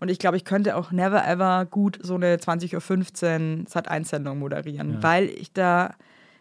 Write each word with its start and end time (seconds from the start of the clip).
Und 0.00 0.10
ich 0.10 0.18
glaube, 0.18 0.36
ich 0.36 0.44
könnte 0.44 0.76
auch 0.76 0.90
never 0.92 1.26
ever 1.26 1.66
gut 1.66 1.98
so 2.02 2.14
eine 2.14 2.36
20.15 2.36 3.60
Uhr 3.62 3.68
Sat-1-Sendung 3.68 4.38
moderieren, 4.38 4.94
Ja. 4.94 5.02
weil 5.02 5.28
ich 5.28 5.52
da, 5.52 5.94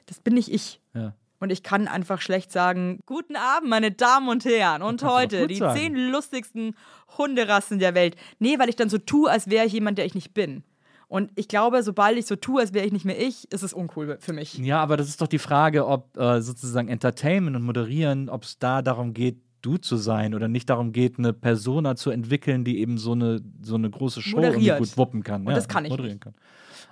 das 0.06 0.20
bin 0.20 0.36
nicht 0.36 0.52
ich. 0.52 0.80
Ja. 0.94 1.14
Und 1.40 1.52
ich 1.52 1.62
kann 1.62 1.88
einfach 1.88 2.20
schlecht 2.22 2.52
sagen, 2.52 3.00
guten 3.06 3.36
Abend, 3.36 3.70
meine 3.70 3.92
Damen 3.92 4.28
und 4.30 4.44
Herren. 4.46 4.82
Und 4.82 5.04
heute 5.04 5.46
die 5.48 5.56
sagen. 5.56 5.78
zehn 5.78 5.96
lustigsten 5.96 6.76
Hunderassen 7.18 7.80
der 7.80 7.94
Welt. 7.96 8.16
Nee, 8.40 8.58
weil 8.60 8.70
ich 8.70 8.76
dann 8.76 8.90
so 8.90 8.98
tue, 8.98 9.30
als 9.30 9.50
wäre 9.50 9.66
ich 9.66 9.74
jemand, 9.74 9.98
der 9.98 10.06
ich 10.06 10.16
nicht 10.16 10.34
bin. 10.34 10.64
Und 11.10 11.32
ich 11.36 11.48
glaube, 11.48 11.84
sobald 11.84 12.18
ich 12.18 12.26
so 12.26 12.36
tue, 12.36 12.60
als 12.60 12.74
wäre 12.74 12.86
ich 12.86 12.92
nicht 12.92 13.06
mehr 13.06 13.20
ich, 13.22 13.50
ist 13.52 13.64
es 13.64 13.72
uncool 13.74 14.18
für 14.20 14.34
mich. 14.34 14.58
Ja, 14.58 14.82
aber 14.82 14.98
das 14.98 15.08
ist 15.08 15.22
doch 15.22 15.28
die 15.28 15.40
Frage, 15.40 15.88
ob 15.88 16.18
äh, 16.18 16.42
sozusagen 16.42 16.90
Entertainment 16.90 17.56
und 17.56 17.64
Moderieren, 17.64 18.30
ob 18.30 18.44
es 18.44 18.60
da 18.60 18.82
darum 18.82 19.14
geht, 19.14 19.38
du 19.62 19.78
zu 19.78 19.96
sein 19.98 20.34
oder 20.36 20.48
nicht 20.48 20.70
darum 20.70 20.92
geht, 20.92 21.18
eine 21.20 21.34
Persona 21.34 21.96
zu 21.96 22.10
entwickeln, 22.10 22.64
die 22.64 22.80
eben 22.80 22.98
so 22.98 23.14
eine, 23.14 23.42
so 23.62 23.76
eine 23.76 23.90
große 23.90 24.22
Show 24.22 24.40
gut 24.42 24.98
wuppen 24.98 25.24
kann. 25.24 25.46
Und 25.48 25.56
das 25.56 25.68
kann 25.68 25.86
ich 25.86 25.90
moderieren 25.92 26.16
nicht. 26.16 26.24
kann. 26.24 26.36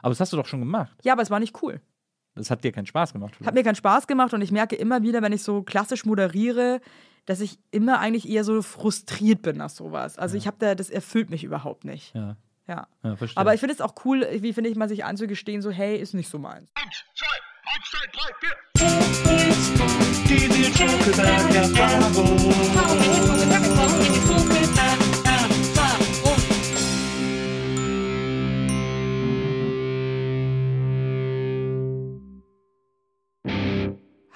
Aber 0.02 0.10
das 0.10 0.20
hast 0.20 0.34
du 0.34 0.38
doch 0.38 0.46
schon 0.46 0.60
gemacht. 0.60 0.96
Ja, 1.04 1.14
aber 1.14 1.22
es 1.22 1.30
war 1.30 1.40
nicht 1.40 1.62
cool. 1.62 1.82
Das 2.36 2.52
hat 2.52 2.64
dir 2.64 2.72
keinen 2.72 2.86
Spaß 2.86 3.14
gemacht. 3.14 3.34
Hat 3.46 3.54
mir 3.54 3.64
keinen 3.64 3.76
Spaß 3.76 4.08
gemacht 4.08 4.34
und 4.34 4.42
ich 4.42 4.52
merke 4.52 4.76
immer 4.76 5.02
wieder, 5.04 5.22
wenn 5.22 5.32
ich 5.32 5.42
so 5.42 5.64
klassisch 5.64 6.06
moderiere, 6.06 6.82
dass 7.26 7.40
ich 7.40 7.58
immer 7.72 8.00
eigentlich 8.00 8.28
eher 8.30 8.44
so 8.44 8.62
frustriert 8.62 9.42
bin 9.42 9.58
nach 9.58 9.70
sowas. 9.70 10.18
Also 10.18 10.36
ich 10.38 10.46
habe 10.46 10.58
da, 10.60 10.76
das 10.76 10.90
erfüllt 10.90 11.30
mich 11.30 11.44
überhaupt 11.44 11.86
nicht. 11.86 12.14
ja, 12.14 12.36
Ja. 12.68 12.88
ja, 13.04 13.16
verstehe. 13.16 13.40
Aber 13.40 13.54
ich 13.54 13.62
finde 13.62 13.74
es 13.74 13.82
auch 13.82 13.96
cool, 14.04 14.28
wie 14.42 14.54
finde 14.54 14.70
ich 14.70 14.76
mal 14.76 14.90
sich 14.90 15.06
einzugestehen, 15.06 15.62
so 15.62 15.72
hey, 15.72 15.98
ist 15.98 16.14
nicht 16.14 16.30
so 16.30 16.38
meins. 16.38 16.72
Offside 17.68 18.14
play, 18.14 18.32
fifth. 18.42 18.62
Did 20.28 20.56
you 20.56 20.70
talk 20.74 21.08
about 21.14 21.54
your 21.54 21.68
Bible? 24.46 24.55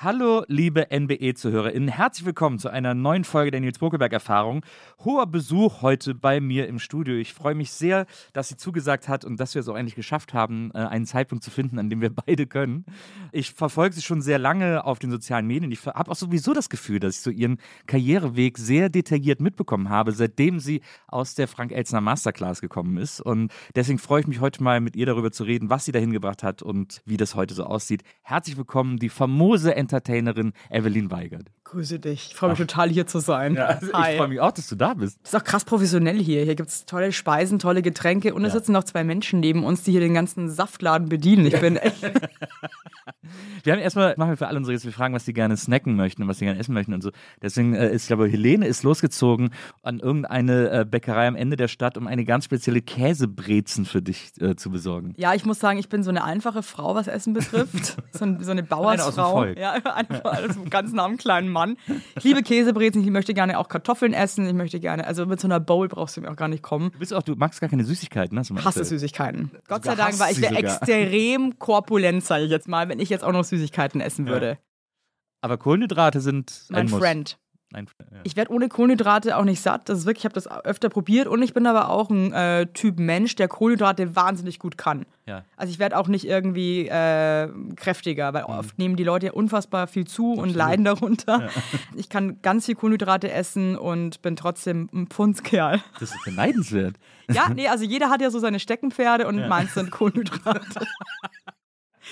Hallo, 0.01 0.45
liebe 0.47 0.87
NBE-ZuhörerInnen. 0.91 1.89
Herzlich 1.89 2.25
willkommen 2.25 2.57
zu 2.57 2.69
einer 2.69 2.93
neuen 2.93 3.25
Folge 3.25 3.51
der 3.51 3.59
Nils 3.59 3.79
Bokelberg-Erfahrung. 3.79 4.65
Hoher 5.03 5.27
Besuch 5.27 5.81
heute 5.81 6.15
bei 6.15 6.39
mir 6.39 6.69
im 6.69 6.79
Studio. 6.79 7.15
Ich 7.15 7.33
freue 7.33 7.53
mich 7.53 7.71
sehr, 7.71 8.05
dass 8.31 8.47
sie 8.47 8.55
zugesagt 8.55 9.09
hat 9.09 9.25
und 9.25 9.41
dass 9.41 9.55
wir 9.55 9.59
es 9.59 9.67
auch 9.67 9.75
endlich 9.75 9.95
geschafft 9.95 10.33
haben, 10.33 10.71
äh, 10.73 10.77
einen 10.77 11.05
Zeitpunkt 11.05 11.43
zu 11.43 11.51
finden, 11.51 11.79
an 11.79 11.89
dem 11.89 11.99
wir 11.99 12.11
beide 12.25 12.47
können. 12.47 12.85
Ich 13.33 13.51
verfolge 13.51 13.93
sie 13.93 14.01
schon 14.01 14.21
sehr 14.21 14.39
lange 14.39 14.85
auf 14.85 14.99
den 14.99 15.11
sozialen 15.11 15.45
Medien. 15.47 15.69
Ich 15.69 15.85
habe 15.85 16.09
auch 16.09 16.15
sowieso 16.15 16.53
das 16.53 16.69
Gefühl, 16.69 17.01
dass 17.01 17.17
ich 17.17 17.21
so 17.21 17.29
ihren 17.29 17.57
Karriereweg 17.85 18.57
sehr 18.57 18.87
detailliert 18.87 19.41
mitbekommen 19.41 19.89
habe, 19.89 20.13
seitdem 20.13 20.61
sie 20.61 20.79
aus 21.07 21.35
der 21.35 21.49
Frank 21.49 21.73
Elzner 21.73 21.99
Masterclass 21.99 22.61
gekommen 22.61 22.95
ist. 22.95 23.19
Und 23.19 23.51
deswegen 23.75 23.99
freue 23.99 24.21
ich 24.21 24.27
mich 24.27 24.39
heute 24.39 24.63
mal 24.63 24.79
mit 24.79 24.95
ihr 24.95 25.07
darüber 25.07 25.33
zu 25.33 25.43
reden, 25.43 25.69
was 25.69 25.83
sie 25.83 25.91
dahin 25.91 26.13
gebracht 26.13 26.41
hat 26.41 26.61
und 26.61 27.01
wie 27.05 27.17
das 27.17 27.35
heute 27.35 27.53
so 27.53 27.65
aussieht. 27.65 28.03
Herzlich 28.21 28.55
willkommen, 28.55 28.95
die 28.95 29.09
famose 29.09 29.75
Entertainerin 29.89 30.53
Evelyn 30.69 31.09
Weigert. 31.09 31.49
Grüße 31.69 31.99
dich. 31.99 32.29
Ich 32.31 32.35
freue 32.35 32.49
mich 32.49 32.57
total 32.57 32.89
hier 32.89 33.05
zu 33.05 33.19
sein. 33.19 33.55
Ich 33.81 33.89
freue 33.89 34.27
mich 34.27 34.39
auch, 34.39 34.51
dass 34.51 34.67
du 34.67 34.75
da 34.75 34.95
bist. 34.95 35.19
Ist 35.23 35.35
auch 35.35 35.43
krass 35.43 35.65
professionell 35.65 36.17
hier. 36.17 36.43
Hier 36.43 36.55
gibt 36.55 36.69
es 36.69 36.85
tolle 36.85 37.11
Speisen, 37.11 37.59
tolle 37.59 37.83
Getränke 37.83 38.33
und 38.33 38.43
es 38.43 38.53
sitzen 38.53 38.71
noch 38.71 38.85
zwei 38.85 39.03
Menschen 39.03 39.39
neben 39.39 39.63
uns, 39.63 39.83
die 39.83 39.91
hier 39.91 39.99
den 39.99 40.15
ganzen 40.15 40.49
Saftladen 40.49 41.09
bedienen. 41.09 41.45
Ich 41.45 41.59
bin 41.59 41.77
echt. 41.77 42.01
Wir 43.63 43.73
haben 43.73 43.79
erstmal, 43.79 44.15
machen 44.17 44.29
wir 44.29 44.37
für 44.37 44.47
alle 44.47 44.57
unsere 44.57 44.73
Gäste, 44.73 44.87
wir 44.87 44.93
fragen, 44.93 45.13
was 45.13 45.25
sie 45.25 45.33
gerne 45.33 45.57
snacken 45.57 45.95
möchten 45.95 46.23
und 46.23 46.27
was 46.27 46.39
sie 46.39 46.45
gerne 46.45 46.59
essen 46.59 46.73
möchten 46.73 46.93
und 46.93 47.01
so. 47.01 47.11
Deswegen 47.41 47.73
äh, 47.73 47.91
ist, 47.91 48.03
ich 48.03 48.07
glaube, 48.07 48.27
Helene 48.27 48.65
ist 48.65 48.83
losgezogen 48.83 49.49
an 49.83 49.99
irgendeine 49.99 50.69
äh, 50.69 50.85
Bäckerei 50.85 51.27
am 51.27 51.35
Ende 51.35 51.57
der 51.57 51.67
Stadt, 51.67 51.97
um 51.97 52.07
eine 52.07 52.25
ganz 52.25 52.45
spezielle 52.45 52.81
Käsebrezen 52.81 53.85
für 53.85 54.01
dich 54.01 54.31
äh, 54.39 54.55
zu 54.55 54.71
besorgen. 54.71 55.13
Ja, 55.17 55.33
ich 55.33 55.45
muss 55.45 55.59
sagen, 55.59 55.79
ich 55.79 55.89
bin 55.89 56.03
so 56.03 56.09
eine 56.09 56.23
einfache 56.23 56.63
Frau, 56.63 56.95
was 56.95 57.07
Essen 57.07 57.33
betrifft. 57.33 57.97
So, 58.11 58.25
ein, 58.25 58.43
so 58.43 58.51
eine 58.51 58.61
Eine 58.61 58.63
aus 58.63 58.67
dem 58.67 58.67
Bauersfrau. 58.69 59.31
Volk. 59.31 59.59
Ja, 59.59 59.71
einfach 59.73 60.23
also 60.25 60.63
ganz 60.69 60.91
nah 60.93 61.05
am 61.05 61.17
kleinen 61.17 61.47
Mann. 61.49 61.58
Ich 62.15 62.23
liebe 62.23 62.43
Käsebrezen, 62.43 63.03
ich 63.03 63.09
möchte 63.09 63.33
gerne 63.33 63.59
auch 63.59 63.67
Kartoffeln 63.67 64.13
essen. 64.13 64.47
Ich 64.47 64.53
möchte 64.53 64.79
gerne, 64.79 65.05
also 65.05 65.25
mit 65.25 65.39
so 65.39 65.47
einer 65.47 65.59
Bowl 65.59 65.87
brauchst 65.87 66.17
du 66.17 66.21
mir 66.21 66.31
auch 66.31 66.35
gar 66.35 66.47
nicht 66.47 66.63
kommen. 66.63 66.91
Du 66.91 66.99
bist 66.99 67.13
auch, 67.13 67.23
du 67.23 67.35
magst 67.35 67.61
gar 67.61 67.69
keine 67.69 67.83
Süßigkeiten, 67.83 68.37
hast 68.37 68.49
du 68.49 68.53
mal 68.53 68.61
Ich 68.61 68.65
hasse 68.65 68.79
erzählt. 68.79 68.99
Süßigkeiten. 69.01 69.51
Gott 69.67 69.83
sei 69.83 69.95
Dank, 69.95 70.19
weil 70.19 70.31
ich 70.31 70.41
wäre 70.41 70.55
extrem 70.55 71.57
korpulent, 71.59 72.23
sage 72.23 72.45
ich 72.45 72.51
jetzt 72.51 72.67
mal, 72.67 72.89
wenn 72.89 72.99
ich 72.99 73.09
jetzt 73.09 73.23
auch 73.23 73.31
noch 73.31 73.43
Süßigkeiten 73.43 74.01
essen 74.01 74.27
würde. 74.27 74.57
Aber 75.41 75.57
Kohlenhydrate 75.57 76.21
sind 76.21 76.65
Mein. 76.69 76.89
Friend. 76.89 77.37
Ein, 77.71 77.85
ja. 77.99 78.17
Ich 78.23 78.35
werde 78.35 78.51
ohne 78.51 78.67
Kohlenhydrate 78.67 79.37
auch 79.37 79.43
nicht 79.43 79.61
satt. 79.61 79.89
Das 79.89 79.99
ist 79.99 80.05
wirklich, 80.05 80.21
ich 80.21 80.25
habe 80.25 80.33
das 80.33 80.47
öfter 80.47 80.89
probiert 80.89 81.27
und 81.27 81.43
ich 81.43 81.53
bin 81.53 81.67
aber 81.67 81.89
auch 81.89 82.09
ein 82.09 82.33
äh, 82.33 82.65
Typ 82.67 82.97
Mensch, 82.97 83.35
der 83.35 83.47
Kohlenhydrate 83.47 84.15
wahnsinnig 84.15 84.57
gut 84.57 84.75
kann. 84.77 85.05
Ja. 85.27 85.43
Also 85.55 85.71
ich 85.71 85.77
werde 85.77 85.95
auch 85.97 86.07
nicht 86.07 86.25
irgendwie 86.25 86.87
äh, 86.87 87.47
kräftiger, 87.75 88.31
Mhm. 88.31 88.35
weil 88.35 88.43
oft 88.45 88.79
nehmen 88.79 88.95
die 88.95 89.03
Leute 89.03 89.27
ja 89.27 89.33
unfassbar 89.33 89.85
viel 89.85 90.07
zu 90.07 90.33
und 90.33 90.55
leiden 90.55 90.85
darunter. 90.85 91.49
Ich 91.95 92.09
kann 92.09 92.41
ganz 92.41 92.65
viel 92.65 92.73
Kohlenhydrate 92.75 93.31
essen 93.31 93.77
und 93.77 94.21
bin 94.23 94.35
trotzdem 94.35 94.89
ein 94.93 95.05
Pfundskerl. 95.07 95.79
Das 95.99 96.09
ist 96.15 96.23
beneidenswert. 96.25 96.95
Ja, 97.29 97.49
nee, 97.49 97.67
also 97.67 97.83
jeder 97.85 98.09
hat 98.09 98.21
ja 98.21 98.31
so 98.31 98.39
seine 98.39 98.59
Steckenpferde 98.59 99.27
und 99.27 99.47
meins 99.47 99.75
sind 99.75 99.91
Kohlenhydrate. 99.91 100.87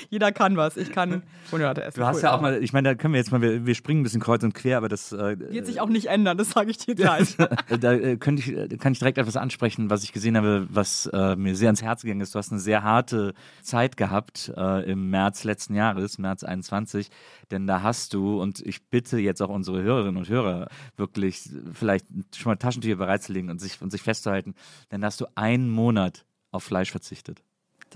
jeder 0.10 0.32
kann 0.32 0.58
was. 0.58 0.78
Ich 0.78 0.92
kann 0.92 1.24
Kohlenhydrate 1.50 1.84
essen. 1.84 2.00
Du 2.00 2.06
hast 2.06 2.18
Cool. 2.18 2.24
ja 2.24 2.36
auch 2.36 2.42
mal, 2.42 2.64
ich 2.64 2.74
meine, 2.74 2.90
da 2.90 2.96
können 2.96 3.14
wir 3.14 3.20
jetzt 3.20 3.32
mal, 3.32 3.42
wir, 3.42 3.66
wir 3.66 3.76
springen 3.76 4.02
ein 4.02 4.04
bisschen 4.04 4.22
kreuz 4.22 4.44
und 4.44 4.54
quer, 4.54 4.78
aber 4.78 4.90
das 4.90 5.12
äh, 5.12 5.38
Wird 5.40 5.66
sich 5.66 5.82
auch 5.82 5.90
nicht 5.90 6.08
ändern, 6.08 6.38
das 6.38 6.52
sage 6.52 6.72
ich 6.72 6.78
dir 6.78 6.96
gleich. 6.96 7.36
da 7.80 7.94
äh, 7.94 8.18
könnte 8.18 8.42
ich, 8.42 8.56
äh, 8.56 8.78
kann 8.78 8.94
ich 8.94 9.00
direkt 9.00 9.18
etwas 9.18 9.38
ansprechen, 9.38 9.90
was 9.90 10.04
ich 10.04 10.14
gesehen 10.14 10.38
habe, 10.38 10.68
was 10.70 11.08
äh, 11.14 11.36
mir 11.36 11.56
sehr 11.56 11.68
ans 11.68 11.82
Herz 11.82 12.02
gegangen 12.02 12.22
ist. 12.22 12.36
Du 12.36 12.40
hast 12.40 12.52
eine 12.52 12.60
sehr 12.60 12.84
harte 12.84 13.34
Zeit 13.62 13.98
gehabt 13.98 14.52
äh, 14.56 14.90
im 14.92 15.10
März 15.10 15.44
letzten 15.44 15.76
Jahres, 15.76 16.18
März 16.18 16.44
21, 16.44 17.10
denn 17.52 17.68
da 17.68 17.82
hast 17.82 18.14
du, 18.14 18.42
und 18.42 18.60
ich 18.62 18.88
bitte 18.90 19.18
jetzt 19.20 19.42
auch 19.42 19.50
unsere 19.50 19.82
Hörerinnen 19.82 20.18
und 20.18 20.30
Hörer 20.30 20.68
wirklich 20.96 21.50
vielleicht 21.74 22.06
schon 22.36 22.52
mal 22.52 22.56
Taschentücher 22.58 22.96
bereitzulegen 22.96 23.50
und 23.50 23.60
sich, 23.60 23.82
und 23.82 23.92
sich 23.92 24.02
festzuhalten, 24.02 24.56
denn 24.92 25.02
da 25.02 25.08
hast 25.08 25.22
du 25.22 25.26
einen 25.36 25.70
Monat 25.70 26.26
auf 26.52 26.64
Fleisch 26.64 26.92
verzichtet. 26.92 27.44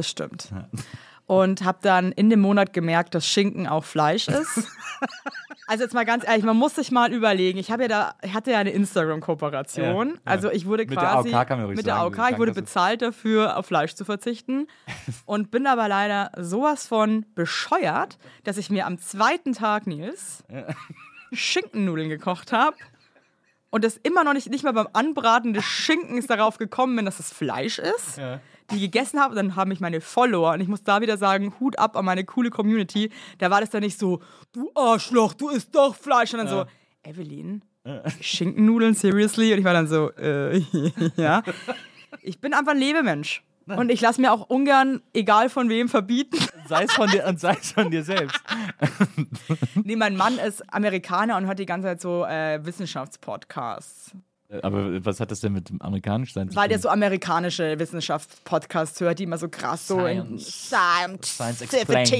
Das 0.01 0.09
stimmt. 0.09 0.51
Und 1.27 1.63
habe 1.63 1.77
dann 1.83 2.11
in 2.11 2.31
dem 2.31 2.41
Monat 2.41 2.73
gemerkt, 2.73 3.13
dass 3.13 3.27
Schinken 3.27 3.67
auch 3.67 3.83
Fleisch 3.83 4.27
ist. 4.27 4.67
Also 5.67 5.85
jetzt 5.85 5.93
mal 5.93 6.03
ganz 6.03 6.27
ehrlich, 6.27 6.43
man 6.43 6.57
muss 6.57 6.75
sich 6.75 6.91
mal 6.91 7.13
überlegen. 7.13 7.57
Ich 7.57 7.71
habe 7.71 7.83
ja 7.83 7.87
da, 7.87 8.15
ich 8.21 8.33
hatte 8.33 8.51
ja 8.51 8.57
eine 8.57 8.71
Instagram-Kooperation. 8.71 10.07
Ja, 10.09 10.13
ja. 10.15 10.19
Also 10.25 10.51
ich 10.51 10.65
wurde 10.65 10.83
Mit 10.83 10.91
der 10.91 10.97
quasi 10.97 11.33
AOK 11.33 11.47
kann 11.47 11.61
man 11.61 11.69
mit 11.69 11.85
der 11.85 11.95
sagen, 11.95 12.19
AOK, 12.19 12.31
ich 12.31 12.37
wurde 12.39 12.51
bezahlt 12.51 13.01
dafür, 13.01 13.55
auf 13.55 13.67
Fleisch 13.67 13.95
zu 13.95 14.03
verzichten 14.03 14.67
und 15.25 15.49
bin 15.49 15.67
aber 15.67 15.87
leider 15.87 16.29
sowas 16.37 16.87
von 16.87 17.25
bescheuert, 17.35 18.17
dass 18.43 18.57
ich 18.57 18.69
mir 18.69 18.85
am 18.85 18.99
zweiten 18.99 19.53
Tag 19.53 19.87
Nils 19.87 20.43
Schinkennudeln 21.31 22.09
gekocht 22.09 22.51
habe. 22.51 22.75
Und 23.69 23.85
das 23.85 23.95
immer 23.95 24.25
noch 24.25 24.33
nicht, 24.33 24.49
nicht 24.49 24.65
mal 24.65 24.73
beim 24.73 24.89
Anbraten 24.91 25.53
des 25.53 25.63
Schinkens 25.63 26.27
darauf 26.27 26.57
gekommen 26.57 26.97
bin, 26.97 27.05
dass 27.05 27.21
es 27.21 27.31
Fleisch 27.31 27.79
ist. 27.79 28.17
Die 28.71 28.79
gegessen 28.79 29.19
habe, 29.19 29.31
und 29.31 29.35
dann 29.35 29.55
haben 29.55 29.69
mich 29.69 29.79
meine 29.79 30.01
Follower, 30.01 30.53
und 30.53 30.61
ich 30.61 30.67
muss 30.67 30.83
da 30.83 31.01
wieder 31.01 31.17
sagen, 31.17 31.53
Hut 31.59 31.77
ab 31.77 31.95
an 31.95 32.05
meine 32.05 32.23
coole 32.23 32.49
Community, 32.49 33.11
da 33.37 33.49
war 33.49 33.61
das 33.61 33.69
dann 33.69 33.81
nicht 33.81 33.99
so, 33.99 34.21
du 34.53 34.71
Arschloch, 34.75 35.33
du 35.33 35.49
isst 35.49 35.75
doch 35.75 35.95
Fleisch, 35.95 36.31
sondern 36.31 36.47
so, 36.47 36.65
Evelyn, 37.03 37.63
Schinkennudeln, 38.21 38.93
seriously? 38.93 39.53
Und 39.53 39.59
ich 39.59 39.65
war 39.65 39.73
dann 39.73 39.87
so, 39.87 40.11
äh, 40.11 40.59
ja. 41.15 41.41
Ich 42.21 42.39
bin 42.39 42.53
einfach 42.53 42.73
ein 42.73 42.77
Lebemensch. 42.77 43.43
Und 43.67 43.89
ich 43.89 44.01
lasse 44.01 44.19
mir 44.19 44.33
auch 44.33 44.49
ungern, 44.49 45.01
egal 45.13 45.49
von 45.49 45.69
wem, 45.69 45.87
verbieten. 45.87 46.37
Sei 46.67 46.83
es 46.83 46.93
von 46.93 47.09
dir 47.09 47.25
und 47.25 47.39
sei 47.39 47.57
es 47.59 47.71
von 47.71 47.89
dir 47.89 48.03
selbst. 48.03 48.41
Nee, 49.75 49.95
mein 49.95 50.17
Mann 50.17 50.37
ist 50.39 50.73
Amerikaner 50.73 51.37
und 51.37 51.45
hört 51.45 51.59
die 51.59 51.65
ganze 51.65 51.87
Zeit 51.87 52.01
so 52.01 52.25
äh, 52.25 52.59
Wissenschaftspodcasts. 52.65 54.11
Aber 54.61 55.05
was 55.05 55.19
hat 55.19 55.31
das 55.31 55.39
denn 55.39 55.53
mit 55.53 55.69
dem 55.69 55.81
amerikanisch 55.81 56.33
sein 56.33 56.49
zu 56.49 56.55
Weil 56.55 56.67
der 56.67 56.79
so 56.79 56.89
amerikanische 56.89 57.79
Wissenschaftspodcasts 57.79 58.99
hört, 58.99 59.19
die 59.19 59.23
immer 59.23 59.37
so 59.37 59.47
krass 59.47 59.87
so 59.87 60.05
in 60.05 60.37
Science. 60.37 61.39
Explained. 61.61 62.11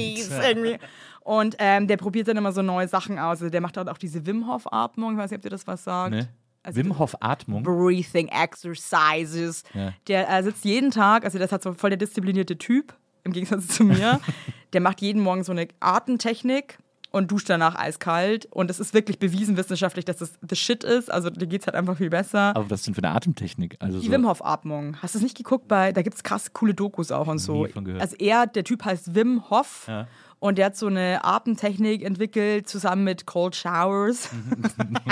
irgendwie. 0.42 0.78
Und 1.20 1.56
ähm, 1.58 1.86
der 1.86 1.96
probiert 1.96 2.28
dann 2.28 2.36
immer 2.36 2.52
so 2.52 2.62
neue 2.62 2.88
Sachen 2.88 3.18
aus. 3.18 3.40
Also 3.40 3.50
der 3.50 3.60
macht 3.60 3.76
halt 3.76 3.88
auch 3.88 3.98
diese 3.98 4.26
Wim 4.26 4.48
Hof 4.48 4.72
Atmung. 4.72 5.12
Ich 5.12 5.18
weiß 5.18 5.30
nicht, 5.30 5.38
ob 5.38 5.42
dir 5.42 5.50
das 5.50 5.66
was 5.66 5.84
sagt. 5.84 6.14
Ne? 6.14 6.28
Also 6.62 6.78
Wim 6.78 6.98
Hof 6.98 7.14
Atmung. 7.20 7.62
Breathing 7.62 8.28
Exercises. 8.28 9.62
Ja. 9.74 9.92
Der 10.08 10.28
äh, 10.28 10.42
sitzt 10.42 10.64
jeden 10.64 10.90
Tag, 10.90 11.24
also 11.24 11.38
das 11.38 11.52
hat 11.52 11.62
so 11.62 11.74
voll 11.74 11.90
der 11.90 11.96
disziplinierte 11.96 12.56
Typ, 12.56 12.94
im 13.24 13.32
Gegensatz 13.32 13.68
zu 13.68 13.84
mir. 13.84 14.20
der 14.72 14.80
macht 14.80 15.00
jeden 15.00 15.22
Morgen 15.22 15.44
so 15.44 15.52
eine 15.52 15.68
Atemtechnik 15.80 16.78
und 17.12 17.30
duscht 17.30 17.48
danach 17.48 17.76
eiskalt. 17.76 18.46
Und 18.46 18.70
es 18.70 18.80
ist 18.80 18.94
wirklich 18.94 19.18
bewiesen 19.18 19.56
wissenschaftlich, 19.56 20.04
dass 20.04 20.16
das 20.16 20.32
the 20.48 20.56
shit 20.56 20.82
ist. 20.82 21.10
Also 21.12 21.30
dir 21.30 21.46
geht 21.46 21.60
es 21.60 21.66
halt 21.66 21.76
einfach 21.76 21.96
viel 21.96 22.10
besser. 22.10 22.56
Aber 22.56 22.68
was 22.70 22.80
ist 22.80 22.86
denn 22.88 22.94
für 22.94 23.02
eine 23.04 23.14
Atemtechnik? 23.14 23.76
Also 23.78 24.00
Die 24.00 24.06
so, 24.06 24.12
Wim 24.12 24.26
Hof 24.26 24.44
Atmung. 24.44 24.96
Hast 25.00 25.14
du 25.14 25.18
es 25.18 25.22
nicht 25.22 25.36
geguckt? 25.36 25.68
Bei, 25.68 25.92
da 25.92 26.02
gibt 26.02 26.16
es 26.16 26.22
krass 26.22 26.52
coole 26.52 26.74
Dokus 26.74 27.12
auch 27.12 27.28
und 27.28 27.38
so. 27.38 27.66
Also 27.98 28.16
er, 28.16 28.46
der 28.46 28.64
Typ 28.64 28.84
heißt 28.84 29.14
Wim 29.14 29.48
Hof. 29.50 29.84
Ja. 29.86 30.08
Und 30.38 30.58
der 30.58 30.66
hat 30.66 30.76
so 30.76 30.88
eine 30.88 31.22
Atemtechnik 31.24 32.02
entwickelt, 32.02 32.68
zusammen 32.68 33.04
mit 33.04 33.26
Cold 33.26 33.54
Showers. 33.54 34.28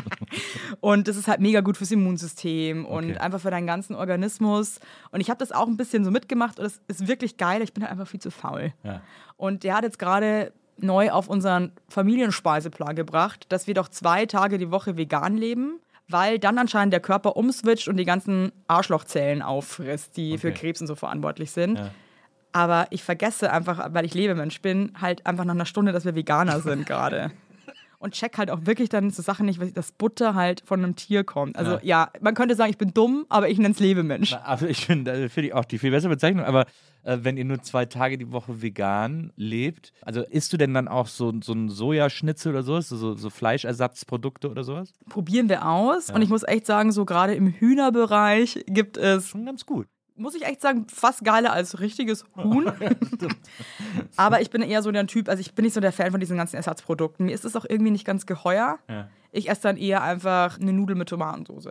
und 0.81 1.07
das 1.07 1.17
ist 1.17 1.29
halt 1.29 1.41
mega 1.41 1.61
gut 1.61 1.77
fürs 1.77 1.91
Immunsystem 1.93 2.85
und 2.85 3.11
Okay. 3.11 3.19
einfach 3.19 3.41
für 3.41 3.51
deinen 3.51 3.67
ganzen 3.67 3.95
Organismus. 3.95 4.81
Und 5.13 5.21
ich 5.21 5.31
habe 5.31 5.39
das 5.39 5.53
auch 5.53 5.67
ein 5.69 5.77
bisschen 5.77 6.05
so 6.05 6.11
mitgemacht 6.11 6.59
und 6.59 6.67
es 6.67 6.81
ist 6.89 7.07
wirklich 7.09 7.37
geil. 7.37 7.63
Ich 7.63 7.73
bin 7.73 7.83
halt 7.85 7.93
einfach 7.93 8.09
viel 8.09 8.21
zu 8.21 8.31
faul. 8.31 8.73
Ja. 8.83 9.03
Und 9.37 9.63
der 9.65 9.77
hat 9.77 9.85
jetzt 9.85 9.99
gerade 9.99 10.53
neu 10.83 11.11
auf 11.11 11.29
unseren 11.29 11.73
Familienspeiseplan 11.89 12.97
gebracht, 12.97 13.47
dass 13.49 13.67
wir 13.67 13.75
doch 13.75 13.89
zwei 13.89 14.27
Tage 14.27 14.59
die 14.59 14.71
Woche 14.71 14.97
vegan 14.97 15.37
leben, 15.37 15.81
weil 16.09 16.39
dann 16.39 16.59
anscheinend 16.59 16.93
der 16.93 17.01
Körper 17.01 17.37
umswitcht 17.37 17.89
und 17.89 17.97
die 17.97 18.05
ganzen 18.05 18.53
Arschlochzellen 18.67 19.43
auffrisst, 19.43 20.17
die 20.17 20.39
für 20.39 20.49
Okay. 20.49 20.59
Krebs 20.59 20.81
und 20.81 20.87
so 20.87 20.95
verantwortlich 20.95 21.51
sind. 21.53 21.79
Ja. 21.79 21.91
Aber 22.53 22.89
ich 22.91 23.05
vergesse 23.05 23.53
einfach, 23.53 23.93
weil 23.93 24.05
ich 24.05 24.15
Lebemensch 24.15 24.61
bin, 24.61 24.93
halt 25.01 25.25
einfach 25.25 25.45
nach 25.45 25.55
einer 25.55 25.67
Stunde, 25.67 25.93
dass 25.93 26.05
wir 26.05 26.17
Veganer 26.17 26.61
sind 26.61 26.85
gerade. 26.87 27.31
Und 28.03 28.15
check 28.15 28.39
halt 28.39 28.51
auch 28.51 28.61
wirklich 28.65 28.89
dann 28.89 29.11
so 29.11 29.21
Sachen 29.21 29.45
nicht, 29.45 29.61
dass 29.77 29.93
Butter 29.93 30.35
halt 30.35 30.63
von 30.65 30.83
einem 30.83 30.97
Tier 30.97 31.23
kommt. 31.23 31.57
Also 31.57 31.79
ja, 31.83 32.09
man 32.23 32.35
könnte 32.35 32.55
sagen, 32.55 32.71
ich 32.71 32.79
bin 32.79 32.95
dumm, 32.95 33.27
aber 33.29 33.51
ich 33.51 33.59
nenne 33.59 33.75
es 33.75 33.79
Lebemensch. 33.79 34.33
Aber 34.43 34.71
ich 34.71 34.87
finde 34.87 35.13
äh, 35.13 35.29
finde 35.29 35.49
ich 35.49 35.55
auch 35.55 35.67
die 35.67 35.77
viel 35.77 35.91
bessere 35.91 36.09
Bezeichnung. 36.09 36.47
Aber 36.47 36.65
äh, 37.03 37.19
wenn 37.23 37.37
ihr 37.37 37.45
nur 37.45 37.63
zwei 37.63 37.87
Tage 37.87 38.19
die 38.19 38.33
Woche 38.33 38.63
vegan 38.63 39.33
lebt, 39.37 39.93
also 40.03 40.23
isst 40.23 40.53
du 40.53 40.57
denn 40.57 40.75
dann 40.75 40.89
auch 40.89 41.07
so, 41.07 41.33
so 41.43 41.53
ein 41.53 41.69
Sojaschnitzel 41.69 42.53
oder 42.53 42.63
sowas? 42.63 42.89
So, 42.89 43.15
so 43.15 43.31
Fleischersatzprodukte 43.31 44.51
oder 44.51 44.65
sowas? 44.65 44.93
Probieren 45.09 45.49
wir 45.49 45.67
aus. 45.67 46.11
Und 46.11 46.23
ich 46.23 46.29
muss 46.29 46.43
echt 46.43 46.67
sagen, 46.67 46.93
so 46.93 47.05
gerade 47.05 47.35
im 47.35 47.49
Hühnerbereich 47.49 48.65
gibt 48.67 48.97
es 48.97 49.29
Schon 49.29 49.47
ganz 49.47 49.67
gut. 49.67 49.87
muss 50.17 50.35
ich 50.35 50.45
echt 50.45 50.61
sagen, 50.61 50.87
fast 50.89 51.25
geiler 51.25 51.53
als 51.53 51.81
richtiges 51.81 52.25
Huhn. 52.37 52.71
Aber 54.17 54.41
ich 54.41 54.51
bin 54.51 54.63
eher 54.63 54.83
so 54.83 54.91
der 54.91 55.07
Typ, 55.07 55.29
also 55.29 55.41
ich 55.41 55.55
bin 55.55 55.65
nicht 55.65 55.75
so 55.75 55.81
der 55.81 55.93
Fan 55.93 56.11
von 56.11 56.21
diesen 56.21 56.37
ganzen 56.37 56.57
Ersatzprodukten. 56.57 57.27
Mir 57.27 57.33
ist 57.33 57.45
es 57.45 57.57
auch 57.57 57.65
irgendwie 57.69 57.91
nicht 57.91 58.05
ganz 58.05 58.27
geheuer. 58.27 58.79
Ja. 58.89 59.09
Ich 59.33 59.49
esse 59.49 59.63
dann 59.63 59.77
eher 59.77 60.03
einfach 60.03 60.59
eine 60.59 60.73
Nudel 60.73 60.97
mit 60.97 61.09
Tomatensauce. 61.09 61.69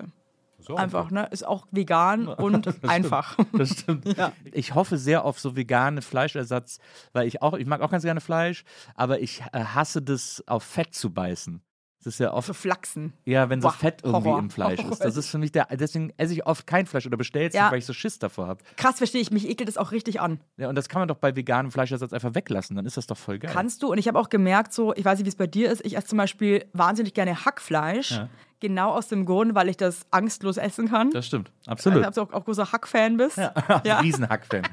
So, 0.62 0.76
Einfach, 0.76 1.10
ne? 1.12 1.28
Ist 1.32 1.46
auch 1.48 1.68
vegan 1.72 2.28
und 2.28 2.68
einfach. 2.88 3.38
Das 3.54 3.70
stimmt. 3.70 4.06
Ich 4.52 4.76
hoffe 4.76 4.98
sehr 4.98 5.24
auf 5.26 5.40
so 5.40 5.56
vegane 5.56 6.02
Fleischersatz, 6.02 6.80
weil 7.14 7.28
ich 7.28 7.42
auch, 7.42 7.54
ich 7.54 7.66
mag 7.66 7.82
auch 7.82 7.92
ganz 7.92 8.04
gerne 8.04 8.22
Fleisch, 8.22 8.64
aber 8.96 9.20
ich 9.22 9.42
äh, 9.54 9.64
hasse 9.64 10.02
das, 10.02 10.44
auf 10.48 10.64
Fett 10.64 10.94
zu 10.94 11.12
beißen. 11.14 11.62
Das 12.02 12.14
ist 12.14 12.20
ja 12.20 12.32
oft, 12.32 12.46
Für 12.48 12.54
Flachsen. 12.54 13.12
ja, 13.26 13.50
wenn 13.50 13.62
so 13.62 13.68
Boah, 13.68 13.74
Fett 13.74 14.02
irgendwie 14.06 14.30
Horror. 14.30 14.40
im 14.40 14.50
Fleisch 14.50 14.80
ist. 14.80 15.00
Das 15.04 15.18
ist 15.18 15.28
für 15.30 15.38
mich 15.38 15.52
der, 15.52 15.66
deswegen 15.76 16.14
esse 16.16 16.32
ich 16.32 16.46
oft 16.46 16.66
kein 16.66 16.86
Fleisch 16.86 17.06
oder 17.06 17.18
bestelle 17.18 17.48
es 17.50 17.54
Ja. 17.54 17.64
nicht, 17.64 17.72
weil 17.74 17.80
ich 17.80 17.86
so 17.86 17.92
Schiss 17.92 18.18
davor 18.20 18.48
habe. 18.48 18.64
Krass, 18.78 19.00
verstehe 19.00 19.20
ich. 19.20 19.32
Mich 19.32 19.46
ekelt 19.50 19.68
das 19.68 19.78
auch 19.78 19.92
richtig 19.92 20.22
an. 20.22 20.40
Ja, 20.56 20.70
und 20.70 20.76
das 20.76 20.88
kann 20.88 21.02
man 21.02 21.10
doch 21.10 21.18
bei 21.18 21.36
veganem 21.36 21.72
Fleischersatz 21.74 22.14
einfach 22.14 22.36
weglassen, 22.36 22.78
dann 22.78 22.86
ist 22.86 22.96
das 22.96 23.06
doch 23.06 23.18
voll 23.18 23.38
geil. 23.38 23.52
Kannst 23.54 23.84
du? 23.84 23.92
Und 23.92 23.98
ich 23.98 24.08
habe 24.08 24.18
auch 24.18 24.30
gemerkt, 24.30 24.72
so, 24.72 24.94
ich 24.96 25.04
weiß 25.04 25.18
nicht, 25.20 25.26
wie 25.26 25.30
es 25.30 25.36
bei 25.36 25.48
dir 25.48 25.70
ist, 25.70 25.86
ich 25.86 25.98
esse 25.98 26.08
zum 26.08 26.18
Beispiel 26.18 26.66
wahnsinnig 26.72 27.14
gerne 27.14 27.44
Hackfleisch. 27.44 28.12
Ja. 28.12 28.30
Genau 28.62 28.92
aus 28.92 29.08
dem 29.08 29.26
Grund, 29.26 29.56
weil 29.56 29.70
ich 29.70 29.78
das 29.78 30.06
angstlos 30.12 30.58
essen 30.58 30.90
kann. 30.90 31.12
das 31.12 31.28
stimmt, 31.28 31.52
ich 31.62 31.70
absolut. 31.70 32.02
glaube, 32.02 32.14
du 32.14 32.22
auch, 32.22 32.34
auch 32.34 32.46
großer 32.46 32.72
Hack-Fan 32.72 33.16
bist. 33.18 33.38
Ja. 33.38 33.54
Riesenhackfan. 34.02 34.64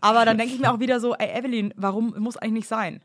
Aber 0.00 0.24
dann 0.24 0.36
denke 0.36 0.54
ich 0.54 0.60
mir 0.60 0.72
auch 0.72 0.80
wieder 0.80 1.00
so, 1.00 1.14
ey 1.14 1.38
Evelyn, 1.38 1.72
warum 1.76 2.14
muss 2.18 2.36
eigentlich 2.36 2.52
nicht 2.52 2.68
sein? 2.68 3.00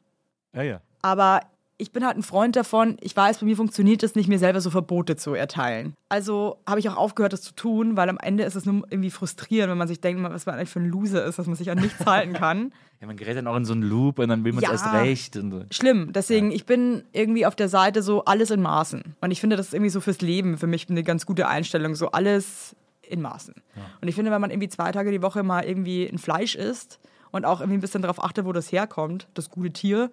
Ja, 0.54 0.64
ja. 0.64 0.82
Aber 1.02 1.42
ich 1.80 1.92
bin 1.92 2.06
halt 2.06 2.18
ein 2.18 2.24
Freund 2.24 2.56
davon, 2.56 2.98
ich 3.02 3.16
weiß, 3.16 3.40
bei 3.40 3.46
mir 3.46 3.56
funktioniert 3.56 4.02
es 4.02 4.16
nicht, 4.16 4.28
mir 4.28 4.40
selber 4.40 4.62
so 4.62 4.70
Verbote 4.72 5.16
zu 5.16 5.34
erteilen. 5.36 5.94
Also 6.10 6.58
habe 6.68 6.80
ich 6.80 6.90
auch 6.90 6.98
aufgehört, 6.98 7.34
das 7.34 7.42
zu 7.44 7.54
tun, 7.54 7.96
weil 7.96 8.10
am 8.10 8.18
Ende 8.20 8.44
ist 8.46 8.56
es 8.56 8.66
nur 8.66 8.84
irgendwie 8.90 9.12
frustrierend, 9.12 9.70
wenn 9.72 9.78
man 9.78 9.88
sich 9.88 10.02
denkt, 10.02 10.24
was 10.24 10.46
man 10.48 10.56
eigentlich 10.56 10.70
für 10.70 10.80
ein 10.80 10.90
Loser 10.90 11.24
ist, 11.26 11.38
dass 11.38 11.46
man 11.46 11.56
sich 11.56 11.70
an 11.70 11.78
nichts 11.80 12.06
halten 12.06 12.34
kann. 12.34 12.72
Ja, 13.00 13.06
man 13.06 13.16
gerät 13.16 13.38
dann 13.38 13.46
auch 13.46 13.56
in 13.56 13.64
so 13.64 13.74
einen 13.74 13.84
Loop 13.84 14.18
und 14.18 14.28
dann 14.28 14.44
will 14.44 14.54
man 14.54 14.64
es 14.64 14.68
Ja. 14.68 14.72
erst 14.72 14.92
recht. 14.92 15.38
Und 15.38 15.52
so. 15.52 15.62
Schlimm. 15.70 16.14
Deswegen, 16.14 16.50
ich 16.50 16.66
bin 16.66 17.04
irgendwie 17.14 17.46
auf 17.46 17.56
der 17.56 17.70
Seite 17.70 18.02
so 18.02 18.26
alles 18.26 18.50
in 18.50 18.60
Maßen. 18.60 19.14
Und 19.22 19.30
ich 19.30 19.40
finde, 19.40 19.56
das 19.56 19.68
ist 19.68 19.76
irgendwie 19.76 19.92
so 19.92 20.02
fürs 20.02 20.20
Leben 20.22 20.58
für 20.58 20.66
mich 20.66 20.90
eine 20.90 21.04
ganz 21.04 21.28
gute 21.28 21.48
Einstellung, 21.48 21.94
so 21.94 22.10
alles 22.10 22.76
in 23.04 23.22
Maßen. 23.22 23.54
Und 24.02 24.08
ich 24.08 24.16
finde, 24.16 24.32
wenn 24.32 24.42
man 24.42 24.50
irgendwie 24.50 24.70
zwei 24.70 24.92
Tage 24.92 25.12
die 25.12 25.22
Woche 25.22 25.44
mal 25.44 25.64
irgendwie 25.64 26.08
ein 26.08 26.18
Fleisch 26.18 26.56
isst 26.56 26.98
und 27.32 27.46
auch 27.46 27.60
irgendwie 27.62 27.78
ein 27.78 27.82
bisschen 27.82 28.02
darauf 28.02 28.24
achtet, 28.24 28.46
wo 28.46 28.54
das 28.54 28.72
herkommt, 28.72 29.28
das 29.34 29.50
gute 29.50 29.72
Tier, 29.72 30.12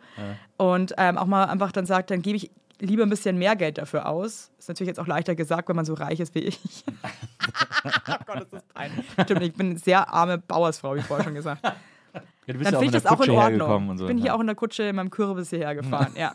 und 0.56 0.94
ähm, 0.98 1.18
auch 1.18 1.26
mal 1.26 1.44
einfach 1.44 1.72
dann 1.72 1.86
sagt, 1.86 2.10
dann 2.10 2.22
gebe 2.22 2.36
ich 2.36 2.50
lieber 2.80 3.02
ein 3.04 3.10
bisschen 3.10 3.38
mehr 3.38 3.56
Geld 3.56 3.78
dafür 3.78 4.08
aus. 4.08 4.50
Ist 4.58 4.68
natürlich 4.68 4.88
jetzt 4.88 5.00
auch 5.00 5.06
leichter 5.06 5.34
gesagt, 5.34 5.68
wenn 5.68 5.76
man 5.76 5.84
so 5.84 5.94
reich 5.94 6.20
ist 6.20 6.34
wie 6.34 6.40
ich. 6.40 6.58
oh 7.84 8.14
Gott, 8.26 8.42
ist 8.42 8.52
das 8.52 8.62
peinlich. 8.64 9.06
Stimmt, 9.22 9.42
ich 9.42 9.54
bin 9.54 9.70
eine 9.70 9.78
sehr 9.78 10.12
arme 10.12 10.38
Bauersfrau, 10.38 10.96
wie 10.96 11.02
vorher 11.02 11.24
schon 11.24 11.34
gesagt. 11.34 11.62
Ja, 11.64 12.52
du 12.52 12.58
bist 12.58 12.66
Dann 12.66 12.72
ja 12.72 12.78
auch 12.78 12.82
finde 12.82 12.84
in 12.84 12.84
ich 12.84 12.90
der 12.90 13.00
das 13.00 13.06
auch 13.06 13.12
in 13.12 13.34
Kutsche 13.34 13.64
Ordnung. 13.64 13.88
und 13.88 13.98
so. 13.98 14.04
Ich 14.04 14.08
bin 14.08 14.18
hier 14.18 14.26
ja. 14.26 14.34
auch 14.34 14.40
in 14.40 14.46
der 14.46 14.56
Kutsche 14.56 14.82
in 14.84 14.96
meinem 14.96 15.10
Kürbis 15.10 15.50
hierher 15.50 15.74
gefahren, 15.74 16.12
ja. 16.16 16.32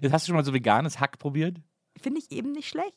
Jetzt 0.00 0.12
hast 0.12 0.26
du 0.26 0.30
schon 0.30 0.36
mal 0.36 0.44
so 0.44 0.52
veganes 0.52 1.00
Hack 1.00 1.18
probiert? 1.18 1.56
Finde 2.00 2.20
ich 2.20 2.30
eben 2.30 2.52
nicht 2.52 2.68
schlecht. 2.68 2.94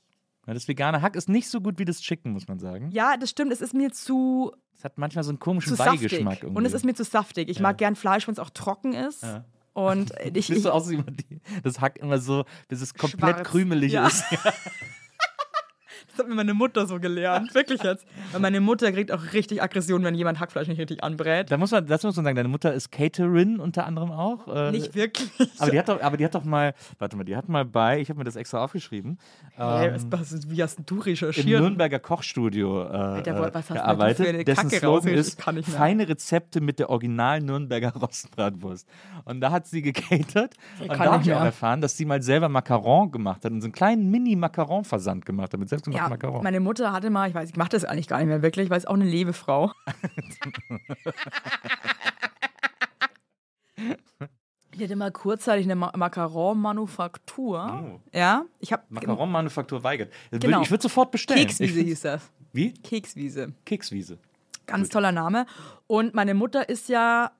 Ja, 0.49 0.55
das 0.55 0.67
vegane 0.67 1.03
Hack 1.03 1.15
ist 1.15 1.29
nicht 1.29 1.47
so 1.47 1.61
gut 1.61 1.77
wie 1.77 1.85
das 1.85 2.01
Chicken, 2.01 2.31
muss 2.31 2.47
man 2.47 2.57
sagen. 2.57 2.89
Ja, 2.91 3.17
das 3.17 3.29
stimmt. 3.29 3.51
Es 3.53 3.61
ist 3.61 3.75
mir 3.75 3.91
zu, 3.91 4.51
Es 4.75 4.83
hat 4.83 4.97
manchmal 4.97 5.23
so 5.23 5.29
einen 5.29 5.37
komischen 5.37 5.69
zu 5.69 5.75
saftig. 5.75 6.01
Beigeschmack. 6.09 6.41
Irgendwie. 6.41 6.57
Und 6.57 6.65
es 6.65 6.73
ist 6.73 6.83
mir 6.85 6.95
zu 6.95 7.03
saftig. 7.03 7.49
Ich 7.49 7.59
mag 7.59 7.77
gern 7.77 7.95
Fleisch, 7.95 8.25
wenn 8.27 8.33
es 8.33 8.39
auch 8.39 8.49
trocken 8.49 8.93
ist. 8.93 9.21
Ja. 9.21 9.45
Und 9.73 10.11
ich, 10.25 10.33
Bist 10.33 10.49
ich, 10.49 10.63
du 10.63 10.73
auch 10.73 10.83
so 10.83 10.89
jemand, 10.89 11.23
das 11.63 11.79
Hack 11.79 11.99
immer 11.99 12.17
so, 12.17 12.45
bis 12.67 12.81
es 12.81 12.95
komplett 12.95 13.35
Schwarz. 13.35 13.47
krümelig 13.47 13.91
Ja. 13.93 14.07
ist? 14.07 14.23
das 16.19 16.25
hat 16.25 16.29
mir 16.29 16.35
meine 16.35 16.53
Mutter 16.53 16.85
so 16.85 16.99
gelernt. 16.99 17.53
Wirklich 17.55 17.81
jetzt. 17.81 18.05
Weil 18.31 18.41
meine 18.41 18.59
Mutter 18.59 18.91
kriegt 18.91 19.11
auch 19.11 19.33
richtig 19.33 19.61
Aggression, 19.63 20.03
wenn 20.03 20.15
jemand 20.15 20.39
Hackfleisch 20.39 20.67
nicht 20.67 20.79
richtig 20.79 21.03
anbrät. 21.03 21.49
Da 21.49 21.57
muss 21.57 21.71
man, 21.71 21.85
das 21.87 22.03
muss 22.03 22.15
man 22.15 22.25
sagen, 22.25 22.35
deine 22.35 22.49
Mutter 22.49 22.73
ist 22.73 22.91
Caterin 22.91 23.59
unter 23.59 23.85
anderem 23.85 24.11
auch. 24.11 24.47
Äh, 24.53 24.71
Nicht 24.71 24.95
wirklich. 24.95 25.29
aber 25.57 25.71
die 25.71 25.79
hat 25.79 25.89
doch, 25.89 26.01
aber 26.01 26.17
die 26.17 26.25
hat 26.25 26.35
doch 26.35 26.43
mal, 26.43 26.73
warte 26.97 27.15
mal, 27.15 27.23
die 27.23 27.35
hat 27.35 27.47
mal 27.47 27.65
bei, 27.65 27.99
ich 27.99 28.09
habe 28.09 28.17
mir 28.19 28.25
das 28.25 28.35
extra 28.35 28.63
aufgeschrieben, 28.63 29.17
Hey, 29.55 29.89
ähm, 29.89 29.93
was, 30.09 30.33
was, 30.33 30.49
wie 30.49 30.61
hast 30.61 30.79
du 30.85 30.95
im 30.95 31.01
recherchiert? 31.01 31.61
Nürnberger 31.61 31.99
Kochstudio 31.99 32.83
äh, 32.83 32.87
Alter, 32.87 33.39
was 33.53 33.55
hast 33.55 33.69
denn 33.69 33.75
du 33.77 33.81
gearbeitet. 33.81 34.25
für 34.25 34.29
eine 34.29 34.43
dessen 34.43 34.63
Kacke 34.69 34.77
Slogan 34.77 35.13
ist 35.13 35.27
Ich 35.29 35.37
kann 35.37 35.55
nicht 35.55 35.67
mehr. 35.67 35.77
feine 35.77 36.07
Rezepte 36.07 36.61
mit 36.61 36.79
der 36.79 36.89
originalen 36.89 37.45
Nürnberger 37.45 37.93
Rostbratwurst. 37.93 38.87
Und 39.25 39.41
da 39.41 39.51
hat 39.51 39.67
sie 39.67 39.81
gecatert. 39.81 40.55
Und 40.79 40.87
kann 40.89 40.99
da 40.99 41.11
habe 41.13 41.23
ich 41.23 41.33
auch 41.33 41.43
erfahren, 41.43 41.81
dass 41.81 41.97
sie 41.97 42.05
mal 42.05 42.21
selber 42.21 42.49
Macaron 42.49 43.11
gemacht 43.11 43.43
hat 43.45 43.51
und 43.51 43.61
so 43.61 43.65
einen 43.65 43.73
kleinen 43.73 44.09
Mini-Macaron-Versand 44.11 45.25
gemacht 45.25 45.53
hat 45.53 45.59
mit 45.59 45.69
selbstgemachten 45.69 46.08
Ja, 46.09 46.41
meine 46.41 46.59
Mutter 46.59 46.91
hatte 46.91 47.09
mal, 47.09 47.29
ich 47.29 47.35
weiß, 47.35 47.49
ich 47.49 47.55
mache 47.55 47.69
das 47.69 47.85
eigentlich 47.85 48.07
gar 48.07 48.17
nicht 48.17 48.27
mehr 48.27 48.41
wirklich, 48.41 48.69
weil 48.69 48.77
es 48.77 48.85
auch 48.85 48.93
eine 48.93 49.05
Lebefrau. 49.05 49.71
Die 54.73 54.85
hatte 54.85 54.95
mal 54.95 55.11
kurzzeitig 55.11 55.65
eine 55.65 55.75
Ma 55.75 55.91
Macaron-Manufaktur. 55.95 57.83
Oh. 57.83 57.99
Ja, 58.17 58.45
ich 58.59 58.71
habe 58.71 58.83
Macaron-Manufaktur 58.89 59.83
weigert. 59.83 60.13
Genau. 60.31 60.61
Ich 60.61 60.71
würde 60.71 60.83
sofort 60.83 61.11
bestellen. 61.11 61.39
Kekswiese 61.39 61.81
Ich 61.81 61.87
hieß 61.87 62.01
das. 62.01 62.31
Wie? 62.53 62.73
Kekswiese. 62.73 63.53
Kekswiese. 63.65 64.17
Ganz 64.65 64.89
toller 64.89 65.11
Name. 65.11 65.45
Und 65.87 66.13
meine 66.13 66.33
Mutter 66.33 66.69
ist 66.69 66.87
ja 66.89 67.31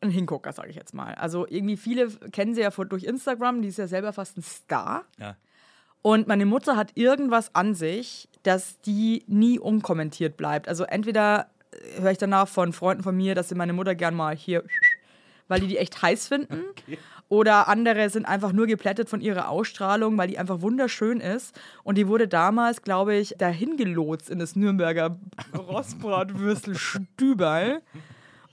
ein 0.00 0.10
Hingucker, 0.10 0.52
sage 0.52 0.70
ich 0.70 0.76
jetzt 0.76 0.94
mal. 0.94 1.14
Also 1.14 1.46
irgendwie 1.48 1.76
viele 1.76 2.10
kennen 2.30 2.54
sie 2.54 2.60
ja 2.60 2.70
durch 2.70 3.04
Instagram, 3.04 3.62
die 3.62 3.68
ist 3.68 3.78
ja 3.78 3.88
selber 3.88 4.12
fast 4.12 4.36
ein 4.36 4.42
Star. 4.42 5.04
Ja. 5.18 5.36
Und 6.06 6.28
meine 6.28 6.44
Mutter 6.44 6.76
hat 6.76 6.90
irgendwas 6.96 7.54
an 7.54 7.74
sich, 7.74 8.28
dass 8.42 8.78
die 8.82 9.24
nie 9.26 9.58
unkommentiert 9.58 10.36
bleibt. 10.36 10.68
Also 10.68 10.84
entweder 10.84 11.46
äh, 11.70 12.02
höre 12.02 12.10
ich 12.10 12.18
danach 12.18 12.46
von 12.46 12.74
Freunden 12.74 13.02
von 13.02 13.16
mir, 13.16 13.34
dass 13.34 13.48
sie 13.48 13.54
meine 13.54 13.72
Mutter 13.72 13.94
gern 13.94 14.14
mal 14.14 14.36
hier, 14.36 14.64
weil 15.48 15.60
die 15.60 15.66
die 15.66 15.78
echt 15.78 16.02
heiß 16.02 16.28
finden. 16.28 16.62
Oder 17.30 17.68
andere 17.68 18.10
sind 18.10 18.26
einfach 18.26 18.52
nur 18.52 18.66
geplättet 18.66 19.08
von 19.08 19.22
ihrer 19.22 19.48
Ausstrahlung, 19.48 20.18
weil 20.18 20.28
die 20.28 20.38
einfach 20.38 20.60
wunderschön 20.60 21.20
ist. 21.20 21.58
Und 21.84 21.96
die 21.96 22.06
wurde 22.06 22.28
damals, 22.28 22.82
glaube 22.82 23.14
ich, 23.14 23.34
dahin 23.38 23.78
gelotst 23.78 24.28
in 24.28 24.38
das 24.38 24.56
Nürnberger 24.56 25.18
Rostbratwürstel 25.56 26.74
Stüberl. 26.76 27.80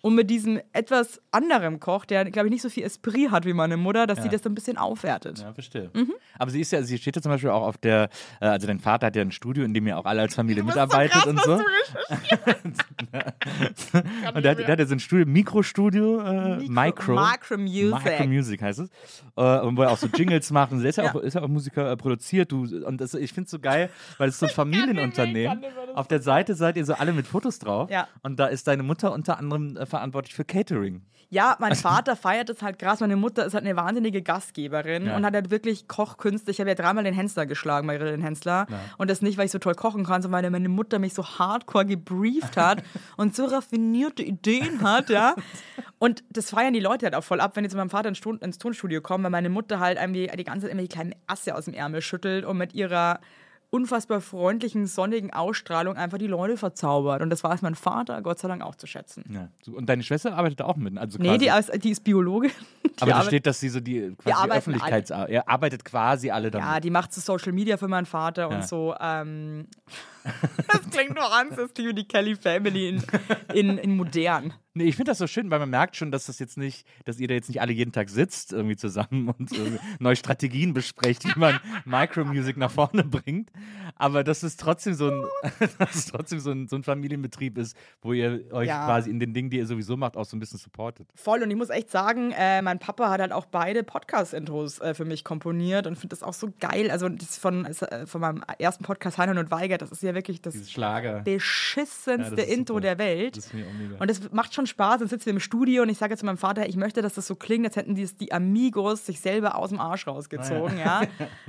Und 0.01 0.15
mit 0.15 0.29
diesem 0.29 0.59
etwas 0.73 1.21
anderem 1.31 1.79
Koch, 1.79 2.05
der, 2.05 2.25
glaube 2.31 2.47
ich, 2.47 2.51
nicht 2.53 2.61
so 2.63 2.69
viel 2.69 2.83
Esprit 2.83 3.29
hat 3.31 3.45
wie 3.45 3.53
meine 3.53 3.77
Mutter, 3.77 4.07
dass 4.07 4.17
Ja. 4.17 4.23
sie 4.23 4.29
das 4.29 4.45
ein 4.45 4.55
bisschen 4.55 4.77
aufwertet. 4.77 5.39
Ja, 5.39 5.53
verstehe. 5.53 5.91
Mhm. 5.93 6.13
Aber 6.39 6.49
sie 6.49 6.61
ist 6.61 6.71
ja, 6.71 6.81
sie 6.81 6.97
steht 6.97 7.15
ja 7.15 7.21
zum 7.21 7.31
Beispiel 7.31 7.51
auch 7.51 7.67
auf 7.67 7.77
der, 7.77 8.09
äh, 8.39 8.45
also 8.47 8.65
dein 8.67 8.79
Vater 8.79 9.07
hat 9.07 9.15
ja 9.15 9.21
ein 9.21 9.31
Studio, 9.31 9.63
in 9.63 9.73
dem 9.75 9.85
ihr 9.85 9.97
auch 9.97 10.05
alle 10.05 10.21
als 10.21 10.33
Familie 10.35 10.63
so 10.63 10.67
mitarbeitet 10.67 11.11
krass, 11.13 11.27
und 11.27 11.39
so. 11.43 11.53
und 14.33 14.43
der 14.43 14.51
hat, 14.51 14.59
der 14.59 14.67
hat 14.67 14.79
ja 14.79 14.85
so 14.85 14.93
ein 14.95 14.99
Studio, 14.99 15.25
Mikrostudio, 15.25 16.19
äh, 16.21 16.57
Micro. 16.67 17.15
Micro 17.15 17.57
Music. 17.57 18.03
Micro 18.03 18.27
Music 18.27 18.61
heißt 18.61 18.79
es. 18.79 18.89
Äh, 19.35 19.59
und 19.61 19.77
wo 19.77 19.83
er 19.83 19.91
auch 19.91 19.97
so 19.97 20.07
Jingles 20.07 20.51
macht. 20.51 20.71
Und 20.71 20.81
der 20.81 20.89
ist 20.89 20.97
ja, 20.97 21.05
Ja. 21.05 21.11
Auch, 21.15 21.21
ist 21.21 21.33
ja 21.33 21.41
auch 21.41 21.47
Musiker 21.47 21.91
äh, 21.91 21.97
produziert. 21.97 22.51
Du, 22.51 22.63
und 22.85 22.99
das, 23.01 23.13
ich 23.13 23.33
finde 23.33 23.45
es 23.45 23.51
so 23.51 23.59
geil, 23.59 23.89
weil 24.17 24.29
es 24.29 24.39
so 24.39 24.45
ein 24.45 24.51
Familienunternehmen. 24.55 25.63
Auf 25.95 26.07
der 26.07 26.21
Seite 26.21 26.55
seid 26.55 26.77
ihr 26.77 26.85
so 26.85 26.93
alle 26.93 27.13
mit 27.13 27.27
Fotos 27.27 27.59
drauf. 27.59 27.89
Ja. 27.89 28.07
Und 28.23 28.39
da 28.39 28.47
ist 28.47 28.67
deine 28.67 28.83
Mutter 28.83 29.11
unter 29.13 29.37
anderem 29.37 29.77
äh, 29.77 29.85
verantwortlich 29.91 30.33
für 30.33 30.43
Catering. 30.45 31.01
Ja, 31.33 31.55
mein 31.59 31.75
Vater 31.75 32.17
feiert 32.17 32.49
es 32.49 32.61
halt 32.61 32.77
krass. 32.77 32.99
Meine 32.99 33.15
Mutter 33.15 33.45
ist 33.45 33.53
halt 33.53 33.63
eine 33.63 33.77
wahnsinnige 33.77 34.21
Gastgeberin 34.21 35.05
Ja. 35.05 35.15
und 35.15 35.25
hat 35.25 35.33
halt 35.33 35.49
wirklich 35.49 35.87
Kochkünste. 35.87 36.51
Ich 36.51 36.59
habe 36.59 36.69
ja 36.69 36.75
dreimal 36.75 37.05
den 37.05 37.13
Hensler 37.13 37.45
geschlagen 37.45 37.87
bei 37.87 37.97
Grill 37.97 38.11
den 38.11 38.21
Hensler. 38.21 38.67
Und 38.97 39.09
das 39.09 39.21
nicht, 39.21 39.37
weil 39.37 39.45
ich 39.45 39.51
so 39.51 39.57
toll 39.59 39.75
kochen 39.75 40.03
kann, 40.05 40.21
sondern 40.21 40.43
weil 40.43 40.49
meine 40.51 40.67
Mutter 40.67 40.99
mich 40.99 41.13
so 41.13 41.23
hardcore 41.25 41.85
gebrieft 41.85 42.57
hat 42.57 42.83
und 43.15 43.33
so 43.33 43.45
raffinierte 43.45 44.23
Ideen 44.23 44.81
hat, 44.81 45.09
ja. 45.09 45.35
Und 45.99 46.21
das 46.31 46.49
feiern 46.49 46.73
die 46.73 46.81
Leute 46.81 47.05
halt 47.05 47.15
auch 47.15 47.23
voll 47.23 47.39
ab, 47.39 47.55
wenn 47.55 47.63
die 47.63 47.69
zu 47.69 47.77
meinem 47.77 47.89
Vater 47.89 48.09
ins 48.09 48.57
Tonstudio 48.57 48.99
kommen, 48.99 49.23
weil 49.23 49.31
meine 49.31 49.49
Mutter 49.49 49.79
halt 49.79 49.99
irgendwie 50.01 50.29
die 50.35 50.43
ganze 50.43 50.65
Zeit 50.65 50.73
immer 50.73 50.81
die 50.81 50.89
kleinen 50.89 51.15
Asse 51.27 51.55
aus 51.55 51.63
dem 51.63 51.73
Ärmel 51.73 52.01
schüttelt 52.01 52.43
und 52.43 52.57
mit 52.57 52.73
ihrer 52.73 53.21
unfassbar 53.71 54.21
freundlichen, 54.21 54.85
sonnigen 54.85 55.31
Ausstrahlung 55.33 55.95
einfach 55.95 56.17
die 56.17 56.27
Leute 56.27 56.57
verzaubert. 56.57 57.21
Und 57.21 57.29
das 57.29 57.43
weiß 57.43 57.61
mein 57.63 57.73
Vater 57.75 58.21
Gott 58.21 58.37
sei 58.37 58.47
Dank 58.49 58.61
auch 58.61 58.75
zu 58.75 58.85
schätzen. 58.85 59.23
Ja. 59.29 59.47
Und 59.73 59.87
deine 59.87 60.03
Schwester 60.03 60.35
arbeitet 60.35 60.59
da 60.59 60.65
auch 60.65 60.75
mit. 60.75 60.97
Also 60.97 61.17
Nee, 61.19 61.37
die, 61.37 61.47
ist- 61.47 61.71
die 61.83 61.91
ist 61.91 62.03
Biologin. 62.03 62.51
Die 62.83 63.03
aber 63.03 63.11
da 63.11 63.23
steht, 63.23 63.45
dass 63.47 63.59
sie 63.59 63.69
so 63.69 63.79
die 63.79 64.13
quasi 64.17 64.35
arbeiten 64.35 64.51
Öffentlichkeits... 64.57 65.09
Er 65.11 65.47
arbeitet 65.47 65.85
quasi 65.85 66.29
alle 66.29 66.51
damit. 66.51 66.67
Ja, 66.67 66.79
die 66.81 66.89
macht 66.89 67.13
so 67.13 67.21
Social 67.21 67.53
Media 67.53 67.77
für 67.77 67.87
meinen 67.87 68.05
Vater 68.05 68.49
Ja. 68.51 68.55
und 68.57 68.67
so. 68.67 68.93
Ähm, 68.99 69.65
das 70.67 70.89
klingt 70.91 71.15
nur 71.15 71.31
an, 71.33 71.49
das 71.55 71.73
klingt 71.73 71.89
wie 71.89 71.93
die 71.95 72.07
Kelly 72.07 72.35
Family 72.35 72.89
in, 72.89 73.03
in, 73.53 73.77
in 73.77 73.95
modern. 73.95 74.53
Nee, 74.73 74.85
ich 74.85 74.95
finde 74.95 75.11
das 75.11 75.17
so 75.17 75.27
schön, 75.27 75.51
weil 75.51 75.59
man 75.59 75.69
merkt 75.69 75.97
schon, 75.97 76.11
dass 76.11 76.27
das 76.27 76.39
jetzt 76.39 76.57
nicht, 76.57 76.87
dass 77.03 77.19
ihr 77.19 77.27
da 77.27 77.33
jetzt 77.33 77.49
nicht 77.49 77.59
alle 77.59 77.73
jeden 77.73 77.91
Tag 77.91 78.09
sitzt 78.09 78.53
irgendwie 78.53 78.77
zusammen 78.77 79.27
und 79.37 79.51
irgendwie 79.51 79.79
neue 79.99 80.15
Strategien 80.15 80.73
besprecht, 80.73 81.25
wie 81.25 81.37
man 81.37 81.59
Micromusic 81.83 82.55
nach 82.55 82.71
vorne 82.71 83.03
bringt. 83.03 83.51
Aber 83.97 84.23
dass 84.23 84.43
es 84.43 84.55
trotzdem 84.55 84.93
so 84.93 85.09
ein, 85.09 85.23
dass 85.77 85.95
es 85.95 86.05
trotzdem 86.05 86.39
so 86.39 86.51
ein, 86.51 86.69
so 86.69 86.77
ein 86.77 86.83
Familienbetrieb 86.83 87.57
ist, 87.57 87.75
wo 88.01 88.13
ihr 88.13 88.45
euch 88.53 88.69
Ja. 88.69 88.85
quasi 88.85 89.09
in 89.09 89.19
den 89.19 89.33
Dingen, 89.33 89.49
die 89.49 89.57
ihr 89.57 89.65
sowieso 89.67 89.97
macht, 89.97 90.15
auch 90.15 90.23
so 90.23 90.37
ein 90.37 90.39
bisschen 90.39 90.57
supportet. 90.59 91.09
Voll. 91.15 91.43
Und 91.43 91.51
ich 91.51 91.57
muss 91.57 91.69
echt 91.69 91.91
sagen, 91.91 92.31
äh, 92.31 92.61
mein 92.61 92.79
Papa 92.79 93.09
hat 93.09 93.19
halt 93.19 93.33
auch 93.33 93.47
beide 93.47 93.83
Podcast-Intros 93.83 94.79
äh, 94.79 94.93
für 94.93 95.03
mich 95.03 95.25
komponiert 95.25 95.85
und 95.85 95.97
finde 95.97 96.15
das 96.15 96.23
auch 96.23 96.33
so 96.33 96.47
geil. 96.61 96.89
Also 96.91 97.09
das 97.09 97.37
von, 97.37 97.65
äh, 97.65 98.05
von 98.07 98.21
meinem 98.21 98.41
ersten 98.57 98.85
Podcast 98.85 99.17
Heinlein 99.17 99.37
und 99.39 99.51
Weiger, 99.51 99.77
das 99.77 99.91
ist 99.91 100.01
ja 100.01 100.10
wirklich 100.15 100.41
das 100.41 100.55
beschissenste 101.23 102.31
Ja, 102.31 102.35
das 102.35 102.45
Intro 102.47 102.73
super. 102.75 102.81
der 102.81 102.97
Welt. 102.97 103.37
Das. 103.37 103.51
Und 103.99 104.09
das 104.09 104.31
macht 104.31 104.53
schon 104.53 104.67
Spaß. 104.67 104.99
Dann 104.99 105.07
sitzen 105.07 105.27
wir 105.27 105.33
im 105.33 105.39
Studio 105.39 105.83
und 105.83 105.89
ich 105.89 105.97
sage 105.97 106.15
zu 106.17 106.25
meinem 106.25 106.37
Vater, 106.37 106.67
ich 106.67 106.75
möchte, 106.77 107.01
dass 107.01 107.13
das 107.13 107.27
so 107.27 107.35
klingt, 107.35 107.65
als 107.65 107.75
hätten 107.75 107.95
die, 107.95 108.05
die 108.05 108.31
Amigos 108.33 109.05
sich 109.05 109.19
selber 109.19 109.55
aus 109.55 109.69
dem 109.69 109.79
Arsch 109.79 110.07
rausgezogen. 110.07 110.77
Ja. 110.77 111.03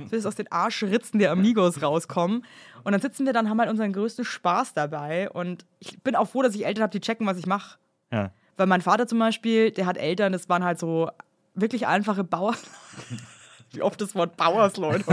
So 0.09 0.15
ist 0.15 0.25
aus 0.25 0.35
den 0.35 0.51
Arschritzen 0.51 1.19
der 1.19 1.31
Amigos 1.31 1.81
rauskommen. 1.81 2.45
Und 2.83 2.91
dann 2.91 3.01
sitzen 3.01 3.25
wir 3.25 3.33
dann, 3.33 3.49
haben 3.49 3.59
halt 3.59 3.69
unseren 3.69 3.93
größten 3.93 4.25
Spaß 4.25 4.73
dabei. 4.73 5.29
Und 5.29 5.65
ich 5.79 6.01
bin 6.03 6.15
auch 6.15 6.27
froh, 6.29 6.41
dass 6.41 6.55
ich 6.55 6.65
Eltern 6.65 6.83
habe, 6.83 6.91
die 6.91 6.99
checken, 7.01 7.25
was 7.27 7.37
ich 7.37 7.45
mache. 7.45 7.77
ja. 8.11 8.31
Weil 8.55 8.67
mein 8.67 8.81
Vater 8.81 9.07
zum 9.07 9.17
Beispiel, 9.17 9.71
der 9.71 9.87
hat 9.87 9.97
Eltern, 9.97 10.31
das 10.31 10.47
waren 10.47 10.63
halt 10.63 10.77
so 10.77 11.09
wirklich 11.55 11.87
einfache 11.87 12.23
Bauern. 12.23 12.55
Wie 13.73 13.81
oft 13.81 13.99
das 13.99 14.13
Wort 14.15 14.37
Bauersleute. 14.37 15.03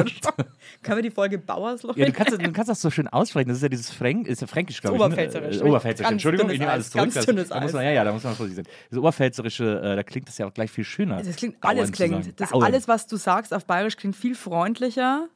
Können 0.83 0.99
wir 0.99 1.03
die 1.03 1.11
Folge 1.11 1.39
Bauersleute? 1.39 1.99
Ja, 1.99 2.07
du 2.07 2.13
kannst, 2.13 2.33
du 2.33 2.53
kannst 2.53 2.69
das 2.69 2.81
so 2.81 2.91
schön 2.91 3.09
aussprechen. 3.09 3.49
Das 3.49 3.57
ist 3.57 3.63
ja 3.63 3.69
dieses 3.71 3.91
Fränk, 3.91 4.27
ist 4.27 4.41
ja 4.43 4.47
Fränkisch, 4.47 4.81
glaube 4.81 4.97
ich. 4.97 5.03
Oberpfälzerisch. 5.03 5.57
Ne? 5.57 5.63
Äh, 5.63 5.69
Oberpfälzerisch. 5.69 6.05
Ganz 6.05 6.13
Entschuldigung, 6.13 6.51
ich 6.51 6.59
nehme 6.59 6.71
alles 6.71 6.91
zurück. 6.91 7.05
ganz 7.05 7.15
Das- 7.15 7.27
dünnes 7.27 7.49
da 7.49 7.61
muss 7.61 7.73
man, 7.73 7.85
ja, 7.85 7.91
ja, 7.93 8.05
da 8.05 8.13
muss 8.13 8.23
man 8.23 8.35
vorsichtig 8.35 8.67
sein. 8.67 8.75
Das 8.91 8.99
Oberpfälzerische, 8.99 9.81
äh, 9.83 9.97
da 9.97 10.03
klingt 10.03 10.29
das 10.29 10.37
ja 10.39 10.47
auch 10.47 10.53
gleich 10.55 10.71
viel 10.71 10.85
schöner. 10.85 11.23
Das 11.23 11.37
klingt, 11.37 11.57
alles 11.61 11.91
klingt. 11.93 12.39
Das 12.41 12.53
alles, 12.53 12.87
was 12.87 13.07
du 13.07 13.17
sagst 13.17 13.55
auf 13.55 13.65
Bayerisch, 13.65 13.97
klingt 13.97 14.17
viel 14.17 14.35
freundlicher. 14.35 15.27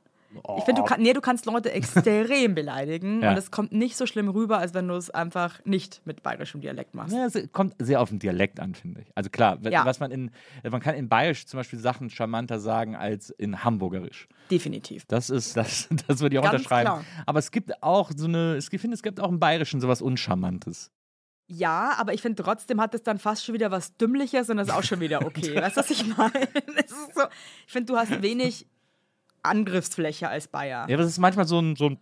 Ich 0.58 0.64
finde, 0.64 0.82
du, 0.82 0.86
kann, 0.86 1.00
nee, 1.00 1.12
du 1.12 1.20
kannst 1.20 1.46
Leute 1.46 1.70
extrem 1.72 2.54
beleidigen 2.54 3.22
Ja. 3.22 3.30
und 3.30 3.36
es 3.36 3.50
kommt 3.50 3.72
nicht 3.72 3.96
so 3.96 4.06
schlimm 4.06 4.28
rüber, 4.28 4.58
als 4.58 4.74
wenn 4.74 4.88
du 4.88 4.94
es 4.94 5.10
einfach 5.10 5.64
nicht 5.64 6.02
mit 6.04 6.22
bayerischem 6.22 6.60
Dialekt 6.60 6.94
machst. 6.94 7.14
Ja, 7.14 7.26
es 7.26 7.38
kommt 7.52 7.74
sehr 7.78 8.00
auf 8.00 8.08
den 8.10 8.18
Dialekt 8.18 8.60
an, 8.60 8.74
finde 8.74 9.02
ich. 9.02 9.08
Also 9.14 9.30
klar, 9.30 9.58
Ja. 9.62 9.84
was 9.84 10.00
man 10.00 10.10
in, 10.10 10.30
man 10.68 10.80
kann 10.80 10.94
in 10.94 11.08
Bayerisch 11.08 11.46
zum 11.46 11.58
Beispiel 11.58 11.78
Sachen 11.78 12.10
charmanter 12.10 12.58
sagen 12.60 12.96
als 12.96 13.30
in 13.30 13.64
Hamburgerisch. 13.64 14.28
Definitiv. 14.50 15.04
Das 15.06 15.30
ist, 15.30 15.56
das, 15.56 15.88
das 16.08 16.20
würde 16.20 16.34
ich 16.36 16.38
auch 16.38 16.44
Ganz 16.44 16.54
unterschreiben. 16.56 16.86
klar. 16.86 17.04
Aber 17.26 17.38
es 17.38 17.50
gibt 17.50 17.82
auch 17.82 18.10
so 18.16 18.26
eine, 18.26 18.54
es- 18.56 18.72
ich 18.72 18.80
finde, 18.80 18.94
es 18.94 19.02
gibt 19.02 19.20
auch 19.20 19.28
im 19.30 19.38
Bayerischen 19.40 19.80
sowas 19.80 20.02
Uncharmantes. 20.02 20.90
Ja, 21.46 21.92
aber 21.98 22.14
ich 22.14 22.22
finde 22.22 22.42
trotzdem 22.42 22.80
hat 22.80 22.94
es 22.94 23.02
dann 23.02 23.18
fast 23.18 23.44
schon 23.44 23.54
wieder 23.54 23.70
was 23.70 23.94
Dümmliches 23.98 24.48
und 24.48 24.56
das 24.56 24.68
ist 24.68 24.74
auch 24.74 24.82
schon 24.82 25.00
wieder 25.00 25.26
okay. 25.26 25.54
weißt 25.60 25.76
du, 25.76 25.80
was 25.80 25.90
ich 25.90 26.16
meine? 26.16 26.32
So, 27.14 27.22
ich 27.66 27.72
finde, 27.72 27.92
du 27.92 27.98
hast 27.98 28.22
wenig 28.22 28.66
Angriffsfläche 29.44 30.28
als 30.28 30.48
Bayer. 30.48 30.86
Ja, 30.88 30.96
aber 30.96 31.04
es 31.04 31.10
ist 31.10 31.18
manchmal 31.18 31.46
so 31.46 31.60
ein, 31.60 31.76
so 31.76 31.86
ein, 31.86 31.98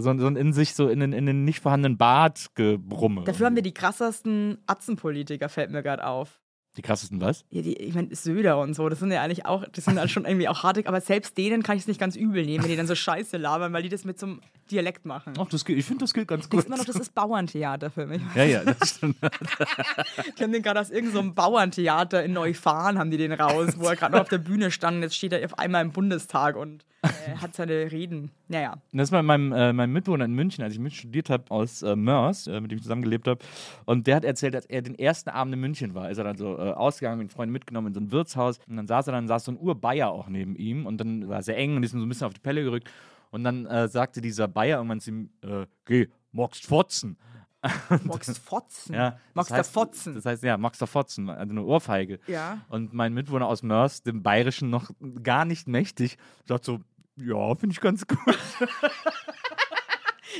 so 0.00 0.26
ein, 0.26 0.36
in 0.36 0.52
sich 0.52 0.74
so 0.74 0.88
in 0.88 1.00
den, 1.00 1.12
in 1.12 1.26
den 1.26 1.44
nicht 1.44 1.60
vorhandenen 1.60 1.96
Bart 1.98 2.50
gebrumme. 2.54 3.24
Dafür 3.24 3.46
haben 3.46 3.56
wir 3.56 3.62
die 3.62 3.74
krassesten 3.74 4.58
Atzenpolitiker, 4.66 5.48
fällt 5.48 5.70
mir 5.70 5.82
gerade 5.82 6.06
auf. 6.06 6.40
die 6.76 6.82
krassesten 6.82 7.20
was? 7.20 7.44
Ja, 7.50 7.62
die, 7.62 7.76
ich 7.76 7.94
meine, 7.94 8.14
Söder 8.14 8.58
und 8.58 8.74
so, 8.74 8.88
das 8.88 8.98
sind 8.98 9.10
ja 9.12 9.22
eigentlich 9.22 9.46
auch, 9.46 9.64
das 9.72 9.84
sind 9.84 9.96
dann 9.96 10.08
schon 10.08 10.24
irgendwie 10.24 10.48
auch 10.48 10.62
harte, 10.62 10.86
aber 10.86 11.00
selbst 11.00 11.36
denen 11.38 11.62
kann 11.62 11.76
ich 11.76 11.82
es 11.82 11.88
nicht 11.88 12.00
ganz 12.00 12.16
übel 12.16 12.44
nehmen, 12.44 12.62
wenn 12.64 12.70
die 12.70 12.76
dann 12.76 12.86
so 12.86 12.94
Scheiße 13.06 13.36
labern, 13.36 13.72
weil 13.72 13.82
die 13.82 13.88
das 13.88 14.04
mit 14.04 14.18
so 14.18 14.26
einem 14.26 14.40
Dialekt 14.70 15.04
machen. 15.04 15.34
Ach, 15.38 15.48
das 15.48 15.64
geht, 15.64 15.78
ich 15.78 15.84
finde, 15.84 16.04
das 16.04 16.14
geht 16.14 16.28
ganz 16.28 16.48
gut. 16.48 16.60
ist 16.60 16.66
immer 16.66 16.76
noch, 16.76 16.84
das 16.84 16.96
ist 16.96 17.14
Bauerntheater 17.14 17.90
für 17.90 18.06
mich. 18.06 18.22
Ja, 18.34 18.44
ja, 18.44 18.64
das 18.64 18.90
stimmt. 18.96 19.16
Ich 19.22 20.42
habe 20.42 20.52
den 20.52 20.62
gerade 20.62 20.80
aus 20.80 20.90
irgendeinem 20.90 21.28
so 21.28 21.34
Bauerntheater 21.34 22.24
in 22.24 22.32
Neufahren, 22.32 22.98
haben 22.98 23.10
die 23.10 23.16
den 23.16 23.32
raus, 23.32 23.74
wo 23.76 23.86
er 23.86 23.96
gerade 23.96 24.12
noch 24.12 24.22
auf 24.22 24.28
der 24.28 24.38
Bühne 24.38 24.70
stand 24.70 24.96
und 24.98 25.02
jetzt 25.02 25.16
steht 25.16 25.32
er 25.32 25.44
auf 25.44 25.58
einmal 25.58 25.84
im 25.84 25.92
Bundestag 25.92 26.56
und 26.56 26.84
äh, 27.02 27.36
hat 27.36 27.54
seine 27.54 27.90
Reden. 27.90 28.30
Naja. 28.48 28.74
Das 28.92 29.10
war 29.10 29.22
meinem, 29.22 29.52
äh, 29.52 29.72
meinem 29.72 29.92
Mitbewohner 29.92 30.26
in 30.26 30.34
München, 30.34 30.62
als 30.62 30.74
ich 30.74 30.80
München 30.80 30.98
studiert 30.98 31.30
habe, 31.30 31.44
aus 31.48 31.82
äh, 31.82 31.96
Mörs, 31.96 32.46
äh, 32.46 32.60
mit 32.60 32.70
dem 32.70 32.76
ich 32.76 32.82
zusammengelebt 32.82 33.26
habe. 33.26 33.40
Und 33.86 34.06
der 34.06 34.16
hat 34.16 34.24
erzählt, 34.24 34.54
dass 34.54 34.66
er 34.66 34.82
den 34.82 34.98
ersten 34.98 35.30
Abend 35.30 35.54
in 35.54 35.60
München 35.60 35.94
war. 35.94 36.10
Ist 36.10 36.18
er 36.18 36.24
dann 36.24 36.36
so 36.36 36.58
äh, 36.58 36.72
ausgegangen, 36.72 37.18
mit 37.18 37.32
Freunden 37.32 37.52
mitgenommen 37.52 37.88
in 37.88 37.94
so 37.94 38.00
ein 38.00 38.12
Wirtshaus. 38.12 38.58
Und 38.68 38.76
dann 38.76 38.86
saß 38.86 39.06
er 39.08 39.12
dann, 39.12 39.28
saß 39.28 39.44
so 39.44 39.52
ein 39.52 39.58
Urbayer 39.58 40.10
auch 40.10 40.28
neben 40.28 40.56
ihm. 40.56 40.86
Und 40.86 40.98
dann 40.98 41.28
war 41.28 41.38
es 41.38 41.46
sehr 41.46 41.56
eng 41.56 41.76
und 41.76 41.82
ist 41.82 41.94
ihm 41.94 42.00
so 42.00 42.06
ein 42.06 42.08
bisschen 42.08 42.26
auf 42.26 42.34
die 42.34 42.40
Pelle 42.40 42.62
gerückt. 42.62 42.90
Und 43.30 43.44
dann 43.44 43.66
äh, 43.66 43.88
sagte 43.88 44.20
dieser 44.20 44.48
Bayer 44.48 44.78
irgendwann 44.78 45.00
zu 45.00 45.10
ihm, 45.10 45.30
äh, 45.42 45.66
geh, 45.84 46.08
magst 46.32 46.66
fotzen. 46.66 47.16
Magst 48.04 48.38
Fotzen? 48.38 48.94
Ja, 48.94 49.18
Magst 49.34 49.52
heißt, 49.52 49.70
Fotzen? 49.70 50.14
Das 50.14 50.24
heißt, 50.24 50.42
ja, 50.42 50.56
magst 50.56 50.82
Fotzen, 50.82 51.28
also 51.28 51.50
eine 51.50 51.62
Ohrfeige. 51.62 52.18
Ja. 52.26 52.64
Und 52.70 52.94
mein 52.94 53.12
Mitwohner 53.12 53.46
aus 53.48 53.62
Mörs, 53.62 54.02
dem 54.02 54.22
Bayerischen 54.22 54.70
noch 54.70 54.90
gar 55.22 55.44
nicht 55.44 55.68
mächtig, 55.68 56.16
sagt 56.48 56.64
so, 56.64 56.80
ja, 57.16 57.54
finde 57.56 57.74
ich 57.74 57.80
ganz 57.82 58.06
gut. 58.06 58.18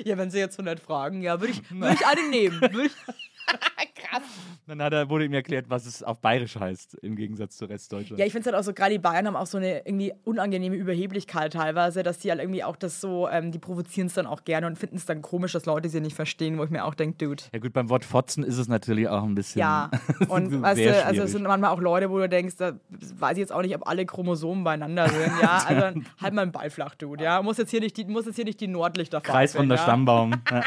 Ja, 0.05 0.17
wenn 0.19 0.31
sie 0.31 0.39
jetzt 0.39 0.59
100 0.59 0.81
fragen, 0.81 1.23
ja, 1.23 1.41
würde 1.41 1.53
ich, 1.53 1.71
würd 1.71 1.95
ich 1.95 2.07
eine 2.07 2.29
nehmen. 2.29 2.61
Würd 2.61 2.87
ich, 2.87 3.15
Dann 4.67 4.83
hat 4.83 4.93
er, 4.93 5.09
wurde 5.09 5.25
ihm 5.25 5.33
erklärt, 5.33 5.67
was 5.69 5.87
es 5.87 6.03
auf 6.03 6.21
Bayerisch 6.21 6.57
heißt, 6.57 6.95
im 7.03 7.17
Gegensatz 7.17 7.57
zu 7.57 7.65
Restdeutschland. 7.65 8.21
Ja, 8.21 8.27
ich 8.27 8.33
finde 8.33 8.49
es 8.49 8.53
halt 8.53 8.61
auch 8.61 8.65
so, 8.65 8.73
gerade 8.73 8.93
die 8.93 8.99
Bayern 8.99 9.27
haben 9.27 9.37
auch 9.37 9.47
so 9.47 9.59
eine 9.59 9.85
irgendwie 9.85 10.13
unangenehme 10.25 10.77
Überheblichkeit 10.77 11.55
teilweise, 11.55 12.03
dass 12.03 12.19
die 12.19 12.31
halt 12.31 12.41
irgendwie 12.41 12.63
auch 12.63 12.77
das 12.77 13.01
so, 13.01 13.29
ähm, 13.29 13.51
die 13.51 13.59
provozieren 13.59 14.07
es 14.07 14.15
dann 14.15 14.27
auch 14.27 14.45
gerne 14.45 14.67
und 14.67 14.79
finden 14.79 14.97
es 14.97 15.07
dann 15.07 15.23
komisch, 15.23 15.53
dass 15.53 15.67
Leute 15.67 15.89
sie 15.89 16.01
nicht 16.01 16.15
verstehen, 16.15 16.59
wo 16.59 16.65
ich 16.65 16.71
mir 16.71 16.85
auch 16.85 16.95
denke, 16.95 17.19
Dude. 17.19 17.43
Ja 17.53 17.59
gut, 17.59 17.73
beim 17.73 17.89
Wort 17.89 18.05
Fotzen 18.05 18.45
ist 18.45 18.59
es 18.59 18.69
natürlich 18.69 19.09
auch 19.09 19.25
ein 19.25 19.35
bisschen. 19.35 19.59
Ja, 19.59 19.91
und 20.29 20.63
weißt 20.63 20.81
du, 20.81 21.05
also 21.05 21.23
es 21.23 21.33
sind 21.33 21.43
manchmal 21.43 21.71
auch 21.71 21.81
Leute, 21.81 22.11
wo 22.11 22.19
du 22.19 22.29
denkst, 22.29 22.57
da 22.57 22.79
weiß 23.19 23.33
ich 23.33 23.41
jetzt 23.41 23.53
auch 23.53 23.63
nicht, 23.63 23.75
ob 23.75 23.89
alle 23.89 24.07
Chromosomen 24.07 24.63
beieinander 24.63 25.09
sind. 25.09 25.33
Ja, 25.43 25.65
also 25.67 26.01
halt 26.21 26.35
mal 26.35 26.43
einen 26.43 26.53
Ball 26.53 26.71
flach, 26.71 26.95
Dude. 26.95 27.25
Ja, 27.25 27.43
muss 27.43 27.59
jetzt 27.59 27.71
hier 27.71 27.81
nicht 27.81 27.97
die, 27.97 28.05
muss 28.05 28.27
jetzt 28.27 28.37
hier 28.37 28.45
nicht 28.45 28.61
die 28.61 28.69
Nordlichter 28.69 29.21
Kreisrunder 29.21 29.75
ja? 29.75 29.83
Stammbaum. 29.83 30.35
Ja, 30.51 30.63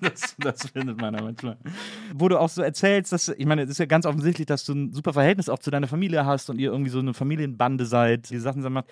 das, 0.00 0.34
das 0.38 0.66
findet 0.70 1.00
man 1.00 1.14
manchmal. 1.14 1.56
Wo 2.16 2.28
du 2.28 2.38
auch 2.38 2.48
so 2.48 2.62
erzählst, 2.62 3.12
dass, 3.12 3.28
ich 3.28 3.44
meine, 3.44 3.62
es 3.62 3.70
ist 3.70 3.78
ja 3.78 3.86
ganz 3.86 4.06
offensichtlich, 4.06 4.46
dass 4.46 4.64
du 4.64 4.72
ein 4.72 4.92
super 4.92 5.12
Verhältnis 5.12 5.48
auch 5.48 5.58
zu 5.58 5.72
deiner 5.72 5.88
Familie 5.88 6.24
hast 6.24 6.48
und 6.48 6.60
ihr 6.60 6.70
irgendwie 6.70 6.90
so 6.90 7.00
eine 7.00 7.12
Familienbande 7.12 7.86
seid, 7.86 8.30
die 8.30 8.38
Sachen 8.38 8.62
macht. 8.72 8.86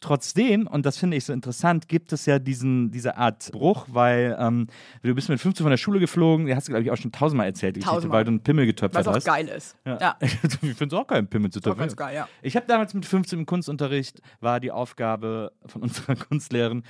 trotzdem, 0.00 0.66
und 0.66 0.84
das 0.84 0.98
finde 0.98 1.16
ich 1.16 1.24
so 1.24 1.32
interessant, 1.32 1.86
gibt 1.88 2.12
es 2.12 2.26
ja 2.26 2.40
diesen, 2.40 2.90
diese 2.90 3.16
Art 3.16 3.50
Bruch, 3.52 3.86
weil 3.90 4.36
ähm, 4.40 4.66
du 5.02 5.14
bist 5.14 5.28
mit 5.28 5.40
15 5.40 5.62
von 5.62 5.70
der 5.70 5.76
Schule 5.76 6.00
geflogen, 6.00 6.46
die 6.46 6.54
hast 6.56 6.66
du, 6.66 6.72
glaube 6.72 6.82
ich, 6.82 6.90
auch 6.90 6.96
schon 6.96 7.12
tausendmal 7.12 7.46
erzählt, 7.46 7.76
die 7.76 7.80
Tausendmal. 7.80 8.18
weil 8.18 8.24
du 8.24 8.30
einen 8.32 8.40
Pimmel 8.40 8.66
getöpfert 8.66 9.06
Was 9.06 9.06
auch 9.06 9.14
hast. 9.14 9.24
geil 9.24 9.46
ist. 9.48 9.76
Ja. 9.86 10.16
ich 10.20 10.32
finde 10.32 10.86
es 10.86 10.92
auch 10.94 11.06
geil, 11.06 11.18
einen 11.18 11.28
Pimmel 11.28 11.50
zu 11.50 11.60
töpfern. 11.60 11.78
ganz 11.78 11.96
geil, 11.96 12.14
ja. 12.16 12.28
Ich 12.42 12.56
habe 12.56 12.66
damals 12.66 12.92
mit 12.92 13.06
15 13.06 13.38
im 13.38 13.46
Kunstunterricht, 13.46 14.20
war 14.40 14.58
die 14.58 14.72
Aufgabe 14.72 15.52
von 15.66 15.82
unserer 15.84 16.16
Kunstlehrerin, 16.16 16.82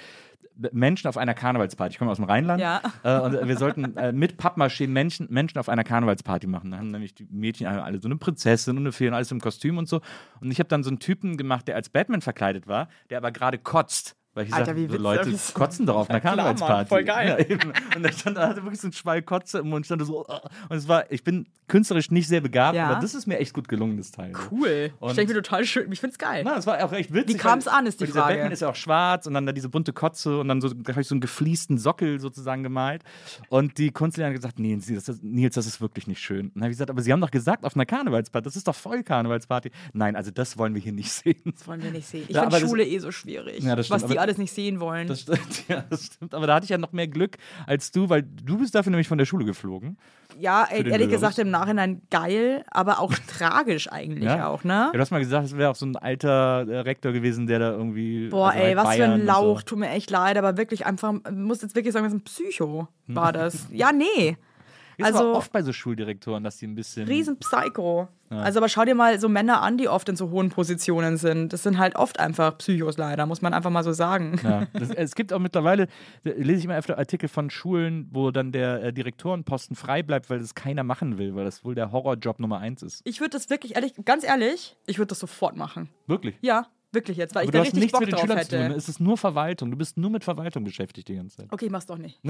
Menschen 0.73 1.09
auf 1.09 1.17
einer 1.17 1.35
Karnevalsparty. 1.35 1.93
Ich 1.93 1.99
komme 1.99 2.11
aus 2.11 2.19
dem 2.19 2.27
Rheinland. 2.27 2.61
Ja. 2.61 2.81
Äh, 3.03 3.19
und 3.21 3.49
wir 3.49 3.57
sollten 3.57 3.97
äh, 3.97 4.13
mit 4.13 4.41
Pappmaché 4.41 4.89
Menschen, 4.89 5.27
Menschen 5.31 5.59
auf 5.59 5.69
einer 5.69 5.85
Karnevalsparty 5.85 6.47
machen. 6.47 6.71
Da 6.71 6.79
haben 6.79 6.91
nämlich 6.91 7.15
die 7.15 7.27
Mädchen 7.31 7.67
alle 7.67 8.01
so 8.01 8.09
eine 8.09 8.17
Prinzessin 8.17 8.77
und 8.77 8.83
eine 8.83 8.93
Fee 8.93 9.09
und 9.09 9.15
alles 9.15 9.31
im 9.31 9.41
Kostüm 9.41 9.79
und 9.79 9.89
so. 9.89 10.01
Und 10.41 10.51
ich 10.51 10.59
habe 10.59 10.69
dann 10.69 10.83
so 10.83 10.91
einen 10.91 11.01
Typen 11.01 11.37
gemacht, 11.37 11.69
der 11.69 11.77
als 11.77 11.89
Batman 11.89 12.21
verkleidet 12.21 12.67
war, 12.67 12.89
der 13.11 13.19
aber 13.19 13.33
gerade 13.33 13.59
kotzt. 13.59 14.17
Weil 14.35 14.47
ich 14.47 14.53
Alter, 14.53 14.67
sag, 14.67 14.77
wie 14.77 14.89
so. 14.89 14.97
Leute 14.99 15.31
Das- 15.31 15.55
kotzen 15.55 15.87
doch 15.87 15.97
auf 15.97 16.11
einer 16.11 16.21
klar, 16.21 16.35
Mann, 16.37 16.57
Karnevalsparty. 16.57 16.89
voll 16.89 17.05
geil. 17.05 17.47
Ja, 17.49 17.57
und 17.97 18.03
da 18.03 18.11
stand, 18.13 18.37
da 18.37 18.49
hatte 18.49 18.63
wirklich 18.65 18.81
so 18.81 18.89
ein 18.89 18.93
Schwall 18.93 19.23
Kotze 19.23 19.59
im 19.61 19.69
Mund, 19.69 19.87
stand 19.87 20.05
so. 20.05 20.27
"Oh." 20.29 20.39
Und 20.69 20.77
es 20.77 20.89
war, 20.89 21.11
ich 21.13 21.23
bin 21.23 21.47
künstlerisch 21.69 22.11
nicht 22.11 22.27
sehr 22.29 22.41
begabt, 22.41 22.75
Ja. 22.77 22.91
aber 22.91 23.01
das 23.01 23.15
ist 23.15 23.27
mir 23.27 23.39
echt 23.39 23.55
gut 23.55 23.69
gelungen, 23.69 23.97
das 23.97 24.11
Teil. 24.11 24.33
Cool. 24.51 24.91
Und- 25.01 25.13
Stell 25.13 25.25
ich 25.25 25.29
mir 25.29 25.37
total 25.37 25.65
schön. 25.65 25.91
Ich 25.93 26.01
find's 26.01 26.19
geil. 26.19 26.43
Na, 26.45 26.57
das 26.57 26.67
war 26.67 26.83
auch 26.85 26.93
echt 26.93 27.13
witzig. 27.15 27.37
Wie 27.37 27.39
kam's 27.39 27.69
an, 27.69 27.87
ist 27.87 28.01
die 28.01 28.03
weil 28.03 28.07
dieser 28.09 28.21
Frage. 28.23 28.35
Batman 28.35 28.53
ist 28.53 28.61
ja 28.61 28.69
auch 28.71 28.75
schwarz 28.75 29.27
und 29.27 29.35
dann 29.35 29.47
da 29.47 29.53
diese 29.53 29.69
bunte 29.69 29.93
Kotze 29.93 30.41
und 30.41 30.49
dann 30.49 30.61
so, 30.61 30.69
da 30.69 30.93
hab 30.93 31.01
ich 31.01 31.07
so 31.09 31.15
einen 31.15 31.21
gefliesten 31.21 31.79
Sockel 31.79 32.19
sozusagen 32.21 32.63
gemalt. 32.65 33.03
Und 33.49 33.79
die 33.79 33.93
Kunstlehrerin 33.93 34.35
hat 34.35 34.41
gesagt, 34.43 34.59
Nils, 34.59 34.87
das 34.89 35.09
ist, 35.09 35.23
Nils, 35.25 35.55
das 35.55 35.67
ist 35.67 35.81
wirklich 35.81 36.07
nicht 36.07 36.21
schön. 36.21 36.47
Und 36.47 36.57
dann 36.57 36.63
habe 36.65 36.73
ich 36.73 36.77
gesagt, 36.77 36.91
aber 36.91 37.01
Sie 37.03 37.13
haben 37.13 37.21
doch 37.21 37.31
gesagt, 37.31 37.65
auf 37.65 37.77
einer 37.77 37.87
Karnevalsparty, 37.87 38.45
das 38.45 38.57
ist 38.57 38.67
doch 38.69 38.75
voll 38.75 39.03
Karnevalsparty. 39.03 39.71
Nein, 39.93 40.17
also 40.17 40.31
das 40.33 40.59
wollen 40.59 40.75
wir 40.75 40.83
hier 40.83 40.93
nicht 40.93 41.11
sehen. 41.13 41.41
Das 41.45 41.67
wollen 41.67 41.83
wir 41.83 41.93
nicht 41.93 42.07
sehen. 42.09 42.25
Ich 42.29 42.35
Ja, 42.35 42.43
finde 42.43 42.61
das- 42.61 42.69
Schule 42.69 42.85
eh 42.85 42.99
so 42.99 43.11
schwierig. 43.11 43.63
Ja, 43.63 43.77
das 43.77 43.87
stimmt, 43.87 44.03
was 44.03 44.11
die 44.11 44.19
alles 44.25 44.39
nicht 44.39 44.53
sehen 44.53 44.81
wollen. 44.81 45.07
Das 45.07 45.21
stimmt, 45.21 45.65
ja, 45.69 45.85
das 45.89 46.07
stimmt. 46.07 46.35
Aber 46.35 46.47
da 46.47 46.55
hatte 46.57 46.65
ich 46.65 46.71
ja 46.71 46.79
noch 46.79 46.93
mehr 46.93 47.07
Glück 47.09 47.37
als 47.67 47.91
du, 47.93 48.09
weil 48.09 48.23
du 48.23 48.59
bist 48.59 48.75
dafür 48.75 48.91
nämlich 48.91 49.09
von 49.09 49.19
der 49.19 49.25
Schule 49.27 49.45
geflogen. 49.45 49.97
ja, 50.39 50.67
ey, 50.71 50.89
ehrlich 50.91 51.09
gesagt 51.11 51.39
im 51.39 51.51
Nachhinein 51.51 52.03
geil, 52.11 52.65
aber 52.71 52.99
auch 53.01 53.13
tragisch 53.39 53.91
eigentlich 53.93 54.25
Ja. 54.25 54.49
auch, 54.49 54.65
ne? 54.65 54.73
Ja, 54.87 54.93
du 54.93 54.99
hast 54.99 55.11
mal 55.11 55.21
gesagt, 55.21 55.47
es 55.47 55.57
wäre 55.57 55.71
auch 55.71 55.77
so 55.77 55.87
ein 55.87 55.97
alter 55.97 56.67
äh, 56.69 56.79
Rektor 56.81 57.13
gewesen, 57.13 57.47
der 57.47 57.59
da 57.61 57.71
irgendwie. 57.71 58.29
Boah, 58.29 58.49
also 58.49 58.59
ey, 58.59 58.75
halt 58.75 58.87
was 58.87 58.97
für 58.97 59.05
ein 59.05 59.25
Lauch, 59.25 59.61
So. 59.61 59.65
tut 59.67 59.79
mir 59.79 59.91
echt 59.91 60.11
leid, 60.11 60.37
aber 60.37 60.57
wirklich 60.57 60.87
einfach, 60.87 61.13
muss 61.31 61.63
jetzt 61.63 61.75
wirklich 61.77 61.93
sagen, 61.93 62.05
das 62.07 62.15
ist 62.15 62.21
ein 62.21 62.25
Psycho, 62.25 62.89
war 63.07 63.33
das. 63.33 63.69
Ja, 63.71 63.91
nee. 63.93 64.37
Ist 64.97 65.05
Also- 65.07 65.19
aber 65.21 65.39
oft 65.39 65.53
bei 65.53 65.63
so 65.63 65.73
Schuldirektoren, 65.73 66.45
dass 66.45 66.57
die 66.59 66.67
ein 66.67 66.75
bisschen. 66.75 67.07
Riesen 67.07 67.39
Psycho. 67.39 68.09
Also, 68.31 68.59
aber 68.59 68.69
schau 68.69 68.85
dir 68.85 68.97
mal 68.97 69.21
so 69.21 69.29
Männer 69.29 69.63
an, 69.63 69.77
die 69.79 69.87
oft 69.89 70.09
in 70.09 70.17
so 70.17 70.31
hohen 70.31 70.49
Positionen 70.51 71.19
sind. 71.19 71.53
Das 71.53 71.63
sind 71.63 71.79
halt 71.79 71.95
oft 71.95 72.19
einfach 72.19 72.59
Psychos 72.59 72.97
leider, 72.97 73.27
muss 73.27 73.43
man 73.43 73.55
einfach 73.55 73.71
mal 73.71 73.85
so 73.85 73.93
sagen. 73.93 74.41
Ja, 74.43 74.67
das, 74.73 74.91
es 74.97 75.15
gibt 75.15 75.33
auch 75.33 75.39
mittlerweile, 75.39 75.87
lese 76.25 76.59
ich 76.59 76.65
immer 76.65 76.77
öfter 76.77 76.99
Artikel 76.99 77.29
von 77.29 77.49
Schulen, 77.51 78.09
wo 78.11 78.33
dann 78.33 78.51
der 78.51 78.83
äh, 78.83 78.93
Direktorenposten 78.93 79.77
frei 79.77 80.03
bleibt, 80.03 80.31
weil 80.31 80.41
das 80.41 80.57
keiner 80.57 80.83
machen 80.83 81.17
will, 81.19 81.37
weil 81.37 81.45
das 81.45 81.65
wohl 81.65 81.77
der 81.77 81.93
Horrorjob 81.93 82.41
Nummer 82.41 82.59
eins 82.59 82.83
ist. 82.83 83.03
Ich 83.05 83.21
würde 83.21 83.31
das 83.31 83.51
wirklich, 83.51 83.77
ehrlich, 83.77 83.93
ganz 84.05 84.25
ehrlich, 84.25 84.77
ich 84.87 84.99
würde 84.99 85.09
das 85.11 85.21
sofort 85.21 85.55
machen. 85.57 85.89
Wirklich. 86.09 86.35
Ja, 86.41 86.67
wirklich 86.91 87.17
jetzt, 87.17 87.37
weil 87.37 87.43
Aber 87.43 87.51
ich 87.51 87.53
da 87.53 87.61
richtig 87.61 87.81
nichts 87.81 87.93
Bock 87.93 88.01
mit 88.01 88.09
den 88.09 88.15
drauf 88.17 88.23
Schülern 88.23 88.43
zu 88.43 88.49
tun. 88.51 88.59
hätte. 88.63 88.75
Es 88.75 88.89
ist 88.89 88.99
nur 88.99 89.17
Verwaltung. 89.17 89.71
Du 89.71 89.77
bist 89.77 89.97
nur 89.97 90.11
mit 90.11 90.25
Verwaltung 90.25 90.65
beschäftigt 90.65 91.07
die 91.07 91.15
ganze 91.15 91.37
Zeit. 91.37 91.47
Okay, 91.53 91.69
mach's 91.71 91.87
doch 91.87 91.99
nicht. 91.99 92.19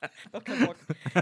Doch 0.32 0.42
Bock. 0.42 0.76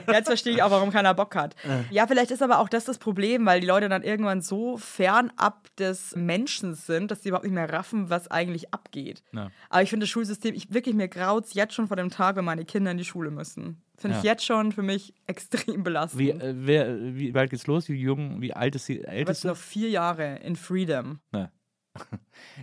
Jetzt 0.09 0.26
verstehe 0.26 0.54
ich 0.54 0.62
auch, 0.62 0.71
warum 0.71 0.90
keiner 0.90 1.14
Bock 1.14 1.35
hat. 1.37 1.54
Ja, 1.90 2.07
vielleicht 2.07 2.31
ist 2.31 2.43
aber 2.43 2.59
auch 2.59 2.69
das 2.69 2.85
das 2.85 2.99
Problem, 2.99 3.47
weil 3.47 3.61
die 3.61 3.66
Leute 3.66 3.88
dann 3.88 4.02
irgendwann 4.02 4.40
so 4.40 4.76
fernab 4.76 5.69
des 5.76 6.14
Menschen 6.16 6.75
sind, 6.75 7.11
dass 7.11 7.23
sie 7.23 7.28
überhaupt 7.31 7.45
nicht 7.45 7.54
mehr 7.54 7.73
raffen, 7.73 8.11
was 8.11 8.31
eigentlich 8.31 8.73
abgeht. 8.73 9.23
Ja. 9.33 9.50
Aber 9.71 9.83
ich 9.83 9.90
finde 9.90 10.04
das 10.04 10.11
Schulsystem, 10.11 10.54
ich 10.54 10.73
wirklich 10.73 10.95
mir 10.95 11.09
graut's 11.09 11.54
jetzt 11.54 11.75
schon 11.75 11.87
vor 11.88 11.97
dem 11.97 12.11
Tag, 12.11 12.37
wenn 12.37 12.45
meine 12.45 12.64
Kinder 12.64 12.90
in 12.90 12.99
die 12.99 13.04
Schule 13.04 13.31
müssen. 13.31 13.83
Finde 13.97 14.19
ich 14.19 14.25
Ja. 14.25 14.33
jetzt 14.33 14.45
schon 14.45 14.73
für 14.73 14.83
mich 14.83 15.14
extrem 15.26 15.85
belastend. 15.85 16.21
Wie, 16.21 16.31
äh, 16.31 16.54
wer, 16.57 16.97
wie 17.14 17.33
bald 17.33 17.50
geht's 17.50 17.66
los? 17.66 17.88
Wie 17.88 17.95
jung, 18.00 18.40
wie 18.40 18.52
alt 18.52 18.75
ist 18.75 18.88
die 18.88 19.04
älteste? 19.04 19.49
noch 19.49 19.57
vier 19.57 19.88
Jahre 19.90 20.37
in 20.37 20.57
Freedom. 20.57 21.21
Na. 21.33 21.50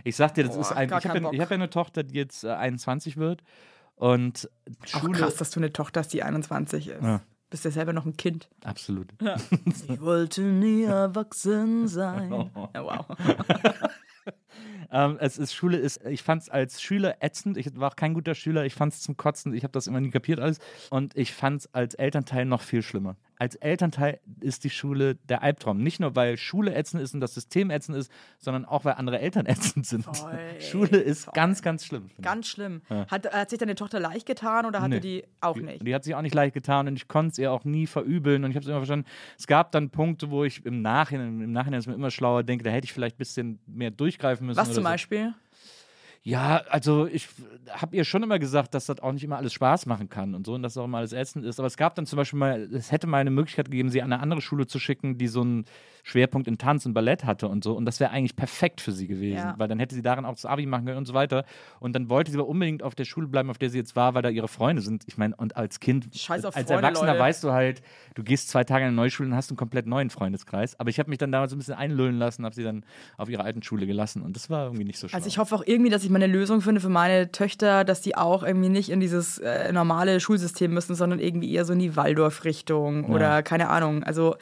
Ich 0.04 0.16
sag 0.16 0.34
dir, 0.34 0.44
das 0.44 0.54
Boah, 0.54 0.60
ist 0.60 0.72
ein. 0.72 0.88
Ich 0.88 1.06
habe 1.06 1.18
ja, 1.18 1.32
ich 1.32 1.40
hab 1.40 1.50
ja 1.50 1.54
eine 1.54 1.70
Tochter, 1.70 2.02
die 2.02 2.14
jetzt 2.14 2.44
äh, 2.44 2.50
21 2.50 3.16
wird. 3.16 3.42
Und 3.96 4.50
Auch 4.94 5.00
Schule. 5.00 5.18
krass, 5.18 5.36
dass 5.36 5.50
du 5.50 5.60
eine 5.60 5.72
Tochter 5.72 6.00
hast, 6.00 6.12
die 6.12 6.22
21 6.22 6.88
ist. 6.88 7.02
Ja. 7.02 7.20
Bist 7.50 7.64
ja 7.66 7.70
selber 7.70 7.92
noch 7.92 8.06
ein 8.06 8.16
Kind. 8.16 8.48
Absolut. 8.64 9.12
Ich 9.88 10.00
wollte 10.00 10.40
nie 10.42 10.84
erwachsen 10.84 11.86
sein. 11.88 12.30
Ja, 12.74 12.84
wow. 12.84 13.06
Ähm, 14.94 15.16
es 15.20 15.38
ist 15.38 15.54
Schule 15.54 15.78
ist, 15.78 16.04
ich 16.04 16.22
fand 16.22 16.42
es 16.42 16.50
als 16.50 16.82
Schüler 16.82 17.16
ätzend. 17.20 17.56
Ich 17.56 17.74
war 17.80 17.90
auch 17.90 17.96
kein 17.96 18.12
guter 18.12 18.34
Schüler. 18.34 18.66
Ich 18.66 18.74
fand 18.74 18.92
es 18.92 19.00
zum 19.00 19.16
Kotzen. 19.16 19.54
Ich 19.54 19.64
habe 19.64 19.72
das 19.72 19.86
immer 19.86 20.00
nie 20.00 20.10
kapiert 20.10 20.38
alles. 20.38 20.58
Und 20.90 21.16
ich 21.16 21.32
fand 21.32 21.62
es 21.62 21.74
als 21.74 21.94
Elternteil 21.94 22.44
noch 22.44 22.60
viel 22.60 22.82
schlimmer. 22.82 23.16
Als 23.42 23.56
Elternteil 23.56 24.20
ist 24.40 24.62
die 24.62 24.70
Schule 24.70 25.16
der 25.28 25.42
Albtraum. 25.42 25.82
Nicht 25.82 25.98
nur, 25.98 26.14
weil 26.14 26.36
Schule 26.36 26.76
ätzend 26.76 27.02
ist 27.02 27.12
und 27.12 27.18
das 27.20 27.34
System 27.34 27.72
ätzend 27.72 27.98
ist, 27.98 28.08
sondern 28.38 28.64
auch, 28.64 28.84
weil 28.84 28.92
andere 28.94 29.18
Eltern 29.18 29.46
ätzend 29.52 29.84
sind. 29.84 30.04
Voll, 30.04 30.38
Schule 30.60 30.98
ist 30.98 31.32
ganz, 31.32 31.60
ganz 31.60 31.84
schlimm. 31.84 32.10
Ganz 32.20 32.46
schlimm. 32.46 32.82
Hat, 32.88 33.32
hat 33.32 33.50
sich 33.50 33.58
deine 33.58 33.74
Tochter 33.74 33.98
leicht 33.98 34.26
getan 34.26 34.64
oder 34.64 34.80
hatte 34.80 34.94
Nee. 34.94 35.00
die 35.00 35.24
auch 35.40 35.54
Die- 35.54 35.62
nicht? 35.64 35.84
Die 35.84 35.92
hat 35.92 36.04
sich 36.04 36.14
auch 36.14 36.22
nicht 36.22 36.36
leicht 36.36 36.54
getan 36.54 36.86
und 36.86 36.94
ich 36.94 37.08
konnte 37.08 37.32
es 37.32 37.38
ihr 37.38 37.50
auch 37.50 37.64
nie 37.64 37.88
verübeln 37.88 38.44
und 38.44 38.50
ich 38.52 38.56
habe 38.56 38.62
es 38.62 38.68
immer 38.68 38.78
verstanden. 38.78 39.06
Es 39.36 39.48
gab 39.48 39.72
dann 39.72 39.90
Punkte, 39.90 40.30
wo 40.30 40.44
ich 40.44 40.64
im 40.64 40.80
Nachhinein, 40.80 41.40
im 41.40 41.50
Nachhinein 41.50 41.80
ist 41.80 41.88
mir 41.88 41.94
immer 41.94 42.12
schlauer 42.12 42.44
denke, 42.44 42.62
da 42.62 42.70
hätte 42.70 42.84
ich 42.84 42.92
vielleicht 42.92 43.16
ein 43.16 43.18
bisschen 43.18 43.58
mehr 43.66 43.90
durchgreifen 43.90 44.46
müssen. 44.46 44.56
Was 44.58 44.68
zum 44.68 44.74
so. 44.76 44.82
Beispiel? 44.84 45.34
Ja, 46.24 46.58
also 46.68 47.06
ich 47.06 47.28
habe 47.68 47.96
ihr 47.96 48.04
schon 48.04 48.22
immer 48.22 48.38
gesagt, 48.38 48.74
dass 48.74 48.86
das 48.86 49.00
auch 49.00 49.10
nicht 49.10 49.24
immer 49.24 49.38
alles 49.38 49.52
Spaß 49.54 49.86
machen 49.86 50.08
kann 50.08 50.36
und 50.36 50.46
so 50.46 50.54
und 50.54 50.62
dass 50.62 50.76
auch 50.76 50.84
immer 50.84 50.98
alles 50.98 51.12
ätzend 51.12 51.44
ist. 51.44 51.58
Aber 51.58 51.66
es 51.66 51.76
gab 51.76 51.96
dann 51.96 52.06
zum 52.06 52.16
Beispiel 52.16 52.38
mal, 52.38 52.68
es 52.72 52.92
hätte 52.92 53.08
mal 53.08 53.18
eine 53.18 53.32
Möglichkeit 53.32 53.70
gegeben, 53.70 53.90
sie 53.90 54.02
an 54.02 54.12
eine 54.12 54.22
andere 54.22 54.40
Schule 54.40 54.68
zu 54.68 54.78
schicken, 54.78 55.18
die 55.18 55.26
so 55.26 55.40
einen 55.40 55.64
Schwerpunkt 56.04 56.48
in 56.48 56.58
Tanz 56.58 56.84
und 56.84 56.94
Ballett 56.94 57.24
hatte 57.24 57.46
und 57.48 57.62
so. 57.62 57.74
Und 57.74 57.84
das 57.84 58.00
wäre 58.00 58.10
eigentlich 58.10 58.34
perfekt 58.34 58.80
für 58.80 58.90
sie 58.90 59.06
gewesen, 59.06 59.36
Ja. 59.36 59.54
weil 59.56 59.68
dann 59.68 59.78
hätte 59.78 59.94
sie 59.94 60.02
darin 60.02 60.24
auch 60.24 60.32
das 60.34 60.44
Abi 60.44 60.66
machen 60.66 60.84
können 60.84 60.98
und 60.98 61.06
so 61.06 61.14
weiter. 61.14 61.44
Und 61.78 61.94
dann 61.94 62.08
wollte 62.08 62.32
sie 62.32 62.38
aber 62.38 62.48
unbedingt 62.48 62.82
auf 62.82 62.94
der 62.96 63.04
Schule 63.04 63.28
bleiben, 63.28 63.50
auf 63.50 63.58
der 63.58 63.70
sie 63.70 63.78
jetzt 63.78 63.94
war, 63.94 64.14
weil 64.14 64.22
da 64.22 64.28
ihre 64.28 64.48
Freunde 64.48 64.82
sind. 64.82 65.04
Ich 65.06 65.16
meine, 65.16 65.36
und 65.36 65.56
als 65.56 65.78
Kind, 65.78 66.08
als 66.28 66.42
Freunde, 66.44 66.72
Erwachsener 66.72 67.12
Leute. 67.12 67.20
weißt 67.20 67.44
du 67.44 67.52
halt, 67.52 67.82
du 68.14 68.24
gehst 68.24 68.48
zwei 68.48 68.64
Tage 68.64 68.82
in 68.82 68.88
eine 68.88 68.96
neue 68.96 69.10
Schule 69.10 69.28
und 69.28 69.36
hast 69.36 69.50
einen 69.50 69.56
komplett 69.56 69.86
neuen 69.86 70.10
Freundeskreis. 70.10 70.78
Aber 70.80 70.90
ich 70.90 70.98
habe 70.98 71.08
mich 71.08 71.18
dann 71.18 71.30
damals 71.30 71.50
so 71.52 71.56
ein 71.56 71.58
bisschen 71.60 71.74
einlullen 71.74 72.18
lassen, 72.18 72.44
habe 72.44 72.54
sie 72.54 72.64
dann 72.64 72.84
auf 73.16 73.28
ihre 73.28 73.44
alten 73.44 73.62
Schule 73.62 73.86
gelassen 73.86 74.22
und 74.22 74.34
das 74.34 74.50
war 74.50 74.64
irgendwie 74.64 74.84
nicht 74.84 74.98
so 74.98 75.06
schlau. 75.06 75.16
Also 75.16 75.28
ich 75.28 75.38
hoffe 75.38 75.54
auch 75.54 75.62
irgendwie, 75.64 75.90
dass 75.90 76.02
ich 76.02 76.10
mal 76.10 76.22
eine 76.22 76.32
Lösung 76.32 76.62
finde 76.62 76.80
für 76.80 76.88
meine 76.88 77.30
Töchter, 77.30 77.84
dass 77.84 78.00
die 78.00 78.16
auch 78.16 78.42
irgendwie 78.42 78.68
nicht 78.70 78.90
in 78.90 78.98
dieses 78.98 79.38
äh, 79.38 79.72
normale 79.72 80.18
Schulsystem 80.18 80.72
müssen, 80.74 80.96
sondern 80.96 81.20
irgendwie 81.20 81.52
eher 81.52 81.64
so 81.64 81.72
in 81.74 81.78
die 81.78 81.94
Waldorf-Richtung 81.94 83.04
oder 83.04 83.42
keine 83.42 83.68
Ahnung. 83.68 84.02
Also 84.02 84.36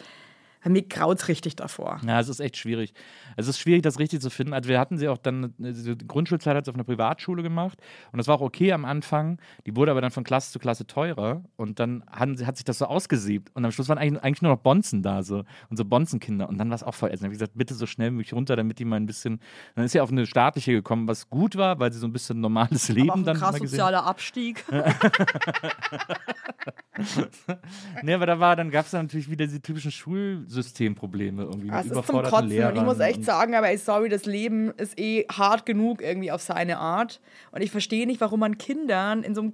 mir 0.69 0.83
graut's 0.83 1.29
richtig 1.29 1.57
davor. 1.57 2.01
Ja, 2.07 2.21
es 2.21 2.29
ist 2.29 2.41
echt 2.41 2.57
schwierig. 2.57 2.93
Es 3.37 3.49
ist 3.49 3.59
schwierig, 3.59 3.83
das 3.83 3.99
richtig 3.99 4.21
zu 4.21 4.29
finden. 4.31 4.53
Also 4.53 4.69
wir 4.69 4.79
hatten 4.79 4.99
sie 4.99 5.09
auch 5.09 5.19
dann, 5.19 5.55
also 5.63 5.95
die 5.95 6.07
Grundschulzeit 6.07 6.55
hat 6.55 6.67
sie 6.67 6.71
auf 6.71 6.75
einer 6.75 6.85
Privatschule 6.85 7.43
gemacht 7.43 7.79
und 8.13 8.19
das 8.19 8.29
war 8.29 8.37
auch 8.37 8.41
okay 8.43 8.73
am 8.73 8.85
Anfang. 8.85 9.41
Die 9.67 9.75
wurde 9.75 9.91
aber 9.91 10.01
dann 10.01 10.11
von 10.11 10.25
Klasse 10.25 10.53
zu 10.53 10.59
Klasse 10.59 10.87
teurer 10.87 11.43
und 11.57 11.81
dann 11.81 12.05
sie, 12.35 12.47
hat 12.47 12.57
sich 12.57 12.65
das 12.65 12.79
so 12.79 12.85
ausgesiebt 12.87 13.51
und 13.55 13.65
am 13.65 13.73
Schluss 13.73 13.89
waren 13.89 13.99
eigentlich, 13.99 14.23
eigentlich 14.23 14.43
nur 14.43 14.53
noch 14.53 14.61
Bonzen 14.61 15.03
da, 15.03 15.23
so 15.23 15.45
unsere 15.71 15.89
Bonzenkinder 15.89 16.49
und 16.49 16.59
dann 16.59 16.69
war 16.69 16.75
es 16.75 16.83
auch 16.83 16.95
voll. 16.95 17.09
Dann 17.11 17.21
habe 17.21 17.29
ich 17.29 17.39
gesagt, 17.39 17.53
bitte 17.55 17.75
so 17.75 17.87
schnell 17.87 18.11
wie 18.11 18.17
möglich 18.17 18.35
runter, 18.35 18.57
damit 18.57 18.79
die 18.79 18.85
mal 18.85 18.97
ein 18.97 19.07
bisschen, 19.07 19.41
dann 19.75 19.85
ist 19.85 19.93
sie 19.93 20.01
auf 20.01 20.11
eine 20.11 20.27
staatliche 20.27 20.73
gekommen, 20.73 21.09
was 21.09 21.31
gut 21.31 21.57
war, 21.57 21.79
weil 21.81 21.93
sie 21.93 21.99
so 21.99 22.07
ein 22.07 22.13
bisschen 22.13 22.41
normales 22.41 22.89
Leben 22.89 23.11
Aber 23.11 23.23
dann 23.23 23.37
krass 23.37 23.57
sozialer 23.57 24.05
Abstieg. 24.05 24.65
Nee, 28.03 28.15
aber 28.15 28.27
da 28.27 28.41
war, 28.41 28.57
dann 28.57 28.71
gab 28.71 28.87
es 28.87 28.93
natürlich 28.93 29.31
wieder 29.31 29.47
diese 29.47 29.61
typischen 29.63 29.91
Schulsystemprobleme 30.51 31.43
irgendwie. 31.43 31.71
Es 31.71 31.87
mit 31.87 31.97
ist 31.97 32.07
zum 32.07 32.17
Kotzen. 32.23 32.35
Und 32.35 32.51
ich 32.51 32.59
Lehrern 32.59 32.85
muss 32.85 32.99
echt 32.99 33.25
sagen, 33.25 33.55
aber 33.55 33.69
ey, 33.69 33.79
sorry, 33.79 34.09
das 34.09 34.27
Leben 34.27 34.71
ist 34.73 34.99
eh 34.99 35.25
hart 35.31 35.67
genug 35.67 36.03
irgendwie 36.03 36.33
auf 36.33 36.43
seine 36.43 36.79
Art. 36.79 37.21
Und 37.53 37.63
ich 37.63 37.71
verstehe 37.71 38.07
nicht, 38.07 38.21
warum 38.21 38.41
man 38.41 38.59
Kindern 38.59 39.23
in 39.23 39.35
so 39.35 39.43
einem 39.43 39.53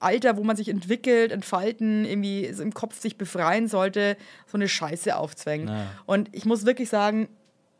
Alter, 0.00 0.36
wo 0.36 0.44
man 0.44 0.56
sich 0.56 0.68
entwickelt, 0.68 1.32
entfalten, 1.32 2.04
irgendwie 2.04 2.52
so 2.52 2.62
im 2.62 2.72
Kopf 2.72 2.98
sich 2.98 3.18
befreien 3.18 3.68
sollte, 3.68 4.16
so 4.46 4.56
eine 4.56 4.68
Scheiße 4.68 5.16
aufzwängt. 5.16 5.68
Ja. 5.68 5.86
Und 6.06 6.28
ich 6.32 6.44
muss 6.44 6.64
wirklich 6.64 6.88
sagen, 6.88 7.28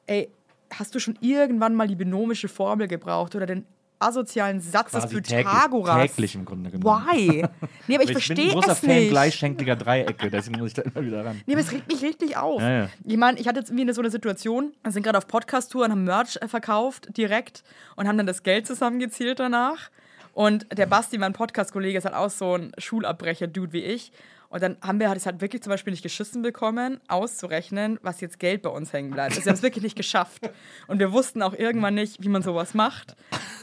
ey, 0.06 0.28
hast 0.70 0.94
du 0.94 0.98
schon 0.98 1.16
irgendwann 1.20 1.74
mal 1.74 1.86
die 1.88 1.94
binomische 1.94 2.48
Formel 2.48 2.88
gebraucht 2.88 3.34
oder 3.34 3.46
den 3.46 3.64
asozialen 4.00 4.60
Satz 4.60 4.92
des 4.92 5.02
Quasi 5.02 5.22
täglich, 5.22 5.44
Pythagoras? 5.46 6.06
täglich 6.10 6.34
im 6.34 6.44
Grunde 6.44 6.70
genommen. 6.70 7.06
Why? 7.06 7.44
Nee, 7.86 7.94
aber 7.94 8.04
ich 8.04 8.10
ich 8.10 8.16
bin 8.16 8.16
ein 8.16 8.22
verstehe 8.22 8.52
großer 8.52 8.72
es 8.72 8.78
Fan 8.80 8.88
nicht. 8.90 9.10
gleichschenkliger 9.10 9.76
Dreiecke, 9.76 10.30
deswegen 10.30 10.58
muss 10.58 10.68
ich 10.68 10.74
da 10.74 10.82
immer 10.82 11.04
wieder 11.04 11.24
ran. 11.24 11.40
Nee, 11.46 11.54
aber 11.54 11.62
es 11.62 11.72
regt 11.72 11.88
mich 11.92 12.02
richtig 12.02 12.36
auf. 12.36 12.60
Ja, 12.60 12.70
ja. 12.70 12.88
Ich 13.04 13.16
meine, 13.16 13.38
ich 13.38 13.48
hatte 13.48 13.58
jetzt 13.60 13.70
irgendwie 13.70 13.92
so 13.92 14.00
eine 14.00 14.10
Situation, 14.10 14.72
wir 14.82 14.92
sind 14.92 15.02
gerade 15.02 15.18
auf 15.18 15.26
Podcast-Tour 15.26 15.84
und 15.84 15.90
haben 15.90 16.04
Merch 16.04 16.36
äh, 16.40 16.48
verkauft 16.48 17.16
direkt 17.16 17.64
und 17.96 18.06
haben 18.08 18.16
dann 18.18 18.26
das 18.26 18.42
Geld 18.42 18.66
zusammengezielt 18.66 19.38
danach. 19.40 19.90
Und 20.32 20.66
der 20.76 20.86
Basti, 20.86 21.18
mein 21.18 21.32
Podcast-Kollege, 21.32 21.98
ist 21.98 22.04
halt 22.04 22.14
auch 22.14 22.30
so 22.30 22.54
ein 22.56 22.72
Schulabbrecher-Dude 22.78 23.72
wie 23.72 23.82
ich. 23.82 24.12
Und 24.50 24.62
dann 24.62 24.76
haben 24.80 24.98
wir 24.98 25.12
es 25.12 25.26
halt 25.26 25.40
wirklich 25.40 25.62
zum 25.62 25.70
Beispiel 25.70 25.90
nicht 25.90 26.02
geschissen 26.02 26.40
bekommen, 26.40 27.00
auszurechnen, 27.08 27.98
was 28.02 28.20
jetzt 28.20 28.38
Geld 28.38 28.62
bei 28.62 28.70
uns 28.70 28.92
hängen 28.92 29.10
bleibt. 29.10 29.32
Also 29.32 29.44
wir 29.44 29.50
haben 29.50 29.56
es 29.56 29.62
wirklich 29.62 29.84
nicht 29.84 29.96
geschafft. 29.96 30.48
Und 30.86 30.98
wir 30.98 31.12
wussten 31.12 31.42
auch 31.42 31.52
irgendwann 31.52 31.94
nicht, 31.94 32.22
wie 32.22 32.28
man 32.28 32.42
sowas 32.42 32.72
macht. 32.72 33.14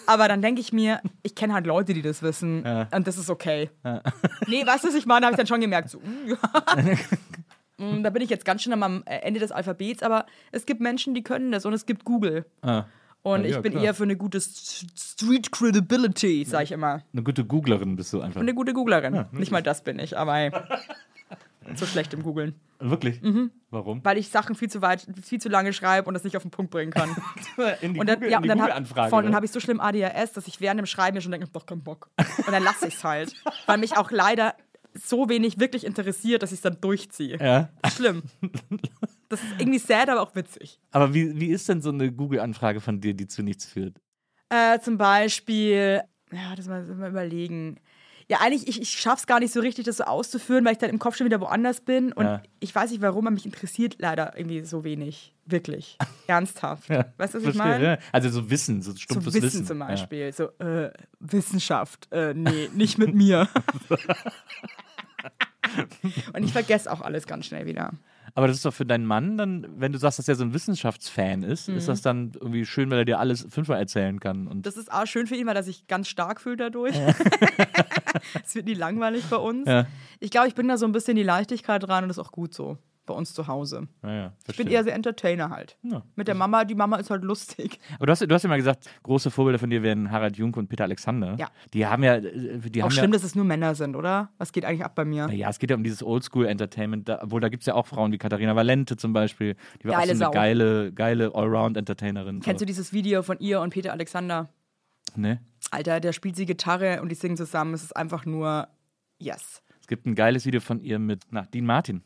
Aber 0.06 0.28
dann 0.28 0.44
denke 0.44 0.62
ich 0.62 0.72
mir, 0.72 1.02
ich 1.24 1.34
kenne 1.34 1.54
halt 1.56 1.66
Leute, 1.66 1.94
die 1.94 2.04
das 2.04 2.22
wissen. 2.22 2.64
Und 2.92 3.08
das 3.08 3.18
ist 3.18 3.30
okay. 3.30 3.70
Nee, 4.48 4.66
weißt 4.66 4.84
du, 4.84 4.90
was 4.90 4.96
ich 4.96 5.06
meine? 5.08 5.22
Da 5.22 5.28
habe 5.28 5.34
ich 5.34 5.38
dann 5.38 5.48
schon 5.48 5.62
gemerkt, 5.62 5.90
so, 5.90 6.00
mm, 6.00 6.30
ja. 6.30 6.96
Mm, 7.78 8.04
da 8.04 8.10
bin 8.10 8.22
ich 8.22 8.30
jetzt 8.30 8.46
ganz 8.46 8.64
schön 8.64 8.72
am 8.72 9.04
Ende 9.06 9.40
des 9.40 9.52
Alphabets, 9.52 10.02
aber 10.02 10.26
es 10.54 10.66
gibt 10.66 10.80
Menschen, 10.80 11.14
die 11.14 11.24
können 11.24 11.52
das 11.52 11.66
und 11.66 11.74
es 11.74 11.86
gibt 11.86 12.06
Google. 12.06 12.46
Ah. 12.62 12.86
Und 13.26 13.42
Ja, 13.42 13.48
ich 13.48 13.56
ja, 13.56 13.62
bin 13.62 13.72
klar. 13.72 13.84
eher 13.86 13.94
für 13.96 14.04
eine 14.04 14.16
gute 14.16 14.40
Street 14.40 15.52
Credibility, 15.52 16.46
sag 16.48 16.62
ich 16.62 16.72
immer. 16.72 17.02
Eine 17.12 17.24
gute 17.24 17.44
Googlerin 17.44 17.96
bist 17.96 18.14
du 18.14 18.22
einfach. 18.22 18.40
Eine 18.40 18.54
gute 18.54 18.72
Googlerin. 18.74 19.26
Nicht 19.32 19.52
mal 19.52 19.64
das 19.64 19.84
bin 19.84 19.98
ich, 19.98 20.16
aber 20.16 20.52
so 21.76 21.88
schlecht 21.88 22.14
im 22.14 22.22
Googlen. 22.22 22.54
Wirklich? 22.78 23.20
Warum? 23.72 24.06
Weil 24.06 24.20
ich 24.20 24.30
Sachen 24.30 24.54
viel 24.54 24.70
zu 24.70 24.84
weit, 24.84 25.08
viel 25.24 25.42
zu 25.42 25.50
lange 25.50 25.74
schreibe 25.74 26.08
und 26.08 26.14
das 26.14 26.24
nicht 26.24 26.38
auf 26.38 26.44
den 26.44 26.52
Punkt 26.52 26.70
bringen 26.70 26.92
kann. 26.92 27.10
In 27.82 27.96
die 27.96 28.00
Und 28.00 28.08
dann, 28.08 28.18
Google- 28.20 28.32
ja, 28.32 28.38
und 28.38 28.48
dann, 28.48 28.60
hab, 28.60 28.68
Google-Anfrage, 28.68 29.10
voll, 29.10 29.18
und 29.20 29.24
dann 29.24 29.30
oder? 29.32 29.36
habe 29.38 29.46
ich 29.48 29.52
so 29.52 29.60
schlimm 29.60 29.80
ADHS, 29.80 30.34
dass 30.34 30.46
ich 30.48 30.62
während 30.62 30.78
dem 30.80 30.86
Schreiben 30.86 31.16
mir 31.16 31.22
schon 31.22 31.32
denke, 31.32 31.46
ich 31.46 31.50
hab 31.50 31.54
doch 31.60 31.66
keinen 31.66 31.82
Bock. 31.84 32.10
Und 32.46 32.52
dann 32.52 32.62
lasse 32.64 32.88
ich 32.88 32.94
es 32.96 33.04
halt. 33.04 33.34
Weil 33.66 33.80
mich 33.80 33.98
auch 33.98 34.12
leider 34.12 34.54
so 34.94 35.30
wenig 35.30 35.60
wirklich 35.60 35.84
interessiert, 35.84 36.44
dass 36.44 36.52
ich 36.52 36.60
es 36.60 36.62
dann 36.62 36.80
durchziehe. 36.80 37.38
Ja. 37.40 37.70
Schlimm. 37.92 38.22
Das 39.30 39.44
ist 39.44 39.54
irgendwie 39.60 39.80
sad, 39.80 40.10
aber 40.10 40.22
auch 40.22 40.36
witzig. 40.36 40.80
Aber 40.92 41.14
wie, 41.14 41.40
wie 41.40 41.48
ist 41.48 41.68
denn 41.70 41.82
so 41.82 41.90
eine 41.90 42.12
Google-Anfrage 42.12 42.82
von 42.82 43.02
dir, 43.02 43.14
die 43.14 43.28
zu 43.28 43.44
nichts 43.44 43.66
führt? 43.66 44.00
Äh, 44.50 44.80
zum 44.80 44.98
Beispiel, 44.98 46.02
ja, 46.32 46.56
das 46.56 46.68
mal, 46.68 46.84
mal 46.84 47.10
überlegen. 47.10 47.78
Ja, 48.28 48.40
eigentlich, 48.42 48.68
ich, 48.68 48.82
ich 48.82 48.90
schaff's 48.90 49.28
gar 49.28 49.40
nicht 49.40 49.54
so 49.54 49.60
richtig, 49.60 49.86
das 49.86 49.98
so 49.98 50.04
auszuführen, 50.06 50.66
weil 50.66 50.72
ich 50.72 50.80
dann 50.80 50.90
im 50.90 50.98
Kopf 50.98 51.16
schon 51.16 51.26
wieder 51.26 51.40
woanders 51.42 51.82
bin. 51.82 52.12
Und 52.12 52.26
Ja. 52.26 52.42
ich 52.60 52.74
weiß 52.74 52.90
nicht, 52.90 53.02
warum, 53.02 53.28
aber 53.28 53.34
mich 53.36 53.46
interessiert 53.46 53.98
leider 54.00 54.36
irgendwie 54.36 54.66
so 54.66 54.84
wenig. 54.84 55.36
Wirklich. 55.46 55.98
Ernsthaft. 56.28 56.90
Weißt 56.90 57.36
du, 57.36 57.44
was 57.44 57.50
ich 57.50 57.56
meine? 57.56 57.84
ja. 57.84 57.98
Also 58.12 58.30
so 58.30 58.50
Wissen, 58.50 58.82
so 58.82 58.92
So 58.92 58.98
stumpfes 58.98 59.34
Wissen, 59.36 59.44
Wissen. 59.46 59.66
zum 59.68 59.80
Ja. 59.80 59.86
Beispiel. 59.88 60.34
So, 60.34 60.46
äh, 60.58 60.92
Wissenschaft. 61.20 62.08
Äh, 62.12 62.34
nee, 62.34 62.70
nicht 62.74 62.98
mit 62.98 63.14
mir. 63.14 63.48
Und 66.34 66.44
ich 66.44 66.54
vergesse 66.54 66.92
auch 66.92 67.02
alles 67.02 67.28
ganz 67.28 67.46
schnell 67.48 67.66
wieder. 67.66 67.92
Aber 68.38 68.48
das 68.48 68.58
ist 68.58 68.66
doch 68.66 68.74
für 68.74 68.86
deinen 68.86 69.06
Mann 69.06 69.38
dann, 69.38 69.66
wenn 69.78 69.94
du 69.94 69.98
sagst, 69.98 70.20
dass 70.20 70.28
er 70.28 70.36
so 70.36 70.44
ein 70.44 70.54
Wissenschaftsfan 70.54 71.42
ist, 71.44 71.70
ist 71.70 71.88
das 71.88 72.02
dann 72.02 72.34
irgendwie 72.36 72.66
schön, 72.66 72.92
weil 72.92 73.00
er 73.00 73.06
dir 73.06 73.18
alles 73.20 73.48
fünfmal 73.50 73.80
erzählen 73.80 74.20
kann. 74.20 74.48
Und 74.48 74.58
Mhm. 74.58 74.62
Das 74.64 74.76
ist 74.76 74.92
auch 74.92 75.06
schön 75.08 75.26
für 75.26 75.36
ihn, 75.36 75.48
weil 75.48 75.56
er 75.56 75.64
sich 75.64 75.88
ganz 75.88 76.10
stark 76.10 76.42
fühlt 76.42 76.60
dadurch. 76.60 76.96
Es 78.46 78.56
wird 78.56 78.66
nie 78.66 78.74
langweilig 78.74 79.26
bei 79.30 79.36
uns. 79.38 79.68
Ja. 79.68 79.88
Ich 80.20 80.32
glaube, 80.32 80.48
ich 80.48 80.56
bin 80.56 80.68
da 80.68 80.78
so 80.78 80.86
ein 80.86 80.92
bisschen 80.92 81.16
die 81.16 81.24
Leichtigkeit 81.24 81.84
dran 81.84 82.04
und 82.04 82.08
das 82.10 82.18
ist 82.18 82.24
auch 82.24 82.32
gut 82.32 82.54
so. 82.54 82.78
Bei 83.06 83.14
uns 83.14 83.34
zu 83.34 83.48
Hause. 83.48 83.88
naja, 84.02 84.34
Ich 84.48 84.58
bin 84.58 84.68
eher 84.68 84.84
so 84.84 84.90
Entertainer 84.90 85.52
halt. 85.52 85.78
Ja. 85.84 86.04
Mit 86.16 86.28
der 86.28 86.34
Mama, 86.36 86.66
die 86.66 86.74
Mama 86.74 86.98
ist 86.98 87.10
halt 87.12 87.24
lustig. 87.24 87.80
Aber 87.98 88.08
du 88.08 88.12
hast, 88.12 88.22
du 88.22 88.34
hast 88.34 88.44
ja 88.44 88.50
mal 88.50 88.58
gesagt, 88.58 88.90
große 89.04 89.30
Vorbilder 89.30 89.60
von 89.60 89.70
dir 89.70 89.84
wären 89.84 90.10
Harald 90.12 90.38
Junke 90.38 90.60
und 90.60 90.68
Peter 90.68 90.84
Alexander. 90.86 91.36
Ja. 91.38 91.50
Die 91.74 91.86
haben 91.86 92.04
ja, 92.04 92.16
äh, 92.16 92.60
die 92.60 92.82
auch 92.82 92.86
haben 92.86 92.92
schlimm, 92.92 93.12
ja, 93.12 93.18
dass 93.18 93.24
es 93.24 93.36
nur 93.36 93.46
Männer 93.46 93.76
sind, 93.76 93.96
oder? 93.96 94.30
Was 94.38 94.52
geht 94.52 94.66
eigentlich 94.66 94.84
ab 94.84 94.96
bei 94.96 95.06
mir? 95.06 95.30
ja, 95.32 95.50
es 95.50 95.60
geht 95.60 95.70
ja 95.70 95.76
um 95.76 95.84
dieses 95.84 96.02
Oldschool-Entertainment, 96.02 97.10
obwohl 97.10 97.42
da 97.42 97.50
gibt 97.50 97.62
es 97.62 97.68
ja 97.68 97.76
auch 97.76 97.86
Frauen 97.86 98.12
wie 98.12 98.18
Katharina 98.18 98.56
Valente 98.56 98.98
zum 98.98 99.14
Beispiel. 99.14 99.56
Die 99.82 99.88
war 99.88 99.96
Geile 99.96 100.14
auch 100.14 100.18
so 100.18 100.24
eine 100.24 100.26
Sau. 100.26 100.32
geile, 100.32 100.94
geile 100.94 101.36
Allround-Entertainerin. 101.36 102.40
Kennst 102.42 102.62
du 102.62 102.64
so. 102.64 102.68
dieses 102.68 102.92
Video 102.94 103.22
von 103.22 103.40
ihr 103.40 103.62
und 103.62 103.72
Peter 103.72 103.92
Alexander? 103.92 104.50
Ne? 105.16 105.40
Alter, 105.72 106.00
der 106.00 106.14
spielt 106.14 106.36
sie 106.36 106.46
Gitarre 106.46 107.02
und 107.02 107.10
die 107.10 107.16
singen 107.16 107.38
zusammen. 107.38 107.74
Es 107.74 107.84
ist 107.84 107.96
einfach 107.96 108.26
nur 108.26 108.68
yes. 109.20 109.62
Es 109.82 109.88
gibt 109.88 110.06
ein 110.06 110.16
geiles 110.16 110.46
Video 110.46 110.62
von 110.62 110.82
ihr 110.82 110.98
mit 111.00 111.32
nach 111.32 111.46
Dean 111.48 111.66
Martin 111.66 112.04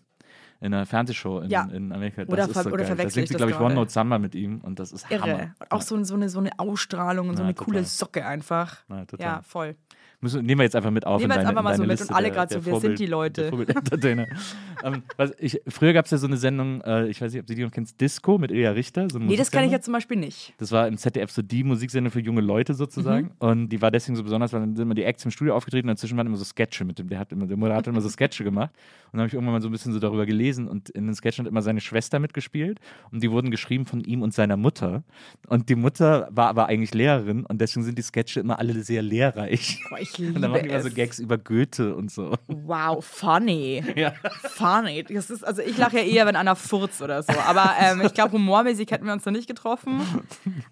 in 0.62 0.74
einer 0.74 0.86
Fernsehshow 0.86 1.40
in, 1.40 1.50
Ja. 1.50 1.64
in 1.72 1.92
Amerika. 1.92 2.26
Das 2.26 2.34
Oder 2.34 2.44
ist 2.44 2.54
so 2.54 2.70
oder 2.72 2.84
geil. 2.84 2.96
Da 2.98 3.10
singt 3.10 3.24
ich 3.24 3.30
sie, 3.30 3.36
glaube 3.36 3.52
ich, 3.52 3.58
One 3.58 3.68
gerade? 3.68 3.76
Note 3.76 3.92
Summer 3.92 4.20
mit 4.20 4.36
ihm 4.36 4.60
und 4.62 4.80
das 4.80 4.92
ist 4.92 5.10
Irre. 5.10 5.22
Hammer. 5.22 5.56
Und 5.60 5.72
auch 5.72 5.82
so, 5.82 6.04
so, 6.04 6.16
eine, 6.16 6.30
so 6.30 6.40
eine 6.40 6.58
Ausstrahlung 6.60 7.30
und 7.30 7.38
so 7.38 7.44
Ja, 7.44 7.48
eine 7.48 7.56
total. 7.56 7.74
coole 7.74 7.84
Socke 7.86 8.26
einfach. 8.26 8.78
Ja, 8.90 9.06
total. 9.06 9.26
Ja, 9.26 9.42
voll. 9.42 9.76
Müssen, 10.22 10.46
nehmen 10.46 10.60
wir 10.60 10.64
jetzt 10.66 10.76
einfach 10.76 10.92
mit 10.92 11.08
auf. 11.08 11.22
Nehmen 11.22 11.32
wir 11.32 11.36
jetzt 11.36 11.46
deine, 11.46 11.50
einfach 11.50 11.64
mal 11.64 11.76
so 11.76 11.84
deine 11.84 11.94
mit 11.94 12.00
Liste 12.00 12.12
und 12.14 12.18
alle 12.18 12.32
grad 12.32 12.52
so, 12.52 12.66
wer 12.66 12.80
sind 12.82 13.00
die 13.00 13.06
Leute? 13.06 13.52
ähm, 14.84 15.04
was 15.16 15.32
ich, 15.40 15.62
früher 15.70 15.94
gab 15.94 16.06
es 16.06 16.12
ja 16.12 16.18
so 16.18 16.28
eine 16.28 16.36
Sendung, 16.36 16.82
äh, 16.82 17.08
ich 17.08 17.22
weiß 17.22 17.32
nicht, 17.32 17.40
ob 17.40 17.48
du 17.48 17.56
die 17.56 17.64
noch 17.64 17.72
kennst, 17.72 18.02
Disco 18.02 18.38
mit 18.38 18.52
Ilja 18.52 18.72
Richter. 18.72 19.08
So 19.10 19.18
Nee, 19.18 19.38
das 19.38 19.50
kenne 19.50 19.68
ich 19.68 19.72
jetzt 19.72 19.86
zum 19.86 19.94
Beispiel 19.94 20.18
nicht. 20.18 20.54
Das 20.58 20.74
war 20.74 20.90
im 20.90 20.98
ZDF 20.98 21.32
so 21.32 21.42
die 21.42 21.64
Musiksendung 21.64 22.12
für 22.12 22.20
junge 22.20 22.42
Leute 22.42 22.74
sozusagen. 22.74 23.28
Mhm. 23.28 23.32
Und 23.48 23.70
die 23.70 23.82
war 23.82 23.92
deswegen 23.92 24.18
so 24.18 24.24
besonders, 24.24 24.52
weil 24.52 24.60
dann 24.60 24.76
sind 24.76 24.84
immer 24.84 24.94
die 24.96 25.04
Acts 25.04 25.24
im 25.24 25.32
Studio 25.32 25.56
aufgetreten 25.56 25.88
und 25.88 25.96
dazwischen 25.98 26.18
waren 26.18 26.28
immer 26.28 26.36
so 26.36 26.44
Sketche 26.44 26.84
mit 26.84 27.00
dem. 27.00 27.08
Der 27.08 27.20
hat 27.20 27.32
immer, 27.32 27.48
der 27.48 27.56
Moderator 27.56 27.78
hat 27.78 27.88
immer 27.88 28.02
so 28.02 28.10
Sketche 28.10 28.44
gemacht. 28.44 28.72
Und 29.06 29.14
dann 29.14 29.22
habe 29.22 29.28
ich 29.30 29.34
irgendwann 29.36 29.54
mal 29.54 29.62
so 29.62 29.70
ein 29.70 29.72
bisschen 29.72 29.94
so 29.94 30.00
darüber 30.00 30.26
gelesen 30.26 30.49
und 30.58 30.90
in 30.90 31.06
den 31.06 31.16
Sketchen 31.16 31.46
hat 31.46 31.52
immer 31.52 31.62
seine 31.62 31.82
Schwester 31.82 32.20
mitgespielt. 32.20 32.80
Und 33.12 33.22
die 33.24 33.30
wurden 33.32 33.52
geschrieben 33.52 33.86
von 33.86 34.02
ihm 34.02 34.22
und 34.22 34.34
seiner 34.34 34.58
Mutter. 34.58 35.04
Und 35.48 35.70
die 35.70 35.76
Mutter 35.76 36.28
war 36.32 36.48
aber 36.48 36.68
eigentlich 36.68 36.94
Lehrerin 36.94 37.46
und 37.46 37.60
deswegen 37.62 37.84
sind 37.86 37.98
die 37.98 38.02
Sketche 38.02 38.40
immer 38.40 38.58
alle 38.60 38.82
sehr 38.84 39.02
lehrreich. 39.02 39.80
Boah, 39.90 40.00
ich 40.00 40.18
Und 40.20 40.42
dann 40.42 40.42
liebe 40.42 40.48
machen 40.50 40.64
die 40.64 40.70
immer 40.70 40.82
so. 40.82 40.90
Gags 40.90 41.20
über 41.20 41.38
Goethe 41.38 41.96
und 41.96 42.12
so. 42.12 42.36
Wow, 42.48 43.06
funny. 43.06 43.84
Ja. 43.96 44.14
Funny. 44.50 45.04
Das 45.04 45.30
ist, 45.30 45.44
also 45.44 45.62
ich 45.62 45.78
lache 45.78 45.98
ja 45.98 46.04
eher, 46.04 46.26
wenn 46.26 46.36
einer 46.36 46.56
furzt 46.56 47.02
oder 47.02 47.22
so. 47.24 47.34
Aber 47.48 47.72
ähm, 47.80 48.02
ich 48.06 48.14
glaube, 48.14 48.34
humormäßig 48.34 48.90
hätten 48.92 49.06
wir 49.06 49.14
uns 49.14 49.24
da 49.24 49.32
nicht 49.32 49.48
getroffen. 49.48 50.02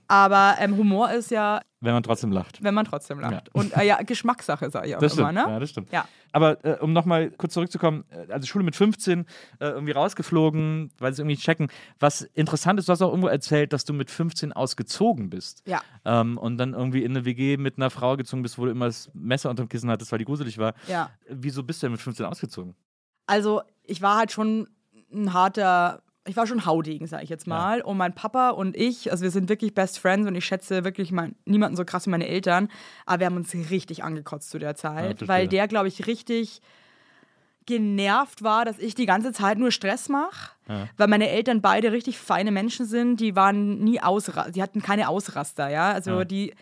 Aber 0.08 0.56
ähm, 0.60 0.78
Humor 0.78 1.12
ist 1.12 1.32
ja, 1.32 1.62
Wenn 1.82 1.94
man 1.94 2.04
trotzdem 2.04 2.32
lacht. 2.32 2.63
wenn 2.63 2.74
man 2.74 2.86
trotzdem 2.86 3.20
lacht. 3.20 3.34
Ja. 3.34 3.42
Und 3.54 3.76
äh, 3.76 3.86
ja, 3.86 4.02
Geschmackssache, 4.02 4.70
sage 4.70 4.88
ich 4.90 4.96
auch 4.96 5.00
Das 5.00 5.18
immer, 5.18 5.32
stimmt. 5.32 5.46
ne? 5.48 5.54
Ja, 5.54 5.60
das 5.60 5.70
stimmt. 5.70 5.92
Ja. 5.92 6.06
Aber 6.38 6.63
äh, 6.63 6.78
um 6.82 6.93
nochmal 6.93 7.32
kurz 7.32 7.56
zurückzukommen, 7.56 8.06
äh, 8.12 8.32
also 8.32 8.45
Schule 8.45 8.63
mit 8.63 8.76
15, 8.76 9.21
äh, 9.21 9.26
irgendwie 9.60 9.93
rausgeflogen, 9.93 10.91
weil 11.00 11.12
sie 11.12 11.23
irgendwie 11.23 11.36
checken. 11.36 11.67
Was 11.97 12.21
interessant 12.21 12.80
ist, 12.80 12.88
du 12.88 12.91
hast 12.91 13.02
auch 13.02 13.10
irgendwo 13.10 13.28
erzählt, 13.28 13.73
dass 13.73 13.86
du 13.86 13.93
mit 13.93 14.12
15 14.12 14.54
ausgezogen 14.54 15.32
bist. 15.32 15.63
Ja. 15.65 15.82
Ähm, 16.06 16.38
und 16.38 16.60
dann 16.60 16.76
irgendwie 16.76 17.04
in 17.04 17.17
eine 17.17 17.26
WG 17.26 17.58
mit 17.58 17.78
einer 17.78 17.89
Frau 17.89 18.17
gezogen 18.17 18.43
bist, 18.43 18.60
wo 18.60 18.65
du 18.65 18.71
immer 18.71 18.86
das 18.86 19.10
Messer 19.15 19.50
unter 19.50 19.63
dem 19.63 19.69
Kissen 19.69 19.89
hattest, 19.89 20.12
weil 20.12 20.19
die 20.19 20.26
gruselig 20.26 20.60
war. 20.60 20.76
Ja. 20.88 21.10
Wieso 21.28 21.63
bist 21.63 21.82
du 21.82 21.88
denn 21.88 21.93
mit 21.93 22.02
15 22.02 22.23
ausgezogen? 22.28 22.76
Also, 23.26 23.63
ich 23.82 24.04
war 24.04 24.19
halt 24.19 24.32
schon 24.32 24.67
ein 25.12 25.34
harter, 25.34 26.04
ich 26.28 26.36
war 26.36 26.46
schon 26.48 26.66
Haudegen, 26.66 27.08
sage 27.08 27.24
ich 27.24 27.30
jetzt 27.30 27.48
mal. 27.48 27.82
Und 27.82 27.98
mein 27.98 28.13
Papa 28.13 28.50
und 28.50 28.76
ich, 28.76 29.12
also 29.12 29.24
wir 29.24 29.32
sind 29.32 29.50
wirklich 29.50 29.74
Best 29.74 30.00
Friends 30.00 30.28
und 30.28 30.36
ich 30.36 30.46
schätze 30.46 30.84
wirklich 30.84 31.12
mein, 31.12 31.36
niemanden 31.46 31.76
so 31.76 31.86
krass 31.86 32.06
wie 32.06 32.12
meine 32.12 32.28
Eltern. 32.28 32.70
Aber 33.06 33.20
wir 33.20 33.26
haben 33.28 33.38
uns 33.38 33.54
richtig 33.54 34.04
angekotzt 34.04 34.50
zu 34.50 34.60
der 34.60 34.76
Zeit, 34.76 35.20
verstehe. 35.20 35.28
weil 35.28 35.48
der, 35.48 35.68
glaube 35.68 35.88
ich, 35.88 36.08
richtig 36.08 36.62
genervt 37.66 38.44
war, 38.44 38.66
dass 38.66 38.80
ich 38.80 38.96
die 38.96 39.06
ganze 39.06 39.34
Zeit 39.34 39.58
nur 39.58 39.72
Stress 39.72 40.10
mache. 40.10 40.52
Weil 40.98 41.08
meine 41.08 41.30
Eltern 41.30 41.62
beide 41.62 41.92
richtig 41.92 42.18
feine 42.18 42.52
Menschen 42.52 42.86
sind. 42.86 43.20
Die 43.20 43.36
waren 43.36 43.80
nie 43.80 44.02
Ausraster, 44.02 44.52
die 44.52 44.62
hatten 44.62 44.82
keine 44.82 45.10
Ausraster, 45.10 45.70
ja. 45.70 45.92
Also 45.92 46.24
die, 46.24 46.54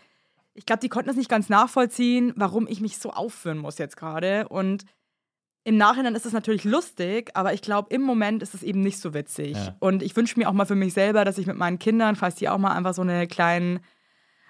ich 0.54 0.66
glaube, 0.66 0.80
die 0.80 0.88
konnten 0.88 1.08
das 1.08 1.16
nicht 1.16 1.30
ganz 1.30 1.48
nachvollziehen, 1.48 2.32
warum 2.36 2.66
ich 2.66 2.80
mich 2.80 2.98
so 2.98 3.10
aufführen 3.10 3.58
muss 3.58 3.78
jetzt 3.78 3.96
gerade. 3.96 4.48
Und 4.48 4.84
im 5.66 5.76
Nachhinein 5.76 6.14
ist 6.14 6.24
es 6.24 6.32
natürlich 6.32 6.62
lustig, 6.62 7.32
aber 7.34 7.52
ich 7.52 7.60
glaube, 7.60 7.92
im 7.92 8.00
Moment 8.00 8.40
ist 8.40 8.54
es 8.54 8.62
eben 8.62 8.82
nicht 8.82 9.00
so 9.00 9.14
witzig. 9.14 9.56
Ja. 9.56 9.74
Und 9.80 10.00
ich 10.00 10.14
wünsche 10.14 10.38
mir 10.38 10.48
auch 10.48 10.52
mal 10.52 10.64
für 10.64 10.76
mich 10.76 10.92
selber, 10.92 11.24
dass 11.24 11.38
ich 11.38 11.48
mit 11.48 11.56
meinen 11.56 11.80
Kindern, 11.80 12.14
falls 12.14 12.36
die 12.36 12.48
auch 12.48 12.56
mal 12.56 12.72
einfach 12.72 12.94
so 12.94 13.02
eine 13.02 13.26
kleinen 13.26 13.80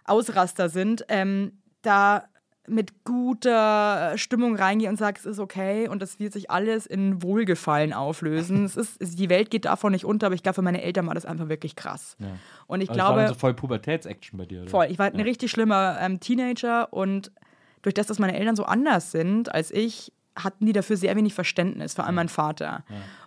Ausraster 0.04 0.68
sind, 0.68 1.06
ähm, 1.08 1.62
da 1.80 2.24
mit 2.68 3.02
guter 3.04 4.12
Stimmung 4.18 4.56
reingehe 4.56 4.90
und 4.90 4.98
sage, 4.98 5.18
es 5.18 5.24
ist 5.24 5.38
okay 5.38 5.88
und 5.88 6.02
das 6.02 6.18
wird 6.18 6.34
sich 6.34 6.50
alles 6.50 6.84
in 6.84 7.22
Wohlgefallen 7.22 7.94
auflösen. 7.94 8.66
es 8.66 8.76
ist, 8.76 9.18
die 9.18 9.30
Welt 9.30 9.50
geht 9.50 9.64
davon 9.64 9.92
nicht 9.92 10.04
unter, 10.04 10.26
aber 10.26 10.34
ich 10.34 10.42
glaube, 10.42 10.56
für 10.56 10.62
meine 10.62 10.82
Eltern 10.82 11.06
war 11.06 11.14
das 11.14 11.24
einfach 11.24 11.48
wirklich 11.48 11.76
krass. 11.76 12.18
Und 12.66 12.82
ich 12.82 12.90
Also 12.90 13.00
es 13.00 13.06
war 13.06 13.14
glaube, 13.14 13.20
dann 13.22 13.28
so 13.28 13.40
voll 13.40 13.54
Pubertätsaction 13.54 14.36
bei 14.36 14.44
dir, 14.44 14.60
oder? 14.62 14.70
Voll. 14.70 14.88
Ich 14.90 14.98
war 14.98 15.06
ein 15.06 15.20
richtig 15.20 15.50
schlimmer 15.50 15.96
ähm, 15.98 16.20
Teenager 16.20 16.92
und 16.92 17.32
durch 17.80 17.94
das, 17.94 18.06
dass 18.06 18.18
meine 18.18 18.36
Eltern 18.36 18.54
so 18.54 18.64
anders 18.64 19.12
sind 19.12 19.54
als 19.54 19.70
ich, 19.70 20.12
hatten 20.36 20.66
die 20.66 20.72
dafür 20.72 20.96
sehr 20.96 21.16
wenig 21.16 21.34
Verständnis, 21.34 21.94
vor 21.94 22.06
allem 22.06 22.14
mein 22.14 22.28
Vater. 22.28 22.84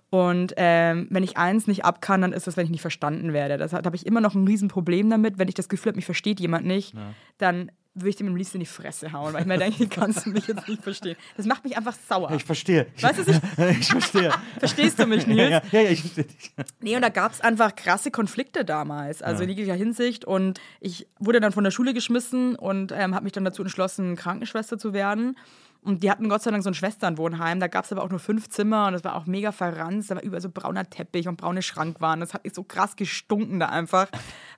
Und 0.10 0.54
ähm, 0.58 1.08
wenn 1.12 1.24
ich 1.24 1.38
eins 1.38 1.68
nicht 1.68 1.86
ab 1.86 2.02
kann, 2.02 2.22
dann 2.22 2.34
ist 2.34 2.48
das, 2.48 2.58
wenn 2.58 2.66
ich 2.66 2.72
nicht 2.72 2.82
verstanden 2.82 3.34
werde. 3.34 3.58
Das 3.58 3.74
habe 3.74 3.96
ich 3.96 4.06
immer 4.06 4.22
noch 4.22 4.34
ein 4.34 4.48
Riesenproblem 4.48 5.10
damit. 5.10 5.38
Wenn 5.38 5.48
ich 5.48 5.54
das 5.54 5.70
Gefühl 5.70 5.92
habe, 5.92 5.98
mich 5.98 6.06
versteht 6.06 6.40
jemand 6.40 6.66
nicht, 6.66 6.96
dann 7.38 7.72
würde 7.96 8.10
ich 8.10 8.16
dem 8.16 8.28
am 8.28 8.36
liebsten 8.36 8.58
in 8.58 8.62
die 8.62 8.66
Fresse 8.66 9.12
hauen, 9.12 9.34
weil 9.34 9.42
ich 9.42 9.48
mir 9.48 9.58
denke, 9.58 9.88
kannst 9.88 10.26
du 10.26 10.30
mich 10.30 10.48
jetzt 10.48 10.68
nicht 10.68 10.84
verstehen. 10.84 11.16
Das 11.38 11.46
macht 11.46 11.64
mich 11.64 11.76
einfach 11.76 11.96
sauer. 12.08 12.32
Ich 12.32 12.44
verstehe. 12.44 12.88
Weißt 13.02 13.20
du, 13.20 13.32
ich, 13.32 13.80
ich 13.80 13.88
verstehe. 13.88 14.32
verstehst 14.60 15.00
du 15.00 15.06
mich, 15.06 15.28
Nils? 15.28 15.50
ja, 15.50 15.62
ja, 15.72 15.82
ja, 15.82 15.90
ich 15.90 16.02
verstehe 16.02 16.24
dich. 16.26 16.52
Nee, 16.82 16.96
und 16.96 17.02
da 17.02 17.10
gab 17.10 17.32
es 17.34 17.42
einfach 17.42 17.76
krasse 17.76 18.12
Konflikte 18.12 18.64
damals, 18.64 19.22
also 19.22 19.44
in 19.44 19.50
jeglicher 19.50 19.74
Hinsicht. 19.74 20.24
Und 20.24 20.62
ich 20.80 21.08
wurde 21.20 21.40
dann 21.40 21.52
von 21.52 21.64
der 21.64 21.72
Schule 21.72 21.94
geschmissen 21.94 22.56
und 22.56 22.92
ähm, 22.92 23.16
habe 23.16 23.24
mich 23.24 23.34
dann 23.34 23.46
dazu 23.46 23.64
entschlossen, 23.64 24.16
Krankenschwester 24.16 24.78
zu 24.78 24.94
werden. 24.94 25.36
Und 25.82 26.04
die 26.04 26.12
hatten 26.12 26.28
Gott 26.28 26.42
sei 26.42 26.52
Dank 26.52 26.64
so 26.64 26.70
ein 26.70 26.74
Schwesternwohnheim. 26.74 27.60
Da 27.60 27.68
gab 27.68 27.86
es 27.86 27.92
aber 27.92 28.04
auch 28.04 28.10
nur 28.10 28.20
fünf 28.20 28.50
Zimmer 28.50 28.88
und 28.88 28.96
es 28.96 29.04
war 29.04 29.16
auch 29.16 29.26
mega 29.26 29.52
verranzt. 29.52 30.12
Da 30.12 30.16
war 30.16 30.24
überall 30.24 30.42
so 30.42 30.50
brauner 30.50 30.90
Teppich 30.90 31.28
und 31.28 31.38
braune 31.38 31.62
Schrankwaren. 31.62 32.20
Das 32.20 32.34
hat 32.34 32.42
so 32.54 32.64
krass 32.64 32.96
gestunken 32.96 33.60
da 33.60 33.68
einfach, 33.68 34.08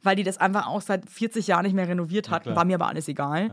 weil 0.01 0.15
die 0.15 0.23
das 0.23 0.39
einfach 0.39 0.67
auch 0.67 0.81
seit 0.81 1.09
40 1.09 1.47
Jahren 1.47 1.63
nicht 1.63 1.75
mehr 1.75 1.87
renoviert 1.87 2.29
hatten. 2.31 2.55
War 2.55 2.65
mir 2.65 2.75
aber 2.75 2.87
alles 2.87 3.07
egal. 3.07 3.51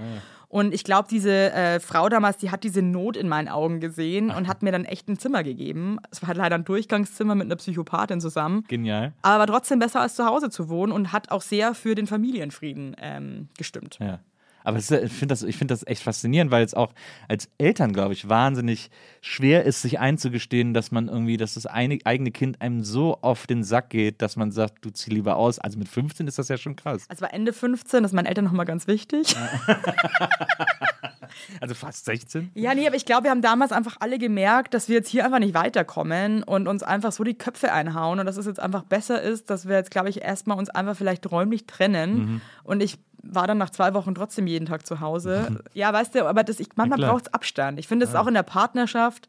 Und 0.49 0.73
ich 0.73 0.83
glaube, 0.83 1.09
diese 1.11 1.53
äh, 1.53 1.79
Frau 1.79 2.09
damals, 2.09 2.39
die 2.39 2.51
hat 2.51 2.65
diese 2.65 2.81
Not 2.81 3.19
in 3.19 3.29
meinen 3.29 3.49
Augen 3.49 3.81
gesehen 3.81 4.31
und 4.31 4.49
hat 4.49 4.63
mir 4.63 4.73
dann 4.73 4.87
echt 4.87 5.07
ein 5.09 5.19
Zimmer 5.19 5.43
gegeben. 5.43 5.99
Es 6.11 6.27
war 6.27 6.35
leider 6.35 6.55
ein 6.55 6.65
Durchgangszimmer 6.65 7.35
mit 7.35 7.47
einer 7.47 7.57
Psychopathin 7.57 8.21
zusammen. 8.21 8.65
Genial. 8.67 9.13
Aber 9.21 9.41
war 9.41 9.47
trotzdem 9.47 9.79
besser 9.79 10.01
als 10.01 10.17
zu 10.17 10.25
Hause 10.25 10.49
zu 10.49 10.71
wohnen 10.71 10.91
und 10.91 11.13
hat 11.13 11.31
auch 11.31 11.43
sehr 11.43 11.75
für 11.75 11.95
den 11.95 12.07
Familienfrieden 12.07 12.97
ähm, 12.99 13.49
gestimmt. 13.59 13.99
Ja. 14.01 14.21
Aber 14.69 14.77
es 14.77 14.91
ich 14.91 15.11
finde 15.11 15.33
das, 15.33 15.43
ich 15.45 15.57
find 15.57 15.71
das 15.71 15.87
echt 15.87 16.03
faszinierend, 16.03 16.51
weil 16.51 16.63
es 16.63 16.75
auch 16.75 16.93
als 17.27 17.49
Eltern, 17.57 17.95
glaube 17.95 18.13
ich, 18.13 18.29
wahnsinnig 18.29 18.91
schwer 19.23 19.65
ist, 19.65 19.81
sich 19.81 19.99
einzugestehen, 19.99 20.75
dass 20.75 20.91
man 20.93 21.09
irgendwie, 21.09 21.39
dass 21.39 21.55
das 21.55 21.65
eine, 21.65 21.99
eigene 22.05 22.31
Kind 22.31 22.61
einem 22.61 22.85
so 22.85 23.17
auf 23.23 23.47
den 23.47 23.65
Sack 23.65 23.89
geht, 23.89 24.21
dass 24.21 24.37
man 24.37 24.53
sagt, 24.53 24.85
du 24.85 24.91
zieh 24.91 25.11
lieber 25.11 25.37
aus. 25.37 25.59
Also 25.59 25.79
mit 25.79 25.89
15 25.89 26.27
ist 26.27 26.39
das 26.39 26.49
ja 26.49 26.59
schon 26.59 26.77
krass. 26.77 27.07
Also 27.09 27.23
war 27.23 27.33
Ende 27.33 27.55
15, 27.55 28.03
das 28.03 28.11
ist 28.11 28.15
meinen 28.15 28.27
Eltern 28.27 28.45
nochmal 28.45 28.67
ganz 28.67 28.87
wichtig. 28.87 29.35
Also 31.61 31.75
fast 31.75 32.05
16. 32.05 32.51
Ja, 32.55 32.75
nee, 32.75 32.87
aber 32.87 32.97
ich 32.97 33.05
glaube, 33.05 33.25
wir 33.25 33.31
haben 33.31 33.43
damals 33.43 33.73
einfach 33.73 33.97
alle 34.01 34.19
gemerkt, 34.19 34.75
dass 34.75 34.89
wir 34.89 34.97
jetzt 34.97 35.09
hier 35.09 35.25
einfach 35.25 35.39
nicht 35.39 35.55
weiterkommen 35.55 36.43
und 36.43 36.69
uns 36.69 36.83
einfach 36.83 37.13
so 37.13 37.25
die 37.25 37.35
Köpfe 37.35 37.73
einhauen 37.73 38.21
und 38.21 38.27
dass 38.27 38.37
es 38.37 38.47
jetzt 38.47 38.61
einfach 38.61 38.85
besser 38.85 39.21
ist, 39.21 39.51
dass 39.51 39.69
wir 39.69 39.77
jetzt, 39.77 39.91
glaube 39.91 40.09
ich, 40.09 40.23
erstmal 40.23 40.59
uns 40.59 40.71
einfach 40.71 40.97
vielleicht 40.97 41.31
räumlich 41.31 41.67
trennen. 41.67 42.41
Und 42.65 42.83
ich 42.83 42.99
war 43.23 43.47
dann 43.47 43.59
nach 43.59 43.71
zwei 43.71 43.95
Wochen 43.95 44.15
trotzdem 44.15 44.47
jeden 44.47 44.67
Tag 44.67 44.87
zu 44.87 45.01
Hause. 45.01 45.63
Ja, 45.75 45.93
weißt 45.93 46.15
du, 46.15 46.27
aber 46.27 46.43
das, 46.45 46.61
ich, 46.61 46.69
manchmal 46.77 46.99
klar. 46.99 47.13
braucht 47.13 47.27
es 47.27 47.35
Abstand. 47.35 47.79
Ich 47.79 47.89
finde 47.89 48.07
es 48.07 48.15
auch 48.15 48.27
in 48.27 48.35
der 48.35 48.43
Partnerschaft, 48.43 49.29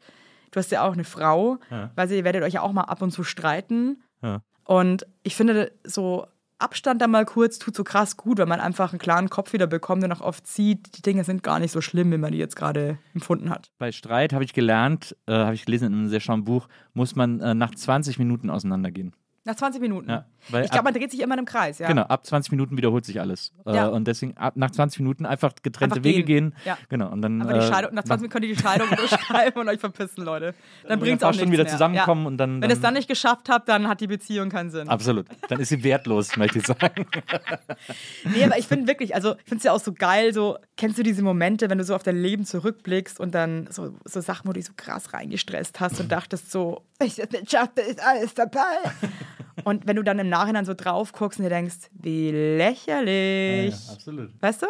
du 0.50 0.58
hast 0.58 0.70
ja 0.70 0.82
auch 0.82 0.92
eine 0.92 1.04
Frau, 1.04 1.58
weil 1.94 2.10
ihr 2.10 2.24
werdet 2.24 2.42
euch 2.42 2.54
ja 2.54 2.62
auch 2.62 2.72
mal 2.72 2.84
ab 2.84 3.02
und 3.02 3.10
zu 3.12 3.24
streiten. 3.24 4.02
Ja. 4.22 4.42
Und 4.64 5.06
ich 5.22 5.36
finde, 5.36 5.72
so 5.84 6.26
Abstand 6.60 7.00
da 7.00 7.06
mal 7.06 7.24
kurz 7.24 7.58
tut 7.58 7.74
so 7.74 7.84
krass 7.84 8.16
gut, 8.16 8.38
weil 8.38 8.46
man 8.46 8.60
einfach 8.60 8.92
einen 8.92 8.98
klaren 8.98 9.30
Kopf 9.30 9.52
wieder 9.52 9.66
bekommt 9.66 10.04
und 10.04 10.12
auch 10.12 10.20
oft 10.20 10.46
sieht, 10.46 10.96
die 10.96 11.02
Dinge 11.02 11.24
sind 11.24 11.42
gar 11.42 11.58
nicht 11.58 11.72
so 11.72 11.80
schlimm, 11.80 12.12
wie 12.12 12.18
man 12.18 12.32
die 12.32 12.38
jetzt 12.38 12.56
gerade 12.56 12.98
empfunden 13.14 13.50
hat. 13.50 13.70
Bei 13.78 13.92
Streit 13.92 14.32
habe 14.32 14.44
ich 14.44 14.52
gelernt, 14.52 15.16
äh, 15.26 15.32
habe 15.32 15.54
ich 15.54 15.64
gelesen 15.64 15.86
in 15.86 15.94
einem 15.94 16.08
sehr 16.08 16.20
schlauen 16.20 16.44
Buch, 16.44 16.68
muss 16.92 17.16
man 17.16 17.40
äh, 17.40 17.54
nach 17.54 17.74
20 17.74 18.18
Minuten 18.18 18.50
auseinandergehen. 18.50 19.14
Nach 19.50 19.56
20 19.56 19.80
Minuten. 19.80 20.08
Ja, 20.08 20.24
ich 20.62 20.70
glaube, 20.70 20.84
man 20.84 20.94
dreht 20.94 21.10
sich 21.10 21.18
immer 21.18 21.36
im 21.36 21.44
Kreis, 21.44 21.80
ja. 21.80 21.88
Genau, 21.88 22.02
ab 22.02 22.24
20 22.24 22.52
Minuten 22.52 22.76
wiederholt 22.76 23.04
sich 23.04 23.20
alles. 23.20 23.52
Ja. 23.66 23.88
Äh, 23.88 23.90
und 23.90 24.06
deswegen 24.06 24.36
ab, 24.36 24.52
nach 24.54 24.70
20 24.70 25.00
Minuten 25.00 25.26
einfach 25.26 25.52
getrennte 25.60 25.96
Einfach 25.96 26.04
Wege 26.04 26.22
gehen. 26.22 26.50
gehen. 26.50 26.60
Ja. 26.64 26.78
Genau. 26.88 27.10
Und 27.10 27.20
dann, 27.20 27.42
Aber 27.42 27.54
die 27.54 27.58
äh, 27.58 27.68
Scheidung, 27.68 27.92
nach 27.94 28.04
20 28.04 28.22
Minuten 28.22 28.32
könnt 28.32 28.44
ihr 28.46 28.54
die 28.54 28.62
Scheidung 28.62 28.88
unterschreiben 28.90 29.60
und 29.60 29.68
euch 29.68 29.80
verpissen, 29.80 30.24
Leute. 30.24 30.54
Dann 30.82 30.90
dann 30.90 31.00
bringt 31.00 31.20
es 31.20 31.24
auch 31.24 31.34
schon 31.34 31.50
wieder 31.50 31.64
mehr. 31.64 31.72
zusammenkommen 31.72 32.26
und 32.26 32.36
dann. 32.38 32.62
Wenn 32.62 32.70
ihr 32.70 32.76
es 32.76 32.80
dann 32.80 32.94
nicht 32.94 33.08
geschafft 33.08 33.48
habt, 33.48 33.68
dann 33.68 33.88
hat 33.88 34.00
die 34.00 34.06
Beziehung 34.06 34.50
keinen 34.50 34.70
Sinn. 34.70 34.88
Absolut. 34.88 35.26
Dann 35.48 35.58
ist 35.58 35.70
sie 35.70 35.82
wertlos, 35.82 36.36
möchte 36.36 36.60
ich 36.60 36.66
sagen. 36.66 37.06
Nee, 38.32 38.44
aber 38.44 38.56
ich 38.56 38.68
finde 38.68 38.86
wirklich, 38.86 39.16
also 39.16 39.32
ich 39.32 39.44
finde 39.46 39.56
es 39.56 39.64
ja 39.64 39.72
auch 39.72 39.80
so 39.80 39.92
geil, 39.92 40.32
so, 40.32 40.58
kennst 40.76 40.96
du 40.96 41.02
diese 41.02 41.24
Momente, 41.24 41.68
wenn 41.70 41.78
du 41.78 41.84
so 41.84 41.96
auf 41.96 42.04
dein 42.04 42.22
Leben 42.22 42.44
zurückblickst 42.44 43.18
und 43.18 43.34
dann 43.34 43.66
so, 43.68 43.96
so 44.04 44.20
Sachen, 44.20 44.46
wo 44.46 44.52
du 44.52 44.60
dich 44.60 44.66
so 44.66 44.74
krass 44.76 45.12
reingestresst 45.12 45.80
hast 45.80 45.98
und 45.98 46.12
dachtest 46.12 46.52
so, 46.52 46.84
ich 47.02 47.20
schaffe, 47.48 47.80
ist 47.80 48.00
alles 48.00 48.34
dabei. 48.34 48.60
Und 49.64 49.86
wenn 49.86 49.96
du 49.96 50.02
dann 50.02 50.18
im 50.18 50.28
Nachhinein 50.28 50.64
so 50.64 50.74
drauf 50.74 51.12
guckst 51.12 51.38
und 51.38 51.44
dir 51.44 51.50
denkst, 51.50 51.90
wie 51.92 52.30
lächerlich. 52.30 53.74
absolut. 53.90 54.30
Weißt 54.40 54.62
du? 54.62 54.66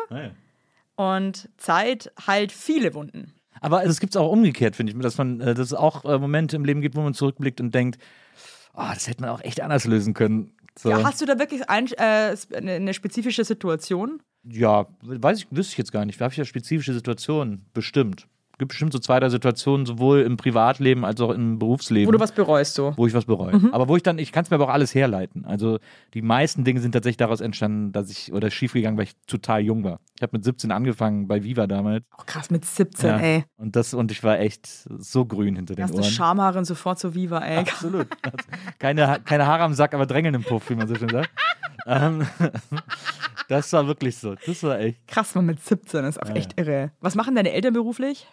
Und 0.97 1.49
Zeit 1.57 2.13
heilt 2.27 2.53
viele 2.53 2.95
Wunden. 2.95 3.33
Aber 3.61 3.85
es 3.85 4.01
gibt 4.01 4.15
es 4.15 4.21
auch 4.21 4.31
umgekehrt, 4.31 4.77
finde 4.77 4.93
ich, 4.93 4.99
dass 4.99 5.19
man, 5.19 5.41
äh, 5.41 5.55
dass 5.55 5.67
es 5.67 5.75
auch 5.75 6.05
äh, 6.05 6.19
Momente 6.19 6.57
im 6.57 6.65
Leben 6.65 6.81
gibt, 6.81 6.97
wo 6.97 7.01
man 7.03 7.15
zurückblickt 7.15 7.61
und 7.61 7.75
denkt, 7.75 8.01
oh, 8.75 8.89
das 8.93 9.09
hätte 9.09 9.21
man 9.21 9.31
auch 9.31 9.43
echt 9.43 9.61
anders 9.61 9.85
lösen 9.85 10.15
können. 10.15 10.53
So. 10.79 10.91
Ja, 10.91 11.03
hast 11.03 11.21
du 11.21 11.27
da 11.27 11.39
wirklich 11.39 11.69
ein, 11.69 11.89
äh, 11.93 12.37
eine, 12.55 12.73
eine 12.73 12.95
spezifische 12.95 13.45
Situation? 13.45 14.23
Ja, 14.45 14.87
weiß 15.03 15.41
ich, 15.41 15.47
wüsste 15.51 15.73
ich 15.73 15.79
jetzt 15.79 15.93
gar 15.93 16.05
nicht. 16.07 16.21
Da 16.21 16.25
habe 16.25 16.33
ich 16.33 16.39
ja 16.39 16.45
spezifische 16.45 16.95
Situationen, 16.95 17.67
bestimmt. 17.75 18.27
Es 18.61 18.63
gibt 18.63 18.73
bestimmt 18.73 18.93
so 18.93 18.99
zwei, 18.99 19.19
drei 19.19 19.31
Situationen, 19.31 19.87
sowohl 19.87 20.21
im 20.21 20.37
Privatleben 20.37 21.07
als 21.07 21.19
auch 21.23 21.31
im 21.31 21.59
Berufsleben. 21.59 22.07
Wo 22.07 22.13
du 22.13 22.21
was 22.21 22.33
bereust 22.33 22.75
so? 22.75 22.93
wo 22.95 23.07
ich 23.07 23.15
was 23.15 23.25
bereue. 23.25 23.59
Aber 23.73 23.89
wo 23.89 23.97
ich 23.97 24.03
dann, 24.03 24.19
ich 24.19 24.33
kann 24.33 24.45
es 24.45 24.51
mir 24.51 24.57
aber 24.57 24.67
auch 24.67 24.75
alles 24.75 24.95
herleiten. 24.95 25.47
Also 25.47 25.79
die 26.13 26.21
meisten 26.21 26.63
Dinge 26.63 26.81
sind 26.81 26.93
tatsächlich 26.93 27.17
daraus 27.17 27.41
entstanden, 27.41 27.93
dass 27.93 28.11
ich, 28.11 28.35
oder 28.35 28.51
schiefgegangen, 28.51 28.99
weil 28.99 29.05
ich 29.05 29.15
total 29.27 29.63
jung 29.63 29.83
war. 29.83 29.99
Ich 30.15 30.21
habe 30.23 30.37
mit 30.37 30.45
17 30.45 30.73
angefangen 30.73 31.27
bei 31.27 31.43
Viva 31.43 31.67
damals. 31.67 32.05
Oh, 32.19 32.23
krass, 32.27 32.51
mit 32.51 32.67
17, 32.67 33.09
Ja. 33.09 33.17
ey. 33.17 33.45
Und 33.57 33.77
das, 33.77 33.95
und 33.95 34.13
ich 34.13 34.23
war 34.23 34.39
echt 34.39 34.67
so 34.67 35.25
grün 35.25 35.57
hinter 35.57 35.75
den 35.75 35.81
Erste 35.81 35.97
Ohren. 36.03 36.05
Schamhaaren 36.11 36.67
sofort 36.67 36.99
zur 36.99 37.15
Viva, 37.15 37.39
ey. 37.39 37.61
Absolut. 37.61 38.09
Keine, 38.79 39.21
keine 39.25 39.47
Haare 39.47 39.63
am 39.63 39.73
Sack, 39.73 39.95
aber 39.95 40.05
Drängeln 40.05 40.35
im 40.35 40.43
Puff, 40.43 40.69
wie 40.69 40.75
man 40.75 40.87
so 40.87 40.97
schön 40.97 41.09
sagt. 41.09 41.31
ähm, 41.87 42.27
das 43.49 43.73
war 43.73 43.87
wirklich 43.87 44.19
so. 44.19 44.35
Das 44.47 44.63
war 44.65 44.79
echt. 44.81 45.07
Krass, 45.09 45.35
man 45.35 45.47
mit 45.47 45.65
17 45.65 46.05
ist 46.05 46.23
auch 46.23 46.29
Ja, 46.29 46.35
echt 46.35 46.61
irre. 46.61 46.91
Was 47.01 47.15
machen 47.15 47.35
deine 47.35 47.53
Eltern 47.53 47.73
beruflich? 47.73 48.27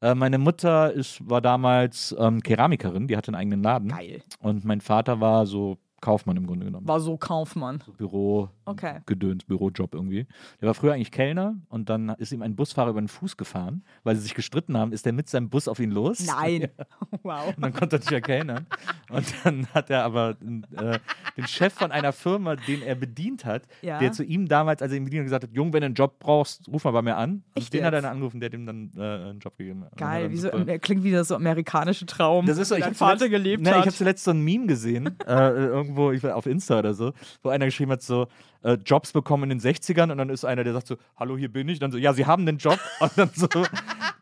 Äh, 0.00 0.14
meine 0.14 0.38
Mutter 0.38 0.92
ist, 0.92 1.28
war 1.28 1.40
damals 1.40 2.14
ähm, 2.18 2.42
Keramikerin, 2.42 3.08
die 3.08 3.16
hatte 3.16 3.28
einen 3.28 3.36
eigenen 3.36 3.62
Laden. 3.62 3.88
Geil. 3.88 4.22
Und 4.40 4.64
mein 4.64 4.80
Vater 4.80 5.20
war 5.20 5.46
so 5.46 5.78
Kaufmann 6.06 6.36
im 6.36 6.46
Grunde 6.46 6.66
genommen. 6.66 6.86
War 6.86 7.00
so 7.00 7.16
Kaufmann. 7.16 7.82
Büro, 7.98 8.48
Okay. 8.64 9.00
Gedöns, 9.06 9.44
Bürojob 9.44 9.92
irgendwie. 9.94 10.26
Der 10.60 10.66
war 10.68 10.74
früher 10.74 10.92
eigentlich 10.94 11.10
Kellner 11.10 11.56
und 11.68 11.88
dann 11.88 12.10
ist 12.18 12.32
ihm 12.32 12.42
ein 12.42 12.54
Busfahrer 12.56 12.90
über 12.90 13.00
den 13.00 13.08
Fuß 13.08 13.36
gefahren, 13.36 13.82
weil 14.04 14.14
sie 14.16 14.22
sich 14.22 14.34
gestritten 14.34 14.76
haben, 14.76 14.92
ist 14.92 15.04
er 15.06 15.12
mit 15.12 15.28
seinem 15.28 15.48
Bus 15.50 15.66
auf 15.68 15.78
ihn 15.80 15.90
los. 15.90 16.24
Nein. 16.26 16.68
Wow. 17.22 17.48
Und 17.56 17.62
dann 17.62 17.72
konnte 17.72 17.96
er 17.96 17.98
nicht 18.00 18.10
mehr 18.10 18.20
kellnern. 18.20 18.66
Und 19.10 19.26
dann 19.44 19.66
hat 19.74 19.90
er 19.90 20.04
aber 20.04 20.36
äh, 20.76 20.98
den 21.36 21.46
Chef 21.48 21.72
von 21.72 21.90
einer 21.90 22.12
Firma, 22.12 22.54
den 22.56 22.82
er 22.82 22.94
bedient 22.94 23.44
hat, 23.44 23.62
Ja. 23.82 23.98
der 23.98 24.12
zu 24.12 24.22
ihm 24.22 24.46
damals, 24.46 24.80
als 24.82 24.92
er 24.92 24.98
ihn 24.98 25.04
bedient 25.04 25.22
hat, 25.22 25.26
gesagt 25.26 25.44
hat, 25.44 25.52
Jung, 25.52 25.72
wenn 25.72 25.80
du 25.80 25.86
einen 25.86 25.94
Job 25.94 26.18
brauchst, 26.20 26.68
ruf 26.68 26.84
mal 26.84 26.92
bei 26.92 27.02
mir 27.02 27.16
an. 27.16 27.42
Und 27.54 27.62
Echt 27.62 27.72
den 27.72 27.84
hat 27.84 27.92
er 27.94 27.98
jetzt? 27.98 28.04
dann 28.04 28.12
angerufen, 28.12 28.38
der 28.40 28.48
hat 28.50 28.54
ihm 28.54 28.66
dann 28.66 28.90
äh, 28.96 29.00
einen 29.30 29.40
Job 29.40 29.56
gegeben. 29.56 29.84
Hat 29.84 29.96
Geil, 29.96 30.30
wie 30.30 30.36
so, 30.36 30.50
klingt 30.80 31.02
wie 31.04 31.16
so 31.24 31.34
amerikanische 31.36 32.06
Traum, 32.06 32.46
das 32.46 32.58
ist 32.58 32.68
so, 32.68 32.76
ich 32.76 32.84
Vater 32.84 33.18
zuletzt, 33.18 33.30
gelebt 33.30 33.62
ne, 33.64 33.70
Ich 33.70 33.76
habe 33.76 33.86
hat. 33.86 33.94
zuletzt 33.94 34.24
so 34.24 34.30
ein 34.32 34.40
Meme 34.42 34.66
gesehen, 34.66 35.16
äh, 35.26 35.32
irgendwo 35.50 35.95
ich, 36.12 36.22
war 36.22 36.36
auf 36.36 36.46
Insta 36.46 36.78
oder 36.78 36.94
so, 36.94 37.12
wo 37.42 37.48
einer 37.50 37.64
geschrieben 37.66 37.92
hat, 37.92 38.02
so 38.02 38.26
äh, 38.62 38.74
Jobs 38.84 39.12
bekommen 39.12 39.50
in 39.50 39.58
den 39.58 39.60
60ern 39.60 40.10
und 40.12 40.18
dann 40.18 40.28
ist 40.30 40.44
einer, 40.44 40.64
der 40.64 40.72
sagt 40.72 40.86
so, 40.86 40.96
hallo, 41.16 41.36
hier 41.36 41.52
bin 41.52 41.68
ich. 41.68 41.78
dann 41.78 41.92
so, 41.92 41.98
ja, 41.98 42.12
Sie 42.12 42.26
haben 42.26 42.46
den 42.46 42.58
Job. 42.58 42.78
Und 43.00 43.12
dann 43.16 43.30
so, 43.34 43.46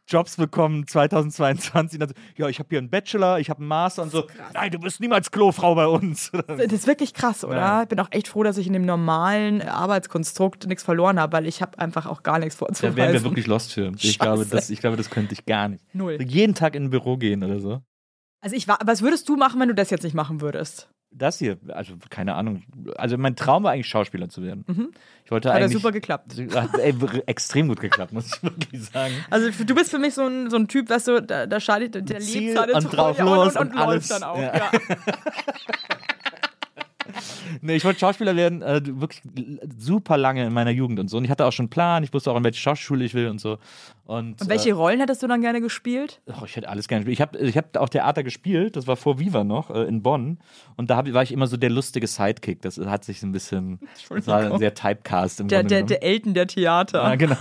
Jobs 0.07 0.37
bekommen 0.37 0.87
2022. 0.87 1.95
Und 1.95 2.01
dann 2.01 2.09
so, 2.11 2.15
ja, 2.37 2.49
ich 2.49 2.59
habe 2.59 2.69
hier 2.71 2.79
einen 2.79 2.91
Bachelor, 2.91 3.39
ich 3.39 3.49
habe 3.49 3.61
einen 3.61 3.69
Master 3.69 4.03
und 4.03 4.11
so, 4.13 4.25
nein, 4.53 4.71
du 4.71 4.79
bist 4.79 5.01
niemals 5.01 5.31
Klofrau 5.31 5.75
bei 5.75 5.87
uns. 5.87 6.31
Das 6.47 6.73
ist 6.73 6.87
wirklich 6.87 7.15
krass, 7.15 7.45
oder? 7.45 7.57
Ja. 7.57 7.83
Ich 7.83 7.89
bin 7.89 7.99
auch 8.01 8.09
echt 8.11 8.29
froh, 8.29 8.43
dass 8.43 8.59
ich 8.59 8.67
in 8.67 8.75
dem 8.75 8.85
normalen 8.85 9.63
Arbeitskonstrukt 9.63 10.67
nichts 10.67 10.83
verloren 10.83 11.19
habe, 11.19 11.33
weil 11.33 11.47
ich 11.47 11.63
habe 11.63 11.79
einfach 11.79 12.07
auch 12.07 12.23
gar 12.23 12.39
nichts 12.39 12.57
Da 12.57 12.67
vorzuweisen. 12.67 12.97
wären 12.97 13.13
wir 13.13 13.25
wirklich 13.25 13.47
lost 13.47 13.73
für. 13.73 13.93
Ich 13.97 14.03
Scheiße. 14.03 14.19
glaube, 14.19 14.47
das, 14.47 14.71
ich 14.71 14.81
glaube, 14.81 14.97
das 14.97 15.09
könnte 15.11 15.33
ich 15.33 15.47
gar 15.47 15.69
nicht. 15.69 15.83
Null. 15.95 16.19
Jeden 16.23 16.55
Tag 16.55 16.75
in 16.75 16.85
ein 16.85 16.91
Büro 16.91 17.17
gehen 17.17 17.43
oder 17.43 17.61
so. 17.61 17.81
Also 18.45 18.57
ich 18.57 18.69
war, 18.69 18.79
was 18.85 19.01
würdest 19.01 19.27
du 19.31 19.37
machen, 19.37 19.59
wenn 19.59 19.69
du 19.69 19.75
das 19.75 19.89
jetzt 19.89 20.03
nicht 20.03 20.13
machen 20.13 20.43
würdest? 20.43 20.91
Das 21.11 21.39
hier, 21.39 21.57
also 21.69 21.95
keine 22.11 22.35
Ahnung. 22.35 22.63
Also 22.97 23.17
mein 23.17 23.37
Traum 23.37 23.63
war 23.63 23.73
eigentlich 23.73 23.89
Schauspieler 23.89 24.29
zu 24.29 24.43
werden. 24.43 24.93
Ich 25.25 25.31
wollte 25.31 25.49
Hat 25.49 25.61
ja 25.61 25.65
eigentlich. 25.65 25.81
super 25.81 25.93
geklappt. 25.93 26.35
Hat, 26.55 26.77
ey, 26.79 26.95
extrem 27.25 27.69
gut 27.69 27.81
geklappt, 27.81 28.13
muss 28.13 28.37
ich 28.37 28.43
wirklich 28.43 28.85
sagen. 28.85 29.15
Also 29.31 29.49
du 29.65 29.75
bist 29.75 29.91
für 29.91 29.99
mich 29.99 30.13
so 30.13 30.27
ein, 30.27 30.51
so 30.51 30.57
ein 30.57 30.69
Typ, 30.69 30.91
weißt 30.91 31.09
du, 31.09 31.23
da, 31.23 31.47
da 31.47 31.59
scheidet, 31.59 32.07
der 32.07 32.21
Ziel 32.21 32.49
lebt 32.49 32.59
seine 32.59 32.75
und 32.75 32.83
Treue 32.83 33.15
drauf 33.15 33.19
und, 33.19 33.25
los 33.25 33.57
und, 33.57 33.63
und, 33.63 33.71
und 33.71 33.79
alles. 33.79 34.11
läuft 34.11 34.23
dann 34.23 34.29
auch. 34.29 34.39
Ja. 34.39 34.55
Ja. 34.55 34.71
Nee, 37.61 37.77
ich 37.77 37.85
wollte 37.85 38.01
Schauspieler 38.01 38.37
werden, 38.37 38.63
äh, 38.63 38.81
wirklich 38.85 39.23
super 39.79 40.19
lange 40.19 40.47
in 40.47 40.53
meiner 40.53 40.71
Jugend 40.71 41.01
und 41.01 41.09
so. 41.09 41.17
Und 41.17 41.25
ich 41.25 41.31
hatte 41.31 41.47
auch 41.47 41.53
schon 41.53 41.65
einen 41.65 41.71
Plan, 41.71 42.05
ich 42.05 42.13
wusste 42.13 42.31
auch, 42.31 42.37
in 42.37 42.45
welche 42.45 42.61
Schauspielschule 42.61 43.05
ich 43.05 43.15
will 43.15 43.29
und 43.29 43.41
so. 43.41 43.59
Und, 44.07 44.38
Und 44.43 44.49
welche 44.51 44.75
Rollen 44.75 45.01
hättest 45.01 45.23
du 45.23 45.27
dann 45.27 45.40
gerne 45.40 45.62
gespielt? 45.62 46.21
Äh, 46.27 46.33
oh, 46.38 46.45
ich 46.45 46.57
hätte 46.57 46.69
alles 46.69 46.88
gerne 46.88 47.05
gespielt. 47.05 47.14
Ich 47.14 47.21
habe 47.23 47.38
ich 47.38 47.57
hab 47.57 47.77
auch 47.79 47.88
Theater 47.88 48.23
gespielt, 48.23 48.77
das 48.77 48.87
war 48.87 48.97
vor 48.97 49.19
Viva 49.19 49.45
noch, 49.45 49.71
äh, 49.71 49.85
in 49.85 50.03
Bonn. 50.03 50.38
Und 50.77 50.90
da 50.90 50.97
hab, 50.97 51.11
war 51.14 51.23
ich 51.23 51.33
immer 51.33 51.47
so 51.47 51.57
der 51.57 51.71
lustige 51.71 52.07
Sidekick. 52.07 52.61
Das 52.61 52.77
hat 52.79 53.05
sich 53.05 53.21
so 53.21 53.27
ein 53.27 53.33
bisschen, 53.33 53.81
das 54.11 54.27
war 54.27 54.59
sehr 54.59 54.75
Typecast 54.75 55.40
im 55.40 55.49
Der, 55.49 55.61
Grunde 55.61 55.69
der, 55.69 55.79
genommen. 55.85 55.88
der 55.88 56.03
Elton 56.03 56.35
der 56.35 56.47
Theater. 56.47 57.03
ja, 57.03 57.14
genau. 57.14 57.37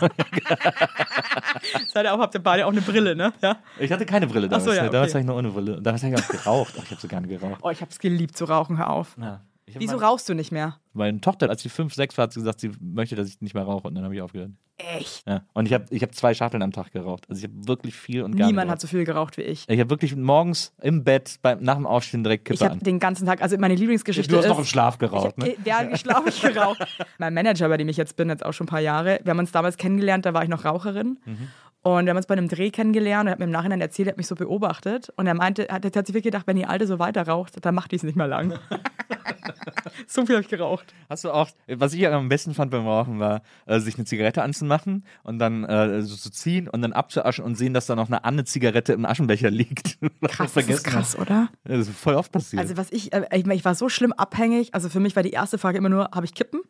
Seid 1.93 2.05
ihr 2.05 2.13
auch, 2.13 2.19
habt 2.19 2.33
ihr 2.35 2.41
beide 2.43 2.65
auch 2.65 2.71
eine 2.71 2.81
Brille, 2.81 3.15
ne? 3.15 3.33
Ja. 3.41 3.57
Ich 3.79 3.91
hatte 3.91 4.05
keine 4.05 4.27
Brille 4.27 4.47
damals. 4.47 4.67
Ach 4.67 4.71
so, 4.71 4.77
ja, 4.77 4.87
Damals 4.89 5.09
okay. 5.11 5.13
war 5.15 5.19
ich 5.21 5.27
nur 5.27 5.35
ohne 5.35 5.49
Brille. 5.49 5.81
Damals 5.81 6.03
habe 6.03 6.15
ich 6.15 6.21
auch 6.21 6.27
geraucht. 6.29 6.73
Oh, 6.77 6.81
ich 6.83 6.91
habe 6.91 7.01
so 7.01 7.07
gerne 7.09 7.27
geraucht. 7.27 7.59
Oh, 7.61 7.69
ich 7.71 7.81
hab's 7.81 7.99
geliebt 7.99 8.37
zu 8.37 8.45
rauchen, 8.45 8.77
hör 8.77 8.89
auf. 8.89 9.17
Ja. 9.19 9.41
Wieso 9.65 9.97
mal- 9.97 10.05
rauchst 10.05 10.27
du 10.29 10.33
nicht 10.33 10.51
mehr? 10.51 10.77
Meine 10.93 11.19
Tochter, 11.21 11.49
als 11.49 11.61
sie 11.63 11.69
fünf, 11.69 11.93
sechs 11.93 12.17
war, 12.17 12.23
hat 12.23 12.33
sie 12.33 12.39
gesagt, 12.39 12.59
sie 12.59 12.71
möchte, 12.79 13.15
dass 13.15 13.27
ich 13.27 13.41
nicht 13.41 13.53
mehr 13.53 13.63
rauche. 13.63 13.87
Und 13.87 13.95
dann 13.95 14.03
habe 14.03 14.15
ich 14.15 14.21
aufgehört. 14.21 14.51
Echt? 14.77 15.23
Ja. 15.27 15.43
Und 15.53 15.67
ich 15.67 15.73
habe 15.73 15.85
ich 15.91 16.01
hab 16.01 16.13
zwei 16.15 16.33
Schachteln 16.33 16.63
am 16.63 16.71
Tag 16.71 16.91
geraucht. 16.91 17.25
Also 17.29 17.39
ich 17.39 17.43
habe 17.51 17.67
wirklich 17.67 17.95
viel 17.95 18.23
und 18.23 18.35
gerne 18.35 18.51
Niemand 18.51 18.71
hat 18.71 18.81
so 18.81 18.87
viel 18.87 19.03
geraucht 19.05 19.37
wie 19.37 19.43
ich. 19.43 19.65
Ich 19.69 19.79
habe 19.79 19.89
wirklich 19.89 20.15
morgens 20.15 20.73
im 20.81 21.03
Bett 21.03 21.37
beim, 21.41 21.61
nach 21.61 21.75
dem 21.75 21.85
Aufstehen 21.85 22.23
direkt 22.23 22.45
Kippe 22.45 22.55
Ich 22.55 22.69
habe 22.69 22.79
den 22.79 22.99
ganzen 22.99 23.25
Tag, 23.27 23.41
also 23.41 23.55
meine 23.57 23.75
Lieblingsgeschichte 23.75 24.29
Du 24.31 24.37
hast 24.37 24.45
ist... 24.45 24.49
noch 24.49 24.59
im 24.59 24.65
Schlaf 24.65 24.97
geraucht, 24.97 25.35
ich, 25.37 25.43
ne? 25.43 25.55
Ja, 25.63 25.87
wie 25.89 25.97
schlafe 25.97 26.29
ich 26.29 26.41
geraucht. 26.41 26.79
mein 27.19 27.33
Manager, 27.33 27.69
bei 27.69 27.77
dem 27.77 27.87
ich 27.87 27.97
jetzt 27.97 28.15
bin, 28.15 28.29
jetzt 28.29 28.43
auch 28.43 28.51
schon 28.53 28.65
ein 28.65 28.69
paar 28.69 28.81
Jahre, 28.81 29.19
wir 29.23 29.29
haben 29.29 29.39
uns 29.39 29.51
damals 29.51 29.77
kennengelernt, 29.77 30.25
da 30.25 30.33
war 30.33 30.43
ich 30.43 30.49
noch 30.49 30.65
Raucherin. 30.65 31.19
Mhm. 31.25 31.49
Und 31.83 32.05
wir 32.05 32.11
haben 32.11 32.17
uns 32.17 32.27
bei 32.27 32.33
einem 32.33 32.47
Dreh 32.47 32.71
kennengelernt 32.71 33.23
und 33.23 33.27
er 33.27 33.31
hat 33.33 33.39
mir 33.39 33.45
im 33.45 33.51
Nachhinein 33.51 33.81
erzählt, 33.81 34.07
er 34.07 34.11
hat 34.11 34.17
mich 34.17 34.27
so 34.27 34.35
beobachtet. 34.35 35.11
Und 35.17 35.27
er 35.27 35.33
meinte, 35.33 35.67
er 35.67 35.75
hat, 35.75 35.85
hat 35.85 36.07
sich 36.07 36.13
wirklich 36.13 36.23
gedacht, 36.23 36.47
wenn 36.47 36.55
die 36.55 36.65
Alte 36.65 36.87
so 36.87 36.97
weiter 36.97 37.27
raucht, 37.27 37.63
dann 37.63 37.75
macht 37.75 37.91
die 37.91 37.97
es 37.97 38.03
nicht 38.03 38.15
mehr 38.15 38.27
lang. 38.27 38.57
so 40.07 40.25
viel 40.25 40.35
habe 40.35 40.43
ich 40.43 40.49
geraucht. 40.49 40.93
Hast 41.09 41.25
du 41.25 41.31
auch, 41.31 41.49
was 41.67 41.93
ich 41.93 42.07
am 42.07 42.29
besten 42.29 42.53
fand 42.53 42.71
beim 42.71 42.87
Rauchen 42.87 43.19
war, 43.19 43.41
äh, 43.65 43.81
sich 43.81 43.95
eine 43.95 44.05
Zigarette 44.05 44.43
anzumachen 44.43 45.05
und 45.23 45.39
dann 45.39 45.65
äh, 45.65 46.01
so 46.03 46.15
zu 46.15 46.31
ziehen 46.31 46.69
und 46.69 46.81
dann 46.81 46.93
abzuaschen 46.93 47.43
und 47.43 47.55
sehen, 47.55 47.73
dass 47.73 47.85
da 47.85 47.95
noch 47.95 48.07
eine 48.07 48.23
andere 48.23 48.45
Zigarette 48.45 48.93
im 48.93 49.05
Aschenbecher 49.05 49.51
liegt. 49.51 49.97
Krass, 50.29 50.53
das 50.53 50.67
ist 50.69 50.83
krass, 50.85 51.19
oder? 51.19 51.49
Ja, 51.67 51.77
das 51.77 51.89
ist 51.89 51.97
voll 51.99 52.15
oft 52.15 52.31
passiert. 52.31 52.61
Also 52.61 52.77
was 52.77 52.91
ich, 52.91 53.11
äh, 53.11 53.25
ich, 53.33 53.45
ich 53.45 53.65
war 53.65 53.75
so 53.75 53.89
schlimm 53.89 54.13
abhängig. 54.13 54.73
Also 54.73 54.87
für 54.87 55.01
mich 55.01 55.17
war 55.17 55.23
die 55.23 55.31
erste 55.31 55.57
Frage 55.57 55.79
immer 55.79 55.89
nur, 55.89 56.11
habe 56.13 56.25
ich 56.25 56.33
Kippen? 56.33 56.61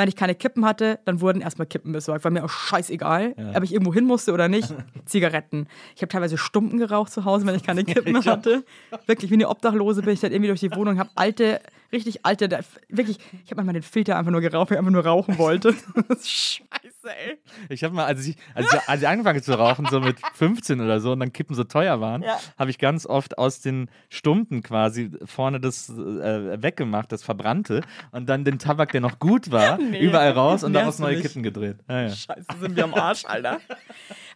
Wenn 0.00 0.08
ich 0.08 0.16
keine 0.16 0.34
Kippen 0.34 0.64
hatte, 0.64 0.98
dann 1.04 1.20
wurden 1.20 1.42
erstmal 1.42 1.66
Kippen 1.66 1.92
besorgt. 1.92 2.24
War 2.24 2.30
mir 2.30 2.42
auch 2.42 2.48
scheißegal, 2.48 3.34
ob 3.54 3.62
ich 3.62 3.70
irgendwo 3.70 3.92
hin 3.92 4.06
musste 4.06 4.32
oder 4.32 4.48
nicht. 4.48 4.72
Zigaretten. 5.04 5.66
Ich 5.94 6.00
habe 6.00 6.08
teilweise 6.08 6.38
Stumpen 6.38 6.78
geraucht 6.78 7.12
zu 7.12 7.26
Hause, 7.26 7.44
wenn 7.44 7.54
ich 7.54 7.62
keine 7.62 7.84
Kippen 7.84 8.24
hatte. 8.24 8.64
Wirklich 9.04 9.30
wie 9.30 9.34
eine 9.34 9.50
Obdachlose 9.50 10.00
bin 10.00 10.14
ich 10.14 10.20
dann 10.20 10.32
irgendwie 10.32 10.48
durch 10.48 10.60
die 10.60 10.74
Wohnung, 10.74 10.98
habe 10.98 11.10
alte, 11.16 11.60
richtig 11.92 12.24
alte, 12.24 12.48
da- 12.48 12.60
wirklich, 12.88 13.18
ich 13.44 13.50
habe 13.50 13.56
manchmal 13.56 13.74
den 13.74 13.82
Filter 13.82 14.16
einfach 14.16 14.30
nur 14.32 14.40
geraucht, 14.40 14.70
weil 14.70 14.76
ich 14.76 14.78
einfach 14.78 14.92
nur 14.92 15.04
rauchen 15.06 15.38
wollte. 15.38 15.74
Scheiße, 16.22 16.68
ey. 17.04 17.38
Ich 17.68 17.82
habe 17.84 17.94
mal, 17.94 18.04
als 18.06 18.26
ich, 18.26 18.36
als, 18.54 18.72
ich, 18.72 18.88
als 18.88 19.02
ich 19.02 19.08
angefangen 19.08 19.42
zu 19.42 19.58
rauchen, 19.58 19.86
so 19.90 20.00
mit 20.00 20.16
15 20.34 20.80
oder 20.80 21.00
so, 21.00 21.12
und 21.12 21.20
dann 21.20 21.32
Kippen 21.32 21.54
so 21.54 21.64
teuer 21.64 22.00
waren, 22.00 22.22
Ja. 22.22 22.38
habe 22.58 22.70
ich 22.70 22.78
ganz 22.78 23.06
oft 23.06 23.38
aus 23.38 23.60
den 23.60 23.90
Stumpen 24.08 24.62
quasi 24.62 25.10
vorne 25.24 25.60
das 25.60 25.88
äh, 25.88 26.62
weggemacht, 26.62 27.10
das 27.12 27.22
Verbrannte, 27.22 27.82
und 28.12 28.28
dann 28.28 28.44
den 28.44 28.58
Tabak, 28.58 28.92
der 28.92 29.00
noch 29.00 29.18
gut 29.18 29.50
war, 29.50 29.78
überall 30.00 30.32
raus 30.32 30.62
und 30.64 30.72
Nee, 30.72 30.78
daraus 30.78 30.98
neue 30.98 31.14
nicht. 31.16 31.22
Kippen 31.22 31.42
gedreht. 31.42 31.76
Ja, 31.88 32.02
ja. 32.02 32.08
Scheiße, 32.10 32.46
sind 32.60 32.76
wir 32.76 32.84
am 32.84 32.94
Arsch, 32.94 33.24
Alter. 33.24 33.60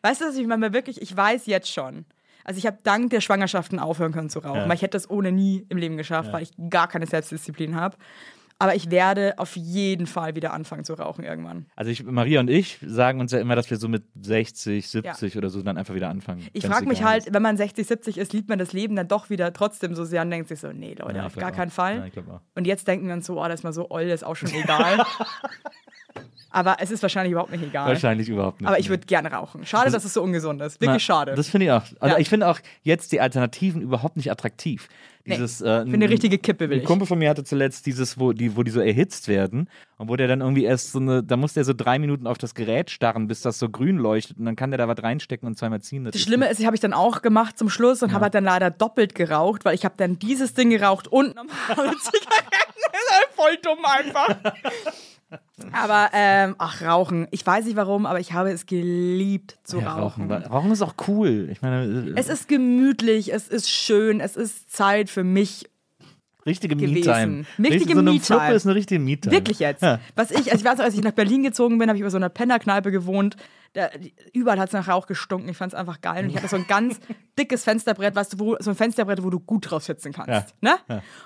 Weißt 0.02 0.20
du, 0.20 0.26
was 0.26 0.36
ich 0.36 0.46
meine? 0.46 0.72
Wirklich, 0.72 1.00
ich 1.00 1.16
weiß 1.16 1.46
jetzt 1.46 1.72
schon. 1.72 2.04
Also 2.44 2.58
ich 2.58 2.66
habe 2.66 2.78
dank 2.82 3.10
der 3.10 3.20
Schwangerschaften 3.20 3.78
aufhören 3.78 4.12
können 4.12 4.28
zu 4.30 4.38
rauchen, 4.40 4.60
Ja. 4.60 4.68
weil 4.68 4.76
ich 4.76 4.82
hätte 4.82 4.92
das 4.96 5.08
ohne 5.10 5.32
nie 5.32 5.64
im 5.70 5.78
Leben 5.78 5.96
geschafft, 5.96 6.32
weil 6.32 6.42
ich 6.42 6.52
gar 6.70 6.88
keine 6.88 7.06
Selbstdisziplin 7.06 7.74
habe. 7.74 7.96
Aber 8.58 8.74
ich 8.76 8.90
werde 8.90 9.34
auf 9.38 9.56
jeden 9.56 10.06
Fall 10.06 10.36
wieder 10.36 10.52
anfangen 10.52 10.84
zu 10.84 10.94
rauchen 10.94 11.24
irgendwann. 11.24 11.66
Also 11.74 11.90
ich, 11.90 12.04
Maria 12.04 12.38
und 12.40 12.48
ich 12.48 12.78
sagen 12.86 13.18
uns 13.20 13.32
ja 13.32 13.40
immer, 13.40 13.56
dass 13.56 13.68
wir 13.68 13.76
so 13.78 13.88
mit 13.88 14.04
60, 14.22 14.88
70 14.88 15.36
oder 15.36 15.50
so 15.50 15.60
dann 15.62 15.76
einfach 15.76 15.94
wieder 15.94 16.08
anfangen. 16.08 16.46
Ich 16.52 16.64
frage 16.64 16.86
mich 16.86 17.02
halt, 17.02 17.26
ist. 17.26 17.34
wenn 17.34 17.42
man 17.42 17.56
60, 17.56 17.86
70 17.86 18.16
ist, 18.18 18.32
liebt 18.32 18.48
man 18.48 18.58
das 18.58 18.72
Leben 18.72 18.94
dann 18.96 19.08
doch 19.08 19.28
wieder 19.28 19.52
trotzdem 19.52 19.94
so 19.94 20.04
sehr 20.04 20.22
und 20.22 20.30
denkt 20.30 20.48
sich 20.48 20.60
so, 20.60 20.72
nee, 20.72 20.94
Leute, 20.98 21.16
Ja, 21.18 21.26
auf 21.26 21.34
gar 21.34 21.50
glaub 21.50 21.56
keinen 21.56 21.70
auch. 21.70 21.74
Fall. 21.74 22.10
Ja, 22.14 22.22
auch. 22.32 22.40
und 22.54 22.66
jetzt 22.66 22.86
denken 22.86 23.06
wir 23.08 23.14
uns 23.14 23.26
so, 23.26 23.40
oh, 23.42 23.48
das 23.48 23.60
ist 23.60 23.64
mal 23.64 23.72
so 23.72 23.90
oll, 23.90 24.04
das 24.08 24.20
ist 24.22 24.24
auch 24.24 24.36
schon 24.36 24.52
egal. 24.54 25.04
Aber 26.50 26.76
es 26.78 26.92
ist 26.92 27.02
wahrscheinlich 27.02 27.32
überhaupt 27.32 27.50
nicht 27.50 27.64
egal. 27.64 27.88
Wahrscheinlich 27.88 28.28
überhaupt 28.28 28.60
nicht. 28.60 28.68
Aber 28.68 28.78
ich 28.78 28.88
würde 28.88 29.04
gerne 29.06 29.32
rauchen. 29.32 29.66
Schade, 29.66 29.90
dass 29.90 30.04
es 30.04 30.14
so 30.14 30.22
ungesund 30.22 30.62
ist. 30.62 30.74
Wirklich 30.80 30.88
Na, 30.94 30.98
schade. 31.00 31.34
Das 31.34 31.48
finde 31.48 31.66
ich 31.66 31.72
auch. 31.72 31.82
Also 31.98 32.14
Ja. 32.14 32.18
ich 32.20 32.28
finde 32.28 32.46
auch 32.46 32.60
jetzt 32.82 33.10
die 33.10 33.20
Alternativen 33.20 33.82
überhaupt 33.82 34.16
nicht 34.16 34.30
attraktiv. 34.30 34.88
Nee, 35.26 35.36
Dieses, 35.36 35.62
äh, 35.62 35.64
Für 35.86 35.94
eine 35.94 36.10
richtige 36.10 36.36
Kippe 36.36 36.68
will 36.68 36.76
Ein 36.76 36.80
ich. 36.82 36.86
Kumpel 36.86 37.06
von 37.06 37.18
mir 37.18 37.30
hatte 37.30 37.44
zuletzt 37.44 37.86
dieses, 37.86 38.18
wo 38.18 38.32
die, 38.34 38.56
wo 38.56 38.62
die 38.62 38.70
so 38.70 38.80
erhitzt 38.80 39.26
werden 39.28 39.70
und 39.96 40.08
wo 40.10 40.16
der 40.16 40.28
dann 40.28 40.42
irgendwie 40.42 40.64
erst 40.64 40.92
so 40.92 40.98
eine, 40.98 41.22
da 41.22 41.38
muss 41.38 41.54
der 41.54 41.64
so 41.64 41.72
drei 41.72 41.98
Minuten 41.98 42.26
auf 42.26 42.36
das 42.36 42.54
Gerät 42.54 42.90
starren, 42.90 43.26
bis 43.26 43.40
das 43.40 43.58
so 43.58 43.70
grün 43.70 43.96
leuchtet 43.96 44.36
und 44.38 44.44
dann 44.44 44.54
kann 44.54 44.70
der 44.70 44.76
da 44.78 44.86
was 44.86 45.02
reinstecken 45.02 45.46
und 45.48 45.56
zweimal 45.56 45.80
ziehen. 45.80 46.04
Das 46.04 46.20
Schlimme 46.20 46.50
ist, 46.50 46.60
ich 46.60 46.66
habe 46.66 46.76
ich 46.76 46.80
dann 46.80 46.92
auch 46.92 47.22
gemacht 47.22 47.56
zum 47.58 47.70
Schluss 47.70 48.02
und 48.02 48.12
habe 48.12 48.24
halt 48.24 48.34
dann 48.34 48.44
leider 48.44 48.70
doppelt 48.70 49.14
geraucht, 49.14 49.64
weil 49.64 49.74
ich 49.74 49.86
habe 49.86 49.94
dann 49.96 50.18
dieses 50.18 50.52
Ding 50.52 50.68
geraucht 50.68 51.08
und 51.08 51.34
normale 51.34 51.48
Zigaretten. 51.98 52.80
Das 52.92 53.00
ist 53.00 53.12
halt 53.12 53.28
voll 53.34 53.56
dumm 53.62 53.84
einfach. 53.84 54.52
Aber, 55.72 56.10
ähm, 56.12 56.54
ach, 56.58 56.82
Rauchen. 56.82 57.26
Ich 57.30 57.46
weiß 57.46 57.64
nicht 57.64 57.76
warum, 57.76 58.06
aber 58.06 58.20
ich 58.20 58.32
habe 58.32 58.50
es 58.50 58.66
geliebt 58.66 59.58
zu 59.64 59.80
ja, 59.80 59.94
rauchen. 59.94 60.30
rauchen. 60.30 60.70
ist 60.72 60.82
auch 60.82 60.94
cool. 61.08 61.48
Ich 61.50 61.62
meine, 61.62 61.84
äh, 61.84 62.12
Es 62.16 62.28
ist 62.28 62.48
gemütlich, 62.48 63.32
es 63.32 63.48
ist 63.48 63.70
schön, 63.70 64.20
es 64.20 64.36
ist 64.36 64.70
Zeit 64.74 65.10
für 65.10 65.24
mich. 65.24 65.68
richtige. 66.46 66.76
Me-Time. 66.76 67.44
Richtige 67.58 67.70
Richtig- 67.72 67.94
so 67.96 68.02
Me-Time. 68.02 68.54
Ist 68.54 68.66
eine 68.66 68.74
richtige 68.74 69.00
Me-Time. 69.00 69.32
Wirklich 69.34 69.58
jetzt. 69.60 69.82
Ja. 69.82 70.00
Was 70.16 70.30
ich, 70.30 70.50
also 70.52 70.56
ich 70.56 70.64
weiß 70.64 70.78
noch, 70.78 70.84
als 70.84 70.94
ich 70.94 71.02
nach 71.02 71.12
Berlin 71.12 71.42
gezogen 71.42 71.78
bin, 71.78 71.88
habe 71.88 71.96
ich 71.96 72.00
über 72.02 72.10
so 72.10 72.16
einer 72.18 72.28
Pennerkneipe 72.28 72.90
gewohnt. 72.90 73.36
Da, 73.74 73.90
überall 74.32 74.58
hat 74.58 74.68
es 74.68 74.72
nach 74.72 74.88
Rauch 74.88 75.06
gestunken. 75.06 75.48
Ich 75.48 75.56
fand 75.56 75.72
es 75.72 75.78
einfach 75.78 76.00
geil. 76.00 76.24
Und 76.24 76.30
ich 76.30 76.36
hatte 76.36 76.48
so 76.48 76.56
ein 76.56 76.66
ganz 76.66 76.98
dickes 77.38 77.64
Fensterbrett, 77.64 78.14
weißt 78.14 78.34
du, 78.34 78.38
wo, 78.38 78.56
so 78.60 78.70
ein 78.70 78.76
Fensterbrett, 78.76 79.22
wo 79.22 79.30
du 79.30 79.40
gut 79.40 79.70
drauf 79.70 79.84
sitzen 79.84 80.12
kannst. 80.12 80.54
Ne? 80.62 80.76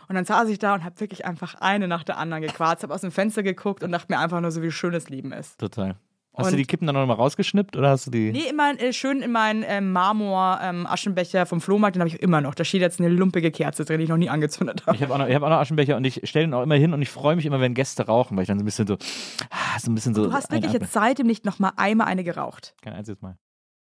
Und 0.09 0.15
dann 0.15 0.25
saß 0.25 0.49
ich 0.49 0.59
da 0.59 0.75
und 0.75 0.83
habe 0.83 0.99
wirklich 0.99 1.27
einfach 1.27 1.55
eine 1.57 1.87
nach 1.89 2.05
der 2.05 2.17
anderen 2.19 2.43
gequarzt, 2.43 2.83
habe 2.83 2.95
aus 2.95 3.03
dem 3.03 3.13
Fenster 3.13 3.43
geguckt 3.43 3.83
und 3.83 3.93
dachte 3.93 4.11
mir 4.11 4.19
einfach 4.19 4.41
nur 4.41 4.51
so, 4.51 4.63
wie 4.63 4.71
schön 4.71 4.93
das 4.93 5.09
Leben 5.09 5.33
ist. 5.33 5.59
Total. 5.59 5.97
Hast 6.39 6.47
du 6.51 6.53
Und- 6.55 6.59
die 6.59 6.65
Kippen 6.67 6.87
dann 6.87 6.95
noch 6.95 7.05
mal 7.07 7.15
rausgeschnippt 7.15 7.77
oder 7.77 7.91
hast 7.91 8.07
du 8.07 8.11
die? 8.13 8.31
Nee, 8.33 8.49
immer 8.49 8.71
äh, 8.81 8.93
schön 8.93 9.21
in 9.23 9.33
meinen 9.33 9.65
ähm, 9.67 9.93
Marmor-Aschenbecher 9.93 11.47
vom 11.47 11.61
Flohmarkt, 11.61 11.97
den 11.97 12.01
habe 12.03 12.09
ich 12.09 12.23
immer 12.23 12.41
noch. 12.41 12.55
Da 12.55 12.65
steht 12.65 12.81
jetzt 12.81 13.01
eine 13.01 13.09
lumpige 13.09 13.51
Kerze 13.51 13.85
drin, 13.85 13.99
die 13.99 14.05
ich 14.05 14.11
noch 14.11 14.17
nie 14.17 14.31
angezündet 14.31 14.87
habe. 14.87 14.97
Ich 14.97 15.03
habe 15.03 15.13
auch, 15.15 15.19
noch- 15.19 15.27
ich 15.29 15.35
hab 15.35 15.43
auch 15.43 15.49
noch 15.51 15.57
Aschenbecher 15.59 15.97
und 15.97 16.05
ich 16.05 16.21
stelle 16.29 16.47
den 16.47 16.55
auch 16.55 16.63
immer 16.63 16.77
hin 16.77 16.95
und 16.95 17.03
ich 17.03 17.11
freue 17.11 17.37
mich 17.37 17.47
immer, 17.47 17.61
wenn 17.61 17.75
Gäste 17.75 18.07
rauchen, 18.07 18.37
weil 18.37 18.43
ich 18.43 18.49
dann 18.49 18.59
so 18.59 18.63
ein 18.63 18.67
bisschen 18.67 18.87
so, 18.87 18.95
ah, 19.51 19.79
so 19.79 19.91
ein 19.91 19.95
bisschen 19.95 20.15
so. 20.15 20.25
Du 20.25 20.33
hast 20.33 20.51
wirklich 20.53 20.73
jetzt 20.73 20.93
seitdem 20.93 21.27
nicht 21.27 21.45
noch 21.45 21.59
mal 21.59 21.73
einmal 21.77 22.07
eine 22.07 22.25
geraucht. 22.25 22.75
Kein 22.83 22.93
einziges 22.93 23.21
Mal. 23.21 23.37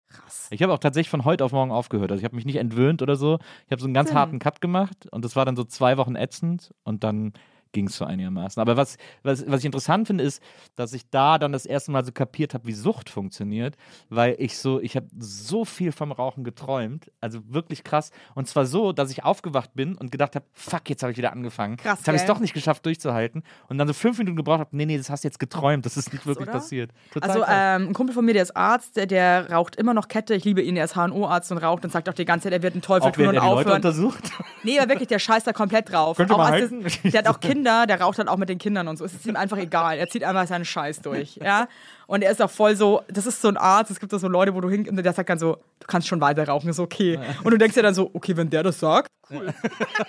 Krass. 0.08 0.46
Ich 0.50 0.62
habe 0.62 0.72
auch 0.72 0.78
tatsächlich 0.78 1.10
von 1.10 1.24
heute 1.24 1.44
auf 1.44 1.52
morgen 1.52 1.72
aufgehört. 1.72 2.10
Also 2.12 2.20
ich 2.20 2.24
habe 2.24 2.36
mich 2.36 2.46
nicht 2.46 2.56
entwöhnt 2.56 3.02
oder 3.02 3.16
so. 3.16 3.38
Ich 3.66 3.72
habe 3.72 3.80
so 3.80 3.86
einen 3.86 3.94
ganz 3.94 4.10
Hm. 4.10 4.16
harten 4.16 4.38
Cut 4.38 4.60
gemacht 4.60 5.06
und 5.10 5.24
das 5.24 5.34
war 5.36 5.44
dann 5.44 5.56
so 5.56 5.64
zwei 5.64 5.96
Wochen 5.98 6.14
ätzend 6.14 6.72
und 6.84 7.02
dann 7.04 7.32
ging 7.76 7.88
es 7.88 7.96
so 7.98 8.06
einigermaßen. 8.06 8.58
Aber 8.58 8.78
was, 8.78 8.96
was, 9.22 9.44
was 9.46 9.60
ich 9.60 9.66
interessant 9.66 10.06
finde, 10.06 10.24
ist, 10.24 10.42
dass 10.76 10.94
ich 10.94 11.10
da 11.10 11.36
dann 11.38 11.52
das 11.52 11.66
erste 11.66 11.90
Mal 11.90 12.06
so 12.06 12.10
kapiert 12.10 12.54
habe, 12.54 12.66
wie 12.66 12.72
Sucht 12.72 13.10
funktioniert, 13.10 13.76
weil 14.08 14.34
ich 14.38 14.56
so, 14.56 14.80
ich 14.80 14.96
habe 14.96 15.06
so 15.18 15.66
viel 15.66 15.92
vom 15.92 16.10
Rauchen 16.10 16.42
geträumt, 16.42 17.12
also 17.20 17.40
wirklich 17.46 17.84
krass. 17.84 18.12
Und 18.34 18.48
zwar 18.48 18.64
so, 18.64 18.92
dass 18.92 19.10
ich 19.10 19.24
aufgewacht 19.24 19.74
bin 19.74 19.94
und 19.94 20.10
gedacht 20.10 20.36
habe, 20.36 20.46
fuck, 20.54 20.88
jetzt 20.88 21.02
habe 21.02 21.12
ich 21.12 21.18
wieder 21.18 21.32
angefangen. 21.32 21.76
Krass, 21.76 21.98
Jetzt 21.98 22.08
habe 22.08 22.16
ich 22.16 22.22
es 22.22 22.26
doch 22.26 22.38
nicht 22.40 22.54
geschafft 22.54 22.86
durchzuhalten 22.86 23.42
und 23.68 23.76
dann 23.76 23.86
so 23.86 23.92
fünf 23.92 24.16
Minuten 24.16 24.36
gebraucht 24.36 24.60
habe, 24.60 24.74
nee, 24.74 24.86
nee, 24.86 24.96
das 24.96 25.10
hast 25.10 25.24
du 25.24 25.28
jetzt 25.28 25.38
geträumt, 25.38 25.84
das 25.84 25.98
ist 25.98 26.14
nicht 26.14 26.24
wirklich 26.26 26.48
oder? 26.48 26.52
passiert. 26.58 26.92
Total 27.12 27.28
Also 27.28 27.42
krass. 27.42 27.54
ähm, 27.54 27.88
ein 27.88 27.92
Kumpel 27.92 28.14
von 28.14 28.24
mir, 28.24 28.32
der 28.32 28.42
ist 28.44 28.56
Arzt, 28.56 28.96
der, 28.96 29.04
der 29.06 29.50
raucht 29.52 29.76
immer 29.76 29.92
noch 29.92 30.08
Kette. 30.08 30.34
Ich 30.34 30.44
liebe 30.44 30.62
ihn, 30.62 30.78
er 30.78 30.86
ist 30.86 30.96
HNO-Arzt 30.96 31.52
und 31.52 31.58
raucht 31.58 31.84
und 31.84 31.90
sagt 31.90 32.08
auch 32.08 32.14
die 32.14 32.24
ganze 32.24 32.44
Zeit, 32.44 32.54
er 32.54 32.62
wird 32.62 32.72
einen 32.72 32.80
Teufel 32.80 33.08
auch 33.08 33.12
tun 33.12 33.26
und 33.26 33.34
er 33.34 33.40
die 33.42 33.46
Leute 33.46 33.58
aufhören. 33.60 33.76
untersucht. 33.76 34.30
Nee, 34.62 34.78
aber 34.78 34.88
wirklich, 34.88 35.08
der 35.08 35.18
scheißt 35.18 35.46
da 35.46 35.52
komplett 35.52 35.92
drauf. 35.92 36.16
Könnt 36.16 36.30
ihr 36.30 36.34
auch 36.34 36.38
mal 36.38 36.52
als 36.52 36.70
halten? 36.70 36.86
der 37.04 37.18
hat 37.18 37.28
auch 37.28 37.40
Kinder, 37.40 37.65
der 37.66 38.00
raucht 38.00 38.18
halt 38.18 38.28
auch 38.28 38.36
mit 38.36 38.48
den 38.48 38.58
Kindern 38.58 38.88
und 38.88 38.96
so. 38.96 39.04
Es 39.04 39.14
ist 39.14 39.26
ihm 39.26 39.36
einfach 39.36 39.58
egal. 39.58 39.98
Er 39.98 40.08
zieht 40.08 40.24
einfach 40.24 40.46
seinen 40.46 40.64
Scheiß 40.64 41.00
durch. 41.00 41.36
Ja? 41.36 41.68
Und 42.06 42.22
er 42.22 42.30
ist 42.30 42.40
auch 42.40 42.50
voll 42.50 42.76
so, 42.76 43.02
das 43.08 43.26
ist 43.26 43.42
so 43.42 43.48
ein 43.48 43.56
Arzt, 43.56 43.90
es 43.90 44.00
gibt 44.00 44.12
da 44.12 44.18
so 44.18 44.28
Leute, 44.28 44.54
wo 44.54 44.60
du 44.60 44.70
hin, 44.70 44.88
und 44.88 44.96
der 44.96 45.12
sagt 45.12 45.28
dann 45.28 45.38
so, 45.38 45.58
du 45.80 45.86
kannst 45.86 46.08
schon 46.08 46.20
weiter 46.20 46.46
rauchen, 46.46 46.68
ist 46.68 46.78
okay. 46.78 47.18
Und 47.42 47.50
du 47.50 47.58
denkst 47.58 47.74
dir 47.74 47.82
dann 47.82 47.94
so, 47.94 48.10
okay, 48.14 48.36
wenn 48.36 48.48
der 48.48 48.62
das 48.62 48.78
sagt, 48.78 49.08
cool. 49.30 49.52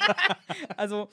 also, 0.77 1.09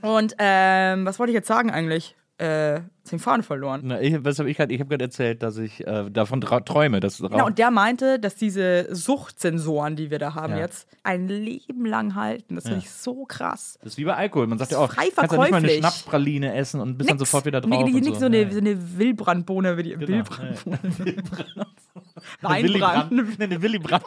und 0.00 0.34
ähm, 0.38 1.04
was 1.04 1.18
wollte 1.18 1.32
ich 1.32 1.34
jetzt 1.34 1.48
sagen 1.48 1.70
eigentlich? 1.70 2.14
Äh, 2.38 2.80
den 3.10 3.18
Faden 3.18 3.42
verloren. 3.42 3.80
Na, 3.84 4.00
ich, 4.00 4.22
was 4.24 4.38
habe 4.38 4.48
ich 4.48 4.56
gerade? 4.56 4.72
Ich 4.72 4.78
habe 4.80 4.88
gerade 4.90 5.04
erzählt, 5.06 5.42
dass 5.42 5.58
ich 5.58 5.84
äh, 5.86 6.08
davon 6.08 6.40
träume, 6.40 7.00
dass 7.00 7.18
Genau, 7.18 7.46
und 7.46 7.58
der 7.58 7.72
meinte, 7.72 8.20
dass 8.20 8.36
diese 8.36 8.94
Suchtsensoren, 8.94 9.96
die 9.96 10.10
wir 10.12 10.20
da 10.20 10.34
haben 10.34 10.52
Ja. 10.52 10.60
jetzt, 10.60 10.86
ein 11.02 11.26
Leben 11.26 11.84
lang 11.84 12.14
halten. 12.14 12.54
Das 12.54 12.64
finde 12.64 12.78
Ja. 12.78 12.84
ich 12.84 12.90
so 12.90 13.24
krass. 13.24 13.76
das 13.82 13.94
ist 13.94 13.98
wie 13.98 14.04
bei 14.04 14.14
Alkohol. 14.14 14.46
Man 14.46 14.58
sagt 14.58 14.70
ja 14.70 14.78
auch, 14.78 14.94
kannst 14.94 15.16
ja 15.16 15.22
nicht 15.22 15.50
mal 15.50 15.54
eine. 15.56 15.68
Schnapspraline 15.68 16.54
essen 16.54 16.80
und 16.80 16.96
bist 16.96 17.10
dann 17.10 17.16
Nix. 17.16 17.28
sofort 17.28 17.44
wieder 17.46 17.60
drauf. 17.60 17.70
Nee, 17.70 17.82
nicht 17.90 18.04
so, 18.14 18.20
so. 18.20 18.26
eine, 18.26 18.52
so 18.52 18.58
eine 18.58 18.98
Wildbrandbohne 18.98 19.76
wie 19.76 19.82
die 19.82 19.96
Genau, 19.96 20.24
Willy 22.42 22.80
Weinbrand. 22.80 23.38
Nee, 23.38 23.44
eine 23.44 23.60
Willy 23.62 23.78
Brandt. 23.80 24.04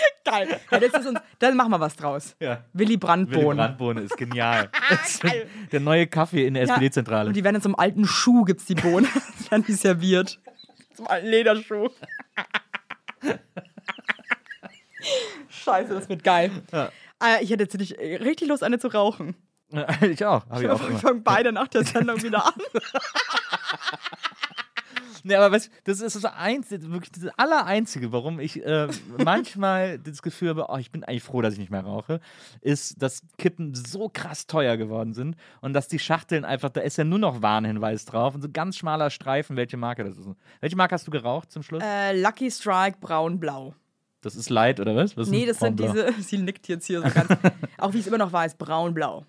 Geil. 0.24 0.60
Ja, 0.70 0.78
das 0.80 0.92
ist 1.00 1.06
uns, 1.06 1.20
dann 1.38 1.56
machen 1.56 1.70
wir 1.70 1.80
was 1.80 1.96
draus. 1.96 2.36
Ja. 2.40 2.64
Willy 2.72 2.88
Willy 2.90 2.96
Brandbohne. 2.98 4.00
Ist 4.02 4.16
genial. 4.16 4.70
Ist 5.04 5.22
der 5.72 5.80
neue 5.80 6.06
Kaffee 6.06 6.46
in 6.46 6.54
der 6.54 6.64
Ja. 6.66 6.74
SPD-Zentrale. 6.74 7.28
Und 7.28 7.34
die 7.36 7.44
werden 7.44 7.56
in 7.56 7.62
so 7.62 7.68
einem 7.68 7.76
alten 7.76 8.06
Schuh, 8.06 8.44
gibt's 8.44 8.64
die 8.66 8.74
Bohnen. 8.74 9.08
Die 9.38 9.50
werden 9.50 9.64
die 9.66 9.72
serviert. 9.72 10.38
Zum 10.94 11.06
alten 11.06 11.26
Lederschuh. 11.28 11.88
Scheiße, 15.48 15.94
das 15.94 16.08
wird 16.08 16.22
geil. 16.24 16.50
Äh, 16.72 17.42
ich 17.42 17.50
hätte 17.50 17.62
jetzt 17.64 17.78
nicht 17.78 17.98
richtig 17.98 18.48
Lust, 18.48 18.62
eine 18.62 18.78
zu 18.78 18.88
rauchen. 18.88 19.34
ich 20.02 20.24
auch. 20.24 20.46
Hab 20.48 20.60
ich 20.60 20.68
auch 20.68 20.88
Wir 20.88 20.98
fangen 20.98 21.22
beide 21.22 21.52
nach 21.52 21.68
der 21.68 21.84
Sendung 21.84 22.22
wieder 22.22 22.44
an. 22.46 22.52
Nee, 25.24 25.34
aber 25.34 25.52
weißt, 25.52 25.70
das 25.84 26.00
ist 26.00 26.16
das 26.16 26.24
einzige, 26.24 26.90
wirklich 26.90 27.12
das 27.12 27.26
allereinzige, 27.36 28.12
warum 28.12 28.40
ich 28.40 28.64
äh, 28.64 28.88
manchmal 29.24 29.98
das 29.98 30.22
Gefühl 30.22 30.50
habe, 30.50 30.66
oh, 30.68 30.76
ich 30.76 30.90
bin 30.90 31.04
eigentlich 31.04 31.22
froh, 31.22 31.42
dass 31.42 31.54
ich 31.54 31.58
nicht 31.58 31.70
mehr 31.70 31.82
rauche, 31.82 32.20
ist, 32.60 33.02
dass 33.02 33.22
Kippen 33.36 33.74
so 33.74 34.08
krass 34.08 34.46
teuer 34.46 34.76
geworden 34.76 35.14
sind 35.14 35.36
und 35.60 35.72
dass 35.72 35.88
die 35.88 35.98
Schachteln 35.98 36.44
einfach, 36.44 36.70
da 36.70 36.80
ist 36.80 36.96
ja 36.96 37.04
nur 37.04 37.18
noch 37.18 37.42
Warnhinweis 37.42 38.04
drauf 38.04 38.34
und 38.34 38.42
so 38.42 38.48
ganz 38.52 38.76
schmaler 38.76 39.10
Streifen, 39.10 39.56
welche 39.56 39.76
Marke 39.76 40.04
das 40.04 40.16
ist. 40.16 40.28
Welche 40.60 40.76
Marke 40.76 40.94
hast 40.94 41.06
du 41.06 41.10
geraucht 41.10 41.50
zum 41.50 41.62
Schluss? 41.62 41.82
Äh, 41.84 42.20
Lucky 42.20 42.50
Strike 42.50 42.98
braun-blau. 43.00 43.74
Das 44.20 44.34
ist 44.34 44.50
Light 44.50 44.80
oder 44.80 44.96
was? 44.96 45.16
was 45.16 45.28
Nee, 45.28 45.46
das 45.46 45.60
sind 45.60 45.78
diese, 45.78 46.12
sie 46.20 46.38
nickt 46.38 46.66
jetzt 46.68 46.86
hier 46.86 47.02
so 47.02 47.08
ganz, 47.08 47.28
auch 47.78 47.92
wie 47.92 48.00
es 48.00 48.06
immer 48.06 48.18
noch 48.18 48.32
weiß, 48.32 48.56
braun-blau. 48.56 49.24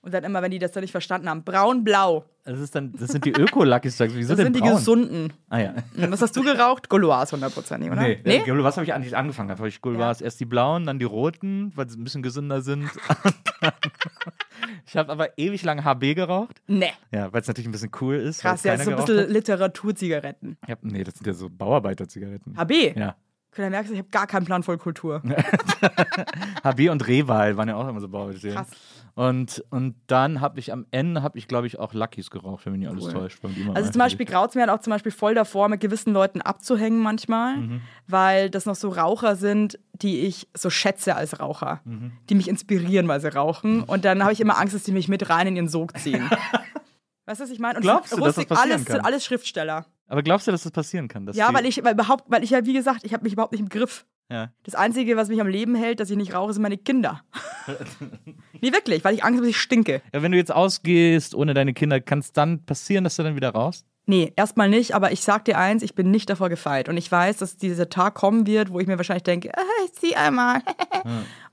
Und 0.00 0.14
dann 0.14 0.22
immer, 0.22 0.42
wenn 0.42 0.50
die 0.52 0.60
das 0.60 0.72
dann 0.72 0.82
nicht 0.82 0.92
verstanden 0.92 1.28
haben, 1.28 1.42
braun-blau. 1.42 2.24
Das, 2.44 2.60
ist 2.60 2.74
dann, 2.74 2.92
das 2.92 3.10
sind 3.10 3.24
die 3.24 3.32
Öko-Lucky 3.32 3.90
Strikes. 3.90 4.14
Wieso 4.14 4.30
Das 4.30 4.36
denn 4.36 4.46
sind 4.46 4.56
die 4.56 4.60
braun? 4.60 4.76
gesunden. 4.76 5.32
Ah 5.48 5.58
ja. 5.58 5.74
Was 5.96 6.22
hast 6.22 6.36
du 6.36 6.42
geraucht? 6.42 6.88
Gauloise 6.88 7.32
hundertprozentig, 7.32 7.90
oder? 7.90 8.00
Nee, 8.02 8.20
nee? 8.24 8.42
was 8.46 8.76
habe 8.76 8.84
ich 8.84 8.94
eigentlich 8.94 9.16
angefangen? 9.16 9.50
Habe 9.50 9.68
ich 9.68 9.82
Gauloise 9.82 10.22
erst 10.22 10.38
die 10.38 10.44
blauen, 10.44 10.86
dann 10.86 10.98
die 10.98 11.04
roten, 11.04 11.72
weil 11.74 11.88
sie 11.90 11.98
ein 11.98 12.04
bisschen 12.04 12.22
gesünder 12.22 12.62
sind. 12.62 12.88
ich 14.86 14.96
habe 14.96 15.10
aber 15.10 15.36
ewig 15.36 15.62
lang 15.64 15.84
HB 15.84 16.14
geraucht. 16.14 16.62
Nee. 16.68 16.92
Ja, 17.10 17.32
weil 17.32 17.40
es 17.40 17.48
natürlich 17.48 17.68
ein 17.68 17.72
bisschen 17.72 17.90
cool 18.00 18.16
ist. 18.16 18.40
Krass, 18.40 18.62
ja, 18.62 18.74
ist 18.74 18.84
so 18.84 18.92
ein 18.92 18.96
bisschen. 18.96 19.30
Literaturzigaretten. 19.30 20.56
Hab, 20.66 20.84
nee, 20.84 21.02
das 21.02 21.14
sind 21.14 21.26
ja 21.26 21.32
so 21.32 21.50
Bauarbeiter-Zigaretten. 21.50 22.56
HB. 22.56 22.96
Ja. 22.96 23.16
Da 23.56 23.70
merkst 23.70 23.90
du, 23.90 23.94
ich 23.94 23.98
habe 24.00 24.10
gar 24.10 24.26
keinen 24.26 24.44
Plan 24.46 24.62
voll 24.62 24.78
Kultur. 24.78 25.20
HB 26.64 26.90
und 26.90 27.06
Rewal 27.08 27.56
waren 27.56 27.68
ja 27.68 27.76
auch 27.76 27.88
immer 27.88 28.00
so 28.00 28.08
Bauarbeiter. 28.08 28.52
Krass. 28.52 28.68
Und, 29.14 29.64
und 29.70 29.96
dann 30.06 30.40
habe 30.40 30.60
ich 30.60 30.72
am 30.72 30.86
Ende, 30.92 31.22
habe 31.22 31.38
ich 31.38 31.48
glaube 31.48 31.66
ich 31.66 31.76
auch 31.80 31.92
Luckys 31.92 32.30
geraucht, 32.30 32.64
wenn 32.66 32.72
mich 32.74 32.80
nicht 32.80 32.88
alles 32.90 33.06
Cool. 33.06 33.12
täuscht. 33.14 33.40
Also 33.74 33.90
zum 33.90 33.98
Beispiel 33.98 34.26
graut 34.26 34.50
es 34.50 34.54
mir 34.54 34.60
halt 34.60 34.70
auch 34.70 34.78
zum 34.80 34.92
Beispiel 34.92 35.10
voll 35.10 35.34
davor, 35.34 35.68
mit 35.68 35.80
gewissen 35.80 36.12
Leuten 36.12 36.40
abzuhängen 36.40 37.00
manchmal, 37.00 37.56
Mhm. 37.56 37.80
weil 38.06 38.48
das 38.48 38.64
noch 38.64 38.76
so 38.76 38.90
Raucher 38.90 39.34
sind, 39.34 39.80
die 39.92 40.20
ich 40.20 40.46
so 40.56 40.70
schätze 40.70 41.16
als 41.16 41.40
Raucher, 41.40 41.80
Mhm. 41.84 42.12
die 42.30 42.36
mich 42.36 42.46
inspirieren, 42.48 43.08
weil 43.08 43.20
sie 43.20 43.32
rauchen. 43.34 43.82
Und 43.82 44.04
dann 44.04 44.22
habe 44.22 44.32
ich 44.32 44.40
immer 44.40 44.56
Angst, 44.56 44.74
dass 44.76 44.84
die 44.84 44.92
mich 44.92 45.08
mit 45.08 45.28
rein 45.30 45.48
in 45.48 45.56
ihren 45.56 45.68
Sog 45.68 45.98
ziehen. 45.98 46.22
weißt 47.26 47.40
du, 47.40 47.44
was 47.44 47.50
ich 47.50 47.58
meine? 47.58 47.78
Und 47.78 47.82
Glaubst 47.82 48.12
du, 48.12 48.20
dass 48.20 48.36
das 48.36 48.46
alles 48.56 48.84
kann? 48.84 48.96
sind 48.98 49.04
alles 49.04 49.24
Schriftsteller. 49.24 49.84
Aber 50.08 50.22
glaubst 50.22 50.46
du, 50.46 50.50
dass 50.50 50.62
das 50.62 50.72
passieren 50.72 51.06
kann? 51.08 51.30
Ja, 51.34 51.52
weil 51.54 51.66
ich, 51.66 51.82
weil 51.84 51.92
überhaupt, 51.94 52.24
weil 52.28 52.42
ich 52.42 52.50
ja, 52.50 52.64
wie 52.66 52.72
gesagt, 52.72 53.04
ich 53.04 53.12
habe 53.12 53.24
mich 53.24 53.34
überhaupt 53.34 53.52
nicht 53.52 53.60
im 53.60 53.68
Griff. 53.68 54.06
Ja. 54.30 54.52
Das 54.64 54.74
Einzige, 54.74 55.16
was 55.16 55.28
mich 55.28 55.40
am 55.40 55.46
Leben 55.48 55.74
hält, 55.74 56.00
dass 56.00 56.10
ich 56.10 56.16
nicht 56.16 56.34
rauche, 56.34 56.52
sind 56.52 56.62
meine 56.62 56.76
Kinder. 56.78 57.22
nee, 58.60 58.72
wirklich, 58.72 59.04
weil 59.04 59.14
ich 59.14 59.24
Angst 59.24 59.36
habe, 59.38 59.46
dass 59.46 59.50
ich 59.50 59.60
stinke. 59.60 60.02
ja, 60.12 60.22
wenn 60.22 60.32
du 60.32 60.38
jetzt 60.38 60.52
ausgehst 60.52 61.34
ohne 61.34 61.54
deine 61.54 61.72
Kinder, 61.74 62.00
kann 62.00 62.18
es 62.18 62.32
dann 62.32 62.64
passieren, 62.64 63.04
dass 63.04 63.16
du 63.16 63.22
dann 63.22 63.36
wieder 63.36 63.50
raus? 63.50 63.84
Nee, 64.06 64.32
erstmal 64.36 64.70
nicht, 64.70 64.94
aber 64.94 65.12
ich 65.12 65.20
sag 65.20 65.44
dir 65.44 65.58
eins, 65.58 65.82
ich 65.82 65.94
bin 65.94 66.10
nicht 66.10 66.30
davor 66.30 66.48
gefeit. 66.48 66.88
Und 66.88 66.96
ich 66.96 67.12
weiß, 67.12 67.36
dass 67.38 67.58
dieser 67.58 67.90
Tag 67.90 68.14
kommen 68.14 68.46
wird, 68.46 68.70
wo 68.72 68.80
ich 68.80 68.86
mir 68.86 68.96
wahrscheinlich 68.96 69.22
denke, 69.24 69.50
ah, 69.56 69.60
ich 69.84 69.92
zieh 69.92 70.16
einmal. 70.16 70.62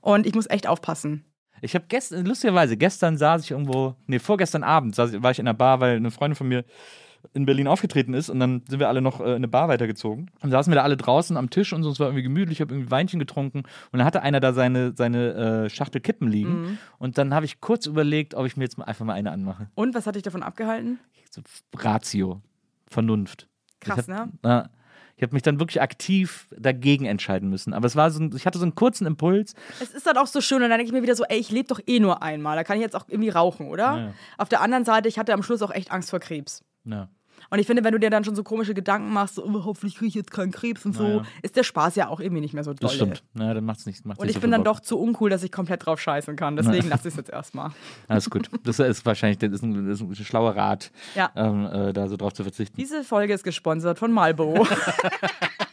Und 0.00 0.26
ich 0.26 0.34
muss 0.34 0.48
echt 0.48 0.66
aufpassen. 0.66 1.24
Ich 1.62 1.74
habe 1.74 1.86
gestern, 1.88 2.24
lustigerweise, 2.26 2.76
gestern 2.76 3.16
saß 3.18 3.42
ich 3.44 3.50
irgendwo, 3.50 3.94
nee, 4.06 4.18
vorgestern 4.18 4.62
Abend 4.62 4.94
saß, 4.94 5.12
ich- 5.14 5.22
war 5.22 5.30
ich 5.30 5.38
in 5.38 5.46
einer 5.48 5.54
Bar, 5.56 5.80
weil 5.80 5.96
eine 5.96 6.10
Freundin 6.10 6.36
von 6.36 6.48
mir 6.48 6.64
in 7.34 7.46
Berlin 7.46 7.68
aufgetreten 7.68 8.14
ist 8.14 8.28
und 8.28 8.40
dann 8.40 8.62
sind 8.68 8.80
wir 8.80 8.88
alle 8.88 9.00
noch 9.00 9.20
äh, 9.20 9.24
in 9.24 9.36
eine 9.36 9.48
Bar 9.48 9.68
weitergezogen. 9.68 10.30
Und 10.40 10.50
saßen 10.50 10.70
wir 10.70 10.76
da 10.76 10.82
alle 10.82 10.96
draußen 10.96 11.36
am 11.36 11.50
Tisch 11.50 11.72
und 11.72 11.82
so, 11.82 11.90
es 11.90 12.00
war 12.00 12.08
irgendwie 12.08 12.22
gemütlich, 12.22 12.58
ich 12.58 12.60
habe 12.60 12.74
irgendwie 12.74 12.90
Weinchen 12.90 13.18
getrunken 13.18 13.58
und 13.92 13.98
dann 13.98 14.04
hatte 14.04 14.22
einer 14.22 14.40
da 14.40 14.52
seine, 14.52 14.94
seine 14.96 15.64
äh, 15.64 15.70
Schachtel 15.70 16.00
Kippen 16.00 16.28
liegen 16.28 16.78
und 16.98 17.18
dann 17.18 17.34
habe 17.34 17.46
ich 17.46 17.60
kurz 17.60 17.86
überlegt, 17.86 18.34
ob 18.34 18.46
ich 18.46 18.56
mir 18.56 18.64
jetzt 18.64 18.78
mal 18.78 18.84
einfach 18.84 19.04
mal 19.04 19.14
eine 19.14 19.30
anmache. 19.32 19.68
Und 19.74 19.94
was 19.94 20.06
hat 20.06 20.14
dich 20.14 20.22
davon 20.22 20.42
abgehalten? 20.42 20.98
So, 21.30 21.42
Ratio, 21.76 22.40
Vernunft. 22.86 23.48
Krass, 23.80 24.08
hab, 24.08 24.08
ne? 24.08 24.32
Ja, 24.44 24.70
ich 25.16 25.22
habe 25.22 25.32
mich 25.32 25.42
dann 25.42 25.58
wirklich 25.58 25.80
aktiv 25.80 26.46
dagegen 26.56 27.06
entscheiden 27.06 27.48
müssen. 27.48 27.72
Aber 27.72 27.86
es 27.86 27.96
war 27.96 28.10
so, 28.10 28.20
ein, 28.20 28.34
ich 28.36 28.46
hatte 28.46 28.58
so 28.58 28.64
einen 28.64 28.74
kurzen 28.74 29.06
Impuls. 29.06 29.54
Es 29.80 29.90
ist 29.90 30.06
dann 30.06 30.18
auch 30.18 30.26
so 30.26 30.42
schön 30.42 30.62
und 30.62 30.68
dann 30.68 30.78
denke 30.78 30.86
ich 30.86 30.92
mir 30.92 31.02
wieder 31.02 31.16
so, 31.16 31.24
ey, 31.24 31.38
ich 31.38 31.50
lebe 31.50 31.68
doch 31.68 31.80
eh 31.86 32.00
nur 32.00 32.22
einmal, 32.22 32.56
da 32.56 32.64
kann 32.64 32.76
ich 32.76 32.82
jetzt 32.82 32.94
auch 32.94 33.06
irgendwie 33.08 33.30
rauchen, 33.30 33.68
oder? 33.68 33.96
Ja. 33.96 34.14
Auf 34.36 34.50
der 34.50 34.60
anderen 34.60 34.84
Seite, 34.84 35.08
ich 35.08 35.18
hatte 35.18 35.32
am 35.32 35.42
Schluss 35.42 35.62
auch 35.62 35.70
echt 35.70 35.90
Angst 35.90 36.10
vor 36.10 36.20
Krebs. 36.20 36.62
Ja. 36.84 37.08
Und 37.50 37.58
ich 37.58 37.66
finde, 37.66 37.84
wenn 37.84 37.92
du 37.92 37.98
dir 38.00 38.10
dann 38.10 38.24
schon 38.24 38.34
so 38.34 38.42
komische 38.42 38.74
Gedanken 38.74 39.12
machst, 39.12 39.36
so, 39.36 39.44
oh, 39.44 39.64
hoffentlich 39.64 39.94
kriege 39.96 40.08
ich 40.08 40.14
jetzt 40.14 40.30
keinen 40.30 40.50
Krebs 40.52 40.84
und 40.84 40.94
so, 40.94 41.02
Naja. 41.02 41.22
ist 41.42 41.56
der 41.56 41.62
Spaß 41.62 41.94
ja 41.96 42.08
auch 42.08 42.20
irgendwie 42.20 42.40
nicht 42.40 42.54
mehr 42.54 42.64
so 42.64 42.72
doll. 42.72 42.78
Das 42.80 42.94
stimmt. 42.94 43.22
Ja, 43.34 43.54
dann 43.54 43.64
macht's 43.64 43.86
nicht. 43.86 44.04
Macht's 44.04 44.18
Und 44.20 44.26
nicht 44.26 44.36
ich 44.36 44.40
so 44.40 44.40
bin 44.42 44.50
dann 44.50 44.64
Bock. 44.64 44.74
doch 44.76 44.80
zu 44.80 44.98
uncool, 44.98 45.30
dass 45.30 45.42
ich 45.42 45.52
komplett 45.52 45.86
drauf 45.86 46.00
scheißen 46.00 46.34
kann. 46.36 46.56
Deswegen 46.56 46.88
lasse 46.88 47.08
ich 47.08 47.14
es 47.14 47.16
jetzt 47.18 47.30
erstmal. 47.30 47.70
Alles 48.08 48.28
gut. 48.30 48.48
Das 48.64 48.78
ist 48.78 49.06
wahrscheinlich 49.06 49.38
das 49.38 49.52
ist 49.52 49.62
ein, 49.62 49.86
das 49.88 50.00
ist 50.00 50.06
ein 50.08 50.14
schlauer 50.24 50.56
Rat, 50.56 50.90
Ja. 51.14 51.30
ähm, 51.36 51.66
äh, 51.66 51.92
da 51.92 52.08
so 52.08 52.16
drauf 52.16 52.32
zu 52.32 52.42
verzichten. 52.42 52.76
Diese 52.76 53.04
Folge 53.04 53.32
ist 53.34 53.44
gesponsert 53.44 53.98
von 53.98 54.10
Marlboro. 54.12 54.66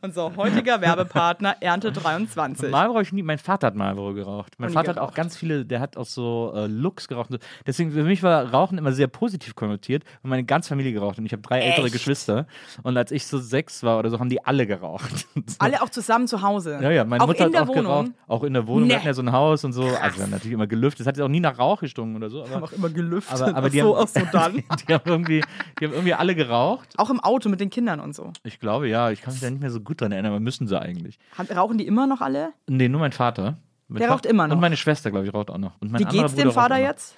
Unser 0.00 0.36
heutiger 0.36 0.80
Werbepartner 0.80 1.56
Ernte 1.60 1.90
23. 1.90 2.70
Marlboro 2.70 3.00
ich 3.00 3.12
nie. 3.12 3.22
Mein 3.22 3.38
Vater 3.38 3.66
hat 3.68 3.74
Marlboro 3.74 4.14
geraucht. 4.14 4.52
Mein 4.58 4.68
Und 4.68 4.74
Vater 4.74 4.90
hat 4.90 4.96
geraucht. 4.96 5.10
auch 5.12 5.14
ganz 5.16 5.36
viele, 5.36 5.64
der 5.64 5.80
hat 5.80 5.96
auch 5.96 6.06
so 6.06 6.52
äh, 6.54 6.66
Looks 6.66 7.08
geraucht. 7.08 7.30
Deswegen, 7.66 7.90
für 7.90 8.04
mich 8.04 8.22
war 8.22 8.50
Rauchen 8.50 8.78
immer 8.78 8.92
sehr 8.92 9.08
positiv 9.08 9.56
konnotiert 9.56 10.04
und 10.22 10.30
meine 10.30 10.44
ganze 10.44 10.68
Familie 10.68 10.92
geraucht. 10.92 11.18
Und 11.18 11.26
ich 11.26 11.32
habe 11.32 11.42
drei 11.42 11.60
ältere 11.60 11.86
Echt? 11.86 11.94
Geschwister. 11.94 12.46
Und 12.84 12.96
als 12.96 13.10
ich 13.10 13.26
so 13.26 13.38
sechs 13.38 13.82
war 13.82 13.98
oder 13.98 14.10
so, 14.10 14.20
haben 14.20 14.28
die 14.28 14.44
alle 14.44 14.66
geraucht. 14.66 15.26
Alle 15.58 15.82
auch 15.82 15.88
zusammen 15.88 16.28
zu 16.28 16.42
Hause. 16.42 16.78
Ja, 16.80 16.90
ja, 16.90 17.04
meine 17.04 17.22
auch 17.22 17.26
Mutter 17.26 17.46
hat 17.46 17.56
auch 17.56 17.66
Wohnung. 17.68 17.82
geraucht. 17.84 18.10
Auch 18.28 18.44
in 18.44 18.54
der 18.54 18.66
Wohnung. 18.66 18.84
Nee. 18.84 18.90
Wir 18.90 18.96
hatten 18.98 19.06
ja 19.06 19.14
so 19.14 19.22
ein 19.22 19.32
Haus 19.32 19.64
und 19.64 19.72
so. 19.72 19.82
Also 19.82 20.18
wir 20.18 20.24
haben 20.24 20.30
natürlich 20.30 20.52
immer 20.52 20.66
gelüftet. 20.66 21.00
Es 21.00 21.06
hat 21.06 21.16
jetzt 21.16 21.24
auch 21.24 21.28
nie 21.28 21.40
nach 21.40 21.58
Rauch 21.58 21.80
gestunken 21.80 22.16
oder 22.16 22.30
so. 22.30 22.42
Haben 22.44 22.52
Aber, 22.54 22.66
auch 22.66 22.72
immer 22.72 22.90
gelüftet. 22.90 23.40
aber, 23.42 23.56
aber 23.56 23.70
die, 23.70 23.80
so, 23.80 23.96
haben, 23.96 24.06
so 24.06 24.20
dann. 24.30 24.52
die, 24.54 24.64
die, 24.86 24.94
haben 24.94 25.02
irgendwie, 25.06 25.42
die 25.80 25.84
haben 25.86 25.92
irgendwie 25.92 26.14
alle 26.14 26.34
geraucht. 26.34 26.88
Auch 26.96 27.10
im 27.10 27.18
Auto 27.20 27.48
mit 27.48 27.60
den 27.60 27.70
Kindern 27.70 27.98
und 28.00 28.14
so. 28.14 28.32
Ich 28.44 28.60
glaube, 28.60 28.88
ja. 28.88 29.10
Ich 29.10 29.22
kann 29.22 29.32
mich 29.32 29.40
da 29.42 29.50
nicht 29.50 29.60
mehr 29.60 29.70
so 29.70 29.80
gut 29.88 30.00
dran 30.02 30.12
erinnern, 30.12 30.32
aber 30.32 30.40
müssen 30.40 30.68
sie 30.68 30.78
eigentlich. 30.80 31.18
Rauchen 31.54 31.78
die 31.78 31.86
immer 31.86 32.06
noch 32.06 32.20
alle? 32.20 32.52
Nee, 32.68 32.88
nur 32.88 33.00
mein 33.00 33.12
Vater. 33.12 33.56
Mein 33.88 33.98
Der 34.00 34.08
Vater- 34.08 34.12
raucht 34.18 34.26
immer 34.26 34.46
noch. 34.46 34.54
Und 34.54 34.60
meine 34.60 34.76
Schwester, 34.76 35.10
glaube 35.10 35.26
ich, 35.26 35.32
raucht 35.34 35.50
auch 35.50 35.58
noch. 35.58 35.80
Und 35.80 35.90
mein 35.90 36.00
Wie 36.00 36.04
geht's 36.04 36.34
dem 36.34 36.52
Vater 36.52 36.76
jetzt? 36.76 37.16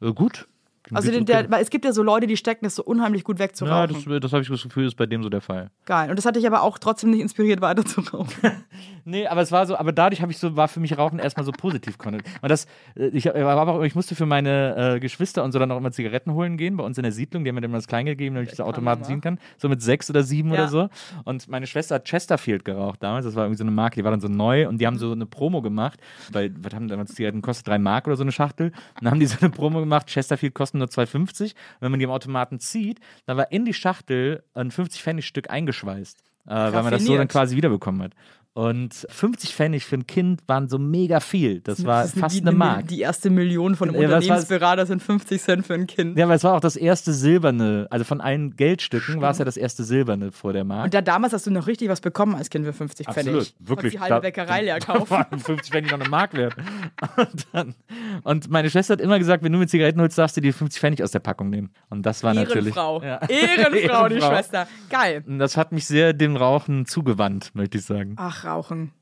Äh, 0.00 0.12
gut. 0.12 0.48
Also 0.92 1.10
den, 1.10 1.24
der, 1.26 1.50
weil 1.50 1.62
es 1.62 1.70
gibt 1.70 1.84
ja 1.84 1.92
so 1.92 2.02
Leute, 2.02 2.26
die 2.26 2.36
stecken 2.36 2.64
das 2.64 2.74
so 2.76 2.84
unheimlich 2.84 3.24
gut 3.24 3.38
weg 3.38 3.56
zu 3.56 3.64
Ja, 3.66 3.84
rauchen. 3.84 3.94
das, 4.06 4.20
das 4.20 4.32
habe 4.32 4.42
ich 4.42 4.48
das 4.48 4.62
Gefühl, 4.62 4.86
ist 4.86 4.96
bei 4.96 5.06
dem 5.06 5.22
so 5.22 5.28
der 5.28 5.40
Fall. 5.40 5.70
Geil. 5.84 6.10
Und 6.10 6.16
das 6.16 6.24
hat 6.26 6.36
dich 6.36 6.46
aber 6.46 6.62
auch 6.62 6.78
trotzdem 6.78 7.10
nicht 7.10 7.20
inspiriert, 7.20 7.60
weiter 7.60 7.84
zu 7.84 8.00
rauchen. 8.02 8.32
Nee, 9.08 9.28
aber 9.28 9.40
es 9.40 9.52
war 9.52 9.64
so, 9.66 9.76
aber 9.76 9.92
dadurch 9.92 10.20
habe 10.20 10.32
ich 10.32 10.38
so, 10.38 10.56
war 10.56 10.66
für 10.66 10.80
mich 10.80 10.98
Rauchen 10.98 11.20
erstmal 11.20 11.46
so 11.46 11.52
positiv 11.52 11.96
konnotiert. 11.96 12.28
Und 12.42 12.48
das, 12.48 12.66
äh, 12.96 13.06
ich, 13.06 13.32
auch, 13.32 13.82
ich 13.84 13.94
musste 13.94 14.16
für 14.16 14.26
meine 14.26 14.94
äh, 14.96 14.98
Geschwister 15.00 15.44
und 15.44 15.52
so 15.52 15.60
dann 15.60 15.70
auch 15.70 15.76
immer 15.76 15.92
Zigaretten 15.92 16.32
holen 16.34 16.56
gehen 16.56 16.76
bei 16.76 16.82
uns 16.82 16.98
in 16.98 17.04
der 17.04 17.12
Siedlung. 17.12 17.44
Die 17.44 17.48
haben 17.48 17.54
mir 17.54 17.60
dann 17.60 17.70
immer 17.70 17.78
das 17.78 17.86
Kleingeld 17.86 18.18
gegeben, 18.18 18.34
damit 18.34 18.50
ich 18.50 18.56
das 18.56 18.66
Automaten 18.66 19.04
ziehen 19.04 19.20
kann. 19.20 19.38
So 19.58 19.68
mit 19.68 19.80
sechs 19.80 20.10
oder 20.10 20.24
sieben 20.24 20.48
Ja. 20.48 20.54
oder 20.54 20.68
so. 20.68 20.88
Und 21.22 21.46
meine 21.48 21.68
Schwester 21.68 21.94
hat 21.94 22.04
Chesterfield 22.08 22.64
geraucht 22.64 23.00
damals. 23.00 23.24
Das 23.24 23.36
war 23.36 23.44
irgendwie 23.44 23.58
so 23.58 23.62
eine 23.62 23.70
Marke, 23.70 23.94
die 23.94 24.02
war 24.02 24.10
dann 24.10 24.20
so 24.20 24.26
neu 24.26 24.66
und 24.68 24.78
die 24.80 24.86
haben 24.88 24.98
so 24.98 25.12
eine 25.12 25.24
Promo 25.24 25.62
gemacht. 25.62 26.00
Weil, 26.32 26.52
was 26.60 26.74
haben 26.74 26.88
damals 26.88 27.14
Zigaretten 27.14 27.42
kostet? 27.42 27.68
Drei 27.68 27.78
Mark 27.78 28.08
oder 28.08 28.16
so 28.16 28.24
eine 28.24 28.32
Schachtel. 28.32 28.66
Und 28.96 29.02
dann 29.02 29.12
haben 29.12 29.20
die 29.20 29.26
so 29.26 29.36
eine 29.40 29.50
Promo 29.50 29.78
gemacht. 29.78 30.08
Chesterfield 30.08 30.54
kosten 30.76 30.78
nur 30.78 30.88
2,50. 30.88 31.42
Und 31.42 31.54
wenn 31.80 31.90
man 31.90 32.00
die 32.00 32.04
im 32.04 32.10
Automaten 32.10 32.58
zieht, 32.58 33.00
dann 33.26 33.36
war 33.36 33.50
in 33.52 33.64
die 33.64 33.74
Schachtel 33.74 34.42
ein 34.54 34.70
50-Pfennig-Stück 34.70 35.50
eingeschweißt. 35.50 36.22
Äh, 36.46 36.50
weil 36.50 36.82
man 36.82 36.92
das 36.92 37.04
so 37.04 37.16
dann 37.16 37.28
quasi 37.28 37.56
wiederbekommen 37.56 38.02
hat. 38.02 38.12
Und 38.56 39.06
50 39.10 39.54
Pfennig 39.54 39.84
für 39.84 39.96
ein 39.96 40.06
Kind 40.06 40.40
waren 40.46 40.66
so 40.70 40.78
mega 40.78 41.20
viel. 41.20 41.60
Das 41.60 41.84
war 41.84 42.02
Das 42.04 42.14
ist 42.14 42.20
fast 42.20 42.36
die, 42.36 42.40
eine 42.40 42.52
Mark. 42.52 42.88
Die 42.88 43.00
erste 43.00 43.28
Million 43.28 43.74
von 43.76 43.90
einem 43.90 44.00
Ja? 44.00 44.06
Unternehmensberater 44.08 44.86
sind 44.86 45.02
50 45.02 45.42
Cent 45.42 45.66
für 45.66 45.74
ein 45.74 45.86
Kind. 45.86 46.16
Ja, 46.16 46.24
aber 46.24 46.34
es 46.34 46.42
war 46.42 46.54
auch 46.54 46.60
das 46.60 46.74
erste 46.76 47.12
silberne, 47.12 47.86
also 47.90 48.06
von 48.06 48.22
allen 48.22 48.56
Geldstücken 48.56 49.20
war 49.20 49.32
es 49.32 49.38
ja 49.38 49.44
das 49.44 49.58
erste 49.58 49.84
silberne 49.84 50.32
vor 50.32 50.54
der 50.54 50.64
Mark. 50.64 50.84
Und 50.86 50.94
da 50.94 51.02
damals 51.02 51.34
hast 51.34 51.46
du 51.46 51.50
noch 51.50 51.66
richtig 51.66 51.90
was 51.90 52.00
bekommen 52.00 52.34
als 52.34 52.48
Kind 52.48 52.64
für 52.64 52.72
50 52.72 53.06
Pfennig. 53.06 53.34
Absolut, 53.34 53.54
wirklich. 53.58 53.76
Konntest 53.76 53.94
die 53.94 54.00
halbe 54.00 54.14
Da- 54.14 54.20
Bäckerei 54.20 54.62
leer 54.62 54.78
Da 54.80 54.86
kaufen. 54.94 55.10
waren 55.10 55.38
50 55.38 55.70
Pfennig 55.72 55.90
noch 55.90 56.00
eine 56.00 56.08
Mark 56.08 56.32
wert. 56.32 56.54
Und, 57.18 57.46
dann, 57.52 57.74
und 58.22 58.50
meine 58.50 58.70
Schwester 58.70 58.94
hat 58.94 59.02
immer 59.02 59.18
gesagt, 59.18 59.44
wenn 59.44 59.52
du 59.52 59.58
mir 59.58 59.66
Zigaretten 59.66 60.00
holst, 60.00 60.16
darfst 60.16 60.34
du 60.38 60.40
die 60.40 60.52
50 60.52 60.80
Pfennig 60.80 61.02
aus 61.02 61.10
der 61.10 61.18
Packung 61.20 61.50
nehmen. 61.50 61.68
Und 61.90 62.06
das 62.06 62.22
war 62.22 62.32
natürlich. 62.32 62.74
Ehrenfrau. 62.74 63.02
Ja. 63.02 63.16
Ehrenfrau, 63.28 64.08
die 64.08 64.14
Ehrenfrau. 64.14 64.30
Schwester. 64.34 64.66
Geil. 64.88 65.22
Und 65.26 65.40
das 65.40 65.58
hat 65.58 65.72
mich 65.72 65.84
sehr 65.86 66.14
dem 66.14 66.36
Rauchen 66.36 66.86
zugewandt, 66.86 67.50
möchte 67.54 67.76
ich 67.76 67.84
sagen. 67.84 68.14
Ach, 68.16 68.45
Rauchen. 68.46 68.92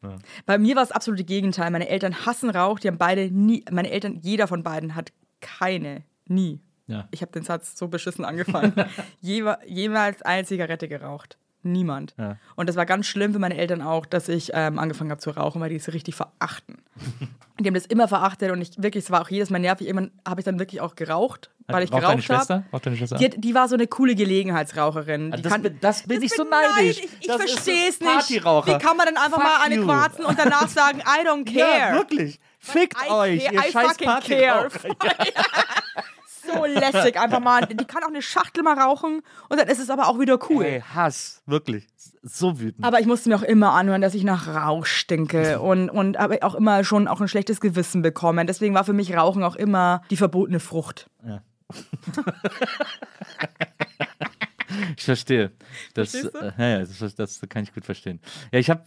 Bei 0.47 0.59
mir 0.59 0.75
war 0.77 0.83
es 0.83 0.91
absolute 0.93 1.25
Gegenteil. 1.25 1.71
Meine 1.71 1.89
Eltern 1.89 2.27
hassen 2.27 2.51
Rauch. 2.51 2.79
Die 2.79 2.89
haben 2.89 2.99
beide 2.99 3.31
nie, 3.31 3.65
meine 3.71 3.91
Eltern, 3.91 4.19
jeder 4.23 4.47
von 4.49 4.63
beiden 4.63 4.95
hat 4.95 5.13
keine, 5.41 6.03
nie. 6.27 6.61
Ja. 6.87 7.09
Ich 7.13 7.23
habe 7.23 7.33
den 7.33 7.45
Satz 7.45 7.79
so 7.79 7.89
beschissen 7.89 8.25
angefangen. 8.25 8.73
Jewe- 9.23 9.59
jemals 9.67 10.23
eine 10.23 10.45
Zigarette 10.45 10.89
geraucht. 10.89 11.39
Niemand. 11.65 12.15
Ja. 12.19 12.37
Und 12.57 12.69
das 12.69 12.77
war 12.77 12.87
ganz 12.87 13.07
schlimm 13.07 13.33
für 13.33 13.39
meine 13.39 13.57
Eltern 13.57 13.83
auch, 13.83 14.07
dass 14.07 14.29
ich 14.29 14.51
ähm, 14.55 14.79
angefangen 14.79 15.11
habe 15.11 15.21
zu 15.21 15.31
rauchen, 15.31 15.61
weil 15.61 15.71
die 15.71 15.77
es 15.77 15.93
richtig 15.93 16.15
verachten. 16.15 16.79
die 17.59 17.67
haben 17.67 17.75
das 17.75 17.87
immer 17.87 18.07
verachtet 18.07 18.51
und 18.51 18.61
ich 18.61 18.71
wirklich, 18.83 19.05
es 19.05 19.11
war 19.11 19.23
auch 19.23 19.31
jedes 19.31 19.51
Mal 19.51 19.59
nervig. 19.59 19.87
Irgendwann 19.87 20.11
habe 20.29 20.41
ich 20.41 20.45
dann 20.45 20.59
wirklich 20.59 20.81
auch 20.81 20.95
geraucht, 20.95 21.51
weil 21.67 21.83
ich 21.85 21.93
Raucht 21.93 22.03
deine 22.03 22.17
geraucht 22.23 22.29
habe. 22.31 22.39
Schwester? 22.39 22.65
Raucht 22.73 22.87
deine 22.87 22.97
Schwester? 22.97 23.17
Die, 23.17 23.31
die 23.31 23.55
war 23.55 23.69
so 23.69 23.75
eine 23.75 23.87
coole 23.87 24.15
Gelegenheitsraucherin. 24.15 25.33
Die 25.33 25.43
das, 25.43 25.53
kann, 25.53 25.63
bin, 25.63 25.79
das 25.81 26.03
bin 26.03 26.23
ich 26.23 26.33
so 26.35 26.45
neidisch. 26.45 26.99
Nein, 26.99 27.09
ich 27.11 27.21
ich 27.21 27.27
Das 27.27 27.37
verstehe 27.37 27.89
es 27.89 28.01
nicht. 28.01 28.31
Wie 28.31 28.79
kann 28.79 28.97
man 28.97 29.07
dann 29.07 29.17
einfach 29.17 29.41
Fuck 29.41 29.45
mal 29.45 29.63
eine 29.65 29.77
you. 29.77 29.85
quarzen 29.85 30.25
und 30.25 30.39
danach 30.39 30.69
sagen, 30.69 31.01
I 31.01 31.27
don't 31.27 31.45
care? 31.53 31.79
Ja, 31.79 31.95
wirklich. 31.95 32.39
Fickt 32.59 32.97
I 33.07 33.11
euch, 33.11 33.45
ihr 33.45 33.53
I 33.53 33.73
scheiß. 33.73 33.97
Partyraucher. 33.99 34.89
So 36.47 36.65
lässig 36.65 37.19
einfach 37.19 37.41
mal. 37.41 37.67
Die 37.67 37.85
kann 37.85 38.03
auch 38.05 38.09
eine 38.09 38.23
Schachtel 38.23 38.63
mal 38.63 38.79
rauchen 38.79 39.23
und 39.49 39.61
dann 39.61 39.69
ist 39.69 39.79
es 39.79 39.91
aber 39.91 40.09
auch 40.09 40.19
wieder 40.19 40.39
cool. 40.49 40.65
Ey, 40.65 40.81
Hass, 40.95 41.43
wirklich. 41.47 41.87
So 42.23 42.59
wütend. 42.61 42.85
Aber 42.85 43.01
ich 43.01 43.07
musste 43.07 43.29
mir 43.29 43.37
auch 43.37 43.43
immer 43.43 43.73
anhören, 43.73 44.01
dass 44.01 44.15
ich 44.15 44.25
nach 44.25 44.49
Rauch 44.49 44.87
stinke 44.87 45.61
und, 45.61 45.91
und 45.91 46.17
aber 46.17 46.39
auch 46.43 46.55
immer 46.55 46.85
schon 46.85 47.07
auch 47.09 47.21
ein 47.21 47.29
schlechtes 47.29 47.61
Gewissen 47.61 48.03
bekommen. 48.03 48.47
Deswegen 48.47 48.75
war 48.75 48.85
für 48.85 48.93
mich 48.93 49.15
Rauchen 49.15 49.43
auch 49.43 49.57
immer 49.57 50.03
die 50.11 50.17
verbotene 50.17 50.61
Frucht. 50.61 51.11
Ich 54.97 55.05
verstehe. 55.05 55.53
Das, 55.95 56.15
äh, 56.15 56.31
ja, 56.59 56.69
ja, 56.69 56.79
das, 56.79 57.15
das 57.15 57.41
kann 57.49 57.65
ich 57.65 57.75
gut 57.75 57.85
verstehen. 57.85 58.21
Ja, 58.53 58.59
ich 58.59 58.71
habe, 58.71 58.83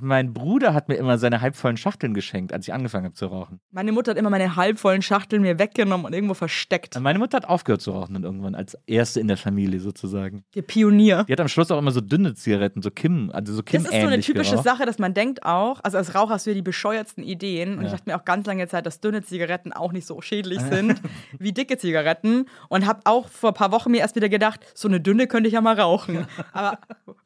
mein 0.00 0.32
Bruder 0.32 0.74
hat 0.74 0.88
mir 0.88 0.96
immer 0.96 1.18
seine 1.18 1.40
halbvollen 1.40 1.76
Schachteln 1.76 2.14
geschenkt, 2.14 2.52
als 2.52 2.66
ich 2.66 2.74
angefangen 2.74 3.04
habe 3.04 3.14
zu 3.14 3.26
rauchen. 3.26 3.60
Meine 3.70 3.92
Mutter 3.92 4.12
hat 4.12 4.18
immer 4.18 4.30
meine 4.30 4.56
halbvollen 4.56 5.02
Schachteln 5.02 5.42
mir 5.42 5.58
weggenommen 5.58 6.06
und 6.06 6.12
irgendwo 6.12 6.34
versteckt. 6.34 6.98
Meine 6.98 7.18
Mutter 7.18 7.36
hat 7.36 7.48
aufgehört 7.48 7.82
zu 7.82 7.92
rauchen 7.92 8.14
dann 8.14 8.24
irgendwann, 8.24 8.54
als 8.54 8.76
erste 8.86 9.20
in 9.20 9.28
der 9.28 9.36
Familie 9.36 9.80
sozusagen. 9.80 10.44
Der 10.54 10.62
Pionier. 10.62 11.24
Die 11.28 11.32
hat 11.32 11.40
am 11.40 11.48
Schluss 11.48 11.70
auch 11.70 11.78
immer 11.78 11.90
so 11.90 12.00
dünne 12.00 12.34
Zigaretten, 12.34 12.82
so 12.82 12.90
Kim, 12.90 13.30
also 13.32 13.54
so 13.54 13.62
Kim 13.62 13.82
Das 13.82 13.92
ist 13.92 14.00
so 14.00 14.06
eine 14.06 14.20
typische 14.20 14.58
Sache, 14.58 14.86
dass 14.86 14.98
man 14.98 15.14
denkt 15.14 15.44
auch, 15.44 15.80
also 15.82 15.98
als 15.98 16.14
Raucher 16.14 16.34
hast 16.34 16.46
du 16.46 16.50
ja 16.50 16.54
die 16.54 16.62
bescheuertsten 16.62 17.22
Ideen. 17.22 17.78
Und 17.78 17.86
ich 17.86 17.92
dachte 17.92 18.04
mir 18.06 18.16
auch 18.16 18.24
ganz 18.24 18.46
lange 18.46 18.66
Zeit, 18.68 18.86
dass 18.86 19.00
dünne 19.00 19.22
Zigaretten 19.22 19.72
auch 19.72 19.92
nicht 19.92 20.06
so 20.06 20.20
schädlich 20.20 20.60
sind 20.70 21.00
wie 21.38 21.52
dicke 21.52 21.78
Zigaretten. 21.78 22.46
Und 22.68 22.86
habe 22.86 23.00
auch 23.04 23.28
vor 23.28 23.50
ein 23.50 23.54
paar 23.54 23.72
Wochen 23.72 23.90
mir 23.90 23.98
erst 23.98 24.16
wieder 24.16 24.28
gedacht, 24.28 24.60
so 24.74 24.88
eine 24.88 25.00
dünne 25.06 25.26
könnte 25.26 25.48
ich 25.48 25.54
ja 25.54 25.60
mal 25.60 25.78
rauchen. 25.78 26.26
Aber 26.52 26.78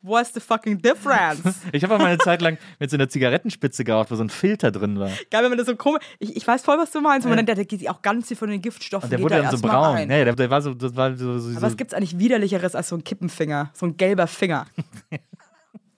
what's 0.02 0.32
the 0.34 0.40
fucking 0.40 0.80
difference? 0.80 1.60
Ich 1.72 1.82
habe 1.84 1.94
auch 1.94 1.98
mal 1.98 2.06
eine 2.06 2.18
Zeit 2.18 2.42
lang 2.42 2.58
mit 2.78 2.90
so 2.90 2.96
einer 2.96 3.08
Zigarettenspitze 3.08 3.84
geraucht, 3.84 4.10
wo 4.10 4.16
so 4.16 4.24
ein 4.24 4.30
Filter 4.30 4.70
drin 4.70 4.98
war. 4.98 5.10
Geil, 5.30 5.42
wenn 5.42 5.50
man 5.50 5.58
das 5.58 5.66
so 5.66 5.76
komisch. 5.76 6.02
Ich, 6.18 6.36
ich 6.36 6.46
weiß 6.46 6.62
voll, 6.62 6.78
was 6.78 6.90
du 6.90 7.00
meinst. 7.00 7.26
Und 7.26 7.34
man 7.34 7.44
denkt, 7.44 7.58
da 7.58 7.62
geht 7.64 7.88
auch 7.88 8.02
ganz 8.02 8.28
viel 8.28 8.36
von 8.36 8.50
den 8.50 8.60
Giftstoffen. 8.60 9.06
Und 9.06 9.10
der 9.10 9.22
wurde 9.22 9.36
da 9.36 9.42
dann 9.42 9.56
so 9.56 9.66
braun. 9.66 9.96
Nee, 10.06 10.24
der, 10.24 10.34
der 10.34 10.50
war 10.50 10.62
so, 10.62 10.74
das 10.74 10.96
war 10.96 11.16
so, 11.16 11.38
so, 11.38 11.50
Aber 11.56 11.62
was 11.62 11.76
gibt's 11.76 11.94
eigentlich 11.94 12.18
widerlicheres 12.18 12.74
als 12.74 12.88
so 12.88 12.96
ein 12.96 13.04
Kippenfinger? 13.04 13.70
So 13.72 13.86
ein 13.86 13.96
gelber 13.96 14.26
Finger. 14.26 14.66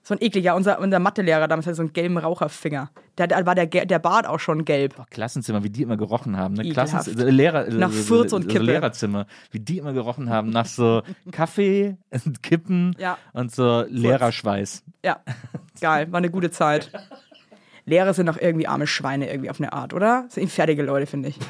so 0.03 0.13
ein 0.13 0.21
ekliger. 0.21 0.55
Unser, 0.55 0.79
unser 0.79 0.99
Mathelehrer 0.99 1.47
damals 1.47 1.65
hatte 1.65 1.75
so 1.75 1.81
einen 1.81 1.93
gelben 1.93 2.17
Raucherfinger. 2.17 2.91
Da 3.15 3.25
da 3.27 3.45
war 3.45 3.55
der, 3.55 3.67
der 3.67 3.99
Bart 3.99 4.27
auch 4.27 4.39
schon 4.39 4.65
gelb. 4.65 4.95
Boah, 4.97 5.05
Klassenzimmer, 5.09 5.63
wie 5.63 5.69
die 5.69 5.81
immer 5.83 5.95
gerochen 5.97 6.35
haben. 6.37 6.55
Ne? 6.55 6.69
Klassenzimmer, 6.71 7.25
äh, 7.25 7.29
Lehrer, 7.29 7.69
Nach 7.69 7.89
äh, 7.89 7.93
Furz 7.93 8.31
so, 8.31 8.35
und 8.35 8.43
so 8.43 8.47
Kippe. 8.49 8.65
Lehrerzimmer, 8.65 9.25
wie 9.51 9.59
die 9.61 9.77
immer 9.77 9.93
gerochen 9.93 10.29
haben 10.29 10.49
nach 10.49 10.65
so 10.65 11.03
Kaffee, 11.31 11.95
und 12.11 12.43
Kippen 12.43 12.95
Ja. 12.99 13.17
und 13.33 13.53
so 13.55 13.85
Lehrerschweiß. 13.87 14.83
Ja, 15.05 15.21
geil. 15.79 16.11
War 16.11 16.17
eine 16.17 16.29
gute 16.29 16.51
Zeit. 16.51 16.91
Lehrer 17.85 18.13
sind 18.13 18.25
doch 18.27 18.37
irgendwie 18.37 18.67
arme 18.67 18.87
Schweine 18.87 19.29
irgendwie 19.29 19.49
auf 19.49 19.59
eine 19.59 19.73
Art, 19.73 19.93
oder? 19.93 20.25
Sind 20.29 20.49
fertige 20.51 20.83
Leute, 20.83 21.05
finde 21.05 21.29
ich. 21.29 21.37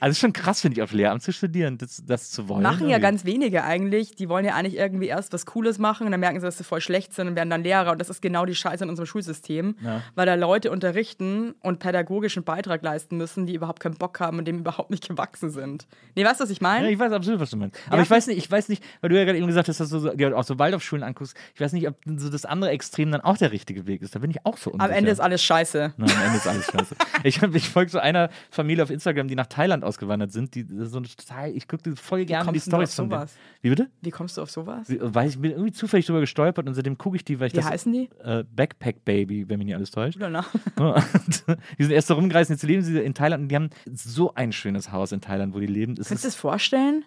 Also 0.00 0.12
ist 0.12 0.20
schon 0.20 0.32
krass, 0.32 0.60
finde 0.60 0.76
ich, 0.78 0.82
auf 0.82 0.92
Lehramt 0.92 1.22
zu 1.22 1.32
studieren, 1.32 1.78
das, 1.78 2.02
das 2.06 2.30
zu 2.30 2.48
wollen. 2.48 2.62
Machen 2.62 2.82
ja 2.88 2.96
irgendwie. 2.96 3.00
ganz 3.02 3.24
wenige 3.24 3.64
eigentlich. 3.64 4.14
Die 4.14 4.28
wollen 4.28 4.44
ja 4.44 4.54
eigentlich 4.54 4.76
irgendwie 4.76 5.06
erst 5.06 5.32
was 5.32 5.46
Cooles 5.46 5.78
machen 5.78 6.06
und 6.06 6.10
dann 6.12 6.20
merken 6.20 6.40
sie, 6.40 6.46
dass 6.46 6.58
sie 6.58 6.64
voll 6.64 6.80
schlecht 6.80 7.12
sind 7.14 7.28
und 7.28 7.36
werden 7.36 7.50
dann 7.50 7.62
Lehrer. 7.62 7.92
Und 7.92 8.00
das 8.00 8.10
ist 8.10 8.22
genau 8.22 8.46
die 8.46 8.54
Scheiße 8.54 8.84
in 8.84 8.90
unserem 8.90 9.06
Schulsystem, 9.06 9.76
Ja. 9.82 10.02
weil 10.14 10.26
da 10.26 10.34
Leute 10.34 10.70
unterrichten 10.70 11.54
und 11.62 11.78
pädagogischen 11.78 12.44
Beitrag 12.44 12.82
leisten 12.82 13.16
müssen, 13.16 13.46
die 13.46 13.54
überhaupt 13.54 13.80
keinen 13.80 13.96
Bock 13.96 14.20
haben 14.20 14.38
und 14.38 14.44
dem 14.46 14.58
überhaupt 14.60 14.90
nicht 14.90 15.08
gewachsen 15.08 15.50
sind. 15.50 15.86
Nee, 16.14 16.24
weißt 16.24 16.40
du, 16.40 16.44
was 16.44 16.50
ich 16.50 16.60
Ja, 16.60 16.68
meine? 16.68 16.90
ich 16.90 16.98
weiß 16.98 17.12
absolut, 17.12 17.40
was 17.40 17.50
du 17.50 17.56
meinst. 17.56 17.78
Aber 17.88 17.96
Ja. 17.96 18.02
ich 18.02 18.10
weiß 18.10 18.26
nicht, 18.28 18.38
ich 18.38 18.50
weiß 18.50 18.68
nicht, 18.68 18.82
weil 19.00 19.10
du 19.10 19.16
ja 19.18 19.24
gerade 19.24 19.38
eben 19.38 19.46
gesagt 19.46 19.68
hast, 19.68 19.80
dass 19.80 19.88
du 19.90 19.98
so, 19.98 20.12
ja, 20.12 20.34
auch 20.34 20.44
so 20.44 20.58
Waldorfschulen 20.58 21.02
anguckst. 21.02 21.36
Ich 21.54 21.60
weiß 21.60 21.72
nicht, 21.72 21.88
ob 21.88 21.96
so 22.16 22.28
das 22.30 22.44
andere 22.44 22.70
Extrem 22.70 23.10
dann 23.10 23.20
auch 23.20 23.36
der 23.36 23.52
richtige 23.52 23.86
Weg 23.86 24.02
ist. 24.02 24.14
Da 24.14 24.20
bin 24.20 24.30
ich 24.30 24.44
auch 24.44 24.56
so 24.56 24.70
unsicher. 24.70 24.90
Am 24.90 24.96
Ende 24.96 25.10
ist 25.10 25.20
alles 25.20 25.42
scheiße. 25.42 25.94
Nein, 25.96 26.10
am 26.10 26.22
Ende 26.24 26.36
ist 26.38 26.46
alles 26.46 26.66
scheiße. 26.66 26.94
Ich, 27.24 27.42
ich 27.42 27.68
folge 27.68 27.90
so 27.90 27.98
einer 27.98 28.30
Familie 28.50 28.82
auf 28.84 28.90
Instagram, 28.90 29.26
die 29.28 29.34
nach 29.34 29.46
Thailand 29.56 29.84
ausgewandert 29.84 30.32
sind. 30.32 30.54
Die 30.54 30.66
so 30.84 30.98
eine 30.98 31.06
total, 31.08 31.50
ich 31.50 31.66
gucke 31.66 31.96
voll 31.96 32.24
gerne 32.24 32.52
die 32.52 32.60
Stories 32.60 32.90
auf 32.90 32.96
von 32.96 33.10
denen. 33.10 33.26
Wie 33.62 33.70
bitte? 33.70 33.88
Wie 34.02 34.10
kommst 34.10 34.36
du 34.36 34.42
auf 34.42 34.50
sowas? 34.50 34.88
Wie- 34.90 34.98
Weil 35.00 35.28
ich 35.28 35.38
bin 35.38 35.52
irgendwie 35.52 35.72
zufällig 35.72 36.06
drüber 36.06 36.20
gestolpert 36.20 36.66
und 36.68 36.74
seitdem 36.74 36.98
gucke 36.98 37.16
ich 37.16 37.24
die, 37.24 37.40
weil 37.40 37.46
ich 37.48 37.52
Wie 37.54 37.56
das. 37.58 37.66
heißen 37.70 37.92
die? 37.92 38.10
Äh, 38.22 38.44
Backpack 38.54 39.04
Baby, 39.04 39.48
wenn 39.48 39.58
mich 39.58 39.66
nicht 39.66 39.76
alles 39.76 39.90
täuscht. 39.90 40.18
Und 40.76 41.44
die 41.78 41.82
sind 41.82 41.92
erst 41.92 42.08
so 42.08 42.14
rumgereist, 42.14 42.50
jetzt 42.50 42.62
leben 42.62 42.82
sie 42.82 42.98
in 42.98 43.14
Thailand 43.14 43.42
und 43.42 43.48
die 43.48 43.56
haben 43.56 43.70
so 43.92 44.34
ein 44.34 44.52
schönes 44.52 44.92
Haus 44.92 45.12
in 45.12 45.20
Thailand, 45.20 45.54
wo 45.54 45.60
die 45.60 45.66
leben. 45.66 45.94
Es 45.98 46.08
Kannst 46.08 46.24
du 46.24 46.28
das 46.28 46.36
vorstellen? 46.36 47.04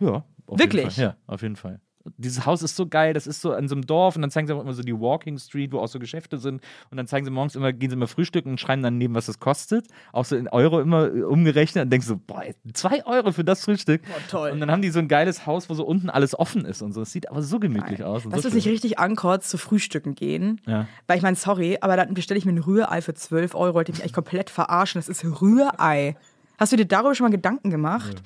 ja, 0.00 0.24
Wirklich? 0.46 0.96
Ja, 0.96 1.16
auf 1.26 1.42
jeden 1.42 1.56
Fall. 1.56 1.80
Dieses 2.16 2.46
Haus 2.46 2.62
ist 2.62 2.76
so 2.76 2.86
geil, 2.86 3.12
das 3.12 3.26
ist 3.26 3.40
so 3.40 3.52
in 3.52 3.68
so 3.68 3.74
einem 3.74 3.86
Dorf 3.86 4.16
und 4.16 4.22
dann 4.22 4.30
zeigen 4.30 4.46
sie 4.46 4.54
auch 4.54 4.60
immer 4.60 4.72
so 4.72 4.82
die 4.82 4.98
Walking 4.98 5.38
Street, 5.38 5.72
wo 5.72 5.80
auch 5.80 5.88
so 5.88 5.98
Geschäfte 5.98 6.38
sind 6.38 6.62
und 6.90 6.96
dann 6.96 7.06
zeigen 7.06 7.24
sie 7.24 7.30
morgens 7.30 7.54
immer, 7.56 7.72
gehen 7.72 7.90
sie 7.90 7.96
immer 7.96 8.06
frühstücken 8.06 8.50
und 8.50 8.60
schreiben 8.60 8.82
dann 8.82 8.98
neben, 8.98 9.14
was 9.14 9.26
das 9.26 9.38
kostet, 9.40 9.86
auch 10.12 10.24
so 10.24 10.36
in 10.36 10.48
Euro 10.48 10.80
immer 10.80 11.14
äh, 11.14 11.22
umgerechnet 11.22 11.84
und 11.84 11.90
denkst 11.90 12.06
so, 12.06 12.16
boah, 12.16 12.42
zwei 12.72 13.04
Euro 13.06 13.32
für 13.32 13.44
das 13.44 13.64
Frühstück. 13.64 14.02
toll. 14.30 14.50
Und 14.50 14.60
dann 14.60 14.70
haben 14.70 14.82
die 14.82 14.90
so 14.90 14.98
ein 14.98 15.08
geiles 15.08 15.46
Haus, 15.46 15.68
wo 15.68 15.74
so 15.74 15.84
unten 15.84 16.10
alles 16.10 16.38
offen 16.38 16.64
ist 16.64 16.82
und 16.82 16.92
so. 16.92 17.02
Es 17.02 17.12
sieht 17.12 17.30
aber 17.30 17.42
so 17.42 17.58
gemütlich 17.58 18.02
aus. 18.04 18.24
Und 18.24 18.32
Dass 18.34 18.42
so 18.42 18.50
du 18.50 18.54
nicht 18.54 18.68
richtig 18.68 18.98
ankotzt, 18.98 19.50
zu 19.50 19.58
Frühstücken 19.58 20.14
gehen. 20.14 20.60
Ja. 20.66 20.86
Weil 21.06 21.16
ich 21.16 21.22
meine, 21.22 21.36
sorry, 21.36 21.78
aber 21.80 21.96
dann 21.96 22.14
bestelle 22.14 22.38
ich 22.38 22.44
mir 22.44 22.52
ein 22.52 22.58
Rührei 22.58 23.02
für 23.02 23.14
12 23.14 23.54
Euro. 23.54 23.74
Wollte 23.74 23.92
ich 23.92 23.98
mich 23.98 24.02
eigentlich 24.02 24.12
komplett 24.12 24.50
verarschen. 24.50 24.98
Das 24.98 25.08
ist 25.08 25.24
Rührei. 25.24 26.16
Hast 26.58 26.72
du 26.72 26.76
dir 26.76 26.86
darüber 26.86 27.14
schon 27.14 27.26
mal 27.26 27.30
Gedanken 27.30 27.70
gemacht? 27.70 28.22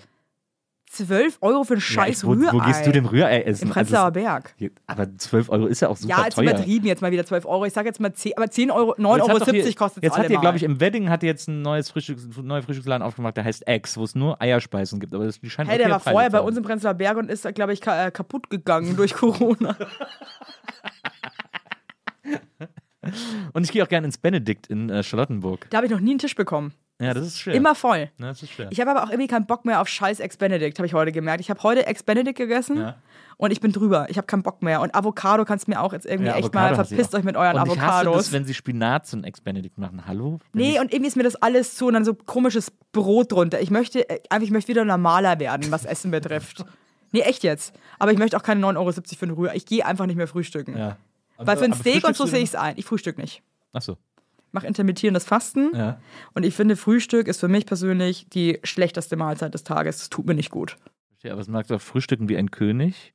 12 0.92 1.38
Euro 1.40 1.64
für 1.64 1.74
ein 1.74 1.76
Ja, 1.78 1.80
scheiß 1.80 2.18
ich- 2.18 2.24
wo, 2.26 2.32
Rührei. 2.32 2.52
wo 2.52 2.58
gehst 2.58 2.86
du 2.86 2.92
dem 2.92 3.06
Rührei 3.06 3.42
essen? 3.42 3.62
Im 3.64 3.68
Also 3.72 3.74
Prenzlauer 3.74 4.08
es- 4.08 4.12
Berg. 4.12 4.54
aber 4.86 5.16
12 5.16 5.48
Euro 5.48 5.66
ist 5.66 5.80
ja 5.80 5.88
auch 5.88 5.96
super 5.96 6.14
Ja, 6.18 6.24
jetzt 6.24 6.34
teuer. 6.34 6.44
übertrieben 6.50 6.86
jetzt 6.86 7.00
mal 7.00 7.10
wieder 7.10 7.24
12 7.24 7.46
Euro. 7.46 7.64
Ich 7.64 7.72
sage 7.72 7.88
jetzt 7.88 7.98
mal 8.00 8.12
10, 8.12 8.34
aber 8.36 8.50
10 8.50 8.70
Euro, 8.70 8.90
Jetzt 8.90 8.98
9,70 8.98 9.20
hat 9.22 9.30
Euro 9.30 9.74
kostet 9.76 10.02
es 10.04 10.08
Jetzt 10.08 10.18
hat 10.18 10.28
ihr, 10.30 10.38
glaube 10.38 10.56
ich, 10.58 10.62
im 10.64 10.80
Wedding 10.80 11.08
hat 11.08 11.22
ihr 11.22 11.30
jetzt 11.30 11.48
ein 11.48 11.62
neues 11.62 11.88
Frühstücks, 11.90 12.28
neuer 12.42 12.62
Frühstücksladen 12.62 13.02
aufgemacht, 13.02 13.36
der 13.38 13.44
heißt 13.44 13.66
Eggs, 13.66 13.96
wo 13.96 14.04
es 14.04 14.14
nur 14.14 14.40
Eierspeisen 14.42 15.00
gibt. 15.00 15.14
Aber 15.14 15.24
das, 15.24 15.40
die 15.40 15.48
scheinen 15.48 15.70
Hey, 15.70 15.78
der 15.78 15.88
war 15.90 16.00
vorher 16.00 16.28
bei 16.30 16.40
uns 16.40 16.56
im 16.58 16.62
Prenzlauer 16.62 16.94
Berg 16.94 17.16
und 17.16 17.30
ist, 17.30 17.46
glaube 17.54 17.72
ich, 17.72 17.80
ka 17.80 18.06
äh, 18.06 18.10
kaputt 18.10 18.50
gegangen 18.50 18.94
durch 18.96 19.14
Corona. 19.14 19.76
Und 23.52 23.64
ich 23.64 23.72
gehe 23.72 23.82
auch 23.82 23.88
gerne 23.88 24.06
ins 24.06 24.16
Benedikt 24.16 24.68
in 24.68 24.88
äh, 24.88 25.02
Charlottenburg. 25.02 25.66
Da 25.70 25.78
habe 25.78 25.86
ich 25.86 25.92
noch 25.92 25.98
nie 26.00 26.10
einen 26.10 26.18
Tisch 26.20 26.36
bekommen. 26.36 26.72
Ja, 27.02 27.14
das 27.14 27.26
ist 27.26 27.38
schwer. 27.40 27.54
Immer 27.54 27.74
voll. 27.74 28.10
Ja, 28.18 28.28
das 28.28 28.42
ist 28.42 28.50
schwer. 28.52 28.68
Ich 28.70 28.80
habe 28.80 28.90
aber 28.90 29.02
auch 29.04 29.10
irgendwie 29.10 29.26
keinen 29.28 29.46
Bock 29.46 29.64
mehr 29.64 29.80
auf 29.80 29.88
scheiß 29.88 30.20
Ex-Benedict, 30.20 30.78
habe 30.78 30.86
ich 30.86 30.94
heute 30.94 31.12
gemerkt. 31.12 31.40
Ich 31.40 31.50
habe 31.50 31.62
heute 31.62 31.86
Ex-Benedict 31.86 32.36
gegessen 32.38 32.76
Ja. 32.78 32.94
und 33.38 33.50
ich 33.50 33.60
bin 33.60 33.72
drüber. 33.72 34.06
Ich 34.08 34.16
habe 34.18 34.26
keinen 34.26 34.42
Bock 34.42 34.62
mehr. 34.62 34.80
Und 34.80 34.94
Avocado 34.94 35.44
kannst 35.44 35.66
du 35.66 35.72
mir 35.72 35.80
auch 35.80 35.92
jetzt 35.92 36.06
irgendwie 36.06 36.28
Ja, 36.30 36.36
echt 36.36 36.54
mal, 36.54 36.74
verpisst 36.74 37.14
euch 37.14 37.24
mit 37.24 37.36
euren 37.36 37.58
und 37.58 37.66
ich 37.72 37.80
hasse 37.80 37.92
Avocados. 38.08 38.16
das, 38.16 38.32
wenn 38.32 38.44
sie 38.44 38.54
Spinat 38.54 39.06
zum 39.06 39.24
Ex-Benedikt 39.24 39.78
machen. 39.78 40.06
Hallo? 40.06 40.38
Nee, 40.52 40.78
und 40.80 40.92
irgendwie 40.92 41.08
ist 41.08 41.16
mir 41.16 41.22
das 41.24 41.36
alles 41.36 41.74
zu 41.74 41.86
und 41.88 41.94
dann 41.94 42.04
so 42.04 42.14
komisches 42.14 42.70
Brot 42.92 43.32
drunter. 43.32 43.60
Ich 43.60 43.70
möchte 43.70 44.08
äh, 44.08 44.20
einfach, 44.30 44.44
ich 44.44 44.50
möchte 44.52 44.68
wieder 44.68 44.84
normaler 44.84 45.38
werden, 45.40 45.70
was 45.70 45.84
Essen 45.84 46.10
betrifft. 46.10 46.64
Nee, 47.14 47.20
echt 47.20 47.42
jetzt. 47.44 47.74
Aber 47.98 48.10
ich 48.10 48.16
möchte 48.18 48.38
auch 48.38 48.42
keine 48.42 48.64
9,70 48.66 48.76
Euro 48.78 48.92
für 48.92 49.24
eine 49.26 49.36
Rührei. 49.36 49.54
Ich 49.56 49.66
gehe 49.66 49.84
einfach 49.84 50.06
nicht 50.06 50.16
mehr 50.16 50.26
frühstücken. 50.26 50.78
ja. 50.78 50.96
Weil 51.36 51.58
für 51.58 51.64
ein 51.66 51.72
Aber 51.72 51.80
Steak 51.82 52.06
und 52.06 52.16
so 52.16 52.24
sehe 52.24 52.38
ich 52.38 52.48
es 52.48 52.54
ein. 52.54 52.72
Ich 52.78 52.86
frühstück 52.86 53.18
nicht. 53.18 53.42
Ach 53.74 53.82
so. 53.82 53.98
Mache 54.52 54.66
intermittierendes 54.66 55.24
Fasten. 55.24 55.70
Ja. 55.74 56.00
Und 56.34 56.44
ich 56.44 56.54
finde, 56.54 56.76
Frühstück 56.76 57.26
ist 57.26 57.40
für 57.40 57.48
mich 57.48 57.66
persönlich 57.66 58.26
die 58.28 58.60
schlechteste 58.62 59.16
Mahlzeit 59.16 59.54
des 59.54 59.64
Tages. 59.64 59.98
Das 59.98 60.10
tut 60.10 60.26
mir 60.26 60.34
nicht 60.34 60.50
gut. 60.50 60.76
Verstehe, 61.10 61.32
aber 61.32 61.40
es 61.40 61.48
magst 61.48 61.70
du 61.70 61.76
auch 61.76 61.80
frühstücken 61.80 62.28
wie 62.28 62.36
ein 62.36 62.50
König, 62.50 63.14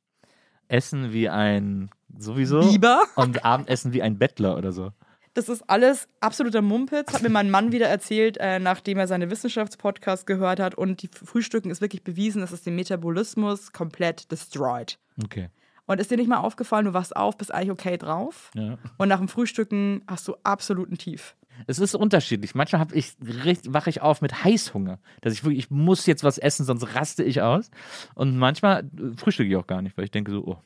essen 0.66 1.12
wie 1.12 1.28
ein 1.28 1.90
sowieso 2.18 2.60
Biber. 2.60 3.02
und 3.16 3.44
Abendessen 3.44 3.92
wie 3.92 4.02
ein 4.02 4.18
Bettler 4.18 4.56
oder 4.56 4.72
so. 4.72 4.90
Das 5.34 5.48
ist 5.48 5.62
alles 5.68 6.08
absoluter 6.20 6.62
Mumpitz, 6.62 7.12
hat 7.12 7.22
mir 7.22 7.28
mein 7.28 7.50
Mann 7.50 7.70
wieder 7.70 7.86
erzählt, 7.86 8.38
äh, 8.40 8.58
nachdem 8.58 8.98
er 8.98 9.06
seine 9.06 9.30
Wissenschaftspodcast 9.30 10.26
gehört 10.26 10.58
hat. 10.58 10.74
Und 10.74 11.02
die 11.02 11.10
Frühstücken 11.12 11.70
ist 11.70 11.80
wirklich 11.80 12.02
bewiesen, 12.02 12.40
dass 12.40 12.50
es 12.50 12.62
den 12.62 12.74
Metabolismus 12.74 13.72
komplett 13.72 14.32
destroyed. 14.32 14.98
Okay. 15.22 15.50
Und 15.88 16.00
ist 16.00 16.10
dir 16.10 16.18
nicht 16.18 16.28
mal 16.28 16.38
aufgefallen, 16.38 16.84
du 16.84 16.92
wachst 16.92 17.16
auf, 17.16 17.36
bist 17.38 17.52
eigentlich 17.52 17.70
okay 17.70 17.96
drauf. 17.96 18.50
Ja. 18.54 18.76
Und 18.98 19.08
nach 19.08 19.18
dem 19.18 19.26
Frühstücken 19.26 20.02
hast 20.06 20.28
du 20.28 20.36
absoluten 20.44 20.98
Tief. 20.98 21.34
Es 21.66 21.78
ist 21.78 21.94
unterschiedlich. 21.94 22.54
Manchmal 22.54 22.80
hab 22.80 22.92
ich, 22.92 23.14
wache 23.18 23.90
ich 23.90 24.02
auf 24.02 24.20
mit 24.20 24.44
Heißhunger. 24.44 24.98
Dass 25.22 25.32
ich 25.32 25.42
wirklich, 25.42 25.64
ich 25.64 25.70
muss 25.70 26.06
jetzt 26.06 26.22
was 26.22 26.36
essen, 26.36 26.64
sonst 26.64 26.94
raste 26.94 27.24
ich 27.24 27.40
aus. 27.40 27.70
Und 28.14 28.36
manchmal 28.36 28.84
äh, 28.84 29.16
frühstücke 29.16 29.48
ich 29.48 29.56
auch 29.56 29.66
gar 29.66 29.80
nicht, 29.80 29.96
weil 29.96 30.04
ich 30.04 30.10
denke 30.10 30.30
so, 30.30 30.44
oh, 30.44 30.58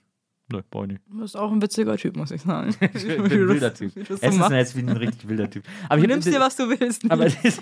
ne, 0.52 0.64
brauch 0.70 0.82
ich 0.84 0.88
nicht. 0.90 1.00
Du 1.10 1.18
bist 1.20 1.36
auch 1.36 1.50
ein 1.52 1.60
witziger 1.60 1.96
Typ, 1.96 2.16
muss 2.16 2.30
ich 2.30 2.42
sagen. 2.42 2.74
Ich 2.94 3.06
bin 3.06 3.22
ein 3.24 3.30
wilder 3.48 3.74
Typ. 3.74 3.92
so 3.94 4.14
Essen 4.14 4.42
ist 4.42 4.50
jetzt 4.50 4.76
wie 4.76 4.80
ein 4.80 4.88
richtig 4.96 5.28
wilder 5.28 5.50
Typ. 5.50 5.64
Aber 5.88 6.00
Du 6.00 6.06
nimmst 6.06 6.28
dir, 6.28 6.40
was 6.40 6.56
du 6.56 6.68
willst. 6.68 7.10
aber, 7.10 7.26
dieses, 7.26 7.60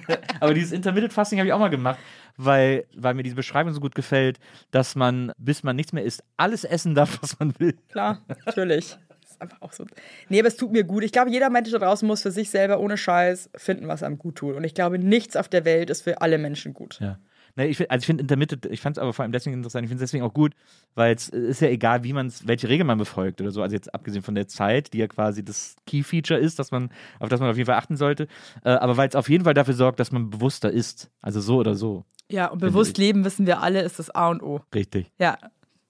aber 0.40 0.54
dieses 0.54 0.72
Intermittent 0.72 1.12
Fasting 1.12 1.38
habe 1.38 1.46
ich 1.46 1.52
auch 1.52 1.58
mal 1.58 1.68
gemacht, 1.68 1.98
weil, 2.36 2.86
weil 2.96 3.14
mir 3.14 3.22
diese 3.22 3.36
Beschreibung 3.36 3.72
so 3.72 3.80
gut 3.80 3.94
gefällt, 3.94 4.38
dass 4.70 4.94
man, 4.94 5.32
bis 5.38 5.62
man 5.62 5.76
nichts 5.76 5.92
mehr 5.92 6.04
isst, 6.04 6.22
alles 6.36 6.64
essen 6.64 6.94
darf, 6.94 7.18
was 7.22 7.38
man 7.38 7.54
will. 7.58 7.74
Klar, 7.90 8.20
natürlich. 8.46 8.96
Das 9.20 9.30
ist 9.32 9.40
einfach 9.40 9.62
auch 9.62 9.72
so. 9.72 9.86
Nee, 10.28 10.40
aber 10.40 10.48
es 10.48 10.56
tut 10.56 10.72
mir 10.72 10.84
gut. 10.84 11.04
Ich 11.04 11.12
glaube, 11.12 11.30
jeder 11.30 11.48
Mensch 11.50 11.70
da 11.70 11.78
draußen 11.78 12.06
muss 12.06 12.22
für 12.22 12.30
sich 12.30 12.50
selber 12.50 12.80
ohne 12.80 12.96
Scheiß 12.96 13.50
finden, 13.56 13.88
was 13.88 14.02
einem 14.02 14.18
gut 14.18 14.36
tut. 14.36 14.56
Und 14.56 14.64
ich 14.64 14.74
glaube, 14.74 14.98
nichts 14.98 15.36
auf 15.36 15.48
der 15.48 15.64
Welt 15.64 15.90
ist 15.90 16.02
für 16.02 16.20
alle 16.20 16.38
Menschen 16.38 16.74
gut. 16.74 16.98
Ja. 17.00 17.18
Nee, 17.56 17.66
ich 17.66 17.90
also 17.90 18.02
ich 18.02 18.06
finde 18.06 18.22
Intermittent, 18.22 18.66
ich 18.66 18.80
fand 18.80 18.96
es 18.96 19.02
aber 19.02 19.12
vor 19.12 19.22
allem 19.22 19.32
deswegen 19.32 19.56
interessant, 19.56 19.84
ich 19.84 19.88
finde 19.88 20.02
es 20.02 20.10
deswegen 20.10 20.24
auch 20.24 20.32
gut, 20.32 20.54
weil 20.94 21.14
es 21.14 21.28
ist 21.28 21.60
ja 21.60 21.68
egal, 21.68 22.02
wie 22.04 22.12
man 22.12 22.26
es, 22.26 22.46
welche 22.46 22.68
Regel 22.68 22.84
man 22.84 22.98
befolgt 22.98 23.40
oder 23.40 23.50
so. 23.50 23.62
Also 23.62 23.74
jetzt 23.74 23.94
abgesehen 23.94 24.22
von 24.22 24.34
der 24.34 24.48
Zeit, 24.48 24.92
die 24.92 24.98
ja 24.98 25.06
quasi 25.06 25.44
das 25.44 25.76
Key-Feature 25.86 26.40
ist, 26.40 26.58
dass 26.58 26.70
man, 26.70 26.90
auf 27.20 27.28
das 27.28 27.40
man 27.40 27.50
auf 27.50 27.56
jeden 27.56 27.66
Fall 27.66 27.76
achten 27.76 27.96
sollte. 27.96 28.26
Äh, 28.64 28.70
aber 28.70 28.96
weil 28.96 29.08
es 29.08 29.16
auf 29.16 29.28
jeden 29.28 29.44
Fall 29.44 29.54
dafür 29.54 29.74
sorgt, 29.74 30.00
dass 30.00 30.12
man 30.12 30.30
bewusster 30.30 30.70
ist. 30.70 31.10
Also 31.20 31.40
so 31.40 31.56
oder 31.56 31.74
so. 31.74 32.04
Ja, 32.30 32.46
und 32.46 32.60
bewusst 32.60 32.96
leben, 32.96 33.24
wissen 33.24 33.46
wir 33.46 33.60
alle, 33.60 33.82
ist 33.82 33.98
das 33.98 34.10
A 34.10 34.28
und 34.28 34.42
O. 34.42 34.60
Richtig. 34.74 35.12
Ja. 35.18 35.36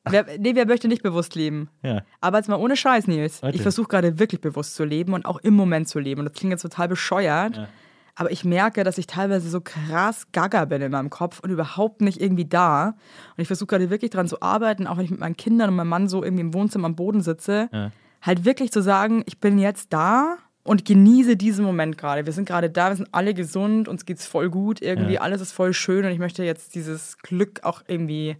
Wer, 0.04 0.26
nee, 0.38 0.56
wer 0.56 0.66
möchte 0.66 0.88
nicht 0.88 1.04
bewusst 1.04 1.36
leben? 1.36 1.68
Ja. 1.82 2.02
Aber 2.20 2.38
jetzt 2.38 2.48
mal 2.48 2.56
ohne 2.56 2.76
Scheiß, 2.76 3.06
Nils. 3.06 3.40
Warte. 3.42 3.54
Ich 3.54 3.62
versuche 3.62 3.86
gerade 3.86 4.18
wirklich 4.18 4.40
bewusst 4.40 4.74
zu 4.74 4.84
leben 4.84 5.12
und 5.12 5.24
auch 5.26 5.38
im 5.38 5.54
Moment 5.54 5.88
zu 5.88 6.00
leben. 6.00 6.20
Und 6.20 6.24
das 6.24 6.34
klingt 6.34 6.50
jetzt 6.50 6.62
total 6.62 6.88
bescheuert. 6.88 7.56
Ja. 7.56 7.68
Aber 8.14 8.30
ich 8.30 8.44
merke, 8.44 8.84
dass 8.84 8.98
ich 8.98 9.06
teilweise 9.06 9.48
so 9.48 9.60
krass 9.62 10.26
gaga 10.32 10.66
bin 10.66 10.82
in 10.82 10.92
meinem 10.92 11.08
Kopf 11.08 11.40
und 11.40 11.50
überhaupt 11.50 12.02
nicht 12.02 12.20
irgendwie 12.20 12.44
da. 12.44 12.88
Und 12.88 12.94
ich 13.38 13.46
versuche 13.46 13.68
gerade 13.68 13.88
wirklich 13.90 14.10
dran 14.10 14.28
zu 14.28 14.42
arbeiten, 14.42 14.86
auch 14.86 14.98
wenn 14.98 15.04
ich 15.06 15.10
mit 15.10 15.20
meinen 15.20 15.36
Kindern 15.36 15.70
und 15.70 15.76
meinem 15.76 15.88
Mann 15.88 16.08
so 16.08 16.22
irgendwie 16.22 16.42
im 16.42 16.52
Wohnzimmer 16.54 16.86
am 16.86 16.94
Boden 16.96 17.22
sitze, 17.22 17.70
Ja. 17.72 17.90
halt 18.20 18.44
wirklich 18.44 18.70
zu 18.70 18.82
sagen, 18.82 19.22
ich 19.26 19.38
bin 19.40 19.58
jetzt 19.58 19.92
da 19.94 20.36
und 20.62 20.84
genieße 20.84 21.36
diesen 21.36 21.64
Moment 21.64 21.96
gerade. 21.96 22.26
Wir 22.26 22.32
sind 22.34 22.46
gerade 22.46 22.68
da, 22.68 22.90
wir 22.90 22.96
sind 22.96 23.08
alle 23.12 23.32
gesund, 23.32 23.88
uns 23.88 24.04
geht's 24.04 24.26
voll 24.26 24.50
gut, 24.50 24.82
irgendwie 24.82 25.14
Ja. 25.14 25.22
alles 25.22 25.40
ist 25.40 25.52
voll 25.52 25.72
schön 25.72 26.04
und 26.04 26.10
ich 26.12 26.18
möchte 26.18 26.44
jetzt 26.44 26.74
dieses 26.74 27.16
Glück 27.18 27.60
auch 27.64 27.82
irgendwie 27.88 28.36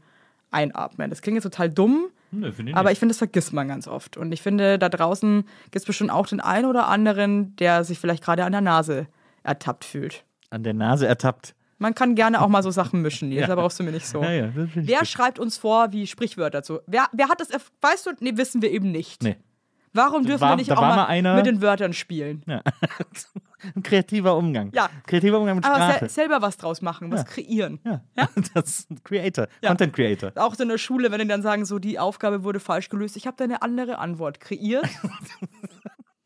einatmen. 0.51 1.09
Das 1.09 1.23
klingt 1.23 1.37
jetzt 1.37 1.45
total 1.45 1.71
dumm, 1.71 2.09
finde 2.31 2.71
ich 2.73 2.77
aber 2.77 2.93
ich 2.93 2.99
finde, 2.99 3.13
das 3.13 3.19
vergisst 3.19 3.53
man 3.55 3.69
ganz 3.69 3.89
oft. 3.89 4.17
Und 4.19 4.33
ich 4.33 4.43
finde, 4.43 4.79
da 4.79 4.89
draußen 4.91 5.45
gibt 5.65 5.77
es 5.77 5.85
bestimmt 5.87 6.11
auch 6.11 6.27
den 6.27 6.41
einen 6.41 6.67
oder 6.67 6.89
anderen, 6.89 7.57
der 7.57 7.85
sich 7.85 7.99
vielleicht 7.99 8.23
gerade 8.23 8.45
an 8.45 8.53
der 8.53 8.61
Nase 8.61 9.07
ertappt 9.43 9.85
fühlt. 9.85 10.25
An 10.51 10.63
der 10.63 10.75
Nase 10.75 11.07
ertappt. 11.07 11.55
Man 11.79 11.95
kann 11.95 12.15
gerne 12.15 12.41
auch 12.43 12.49
mal 12.49 12.63
so 12.63 12.71
Sachen 12.71 13.03
mischen, 13.03 13.29
Nils, 13.31 13.41
Ja. 13.43 13.47
da 13.49 13.55
brauchst 13.57 13.79
du 13.81 13.83
mir 13.85 13.91
nicht 13.93 14.07
so. 14.07 14.23
Ja, 14.23 14.31
ja, 14.31 14.51
Wer 14.55 15.05
schreibt 15.05 15.39
uns 15.39 15.59
vor, 15.59 15.93
wie 15.93 16.07
Sprichwörter 16.07 16.63
zu? 16.63 16.81
Wer, 16.87 17.07
wer 17.13 17.29
hat 17.29 17.41
das, 17.41 17.49
weißt 17.81 18.07
du, 18.07 18.11
nee, 18.21 18.37
wissen 18.37 18.63
wir 18.63 18.71
eben 18.71 18.91
nicht. 18.93 19.23
Nee. 19.23 19.37
Warum 19.95 20.25
dürfen 20.25 20.41
war- 20.41 20.51
wir 20.53 20.57
nicht 20.57 20.73
auch 20.73 20.81
mal 20.81 21.05
einer- 21.07 21.35
mit 21.37 21.45
den 21.47 21.61
Wörtern 21.61 21.93
spielen? 21.93 22.43
Ja. 22.47 22.63
Ein 23.77 23.83
kreativer 23.85 24.37
Umgang. 24.37 24.73
Ja. 24.75 24.89
Kreativer 25.07 25.39
Umgang 25.39 25.57
mit 25.57 25.65
Aber 25.65 25.77
Sprache. 25.77 26.09
se 26.09 26.15
selber 26.15 26.43
was 26.43 26.57
draus 26.57 26.83
machen, 26.83 27.13
was 27.13 27.21
Ja. 27.21 27.25
kreieren. 27.27 27.79
ja. 27.85 28.01
Das 28.55 28.69
ist 28.81 28.91
ein 28.91 29.03
Creator. 29.05 29.47
Ja. 29.63 29.69
Content 29.69 29.93
Creator. 29.93 30.33
Auch 30.37 30.55
so 30.57 30.63
in 30.65 30.69
der 30.69 30.79
Schule, 30.79 31.13
wenn 31.13 31.21
die 31.21 31.29
dann 31.29 31.43
sagen, 31.43 31.65
so 31.65 31.79
die 31.79 31.99
Aufgabe 31.99 32.43
wurde 32.43 32.59
falsch 32.59 32.89
gelöst, 32.89 33.17
ich 33.17 33.27
habe 33.27 33.37
da 33.37 33.45
eine 33.45 33.63
andere 33.63 33.99
Antwort 33.99 34.41
kreiert. 34.41 34.89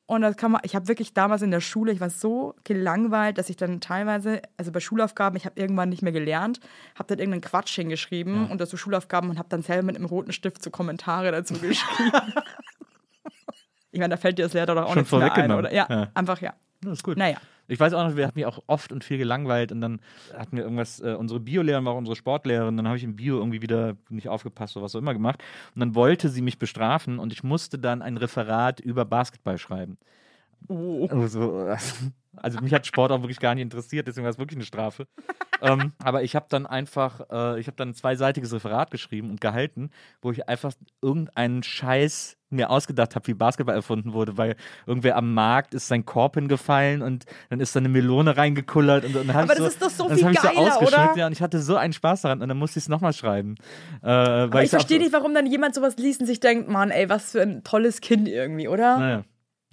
Und 0.09 0.21
das 0.23 0.37
kann 0.37 0.53
man, 0.53 0.61
ich 0.65 0.77
habe 0.77 0.87
wirklich 0.87 1.15
damals 1.15 1.43
in 1.43 1.51
der 1.51 1.61
Schule, 1.61 1.91
ich 1.91 2.01
war 2.01 2.11
so 2.11 2.55
gelangweilt, 2.63 3.39
dass 3.39 3.51
ich 3.51 3.57
dann 3.57 3.81
teilweise, 3.81 4.41
also 4.57 4.71
bei 4.71 4.79
Schulaufgaben, 4.79 5.37
ich 5.37 5.45
habe 5.47 5.61
irgendwann 5.61 5.89
nicht 5.89 6.03
mehr 6.03 6.13
gelernt, 6.13 6.61
habe 6.95 7.09
dann 7.09 7.19
irgendeinen 7.19 7.41
Quatsch 7.41 7.75
hingeschrieben 7.75 8.49
unter 8.49 8.67
so 8.67 8.77
Schulaufgaben 8.77 9.29
und 9.31 9.39
habe 9.39 9.49
dann 9.49 9.63
selber 9.63 9.83
mit 9.87 9.97
einem 9.97 10.05
roten 10.07 10.33
Stift 10.33 10.63
so 10.63 10.71
Kommentare 10.71 11.33
dazu 11.33 11.55
geschrieben. 11.61 12.13
ich 13.91 13.99
meine, 13.99 14.15
da 14.15 14.17
fällt 14.17 14.39
dir 14.39 14.45
das 14.45 14.53
Lehrer 14.53 14.67
doch 14.67 14.85
auch 14.85 14.89
Schon 14.95 14.99
nichts 14.99 15.13
mehr 15.13 15.33
ein, 15.33 15.51
oder? 15.51 15.73
Ja, 15.73 15.87
Ja. 15.91 16.09
einfach 16.15 16.41
ja. 16.41 16.55
Das 16.83 16.93
ist 16.95 17.03
gut. 17.03 17.17
Naja. 17.17 17.39
Ich 17.69 17.81
weiß 17.81 17.93
auch 17.95 18.09
noch, 18.09 18.17
wir 18.17 18.27
hatten 18.27 18.39
mich 18.39 18.47
auch 18.47 18.63
oft 18.67 18.93
und 18.93 19.05
viel 19.05 19.19
gelangweilt 19.19 19.73
und 19.73 19.81
dann 19.81 20.01
hatten 20.37 20.57
wir 20.57 20.65
irgendwas, 20.65 21.01
äh, 21.01 21.15
unsere 21.19 21.41
Biolehrerin 21.41 21.85
war 21.85 21.95
auch 21.95 21.99
unsere 21.99 22.17
Sportlehrerin, 22.17 22.77
dann 22.77 22.87
habe 22.87 22.97
ich 22.97 23.05
im 23.05 23.17
Bio 23.17 23.39
irgendwie 23.39 23.63
wieder 23.63 23.97
nicht 24.09 24.29
aufgepasst 24.29 24.77
oder 24.77 24.85
was 24.85 24.95
auch 24.95 25.01
immer 25.01 25.15
gemacht 25.15 25.43
und 25.75 25.81
dann 25.81 25.95
wollte 25.95 26.29
sie 26.29 26.43
mich 26.43 26.59
bestrafen 26.59 27.19
und 27.19 27.33
ich 27.33 27.43
musste 27.43 27.79
dann 27.79 28.03
ein 28.03 28.17
Referat 28.17 28.81
über 28.81 29.05
Basketball 29.05 29.59
schreiben. 29.59 29.99
Oh. 30.69 31.09
Also, 31.11 31.69
also 32.37 32.61
mich 32.61 32.73
hat 32.73 32.87
Sport 32.87 33.13
auch 33.13 33.23
wirklich 33.23 33.41
gar 33.41 33.55
nicht 33.55 33.63
interessiert, 33.63 34.07
deswegen 34.07 34.25
war 34.25 34.31
es 34.31 34.39
wirklich 34.39 34.57
eine 34.57 34.65
Strafe. 34.65 35.07
ähm, 35.63 35.93
aber 36.03 36.23
ich 36.23 36.37
habe 36.37 36.47
dann 36.49 36.67
einfach, 36.67 37.21
äh, 37.31 37.61
ich 37.61 37.67
habe 37.67 37.77
dann 37.77 37.91
ein 37.91 37.95
zweiseitiges 37.95 38.53
Referat 38.53 38.91
geschrieben 38.91 39.31
und 39.31 39.41
gehalten, 39.41 39.91
wo 40.23 40.31
ich 40.31 40.49
einfach 40.49 40.73
irgendeinen 41.03 41.63
Scheiß 41.63 42.37
mir 42.49 42.71
ausgedacht 42.71 43.17
habe, 43.17 43.27
wie 43.27 43.35
Basketball 43.35 43.75
erfunden 43.75 44.13
wurde, 44.13 44.37
weil 44.39 44.57
irgendwer 44.87 45.17
am 45.17 45.35
Markt 45.35 45.75
ist 45.75 45.89
sein 45.89 46.05
Korb 46.05 46.37
hingefallen 46.37 47.03
und 47.03 47.25
dann 47.51 47.59
ist 47.59 47.75
da 47.75 47.81
eine 47.81 47.89
Melone 47.89 48.37
reingekullert 48.37 49.05
und, 49.05 49.17
und 49.17 49.27
dann 49.27 49.37
hab 49.37 49.45
Aber 49.45 49.55
ich 49.55 49.59
das 49.59 49.79
so, 49.79 49.87
ist 49.87 50.01
doch 50.01 50.07
so 50.07 50.09
das 50.09 50.19
ich 50.19 50.41
so 50.41 50.49
ausgeschmückt, 50.49 51.13
oder? 51.13 51.17
Ja, 51.17 51.27
und 51.27 51.33
ich 51.33 51.43
hatte 51.43 51.61
so 51.61 51.77
einen 51.77 51.93
Spaß 51.93 52.23
daran 52.23 52.43
und 52.43 52.49
dann 52.49 52.59
musste 52.59 52.79
ich 52.79 52.85
es 52.85 52.89
nochmal 52.89 53.13
schreiben. 53.13 53.57
Äh, 54.03 54.07
weil 54.07 54.43
Aber 54.45 54.63
ich 54.63 54.69
auch 54.69 54.73
verstehe 54.73 54.99
nicht, 54.99 55.13
warum 55.13 55.35
dann 55.35 55.47
jemand 55.47 55.75
sowas 55.75 55.97
liest 55.97 56.21
und 56.21 56.27
sich 56.27 56.39
denkt, 56.39 56.69
Mann, 56.69 56.91
ey, 56.91 57.09
was 57.09 57.33
für 57.33 57.43
ein 57.43 57.65
tolles 57.65 58.01
Kind 58.01 58.29
irgendwie, 58.29 58.69
oder? 58.69 58.99
Naja. 58.99 59.25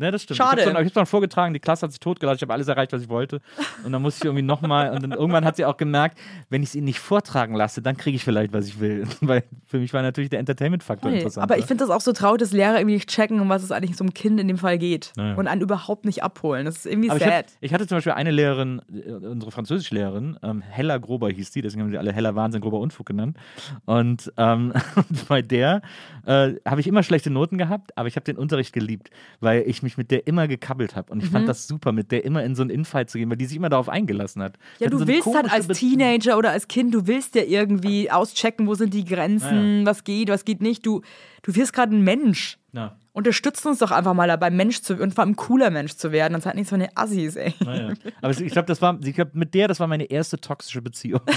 Ja, 0.03 0.11
das 0.11 0.23
stimmt. 0.23 0.37
Schade. 0.37 0.61
Ich 0.61 0.67
habe 0.67 0.83
es 0.83 0.93
dann 0.93 1.05
vorgetragen, 1.05 1.53
die 1.53 1.59
Klasse 1.59 1.83
hat 1.85 1.91
sich 1.91 1.99
totgelacht, 1.99 2.37
ich 2.37 2.41
habe 2.41 2.53
alles 2.53 2.67
erreicht, 2.67 2.91
was 2.93 3.01
ich 3.01 3.09
wollte. 3.09 3.41
Und 3.83 3.91
dann 3.91 4.01
musste 4.01 4.19
ich 4.19 4.25
irgendwie 4.25 4.43
nochmal, 4.43 4.91
und 4.91 5.03
dann 5.03 5.11
irgendwann 5.11 5.45
hat 5.45 5.55
sie 5.55 5.65
auch 5.65 5.77
gemerkt, 5.77 6.19
wenn 6.49 6.61
ich 6.63 6.69
es 6.69 6.75
ihnen 6.75 6.85
nicht 6.85 6.99
vortragen 6.99 7.55
lasse, 7.55 7.81
dann 7.81 7.97
kriege 7.97 8.15
ich 8.15 8.23
vielleicht, 8.23 8.53
was 8.53 8.67
ich 8.67 8.79
will. 8.79 9.07
Weil 9.21 9.43
für 9.65 9.79
mich 9.79 9.93
war 9.93 10.01
natürlich 10.01 10.29
der 10.29 10.39
Entertainment-Faktor 10.39 11.11
Nee, 11.11 11.17
interessant. 11.19 11.43
aber 11.43 11.57
ich 11.57 11.65
finde 11.65 11.83
das 11.83 11.89
auch 11.89 12.01
so 12.01 12.11
traurig, 12.11 12.39
dass 12.39 12.51
Lehrer 12.51 12.77
irgendwie 12.77 12.95
nicht 12.95 13.09
checken, 13.09 13.39
um 13.39 13.49
was 13.49 13.63
es 13.63 13.71
eigentlich 13.71 13.95
so 13.95 14.03
einem 14.03 14.13
Kind 14.13 14.39
in 14.39 14.47
dem 14.47 14.57
Fall 14.57 14.77
geht. 14.77 15.13
Naja. 15.15 15.35
Und 15.35 15.47
einen 15.47 15.61
überhaupt 15.61 16.05
nicht 16.05 16.23
abholen. 16.23 16.65
Das 16.65 16.77
ist 16.77 16.85
irgendwie 16.85 17.09
Aber 17.09 17.19
ich, 17.19 17.23
sad. 17.23 17.33
hab, 17.33 17.45
ich 17.61 17.73
hatte 17.73 17.87
zum 17.87 17.97
Beispiel 17.97 18.13
eine 18.13 18.31
Lehrerin, 18.31 18.81
äh, 18.91 19.11
unsere 19.11 19.51
Französischlehrerin, 19.51 20.37
ähm, 20.43 20.61
Hella 20.61 20.97
Grober 20.97 21.29
hieß 21.29 21.51
die, 21.51 21.61
deswegen 21.61 21.83
haben 21.83 21.91
sie 21.91 21.97
alle 21.97 22.11
Hella 22.13 22.35
Wahnsinn, 22.35 22.61
Grober 22.61 22.79
Unfug 22.79 23.05
genannt. 23.05 23.37
Und, 23.85 24.31
ähm, 24.37 24.73
bei 25.29 25.41
der 25.41 25.81
äh, 26.25 26.53
habe 26.65 26.81
ich 26.81 26.87
immer 26.87 27.03
schlechte 27.03 27.29
Noten 27.29 27.57
gehabt, 27.57 27.97
aber 27.97 28.07
ich 28.07 28.15
habe 28.15 28.23
den 28.25 28.37
Unterricht 28.37 28.73
geliebt, 28.73 29.09
weil 29.39 29.63
ich 29.67 29.83
mich 29.83 29.92
mit 29.97 30.11
der 30.11 30.27
immer 30.27 30.47
gekabbelt 30.47 30.95
habe. 30.95 31.11
Und 31.11 31.21
ich 31.23 31.29
Mhm. 31.29 31.33
fand 31.33 31.47
das 31.49 31.67
super, 31.67 31.91
mit 31.91 32.11
der 32.11 32.25
immer 32.25 32.43
in 32.43 32.55
so 32.55 32.61
einen 32.61 32.69
Infight 32.69 33.09
zu 33.09 33.17
gehen, 33.17 33.29
weil 33.29 33.37
die 33.37 33.45
sich 33.45 33.57
immer 33.57 33.69
darauf 33.69 33.89
eingelassen 33.89 34.41
hat. 34.41 34.57
Ja, 34.79 34.89
du 34.89 34.97
so 34.99 35.07
willst 35.07 35.27
halt 35.33 35.51
als 35.51 35.67
Be- 35.67 35.73
Teenager 35.73 36.37
oder 36.37 36.51
als 36.51 36.67
Kind, 36.67 36.93
du 36.93 37.07
willst 37.07 37.35
ja 37.35 37.43
irgendwie 37.43 38.09
auschecken, 38.11 38.67
wo 38.67 38.75
sind 38.75 38.93
die 38.93 39.05
Grenzen, 39.05 39.85
was 39.85 40.03
geht, 40.03 40.29
was 40.29 40.45
geht 40.45 40.61
nicht. 40.61 40.85
Du, 40.85 41.01
du 41.41 41.55
wirst 41.55 41.73
gerade 41.73 41.95
ein 41.95 42.03
Mensch. 42.03 42.57
Ja. 42.71 42.97
Unterstützt 43.11 43.63
uns 43.67 43.77
doch 43.77 43.91
einfach 43.91 44.15
mal 44.15 44.27
dabei, 44.27 44.49
Mensch 44.49 44.81
zu 44.81 44.95
und 44.95 45.13
vor 45.13 45.21
allem 45.23 45.33
ein 45.33 45.35
cooler 45.35 45.69
Mensch 45.69 45.93
zu 45.93 46.11
werden. 46.11 46.33
Und 46.33 46.41
seid 46.41 46.55
nicht 46.55 46.67
so 46.67 46.73
eine 46.75 46.89
Assis, 46.97 47.35
ey. 47.35 47.53
Naja. 47.63 47.93
Aber 48.21 48.31
ich 48.31 48.51
glaube, 48.51 48.65
das 48.65 48.81
war, 48.81 48.97
ich 49.03 49.13
glaub, 49.13 49.35
mit 49.35 49.53
der, 49.53 49.67
das 49.67 49.79
war 49.79 49.85
meine 49.87 50.05
erste 50.05 50.39
toxische 50.39 50.81
Beziehung. 50.81 51.21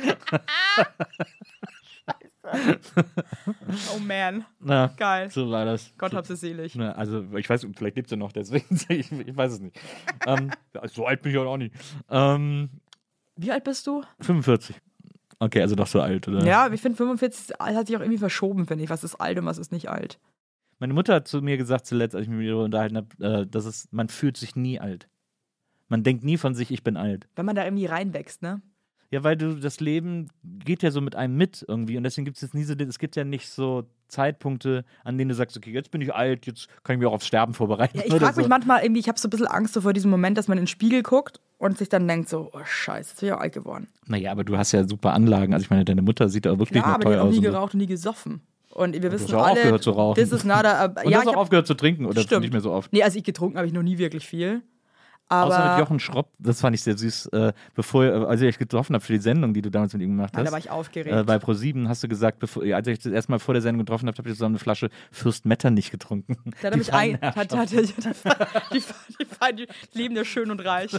Oh 3.94 3.98
man. 4.00 4.44
Na, 4.60 4.88
Geil. 4.96 5.30
so 5.30 5.50
war 5.50 5.64
das. 5.64 5.92
Gott 5.98 6.14
hab 6.14 6.26
sie 6.26 6.36
selig. 6.36 6.74
Na, 6.74 6.92
also, 6.92 7.24
ich 7.36 7.48
weiß, 7.48 7.66
vielleicht 7.76 7.96
lebt 7.96 8.08
sie 8.08 8.16
noch, 8.16 8.32
deswegen, 8.32 8.66
ich, 8.88 9.10
ich 9.12 9.36
weiß 9.36 9.52
es 9.52 9.60
nicht. 9.60 9.78
ähm, 10.26 10.50
so 10.84 11.06
alt 11.06 11.22
bin 11.22 11.32
ich 11.32 11.38
auch 11.38 11.56
nicht. 11.56 11.74
Ähm, 12.08 12.70
Wie 13.36 13.50
alt 13.52 13.64
bist 13.64 13.86
du? 13.86 14.02
45. 14.20 14.76
Okay, 15.38 15.62
also 15.62 15.74
doch 15.74 15.86
so 15.86 16.00
alt, 16.00 16.28
oder? 16.28 16.44
Ja, 16.44 16.70
ich 16.70 16.80
finde 16.82 16.96
45 16.98 17.56
hat 17.58 17.86
sich 17.86 17.96
auch 17.96 18.00
irgendwie 18.00 18.18
verschoben, 18.18 18.66
finde 18.66 18.84
ich. 18.84 18.90
Was 18.90 19.04
ist 19.04 19.14
alt 19.16 19.38
und 19.38 19.46
was 19.46 19.58
ist 19.58 19.72
nicht 19.72 19.88
alt. 19.88 20.18
Meine 20.78 20.92
Mutter 20.94 21.14
hat 21.14 21.28
zu 21.28 21.40
mir 21.42 21.56
gesagt 21.56 21.86
zuletzt, 21.86 22.14
als 22.14 22.24
ich 22.24 22.28
mich 22.28 22.38
mit 22.38 22.46
ihr 22.46 22.56
unterhalten 22.56 22.96
habe, 22.96 23.24
äh, 23.24 23.46
dass 23.46 23.64
es, 23.64 23.88
man 23.90 24.08
fühlt 24.08 24.36
sich 24.36 24.56
nie 24.56 24.80
alt. 24.80 25.08
Man 25.88 26.02
denkt 26.04 26.24
nie 26.24 26.36
von 26.36 26.54
sich, 26.54 26.70
ich 26.70 26.82
bin 26.84 26.96
alt. 26.96 27.28
Wenn 27.36 27.46
man 27.46 27.56
da 27.56 27.64
irgendwie 27.64 27.86
reinwächst, 27.86 28.42
ne? 28.42 28.62
Ja, 29.12 29.24
weil 29.24 29.36
du 29.36 29.54
das 29.56 29.80
Leben 29.80 30.28
geht 30.64 30.82
ja 30.84 30.90
so 30.92 31.00
mit 31.00 31.16
einem 31.16 31.36
mit 31.36 31.64
irgendwie 31.66 31.96
und 31.96 32.04
deswegen 32.04 32.24
gibt 32.24 32.36
es 32.36 32.42
jetzt 32.42 32.54
nie 32.54 32.62
so, 32.62 32.74
es 32.74 32.98
gibt 33.00 33.16
ja 33.16 33.24
nicht 33.24 33.48
so 33.48 33.84
Zeitpunkte, 34.06 34.84
an 35.04 35.18
denen 35.18 35.30
du 35.30 35.34
sagst, 35.34 35.56
okay, 35.56 35.70
jetzt 35.72 35.90
bin 35.90 36.00
ich 36.00 36.14
alt, 36.14 36.46
jetzt 36.46 36.68
kann 36.84 36.94
ich 36.94 37.00
mich 37.00 37.08
auch 37.08 37.12
aufs 37.14 37.26
Sterben 37.26 37.54
vorbereiten. 37.54 37.98
Ja, 37.98 38.04
ich 38.06 38.14
frage 38.14 38.34
so. 38.34 38.40
mich 38.40 38.48
manchmal 38.48 38.82
irgendwie, 38.82 39.00
ich 39.00 39.08
habe 39.08 39.18
so 39.18 39.26
ein 39.26 39.30
bisschen 39.30 39.46
Angst 39.46 39.74
so 39.74 39.80
vor 39.80 39.92
diesem 39.92 40.10
Moment, 40.10 40.38
dass 40.38 40.46
man 40.48 40.58
in 40.58 40.62
den 40.62 40.68
Spiegel 40.68 41.02
guckt 41.02 41.40
und 41.58 41.78
sich 41.78 41.88
dann 41.88 42.06
denkt 42.06 42.28
so, 42.28 42.50
oh 42.52 42.60
scheiße, 42.64 43.10
jetzt 43.10 43.20
bin 43.20 43.28
ich 43.28 43.32
auch 43.34 43.40
alt 43.40 43.52
geworden. 43.52 43.88
Naja, 44.06 44.30
aber 44.32 44.44
du 44.44 44.56
hast 44.56 44.72
ja 44.72 44.86
super 44.86 45.12
Anlagen. 45.12 45.54
Also 45.54 45.64
ich 45.64 45.70
meine, 45.70 45.84
deine 45.84 46.02
Mutter 46.02 46.28
sieht 46.28 46.46
da 46.46 46.58
wirklich 46.58 46.80
Ja, 46.82 46.92
noch 46.92 46.98
toll 47.00 47.18
auch 47.18 47.24
aus. 47.26 47.30
nie 47.32 47.38
und 47.38 47.44
so. 47.44 47.50
geraucht 47.50 47.74
und 47.74 47.80
nie 47.80 47.86
gesoffen. 47.86 48.40
Und 48.72 48.92
wir 48.94 49.00
Du 49.00 49.10
wissen 49.12 49.24
hast 49.24 49.30
ja 49.32 49.38
auch 49.38 49.42
alle, 49.46 49.52
aufgehört 49.60 49.82
zu 49.82 49.90
rauchen. 49.90 50.20
das 50.20 50.30
ist 50.32 50.44
nada. 50.44 50.84
Und 50.84 50.96
ja, 50.96 51.02
du 51.02 51.08
ich 51.10 51.16
hast 51.16 51.26
auch 51.28 51.36
aufgehört 51.36 51.66
zu 51.66 51.74
trinken 51.74 52.06
oder 52.06 52.20
Stimmt. 52.22 52.42
nicht 52.42 52.52
mehr 52.52 52.60
so 52.62 52.70
oft. 52.70 52.92
Nee, 52.92 53.02
also 53.02 53.18
ich 53.18 53.24
getrunken 53.24 53.56
habe 53.58 53.66
ich 53.66 53.72
noch 53.72 53.82
nie 53.82 53.98
wirklich 53.98 54.24
viel. 54.26 54.62
Aber 55.32 55.54
Außer 55.54 55.70
mit 55.70 55.78
Jochen 55.78 56.00
Schropp, 56.00 56.32
das 56.40 56.60
fand 56.60 56.74
ich 56.74 56.82
sehr 56.82 56.98
süß, 56.98 57.26
äh, 57.26 57.52
bevor, 57.76 58.04
äh, 58.04 58.10
als 58.10 58.40
ich 58.40 58.48
dich 58.48 58.58
getroffen 58.58 58.94
habe 58.94 59.04
für 59.04 59.12
die 59.12 59.20
Sendung, 59.20 59.54
die 59.54 59.62
du 59.62 59.70
damals 59.70 59.92
mit 59.92 60.02
ihm 60.02 60.08
gemacht 60.10 60.34
Nein, 60.34 60.40
hast. 60.42 60.48
da 60.48 60.52
war 60.52 60.58
ich 60.58 60.70
aufgeregt. 60.70 61.14
Äh, 61.14 61.22
bei 61.22 61.36
Pro7 61.36 61.86
hast 61.86 62.02
du 62.02 62.08
gesagt, 62.08 62.40
bevor, 62.40 62.64
als 62.64 62.88
ich 62.88 62.98
das 62.98 63.12
erste 63.12 63.30
Mal 63.30 63.38
vor 63.38 63.54
der 63.54 63.62
Sendung 63.62 63.84
getroffen 63.84 64.08
habe, 64.08 64.18
habe 64.18 64.28
ich 64.28 64.36
so 64.36 64.44
eine 64.44 64.58
Flasche 64.58 64.90
Fürst 65.12 65.46
Metternich 65.46 65.92
getrunken. 65.92 66.36
Da 66.44 66.56
hat 66.56 66.64
er 66.64 66.70
Die 66.72 66.78
mich 66.78 66.92
ein. 66.92 67.20
Hat, 67.20 67.36
hat, 67.54 67.70
die, 67.70 67.76
die, 67.76 67.94
die, 68.72 68.82
die, 69.52 69.68
leben 69.92 70.16
ja 70.16 70.24
schön 70.24 70.50
und 70.50 70.58
reich. 70.64 70.90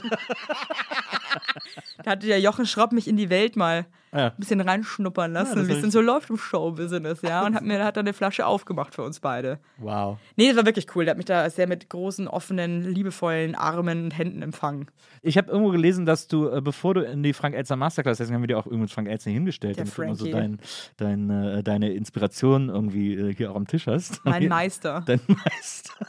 da 2.03 2.11
hatte 2.11 2.27
der 2.27 2.39
Jochen 2.39 2.65
Schropp 2.65 2.93
mich 2.93 3.09
in 3.09 3.17
die 3.17 3.29
Welt 3.29 3.57
mal 3.57 3.85
Ja. 4.13 4.27
ein 4.27 4.33
bisschen 4.37 4.59
reinschnuppern 4.61 5.31
lassen, 5.31 5.55
das 5.55 5.67
wie 5.67 5.73
es 5.73 5.81
denn 5.81 5.91
so 5.91 6.01
läuft 6.01 6.29
im 6.29 6.37
Show-Business, 6.37 7.21
ja. 7.21 7.45
Und 7.45 7.55
hat 7.55 7.63
mir 7.63 7.83
hat 7.85 7.95
dann 7.97 8.05
eine 8.05 8.13
Flasche 8.13 8.45
aufgemacht 8.45 8.93
für 8.93 9.03
uns 9.03 9.19
beide. 9.19 9.59
Wow. 9.77 10.17
Nee, 10.35 10.49
das 10.49 10.57
war 10.57 10.65
wirklich 10.65 10.87
cool. 10.95 11.05
Der 11.05 11.11
hat 11.11 11.17
mich 11.17 11.25
da 11.25 11.49
sehr 11.49 11.67
mit 11.67 11.89
großen, 11.89 12.27
offenen, 12.27 12.83
liebevollen 12.83 13.55
Armen 13.55 14.05
und 14.05 14.17
Händen 14.17 14.41
empfangen. 14.41 14.87
Ich 15.21 15.37
habe 15.37 15.49
irgendwo 15.51 15.71
gelesen, 15.71 16.05
dass 16.05 16.27
du, 16.27 16.49
äh, 16.49 16.61
bevor 16.61 16.93
du 16.93 17.01
in 17.01 17.23
die 17.23 17.33
Frank 17.33 17.55
Elster 17.55 17.75
Masterclass, 17.75 18.17
deswegen 18.17 18.35
haben 18.35 18.43
wir 18.43 18.47
dir 18.47 18.57
auch 18.57 18.65
übrigens 18.67 18.91
Frank 18.91 19.07
Elster 19.07 19.31
hingestellt, 19.31 19.77
Der 19.77 19.85
damit 19.85 19.97
du 19.97 20.01
immer 20.01 20.15
so 20.15 20.25
Frankie. 20.29 20.57
dein, 20.97 21.27
dein, 21.29 21.57
äh, 21.59 21.63
deine 21.63 21.93
Inspiration 21.93 22.69
irgendwie 22.69 23.13
äh, 23.15 23.33
hier 23.33 23.51
auch 23.51 23.55
am 23.55 23.67
Tisch 23.67 23.87
hast. 23.87 24.25
Mein 24.25 24.47
Meister. 24.49 25.03
Dein 25.05 25.21
Meister. 25.27 26.05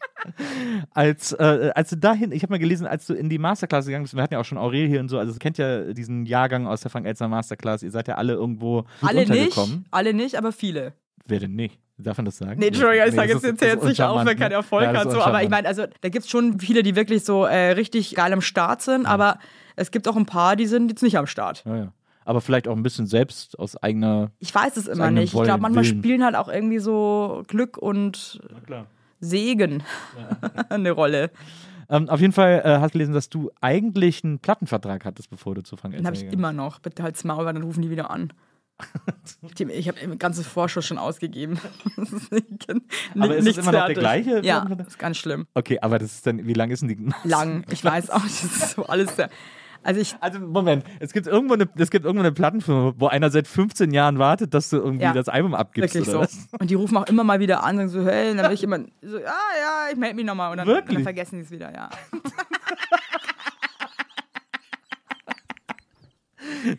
als, 0.92 1.32
äh, 1.32 1.70
als 1.74 1.90
du 1.90 1.96
dahin, 1.96 2.32
ich 2.32 2.42
habe 2.42 2.52
mal 2.52 2.58
gelesen, 2.58 2.86
als 2.86 3.06
du 3.06 3.14
in 3.14 3.28
die 3.28 3.38
Masterclass 3.38 3.86
gegangen 3.86 4.04
bist, 4.04 4.14
wir 4.14 4.22
hatten 4.22 4.34
ja 4.34 4.40
auch 4.40 4.44
schon 4.44 4.58
Aurel 4.58 4.86
hier 4.88 5.00
und 5.00 5.08
so, 5.08 5.18
also 5.18 5.32
ihr 5.32 5.38
kennt 5.38 5.58
ja 5.58 5.92
diesen 5.92 6.26
Jahrgang 6.26 6.66
aus 6.66 6.80
der 6.82 6.90
Frank 6.90 7.06
Elster 7.06 7.28
Masterclass, 7.28 7.82
ihr 7.82 7.90
seid 7.90 8.08
ja 8.08 8.14
alle 8.16 8.34
irgendwo 8.34 8.84
Alle 9.00 9.20
nicht, 9.20 9.30
untergekommen. 9.30 9.84
alle 9.90 10.14
nicht, 10.14 10.36
aber 10.36 10.52
viele. 10.52 10.92
Wer 11.26 11.40
denn 11.40 11.54
nicht? 11.54 11.78
Darf 11.98 12.16
man 12.16 12.24
das 12.24 12.38
sagen? 12.38 12.58
Nee, 12.58 12.68
Entschuldigung, 12.68 13.06
ich 13.06 13.12
Nee, 13.12 13.16
sage 13.16 13.32
jetzt, 13.32 13.44
jetzt, 13.44 13.62
ist 13.62 13.84
nicht 13.84 14.02
auf, 14.02 14.10
wenn 14.16 14.20
uncharmant, 14.20 14.38
kein 14.40 14.48
ne? 14.48 14.54
Erfolg 14.56 14.84
Ja, 14.92 14.94
hat. 15.00 15.10
So. 15.12 15.20
Aber 15.22 15.42
ich 15.44 15.50
meine, 15.50 15.68
also 15.68 15.84
da 16.00 16.08
gibt 16.08 16.24
es 16.24 16.30
schon 16.30 16.58
viele, 16.58 16.82
die 16.82 16.96
wirklich 16.96 17.24
so 17.24 17.44
äh, 17.44 17.72
richtig 17.72 18.16
geil 18.16 18.32
am 18.32 18.40
Start 18.40 18.82
sind, 18.82 19.06
aber 19.06 19.38
es 19.76 19.92
gibt 19.92 20.08
auch 20.08 20.16
ein 20.16 20.26
paar, 20.26 20.56
die 20.56 20.66
sind 20.66 20.88
jetzt 20.90 21.02
nicht 21.02 21.16
am 21.16 21.26
Start. 21.28 21.62
Ja, 21.64 21.76
ja. 21.76 21.92
Aber 22.24 22.40
vielleicht 22.40 22.66
auch 22.66 22.74
ein 22.76 22.82
bisschen 22.82 23.06
selbst 23.06 23.56
aus 23.58 23.76
eigener. 23.76 24.32
Ich 24.40 24.52
weiß 24.52 24.76
es 24.78 24.88
immer 24.88 25.10
nicht. 25.12 25.26
Ich 25.26 25.30
glaube, 25.32 25.48
Wollen, 25.48 25.60
manchmal 25.60 25.84
Willen. 25.84 25.98
spielen 25.98 26.24
halt 26.24 26.34
auch 26.34 26.48
irgendwie 26.48 26.78
so 26.78 27.42
Glück 27.46 27.76
und 27.78 28.40
Na 28.52 28.60
klar. 28.60 28.86
Segen 29.22 29.82
eine 30.68 30.90
Rolle. 30.90 31.30
Ähm, 31.88 32.08
auf 32.08 32.20
jeden 32.20 32.32
Fall 32.32 32.62
äh, 32.64 32.78
hast 32.78 32.90
du 32.94 32.98
gelesen, 32.98 33.14
dass 33.14 33.28
du 33.28 33.50
eigentlich 33.60 34.24
einen 34.24 34.38
Plattenvertrag 34.40 35.04
hattest, 35.04 35.30
bevor 35.30 35.54
du 35.54 35.62
zu 35.62 35.76
Frank 35.76 35.94
Den 35.94 36.06
habe 36.06 36.16
ich 36.16 36.24
immer 36.24 36.52
noch. 36.52 36.80
Bitte 36.80 37.02
halt's 37.02 37.24
Maul, 37.24 37.44
weil 37.46 37.54
dann 37.54 37.62
rufen 37.62 37.82
die 37.82 37.90
wieder 37.90 38.10
an. 38.10 38.32
Ich 39.68 39.86
habe 39.88 40.00
ein 40.00 40.18
ganzes 40.18 40.46
Vorschuss 40.46 40.86
schon 40.86 40.98
ausgegeben. 40.98 41.58
Das 41.96 42.12
ist 42.12 42.32
nicht, 42.32 42.66
Aber 43.16 43.36
ist 43.36 43.46
es 43.46 43.58
immer 43.58 43.66
noch 43.66 43.72
der 43.72 43.80
fertig. 43.80 43.98
gleiche 43.98 44.40
Ja, 44.44 44.66
ist 44.86 44.98
ganz 44.98 45.18
schlimm. 45.18 45.46
Okay, 45.54 45.78
aber 45.80 45.98
das 45.98 46.14
ist 46.14 46.26
dann, 46.26 46.46
wie 46.46 46.52
lang 46.54 46.70
ist 46.70 46.80
denn 46.80 46.88
die? 46.88 47.28
Lang. 47.28 47.64
Ich 47.70 47.84
weiß 47.84 48.10
auch, 48.10 48.22
das 48.22 48.42
ist 48.44 48.70
so 48.70 48.86
alles 48.86 49.14
sehr. 49.16 49.30
Also 49.84 50.00
ich, 50.00 50.14
Also 50.20 50.38
Moment, 50.40 50.84
es 51.00 51.12
gibt 51.12 51.26
irgendwo 51.26 51.54
eine, 51.54 51.68
es 51.76 51.90
gibt 51.90 52.04
irgendwo 52.04 52.22
eine 52.24 52.32
Plattenfirma, 52.32 52.94
wo 52.96 53.06
einer 53.08 53.30
seit 53.30 53.48
15 53.48 53.92
Jahren 53.92 54.18
wartet, 54.18 54.54
dass 54.54 54.70
du 54.70 54.76
irgendwie 54.76 55.02
Ja, 55.04 55.12
das 55.12 55.28
Album 55.28 55.54
abgibst 55.54 55.94
wirklich 55.94 56.08
oder 56.14 56.26
so. 56.28 56.38
was? 56.52 56.60
Und 56.60 56.70
die 56.70 56.74
rufen 56.74 56.96
auch 56.96 57.06
immer 57.06 57.24
mal 57.24 57.40
wieder 57.40 57.62
an 57.64 57.78
und 57.78 57.88
sagen 57.88 58.04
so, 58.04 58.10
hey, 58.10 58.30
und 58.30 58.36
dann 58.38 58.46
bin 58.46 58.54
ich 58.54 58.62
immer 58.62 58.78
so, 59.02 59.16
ah 59.16 59.20
ja, 59.20 59.90
ich 59.92 59.96
melde 59.98 60.14
mich 60.16 60.24
nochmal. 60.24 60.50
Und 60.52 60.58
dann, 60.58 60.68
und 60.68 60.74
Wirklich? 60.74 60.94
dann 60.96 61.02
vergessen 61.02 61.36
die 61.36 61.42
es 61.42 61.50
wieder, 61.50 61.72
ja. 61.74 61.90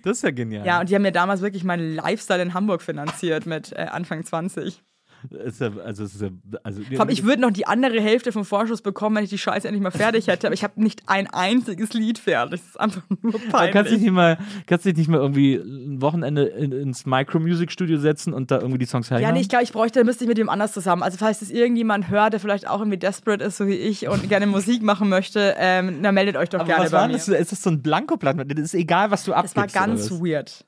Das 0.03 0.17
ist 0.17 0.23
ja 0.23 0.31
genial. 0.31 0.65
Ja, 0.65 0.79
und 0.79 0.89
die 0.89 0.95
haben 0.95 1.01
mir 1.01 1.11
damals 1.11 1.41
wirklich 1.41 1.63
meinen 1.63 1.95
Lifestyle 1.95 2.41
in 2.41 2.53
Hamburg 2.53 2.81
finanziert 2.81 3.45
mit 3.45 3.71
äh, 3.73 3.85
Anfang 3.91 4.23
20. 4.23 4.81
Ist 5.29 5.61
ja, 5.61 5.71
also, 5.83 6.03
ist 6.03 6.21
ja, 6.21 6.29
also, 6.63 6.81
allem, 6.99 7.09
ich 7.09 7.23
würde 7.23 7.41
noch 7.41 7.51
die 7.51 7.65
andere 7.67 7.99
Hälfte 8.01 8.31
vom 8.31 8.45
Vorschuss 8.45 8.81
bekommen, 8.81 9.15
wenn 9.15 9.23
ich 9.23 9.29
die 9.29 9.37
Scheiße 9.37 9.67
endlich 9.67 9.81
mal 9.81 9.91
fertig 9.91 10.27
hätte. 10.27 10.47
Aber 10.47 10.53
ich 10.53 10.63
habe 10.63 10.81
nicht 10.81 11.03
ein 11.07 11.27
einziges 11.27 11.93
Lied 11.93 12.19
fertig. 12.19 12.59
Das 12.61 12.69
ist 12.69 12.79
einfach 12.79 13.01
nur 13.21 13.33
Aber 13.35 13.41
kannst 13.41 13.53
du 13.63 13.71
peinlich. 13.71 14.01
nicht 14.01 14.11
mal, 14.11 14.37
kannst 14.67 14.85
du 14.85 14.89
dich 14.89 14.97
nicht 14.97 15.07
mal 15.09 15.17
irgendwie 15.19 15.55
ein 15.55 16.01
Wochenende 16.01 16.43
in, 16.43 16.71
ins 16.71 17.05
Micro 17.05 17.39
Music 17.39 17.71
Studio 17.71 17.97
setzen 17.97 18.33
und 18.33 18.51
da 18.51 18.57
irgendwie 18.59 18.79
die 18.79 18.85
Songs 18.85 19.09
Ja, 19.09 19.15
hernehmen? 19.17 19.35
nee, 19.35 19.41
ich 19.41 19.49
glaube, 19.49 19.63
ich 19.63 19.71
bräuchte, 19.71 20.03
müsste 20.03 20.23
ich 20.25 20.27
mit 20.27 20.37
dem 20.37 20.49
anders 20.49 20.73
zusammen. 20.73 21.03
Also, 21.03 21.17
falls 21.17 21.39
das 21.39 21.49
irgendjemand 21.51 22.09
hört, 22.09 22.33
der 22.33 22.39
vielleicht 22.39 22.67
auch 22.67 22.79
irgendwie 22.79 22.97
desperate 22.97 23.43
ist, 23.43 23.57
so 23.57 23.67
wie 23.67 23.75
ich, 23.75 24.07
und 24.07 24.27
gerne 24.29 24.47
Musik 24.47 24.81
machen 24.83 25.09
möchte, 25.09 25.55
ähm, 25.57 26.01
dann 26.03 26.13
meldet 26.15 26.35
euch 26.37 26.49
doch 26.49 26.59
Aber 26.59 26.67
gerne 26.67 26.83
was 26.85 26.91
bei 26.91 26.97
war 26.97 27.07
mir. 27.07 27.13
das? 27.13 27.27
Ist 27.27 27.51
das 27.51 27.61
so 27.61 27.69
ein 27.69 27.81
Blankoplan? 27.81 28.37
Das 28.47 28.59
ist 28.59 28.73
egal, 28.73 29.11
was 29.11 29.23
du 29.23 29.31
Das 29.31 29.55
abgibst. 29.55 29.75
war 29.75 29.87
ganz 29.87 30.11
weird. 30.11 30.65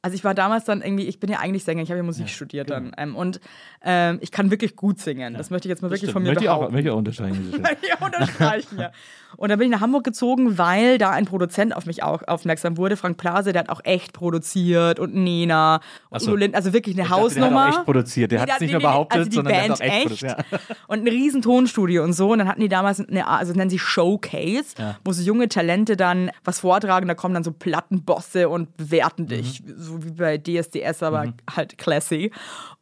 Also 0.00 0.14
ich 0.14 0.22
war 0.22 0.32
damals 0.34 0.64
dann 0.64 0.80
irgendwie, 0.80 1.06
ich 1.06 1.18
bin 1.18 1.28
ja 1.28 1.40
eigentlich 1.40 1.64
Sänger, 1.64 1.82
ich 1.82 1.90
habe 1.90 1.98
ja 1.98 2.04
Musik 2.04 2.28
studiert 2.28 2.70
dann. 2.70 2.92
Ähm, 2.96 3.16
und 3.16 3.40
ähm, 3.82 4.18
ich 4.20 4.30
kann 4.30 4.50
wirklich 4.52 4.76
gut 4.76 5.00
singen. 5.00 5.34
Das 5.34 5.50
möchte 5.50 5.66
ich 5.66 5.70
jetzt 5.70 5.82
mal 5.82 5.88
wirklich 5.88 6.02
Stimmt, 6.02 6.12
von 6.12 6.22
mir 6.22 6.28
möchte 6.28 6.44
ich 6.44 6.50
auch, 6.50 6.58
behaupten. 6.58 6.74
möchte 6.74 6.88
ich 6.88 6.92
auch 6.92 6.98
unterstreichen. 6.98 7.38
diese 7.38 7.50
Stelle. 7.58 7.76
ja, 7.88 8.06
unterstreichen, 8.06 8.78
ja. 8.78 8.92
Und 9.36 9.50
dann 9.50 9.58
bin 9.58 9.66
ich 9.68 9.72
nach 9.72 9.80
Hamburg 9.82 10.04
gezogen, 10.04 10.58
weil 10.58 10.98
da 10.98 11.10
ein 11.10 11.26
Produzent 11.26 11.76
auf 11.76 11.86
mich 11.86 12.02
auch 12.02 12.22
aufmerksam 12.26 12.76
wurde. 12.76 12.96
Frank 12.96 13.18
Plase, 13.18 13.52
der 13.52 13.60
hat 13.60 13.68
auch 13.68 13.80
echt 13.84 14.12
produziert 14.12 14.98
und 14.98 15.14
Nena 15.14 15.80
und 16.10 16.20
so. 16.20 16.34
Lind, 16.34 16.54
also 16.54 16.72
wirklich 16.72 16.96
eine 16.96 17.02
Ich 17.04 17.08
dachte, 17.08 17.20
Der 17.20 17.24
Hausnummer. 17.44 17.64
hat 17.66 17.72
auch 17.74 17.76
echt 17.78 17.84
produziert. 17.84 18.32
Der 18.32 18.40
hat 18.40 18.48
es 18.48 18.56
der- 18.58 18.66
nicht 18.66 18.72
nur 18.72 18.80
behauptet, 18.82 19.18
also 19.18 19.30
die 19.30 19.36
sondern 19.36 19.52
der 19.54 19.60
Band 19.60 19.72
hat 19.72 19.80
auch 19.80 19.84
echt, 19.94 20.02
produziert. 20.06 20.44
Und 20.88 21.00
ein 21.02 21.08
riesen 21.08 21.42
Tonstudio 21.42 22.02
und 22.02 22.12
so. 22.14 22.32
Und 22.32 22.38
dann 22.38 22.48
hatten 22.48 22.60
die 22.60 22.68
damals 22.68 23.00
eine, 23.00 23.26
also 23.26 23.52
nennen 23.52 23.70
sie 23.70 23.78
Showcase, 23.78 24.74
wo 25.04 25.12
so 25.12 25.22
junge 25.22 25.48
Talente 25.48 25.96
dann 25.96 26.30
was 26.44 26.60
vortragen. 26.60 27.06
Da 27.08 27.14
kommen 27.14 27.34
dann 27.34 27.44
so 27.44 27.52
Plattenbosse 27.52 28.48
und 28.48 28.76
bewerten 28.76 29.26
dich. 29.26 29.62
Mhm. 29.62 29.74
So 29.76 30.04
wie 30.04 30.10
bei 30.12 30.38
DSDS, 30.38 31.02
aber 31.02 31.32
halt 31.54 31.76
classy. 31.78 32.30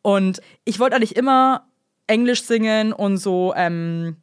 Und 0.02 0.40
ich 0.64 0.78
wollte 0.78 0.96
eigentlich 0.96 1.16
immer 1.16 1.66
Englisch 2.06 2.44
singen 2.44 2.92
und 2.92 3.16
so 3.16 3.52
ähm, 3.56 4.16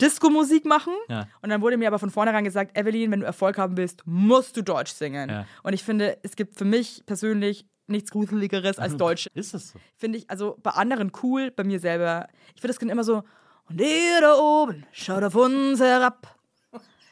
Disco-Musik 0.00 0.64
machen. 0.64 0.92
Ja. 1.08 1.26
Und 1.42 1.50
dann 1.50 1.60
wurde 1.60 1.76
mir 1.76 1.88
aber 1.88 1.98
von 1.98 2.10
vornherein 2.10 2.44
gesagt, 2.44 2.76
Evelyn, 2.78 3.10
wenn 3.10 3.20
du 3.20 3.26
Erfolg 3.26 3.58
haben 3.58 3.76
willst, 3.76 4.02
musst 4.06 4.56
du 4.56 4.62
Deutsch 4.62 4.92
singen. 4.92 5.28
Ja. 5.28 5.46
Und 5.62 5.72
ich 5.72 5.82
finde, 5.84 6.18
es 6.22 6.36
gibt 6.36 6.56
für 6.56 6.64
mich 6.64 7.02
persönlich 7.06 7.66
nichts 7.86 8.10
Gruseligeres 8.10 8.78
als 8.78 8.96
Deutsch 8.98 9.28
Ist 9.34 9.54
das 9.54 9.70
so? 9.70 9.78
finde 9.96 10.18
ich 10.18 10.30
also 10.30 10.56
bei 10.62 10.70
anderen 10.72 11.10
cool, 11.22 11.50
bei 11.50 11.64
mir 11.64 11.80
selber. 11.80 12.28
Ich 12.54 12.60
finde 12.60 12.68
das 12.68 12.78
klingt 12.78 12.92
immer 12.92 13.04
so, 13.04 13.22
und 13.68 13.80
ihr 13.80 14.20
da 14.20 14.34
oben, 14.36 14.86
schaut 14.92 15.22
auf 15.24 15.34
uns 15.34 15.80
herab. 15.80 16.34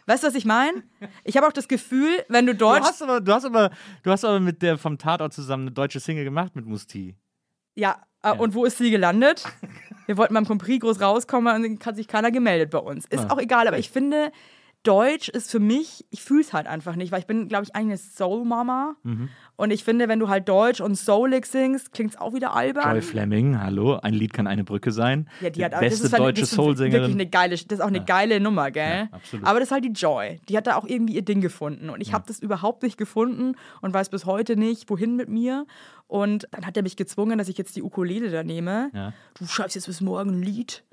Weißt 0.09 0.23
du, 0.23 0.29
was 0.29 0.35
ich 0.37 0.45
meine? 0.45 0.85
Ich 1.25 1.37
habe 1.37 1.49
auch 1.49 1.53
das 1.53 1.67
Gefühl, 1.67 2.25
wenn 2.29 2.47
du 2.47 2.53
Du 2.53 2.59
Deutsch. 2.59 2.85
hast, 2.85 3.03
aber, 3.03 3.21
du, 3.21 3.33
hast 3.33 3.45
aber, 3.45 3.71
du 4.05 4.11
hast 4.13 4.25
aber 4.25 4.39
mit 4.39 4.63
der 4.63 4.79
vom 4.79 4.99
Tatort 4.99 5.33
zusammen 5.35 5.65
eine 5.65 5.73
deutsche 5.73 5.99
Single 5.99 6.23
gemacht 6.25 6.55
mit 6.55 6.65
Musti. 6.65 7.17
ja, 7.75 8.01
äh, 8.33 8.37
und 8.39 8.55
wo 8.55 8.65
ist 8.65 8.79
sie 8.79 8.91
gelandet? 8.91 9.45
Wir 10.07 10.17
wollten 10.17 10.35
beim 10.35 10.47
Compris 10.47 10.81
groß 10.81 11.01
rauskommen 11.01 11.55
und 11.57 11.63
dann 11.63 11.79
hat 11.87 11.97
sich 11.97 12.07
keiner 12.09 12.31
gemeldet 12.31 12.71
bei 12.71 12.79
uns. 12.79 13.07
Ist 13.07 13.25
Ah. 13.29 13.33
auch 13.35 13.39
egal, 13.39 13.67
aber 13.67 13.79
ich 13.79 13.91
finde, 13.91 14.31
Deutsch 14.87 15.29
ist 15.29 15.51
für 15.51 15.59
mich, 15.59 16.05
ich 16.11 16.23
fühle 16.23 16.41
es 16.43 16.53
halt 16.53 16.67
einfach 16.67 16.97
nicht, 16.97 17.13
weil 17.13 17.21
ich 17.21 17.27
bin, 17.27 17.49
glaube 17.49 17.65
ich, 17.65 17.75
eigentlich 17.75 17.87
eine 17.89 17.99
Soul-Mama. 17.99 18.97
Mhm. 19.03 19.29
Und 19.57 19.71
ich 19.71 19.85
finde, 19.85 20.09
wenn 20.09 20.19
du 20.21 20.29
halt 20.29 20.49
Deutsch 20.49 20.81
und 20.81 20.97
Soulig 20.97 21.47
singst, 21.47 21.93
klingt 21.93 22.11
es 22.15 22.21
auch 22.21 22.35
wieder 22.35 22.55
albern. 22.55 22.91
Joy 22.93 23.03
Fleming, 23.03 23.59
hallo, 23.61 23.95
ein 24.03 24.15
Lied 24.15 24.33
kann 24.33 24.47
eine 24.47 24.65
Brücke 24.65 24.93
sein. 24.93 25.29
Ja, 25.41 25.51
die 25.51 25.65
hat 25.65 25.75
auch, 25.75 25.81
beste 25.81 26.01
das 26.03 26.07
ist 26.07 26.13
halt- 26.13 26.23
deutsche 26.23 26.41
das 26.43 26.53
ist 26.53 26.59
wirklich 26.59 26.77
Soul-Sängerin. 26.79 27.13
eine 27.13 27.27
geile, 27.27 27.51
das 27.57 27.63
ist 27.79 27.81
auch 27.81 27.87
eine 27.89 28.05
geile 28.05 28.39
Nummer, 28.41 28.71
gell? 28.71 29.09
Ja, 29.11 29.17
absolut. 29.17 29.47
Aber 29.47 29.59
das 29.59 29.69
ist 29.69 29.73
halt 29.73 29.85
die 29.85 29.93
Joy. 29.93 30.41
Die 30.49 30.57
hat 30.57 30.67
da 30.67 30.77
auch 30.77 30.87
irgendwie 30.87 31.15
ihr 31.15 31.23
Ding 31.25 31.41
gefunden. 31.41 31.91
Und 31.91 32.01
ich 32.01 32.13
habe 32.13 32.25
das 32.27 32.39
überhaupt 32.39 32.83
nicht 32.83 32.97
gefunden 32.99 33.55
und 33.81 33.95
weiß 33.95 34.11
bis 34.11 34.27
heute 34.27 34.57
nicht, 34.57 34.89
wohin 34.91 35.17
mit 35.17 35.29
mir. 35.29 35.67
Und 36.07 36.47
dann 36.53 36.65
hat 36.67 36.77
er 36.77 36.83
mich 36.83 36.97
gezwungen, 36.97 37.39
dass 37.39 37.49
ich 37.49 37.59
jetzt 37.59 37.75
die 37.77 37.83
Ukulele 37.83 38.31
da 38.31 38.45
nehme. 38.45 38.91
Ja. 38.95 39.13
Du 39.39 39.47
schreibst 39.47 39.75
jetzt 39.75 39.87
bis 39.87 40.01
morgen 40.01 40.31
ein 40.39 40.43
Lied. 40.43 40.85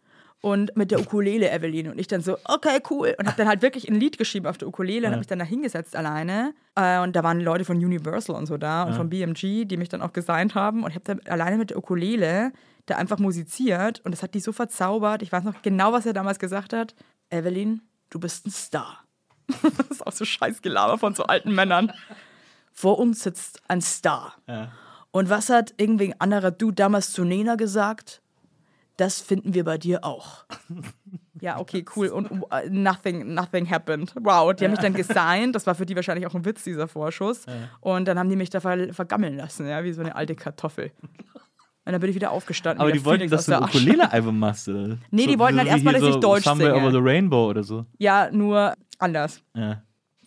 Und 0.44 0.76
mit 0.76 0.92
der 0.92 1.00
Ukulele, 1.00 1.50
Evelyn. 1.50 1.90
Und 1.90 2.00
ich 2.00 2.08
dann 2.08 2.20
so, 2.20 2.38
okay, 2.44 2.82
cool. 2.90 3.16
Und 3.18 3.28
habe 3.28 3.38
dann 3.38 3.48
halt 3.48 3.62
wirklich 3.62 3.88
ein 3.88 3.96
Lied 3.96 4.18
geschrieben 4.18 4.46
auf 4.46 4.58
der 4.58 4.68
Ukulele 4.68 5.08
und 5.08 5.14
habe 5.14 5.20
mich 5.20 5.28
dann 5.28 5.40
da 5.40 5.46
hingesetzt 5.46 5.96
alleine. 5.96 6.54
Äh, 6.76 7.00
und 7.00 7.16
da 7.16 7.24
waren 7.24 7.40
Leute 7.40 7.64
von 7.64 7.78
Universal 7.78 8.36
und 8.36 8.46
so 8.46 8.58
da 8.58 8.84
und 8.84 8.94
von 8.94 9.10
BMG, 9.10 9.64
die 9.64 9.78
mich 9.78 9.88
dann 9.88 10.02
auch 10.02 10.12
gesigned 10.12 10.54
haben. 10.54 10.84
Und 10.84 10.90
ich 10.90 10.96
habe 10.96 11.06
dann 11.06 11.22
alleine 11.32 11.56
mit 11.56 11.70
der 11.70 11.78
Ukulele 11.78 12.52
da 12.88 12.98
einfach 12.98 13.20
musiziert. 13.20 14.02
Und 14.04 14.12
das 14.12 14.22
hat 14.22 14.34
die 14.34 14.42
so 14.42 14.52
verzaubert. 14.52 15.22
Ich 15.22 15.32
weiß 15.32 15.46
noch 15.46 15.62
genau, 15.62 15.94
was 15.94 16.06
er 16.06 16.12
damals 16.12 16.40
gesagt 16.40 16.74
hat. 16.74 16.94
Evelyn, 17.30 17.82
du 18.10 18.20
bist 18.20 18.46
ein 18.46 18.52
Star. 18.52 19.06
das 19.48 19.88
ist 19.92 20.06
auch 20.06 20.12
so 20.12 20.26
Scheißgelaber 20.26 20.98
von 20.98 21.16
so 21.16 21.24
alten 21.24 21.56
Männern. 21.56 21.94
Vor 22.74 23.00
uns 23.00 23.24
sitzt 23.24 23.62
ein 23.70 23.82
Star. 23.82 24.36
Und 25.12 25.30
was 25.30 25.50
hat 25.50 25.74
irgendwelchen 25.78 26.20
anderer 26.20 26.52
Dude 26.52 26.76
damals 26.76 27.14
zu 27.14 27.24
Nena 27.24 27.56
gesagt? 27.56 28.23
Das 28.98 29.22
finden 29.22 29.54
wir 29.54 29.64
bei 29.64 29.78
dir 29.78 30.04
auch. 30.04 30.46
Ja, 31.42 31.60
okay, 31.60 31.84
cool. 31.96 32.08
Und 32.08 32.32
uh, 32.32 32.46
nothing, 32.70 33.34
nothing 33.34 33.70
happened. 33.70 34.14
Wow, 34.20 34.54
die 34.54 34.64
haben 34.64 34.72
mich 34.72 34.80
dann 34.80 34.94
gesigned. 34.94 35.56
Das 35.56 35.68
war 35.68 35.76
für 35.76 35.86
die 35.86 35.96
wahrscheinlich 35.96 36.28
auch 36.28 36.36
ein 36.36 36.46
Witz, 36.46 36.64
dieser 36.64 36.88
Vorschuss. 36.88 37.46
Und 37.82 38.08
dann 38.08 38.18
haben 38.18 38.30
die 38.30 38.36
mich 38.36 38.50
da 38.50 38.60
ver 38.60 38.94
vergammeln 38.94 39.36
lassen, 39.36 39.68
ja, 39.68 39.84
wie 39.84 39.92
so 39.92 40.02
eine 40.02 40.16
alte 40.16 40.36
Kartoffel. 40.36 40.92
Und 41.86 41.92
dann 41.92 42.00
bin 42.00 42.10
ich 42.10 42.16
wieder 42.16 42.32
aufgestanden. 42.32 42.80
Aber 42.80 42.94
wie 42.94 42.98
die 43.00 43.04
wollten, 43.04 43.30
dass 43.30 43.46
du 43.46 43.58
ein. 43.58 43.64
Ukulele-Album 43.64 44.40
machst. 44.40 44.70
Oder? 44.70 44.98
Nee, 45.12 45.28
die 45.28 45.38
wollten 45.38 45.58
halt 45.58 45.68
erstmal, 45.68 45.94
dass 45.96 46.04
ich 46.04 46.16
Deutsch 46.18 46.46
Somewhere 46.46 46.76
singe. 46.76 46.82
Over 46.82 46.92
the 46.92 47.00
Rainbow 47.02 47.50
oder 47.50 47.64
so. 47.64 47.86
Ja, 47.98 48.30
nur 48.32 48.74
anders. 49.00 49.42
Ja. 49.54 49.84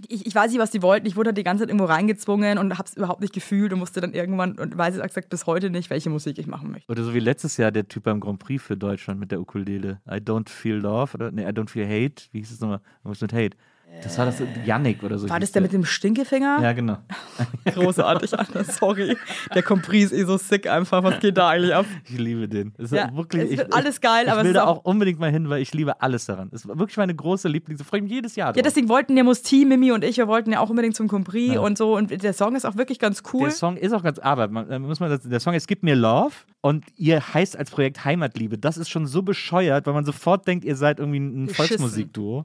Ich, 0.09 0.27
ich 0.27 0.35
weiß 0.35 0.51
nicht, 0.51 0.61
was 0.61 0.71
die 0.71 0.83
wollten. 0.83 1.07
Ich 1.07 1.17
wurde 1.17 1.29
halt 1.29 1.39
die 1.39 1.43
ganze 1.43 1.63
Zeit 1.63 1.71
irgendwo 1.71 1.87
reingezwungen 1.87 2.59
und 2.59 2.79
habe 2.79 2.89
es 2.89 2.97
überhaupt 2.97 3.21
nicht 3.21 3.33
gefühlt 3.33 3.73
und 3.73 3.79
musste 3.79 4.01
dann 4.01 4.13
irgendwann 4.13 4.59
und 4.59 4.77
weiß 4.77 4.95
jetzt 4.95 5.05
exakt 5.05 5.29
bis 5.31 5.47
heute 5.47 5.71
nicht, 5.71 5.91
welche 5.91 6.11
Musik 6.11 6.39
ich 6.39 6.47
machen 6.47 6.71
möchte. 6.71 6.91
Oder 6.91 7.03
so 7.03 7.15
wie 7.15 7.21
letztes 7.21 7.57
Jahr 7.57 7.73
der 7.73 7.89
Typ 7.89 8.05
beim 8.05 8.21
Grand 8.21 8.39
Prix 8.39 8.63
für 8.63 8.77
Deutschland 8.77 9.21
mit 9.21 9.31
der 9.31 9.41
Ukulele. 9.41 10.01
I 10.07 10.17
don't 10.17 10.49
feel 10.49 10.77
love 10.77 11.15
oder 11.15 11.31
nee, 11.31 11.45
I 11.45 11.51
don't 11.51 11.71
feel 11.71 11.87
hate. 11.87 12.25
Wie 12.33 12.39
hieß 12.39 12.51
es 12.51 12.61
nochmal? 12.61 12.81
Irgendwas 12.99 13.21
mit 13.21 13.33
hate. 13.33 13.57
Das 14.03 14.19
war 14.19 14.27
das 14.27 14.43
Yannick 14.65 15.03
oder 15.03 15.19
so. 15.19 15.29
War 15.29 15.41
das 15.41 15.53
der 15.53 15.63
mit 15.63 15.73
dem 15.73 15.85
Stinkefinger? 15.85 16.59
Ja, 16.61 16.73
genau. 16.75 16.99
Großartig, 17.65 18.39
Alter, 18.39 18.63
sorry. 18.65 19.17
Der 19.55 19.63
Compris 19.63 20.13
ist 20.13 20.21
eh 20.21 20.25
so 20.25 20.37
sick 20.37 20.69
einfach. 20.69 21.03
Was 21.03 21.19
geht 21.19 21.37
da 21.39 21.49
eigentlich 21.49 21.75
ab? 21.75 21.87
Ich 22.05 22.19
liebe 22.19 22.47
den. 22.47 22.75
Es 22.79 22.91
Ja, 22.91 23.15
wirklich, 23.17 23.45
es 23.45 23.51
ich, 23.53 23.75
alles 23.75 24.01
geil, 24.03 24.25
ich, 24.27 24.31
aber 24.33 24.43
ich 24.43 24.49
will 24.49 24.53
da 24.53 24.65
auch- 24.65 24.79
auch 24.79 24.85
unbedingt 24.85 25.19
mal 25.19 25.31
hin, 25.33 25.49
weil 25.49 25.63
ich 25.63 25.73
liebe 25.73 26.01
alles 26.03 26.27
daran. 26.27 26.51
Es 26.53 26.69
war 26.69 26.79
wirklich 26.79 26.99
meine 26.99 27.15
große 27.15 27.49
Lieblings. 27.49 27.81
Ich 27.81 27.87
freue 27.87 28.03
mich 28.03 28.13
jedes 28.13 28.37
Jahr 28.37 28.49
Ja, 28.49 28.53
drauf. 28.53 28.63
deswegen 28.65 28.89
wollten 28.91 29.17
ja 29.17 29.25
Musti, 29.25 29.65
Mimi 29.65 29.91
und 29.93 30.05
ich, 30.05 30.19
wir 30.19 30.29
wollten 30.29 30.53
ja 30.53 30.61
auch 30.61 30.69
unbedingt 30.71 30.95
zum 30.95 31.09
Compris 31.09 31.55
Ja. 31.55 31.61
und 31.61 31.79
so. 31.79 31.97
Und 31.97 32.11
der 32.23 32.33
Song 32.35 32.55
ist 32.55 32.67
auch 32.67 32.77
wirklich 32.77 32.99
ganz 32.99 33.23
cool. 33.33 33.45
Der 33.45 33.51
Song 33.51 33.77
ist 33.79 33.93
auch 33.95 34.03
ganz, 34.03 34.19
aber 34.19 34.49
man, 34.49 34.71
äh, 34.71 34.79
muss 34.79 35.01
man 35.01 35.19
der 35.25 35.41
Song 35.41 35.55
ist 35.55 35.67
Gib 35.69 35.83
mir 35.83 35.97
Love 35.97 36.35
und 36.61 36.85
ihr 36.97 37.33
heißt 37.35 37.57
als 37.57 37.71
Projekt 37.71 38.05
Heimatliebe. 38.05 38.59
Das 38.59 38.77
ist 38.77 38.91
schon 38.91 39.07
so 39.07 39.23
bescheuert, 39.23 39.87
weil 39.87 39.95
man 39.95 40.05
sofort 40.05 40.47
denkt, 40.47 40.65
ihr 40.67 40.77
seid 40.77 40.99
irgendwie 41.01 41.19
ein. 41.21 41.49
Volksmusikduo. 41.49 42.45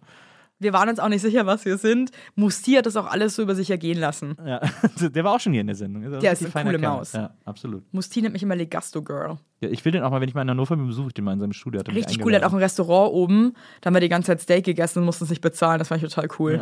Wir 0.61 0.73
waren 0.73 0.89
uns 0.89 0.99
auch 0.99 1.09
nicht 1.09 1.23
sicher, 1.23 1.47
was 1.47 1.65
wir 1.65 1.77
sind. 1.77 2.11
Musti 2.35 2.73
hat 2.73 2.85
das 2.85 2.95
auch 2.95 3.07
alles 3.07 3.35
so 3.35 3.41
über 3.41 3.55
sich 3.55 3.71
ergehen 3.71 3.99
lassen. 3.99 4.37
Ja. 4.45 4.61
Der 5.09 5.23
war 5.23 5.33
auch 5.33 5.39
schon 5.39 5.53
hier 5.53 5.61
in 5.61 5.67
der 5.67 5.75
Sendung. 5.75 6.03
Der 6.19 6.33
ist 6.33 6.43
eine 6.43 6.51
coole 6.51 6.79
Kerl. 6.79 6.97
Maus. 6.97 7.13
Ja, 7.13 7.33
absolut. 7.45 7.83
Musti 7.91 8.21
nennt 8.21 8.33
mich 8.33 8.43
immer 8.43 8.55
Legasto 8.55 9.01
Girl. 9.01 9.39
Ja, 9.61 9.69
ich 9.69 9.83
will 9.83 9.91
den 9.91 10.03
auch 10.03 10.11
mal, 10.11 10.21
wenn 10.21 10.29
ich 10.29 10.35
mal 10.35 10.43
in 10.43 10.51
Hannover 10.51 10.75
bin, 10.75 10.85
besuche 10.85 11.07
ich 11.07 11.13
den 11.15 11.25
mal 11.25 11.33
in 11.33 11.39
seinem 11.39 11.53
Studio. 11.53 11.79
Hat 11.79 11.89
Richtig 11.89 12.23
cool, 12.23 12.33
er 12.33 12.41
hat 12.41 12.47
auch 12.47 12.53
ein 12.53 12.59
Restaurant 12.59 13.11
oben. 13.11 13.53
Da 13.81 13.87
haben 13.87 13.95
wir 13.95 14.01
die 14.01 14.09
ganze 14.09 14.27
Zeit 14.27 14.41
Steak 14.41 14.65
gegessen 14.65 14.99
und 14.99 15.05
mussten 15.05 15.23
es 15.23 15.31
nicht 15.31 15.41
bezahlen. 15.41 15.79
Das 15.79 15.87
fand 15.87 16.03
ich 16.03 16.09
total 16.13 16.29
cool. 16.37 16.61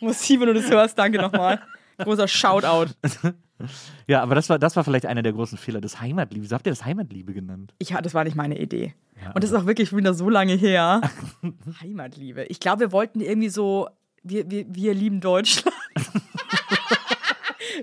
Musti, 0.00 0.40
wenn 0.40 0.48
du 0.48 0.54
das 0.54 0.68
hörst, 0.70 0.98
danke 0.98 1.18
nochmal. 1.18 1.60
Großer 2.04 2.28
Shoutout. 2.28 2.92
Ja, 4.08 4.22
aber 4.22 4.34
das 4.34 4.48
war, 4.48 4.58
das 4.58 4.74
war 4.74 4.82
vielleicht 4.82 5.06
einer 5.06 5.22
der 5.22 5.32
großen 5.32 5.56
Fehler 5.56 5.80
des 5.80 6.00
Heimatliebe. 6.00 6.42
Wieso 6.42 6.56
habt 6.56 6.66
ihr 6.66 6.72
das 6.72 6.84
Heimatliebe 6.84 7.32
genannt? 7.32 7.74
Ich, 7.78 7.90
das 7.90 8.12
war 8.12 8.24
nicht 8.24 8.34
meine 8.36 8.58
Idee. 8.58 8.94
und 9.34 9.44
das 9.44 9.50
ist 9.52 9.56
auch 9.56 9.66
wirklich 9.66 9.94
wieder 9.94 10.14
so 10.14 10.28
lange 10.28 10.54
her. 10.54 11.00
Heimatliebe. 11.80 12.44
Ich 12.46 12.58
glaube, 12.58 12.80
wir 12.80 12.92
wollten 12.92 13.20
irgendwie 13.20 13.50
so, 13.50 13.88
wir, 14.22 14.50
wir, 14.50 14.64
wir 14.68 14.94
lieben 14.94 15.20
Deutschland. 15.20 15.76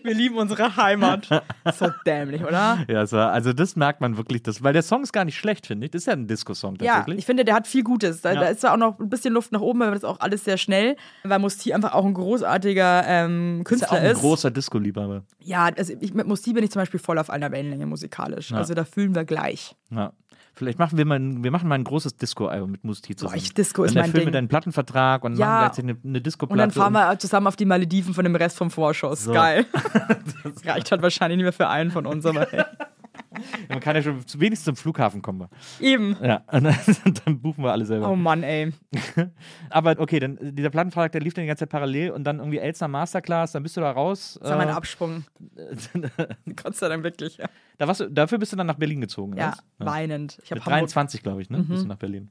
Wir 0.04 0.14
lieben 0.14 0.36
unsere 0.38 0.76
Heimat. 0.78 1.28
So 1.78 1.88
dämlich, 2.06 2.44
oder? 2.44 2.80
Ja, 2.88 3.12
war, 3.12 3.32
also 3.32 3.54
das 3.54 3.76
merkt 3.76 4.02
man 4.02 4.18
wirklich, 4.18 4.42
das, 4.42 4.64
weil 4.64 4.74
der 4.74 4.82
Song 4.82 5.04
ist 5.04 5.14
gar 5.14 5.24
nicht 5.26 5.38
schlecht, 5.38 5.68
finde 5.68 5.86
ich. 5.86 5.92
Das 5.92 6.02
ist 6.02 6.06
ja 6.08 6.14
ein 6.14 6.28
Disco-Song 6.28 6.78
Ja, 6.82 6.96
tatsächlich. 6.96 7.20
ich 7.20 7.26
finde, 7.26 7.46
der 7.46 7.54
hat 7.56 7.68
viel 7.68 7.84
Gutes. 7.84 8.22
Da, 8.22 8.34
Ja. 8.34 8.40
da 8.42 8.48
ist 8.48 8.62
zwar 8.62 8.74
auch 8.74 8.78
noch 8.78 9.00
ein 9.00 9.10
bisschen 9.10 9.34
Luft 9.34 9.52
nach 9.52 9.62
oben, 9.62 9.82
aber 9.82 9.92
das 9.92 10.04
ist 10.04 10.10
auch 10.10 10.20
alles 10.20 10.44
sehr 10.46 10.58
schnell, 10.58 10.96
weil 11.24 11.40
Musti 11.40 11.74
einfach 11.74 11.94
auch 11.94 12.06
ein 12.06 12.14
großartiger 12.14 13.04
ähm, 13.06 13.52
ist 13.52 13.58
ja 13.60 13.64
Künstler 13.64 13.92
auch 13.92 13.98
ein 13.98 14.06
ist. 14.12 14.20
großer 14.20 14.52
Disco-Liebhaber. 14.52 15.24
Ja, 15.40 15.70
also 15.78 15.94
ich, 16.00 16.14
mit 16.14 16.28
Musti 16.28 16.54
bin 16.54 16.64
ich 16.64 16.72
zum 16.72 16.82
Beispiel 16.82 17.00
voll 17.00 17.18
auf 17.20 17.30
einer 17.30 17.52
Wellenlänge 17.52 17.86
musikalisch. 17.86 18.52
Also 18.54 18.74
da 18.74 18.84
fühlen 18.86 19.14
wir 19.16 19.26
gleich. 19.26 19.76
Ja. 19.92 20.12
Vielleicht 20.60 20.78
machen 20.78 20.98
wir 20.98 21.06
mal, 21.06 21.18
ein, 21.18 21.42
wir 21.42 21.52
machen 21.52 21.70
mal 21.70 21.76
ein 21.76 21.86
großes 21.86 22.18
Disco-Album 22.18 22.72
mit 22.72 22.84
Musti 22.84 23.16
zusammen. 23.16 23.38
ich- 23.38 23.54
Disco 23.54 23.86
ist 23.86 23.96
dann 23.96 24.02
mein 24.02 24.10
erfüllen 24.10 24.24
wir 24.24 24.26
Ding. 24.26 24.34
deinen 24.34 24.48
Plattenvertrag 24.50 25.24
und 25.24 25.38
Ja. 25.38 25.46
machen 25.46 25.60
gleichzeitig 25.62 25.90
eine, 25.92 26.00
eine 26.04 26.22
Disco-Platte. 26.22 26.52
Und 26.52 26.60
dann 26.60 26.72
fahren 26.72 26.92
wir 26.92 27.18
zusammen 27.18 27.48
auf 27.48 27.56
die 27.56 27.64
Malediven 27.64 28.14
von 28.14 28.26
dem 28.26 28.36
Rest 28.36 28.58
vom 28.58 28.70
Vorschuss. 28.70 29.24
So. 29.24 29.32
Geil. 29.32 29.66
das 30.44 30.66
reicht 30.66 30.92
halt 30.92 31.02
wahrscheinlich 31.02 31.38
nicht 31.38 31.46
mehr 31.46 31.54
für 31.54 31.70
einen 31.70 31.92
von 31.92 32.06
uns, 32.06 32.26
aber 32.26 32.46
hey. 32.52 32.64
Man 33.70 33.80
kann 33.80 33.96
ja 33.96 34.02
schon 34.02 34.24
wenigstens 34.38 34.66
zum 34.66 34.76
Flughafen 34.76 35.22
kommen. 35.22 35.48
eben. 35.80 36.16
Ja, 36.22 36.44
und 36.52 36.64
dann, 36.64 36.76
dann 37.26 37.40
buchen 37.40 37.64
wir 37.64 37.72
alle 37.72 37.86
selber. 37.86 38.10
Oh 38.10 38.16
Mann, 38.16 38.44
ey. 38.44 38.74
Aber 39.70 39.96
okay, 40.00 40.20
dann 40.20 40.38
äh, 40.38 40.54
dieser 40.54 40.70
Plattenvertrag, 40.70 41.12
der 41.12 41.22
lief 41.22 41.34
dann 41.34 41.44
die 41.44 41.48
ganze 41.48 41.62
Zeit 41.62 41.70
parallel 41.70 42.12
und 42.12 42.24
dann 42.24 42.40
irgendwie 42.40 42.58
Elsner 42.60 42.88
Masterclass, 42.88 43.52
dann 43.52 43.64
bist 43.64 43.78
du 43.78 43.82
da 43.82 43.92
raus. 43.92 44.38
Das 44.42 44.52
war 44.52 44.58
mein 44.58 44.70
äh, 44.70 44.72
Absprung. 44.72 45.26
Gott 46.56 46.76
sei 46.76 46.90
Dank 46.90 47.04
wirklich. 47.04 47.38
Ja, 47.38 47.48
da 47.78 47.88
warst 47.88 48.02
du, 48.02 48.10
dafür 48.10 48.38
bist 48.38 48.52
du 48.52 48.58
dann 48.58 48.68
nach 48.68 48.78
Berlin 48.78 49.02
gezogen. 49.02 49.38
ja 49.38 49.54
was? 49.78 49.88
weinend. 49.88 50.40
Ich 50.44 50.52
Mit 50.52 50.60
Hamburg. 50.66 50.80
23, 50.80 51.24
glaube 51.24 51.42
ich, 51.42 51.50
ne? 51.50 51.60
Bist 51.64 51.84
du 51.84 51.88
nach 51.88 51.98
Berlin. 51.98 52.30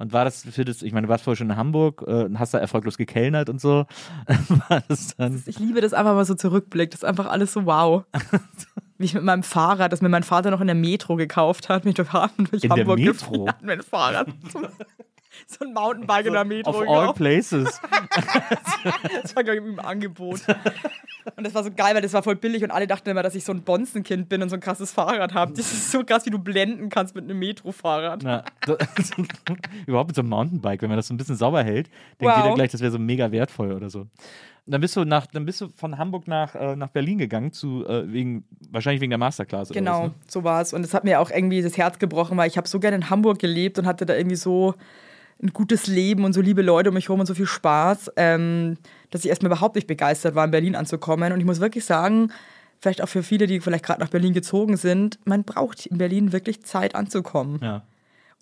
Und 0.00 0.14
war 0.14 0.24
das 0.24 0.44
für 0.44 0.64
das, 0.64 0.80
ich 0.80 0.94
meine, 0.94 1.06
du 1.06 1.10
warst 1.10 1.24
vorher 1.24 1.36
schon 1.36 1.50
in 1.50 1.56
Hamburg 1.56 2.02
äh, 2.06 2.24
und 2.24 2.38
hast 2.38 2.54
da 2.54 2.58
erfolglos 2.58 2.96
gekellnert 2.96 3.50
und 3.50 3.60
so. 3.60 3.84
war 4.68 4.82
das 4.88 5.14
dann. 5.14 5.42
Ich 5.44 5.58
liebe 5.58 5.82
das 5.82 5.92
einfach 5.92 6.14
mal 6.14 6.24
so 6.24 6.34
zurückblickt. 6.34 6.94
Das 6.94 7.02
ist 7.02 7.04
einfach 7.04 7.26
alles 7.26 7.52
so 7.52 7.66
wow. 7.66 8.04
Wie 9.00 9.06
ich 9.06 9.14
mit 9.14 9.22
meinem 9.24 9.42
Fahrrad, 9.42 9.92
das 9.94 10.02
mir 10.02 10.10
mein 10.10 10.22
Vater 10.24 10.50
noch 10.50 10.60
in 10.60 10.66
der 10.66 10.76
Metro 10.76 11.16
gekauft 11.16 11.70
hat, 11.70 11.86
mich 11.86 11.94
durch, 11.94 12.12
Ha- 12.12 12.28
durch 12.36 12.62
In 12.64 12.68
der 12.68 12.80
Hamburg 12.80 12.98
Metro? 12.98 13.30
gefahren 13.30 13.48
hat. 13.48 13.62
Mein 13.62 13.82
Fahrrad. 13.82 14.28
so 15.46 15.64
ein 15.64 15.72
Mountainbike 15.72 16.26
in 16.26 16.32
der 16.32 16.44
Metro 16.44 16.70
Of 16.70 16.76
all 16.80 16.86
gekauft. 16.86 17.16
places. 17.16 17.80
Das 19.22 19.36
war, 19.36 19.44
glaube 19.44 19.58
ich, 19.60 19.64
im 19.64 19.78
Angebot. 19.78 20.40
Und 21.36 21.44
das 21.46 21.54
war 21.54 21.62
so 21.62 21.70
geil, 21.70 21.94
weil 21.94 22.00
das 22.02 22.12
war 22.14 22.22
voll 22.22 22.36
billig 22.36 22.64
und 22.64 22.70
alle 22.70 22.86
dachten 22.86 23.08
immer, 23.10 23.22
dass 23.22 23.34
ich 23.34 23.44
so 23.44 23.52
ein 23.52 23.62
Bonzenkind 23.62 24.28
bin 24.30 24.42
und 24.42 24.48
so 24.48 24.54
ein 24.56 24.60
krasses 24.60 24.90
Fahrrad 24.90 25.34
habe. 25.34 25.52
Das 25.52 25.70
ist 25.70 25.90
so 25.92 26.02
krass, 26.02 26.24
wie 26.24 26.30
du 26.30 26.38
blenden 26.38 26.88
kannst 26.88 27.14
mit 27.14 27.24
einem 27.24 27.38
Metro-Fahrrad. 27.38 28.24
Das, 28.24 29.10
überhaupt 29.86 30.08
mit 30.08 30.16
so 30.16 30.22
einem 30.22 30.30
Mountainbike, 30.30 30.80
wenn 30.82 30.88
man 30.88 30.96
das 30.96 31.08
so 31.08 31.14
ein 31.14 31.18
bisschen 31.18 31.36
sauber 31.36 31.62
hält, 31.62 31.88
denkt 32.20 32.34
Wow. 32.34 32.42
jeder 32.44 32.54
gleich, 32.54 32.70
das 32.70 32.80
wäre 32.80 32.90
so 32.90 32.98
mega 32.98 33.30
wertvoll 33.30 33.72
oder 33.72 33.90
so. 33.90 34.00
Und 34.00 34.08
dann 34.66 34.80
bist 34.80 34.96
du 34.96 35.04
nach, 35.04 35.26
dann 35.26 35.44
bist 35.44 35.60
du 35.60 35.68
von 35.68 35.98
Hamburg 35.98 36.26
nach, 36.26 36.54
äh, 36.54 36.74
nach 36.76 36.88
Berlin 36.88 37.18
gegangen, 37.18 37.52
zu, 37.52 37.84
äh, 37.86 38.10
wegen, 38.10 38.44
wahrscheinlich 38.70 39.00
wegen 39.02 39.10
der 39.10 39.18
Masterclass 39.18 39.70
oder 39.70 39.78
was, 39.80 39.84
Genau, 39.84 40.06
ne? 40.06 40.14
so 40.28 40.42
war 40.44 40.62
es. 40.62 40.72
Und 40.72 40.84
es 40.84 40.94
hat 40.94 41.04
mir 41.04 41.20
auch 41.20 41.30
irgendwie 41.30 41.60
das 41.60 41.76
Herz 41.76 41.98
gebrochen, 41.98 42.36
weil 42.38 42.48
ich 42.48 42.56
habe 42.56 42.66
so 42.68 42.80
gerne 42.80 42.96
in 42.96 43.10
Hamburg 43.10 43.38
gelebt 43.38 43.78
und 43.78 43.86
hatte 43.86 44.06
da 44.06 44.14
irgendwie 44.14 44.36
so 44.36 44.74
ein 45.42 45.52
gutes 45.52 45.86
Leben 45.86 46.24
und 46.24 46.32
so 46.32 46.40
liebe 46.40 46.62
Leute 46.62 46.90
um 46.90 46.94
mich 46.94 47.08
herum 47.08 47.20
und 47.20 47.26
so 47.26 47.34
viel 47.34 47.46
Spaß, 47.46 48.12
ähm, 48.16 48.76
dass 49.10 49.22
ich 49.24 49.28
erstmal 49.30 49.50
überhaupt 49.50 49.74
nicht 49.76 49.86
begeistert 49.86 50.34
war, 50.34 50.44
in 50.44 50.50
Berlin 50.50 50.76
anzukommen. 50.76 51.32
Und 51.32 51.40
ich 51.40 51.46
muss 51.46 51.60
wirklich 51.60 51.84
sagen, 51.84 52.30
vielleicht 52.80 53.02
auch 53.02 53.08
für 53.08 53.22
viele, 53.22 53.46
die 53.46 53.60
vielleicht 53.60 53.84
gerade 53.84 54.00
nach 54.00 54.08
Berlin 54.10 54.32
gezogen 54.34 54.76
sind, 54.76 55.18
man 55.24 55.44
braucht 55.44 55.86
in 55.86 55.98
Berlin 55.98 56.32
wirklich 56.32 56.62
Zeit 56.64 56.94
anzukommen. 56.94 57.58
Ja. 57.62 57.82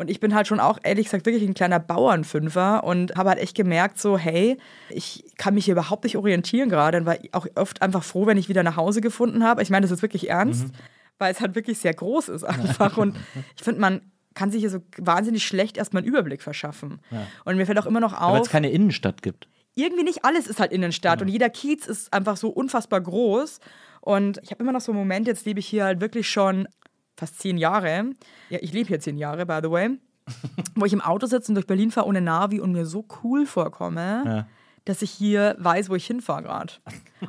Und 0.00 0.10
ich 0.10 0.20
bin 0.20 0.32
halt 0.34 0.46
schon 0.46 0.60
auch, 0.60 0.78
ehrlich 0.84 1.06
gesagt, 1.06 1.26
wirklich 1.26 1.42
ein 1.42 1.54
kleiner 1.54 1.80
Bauernfünfer 1.80 2.84
und 2.84 3.16
habe 3.16 3.30
halt 3.30 3.40
echt 3.40 3.56
gemerkt, 3.56 3.98
so, 3.98 4.16
hey, 4.16 4.56
ich 4.90 5.24
kann 5.38 5.54
mich 5.54 5.64
hier 5.64 5.72
überhaupt 5.72 6.04
nicht 6.04 6.16
orientieren 6.16 6.68
gerade 6.68 6.98
und 6.98 7.06
war 7.06 7.16
auch 7.32 7.46
oft 7.56 7.82
einfach 7.82 8.04
froh, 8.04 8.26
wenn 8.26 8.38
ich 8.38 8.48
wieder 8.48 8.62
nach 8.62 8.76
Hause 8.76 9.00
gefunden 9.00 9.42
habe. 9.42 9.60
Ich 9.62 9.70
meine, 9.70 9.82
das 9.82 9.90
ist 9.90 10.02
wirklich 10.02 10.30
ernst, 10.30 10.68
Mhm. 10.68 10.72
weil 11.18 11.32
es 11.32 11.40
halt 11.40 11.56
wirklich 11.56 11.78
sehr 11.80 11.94
groß 11.94 12.28
ist 12.28 12.44
einfach. 12.44 12.96
Und 12.96 13.16
ich 13.56 13.64
finde, 13.64 13.80
man 13.80 14.00
kann 14.34 14.50
sich 14.50 14.60
hier 14.60 14.70
so 14.70 14.78
wahnsinnig 14.98 15.44
schlecht 15.46 15.76
erstmal 15.76 16.02
einen 16.02 16.08
Überblick 16.08 16.42
verschaffen. 16.42 17.00
Und 17.44 17.56
mir 17.56 17.66
fällt 17.66 17.78
auch 17.78 17.86
immer 17.86 18.00
noch 18.00 18.12
Weil 18.12 18.36
es 18.40 18.46
auf, 18.46 18.50
keine 18.50 18.70
Innenstadt 18.70 19.22
gibt. 19.22 19.48
irgendwie 19.74 20.04
nicht 20.04 20.24
alles 20.24 20.46
ist 20.46 20.60
halt 20.60 20.72
Innenstadt 20.72 21.20
und 21.22 21.28
jeder 21.28 21.50
Kiez 21.50 21.86
ist 21.86 22.12
einfach 22.12 22.36
so 22.36 22.48
unfassbar 22.48 23.00
groß. 23.00 23.60
Und 24.00 24.38
ich 24.42 24.50
habe 24.52 24.62
immer 24.62 24.72
noch 24.72 24.80
so 24.80 24.92
einen 24.92 24.98
Moment, 25.00 25.26
jetzt 25.26 25.44
lebe 25.44 25.58
ich 25.60 25.66
hier 25.66 25.84
halt 25.84 26.00
wirklich 26.00 26.28
schon 26.30 26.68
fast 27.16 27.40
zehn 27.40 27.58
Jahre. 27.58 28.10
Ja, 28.48 28.58
ich 28.62 28.72
lebe 28.72 28.86
hier 28.88 29.00
zehn 29.00 29.18
Jahre, 29.18 29.44
by 29.44 29.58
the 29.62 29.70
way. 29.70 29.90
wo 30.74 30.84
ich 30.84 30.92
im 30.92 31.00
Auto 31.00 31.26
sitze 31.26 31.50
und 31.50 31.54
durch 31.54 31.66
Berlin 31.66 31.90
fahre 31.90 32.06
ohne 32.06 32.20
Navi 32.20 32.60
und 32.60 32.72
mir 32.72 32.84
so 32.86 33.06
cool 33.24 33.46
vorkomme, 33.46 34.22
Ja. 34.26 34.46
dass 34.84 35.00
ich 35.02 35.10
hier 35.10 35.56
weiß, 35.58 35.88
wo 35.88 35.94
ich 35.94 36.06
hinfahre 36.06 36.42
gerade. 36.42 36.74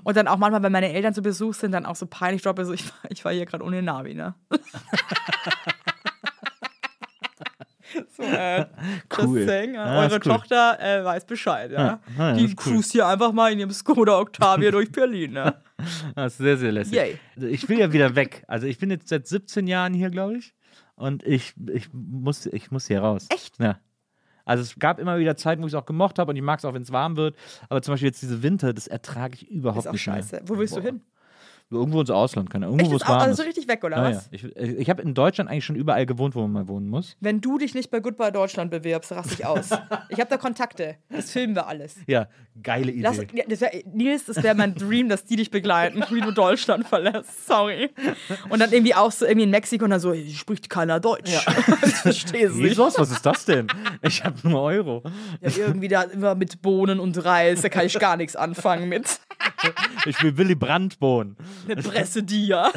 Und 0.04 0.18
dann 0.18 0.28
auch 0.28 0.38
manchmal, 0.38 0.62
wenn 0.64 0.72
meine 0.74 0.92
Eltern 0.94 1.14
zu 1.14 1.22
Besuch 1.22 1.54
sind, 1.54 1.72
dann 1.72 1.86
auch 1.86 1.96
so 1.96 2.06
peinlich 2.08 2.42
droppe, 2.42 2.66
so 2.66 2.74
ich, 2.74 2.84
ich 3.10 3.22
fahre 3.22 3.36
hier 3.36 3.46
gerade 3.46 3.64
ohne 3.64 3.82
Navi, 3.82 4.14
ne? 4.16 4.36
so, 8.18 8.24
äh, 8.24 8.66
Cool. 9.18 9.46
saying, 9.46 9.76
äh, 9.76 9.78
Ah, 9.78 10.06
ist 10.06 10.12
eure 10.14 10.22
cool. 10.26 10.32
Tochter 10.38 10.78
äh, 10.80 11.04
weiß 11.04 11.26
Bescheid, 11.26 11.72
ja. 11.72 12.00
Ah, 12.18 12.30
ja, 12.30 12.34
Die 12.34 12.46
ist 12.46 12.66
cool. 12.66 12.82
hier 12.84 13.08
einfach 13.08 13.32
mal 13.32 13.52
in 13.52 13.60
ihrem 13.60 13.72
Skoda 13.72 14.20
Octavia 14.20 14.72
durch 14.72 14.92
Berlin, 14.92 15.34
ne? 15.34 15.56
Das 16.16 16.34
ist 16.34 16.38
sehr, 16.40 16.58
sehr 16.58 16.72
lässig. 16.72 16.94
Yay. 16.94 17.20
Ich 17.50 17.68
will 17.70 17.80
ja 17.80 17.92
wieder 17.94 18.16
weg. 18.16 18.44
Also 18.48 18.68
ich 18.68 18.78
bin 18.78 18.90
jetzt 18.92 19.08
seit 19.10 19.28
17 19.28 19.68
Jahren 19.68 19.94
hier, 19.94 20.10
glaube 20.10 20.38
ich. 20.38 20.54
Und 20.96 21.24
ich, 21.24 21.54
ich, 21.74 21.90
muss, 21.94 22.46
ich 22.48 22.72
muss 22.72 22.88
hier 22.88 23.00
raus. 23.02 23.28
Echt? 23.30 23.58
Ja. 23.60 23.80
Also 24.44 24.64
es 24.64 24.78
gab 24.80 25.00
immer 25.00 25.18
wieder 25.20 25.38
Zeiten, 25.38 25.62
wo 25.62 25.68
ich 25.68 25.74
es 25.74 25.80
auch 25.80 25.86
gemocht 25.86 26.20
habe 26.20 26.32
und 26.32 26.36
ich 26.36 26.42
mag 26.42 26.60
es 26.60 26.66
auch, 26.66 26.74
wenn 26.74 26.82
es 26.82 26.92
warm 26.92 27.16
wird. 27.18 27.36
Aber 27.70 27.82
zum 27.82 27.94
Beispiel 27.94 28.08
jetzt 28.10 28.22
diese 28.22 28.42
Winter, 28.44 28.74
das 28.74 28.88
ertrage 28.88 29.36
ich 29.36 29.48
überhaupt 29.50 29.80
Ist 29.82 29.88
auch 29.88 29.92
nicht 29.94 30.02
scheiße. 30.02 30.36
mehr. 30.38 30.44
Wo 30.50 30.58
willst 30.58 30.76
du 30.76 30.82
Boah. 30.82 30.86
hin? 30.88 31.02
Irgendwo 31.72 32.02
ins 32.02 32.10
Ausland, 32.10 32.50
keine 32.50 32.66
Ahnung. 32.66 32.80
Irgendwo, 32.80 32.96
es 32.96 33.04
ist 33.04 33.08
auch, 33.08 33.12
warm 33.14 33.22
also 33.22 33.36
so 33.36 33.42
ist. 33.44 33.48
richtig 33.50 33.68
weg, 33.68 33.84
oder 33.84 33.98
Ja, 33.98 34.10
ja. 34.10 34.16
was? 34.16 34.28
Ich, 34.32 34.44
ich 34.44 34.90
habe 34.90 35.04
in 35.04 35.14
Deutschland 35.14 35.52
eigentlich 35.52 35.66
schon 35.66 35.76
überall 35.76 36.08
gewohnt, 36.08 36.34
wo 36.34 36.42
man 36.42 36.52
mal 36.52 36.68
wohnen 36.68 36.88
muss. 36.88 37.16
Wenn 37.20 37.42
du 37.42 37.60
dich 37.60 37.76
nicht 37.76 37.92
bei 37.92 38.00
Goodbye 38.00 38.32
Deutschland 38.32 38.72
bewirbst, 38.72 39.12
raste 39.12 39.36
ich 39.36 39.46
aus. 39.46 39.70
ich 40.10 40.20
habe 40.20 40.30
da 40.30 40.38
Kontakte. 40.38 40.96
Das 41.10 41.30
filmen 41.32 41.54
wir 41.56 41.68
alles. 41.68 41.96
Ja, 42.08 42.28
geile 42.64 42.92
Idee. 42.92 43.02
Lass, 43.02 43.18
ja, 43.18 43.44
das 43.48 43.62
wär, 43.62 43.72
Nils, 43.94 44.26
das 44.26 44.42
wäre 44.42 44.56
mein 44.56 44.74
Dream, 44.74 45.10
dass 45.10 45.26
die 45.26 45.36
dich 45.36 45.52
begleiten, 45.52 46.04
wie 46.10 46.22
du 46.22 46.32
Deutschland 46.32 46.88
verlässt. 46.88 47.46
Sorry. 47.48 47.92
Und 48.50 48.60
dann 48.60 48.72
irgendwie 48.74 48.96
auch 48.96 49.12
so 49.12 49.26
irgendwie 49.26 49.44
in 49.44 49.52
Mexiko 49.52 49.84
und 49.86 49.92
dann 49.92 50.00
so, 50.00 50.12
"Hier 50.12 50.34
spricht 50.36 50.72
keiner 50.72 51.00
Deutsch. 51.00 51.32
das 51.82 51.92
verstehst 52.02 52.56
du 52.56 52.62
nicht. 52.62 52.70
Jesus, 52.70 52.98
was 52.98 53.12
ist 53.12 53.24
das 53.26 53.46
denn? 53.46 53.68
Ich 54.02 54.24
habe 54.24 54.36
nur 54.48 54.60
Euro. 54.62 55.04
Ja, 55.42 55.52
irgendwie 55.56 55.88
da 55.88 56.02
immer 56.02 56.34
mit 56.34 56.64
Bohnen 56.64 57.00
und 57.00 57.24
Reis, 57.24 57.62
da 57.62 57.70
kann 57.70 57.86
ich 57.86 57.98
gar 58.00 58.18
nichts 58.18 58.36
anfangen 58.36 58.90
mit. 58.90 59.20
Ich 60.06 60.22
will 60.24 60.36
Willy 60.38 60.56
Brandt-Bohnen. 60.56 61.36
Eine 61.68 61.82
Pressedia. 61.82 62.72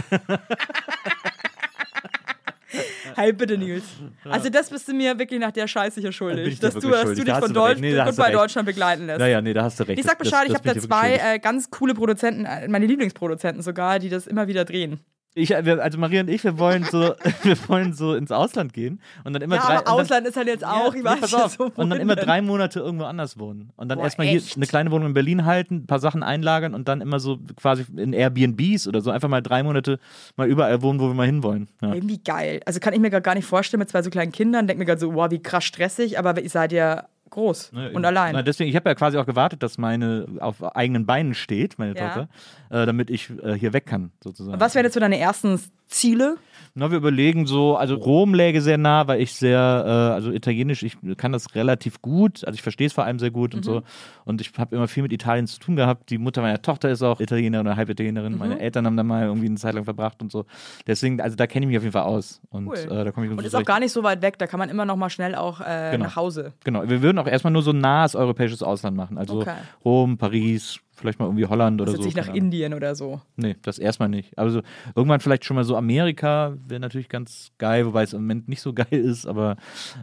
Hey, 3.16 3.32
bitte, 3.34 3.58
Nils. 3.58 3.84
Also, 4.24 4.48
das 4.48 4.70
bist 4.70 4.88
du 4.88 4.94
mir 4.94 5.18
wirklich 5.18 5.38
nach 5.38 5.50
der 5.52 5.66
Scheiße 5.68 6.00
hier 6.00 6.12
schuldig. 6.12 6.58
Dass 6.58 6.72
du, 6.74 6.88
dass 6.88 7.02
du 7.02 7.14
Da 7.16 7.22
dich 7.24 7.30
hast 7.34 7.40
von 7.44 7.52
du 7.52 7.60
recht. 7.60 7.72
Deutsch, 7.72 7.80
Nee, 7.80 7.94
da 7.94 8.04
du 8.04 8.10
Goodbye 8.10 8.26
recht. 8.28 8.36
Deutschland 8.38 8.66
begleiten 8.66 9.06
lässt. 9.06 9.18
Naja, 9.18 9.42
nee, 9.42 9.52
da 9.52 9.64
hast 9.64 9.78
du 9.78 9.84
recht. 9.84 9.98
Ich 9.98 10.06
sag 10.06 10.18
Das- 10.18 10.26
Bescheid, 10.30 10.48
das 10.48 10.52
ich 10.52 10.54
habe 10.66 10.74
da 10.74 10.80
zwei 10.80 11.16
äh, 11.16 11.38
ganz 11.38 11.70
coole 11.70 11.92
Produzenten, 11.92 12.46
äh, 12.46 12.66
meine 12.68 12.86
Lieblingsproduzenten 12.86 13.62
sogar, 13.62 13.98
die 13.98 14.08
das 14.08 14.26
immer 14.26 14.48
wieder 14.48 14.64
drehen. 14.64 15.00
Ich, 15.34 15.48
wir- 15.48 15.82
also 15.82 15.98
Maria 15.98 16.20
und 16.20 16.28
ich, 16.28 16.44
wir 16.44 16.58
wollen 16.58 16.84
so, 16.84 17.14
wir 17.42 17.56
wollen 17.68 17.94
so 17.94 18.14
ins 18.14 18.30
Ausland 18.30 18.72
gehen 18.74 19.00
und 19.24 19.32
dann 19.32 19.40
immer 19.42 19.56
Ja, 19.56 19.62
drei. 19.62 19.68
aber 19.68 19.78
und 19.80 19.86
dann, 19.86 20.00
Ausland 20.00 20.26
ist 20.28 20.36
halt 20.36 20.46
jetzt 20.48 20.64
auch, 20.66 20.92
Ja, 20.92 20.98
ich 20.98 21.04
weiß 21.04 21.20
nicht 21.22 21.50
so, 21.58 21.72
Und 21.74 21.88
dann 21.90 22.00
immer 22.00 22.16
drei 22.16 22.42
Monate 22.42 22.80
irgendwo 22.80 23.04
anders 23.06 23.38
wohnen. 23.38 23.70
Und 23.76 23.88
dann 23.88 23.98
Boah, 23.98 24.04
erstmal 24.04 24.26
hier 24.26 24.42
eine 24.56 24.66
kleine 24.66 24.90
Wohnung 24.90 25.08
in 25.08 25.14
Berlin 25.14 25.44
halten, 25.46 25.76
ein 25.76 25.86
paar 25.86 26.00
Sachen 26.00 26.22
einlagern 26.22 26.74
und 26.74 26.86
dann 26.88 27.00
immer 27.00 27.18
so 27.18 27.38
quasi 27.56 27.84
in 27.96 28.12
Airbnbs 28.12 28.86
oder 28.88 29.00
so 29.00 29.10
einfach 29.10 29.28
mal 29.28 29.40
drei 29.40 29.62
Monate 29.62 29.98
mal 30.36 30.48
überall 30.48 30.82
wohnen, 30.82 31.00
wo 31.00 31.06
wir 31.08 31.14
mal 31.14 31.26
hinwollen. 31.26 31.68
Ja. 31.80 31.94
Irgendwie 31.94 32.18
geil. 32.22 32.60
Also 32.66 32.78
kann 32.80 32.92
ich 32.92 33.00
mir 33.00 33.10
gar 33.10 33.34
nicht 33.34 33.46
vorstellen 33.46 33.78
mit 33.78 33.88
zwei 33.88 34.02
so 34.02 34.10
kleinen 34.10 34.32
Kindern. 34.32 34.66
Denke 34.66 34.80
mir 34.80 34.86
gerade 34.86 35.00
so, 35.00 35.14
wow, 35.14 35.30
wie 35.30 35.40
krass 35.42 35.64
stressig, 35.64 36.18
aber 36.18 36.38
ihr 36.42 36.50
seid 36.50 36.72
ja 36.72 37.04
groß 37.32 37.72
Ne, 37.72 37.90
und 37.92 38.04
allein. 38.04 38.34
Na, 38.34 38.42
deswegen, 38.42 38.70
ich 38.70 38.76
habe 38.76 38.88
ja 38.88 38.94
quasi 38.94 39.18
auch 39.18 39.26
gewartet, 39.26 39.62
dass 39.62 39.78
meine 39.78 40.26
auf 40.38 40.62
eigenen 40.76 41.04
Beinen 41.06 41.34
steht, 41.34 41.78
meine 41.78 41.96
Ja. 41.96 42.06
Tochter, 42.08 42.28
äh, 42.70 42.86
damit 42.86 43.10
ich 43.10 43.30
äh, 43.42 43.54
hier 43.58 43.72
weg 43.72 43.86
kann, 43.86 44.12
sozusagen. 44.22 44.54
Und 44.54 44.60
was 44.60 44.74
wären 44.74 44.84
jetzt 44.84 44.94
so 44.94 45.00
deine 45.00 45.18
ersten 45.18 45.60
Ziele? 45.88 46.36
Na, 46.74 46.90
wir 46.90 46.98
überlegen 46.98 47.46
so, 47.46 47.76
also 47.76 47.94
Rom 47.96 48.34
läge 48.34 48.60
sehr 48.62 48.78
nah, 48.78 49.06
weil 49.06 49.20
ich 49.20 49.34
sehr, 49.34 49.58
äh, 49.58 50.14
also 50.14 50.30
Italienisch, 50.30 50.82
ich 50.82 50.96
kann 51.16 51.32
das 51.32 51.54
relativ 51.54 52.00
gut, 52.02 52.44
also 52.46 52.54
ich 52.54 52.62
verstehe 52.62 52.86
es 52.86 52.92
vor 52.92 53.04
allem 53.04 53.18
sehr 53.18 53.30
gut 53.30 53.52
Mhm. 53.52 53.58
und 53.58 53.62
so. 53.64 53.82
Und 54.24 54.40
ich 54.40 54.52
habe 54.58 54.74
immer 54.76 54.88
viel 54.88 55.02
mit 55.02 55.12
Italien 55.12 55.46
zu 55.46 55.58
tun 55.58 55.76
gehabt. 55.76 56.10
Die 56.10 56.18
Mutter 56.18 56.42
meiner 56.42 56.62
Tochter 56.62 56.90
ist 56.90 57.02
auch 57.02 57.20
Italienerin 57.20 57.66
oder 57.66 57.76
Halbitalienerin. 57.76 58.32
Mhm. 58.34 58.38
Meine 58.38 58.60
Eltern 58.60 58.86
haben 58.86 58.96
da 58.96 59.02
mal 59.02 59.24
irgendwie 59.24 59.46
eine 59.46 59.56
Zeit 59.56 59.74
lang 59.74 59.84
verbracht 59.84 60.22
und 60.22 60.30
so. 60.32 60.46
Deswegen, 60.86 61.20
also 61.20 61.36
da 61.36 61.46
kenne 61.46 61.64
ich 61.66 61.68
mich 61.68 61.76
auf 61.76 61.82
jeden 61.82 61.92
Fall 61.92 62.02
aus. 62.02 62.40
Und 62.50 62.68
Cool. 62.68 62.76
äh, 62.76 63.04
da 63.04 63.12
komme 63.12 63.26
ich 63.26 63.32
Und 63.32 63.40
so 63.40 63.46
ist 63.46 63.54
auch 63.54 63.64
gar 63.64 63.80
nicht 63.80 63.92
so 63.92 64.02
weit 64.02 64.22
weg, 64.22 64.38
da 64.38 64.46
kann 64.46 64.58
man 64.58 64.68
immer 64.70 64.84
noch 64.84 64.96
mal 64.96 65.10
schnell 65.10 65.34
auch 65.34 65.60
äh, 65.60 65.90
Genau. 65.92 66.04
nach 66.06 66.16
Hause. 66.16 66.52
Genau, 66.64 66.88
wir 66.88 67.02
würden 67.02 67.18
auch 67.18 67.26
erstmal 67.26 67.52
nur 67.52 67.62
so 67.62 67.72
nahes 67.72 68.14
europäisches 68.16 68.62
Ausland 68.62 68.96
machen. 68.96 69.18
Also 69.18 69.40
Okay. 69.40 69.54
Rom, 69.84 70.18
Paris, 70.18 70.78
Vielleicht 71.02 71.18
mal 71.18 71.26
irgendwie 71.26 71.46
Holland 71.46 71.80
oder 71.80 71.90
Also 71.90 72.02
so. 72.02 72.08
jetzt 72.08 72.16
nicht 72.16 72.26
nach. 72.28 72.34
Indien 72.34 72.72
oder 72.74 72.94
so. 72.94 73.20
Nee, 73.36 73.56
das 73.62 73.78
erstmal 73.78 74.08
nicht. 74.08 74.38
Also 74.38 74.62
irgendwann 74.94 75.18
vielleicht 75.20 75.44
schon 75.44 75.56
mal 75.56 75.64
so 75.64 75.76
Amerika 75.76 76.56
wäre 76.66 76.80
natürlich 76.80 77.08
ganz 77.08 77.50
geil, 77.58 77.84
wobei 77.86 78.04
es 78.04 78.12
im 78.12 78.20
Moment 78.22 78.48
nicht 78.48 78.62
so 78.62 78.72
geil 78.72 78.86
ist, 78.90 79.26
aber 79.26 79.56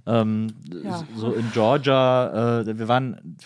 ähm, 0.06 0.47
Ja. 0.84 1.04
so 1.16 1.32
in 1.32 1.45
Georgia, 1.54 2.60
äh, 2.62 2.78
wir 2.78 2.88
waren, 2.88 3.38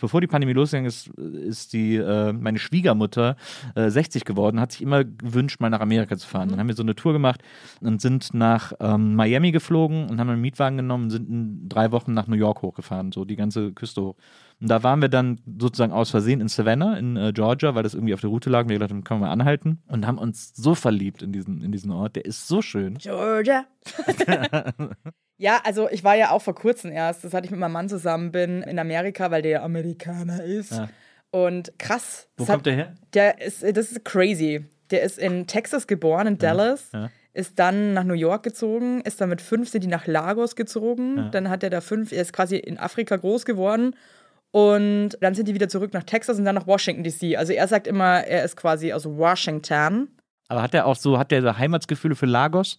bevor 0.00 0.20
die 0.22 0.26
Pandemie 0.26 0.54
losgegangen 0.54 0.88
ist, 0.88 1.08
ist 1.08 1.72
die, 1.74 1.96
äh, 1.96 2.32
meine 2.32 2.58
Schwiegermutter 2.58 3.36
äh, 3.74 3.90
60 3.90 4.24
geworden, 4.24 4.58
hat 4.58 4.72
sich 4.72 4.80
immer 4.82 5.04
gewünscht, 5.04 5.60
mal 5.60 5.68
nach 5.70 5.80
Amerika 5.80 6.16
zu 6.16 6.26
fahren. 6.26 6.48
Dann 6.48 6.58
haben 6.58 6.68
wir 6.68 6.74
so 6.74 6.82
eine 6.82 6.94
Tour 6.94 7.12
gemacht 7.12 7.42
und 7.82 8.00
sind 8.00 8.32
nach 8.34 8.72
ähm, 8.80 9.14
Miami 9.14 9.52
geflogen 9.52 10.08
und 10.08 10.18
haben 10.18 10.30
einen 10.30 10.40
Mietwagen 10.40 10.78
genommen 10.78 11.04
und 11.04 11.10
sind 11.10 11.28
in 11.28 11.68
drei 11.68 11.92
Wochen 11.92 12.14
nach 12.14 12.26
New 12.26 12.36
York 12.36 12.62
hochgefahren, 12.62 13.12
so 13.12 13.24
die 13.26 13.36
ganze 13.36 13.72
Küste 13.72 14.00
hoch. 14.02 14.16
Und 14.62 14.68
da 14.68 14.82
waren 14.84 15.02
wir 15.02 15.08
dann 15.08 15.40
sozusagen 15.58 15.92
aus 15.92 16.10
Versehen 16.10 16.40
in 16.40 16.46
Savannah 16.46 16.96
in 16.96 17.16
äh, 17.16 17.32
Georgia, 17.32 17.74
weil 17.74 17.82
das 17.82 17.94
irgendwie 17.94 18.14
auf 18.14 18.20
der 18.20 18.30
Route 18.30 18.48
lag. 18.48 18.62
Und 18.62 18.68
wir 18.68 18.76
gedacht, 18.76 18.90
haben, 18.90 19.02
können 19.02 19.20
wir 19.20 19.26
mal 19.26 19.32
anhalten. 19.32 19.82
Und 19.88 20.06
haben 20.06 20.18
uns 20.18 20.52
so 20.54 20.76
verliebt 20.76 21.20
in 21.20 21.32
diesen, 21.32 21.60
in 21.62 21.72
diesen 21.72 21.90
Ort. 21.90 22.14
Der 22.14 22.24
ist 22.24 22.46
so 22.46 22.62
schön. 22.62 22.94
Georgia. 22.98 23.64
ja, 25.38 25.60
also 25.64 25.88
ich 25.90 26.04
war 26.04 26.14
ja 26.14 26.30
auch 26.30 26.42
vor 26.42 26.54
kurzem 26.54 26.92
erst, 26.92 27.24
das 27.24 27.34
hatte 27.34 27.46
ich 27.46 27.50
mit 27.50 27.60
meinem 27.60 27.72
Mann 27.72 27.88
zusammen, 27.88 28.30
bin 28.32 28.62
in 28.62 28.78
Amerika, 28.78 29.30
weil 29.30 29.42
der 29.42 29.62
Amerikaner 29.64 30.44
ist. 30.44 30.72
Ja. 30.72 30.88
Und 31.30 31.72
krass. 31.78 32.28
Wo 32.36 32.44
das 32.44 32.48
hat- 32.48 32.54
kommt 32.56 32.66
der 32.66 32.74
her? 32.74 32.94
Der 33.14 33.40
ist, 33.42 33.62
das 33.62 33.90
ist 33.92 34.04
crazy. 34.04 34.64
Der 34.90 35.02
ist 35.02 35.18
in 35.18 35.46
Texas 35.46 35.86
geboren, 35.86 36.26
in 36.26 36.38
Dallas. 36.38 36.90
ja. 36.92 37.10
Ist 37.34 37.58
dann 37.58 37.94
nach 37.94 38.04
New 38.04 38.12
York 38.12 38.42
gezogen, 38.42 39.00
ist 39.00 39.18
dann 39.22 39.30
mit 39.30 39.40
fünf 39.40 39.70
sind 39.70 39.82
die 39.82 39.88
nach 39.88 40.06
Lagos 40.06 40.54
gezogen. 40.54 41.30
Dann 41.32 41.48
hat 41.48 41.62
er 41.62 41.70
da 41.70 41.80
fünf, 41.80 42.12
er 42.12 42.20
ist 42.20 42.34
quasi 42.34 42.56
in 42.58 42.76
Afrika 42.78 43.16
groß 43.16 43.46
geworden. 43.46 43.96
Und 44.52 45.16
dann 45.20 45.34
sind 45.34 45.48
die 45.48 45.54
wieder 45.54 45.68
zurück 45.68 45.92
nach 45.94 46.04
Texas 46.04 46.38
und 46.38 46.44
dann 46.44 46.54
nach 46.54 46.66
Washington 46.66 47.02
DC. 47.02 47.36
Also 47.38 47.52
er 47.52 47.66
sagt 47.66 47.86
immer, 47.86 48.18
er 48.24 48.44
ist 48.44 48.56
quasi 48.56 48.92
aus 48.92 49.06
Washington. 49.06 50.08
Aber 50.48 50.62
hat 50.62 50.74
der 50.74 50.86
auch 50.86 50.96
so, 50.96 51.18
hat 51.18 51.30
der 51.30 51.40
so 51.42 51.56
Heimatsgefühle 51.56 52.14
für 52.14 52.26
Lagos? 52.26 52.78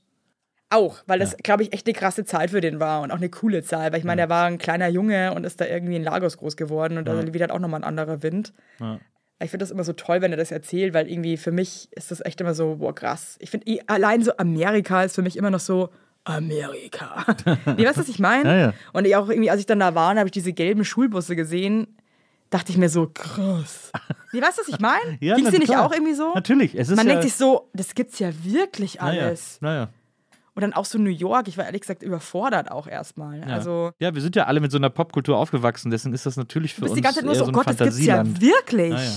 Auch, 0.70 0.98
weil 1.08 1.20
das, 1.20 1.36
glaube 1.38 1.64
ich, 1.64 1.74
echt 1.74 1.86
eine 1.88 1.94
krasse 1.94 2.26
Zeit 2.26 2.52
für 2.52 2.62
den 2.62 2.80
war 2.80 3.02
und 3.02 3.12
auch 3.12 3.18
eine 3.18 3.30
coole 3.30 3.64
Zeit. 3.64 3.92
Weil 3.92 4.00
ich 4.00 4.06
meine, 4.06 4.22
der 4.22 4.30
war 4.30 4.46
ein 4.46 4.58
kleiner 4.60 4.88
Junge 4.88 5.34
und 5.34 5.46
ist 5.46 5.60
da 5.62 5.66
irgendwie 5.66 5.96
in 5.96 6.04
Lagos 6.04 6.38
groß 6.38 6.56
geworden 6.58 6.98
und 6.98 7.08
da 7.08 7.20
Ja. 7.20 7.34
wieder 7.34 7.52
auch 7.54 7.60
nochmal 7.60 7.82
ein 7.82 7.84
anderer 7.84 8.24
Wind. 8.24 8.54
Ja. 8.80 9.00
Ich 9.42 9.50
finde 9.52 9.64
das 9.64 9.72
immer 9.72 9.84
so 9.84 9.94
toll, 9.94 10.22
wenn 10.22 10.32
er 10.32 10.38
das 10.38 10.52
erzählt, 10.52 10.94
weil 10.94 11.10
irgendwie 11.10 11.38
für 11.38 11.52
mich 11.52 11.90
ist 11.92 12.12
das 12.12 12.24
echt 12.24 12.40
immer 12.40 12.54
so, 12.54 12.78
boah, 12.78 12.94
krass. 12.96 13.36
Ich 13.40 13.50
finde, 13.50 13.80
allein 13.88 14.22
so 14.24 14.32
Amerika 14.38 15.04
ist 15.04 15.16
für 15.16 15.22
mich 15.22 15.38
immer 15.38 15.50
noch 15.50 15.60
so, 15.60 15.90
Amerika. 16.24 17.26
nee, 17.78 17.86
weißt 17.86 17.98
du, 17.98 18.02
was 18.02 18.10
ich 18.10 18.20
meine? 18.20 18.50
Ja, 18.50 18.58
ja. 18.58 18.74
Und 18.94 19.06
ich 19.06 19.16
auch 19.16 19.30
irgendwie, 19.30 19.50
als 19.50 19.60
ich 19.60 19.66
dann 19.66 19.80
da 19.80 19.96
war, 19.96 20.16
habe 20.16 20.28
ich 20.28 20.32
diese 20.32 20.54
gelben 20.54 20.86
Schulbusse 20.86 21.36
gesehen, 21.36 21.88
dachte 22.50 22.72
ich 22.72 22.78
mir 22.78 22.90
so, 22.90 23.10
krass. 23.14 23.92
Nee, 24.32 24.42
weißt 24.42 24.58
du, 24.58 24.62
was 24.62 24.68
ich 24.70 24.80
meine? 24.80 25.18
Ja, 25.20 25.36
Ging's 25.36 25.46
na 25.46 25.52
dir 25.52 25.60
nicht 25.60 25.76
auch 25.76 25.92
irgendwie 25.92 26.14
so? 26.14 26.34
Natürlich. 26.34 26.76
Es 26.76 26.90
ist 26.90 26.96
Man 26.96 27.08
ja, 27.08 27.14
denkt 27.14 27.24
sich 27.24 27.36
so, 27.36 27.70
das 27.74 27.96
gibt's 27.96 28.20
ja 28.20 28.32
wirklich 28.44 28.96
naja, 28.96 29.26
alles. 29.28 29.60
naja. 29.62 29.90
Und 30.56 30.62
dann 30.62 30.74
auch 30.74 30.86
so 30.86 31.00
New 31.00 31.10
York, 31.10 31.48
ich 31.48 31.58
war 31.58 31.66
ehrlich 31.66 31.82
gesagt 31.82 32.04
überfordert 32.04 32.70
auch 32.70 32.86
erstmal. 32.86 33.40
Ja. 33.40 33.48
Also, 33.48 33.92
ja, 34.00 34.14
wir 34.14 34.22
sind 34.22 34.36
ja 34.36 34.46
alle 34.46 34.60
mit 34.60 34.72
so 34.72 34.78
einer 34.78 34.92
Popkultur 34.92 35.36
aufgewachsen, 35.36 35.90
deswegen 35.90 36.14
ist 36.14 36.28
das 36.28 36.38
natürlich 36.38 36.76
für 36.76 36.82
du 36.82 36.86
bist 36.86 36.92
uns 36.92 36.98
die 36.98 37.02
ganze 37.02 37.20
Zeit 37.20 37.26
nur 37.26 37.36
so, 37.36 37.46
so 37.46 37.50
oh 37.50 37.54
Gott, 37.54 37.68
das 37.68 37.78
gibt's 37.78 38.06
ja 38.06 38.24
wirklich. 38.40 38.94
Naja. 38.94 39.12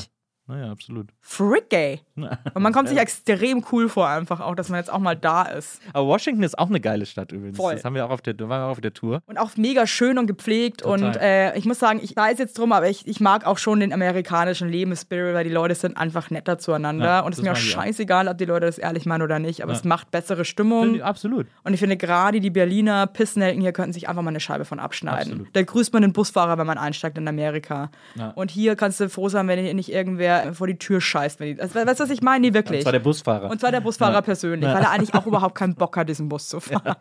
Naja, 0.49 0.71
absolut. 0.71 1.09
Frick, 1.21 1.73
ey. 1.73 2.01
Und 2.55 2.63
man 2.63 2.73
kommt 2.73 2.89
sich 2.89 2.99
extrem 2.99 3.65
cool 3.73 3.89
vor, 3.89 4.09
einfach 4.09 4.41
auch, 4.41 4.55
dass 4.55 4.69
man 4.69 4.79
jetzt 4.79 4.91
auch 4.93 4.99
mal 4.99 5.17
da 5.17 5.43
ist. 5.43 5.81
Aber 5.93 6.07
Washington 6.07 6.43
ist 6.43 6.59
auch 6.59 6.69
eine 6.69 6.81
geile 6.81 7.05
Stadt 7.07 7.33
übrigens. 7.33 7.57
Voll. 7.57 7.75
Das 7.75 7.85
haben 7.85 7.95
wir 7.95 8.07
auch 8.07 8.11
auf 8.11 8.23
der, 8.23 8.39
waren 8.39 8.49
wir 8.63 8.67
auch 8.67 8.71
auf 8.71 8.81
der 8.81 8.95
Tour. 8.95 9.21
Und 9.27 9.39
auch 9.39 9.57
mega 9.57 9.87
schön 9.87 10.19
und 10.19 10.27
gepflegt. 10.27 10.81
Total. 10.83 11.03
Und 11.09 11.17
äh, 11.17 11.57
ich 11.59 11.65
muss 11.65 11.79
sagen, 11.79 12.01
ich 12.03 12.15
weiß 12.17 12.39
jetzt 12.39 12.59
drum, 12.59 12.73
aber 12.73 12.89
ich, 12.89 13.07
ich 13.07 13.21
mag 13.21 13.47
auch 13.47 13.59
schon 13.59 13.81
den 13.81 13.93
amerikanischen 13.93 14.69
Lebensspirit, 14.69 15.35
weil 15.35 15.45
die 15.45 15.51
Leute 15.51 15.75
sind 15.75 15.97
einfach 15.97 16.31
netter 16.31 16.59
zueinander. 16.59 17.05
Ja, 17.05 17.21
und 17.21 17.33
es 17.33 17.39
ist 17.39 17.45
mir 17.45 17.53
auch 17.53 17.57
scheißegal, 17.57 18.29
ob 18.29 18.39
die 18.39 18.45
Leute 18.45 18.67
das 18.67 18.79
ehrlich 18.79 19.05
meinen 19.07 19.23
oder 19.23 19.39
nicht. 19.39 19.63
Aber 19.63 19.73
Ja. 19.73 19.79
es 19.79 19.85
macht 19.85 20.11
bessere 20.11 20.45
Stimmung. 20.45 20.95
ich- 20.97 21.05
Absolut. 21.05 21.47
Und 21.65 21.75
ich 21.75 21.81
finde 21.81 21.97
gerade 21.97 22.41
die 22.41 22.51
Berliner 22.51 23.07
Pissnelken 23.07 23.61
hier 23.61 23.73
könnten 23.73 23.93
sich 23.93 24.09
einfach 24.09 24.23
mal 24.23 24.31
eine 24.31 24.41
Scheibe 24.41 24.65
von 24.65 24.79
abschneiden. 24.81 25.33
Absolut. 25.33 25.49
Da 25.57 25.63
grüßt 25.63 25.93
man 25.93 26.03
den 26.03 26.13
Busfahrer, 26.13 26.57
wenn 26.59 26.67
man 26.67 26.79
einsteigt 26.79 27.19
in 27.19 27.27
Amerika. 27.29 27.91
Ja. 28.15 28.31
Und 28.31 28.51
hier 28.51 28.77
kannst 28.77 29.01
du 29.01 29.09
froh 29.09 29.29
sein, 29.29 29.49
wenn 29.49 29.77
nicht 29.77 29.91
irgendwer 29.93 30.36
vor 30.53 30.67
die 30.67 30.79
Tür 30.79 31.01
scheißt. 31.01 31.41
Wenn 31.41 31.55
die, 31.57 31.61
also, 31.61 31.75
weißt 31.75 32.01
du, 32.01 32.05
was 32.05 32.11
ich 32.11 32.23
meine? 32.23 32.47
Nee, 32.49 32.55
wirklich. 32.55 32.81
Das 32.81 32.85
war 32.87 32.93
der 32.93 33.01
Busfahrer. 33.01 33.51
Und 33.51 33.61
zwar 33.61 33.71
der 33.71 33.81
Busfahrer 33.81 34.15
Ja. 34.15 34.21
persönlich, 34.23 34.69
weil 34.69 34.83
er 34.83 34.91
eigentlich 34.91 35.15
auch 35.15 35.27
überhaupt 35.27 35.55
keinen 35.55 35.75
Bock 35.75 35.97
hat, 35.97 36.09
diesen 36.09 36.29
Bus 36.29 36.49
zu 36.49 36.61
fahren. 36.61 36.97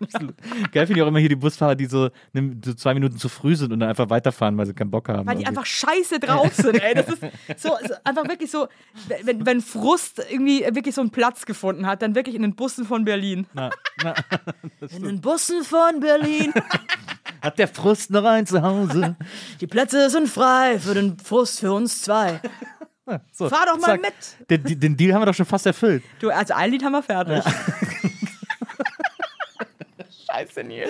Geil 0.71 0.87
finde 0.87 0.99
ich 0.99 1.01
auch 1.03 1.07
immer 1.07 1.19
hier 1.19 1.29
die 1.29 1.35
Busfahrer, 1.35 1.75
die 1.75 1.85
so, 1.85 2.09
so 2.63 2.73
zwei 2.73 2.93
Minuten 2.93 3.17
zu 3.17 3.29
früh 3.29 3.55
sind 3.55 3.71
und 3.71 3.79
dann 3.79 3.89
einfach 3.89 4.09
weiterfahren, 4.09 4.57
weil 4.57 4.65
sie 4.65 4.73
keinen 4.73 4.91
Bock 4.91 5.09
haben. 5.09 5.27
Weil 5.27 5.35
die 5.37 5.43
irgendwie. 5.43 5.47
einfach 5.59 5.65
scheiße 5.65 6.19
drauf 6.19 6.53
sind, 6.53 6.81
ey. 6.81 6.93
Das 6.95 7.07
ist 7.07 7.21
so, 7.57 7.69
so 7.87 7.93
einfach 8.03 8.27
wirklich 8.27 8.51
so, 8.51 8.67
wenn, 9.23 9.45
wenn 9.45 9.61
Frust 9.61 10.21
irgendwie 10.29 10.65
wirklich 10.73 10.95
so 10.95 11.01
einen 11.01 11.11
Platz 11.11 11.45
gefunden 11.45 11.85
hat, 11.87 12.01
dann 12.01 12.15
wirklich 12.15 12.35
in 12.35 12.41
den 12.41 12.55
Bussen 12.55 12.85
von 12.85 13.05
Berlin. 13.05 13.47
Na, 13.53 13.69
na, 14.03 14.13
In 14.95 15.03
den 15.03 15.21
Bussen 15.21 15.63
von 15.63 15.99
Berlin. 15.99 16.53
hat 17.41 17.59
der 17.59 17.67
Frust 17.67 18.09
noch 18.11 18.23
ein 18.25 18.45
Zuhause? 18.45 19.15
Die 19.61 19.67
Plätze 19.67 20.09
sind 20.09 20.27
frei 20.27 20.79
für 20.79 20.93
den 20.93 21.17
Frust 21.19 21.59
für 21.59 21.71
uns 21.73 22.01
zwei. 22.01 22.39
So, 23.31 23.49
Fahr 23.49 23.65
doch 23.67 23.79
mal 23.79 23.99
zack. 23.99 24.01
mit. 24.49 24.63
Den, 24.67 24.79
den 24.79 24.97
Deal 24.97 25.13
haben 25.13 25.21
wir 25.21 25.27
doch 25.27 25.35
schon 25.35 25.45
fast 25.45 25.65
erfüllt. 25.67 26.03
Du, 26.19 26.29
also 26.31 26.53
ein 26.55 26.71
Lied 26.71 26.83
haben 26.83 26.93
wir 26.93 27.03
fertig. 27.03 27.43
Scheiße, 30.27 30.63
Nils. 30.63 30.89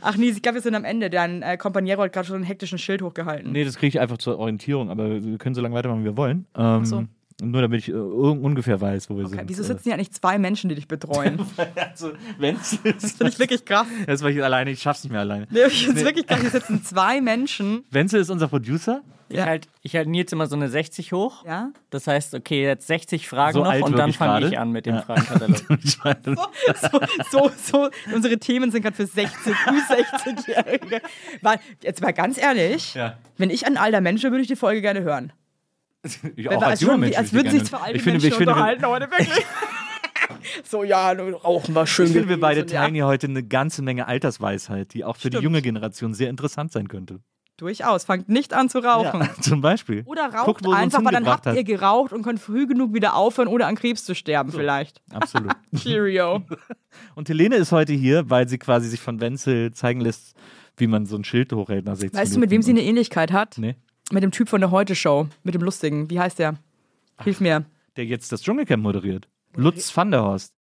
Ach, 0.00 0.16
Nils, 0.16 0.36
ich 0.36 0.42
glaube, 0.42 0.54
wir 0.56 0.62
sind 0.62 0.74
am 0.74 0.84
Ende. 0.84 1.10
Dein 1.10 1.42
äh, 1.42 1.56
Kompaniero 1.56 2.02
hat 2.02 2.12
gerade 2.12 2.26
schon 2.26 2.36
einen 2.36 2.44
hektischen 2.44 2.78
Schild 2.78 3.02
hochgehalten. 3.02 3.52
Nee, 3.52 3.64
das 3.64 3.76
kriege 3.76 3.88
ich 3.88 4.00
einfach 4.00 4.18
zur 4.18 4.38
Orientierung, 4.38 4.90
aber 4.90 5.22
wir 5.22 5.38
können 5.38 5.54
so 5.54 5.60
lange 5.60 5.74
weitermachen, 5.74 6.00
wie 6.02 6.06
wir 6.06 6.16
wollen. 6.16 6.46
Ähm, 6.56 6.84
so. 6.84 7.04
Nur 7.42 7.60
damit 7.60 7.80
ich 7.80 7.88
äh, 7.90 7.92
un- 7.92 8.40
ungefähr 8.40 8.80
weiß, 8.80 9.10
wo 9.10 9.18
wir 9.18 9.26
Okay, 9.26 9.36
sind. 9.36 9.48
wieso 9.50 9.62
sitzen 9.62 9.82
hier 9.84 9.94
eigentlich 9.94 10.12
zwei 10.12 10.38
Menschen, 10.38 10.68
die 10.70 10.74
dich 10.74 10.88
betreuen? 10.88 11.38
Also, 11.76 12.12
wenn's 12.38 12.78
Das 12.82 13.12
finde 13.12 13.32
ich 13.32 13.38
wirklich 13.38 13.64
krass. 13.66 13.86
Das 14.06 14.22
war 14.22 14.30
ich 14.30 14.42
alleine, 14.42 14.70
ich 14.70 14.80
schaff's 14.80 15.02
nicht 15.04 15.12
mehr 15.12 15.20
alleine. 15.20 15.46
Nee, 15.50 15.66
ich 15.66 15.84
finde 15.84 16.00
es 16.00 16.06
wirklich 16.06 16.26
krass. 16.26 16.40
Hier 16.40 16.50
sitzen 16.50 16.82
zwei 16.82 17.20
Menschen. 17.20 17.84
Wenzel 17.90 18.20
ist 18.20 18.30
unser 18.30 18.48
Producer. 18.48 19.02
Ich 19.28 19.40
halte 19.40 19.68
ich 19.82 19.96
halt 19.96 20.08
Nils 20.08 20.32
immer 20.32 20.46
so 20.46 20.56
eine 20.56 20.68
60 20.68 21.12
hoch. 21.12 21.44
Ja? 21.44 21.70
Das 21.90 22.06
heißt, 22.06 22.34
okay, 22.34 22.62
jetzt 22.64 22.86
60 22.86 23.28
Fragen 23.28 23.54
So 23.54 23.64
noch 23.64 23.80
und 23.80 23.98
dann 23.98 24.12
fange 24.12 24.46
ich 24.46 24.58
an 24.58 24.70
mit 24.70 24.86
dem 24.86 24.96
Ja. 24.96 25.02
Fragenkatalog. 25.02 26.50
So, 26.90 27.00
so, 27.30 27.50
so, 27.56 27.88
unsere 28.14 28.38
Themen 28.38 28.70
sind 28.70 28.82
gerade 28.82 28.96
für 28.96 29.06
60, 29.06 29.52
Ü60-Jährige. 29.52 31.00
Weil, 31.42 31.58
jetzt 31.82 32.02
mal 32.02 32.12
ganz 32.12 32.38
ehrlich, 32.38 32.94
Ja. 32.94 33.18
wenn 33.36 33.50
ich 33.50 33.66
ein 33.66 33.76
alter 33.76 34.00
Mensch 34.00 34.22
wäre, 34.22 34.32
würde 34.32 34.42
ich 34.42 34.48
die 34.48 34.56
Folge 34.56 34.80
gerne 34.80 35.02
hören. 35.02 35.32
ich 36.36 36.48
auch 36.48 36.62
als 36.62 36.80
junger 36.80 36.98
Mensch 36.98 37.16
als 37.16 37.32
würde 37.32 37.46
würden 37.48 37.56
ich 37.56 37.62
sich 37.62 37.70
zwei 37.70 37.78
alte 37.78 37.96
ich 37.96 38.02
finde, 38.02 38.12
Menschen 38.20 38.28
ich 38.28 38.34
finde, 38.34 38.52
unterhalten 38.52 38.86
heute, 38.86 39.10
wirklich. 39.10 39.28
so, 40.64 40.84
ja, 40.84 41.12
rauchen 41.12 41.74
war 41.74 41.86
schön. 41.86 42.06
Ich 42.06 42.12
finde, 42.12 42.28
wir 42.28 42.40
beide 42.40 42.60
gewesen, 42.60 42.74
ja. 42.74 42.82
teilen 42.82 42.94
hier 42.94 43.06
heute 43.06 43.26
eine 43.26 43.42
ganze 43.42 43.82
Menge 43.82 44.06
Altersweisheit, 44.06 44.94
die 44.94 45.04
auch 45.04 45.16
für 45.16 45.30
die 45.30 45.36
Stimmt. 45.36 45.44
junge 45.44 45.62
Generation 45.62 46.14
sehr 46.14 46.30
interessant 46.30 46.72
sein 46.72 46.88
könnte. 46.88 47.20
Durchaus, 47.56 48.04
fangt 48.04 48.28
nicht 48.28 48.52
an 48.52 48.68
zu 48.68 48.80
rauchen. 48.80 49.20
Ja, 49.20 49.34
zum 49.40 49.62
Beispiel. 49.62 50.02
Oder 50.04 50.26
raucht 50.26 50.62
Guckt, 50.62 50.66
einfach, 50.66 51.02
weil 51.02 51.12
dann 51.12 51.26
habt 51.26 51.46
ihr 51.46 51.52
hat. 51.52 51.64
geraucht 51.64 52.12
und 52.12 52.22
könnt 52.22 52.38
früh 52.38 52.66
genug 52.66 52.92
wieder 52.92 53.14
aufhören, 53.14 53.48
ohne 53.48 53.64
an 53.64 53.76
Krebs 53.76 54.04
zu 54.04 54.14
sterben 54.14 54.52
vielleicht. 54.52 55.00
Absolut. 55.10 55.52
Cheerio. 55.76 56.42
Und 57.14 57.28
Helene 57.28 57.56
ist 57.56 57.72
heute 57.72 57.92
hier, 57.92 58.30
weil 58.30 58.48
sie 58.48 58.56
quasi 58.56 58.88
sich 58.88 59.00
von 59.00 59.20
Wenzel 59.20 59.72
zeigen 59.72 60.00
lässt, 60.00 60.34
wie 60.78 60.86
man 60.86 61.04
so 61.04 61.16
ein 61.16 61.24
Schild 61.24 61.52
hochhält 61.52 61.84
nach 61.84 61.96
60 61.96 62.18
Weißt 62.18 62.36
du, 62.36 62.40
mit 62.40 62.50
wem 62.50 62.62
sie 62.62 62.70
eine 62.70 62.82
Ähnlichkeit 62.82 63.32
hat? 63.32 63.58
Nee. 63.58 63.76
Mit 64.12 64.22
dem 64.22 64.30
Typ 64.30 64.48
von 64.48 64.60
der 64.60 64.70
Heute-Show, 64.70 65.28
mit 65.42 65.54
dem 65.54 65.62
Lustigen. 65.62 66.08
Wie 66.08 66.18
heißt 66.18 66.38
der? 66.38 66.54
Hilf 67.22 67.40
mir. 67.40 67.66
Der 67.96 68.06
jetzt 68.06 68.32
das 68.32 68.42
Dschungelcamp 68.42 68.82
moderiert. 68.82 69.28
Lutz 69.54 69.94
van 69.94 70.10
der 70.10 70.22
Horst. 70.22 70.55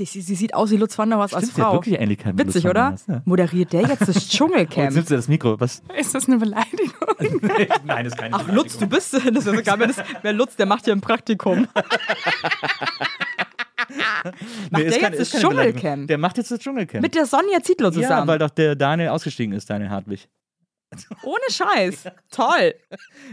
Die, 0.00 0.06
sie, 0.06 0.22
sie 0.22 0.34
sieht 0.34 0.54
aus 0.54 0.70
wie 0.70 0.76
Lutz 0.78 0.96
van 0.96 1.10
der 1.10 1.18
Horst 1.18 1.34
als 1.34 1.50
Frau. 1.50 1.74
wirklich 1.74 2.00
Ähnlichkeit 2.00 2.34
mit 2.34 2.46
Witzig, 2.48 2.64
Lutz 2.64 2.70
oder? 2.70 2.94
Ja. 3.06 3.22
Moderiert 3.26 3.72
der 3.74 3.82
jetzt 3.82 4.00
das 4.00 4.08
Oh, 4.08 4.12
jetzt 4.14 4.30
Dschungelcamp? 4.32 4.94
nimmst 4.94 5.10
du 5.10 5.14
das 5.14 5.28
Mikro. 5.28 5.60
Was? 5.60 5.82
Ist 5.98 6.14
das 6.14 6.26
eine 6.26 6.38
Beleidigung? 6.38 6.88
Nein, 7.84 8.04
das 8.04 8.14
ist 8.14 8.18
keine 8.18 8.34
Ach, 8.34 8.48
Lutz, 8.50 8.78
du 8.78 8.86
bist. 8.86 9.12
Das 9.12 9.22
ist 9.24 9.44
sogar, 9.44 9.78
wer, 9.78 9.88
das, 9.88 9.96
wer 10.22 10.32
Lutz, 10.32 10.56
der 10.56 10.64
macht 10.64 10.86
hier 10.86 10.94
ein 10.94 11.02
Praktikum. 11.02 11.68
Nee, 14.70 14.82
ist 14.84 14.94
der 14.94 15.02
keine- 15.02 15.16
jetzt 15.16 15.34
das 15.34 15.40
Beleidigung. 15.42 15.80
Dschungelcamp? 15.80 16.08
Der 16.08 16.18
macht 16.18 16.36
jetzt 16.38 16.50
das 16.50 16.60
Dschungelcamp. 16.60 17.02
Mit 17.02 17.14
der 17.14 17.26
Sonja 17.26 17.60
Zietlow 17.62 17.88
ja, 17.88 17.92
zusammen. 17.92 18.26
weil 18.28 18.38
doch 18.38 18.50
der 18.50 18.76
Daniel 18.76 19.08
ausgestiegen 19.10 19.52
ist, 19.54 19.68
Daniel 19.68 19.90
Hartwig. 19.90 20.28
Ohne 21.22 21.38
Scheiß. 21.50 22.04
Toll. 22.32 22.74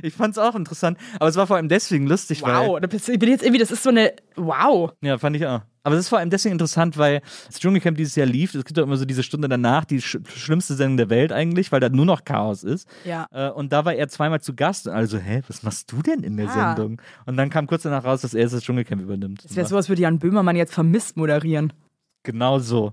Ich 0.04 0.14
fand's 0.14 0.38
auch 0.38 0.54
interessant, 0.56 0.98
aber 1.16 1.28
es 1.30 1.36
war 1.38 1.48
vor 1.48 1.56
allem 1.56 1.70
deswegen 1.70 2.06
lustig, 2.08 2.44
weil 2.44 2.68
Wow. 2.68 2.80
Da 2.80 2.88
bist- 2.88 3.10
Ich 3.10 3.18
bin 3.18 3.30
jetzt 3.30 3.42
irgendwie, 3.44 3.60
das 3.60 3.72
ist 3.72 3.82
so 3.84 3.90
eine. 3.90 4.14
Wow. 4.36 4.92
Ja, 5.02 5.18
fand 5.18 5.36
ich 5.38 5.46
auch. 5.46 5.62
Aber 5.88 5.96
es 5.96 6.02
ist 6.02 6.10
vor 6.10 6.20
allem 6.20 6.30
deswegen 6.30 6.52
interessant, 6.54 6.98
weil 6.98 7.22
das 7.48 7.60
Dschungelcamp 7.60 7.96
dieses 7.98 8.16
Jahr 8.16 8.28
lief. 8.28 8.54
Es 8.54 8.66
gibt 8.66 8.78
doch 8.78 8.84
immer 8.84 8.98
so 8.98 9.06
diese 9.06 9.24
Stunde 9.24 9.48
danach, 9.48 9.86
die 9.86 10.02
sch 10.02 10.18
schlimmste 10.36 10.76
Sendung 10.76 10.98
der 10.98 11.10
Welt 11.10 11.32
eigentlich, 11.32 11.72
weil 11.72 11.80
da 11.80 11.88
nur 11.90 12.06
noch 12.06 12.26
Chaos 12.26 12.64
ist. 12.64 12.88
Ja. 13.06 13.26
Äh, 13.32 13.50
und 13.52 13.72
da 13.72 13.86
war 13.86 13.94
er 13.94 14.10
zweimal 14.10 14.42
zu 14.42 14.54
Gast. 14.54 14.88
Und 14.88 14.94
alle 14.94 15.08
so, 15.08 15.18
hä, 15.18 15.42
was 15.48 15.64
machst 15.64 15.92
du 15.92 16.02
denn 16.02 16.24
in 16.24 16.36
der 16.38 16.50
Ah. 16.50 16.76
Sendung? 16.76 17.02
Und 17.26 17.38
dann 17.38 17.50
kam 17.50 17.68
kurz 17.68 17.84
danach 17.84 18.04
raus, 18.04 18.22
dass 18.22 18.34
er 18.34 18.48
das 18.50 18.62
Dschungelcamp 18.64 19.02
übernimmt. 19.02 19.46
Das 19.46 19.56
wäre 19.56 19.66
so, 19.68 19.78
als 19.78 19.88
würde 19.90 20.02
Jan 20.02 20.20
Böhmermann 20.20 20.56
jetzt 20.58 20.74
vermisst 20.74 21.16
moderieren. 21.18 21.72
Genau 22.24 22.60
so. 22.60 22.92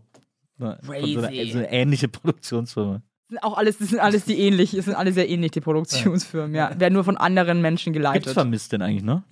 Von 0.59 0.77
so 0.83 0.93
einer, 0.93 1.29
Crazy. 1.29 1.51
so 1.51 1.59
eine 1.59 1.73
ähnliche 1.73 2.07
Produktionsfirma. 2.09 3.03
sind 3.29 3.43
auch 3.43 3.57
alles, 3.57 3.79
das 3.79 3.89
sind 3.89 3.99
alles 3.99 4.25
die 4.25 4.39
ähnlich, 4.39 4.73
es 4.75 4.85
sind 4.85 4.95
alle 4.95 5.13
sehr 5.13 5.29
ähnlich, 5.29 5.51
die 5.51 5.61
Produktionsfirmen, 5.61 6.55
ja. 6.55 6.79
Werden 6.79 6.95
nur 6.95 7.03
von 7.03 7.17
anderen 7.17 7.61
Menschen 7.61 7.93
Gibt's 7.93 8.07
geleitet. 8.07 8.33
vermisst 8.35 8.71
denn 8.73 8.81
eigentlich, 8.83 9.03
ne? 9.03 9.25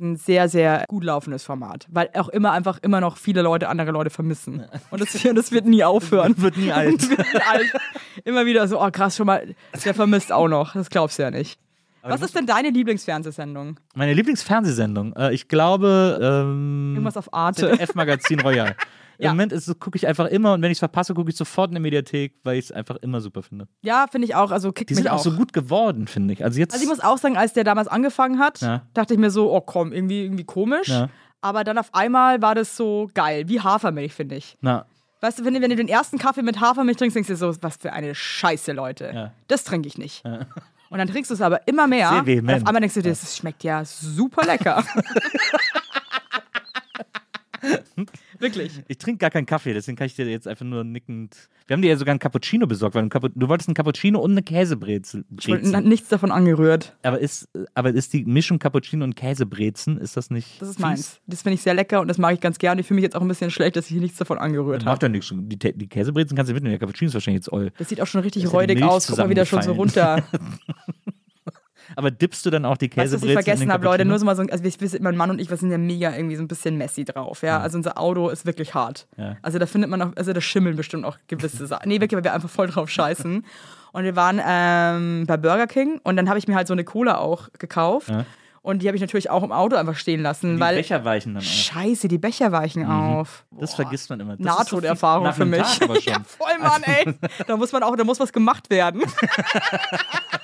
Ein 0.00 0.16
sehr, 0.16 0.48
sehr 0.48 0.84
gut 0.88 1.04
laufendes 1.04 1.44
Format. 1.44 1.86
Weil 1.90 2.10
auch 2.14 2.28
immer 2.28 2.52
einfach 2.52 2.78
immer 2.82 3.00
noch 3.00 3.16
viele 3.16 3.42
Leute 3.42 3.68
andere 3.68 3.90
Leute 3.90 4.10
vermissen. 4.10 4.64
Und 4.90 5.00
das, 5.00 5.12
das 5.34 5.52
wird 5.52 5.66
nie 5.66 5.84
aufhören. 5.84 6.34
Wird 6.44 6.56
nie 6.56 6.72
alt. 6.72 7.08
wird 7.18 7.48
alt. 7.48 7.72
Immer 8.24 8.44
wieder 8.46 8.66
so, 8.68 8.80
oh 8.80 8.90
krass, 8.90 9.16
schon 9.16 9.26
mal, 9.26 9.54
der 9.84 9.94
vermisst 9.94 10.32
auch 10.32 10.48
noch. 10.48 10.74
Das 10.74 10.90
glaubst 10.90 11.18
du 11.18 11.22
ja 11.22 11.30
nicht. 11.30 11.58
Was 12.02 12.20
ist 12.20 12.36
denn 12.36 12.44
deine 12.46 12.68
Lieblingsfernsehsendung? 12.68 13.80
Meine 13.94 14.12
Lieblingsfernsehsendung, 14.12 15.14
äh, 15.14 15.32
ich 15.32 15.48
glaube, 15.48 16.18
ähm, 16.20 16.92
Irgendwas 16.92 17.16
auf 17.16 17.32
Arte. 17.32 17.80
F-Magazin 17.80 18.40
Royal. 18.40 18.76
Ja. 19.18 19.30
Im 19.30 19.36
Moment 19.36 19.54
gucke 19.80 19.96
ich 19.96 20.06
einfach 20.06 20.26
immer 20.26 20.54
und 20.54 20.62
wenn 20.62 20.70
ich 20.70 20.76
es 20.76 20.80
verpasse, 20.80 21.14
gucke 21.14 21.30
ich 21.30 21.36
sofort 21.36 21.68
in 21.70 21.74
der 21.74 21.80
Mediathek, 21.82 22.34
weil 22.44 22.58
ich 22.58 22.66
es 22.66 22.72
einfach 22.72 22.96
immer 22.96 23.20
super 23.20 23.42
finde. 23.42 23.68
Ja, 23.82 24.06
finde 24.10 24.26
ich 24.26 24.34
auch. 24.34 24.50
Also 24.50 24.72
kickt 24.72 24.90
Die 24.90 24.94
mich 24.94 25.04
sind 25.04 25.12
auch 25.12 25.18
so 25.20 25.32
gut 25.32 25.52
geworden, 25.52 26.06
finde 26.08 26.34
ich. 26.34 26.44
Also 26.44 26.58
jetzt. 26.58 26.72
Also 26.72 26.82
ich 26.82 26.88
muss 26.88 27.00
auch 27.00 27.18
sagen, 27.18 27.36
als 27.36 27.52
der 27.52 27.64
damals 27.64 27.88
angefangen 27.88 28.38
hat, 28.38 28.60
Ja. 28.60 28.82
dachte 28.94 29.14
ich 29.14 29.20
mir 29.20 29.30
so, 29.30 29.52
oh 29.52 29.60
komm, 29.60 29.92
irgendwie, 29.92 30.22
irgendwie 30.24 30.44
komisch. 30.44 30.88
Ja. 30.88 31.08
Aber 31.40 31.62
dann 31.64 31.76
auf 31.78 31.94
einmal 31.94 32.40
war 32.42 32.54
das 32.54 32.76
so 32.76 33.08
geil, 33.14 33.48
wie 33.48 33.60
Hafermilch, 33.60 34.12
finde 34.14 34.36
ich. 34.36 34.56
na, 34.60 34.86
Weißt 35.20 35.38
du, 35.38 35.44
wenn, 35.46 35.54
du- 35.54 35.62
wenn 35.62 35.70
du 35.70 35.76
den 35.76 35.88
ersten 35.88 36.18
Kaffee 36.18 36.42
mit 36.42 36.60
Hafermilch 36.60 36.98
trinkst, 36.98 37.16
denkst 37.16 37.28
du 37.28 37.36
so, 37.36 37.54
was 37.62 37.76
für 37.78 37.92
eine 37.94 38.14
Scheiße, 38.14 38.72
Leute. 38.72 39.10
Ja. 39.14 39.32
Das 39.48 39.64
trinke 39.64 39.88
ich 39.88 39.96
nicht. 39.96 40.22
Und 40.90 40.98
dann 40.98 41.08
trinkst 41.08 41.30
du 41.30 41.34
es 41.34 41.40
aber 41.40 41.66
immer 41.66 41.86
mehr. 41.86 42.10
Sehr 42.10 42.18
und 42.18 42.26
vehement. 42.26 42.62
auf 42.62 42.66
einmal 42.68 42.80
denkst 42.80 42.94
du 42.94 43.02
dir, 43.02 43.08
das 43.10 43.34
schmeckt 43.36 43.64
ja 43.64 43.84
super 43.84 44.44
lecker. 44.46 44.84
Wirklich. 48.38 48.82
ich 48.88 48.98
trinke 48.98 49.18
gar 49.18 49.30
keinen 49.30 49.46
Kaffee, 49.46 49.72
deswegen 49.72 49.96
kann 49.96 50.06
ich 50.06 50.14
dir 50.14 50.26
jetzt 50.26 50.48
einfach 50.48 50.64
nur 50.64 50.84
nickend. 50.84 51.48
Wir 51.66 51.74
haben 51.74 51.82
dir 51.82 51.88
ja 51.88 51.96
sogar 51.96 52.12
einen 52.12 52.18
Cappuccino 52.18 52.66
besorgt, 52.66 52.94
weil 52.94 53.08
du 53.08 53.48
wolltest 53.48 53.68
einen 53.68 53.74
Cappuccino 53.74 54.20
und 54.20 54.32
eine 54.32 54.42
Käsebrezel. 54.42 55.24
Ich 55.38 55.46
Brezel. 55.46 55.80
nichts 55.82 56.08
davon 56.08 56.30
angerührt. 56.30 56.96
Aber 57.02 57.18
ist, 57.18 57.48
aber 57.74 57.90
ist 57.90 58.12
die 58.12 58.24
Mischung 58.24 58.58
Cappuccino 58.58 59.04
und 59.04 59.16
Käsebrezen, 59.16 59.98
ist 59.98 60.16
das 60.16 60.30
nicht. 60.30 60.60
Das 60.60 60.68
ist 60.68 60.76
fies? 60.76 60.82
meins. 60.82 61.20
Das 61.26 61.42
finde 61.42 61.54
ich 61.54 61.62
sehr 61.62 61.74
lecker 61.74 62.00
und 62.00 62.08
das 62.08 62.18
mag 62.18 62.34
ich 62.34 62.40
ganz 62.40 62.58
gerne. 62.58 62.80
Ich 62.80 62.86
fühle 62.86 62.96
mich 62.96 63.04
jetzt 63.04 63.16
auch 63.16 63.22
ein 63.22 63.28
bisschen 63.28 63.50
schlecht, 63.50 63.76
dass 63.76 63.86
ich 63.86 63.92
hier 63.92 64.00
nichts 64.00 64.18
davon 64.18 64.38
angerührt 64.38 64.82
habe. 64.82 64.90
Macht 64.90 65.02
ja 65.02 65.08
nichts. 65.08 65.32
Die, 65.34 65.58
die 65.58 65.86
Käsebrezen 65.88 66.36
kannst 66.36 66.50
du 66.50 66.54
mitnehmen, 66.54 66.72
der 66.72 66.80
Cappuccino 66.80 67.08
ist 67.08 67.14
wahrscheinlich 67.14 67.40
jetzt 67.40 67.52
oll. 67.52 67.72
Das 67.78 67.88
sieht 67.88 68.00
auch 68.00 68.06
schon 68.06 68.20
richtig 68.20 68.52
räudig 68.52 68.82
aus. 68.82 69.06
Guck 69.06 69.18
mal 69.18 69.30
wieder 69.30 69.46
schon 69.46 69.62
so 69.62 69.72
runter. 69.72 70.24
Aber 71.96 72.10
dippst 72.10 72.44
du 72.46 72.50
dann 72.50 72.64
auch 72.64 72.76
die 72.76 72.88
du, 72.88 72.96
was 72.96 73.04
Käsebrezen? 73.04 73.28
ich 73.28 73.34
vergessen 73.34 73.72
habe, 73.72 73.84
Leute? 73.84 74.04
Nur 74.04 74.18
so 74.18 74.24
mal 74.24 74.36
so, 74.36 74.42
also 74.42 74.64
wir, 74.64 75.00
mein 75.00 75.16
Mann 75.16 75.30
und 75.30 75.40
ich, 75.40 75.50
wir 75.50 75.56
sind 75.56 75.70
ja 75.70 75.78
mega 75.78 76.14
irgendwie 76.14 76.36
so 76.36 76.42
ein 76.42 76.48
bisschen 76.48 76.76
messy 76.76 77.04
drauf, 77.04 77.42
ja. 77.42 77.60
Also 77.60 77.78
unser 77.78 77.98
Auto 77.98 78.28
ist 78.28 78.46
wirklich 78.46 78.74
hart. 78.74 79.06
Ja. 79.16 79.36
Also 79.42 79.58
da 79.58 79.66
findet 79.66 79.90
man 79.90 80.02
auch, 80.02 80.10
also 80.16 80.32
da 80.32 80.40
schimmeln 80.40 80.76
bestimmt 80.76 81.04
auch 81.04 81.18
gewisse 81.28 81.66
Sachen. 81.66 81.88
Nee, 81.88 82.00
wirklich, 82.00 82.16
weil 82.16 82.24
wir 82.24 82.34
einfach 82.34 82.50
voll 82.50 82.68
drauf 82.68 82.90
scheißen. 82.90 83.44
Und 83.92 84.04
wir 84.04 84.16
waren 84.16 84.40
ähm, 84.44 85.24
bei 85.26 85.36
Burger 85.36 85.66
King 85.66 86.00
und 86.02 86.16
dann 86.16 86.28
habe 86.28 86.38
ich 86.38 86.48
mir 86.48 86.56
halt 86.56 86.66
so 86.66 86.72
eine 86.72 86.84
Cola 86.84 87.18
auch 87.18 87.48
gekauft. 87.58 88.08
Ja. 88.08 88.24
Und 88.64 88.80
die 88.80 88.86
habe 88.88 88.96
ich 88.96 89.02
natürlich 89.02 89.28
auch 89.28 89.42
im 89.42 89.52
Auto 89.52 89.76
einfach 89.76 89.94
stehen 89.94 90.22
lassen, 90.22 90.54
Die 90.54 90.60
weil. 90.60 90.76
Becher 90.76 91.04
weichen 91.04 91.34
dann 91.34 91.42
auch. 91.42 91.46
Scheiße, 91.46 92.08
die 92.08 92.16
Becher 92.16 92.50
weichen 92.50 92.86
auf. 92.86 93.44
Das 93.50 93.72
Boah. 93.72 93.82
vergisst 93.82 94.08
man 94.08 94.20
immer. 94.20 94.38
Das 94.38 94.46
Nahtoderfahrung 94.46 95.30
für 95.34 95.44
mich. 95.44 95.60
Tag 95.60 95.82
aber 95.82 95.94
schon. 96.00 96.12
ja, 96.14 96.18
voll, 96.24 96.58
Mann, 96.60 96.82
ey. 96.82 97.14
Da 97.46 97.58
muss 97.58 97.72
man 97.72 97.82
auch, 97.82 97.94
da 97.94 98.04
muss 98.04 98.18
was 98.18 98.32
gemacht 98.32 98.70
werden. 98.70 99.02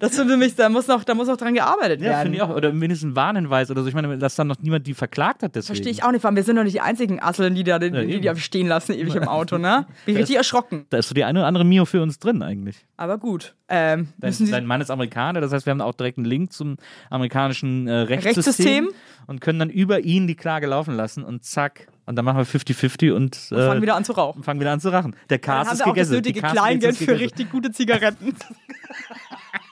Das 0.00 0.16
finde 0.16 0.36
mich, 0.36 0.54
da 0.54 0.68
muss 0.68 0.86
noch, 0.86 1.04
da 1.04 1.14
muss 1.14 1.28
noch 1.28 1.36
dran 1.36 1.54
gearbeitet 1.54 2.00
Ja, 2.00 2.10
werden. 2.10 2.22
finde 2.22 2.36
ich 2.36 2.42
auch. 2.42 2.50
Oder 2.54 2.72
mindestens 2.72 3.10
ein 3.12 3.16
Warnhinweis 3.16 3.70
oder 3.70 3.82
so. 3.82 3.88
Ich 3.88 3.94
meine, 3.94 4.18
dass 4.18 4.34
dann 4.36 4.46
noch 4.46 4.56
niemand 4.60 4.86
die 4.86 4.94
verklagt 4.94 5.42
hat 5.42 5.54
deswegen. 5.54 5.74
Verstehe 5.76 5.92
ich 5.92 6.02
auch 6.04 6.12
nicht, 6.12 6.24
allem 6.24 6.36
wir 6.36 6.42
sind 6.44 6.56
doch 6.56 6.64
nicht 6.64 6.74
die 6.74 6.80
einzigen 6.80 7.22
Asseln, 7.22 7.54
die 7.54 7.64
da 7.64 7.78
die, 7.78 7.86
Ja, 7.88 8.02
die, 8.04 8.20
die 8.20 8.40
stehen 8.40 8.66
lassen 8.68 8.92
ewig 8.92 9.14
im 9.14 9.28
Auto, 9.28 9.58
ne? 9.58 9.86
Bin 10.06 10.14
ich 10.14 10.20
richtig 10.22 10.36
erschrocken. 10.36 10.86
Da 10.90 10.98
ist 10.98 11.08
so 11.08 11.14
die 11.14 11.24
eine 11.24 11.40
oder 11.40 11.46
andere 11.48 11.64
Mio 11.64 11.84
für 11.84 12.02
uns 12.02 12.18
drin 12.18 12.42
eigentlich. 12.42 12.86
Aber 12.96 13.18
gut. 13.18 13.54
Ähm, 13.68 14.08
Dein, 14.18 14.34
dein 14.50 14.64
Mann 14.66 14.80
ist 14.80 14.90
Amerikaner, 14.90 15.40
das 15.42 15.52
heißt, 15.52 15.66
wir 15.66 15.70
haben 15.72 15.80
auch 15.82 15.92
direkt 15.94 16.16
einen 16.16 16.24
Link 16.24 16.52
zum 16.52 16.76
amerikanischen 17.10 17.86
äh, 17.86 17.92
Rechtssystem, 17.92 18.84
Rechtssystem? 18.84 18.88
und 19.26 19.40
können 19.42 19.58
dann 19.58 19.68
über 19.70 20.00
ihn 20.00 20.26
die 20.26 20.36
Klage 20.36 20.66
laufen 20.66 20.94
lassen 20.96 21.22
und 21.22 21.44
zack. 21.44 21.88
Und 22.06 22.16
dann 22.16 22.24
machen 22.24 22.38
wir 22.38 22.46
50-50 22.46 23.12
und, 23.12 23.36
äh, 23.52 23.66
fangen 23.66 23.82
wieder 23.82 23.94
an 23.94 24.04
zu 24.04 24.12
rauchen. 24.12 24.42
fangen 24.42 24.58
wieder 24.60 24.72
an 24.72 24.80
zu 24.80 24.88
rachen. 24.88 25.14
Der 25.28 25.36
Dann 25.36 25.42
Cast 25.42 25.68
haben 25.68 25.74
ist 25.74 25.80
wir 25.80 25.84
auch 25.84 25.94
das 25.94 26.08
gegessen. 26.08 26.12
nötige 26.14 26.40
Kleingeld 26.40 26.96
für 26.96 27.04
gegessen. 27.04 27.22
richtig 27.22 27.50
gute 27.50 27.70
Zigaretten. 27.70 28.34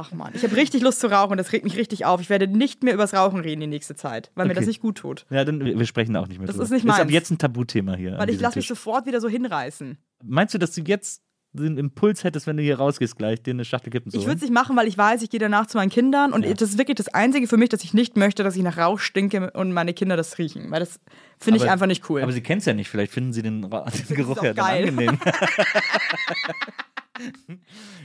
Ach 0.00 0.12
man, 0.12 0.32
ich 0.32 0.44
habe 0.44 0.54
richtig 0.54 0.80
Lust 0.82 1.00
zu 1.00 1.08
rauchen, 1.10 1.36
das 1.36 1.50
regt 1.52 1.64
mich 1.64 1.76
richtig 1.76 2.04
auf. 2.04 2.20
Ich 2.20 2.30
werde 2.30 2.46
nicht 2.46 2.84
mehr 2.84 2.94
übers 2.94 3.14
Rauchen 3.14 3.40
reden 3.40 3.60
die 3.62 3.66
nächste 3.66 3.96
Zeit, 3.96 4.30
weil 4.36 4.46
mir 4.46 4.52
Okay. 4.52 4.60
das 4.60 4.68
nicht 4.68 4.80
gut 4.80 4.98
tut. 4.98 5.26
Ja, 5.28 5.44
dann 5.44 5.58
wir 5.64 5.86
sprechen 5.86 6.14
auch 6.16 6.28
nicht 6.28 6.38
mehr 6.38 6.46
Das 6.46 6.54
drüber. 6.54 6.66
ist 6.66 6.70
nicht 6.70 6.86
Das 6.86 6.94
ist 6.94 7.00
ab 7.00 7.06
meins. 7.06 7.14
jetzt 7.14 7.30
ein 7.32 7.38
Tabuthema 7.38 7.96
hier. 7.96 8.16
Weil 8.16 8.30
ich 8.30 8.38
lasse 8.40 8.58
mich 8.60 8.68
sofort 8.68 9.06
wieder 9.06 9.20
so 9.20 9.28
hinreißen. 9.28 9.98
Meinst 10.24 10.54
du, 10.54 10.58
dass 10.58 10.70
du 10.72 10.82
jetzt 10.82 11.22
den 11.52 11.78
Impuls 11.78 12.22
hättest, 12.24 12.46
wenn 12.46 12.56
du 12.58 12.62
hier 12.62 12.76
rausgehst 12.78 13.16
gleich, 13.16 13.42
dir 13.42 13.52
eine 13.52 13.64
Schachtel 13.64 13.90
Kippen 13.90 14.12
zu 14.12 14.18
Ich 14.18 14.26
würde 14.26 14.36
es 14.36 14.42
nicht 14.42 14.52
machen, 14.52 14.76
weil 14.76 14.86
ich 14.86 14.96
weiß, 14.98 15.22
ich 15.22 15.30
gehe 15.30 15.40
danach 15.40 15.66
zu 15.66 15.78
meinen 15.78 15.88
Kindern 15.90 16.32
und 16.32 16.44
das 16.44 16.68
ist 16.70 16.78
wirklich 16.78 16.96
das 16.96 17.08
Einzige 17.08 17.48
für 17.48 17.56
mich, 17.56 17.70
dass 17.70 17.82
ich 17.82 17.94
nicht 17.94 18.16
möchte, 18.16 18.44
dass 18.44 18.54
ich 18.54 18.62
nach 18.62 18.76
Rauch 18.76 19.00
stinke 19.00 19.50
und 19.52 19.72
meine 19.72 19.94
Kinder 19.94 20.16
das 20.16 20.38
riechen. 20.38 20.70
Weil 20.70 20.80
das 20.80 21.00
finde 21.40 21.58
ich 21.58 21.68
einfach 21.68 21.86
nicht 21.86 22.08
cool. 22.10 22.22
Aber 22.22 22.32
sie 22.32 22.42
kennt 22.42 22.60
es 22.60 22.66
ja 22.66 22.74
nicht, 22.74 22.88
vielleicht 22.88 23.12
finden 23.12 23.32
sie 23.32 23.42
den, 23.42 23.62
den 24.08 24.16
Geruch 24.16 24.42
ja 24.42 24.52
dann 24.52 24.66
geil. 24.66 24.88
angenehm. 24.90 25.18
Ey, 27.48 27.58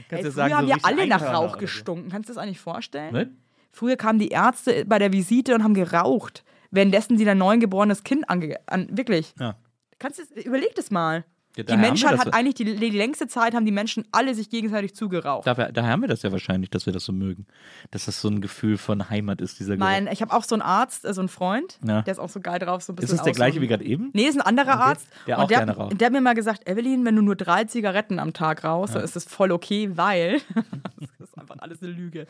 Kannst 0.08 0.22
früher 0.22 0.22
du 0.22 0.30
sagen, 0.30 0.54
haben 0.54 0.66
so 0.66 0.72
ja 0.72 0.78
alle 0.82 1.06
nach 1.06 1.22
Rauch 1.22 1.42
oder 1.42 1.52
so. 1.52 1.58
gestunken. 1.58 2.10
Kannst 2.10 2.28
du 2.28 2.34
das 2.34 2.42
eigentlich 2.42 2.60
vorstellen? 2.60 3.14
Was? 3.14 3.26
Früher 3.72 3.96
kamen 3.96 4.18
die 4.18 4.28
Ärzte 4.28 4.84
bei 4.84 4.98
der 4.98 5.12
Visite 5.12 5.54
und 5.54 5.64
haben 5.64 5.74
geraucht, 5.74 6.44
währenddessen 6.70 7.18
sie 7.18 7.24
dein 7.24 7.38
neugeborenes 7.38 8.04
Kind 8.04 8.28
ange... 8.30 8.56
An, 8.66 8.88
wirklich. 8.96 9.34
Ja. 9.38 9.56
Kannst 9.98 10.20
du, 10.20 10.40
überleg 10.40 10.74
das 10.74 10.90
mal. 10.90 11.24
Ja, 11.56 11.62
Die 11.62 11.76
Menschheit 11.76 12.18
hat 12.18 12.34
eigentlich 12.34 12.54
die, 12.54 12.64
die 12.76 12.90
längste 12.90 13.28
Zeit, 13.28 13.54
haben 13.54 13.64
die 13.64 13.70
Menschen 13.72 14.04
alle 14.10 14.34
sich 14.34 14.50
gegenseitig 14.50 14.94
zugeraucht. 14.94 15.46
Daher, 15.46 15.70
daher 15.70 15.90
haben 15.92 16.00
wir 16.02 16.08
das 16.08 16.22
ja 16.22 16.32
wahrscheinlich, 16.32 16.70
dass 16.70 16.86
wir 16.86 16.92
das 16.92 17.04
so 17.04 17.12
mögen. 17.12 17.46
Dass 17.92 18.06
das 18.06 18.20
so 18.20 18.28
ein 18.28 18.40
Gefühl 18.40 18.76
von 18.76 19.08
Heimat 19.08 19.40
ist, 19.40 19.60
dieser 19.60 19.76
Geruch. 19.76 19.88
Mein, 19.88 20.08
ich 20.08 20.20
habe 20.20 20.32
auch 20.32 20.42
so 20.42 20.54
einen 20.56 20.62
Arzt, 20.62 21.04
äh, 21.04 21.14
so 21.14 21.20
einen 21.20 21.28
Freund, 21.28 21.78
Ja. 21.86 22.02
der 22.02 22.12
ist 22.12 22.18
auch 22.18 22.28
so 22.28 22.40
geil 22.40 22.58
drauf, 22.58 22.82
so 22.82 22.92
ein 22.92 22.96
bisschen 22.96 23.14
ist 23.14 23.18
das 23.20 23.24
der 23.24 23.32
gleiche 23.34 23.60
wie 23.60 23.68
gerade 23.68 23.84
eben? 23.84 24.10
Nee, 24.14 24.24
ist 24.24 24.34
ein 24.36 24.42
anderer 24.42 24.80
Arzt. 24.80 25.06
Der 25.26 25.38
und 25.38 25.44
auch 25.44 25.48
der, 25.48 25.58
gerne 25.58 25.76
raucht. 25.76 26.00
der 26.00 26.06
hat 26.06 26.12
mir 26.12 26.20
mal 26.20 26.34
gesagt, 26.34 26.68
Evelyn, 26.68 27.04
wenn 27.04 27.14
du 27.14 27.22
nur 27.22 27.36
drei 27.36 27.64
Zigaretten 27.64 28.18
am 28.18 28.32
Tag 28.32 28.64
rauchst, 28.64 28.94
dann 28.96 29.04
ist 29.04 29.14
das 29.14 29.24
voll 29.24 29.52
okay, 29.52 29.90
weil 29.94 30.40
das 31.20 31.28
ist 31.28 31.38
einfach 31.38 31.56
alles 31.60 31.82
eine 31.82 31.92
Lüge. 31.92 32.26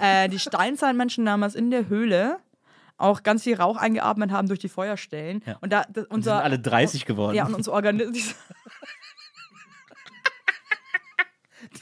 äh, 0.00 0.28
die 0.28 0.38
Steinzeitmenschen 0.38 1.24
damals 1.24 1.54
in 1.56 1.70
der 1.70 1.88
Höhle 1.88 2.36
auch 2.98 3.22
ganz 3.22 3.44
viel 3.44 3.54
Rauch 3.56 3.76
eingeatmet 3.76 4.30
haben 4.32 4.48
durch 4.48 4.58
die 4.60 4.68
Feuerstellen. 4.68 5.42
Ja. 5.46 5.56
Und 5.60 5.72
da 5.72 5.84
das, 5.88 6.04
Die 6.06 6.10
unser 6.14 6.36
sind 6.36 6.44
alle 6.44 6.58
30 6.58 7.06
geworden. 7.06 7.34
ja 7.34 7.46
und 7.46 7.54
unser 7.54 7.72
Organismus 7.72 8.34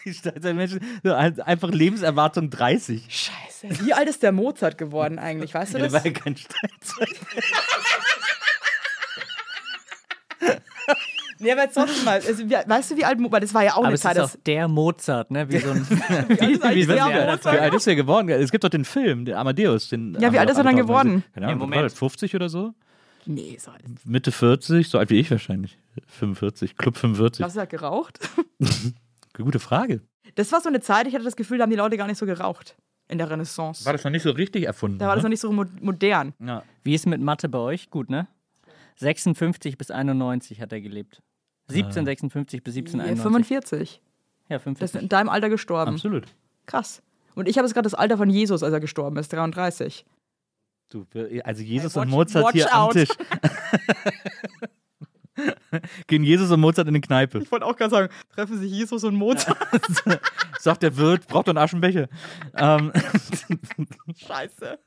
Die 0.05 0.15
Steinzeitmenschen, 0.15 0.81
einfach 1.45 1.71
Lebenserwartung 1.71 2.51
30. 2.51 3.05
Scheiße. 3.09 3.85
Wie 3.85 3.93
alt 3.93 4.09
ist 4.09 4.23
der 4.23 4.33
Mozart 4.33 4.79
geworden 4.79 5.19
eigentlich? 5.19 5.55
Weißt 5.55 5.75
du 5.75 5.79
Ja, 5.79 5.85
das? 5.85 5.93
der 5.93 6.01
war 6.05 6.07
ja 6.07 6.13
kein 6.19 6.37
Steinzeit. 6.37 7.09
Nee, 11.39 11.53
aber 11.53 11.63
jetzt 11.63 11.75
trotzdem 11.75 12.05
mal. 12.05 12.15
Also, 12.15 12.39
wie, 12.49 12.51
weißt 12.51 12.91
du, 12.91 12.97
wie 12.97 13.05
alt 13.05 13.19
Mo- 13.21 13.31
weil 13.31 13.41
das 13.41 13.53
war 13.55 13.63
ja 13.65 13.73
auch 13.73 13.79
Aber 13.79 13.87
eine 13.87 13.95
es 13.95 14.01
Zeit, 14.01 14.17
ist 14.17 14.23
das 14.23 14.35
auch 14.37 14.43
der 14.45 14.69
Mozart, 14.69 15.31
ne? 15.31 15.49
Wie 15.49 15.59
so 15.59 15.71
ein 15.71 15.87
wie 15.89 15.93
ist 15.93 16.31
Wie, 16.41 16.59
der 16.59 16.71
wie, 16.75 16.89
wie, 16.89 17.27
Mozart? 17.31 17.45
wie 17.57 17.61
alt 17.61 17.75
ist 17.75 17.87
er 17.87 17.95
geworden? 17.97 18.29
Es 18.29 18.51
gibt 18.51 18.65
doch 18.65 18.69
den 18.71 18.85
Film, 18.85 19.25
den 19.25 19.35
Amadeus. 19.35 19.89
Den 19.89 20.17
Ja, 20.21 20.33
wie 20.33 20.39
alt 20.39 20.49
ist 20.51 20.57
er 20.59 20.65
dann 20.65 20.77
geworden? 20.77 21.23
Keine 21.35 21.47
Ahnung, 21.47 21.59
Moment. 21.61 21.77
war 21.77 21.83
das, 21.85 21.95
50 21.95 22.35
oder 22.35 22.49
so? 22.49 22.73
Nee, 23.27 23.57
so 23.61 23.71
alt. 23.73 23.83
Mitte 24.05 24.31
40, 24.33 24.89
so 24.89 24.99
alt 24.99 25.11
wie 25.11 25.19
ich 25.19 25.31
wahrscheinlich. 25.31 25.79
45, 26.07 26.77
Club 26.77 26.97
45. 26.97 27.45
Hast 27.45 27.57
du 27.57 27.61
halt 27.61 27.71
geraucht? 27.71 28.21
Gute 29.37 29.59
Frage. 29.59 30.01
Das 30.37 30.51
war 30.53 30.61
so 30.61 30.69
eine 30.69 30.81
Zeit, 30.81 31.07
ich 31.07 31.15
hatte 31.15 31.25
das 31.25 31.37
Gefühl, 31.37 31.59
da 31.59 31.63
haben 31.65 31.71
die 31.71 31.77
Leute 31.77 31.97
gar 31.97 32.07
nicht 32.07 32.19
so 32.19 32.27
geraucht. 32.27 32.77
In 33.09 33.19
der 33.19 33.31
Renaissance. 33.31 33.85
War 33.85 33.93
das 33.93 34.03
noch 34.03 34.11
nicht 34.11 34.25
so 34.25 34.31
richtig 34.33 34.65
erfunden? 34.65 34.99
Da 34.99 35.07
war 35.07 35.15
das 35.15 35.23
noch 35.23 35.29
ne? 35.29 35.35
nicht 35.35 35.41
so 35.41 35.53
mo 35.53 35.65
modern. 35.81 36.35
ja. 36.45 36.63
Wie 36.83 36.95
ist 36.95 37.07
mit 37.07 37.21
Mathe 37.21 37.49
bei 37.49 37.59
euch? 37.59 37.89
Gut, 37.91 38.11
ne? 38.11 38.27
56 38.97 39.79
bis 39.79 39.91
91 39.91 40.61
hat 40.61 40.73
er 40.73 40.81
gelebt. 40.81 41.23
1756 41.69 42.63
bis 42.63 42.75
Ja, 42.77 42.81
1791. 42.83 43.23
45. 43.23 44.01
Ja, 44.49 44.57
Das 44.57 44.63
45. 44.63 44.95
ist 44.97 45.03
in 45.03 45.09
deinem 45.09 45.29
Alter 45.29 45.49
gestorben. 45.49 45.95
Absolut. 45.95 46.25
Krass. 46.67 47.03
Und 47.35 47.49
ich 47.49 47.59
habe 47.59 47.67
jetzt 47.67 47.75
gerade 47.75 47.87
das 47.87 47.95
Alter 47.95 48.17
von 48.17 48.31
Jesus, 48.31 48.63
als 48.63 48.73
er 48.73 48.81
gestorben 48.81 49.17
ist, 49.19 49.33
33. 49.33 50.07
Du, 50.89 51.05
also 51.45 51.63
Jesus 51.63 51.95
Hey, 51.97 52.03
und 52.03 52.09
watch- 52.09 52.15
Mozart 52.35 52.45
watch 52.45 52.53
hier 52.55 52.73
am 52.73 52.81
out. 52.83 52.93
Tisch. 52.93 53.09
Gehen 56.07 56.23
Jesus 56.25 56.51
und 56.51 56.61
Mozart 56.61 56.89
in 56.89 56.95
die 56.95 57.01
Kneipe. 57.03 57.41
Ich 57.41 57.53
wollte 57.53 57.67
auch 57.67 57.77
gerade 57.77 57.91
sagen, 57.91 58.13
treffen 58.35 58.59
sich 58.59 58.71
Jesus 58.73 59.05
und 59.05 59.17
Mozart. 59.17 59.59
Sagt 60.59 60.83
der 60.83 60.97
Wirt, 60.97 61.27
braucht 61.27 61.49
doch 61.49 61.53
einen 61.53 61.59
Aschenbecher. 61.59 62.09
ähm, 62.57 62.91
Scheiße. 64.17 64.79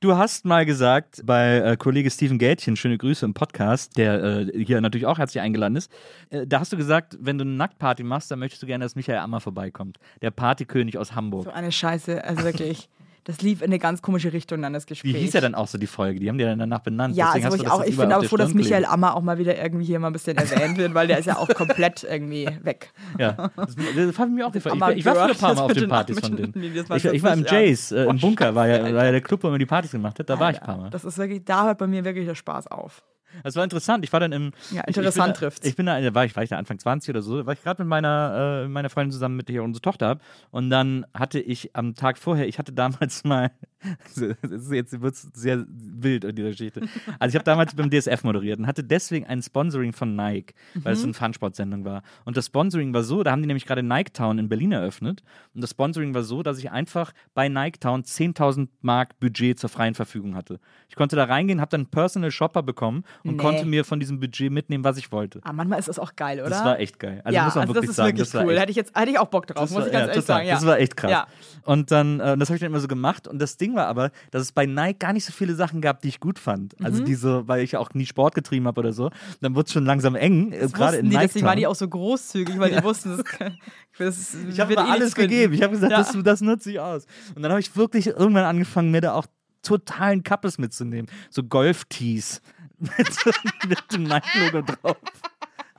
Du 0.00 0.16
hast 0.16 0.44
mal 0.44 0.64
gesagt, 0.64 1.22
bei 1.24 1.56
äh, 1.56 1.76
Kollege 1.76 2.10
Steven 2.10 2.38
Gätchen, 2.38 2.76
schöne 2.76 2.98
Grüße 2.98 3.24
im 3.24 3.34
Podcast, 3.34 3.96
der 3.96 4.22
äh, 4.22 4.64
hier 4.64 4.80
natürlich 4.80 5.06
auch 5.06 5.18
herzlich 5.18 5.40
eingeladen 5.42 5.76
ist, 5.76 5.90
äh, 6.30 6.46
da 6.46 6.60
hast 6.60 6.72
du 6.72 6.76
gesagt, 6.76 7.16
wenn 7.20 7.38
du 7.38 7.42
eine 7.42 7.52
Nacktparty 7.52 8.04
machst, 8.04 8.30
dann 8.30 8.38
möchtest 8.38 8.62
du 8.62 8.66
gerne, 8.66 8.84
dass 8.84 8.94
Michael 8.94 9.18
Ammer 9.18 9.40
vorbeikommt. 9.40 9.98
Der 10.22 10.30
Partykönig 10.30 10.98
aus 10.98 11.14
Hamburg. 11.14 11.44
So 11.44 11.50
eine 11.50 11.72
Scheiße, 11.72 12.24
also 12.24 12.44
wirklich. 12.44 12.88
Das 13.28 13.42
lief 13.42 13.60
in 13.60 13.66
eine 13.66 13.78
ganz 13.78 14.00
komische 14.00 14.32
Richtung 14.32 14.62
dann, 14.62 14.72
das 14.72 14.84
Wie 14.86 14.94
Gespräch. 14.94 15.16
hieß 15.16 15.34
ja 15.34 15.42
dann 15.42 15.54
auch 15.54 15.68
so 15.68 15.76
die 15.76 15.86
Folge? 15.86 16.18
Die 16.18 16.30
haben 16.30 16.38
die 16.38 16.44
dann 16.44 16.58
danach 16.58 16.78
benannt. 16.78 17.14
Ja, 17.14 17.26
Deswegen 17.26 17.44
also 17.44 17.56
ich 17.62 17.70
auch, 17.70 17.84
ich 17.84 17.94
aber 18.00 18.06
der 18.06 18.22
froh, 18.22 18.38
dass 18.38 18.54
Michael. 18.54 18.86
Ammer 18.86 19.14
auch 19.14 19.20
mal 19.20 19.36
wieder 19.36 19.60
irgendwie 19.62 19.84
hier 19.84 19.98
mal 19.98 20.06
ein 20.06 20.14
bisschen 20.14 20.38
erwähnt 20.38 20.78
wird, 20.78 20.94
weil 20.94 21.06
der 21.08 21.18
ist 21.18 21.26
ja 21.26 21.36
auch 21.36 21.46
komplett 21.50 22.04
irgendwie 22.04 22.48
weg. 22.62 22.90
Ja, 23.18 23.50
das, 23.54 23.76
das 23.76 24.16
fand 24.16 24.30
ich 24.30 24.36
mir 24.36 24.46
auch 24.46 24.52
gefallen. 24.52 24.80
Ich, 24.92 24.98
ich 25.00 25.04
war 25.04 25.14
früher 25.14 25.24
ein 25.30 25.36
paar 25.36 25.54
Mal 25.54 25.60
auf 25.60 25.72
den 25.74 25.88
Partys 25.90 26.20
von 26.20 26.36
den- 26.36 26.52
denen. 26.52 26.86
Ich, 26.96 27.04
ich 27.04 27.22
war 27.22 27.34
im 27.34 27.44
Jays, 27.44 27.92
äh, 27.92 28.04
im 28.04 28.18
Bunker, 28.18 28.54
war 28.54 28.66
ja, 28.66 28.82
war 28.94 29.04
ja 29.04 29.10
der 29.10 29.20
Club, 29.20 29.42
wo 29.42 29.50
man 29.50 29.58
die 29.58 29.66
Partys 29.66 29.90
gemacht 29.90 30.18
hat. 30.18 30.30
Da 30.30 30.40
war 30.40 30.50
ich 30.50 30.58
ein 30.60 30.64
paar 30.66 30.78
Mal. 30.78 30.90
Das 30.90 31.04
ist 31.04 31.18
wirklich, 31.18 31.44
da 31.44 31.66
hört 31.66 31.76
bei 31.78 31.86
mir 31.86 32.04
wirklich 32.04 32.26
der 32.26 32.34
Spaß 32.34 32.68
auf. 32.68 33.02
Das 33.42 33.56
war 33.56 33.64
interessant. 33.64 34.04
Ich 34.04 34.12
war 34.12 34.20
dann 34.20 34.32
im. 34.32 34.52
Ja, 34.70 34.82
interessant 34.82 35.36
trifft's. 35.36 35.66
Ich 35.66 35.76
bin 35.76 35.86
da, 35.86 36.14
war 36.14 36.24
ich, 36.24 36.34
war 36.36 36.42
ich 36.42 36.50
da 36.50 36.58
Anfang 36.58 36.78
20 36.78 37.10
oder 37.10 37.22
so, 37.22 37.38
da 37.38 37.46
war 37.46 37.52
ich 37.52 37.62
gerade 37.62 37.82
mit 37.82 37.88
meiner, 37.88 38.62
äh, 38.64 38.68
meiner 38.68 38.90
Freundin 38.90 39.12
zusammen, 39.12 39.36
mit 39.36 39.48
der 39.48 39.56
ich 39.56 39.60
unsere 39.60 39.82
Tochter 39.82 40.06
habe. 40.06 40.20
Und 40.50 40.70
dann 40.70 41.06
hatte 41.14 41.40
ich 41.40 41.74
am 41.74 41.94
Tag 41.94 42.18
vorher, 42.18 42.48
ich 42.48 42.58
hatte 42.58 42.72
damals 42.72 43.24
mal, 43.24 43.50
jetzt 44.70 45.00
wird 45.00 45.16
sehr 45.16 45.64
wild 45.68 46.24
in 46.24 46.36
dieser 46.36 46.50
Geschichte. 46.50 46.80
Also 47.18 47.32
ich 47.32 47.34
habe 47.36 47.44
damals 47.44 47.74
beim 47.74 47.90
DSF 47.90 48.24
moderiert 48.24 48.58
und 48.58 48.66
hatte 48.66 48.82
deswegen 48.82 49.26
ein 49.26 49.42
Sponsoring 49.42 49.92
von 49.92 50.16
Nike, 50.16 50.54
weil 50.74 50.94
es 50.94 51.00
so 51.00 51.06
eine 51.06 51.14
Fun-Sport-Sendung 51.14 51.84
war. 51.84 52.02
Und 52.24 52.36
das 52.36 52.46
Sponsoring 52.46 52.92
war 52.92 53.02
so, 53.02 53.22
da 53.22 53.30
haben 53.30 53.42
die 53.42 53.46
nämlich 53.46 53.66
gerade 53.66 53.82
Nike 53.82 54.12
Town 54.12 54.38
in 54.38 54.48
Berlin 54.48 54.72
eröffnet. 54.72 55.22
Und 55.54 55.60
das 55.60 55.70
Sponsoring 55.70 56.14
war 56.14 56.22
so, 56.22 56.42
dass 56.42 56.58
ich 56.58 56.70
einfach 56.70 57.12
bei 57.34 57.48
Nike 57.48 57.80
Town 57.80 58.02
10.000 58.02 58.68
Mark 58.80 59.18
Budget 59.20 59.58
zur 59.58 59.70
freien 59.70 59.94
Verfügung 59.94 60.34
hatte. 60.34 60.60
Ich 60.88 60.96
konnte 60.96 61.16
da 61.16 61.24
reingehen, 61.24 61.60
habe 61.60 61.70
dann 61.70 61.82
einen 61.82 61.90
Personal 61.90 62.30
Shopper 62.30 62.62
bekommen 62.62 63.04
und 63.24 63.32
Nee. 63.32 63.36
konnte 63.42 63.64
mir 63.64 63.84
von 63.84 64.00
diesem 64.00 64.20
Budget 64.20 64.50
mitnehmen, 64.52 64.84
was 64.84 64.96
ich 64.96 65.10
wollte. 65.12 65.40
Aber 65.42 65.52
manchmal 65.52 65.78
ist 65.78 65.88
das 65.88 65.98
auch 65.98 66.14
geil, 66.16 66.40
oder? 66.40 66.50
Das 66.50 66.64
war 66.64 66.78
echt 66.78 66.98
geil. 66.98 67.20
Also 67.24 67.36
ja, 67.36 67.44
muss 67.44 67.54
man 67.54 67.62
also 67.62 67.74
wirklich 67.74 67.86
das 67.86 67.90
ist 67.90 67.96
sagen, 67.96 68.18
wirklich 68.18 68.30
das 68.30 68.42
cool. 68.42 68.50
echt 68.52 68.60
Hätte 68.60 68.70
ich 68.70 68.76
jetzt 68.76 68.96
hätte 68.96 69.10
ich 69.10 69.18
auch 69.18 69.28
Bock 69.28 69.46
drauf, 69.46 69.62
das 69.64 69.70
muss 69.70 69.80
war, 69.80 69.86
ich 69.86 69.92
ganz 69.92 70.02
ja, 70.02 70.08
ehrlich 70.08 70.24
total. 70.24 70.36
sagen. 70.36 70.48
Ja. 70.48 70.54
Das 70.54 70.66
war 70.66 70.78
echt 70.78 70.96
krass. 70.96 71.10
Ja. 71.10 71.26
Und 71.64 71.90
dann, 71.90 72.20
äh, 72.20 72.36
das 72.36 72.48
habe 72.48 72.56
ich 72.56 72.60
dann 72.60 72.70
immer 72.70 72.80
so 72.80 72.88
gemacht. 72.88 73.28
Und 73.28 73.38
das 73.40 73.56
Ding 73.56 73.74
war 73.74 73.86
aber, 73.86 74.10
dass 74.30 74.42
es 74.42 74.52
bei 74.52 74.66
Nike 74.66 74.98
gar 74.98 75.12
nicht 75.12 75.24
so 75.24 75.32
viele 75.32 75.54
Sachen 75.54 75.80
gab, 75.80 76.00
die 76.02 76.08
ich 76.08 76.20
gut 76.20 76.38
fand. 76.38 76.78
Mhm. 76.78 76.86
Also 76.86 77.04
diese, 77.04 77.46
weil 77.48 77.62
ich 77.62 77.72
ja 77.72 77.78
auch 77.78 77.94
nie 77.94 78.06
Sport 78.06 78.34
getrieben 78.34 78.66
habe 78.66 78.80
oder 78.80 78.92
so. 78.92 79.10
Dann 79.40 79.54
wurde 79.54 79.66
es 79.66 79.72
schon 79.72 79.84
langsam 79.84 80.14
eng, 80.14 80.52
äh, 80.52 80.66
gerade 80.68 80.98
in 80.98 81.10
die, 81.10 81.16
Nike. 81.16 81.26
deswegen 81.28 81.46
waren 81.46 81.58
die 81.58 81.66
auch 81.66 81.74
so 81.74 81.88
großzügig, 81.88 82.58
weil 82.58 82.74
die 82.74 82.82
wussten, 82.82 83.16
das, 83.16 83.24
das 83.98 84.36
ich 84.50 84.60
habe 84.60 84.74
eh 84.74 84.76
alles 84.76 85.14
gegeben. 85.14 85.52
Ich 85.54 85.62
habe 85.62 85.72
gesagt, 85.74 85.92
das, 85.92 86.16
das 86.22 86.40
nutze 86.40 86.70
ich 86.70 86.80
aus. 86.80 87.06
Und 87.34 87.42
dann 87.42 87.50
habe 87.50 87.60
ich 87.60 87.76
wirklich 87.76 88.06
irgendwann 88.06 88.44
angefangen, 88.44 88.90
mir 88.90 89.00
da 89.00 89.12
auch 89.14 89.26
totalen 89.62 90.22
Kappes 90.22 90.58
mitzunehmen. 90.58 91.10
So 91.30 91.42
Golf-Tees 91.42 92.40
mit, 92.80 92.90
mit 93.68 93.92
dem 93.92 94.04
Nike-Logo 94.04 94.62
drauf. 94.62 94.96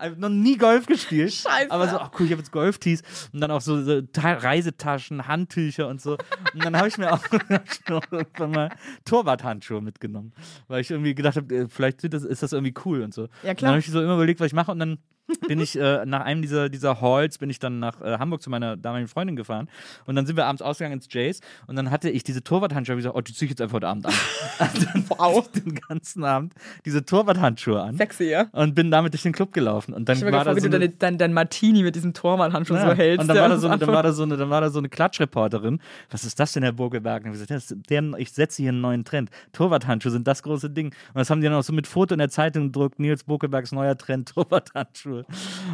Ich 0.02 0.06
habe 0.06 0.22
noch 0.22 0.30
nie 0.30 0.56
Golf 0.56 0.86
gespielt. 0.86 1.34
Scheiße. 1.34 1.70
Aber 1.70 1.90
so, 1.90 1.98
ach 1.98 2.12
cool, 2.18 2.26
ich 2.26 2.32
habe 2.32 2.42
jetzt 2.42 2.54
Golf-Tees 2.54 3.04
und 3.34 3.42
dann 3.42 3.52
auch 3.52 3.60
so, 3.60 3.82
so 3.84 4.02
Ta 4.02 4.34
Reisetaschen, 4.34 5.28
Handtücher 5.28 5.90
und 5.90 6.00
so. 6.00 6.14
Und 6.54 6.64
dann 6.64 6.78
habe 6.78 6.88
ich 6.88 6.98
mir 6.98 7.12
auch 7.12 7.22
irgendwann 8.12 8.52
mal 8.52 8.70
Torwarthandschuhe 9.04 9.82
mitgenommen. 9.82 10.32
Weil 10.70 10.80
ich 10.82 10.90
irgendwie 10.92 11.14
gedacht 11.16 11.36
habe, 11.36 11.68
vielleicht 11.68 12.00
sind 12.00 12.14
das, 12.14 12.24
ist 12.24 12.42
das 12.42 12.54
irgendwie 12.54 12.74
cool 12.86 13.02
und 13.02 13.14
so. 13.14 13.24
Ja, 13.24 13.28
Und 13.28 13.44
dann 13.44 13.56
klar. 13.58 13.72
habe 13.72 13.80
ich 13.80 13.88
so 13.88 14.02
immer 14.02 14.16
überlegt, 14.16 14.40
was 14.40 14.48
ich 14.48 14.54
mache 14.54 14.72
und 14.72 14.80
dann 14.80 15.00
bin 15.48 15.60
ich 15.60 15.78
äh, 15.78 16.06
nach 16.06 16.22
einem 16.22 16.42
dieser, 16.42 16.70
dieser 16.70 17.02
Halls, 17.02 17.38
bin 17.38 17.50
ich 17.50 17.60
dann 17.60 17.80
nach 17.80 18.02
äh, 18.02 18.18
Hamburg 18.18 18.42
zu 18.42 18.50
meiner 18.50 18.78
damaligen 18.78 19.08
Freundin 19.08 19.36
gefahren 19.36 19.70
und 20.06 20.16
dann 20.16 20.26
sind 20.26 20.36
wir 20.36 20.46
abends 20.46 20.62
ausgegangen 20.62 20.96
ins 20.96 21.08
Jays 21.10 21.42
und 21.68 21.76
dann 21.76 21.92
hatte 21.92 22.10
ich 22.10 22.24
diese 22.24 22.44
Torwarthandschuhe, 22.44 22.96
gesagt, 22.96 23.16
oh, 23.16 23.22
die 23.22 23.34
ziehe 23.34 23.46
ich 23.46 23.52
jetzt 23.52 23.62
einfach 23.62 23.76
heute 23.76 23.88
Abend 23.88 24.06
an. 24.06 24.14
Also 24.60 24.86
dann 24.94 25.06
wow. 25.08 25.50
den 25.52 25.76
ganzen 25.76 26.26
Abend 26.26 26.54
diese 26.84 27.06
Torwarthandschuhe 27.06 27.82
an 27.82 27.96
Sexy, 27.96 28.26
ja? 28.26 28.48
und 28.52 28.76
bin 28.76 28.92
damit 28.92 29.14
durch 29.14 29.24
den 29.24 29.32
Club 29.32 29.54
gelaufen 29.54 29.94
und 29.94 30.10
dann 30.10 30.18
Ich 30.18 30.24
war 30.24 30.32
mir 30.32 30.32
da 30.32 30.40
gefragt, 30.40 30.60
so 30.60 30.66
wie 30.66 30.70
du 30.70 30.76
eine, 30.76 30.90
dein, 30.90 31.18
dein 31.18 31.34
Martini 31.34 31.82
mit 31.82 31.96
diesem 31.96 32.14
Torwandhandschuh 32.14 32.74
ja, 32.74 32.90
so 32.90 32.94
hältst. 32.94 33.22
und 33.22 33.28
dann 33.28 33.38
ja, 33.38 33.44
war, 33.44 33.50
da 33.50 33.58
so 33.58 33.68
eine, 33.68 33.78
dann, 33.78 33.90
war 33.90 34.04
da 34.04 34.12
so 34.12 34.24
eine, 34.24 34.38
dann 34.38 34.50
war 34.50 34.62
da 34.62 34.70
so 34.70 34.80
eine 34.80 34.90
Klatschreporterin. 34.90 35.80
Was 36.10 36.26
ist 36.26 36.40
das 36.40 36.54
denn, 36.54 36.64
Herr 36.64 36.74
Burgelberg? 36.74 37.26
Und 37.26 37.34
ich, 37.34 37.48
gesagt, 37.48 37.76
der, 37.90 38.04
ich 38.18 38.32
setze 38.32 38.62
hier 38.62 38.72
einen 38.72 38.82
neuen 38.82 39.06
Trend. 39.06 39.30
Torwarthandschuhe 39.54 40.12
sind 40.12 40.28
das 40.28 40.44
große 40.44 40.70
Ding. 40.70 40.88
Und 40.88 41.16
das 41.16 41.30
haben 41.30 41.42
die 41.42 41.48
dann 41.48 41.56
auch 41.56 41.64
so 41.64 41.74
mit 41.74 41.88
Foto 41.88 42.14
in 42.14 42.20
der 42.20 42.30
Zeitung 42.30 42.68
gedruckt. 42.68 43.00
Nils 43.00 43.24
Burgelbergs 43.24 43.72
neuer 43.72 43.98
Trend, 43.98 44.30
Torwarthandschuhe. 44.34 45.19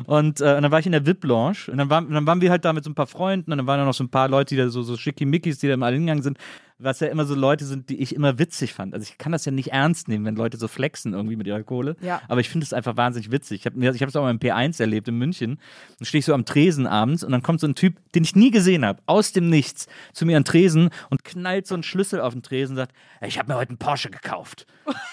Und, 0.06 0.42
äh, 0.42 0.56
und 0.56 0.64
dann 0.64 0.72
war 0.72 0.80
ich 0.80 0.86
in 0.86 0.92
der 0.92 1.06
VIP-Lounge 1.06 1.72
und 1.72 1.78
dann, 1.78 1.90
war, 1.90 2.02
dann 2.02 2.26
waren 2.26 2.42
wir 2.42 2.52
halt 2.52 2.66
da 2.66 2.74
mit 2.74 2.84
so 2.84 2.90
ein 2.90 2.96
paar 2.96 3.08
Freunden 3.08 3.52
und 3.52 3.58
dann 3.58 3.68
waren 3.68 3.80
da 3.80 3.86
noch 3.86 3.94
so 3.94 4.04
ein 4.04 4.10
paar 4.10 4.30
Leute, 4.30 4.56
die 4.56 4.62
da 4.62 4.70
so, 4.70 4.84
so 4.84 4.98
schickimickis, 4.98 5.60
die 5.60 5.68
da 5.68 5.74
immer 5.74 5.90
hingegangen 5.90 6.24
sind. 6.24 6.38
Was 6.78 7.00
ja 7.00 7.08
immer 7.08 7.24
so 7.24 7.36
Leute 7.36 7.64
sind, 7.64 7.90
die 7.90 8.02
ich 8.02 8.14
immer 8.14 8.38
witzig 8.38 8.74
fand. 8.74 8.94
Also 8.94 9.04
ich 9.10 9.18
kann 9.18 9.32
das 9.32 9.46
ja 9.46 9.52
nicht 9.54 9.72
ernst 9.72 10.10
nehmen, 10.10 10.26
wenn 10.26 10.36
Leute 10.36 10.58
so 10.58 10.68
flexen 10.68 11.14
irgendwie 11.14 11.38
mit 11.38 11.48
ihrer 11.48 11.64
Kohle. 11.64 11.96
Ja. 12.02 12.22
Aber 12.28 12.42
ich 12.42 12.50
finde 12.50 12.66
es 12.66 12.74
einfach 12.74 12.98
wahnsinnig 12.98 13.32
witzig. 13.32 13.62
Ich 13.62 13.66
habe 13.66 13.96
ich 13.96 14.02
es 14.02 14.16
auch 14.18 14.24
mal 14.24 14.32
im 14.32 14.40
P1 14.40 14.82
erlebt 14.82 15.08
in 15.08 15.18
München. 15.18 15.58
Dann 16.00 16.06
stehe 16.06 16.20
ich 16.20 16.26
so 16.26 16.34
am 16.34 16.44
Tresen 16.44 16.86
abends 16.86 17.24
und 17.24 17.32
dann 17.32 17.42
kommt 17.44 17.62
so 17.62 17.68
ein 17.68 17.76
Typ, 17.76 17.96
den 18.14 18.24
ich 18.24 18.36
nie 18.36 18.52
gesehen 18.52 18.84
habe, 18.84 19.02
aus 19.06 19.32
dem 19.32 19.50
Nichts, 19.50 19.88
zu 20.12 20.26
mir 20.26 20.36
an 20.36 20.44
Tresen 20.44 20.90
und 21.10 21.24
knallt 21.24 21.66
so 21.66 21.76
einen 21.76 21.84
Schlüssel 21.84 22.20
auf 22.20 22.34
den 22.34 22.44
Tresen 22.44 22.74
und 22.74 22.78
sagt, 22.78 22.94
ich 23.26 23.40
habe 23.40 23.54
mir 23.54 23.58
heute 23.58 23.70
einen 23.70 23.78
Porsche 23.78 24.10
gekauft. 24.10 24.68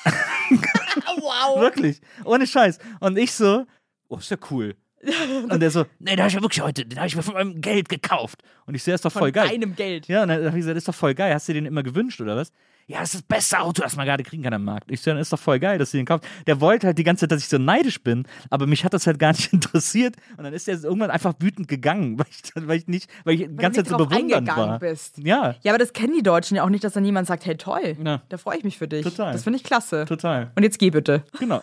wow. 1.20 1.60
Wirklich. 1.60 2.00
Ohne 2.24 2.46
Scheiß. 2.46 2.78
Und 3.00 3.18
ich 3.18 3.32
so, 3.32 3.66
oh, 4.12 4.18
ist 4.18 4.30
ja 4.30 4.36
cool. 4.50 4.74
Und 5.50 5.60
der 5.60 5.70
so, 5.70 5.84
nee, 5.98 6.12
den 6.12 6.20
habe 6.20 6.28
ich 6.28 6.34
mir 6.36 6.42
wirklich 6.42 6.62
heute, 6.62 6.86
den 6.86 6.98
habe 6.98 7.08
ich 7.08 7.16
mir 7.16 7.22
von 7.22 7.34
meinem 7.34 7.60
Geld 7.60 7.88
gekauft. 7.88 8.42
Und 8.66 8.74
ich 8.74 8.84
so, 8.84 8.90
ja, 8.90 8.94
ist 8.94 9.04
doch 9.04 9.10
voll 9.10 9.32
Von 9.32 9.32
geil. 9.32 9.48
deinem 9.48 9.74
Geld. 9.74 10.06
Ja, 10.06 10.22
und 10.22 10.28
dann 10.28 10.38
habe 10.38 10.50
ich 10.50 10.54
gesagt, 10.62 10.76
ist 10.76 10.86
doch 10.86 10.94
voll 10.94 11.14
geil. 11.14 11.34
Hast 11.34 11.48
du 11.48 11.52
dir 11.52 11.60
den 11.60 11.66
immer 11.66 11.82
gewünscht 11.82 12.20
oder 12.20 12.36
was? 12.36 12.52
Ja, 12.88 13.00
das 13.00 13.14
ist 13.14 13.22
das 13.22 13.22
beste 13.22 13.60
Auto, 13.60 13.80
das 13.82 13.96
man 13.96 14.06
gerade 14.06 14.22
kriegen 14.24 14.42
kann 14.42 14.52
am 14.52 14.64
Markt. 14.64 14.90
Ich 14.90 15.00
so, 15.00 15.10
dann 15.12 15.18
ist 15.18 15.32
doch 15.32 15.38
voll 15.38 15.58
geil, 15.60 15.78
dass 15.78 15.92
du 15.92 15.96
den 15.98 16.04
kaufst. 16.06 16.26
Der 16.46 16.60
wollte 16.60 16.88
halt 16.88 16.98
die 16.98 17.04
ganze 17.04 17.20
Zeit, 17.22 17.30
dass 17.32 17.42
ich 17.42 17.48
so 17.48 17.56
neidisch 17.58 18.02
bin, 18.02 18.26
aber 18.50 18.66
mich 18.66 18.84
hat 18.84 18.92
das 18.92 19.06
halt 19.06 19.18
gar 19.18 19.32
nicht 19.32 19.52
interessiert. 19.52 20.16
Und 20.36 20.44
dann 20.44 20.52
ist 20.52 20.68
er 20.68 20.82
irgendwann 20.82 21.10
einfach 21.10 21.34
wütend 21.38 21.68
gegangen, 21.68 22.18
weil 22.18 22.26
ich, 22.30 22.52
weil 22.66 22.78
ich 22.78 22.88
nicht, 22.88 23.08
weil 23.24 23.34
ich 23.34 23.40
die 23.48 23.56
ganze 23.56 23.84
Zeit 23.84 23.98
so 23.98 24.06
eingegangen 24.08 24.48
war. 24.56 24.78
bist. 24.78 25.18
Ja, 25.18 25.54
Ja, 25.62 25.72
aber 25.72 25.78
das 25.78 25.92
kennen 25.92 26.12
die 26.14 26.22
Deutschen 26.22 26.56
ja 26.56 26.64
auch 26.64 26.68
nicht, 26.70 26.82
dass 26.84 26.92
dann 26.92 27.04
jemand 27.04 27.26
sagt, 27.28 27.46
hey 27.46 27.56
toll, 27.56 27.96
Ja. 28.04 28.22
da 28.28 28.36
freue 28.36 28.58
ich 28.58 28.64
mich 28.64 28.78
für 28.78 28.88
dich. 28.88 29.04
Total. 29.04 29.32
Das 29.32 29.44
finde 29.44 29.56
ich 29.58 29.64
klasse. 29.64 30.04
total. 30.06 30.50
Und 30.56 30.62
jetzt 30.62 30.78
geh 30.78 30.90
bitte. 30.90 31.22
Genau. 31.38 31.62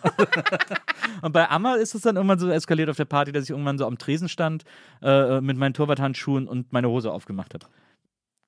und 1.22 1.32
bei 1.32 1.48
Amma 1.48 1.74
ist 1.74 1.94
es 1.94 2.02
dann 2.02 2.16
irgendwann 2.16 2.38
so 2.38 2.48
eskaliert 2.50 2.88
auf 2.88 2.96
der 2.96 3.04
Party, 3.04 3.32
dass 3.32 3.44
ich 3.44 3.50
irgendwann 3.50 3.78
so 3.78 3.86
am 3.86 3.98
Tresen 3.98 4.28
stand 4.28 4.64
äh, 5.02 5.40
mit 5.40 5.56
meinen 5.56 5.74
Torwarthandschuhen 5.74 6.48
und 6.48 6.72
meine 6.72 6.88
Hose 6.88 7.10
aufgemacht 7.12 7.54
habe. 7.54 7.66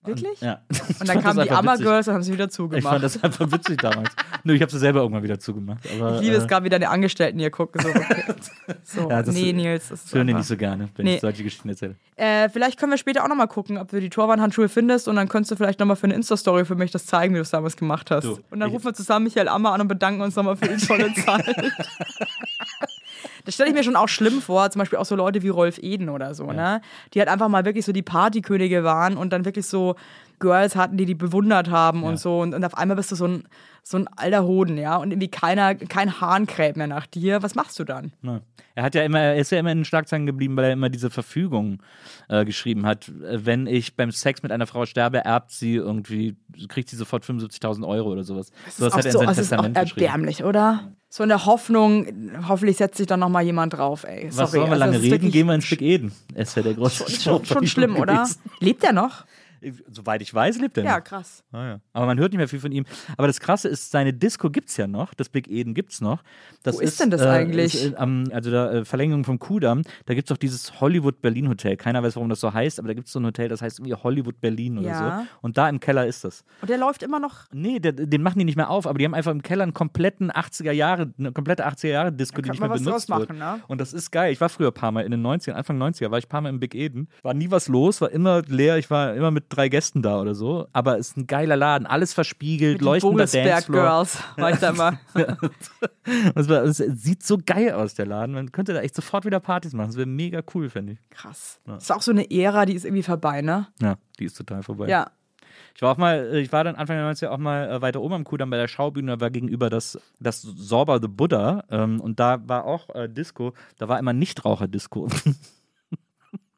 Wirklich? 0.04 0.40
Ja. 0.40 0.60
Und 0.98 1.08
dann 1.08 1.22
kamen 1.22 1.44
die 1.44 1.50
Amma 1.52 1.76
Girls 1.76 2.08
und 2.08 2.14
haben 2.14 2.22
sie 2.24 2.32
wieder 2.32 2.46
Ich 2.46 2.54
fand 2.56 2.70
zugemacht. 2.72 3.02
das 3.04 3.22
einfach 3.22 3.52
witzig 3.52 3.80
damals. 3.80 4.10
Nö, 4.44 4.54
ich 4.54 4.60
habe 4.62 4.72
sie 4.72 4.78
selber 4.80 5.00
irgendwann 5.00 5.22
wieder 5.22 5.38
zugemacht. 5.38 5.78
Aber, 5.96 6.16
Ich 6.16 6.22
liebe 6.22 6.34
es 6.36 6.44
äh, 6.44 6.46
gerade, 6.48 6.64
wie 6.64 6.70
deine 6.70 6.88
Angestellten 6.90 7.38
hier 7.38 7.50
gucken. 7.50 7.80
So, 7.82 7.88
okay. 7.88 8.24
so 8.82 9.08
Ja, 9.08 9.22
das- 9.22 9.34
nee, 9.34 9.52
Nils, 9.52 9.88
das 9.90 10.02
Das 10.04 10.14
hören 10.14 10.26
die 10.26 10.34
nicht 10.34 10.46
so 10.46 10.56
gerne, 10.56 10.88
wenn 10.96 11.04
Nee. 11.04 11.14
ich 11.16 11.20
solche 11.20 11.44
Geschichten 11.44 11.68
erzähle. 11.68 11.94
Äh, 12.16 12.48
vielleicht 12.48 12.78
können 12.80 12.90
wir 12.90 12.98
später 12.98 13.22
auch 13.24 13.28
nochmal 13.28 13.46
gucken, 13.48 13.78
ob 13.78 13.88
du 13.90 14.00
die 14.00 14.10
Torwandhandschuhe 14.10 14.68
findest 14.68 15.06
und 15.06 15.14
dann 15.16 15.28
könntest 15.28 15.52
du 15.52 15.56
vielleicht 15.56 15.78
nochmal 15.78 15.96
für 15.96 16.04
eine 16.04 16.14
Insta-Story 16.14 16.64
für 16.64 16.74
mich 16.74 16.90
das 16.90 17.06
zeigen, 17.06 17.34
wie 17.34 17.38
du 17.38 17.42
es 17.42 17.50
damals 17.50 17.76
gemacht 17.76 18.10
hast. 18.10 18.24
Du, 18.24 18.38
und 18.50 18.58
dann 18.60 18.70
rufen 18.70 18.84
wir 18.86 18.94
zusammen 18.94 19.24
Michael 19.24 19.48
Ammer 19.48 19.72
an 19.72 19.82
und 19.82 19.88
bedanken 19.88 20.20
uns 20.22 20.34
nochmal 20.34 20.56
für 20.56 20.66
die 20.68 20.84
tolle 20.84 21.12
Zeit. 21.14 21.54
Das 23.44 23.54
stelle 23.54 23.70
ich 23.70 23.74
mir 23.74 23.84
schon 23.84 23.96
auch 23.96 24.08
schlimm 24.08 24.40
vor, 24.40 24.70
zum 24.70 24.80
Beispiel 24.80 24.98
auch 24.98 25.04
so 25.04 25.16
Leute 25.16 25.42
wie 25.42 25.48
Rolf 25.48 25.78
Eden 25.78 26.08
oder 26.08 26.34
so, 26.34 26.52
ne? 26.52 26.80
Die 27.14 27.18
halt 27.18 27.28
einfach 27.28 27.48
mal 27.48 27.64
wirklich 27.64 27.84
so 27.84 27.92
die 27.92 28.02
Partykönige 28.02 28.84
waren 28.84 29.16
und 29.16 29.32
dann 29.32 29.44
wirklich 29.44 29.66
so 29.66 29.96
Girls 30.42 30.76
hatten, 30.76 30.98
die 30.98 31.06
die 31.06 31.14
bewundert 31.14 31.70
haben 31.70 32.02
und 32.02 32.18
so. 32.18 32.40
Und, 32.40 32.52
und 32.52 32.64
auf 32.64 32.76
einmal 32.76 32.96
bist 32.96 33.10
du 33.12 33.16
so 33.16 33.26
ein, 33.26 33.44
so 33.82 33.96
ein 33.96 34.08
alter 34.16 34.44
Hoden, 34.44 34.76
ja? 34.76 34.96
Und 34.96 35.12
irgendwie 35.12 35.30
keiner, 35.30 35.74
kein 35.74 36.20
Hahn 36.20 36.46
kräht 36.46 36.76
mehr 36.76 36.88
nach 36.88 37.06
dir. 37.06 37.42
Was 37.42 37.54
machst 37.54 37.78
du 37.78 37.84
dann? 37.84 38.12
Ja. 38.22 38.40
Er 38.74 38.84
hat 38.84 38.94
ja 38.94 39.02
immer, 39.02 39.20
er 39.20 39.36
ist 39.36 39.52
ja 39.52 39.58
immer 39.58 39.70
in 39.70 39.78
den 39.78 39.84
Schlagzeilen 39.84 40.26
geblieben, 40.26 40.56
weil 40.56 40.64
er 40.64 40.72
immer 40.72 40.88
diese 40.88 41.10
Verfügung 41.10 41.82
äh, 42.28 42.44
geschrieben 42.44 42.86
hat. 42.86 43.10
Wenn 43.14 43.66
ich 43.66 43.96
beim 43.96 44.10
Sex 44.10 44.42
mit 44.42 44.50
einer 44.50 44.66
Frau 44.66 44.86
sterbe, 44.86 45.24
erbt 45.24 45.50
sie 45.50 45.74
irgendwie, 45.74 46.36
kriegt 46.68 46.88
sie 46.88 46.96
sofort 46.96 47.24
75.000 47.24 47.86
Euro 47.86 48.10
oder 48.10 48.24
sowas. 48.24 48.50
So 48.70 48.86
was 48.86 48.94
hat 48.94 49.04
er 49.04 49.06
in 49.06 49.12
so, 49.12 49.18
sein 49.18 49.28
es 49.28 49.38
ist 49.38 49.52
auch 49.52 49.62
Testament 49.62 49.76
erbärmlich, 49.76 50.44
oder? 50.44 50.92
So 51.08 51.22
in 51.22 51.28
der 51.28 51.44
Hoffnung, 51.44 52.06
hoffentlich 52.48 52.78
setzt 52.78 52.96
sich 52.96 53.06
dann 53.06 53.20
nochmal 53.20 53.44
jemand 53.44 53.74
drauf, 53.74 54.04
ey. 54.04 54.30
Sorry. 54.30 54.42
Was 54.42 54.50
sollen 54.52 54.64
wir 54.64 54.72
also 54.72 54.84
lange 54.84 55.02
reden? 55.02 55.30
Gehen 55.30 55.46
wir 55.46 55.54
ins 55.54 55.68
Big 55.68 55.82
Eden. 55.82 56.12
Es 56.34 56.54
ja 56.54 56.62
der 56.62 56.72
große 56.72 57.10
schon, 57.10 57.20
Show 57.20 57.44
schon 57.44 57.66
schlimm, 57.66 57.96
oder? 57.96 58.22
gewesen. 58.22 58.40
Lebt 58.60 58.82
er 58.84 58.94
noch? 58.94 59.26
Soweit 59.90 60.22
ich 60.22 60.32
weiß, 60.34 60.58
lebt 60.60 60.76
er 60.78 60.84
Ja, 60.84 60.96
noch. 60.98 61.04
krass. 61.04 61.44
Ah, 61.52 61.66
ja. 61.66 61.80
Aber 61.92 62.06
man 62.06 62.18
hört 62.18 62.32
nicht 62.32 62.38
mehr 62.38 62.48
viel 62.48 62.60
von 62.60 62.72
ihm. 62.72 62.84
Aber 63.16 63.26
das 63.26 63.40
Krasse 63.40 63.68
ist, 63.68 63.90
seine 63.90 64.12
Disco 64.12 64.50
gibt 64.50 64.68
es 64.68 64.76
ja 64.76 64.86
noch. 64.86 65.14
Das 65.14 65.28
Big 65.28 65.48
Eden 65.48 65.74
gibt 65.74 65.92
es 65.92 66.00
noch. 66.00 66.22
Das 66.62 66.76
Wo 66.76 66.80
ist 66.80 67.00
denn 67.00 67.10
das 67.10 67.22
eigentlich? 67.22 67.74
Ist, 67.74 67.92
äh, 67.92 67.96
am- 67.96 68.28
also 68.32 68.50
da 68.50 68.72
äh, 68.72 68.84
Verlängerung 68.84 69.24
vom 69.24 69.38
Kudamm. 69.38 69.82
Da 70.06 70.14
gibt 70.14 70.28
es 70.28 70.34
doch 70.34 70.38
dieses 70.38 70.80
Hollywood-Berlin-Hotel. 70.80 71.76
Keiner 71.76 72.02
weiß, 72.02 72.16
warum 72.16 72.28
das 72.28 72.40
so 72.40 72.52
heißt, 72.52 72.78
aber 72.78 72.88
da 72.88 72.94
gibt 72.94 73.06
es 73.06 73.12
so 73.12 73.20
ein 73.20 73.26
Hotel, 73.26 73.48
das 73.48 73.62
heißt 73.62 73.78
irgendwie 73.80 73.94
Hollywood-Berlin 73.94 74.78
oder 74.78 74.88
Ja. 74.88 75.20
so. 75.20 75.26
Und 75.42 75.56
da 75.58 75.68
im 75.68 75.80
Keller 75.80 76.06
ist 76.06 76.24
das. 76.24 76.44
Und 76.60 76.68
der 76.70 76.78
läuft 76.78 77.02
immer 77.02 77.18
noch. 77.20 77.46
Nee, 77.52 77.78
der, 77.80 77.92
den 77.92 78.22
machen 78.22 78.38
die 78.38 78.44
nicht 78.44 78.56
mehr 78.56 78.70
auf, 78.70 78.86
aber 78.86 78.98
die 78.98 79.04
haben 79.04 79.14
einfach 79.14 79.32
im 79.32 79.42
Keller 79.42 79.62
einen 79.64 79.74
kompletten 79.74 80.30
80er 80.30 80.72
Jahre, 80.72 81.12
eine 81.18 81.32
komplette 81.32 81.66
80er 81.66 81.88
Jahre 81.88 82.12
Disco, 82.12 82.36
die 82.40 82.48
kann 82.48 82.52
nicht 82.54 82.60
mehr 82.60 82.70
was 82.70 82.82
benutzt 82.82 83.08
draus 83.10 83.18
wird. 83.20 83.28
machen, 83.30 83.38
ne? 83.38 83.62
Und 83.68 83.80
das 83.80 83.92
ist 83.92 84.10
geil. 84.10 84.32
Ich 84.32 84.40
war 84.40 84.48
früher 84.48 84.68
ein 84.68 84.74
paar 84.74 84.92
Mal 84.92 85.04
in 85.04 85.10
den 85.10 85.22
90ern, 85.24 85.52
Anfang 85.52 85.78
90er 85.80 86.10
war 86.10 86.18
ich 86.18 86.26
ein 86.26 86.28
paar 86.28 86.40
Mal 86.40 86.48
im 86.50 86.60
Big 86.60 86.74
Eden. 86.74 87.08
War 87.22 87.34
nie 87.34 87.50
was 87.50 87.68
los, 87.68 88.00
war 88.00 88.10
immer 88.10 88.42
leer. 88.46 88.78
Ich 88.78 88.90
war 88.90 89.14
immer 89.14 89.30
mit 89.30 89.51
drei 89.56 89.68
Gästen 89.68 90.02
da 90.02 90.20
oder 90.20 90.34
so. 90.34 90.66
Aber 90.72 90.98
es 90.98 91.08
ist 91.08 91.16
ein 91.16 91.26
geiler 91.26 91.56
Laden, 91.56 91.86
alles 91.86 92.12
verspiegelt, 92.14 92.80
Die 92.80 92.84
leuchtender 92.84 93.26
Dancefloor. 93.26 93.82
Girls. 93.82 94.18
War 94.36 94.50
ich 94.50 94.58
da 94.58 94.70
immer. 94.70 94.98
Es, 96.34 96.48
war, 96.48 96.64
es 96.64 96.78
sieht 96.78 97.22
so 97.22 97.38
geil 97.44 97.72
aus, 97.74 97.94
der 97.94 98.06
Laden. 98.06 98.34
Man 98.34 98.50
könnte 98.50 98.72
da 98.72 98.80
echt 98.80 98.96
sofort 98.96 99.24
wieder 99.24 99.38
Partys 99.38 99.72
machen. 99.72 99.88
Das 99.88 99.96
wäre 99.96 100.06
mega 100.06 100.42
cool, 100.52 100.68
finde 100.68 100.94
ich. 100.94 100.98
Krass. 101.10 101.60
Ist 101.76 101.92
auch 101.92 102.02
so 102.02 102.10
eine 102.10 102.28
Ära, 102.28 102.66
die 102.66 102.74
ist 102.74 102.84
irgendwie 102.84 103.04
vorbei, 103.04 103.40
ne? 103.40 103.68
Ja, 103.80 103.96
die 104.18 104.24
ist 104.24 104.36
total 104.36 104.64
vorbei. 104.64 104.88
Ja. 104.88 105.12
Ich 105.74 105.82
war 105.82 105.92
auch 105.92 105.96
mal, 105.96 106.34
äh, 106.34 106.40
ich 106.40 106.52
war 106.52 106.64
dann 106.64 106.76
Anfang 106.76 106.96
der 106.96 107.10
90er 107.10 107.28
auch 107.28 107.38
mal 107.38 107.70
äh, 107.70 107.82
weiter 107.82 108.00
oben 108.00 108.14
am 108.14 108.24
Kudamm 108.24 108.50
bei 108.50 108.56
der 108.56 108.68
Schaubühne, 108.68 109.12
da 109.12 109.20
war 109.20 109.30
gegenüber 109.30 109.70
das, 109.70 109.98
das 110.20 110.42
Sorba 110.42 110.98
the 111.00 111.08
Buddha 111.08 111.64
ähm, 111.70 112.00
und 112.00 112.20
da 112.20 112.46
war 112.46 112.64
auch 112.64 112.90
äh, 112.94 113.08
Disco, 113.08 113.54
da 113.78 113.88
war 113.88 113.98
immer 113.98 114.12
Nichtraucher-Disco. 114.12 115.08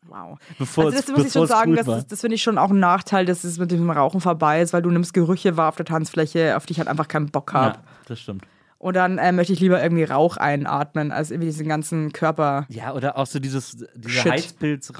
Wow. 0.06 0.38
bevor 0.58 0.84
also 0.84 0.98
es, 0.98 1.06
das 1.06 1.16
muss 1.16 1.26
ich 1.26 1.32
schon 1.32 1.46
sagen, 1.46 1.74
das, 1.76 1.88
ist- 1.88 2.12
das 2.12 2.20
finde 2.20 2.34
ich 2.36 2.42
schon 2.42 2.58
auch 2.58 2.70
ein 2.70 2.78
Nachteil, 2.78 3.24
dass 3.24 3.42
es 3.44 3.58
mit 3.58 3.70
dem 3.70 3.90
Rauchen 3.90 4.20
vorbei 4.20 4.60
ist, 4.60 4.72
weil 4.72 4.82
du 4.82 4.90
nimmst 4.90 5.14
Gerüche 5.14 5.56
wahr 5.56 5.68
auf 5.70 5.76
der 5.76 5.86
Tanzfläche, 5.86 6.56
auf 6.56 6.66
die 6.66 6.72
ich 6.72 6.78
halt 6.78 6.88
einfach 6.88 7.08
keinen 7.08 7.30
Bock 7.30 7.52
habe. 7.52 7.76
Ja, 7.78 7.82
das 8.06 8.20
stimmt. 8.20 8.44
Und 8.84 8.96
dann 8.96 9.16
äh, 9.16 9.32
möchte 9.32 9.54
ich 9.54 9.60
lieber 9.60 9.82
irgendwie 9.82 10.04
Rauch 10.04 10.36
einatmen, 10.36 11.10
als 11.10 11.30
irgendwie 11.30 11.46
diesen 11.48 11.66
ganzen 11.66 12.12
Körper. 12.12 12.66
Ja, 12.68 12.92
oder 12.92 13.16
auch 13.16 13.24
so 13.26 13.38
dieses, 13.38 13.78
diese. 13.94 14.24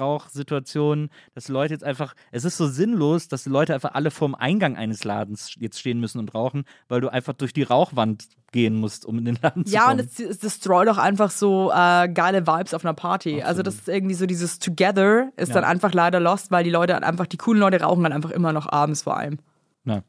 Heizpilzrauch-Situation, 0.05 1.09
dass 1.33 1.49
Leute 1.49 1.73
jetzt 1.75 1.83
einfach, 1.83 2.15
es 2.31 2.45
ist 2.45 2.57
so 2.57 2.67
sinnlos, 2.67 3.27
dass 3.27 3.43
die 3.43 3.49
Leute 3.49 3.73
einfach 3.75 3.93
alle 3.93 4.11
vorm 4.11 4.33
Eingang 4.33 4.75
eines 4.75 5.03
Ladens 5.03 5.53
jetzt 5.59 5.79
stehen 5.79 5.99
müssen 5.99 6.17
und 6.19 6.33
rauchen, 6.33 6.63
weil 6.87 7.01
du 7.01 7.09
einfach 7.09 7.33
durch 7.33 7.53
die 7.53 7.63
Rauchwand 7.63 8.25
gehen 8.51 8.75
musst, 8.75 9.05
um 9.05 9.19
in 9.19 9.25
den 9.25 9.37
Laden 9.41 9.65
zu 9.65 9.73
Ja, 9.73 9.91
und 9.91 9.97
kommen. 9.97 10.09
es, 10.11 10.19
es 10.19 10.39
destroyt 10.39 10.87
auch 10.89 10.97
einfach 10.97 11.29
so 11.29 11.71
äh, 11.71 12.07
geile 12.09 12.47
Vibes 12.47 12.73
auf 12.73 12.85
einer 12.85 12.93
Party. 12.95 13.43
Also 13.43 13.61
das 13.61 13.75
ist 13.75 13.89
irgendwie 13.89 14.15
so 14.15 14.25
dieses 14.25 14.59
Together 14.59 15.31
ist 15.35 15.49
Ja. 15.49 15.55
dann 15.55 15.63
einfach 15.63 15.93
leider 15.93 16.19
lost, 16.19 16.51
weil 16.51 16.63
die 16.63 16.69
Leute 16.71 17.03
einfach, 17.03 17.27
die 17.27 17.37
coolen 17.37 17.59
Leute 17.59 17.81
rauchen 17.81 18.03
dann 18.03 18.13
einfach 18.13 18.31
immer 18.31 18.51
noch 18.53 18.67
abends 18.71 19.03
vor 19.03 19.17
allem. 19.17 19.37
Na, 19.83 20.03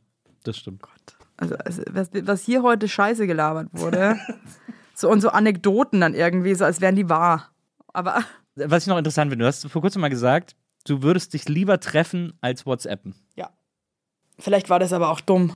das 0.44 0.56
stimmt. 0.56 0.82
Also, 1.36 1.54
also 1.56 1.82
was, 1.90 2.10
was 2.12 2.42
hier 2.42 2.62
heute 2.62 2.88
scheiße 2.88 3.26
gelabert 3.26 3.68
wurde. 3.72 4.18
so 4.94 5.10
und 5.10 5.20
so 5.20 5.28
Anekdoten 5.30 6.00
dann 6.00 6.14
irgendwie, 6.14 6.54
so 6.54 6.64
als 6.64 6.80
wären 6.80 6.96
die 6.96 7.08
wahr. 7.08 7.50
Aber 7.92 8.22
Was 8.56 8.84
ich 8.84 8.88
noch 8.88 8.96
interessant 8.96 9.30
finde, 9.30 9.44
du 9.44 9.48
hast 9.48 9.68
vor 9.68 9.82
kurzem 9.82 10.00
mal 10.00 10.08
gesagt, 10.08 10.56
du 10.86 11.02
würdest 11.02 11.34
dich 11.34 11.46
lieber 11.48 11.78
treffen 11.78 12.32
als 12.40 12.64
WhatsAppen. 12.64 13.14
ja. 13.34 13.50
Vielleicht 14.38 14.68
war 14.68 14.78
das 14.78 14.92
aber 14.92 15.10
auch 15.10 15.20
dumm. 15.20 15.54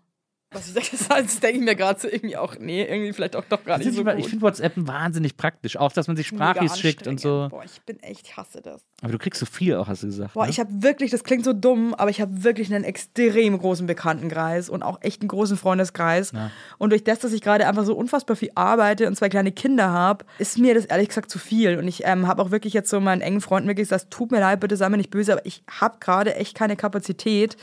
Was 0.53 0.67
ich 0.67 0.73
sage, 0.73 1.23
das 1.23 1.39
denke 1.39 1.59
ich 1.59 1.65
mir 1.65 1.77
gerade 1.77 2.01
so 2.01 2.09
irgendwie 2.09 2.37
auch, 2.37 2.57
nee, 2.59 2.83
irgendwie 2.83 3.13
vielleicht 3.13 3.37
auch 3.37 3.45
doch 3.49 3.65
gar 3.65 3.79
nicht 3.79 3.93
so 3.93 4.01
ich 4.01 4.17
gut. 4.17 4.27
finde 4.27 4.43
WhatsAppen 4.43 4.89
wahnsinnig 4.89 5.37
praktisch, 5.37 5.77
auch 5.77 5.93
dass 5.93 6.09
man 6.09 6.17
sich 6.17 6.27
Sprachis 6.27 6.77
schickt 6.77 7.07
und 7.07 7.21
so. 7.21 7.47
Boah, 7.51 7.63
ich 7.65 7.81
bin 7.83 8.01
echt, 8.01 8.27
ich 8.27 8.37
hasse 8.37 8.61
das. 8.61 8.85
Aber 9.01 9.13
du 9.13 9.19
kriegst 9.19 9.39
so 9.39 9.47
viel 9.47 9.77
auch, 9.77 9.87
hast 9.87 10.03
du 10.03 10.09
gesagt. 10.09 10.35
Boah, 10.35 10.45
ne? 10.45 10.51
ich 10.51 10.59
habe 10.59 10.71
wirklich, 10.83 11.13
das 11.13 11.23
klingt 11.23 11.45
so 11.45 11.53
dumm, 11.53 11.95
aber 11.95 12.11
ich 12.11 12.21
habe 12.21 12.43
wirklich 12.43 12.75
einen 12.75 12.83
extrem 12.83 13.57
großen 13.57 13.87
Bekanntenkreis 13.87 14.69
und 14.69 14.83
auch 14.83 15.01
echt 15.03 15.23
einen 15.23 15.29
großen 15.29 15.57
Freundeskreis. 15.57 16.33
Ja. 16.33 16.51
Und 16.79 16.91
durch 16.91 17.05
das, 17.05 17.21
dass 17.21 17.33
ich 17.33 17.43
gerade 17.43 17.69
einfach 17.69 17.85
so 17.85 17.95
unfassbar 17.95 18.35
viel 18.35 18.51
arbeite 18.57 19.07
und 19.07 19.15
zwei 19.15 19.29
kleine 19.29 19.53
Kinder 19.53 19.91
habe, 19.91 20.25
ist 20.39 20.59
mir 20.59 20.75
das 20.75 20.85
ehrlich 20.87 21.09
gesagt 21.09 21.31
zu 21.31 21.39
viel. 21.39 21.79
Und 21.79 21.87
ich 21.87 22.03
ähm, 22.05 22.27
habe 22.27 22.43
auch 22.43 22.51
wirklich 22.51 22.73
jetzt 22.73 22.91
so 22.91 22.99
meinen 22.99 23.21
engen 23.21 23.41
Freunden 23.41 23.69
wirklich 23.69 23.89
gesagt, 23.89 24.11
tut 24.11 24.33
mir 24.33 24.41
leid, 24.41 24.59
bitte 24.59 24.77
sei 24.77 24.89
mir 24.89 24.97
nicht 24.97 25.11
böse, 25.11 25.33
aber 25.33 25.47
ich 25.47 25.63
habe 25.71 25.99
gerade 26.01 26.35
echt 26.35 26.57
keine 26.57 26.75
Kapazität, 26.75 27.57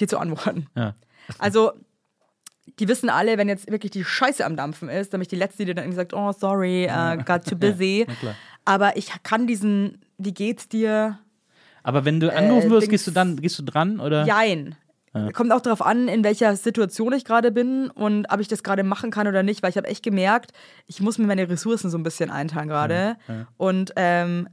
dir 0.00 0.08
zu 0.08 0.18
antworten. 0.18 0.66
Ja. 0.74 0.96
Also, 1.38 1.72
die 2.78 2.88
wissen 2.88 3.10
alle, 3.10 3.38
wenn 3.38 3.48
jetzt 3.48 3.70
wirklich 3.70 3.90
die 3.92 4.04
Scheiße 4.04 4.44
am 4.44 4.56
Dampfen 4.56 4.88
ist, 4.88 5.12
dann 5.12 5.18
bin 5.18 5.22
ich 5.22 5.28
die 5.28 5.36
Letzte, 5.36 5.64
die 5.64 5.74
dann 5.74 5.84
irgendwie 5.84 5.96
sagt, 5.96 6.14
oh, 6.14 6.32
sorry, 6.32 6.88
uh, 6.90 7.16
got 7.24 7.44
too 7.44 7.56
busy. 7.58 8.06
klar. 8.20 8.34
aber 8.64 8.96
ich 8.96 9.10
kann 9.22 9.46
diesen, 9.46 10.00
wie 10.18 10.32
geht's 10.34 10.68
dir, 10.68 11.18
Aber 11.82 12.04
wenn 12.04 12.20
du 12.20 12.34
angerufen 12.34 12.70
wirst, 12.70 12.82
Dings- 12.86 12.90
gehst 12.90 13.06
du 13.06 13.10
dann, 13.10 13.36
gehst 13.36 13.58
du 13.58 13.62
dran 13.62 14.00
oder? 14.00 14.24
Jein. 14.24 14.76
Kommt 15.34 15.52
auch 15.52 15.60
darauf 15.60 15.82
an, 15.82 16.08
in 16.08 16.24
welcher 16.24 16.56
Situation 16.56 17.12
ich 17.12 17.26
gerade 17.26 17.52
bin 17.52 17.90
und 17.90 18.24
ob 18.32 18.40
ich 18.40 18.48
das 18.48 18.62
gerade 18.62 18.82
machen 18.82 19.10
kann 19.10 19.28
oder 19.28 19.42
nicht, 19.42 19.62
weil 19.62 19.68
ich 19.68 19.76
habe 19.76 19.86
echt 19.86 20.02
gemerkt, 20.02 20.52
ich 20.86 21.00
muss 21.02 21.18
mir 21.18 21.26
meine 21.26 21.46
Ressourcen 21.50 21.90
so 21.90 21.98
ein 21.98 22.02
bisschen 22.02 22.30
einteilen 22.30 22.66
gerade. 22.68 23.16
Und 23.58 23.92
ähm, 23.96 24.48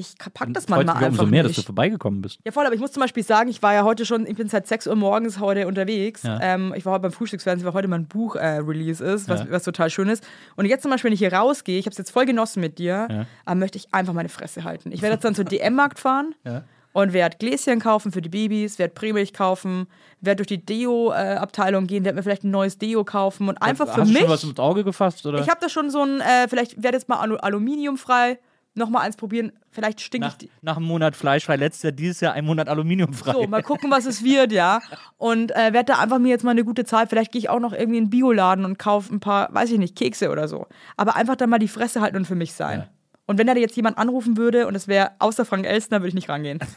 ich 0.00 0.14
pack 0.32 0.48
das 0.54 0.68
manchmal 0.68 0.94
mich 0.96 1.04
einfach 1.06 1.18
umso 1.22 1.26
mehr, 1.26 1.42
dass 1.42 1.50
nicht. 1.50 1.58
du 1.58 1.62
vorbeigekommen 1.64 2.22
bist. 2.22 2.38
Ja, 2.44 2.52
voll, 2.52 2.64
aber 2.64 2.74
ich 2.74 2.80
muss 2.80 2.92
zum 2.92 3.00
Beispiel 3.00 3.24
sagen, 3.24 3.50
ich 3.50 3.60
war 3.62 3.74
ja 3.74 3.82
heute 3.82 4.06
schon, 4.06 4.26
ich 4.26 4.36
bin 4.36 4.48
seit 4.48 4.66
6 4.68 4.86
Uhr 4.86 4.94
morgens 4.94 5.40
heute 5.40 5.66
unterwegs. 5.66 6.22
Ja. 6.22 6.38
Ähm, 6.40 6.72
ich 6.76 6.86
war 6.86 6.92
heute 6.92 7.02
beim 7.02 7.12
Frühstücksfernsehen, 7.12 7.66
weil 7.66 7.74
heute 7.74 7.88
mein 7.88 8.06
Buch-Release 8.06 9.04
ist, 9.04 9.28
was, 9.28 9.40
Ja. 9.40 9.46
was 9.50 9.64
total 9.64 9.90
schön 9.90 10.08
ist. 10.08 10.24
Und 10.56 10.66
jetzt 10.66 10.82
zum 10.82 10.92
Beispiel, 10.92 11.08
wenn 11.08 11.14
ich 11.14 11.18
hier 11.18 11.32
rausgehe, 11.32 11.78
ich 11.78 11.86
habe 11.86 11.92
es 11.92 11.98
jetzt 11.98 12.12
voll 12.12 12.26
genossen 12.26 12.60
mit 12.60 12.78
dir, 12.78 13.08
Ja. 13.10 13.26
aber 13.44 13.56
möchte 13.56 13.76
ich 13.76 13.92
einfach 13.92 14.12
meine 14.12 14.28
Fresse 14.28 14.62
halten. 14.64 14.92
Ich 14.92 15.02
werde 15.02 15.14
jetzt 15.14 15.24
dann 15.24 15.34
zur 15.34 15.44
DM-Markt 15.44 15.98
fahren 15.98 16.32
Ja. 16.44 16.62
und 16.92 17.12
werde 17.12 17.36
Gläschen 17.36 17.80
kaufen 17.80 18.12
für 18.12 18.22
die 18.22 18.28
Babys, 18.28 18.78
werde 18.78 18.94
Prämilch 18.94 19.32
kaufen, 19.32 19.88
werde 20.20 20.36
durch 20.36 20.46
die 20.48 20.64
Deo-Abteilung 20.64 21.86
gehen, 21.88 22.04
werde 22.04 22.14
mir 22.16 22.22
vielleicht 22.22 22.44
ein 22.44 22.50
neues 22.52 22.78
Deo 22.78 23.04
kaufen 23.04 23.48
und 23.48 23.60
einfach 23.62 23.86
für 23.92 24.00
Hast 24.02 24.08
du 24.08 24.12
mich. 24.12 24.20
schon 24.22 24.30
was 24.30 24.44
ins 24.44 24.58
Auge 24.60 24.84
gefasst? 24.84 25.26
Oder? 25.26 25.40
Ich 25.40 25.48
habe 25.48 25.58
da 25.60 25.68
schon 25.68 25.90
so 25.90 26.02
ein, 26.02 26.20
äh, 26.20 26.46
vielleicht 26.48 26.82
werde 26.82 26.96
jetzt 26.96 27.08
mal 27.08 27.16
Alu 27.16 27.36
aluminiumfrei, 27.36 28.38
nochmal 28.78 29.02
eins 29.04 29.16
probieren. 29.16 29.52
Vielleicht 29.70 30.00
stinke 30.00 30.26
nach, 30.26 30.32
ich. 30.34 30.38
die- 30.38 30.50
nach 30.62 30.76
einem 30.76 30.86
Monat 30.86 31.14
fleischfrei, 31.16 31.56
letztes 31.56 31.82
Jahr, 31.82 31.92
dieses 31.92 32.20
Jahr 32.20 32.32
ein 32.32 32.44
Monat 32.44 32.68
aluminiumfrei. 32.68 33.32
So, 33.32 33.46
mal 33.46 33.62
gucken, 33.62 33.90
was 33.90 34.06
es 34.06 34.24
wird, 34.24 34.52
ja. 34.52 34.80
Und 35.18 35.50
äh, 35.52 35.72
werde 35.72 35.92
da 35.92 35.98
einfach 35.98 36.18
mir 36.18 36.28
jetzt 36.30 36.44
mal 36.44 36.52
eine 36.52 36.64
gute 36.64 36.84
Zeit. 36.84 37.10
Vielleicht 37.10 37.32
gehe 37.32 37.38
ich 37.40 37.48
auch 37.50 37.60
noch 37.60 37.72
irgendwie 37.72 37.98
in 37.98 38.04
den 38.04 38.10
Bioladen 38.10 38.64
und 38.64 38.78
kaufe 38.78 39.14
ein 39.14 39.20
paar, 39.20 39.52
weiß 39.54 39.70
ich 39.72 39.78
nicht, 39.78 39.96
Kekse 39.96 40.30
oder 40.30 40.48
so. 40.48 40.66
Aber 40.96 41.16
einfach 41.16 41.36
dann 41.36 41.50
mal 41.50 41.58
die 41.58 41.68
Fresse 41.68 42.00
halten 42.00 42.16
und 42.16 42.24
für 42.26 42.34
mich 42.36 42.54
sein. 42.54 42.80
Ja. 42.80 42.88
Und 43.26 43.36
wenn 43.38 43.46
da 43.46 43.54
jetzt 43.54 43.76
jemand 43.76 43.98
anrufen 43.98 44.36
würde 44.38 44.66
und 44.66 44.74
es 44.74 44.88
wäre 44.88 45.10
außer 45.18 45.44
Frank 45.44 45.66
Elstner, 45.66 45.98
würde 46.00 46.08
ich 46.08 46.14
nicht 46.14 46.28
rangehen. 46.30 46.60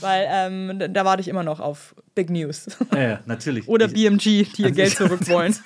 Weil 0.00 0.26
ähm, 0.30 0.92
da- 0.92 1.04
warte 1.04 1.20
ich 1.20 1.28
immer 1.28 1.42
noch 1.42 1.60
auf 1.60 1.94
Big 2.14 2.30
News. 2.30 2.66
ja, 2.92 3.00
ja, 3.00 3.20
natürlich. 3.26 3.68
Oder 3.68 3.88
BMG, 3.88 4.44
die 4.56 4.62
ihr 4.62 4.70
Geld 4.70 4.96
zurück 4.96 5.28
wollen. 5.28 5.54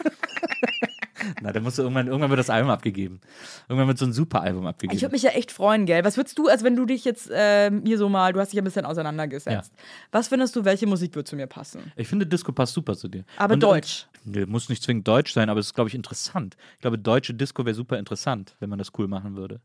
Na, 1.43 1.53
dann 1.53 1.63
musst 1.63 1.79
du 1.79 1.83
irgendwann, 1.83 2.07
irgendwann 2.07 2.31
wird 2.31 2.39
das 2.41 2.51
Album 2.51 2.71
abgegeben. 2.71 3.21
Irgendwann 3.69 3.89
wird 3.89 3.99
so 3.99 4.05
ein 4.07 4.13
Super-Album 4.13 4.67
abgegeben. 4.67 4.97
Ich 4.97 5.03
würde 5.03 5.13
mich 5.13 5.23
ja 5.23 5.31
echt 5.31 5.53
freuen, 5.53 5.87
gell? 5.87 6.05
Was 6.05 6.17
würdest 6.17 6.39
du, 6.39 6.49
also 6.49 6.65
wenn 6.65 6.77
du 6.77 6.85
dich 6.87 7.05
jetzt 7.05 7.31
ähm, 7.33 7.83
hier 7.85 7.99
so 7.99 8.09
mal, 8.09 8.33
du 8.33 8.41
hast 8.41 8.49
dich 8.53 8.57
ja 8.57 8.63
ein 8.63 8.65
bisschen 8.65 8.85
auseinandergesetzt. 8.87 9.73
Was 10.13 10.29
findest 10.29 10.57
du, 10.57 10.65
welche 10.65 10.87
Musik 10.87 11.15
würde 11.15 11.25
zu 11.29 11.37
mir 11.37 11.47
passen? 11.47 11.93
Ich 11.97 12.09
finde, 12.09 12.27
Disco 12.27 12.53
passt 12.53 12.75
super 12.75 12.97
zu 12.97 13.09
dir. 13.09 13.25
Aber 13.37 13.55
Und- 13.55 13.63
deutsch. 13.63 14.07
Und, 14.25 14.37
nee, 14.37 14.45
muss 14.47 14.69
nicht 14.69 14.83
zwingend 14.83 15.09
deutsch 15.09 15.33
sein, 15.33 15.49
aber 15.49 15.61
es 15.61 15.67
ist, 15.67 15.75
glaube 15.75 15.89
ich, 15.89 15.95
interessant. 15.95 16.57
Ich 16.75 16.81
glaube, 16.83 16.99
deutsche 16.99 17.33
Disco 17.35 17.65
wäre 17.65 17.75
super 17.75 17.99
interessant, 17.99 18.55
wenn 18.61 18.69
man 18.69 18.79
das 18.79 18.91
cool 18.99 19.09
machen 19.09 19.35
würde. 19.37 19.61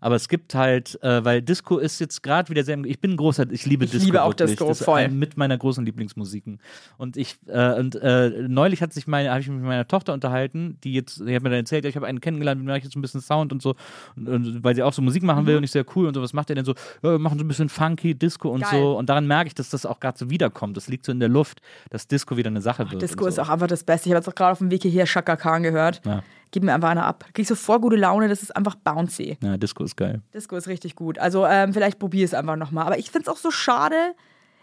Aber 0.00 0.14
es 0.14 0.28
gibt 0.28 0.54
halt, 0.54 1.02
äh, 1.02 1.24
weil 1.24 1.42
Disco 1.42 1.78
ist 1.78 1.98
jetzt 2.00 2.22
gerade 2.22 2.48
wieder 2.50 2.62
sehr. 2.64 2.78
Ich 2.84 3.00
bin 3.00 3.12
ein 3.12 3.16
großer, 3.16 3.50
ich 3.50 3.64
liebe 3.66 3.84
Ich 3.86 3.90
Disco. 3.92 4.04
liebe 4.06 4.22
auch 4.22 4.30
wirklich. 4.30 4.50
Disco, 4.50 4.68
das 4.68 4.80
ist 4.80 4.84
voll. 4.84 4.98
ein- 5.00 5.18
mit 5.18 5.36
meiner 5.36 5.56
großen 5.56 5.84
Lieblingsmusiken. 5.84 6.60
Und 6.98 7.16
ich, 7.16 7.36
äh, 7.46 7.78
und 7.78 7.94
äh, 7.96 8.30
neulich 8.48 8.82
hat 8.82 8.92
sich 8.92 9.06
meine, 9.06 9.30
habe 9.30 9.40
ich 9.40 9.48
mich 9.48 9.56
mit 9.58 9.66
meiner 9.66 9.88
Tochter 9.88 10.12
unterhalten, 10.12 10.78
die 10.84 10.92
jetzt, 10.92 11.20
die 11.20 11.34
hat 11.34 11.42
mir 11.42 11.50
dann 11.50 11.60
erzählt, 11.60 11.84
ich 11.86 11.96
habe 11.96 12.06
einen 12.06 12.20
kennengelernt, 12.20 12.60
mit 12.60 12.66
dem 12.66 12.68
mache 12.68 12.78
ich 12.78 12.84
jetzt 12.84 12.96
ein 12.96 13.02
bisschen 13.02 13.20
Sound 13.20 13.52
und 13.52 13.62
so, 13.62 13.74
und, 14.16 14.28
und, 14.28 14.64
weil 14.64 14.74
sie 14.74 14.82
auch 14.82 14.92
so 14.92 15.02
Musik 15.02 15.22
machen 15.22 15.42
Mhm. 15.44 15.46
will 15.46 15.56
und 15.58 15.64
ich 15.64 15.70
sehr 15.70 15.84
cool 15.96 16.06
und 16.06 16.14
so, 16.14 16.22
was 16.22 16.32
macht 16.32 16.50
ihr 16.50 16.56
denn 16.56 16.64
so? 16.64 16.72
Ja, 17.02 17.12
wir 17.12 17.18
machen 17.18 17.38
so 17.38 17.44
ein 17.44 17.48
bisschen 17.48 17.68
funky, 17.68 18.14
Disco 18.14 18.50
und 18.50 18.62
Geil. 18.62 18.70
so. 18.80 18.96
Und 18.98 19.08
daran 19.08 19.26
merke 19.26 19.48
ich, 19.48 19.54
dass 19.54 19.70
das 19.70 19.86
auch 19.86 20.00
gerade 20.00 20.18
so 20.18 20.30
wiederkommt. 20.30 20.76
Das 20.76 20.88
liegt 20.88 21.04
so 21.06 21.12
in 21.12 21.20
der 21.20 21.28
Luft, 21.28 21.60
dass 21.90 22.06
Disco 22.06 22.36
wieder 22.36 22.48
eine 22.48 22.60
Sache 22.60 22.90
wird. 22.90 23.02
Disco 23.02 23.24
und 23.24 23.28
ist 23.30 23.36
so. 23.36 23.42
auch 23.42 23.48
einfach 23.48 23.66
das 23.66 23.82
Beste. 23.84 24.08
Ich 24.08 24.12
habe 24.14 24.18
jetzt 24.20 24.28
auch 24.28 24.34
gerade 24.34 24.52
auf 24.52 24.58
dem 24.58 24.70
Weg 24.70 24.82
hierher 24.82 25.06
Shaka 25.06 25.36
Khan 25.36 25.62
gehört. 25.62 26.00
Ja. 26.04 26.22
Gib 26.50 26.62
mir 26.62 26.74
einfach 26.74 26.90
einer 26.90 27.04
ab. 27.04 27.24
Krieg 27.34 27.40
ich 27.40 27.48
sofort 27.48 27.82
gute 27.82 27.96
Laune, 27.96 28.28
das 28.28 28.42
ist 28.42 28.54
einfach 28.54 28.76
bouncy. 28.76 29.36
Ja, 29.42 29.56
Disco 29.56 29.84
ist 29.84 29.96
geil. 29.96 30.22
Disco 30.32 30.56
ist 30.56 30.68
richtig 30.68 30.94
gut. 30.94 31.18
Also 31.18 31.46
ähm, 31.46 31.72
vielleicht 31.72 31.98
probier 31.98 32.24
es 32.24 32.34
einfach 32.34 32.56
nochmal. 32.56 32.86
Aber 32.86 32.98
ich 32.98 33.10
finde 33.10 33.28
es 33.28 33.28
auch 33.28 33.38
so 33.38 33.50
schade, 33.50 34.14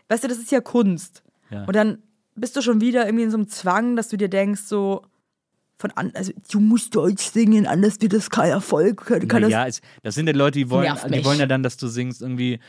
weißt 0.09 0.23
du, 0.23 0.27
das 0.27 0.37
ist 0.37 0.51
ja 0.51 0.61
Kunst. 0.61 1.23
Ja. 1.49 1.65
Und 1.65 1.75
dann 1.75 1.99
bist 2.35 2.55
du 2.55 2.61
schon 2.61 2.81
wieder 2.81 3.05
irgendwie 3.05 3.25
in 3.25 3.31
so 3.31 3.37
einem 3.37 3.47
Zwang, 3.47 3.95
dass 3.95 4.07
du 4.07 4.17
dir 4.17 4.29
denkst, 4.29 4.61
so 4.61 5.03
von 5.77 5.91
an, 5.91 6.11
also 6.15 6.31
du 6.49 6.59
musst 6.59 6.95
Deutsch 6.95 7.25
singen, 7.25 7.67
anders 7.67 7.99
wird 7.99 8.13
das 8.13 8.29
kein 8.29 8.51
Erfolg. 8.51 9.05
Kann, 9.05 9.27
kann 9.27 9.41
Na 9.41 9.47
das, 9.47 9.51
ja, 9.51 9.67
es, 9.67 9.81
das 10.01 10.15
sind 10.15 10.27
ja 10.27 10.33
Leute, 10.33 10.59
die 10.59 10.69
wollen, 10.69 10.95
die 11.09 11.25
wollen 11.25 11.39
ja 11.39 11.45
dann, 11.45 11.61
dass 11.61 11.77
du 11.77 11.87
singst 11.87 12.21
irgendwie 12.21 12.59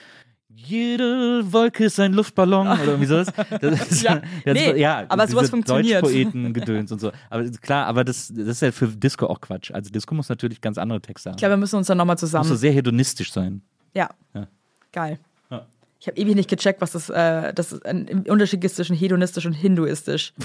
jede 0.54 1.52
Wolke 1.52 1.84
ist 1.84 1.98
ein 2.00 2.12
Luftballon 2.12 2.66
oder 2.66 2.84
irgendwie 2.84 3.06
sowas. 3.06 3.28
Das 3.60 3.90
ist, 3.90 4.02
Ja. 4.02 4.22
das 4.44 4.54
Nee, 4.54 4.78
ja, 4.80 5.04
aber 5.08 5.26
sowas 5.28 5.50
funktioniert. 5.50 6.02
Deutschpoeten-Gedöns 6.02 6.92
und 6.92 7.00
so. 7.00 7.12
Aber 7.30 7.44
klar, 7.60 7.86
aber 7.86 8.04
das, 8.04 8.28
das 8.28 8.48
ist 8.48 8.62
ja 8.62 8.72
für 8.72 8.88
Disco 8.88 9.26
auch 9.26 9.40
Quatsch. 9.40 9.70
Also 9.72 9.90
Disco 9.90 10.14
muss 10.14 10.28
natürlich 10.28 10.60
ganz 10.60 10.78
andere 10.78 11.00
Texte 11.00 11.30
haben. 11.30 11.36
ich 11.36 11.40
glaube, 11.40 11.52
wir 11.52 11.58
müssen 11.58 11.76
uns 11.76 11.86
dann 11.88 11.98
nochmal 11.98 12.14
muss 12.14 12.20
so 12.20 12.26
zusammen. 12.26 12.56
sehr 12.56 12.72
hedonistisch 12.72 13.32
sein. 13.32 13.62
Ja. 13.94 14.08
Ja. 14.34 14.46
Geil. 14.92 15.18
Ja. 15.50 15.66
Ich 16.00 16.06
habe 16.06 16.16
ewig 16.18 16.34
nicht 16.34 16.48
gecheckt, 16.50 16.80
was 16.80 16.92
das, 16.92 17.10
äh, 17.10 17.52
das 17.52 17.72
ist 17.72 17.84
ein 17.86 18.24
Unterschied 18.28 18.62
ist 18.64 18.76
zwischen 18.76 18.96
hedonistisch 18.96 19.46
und 19.46 19.52
hinduistisch. 19.54 20.32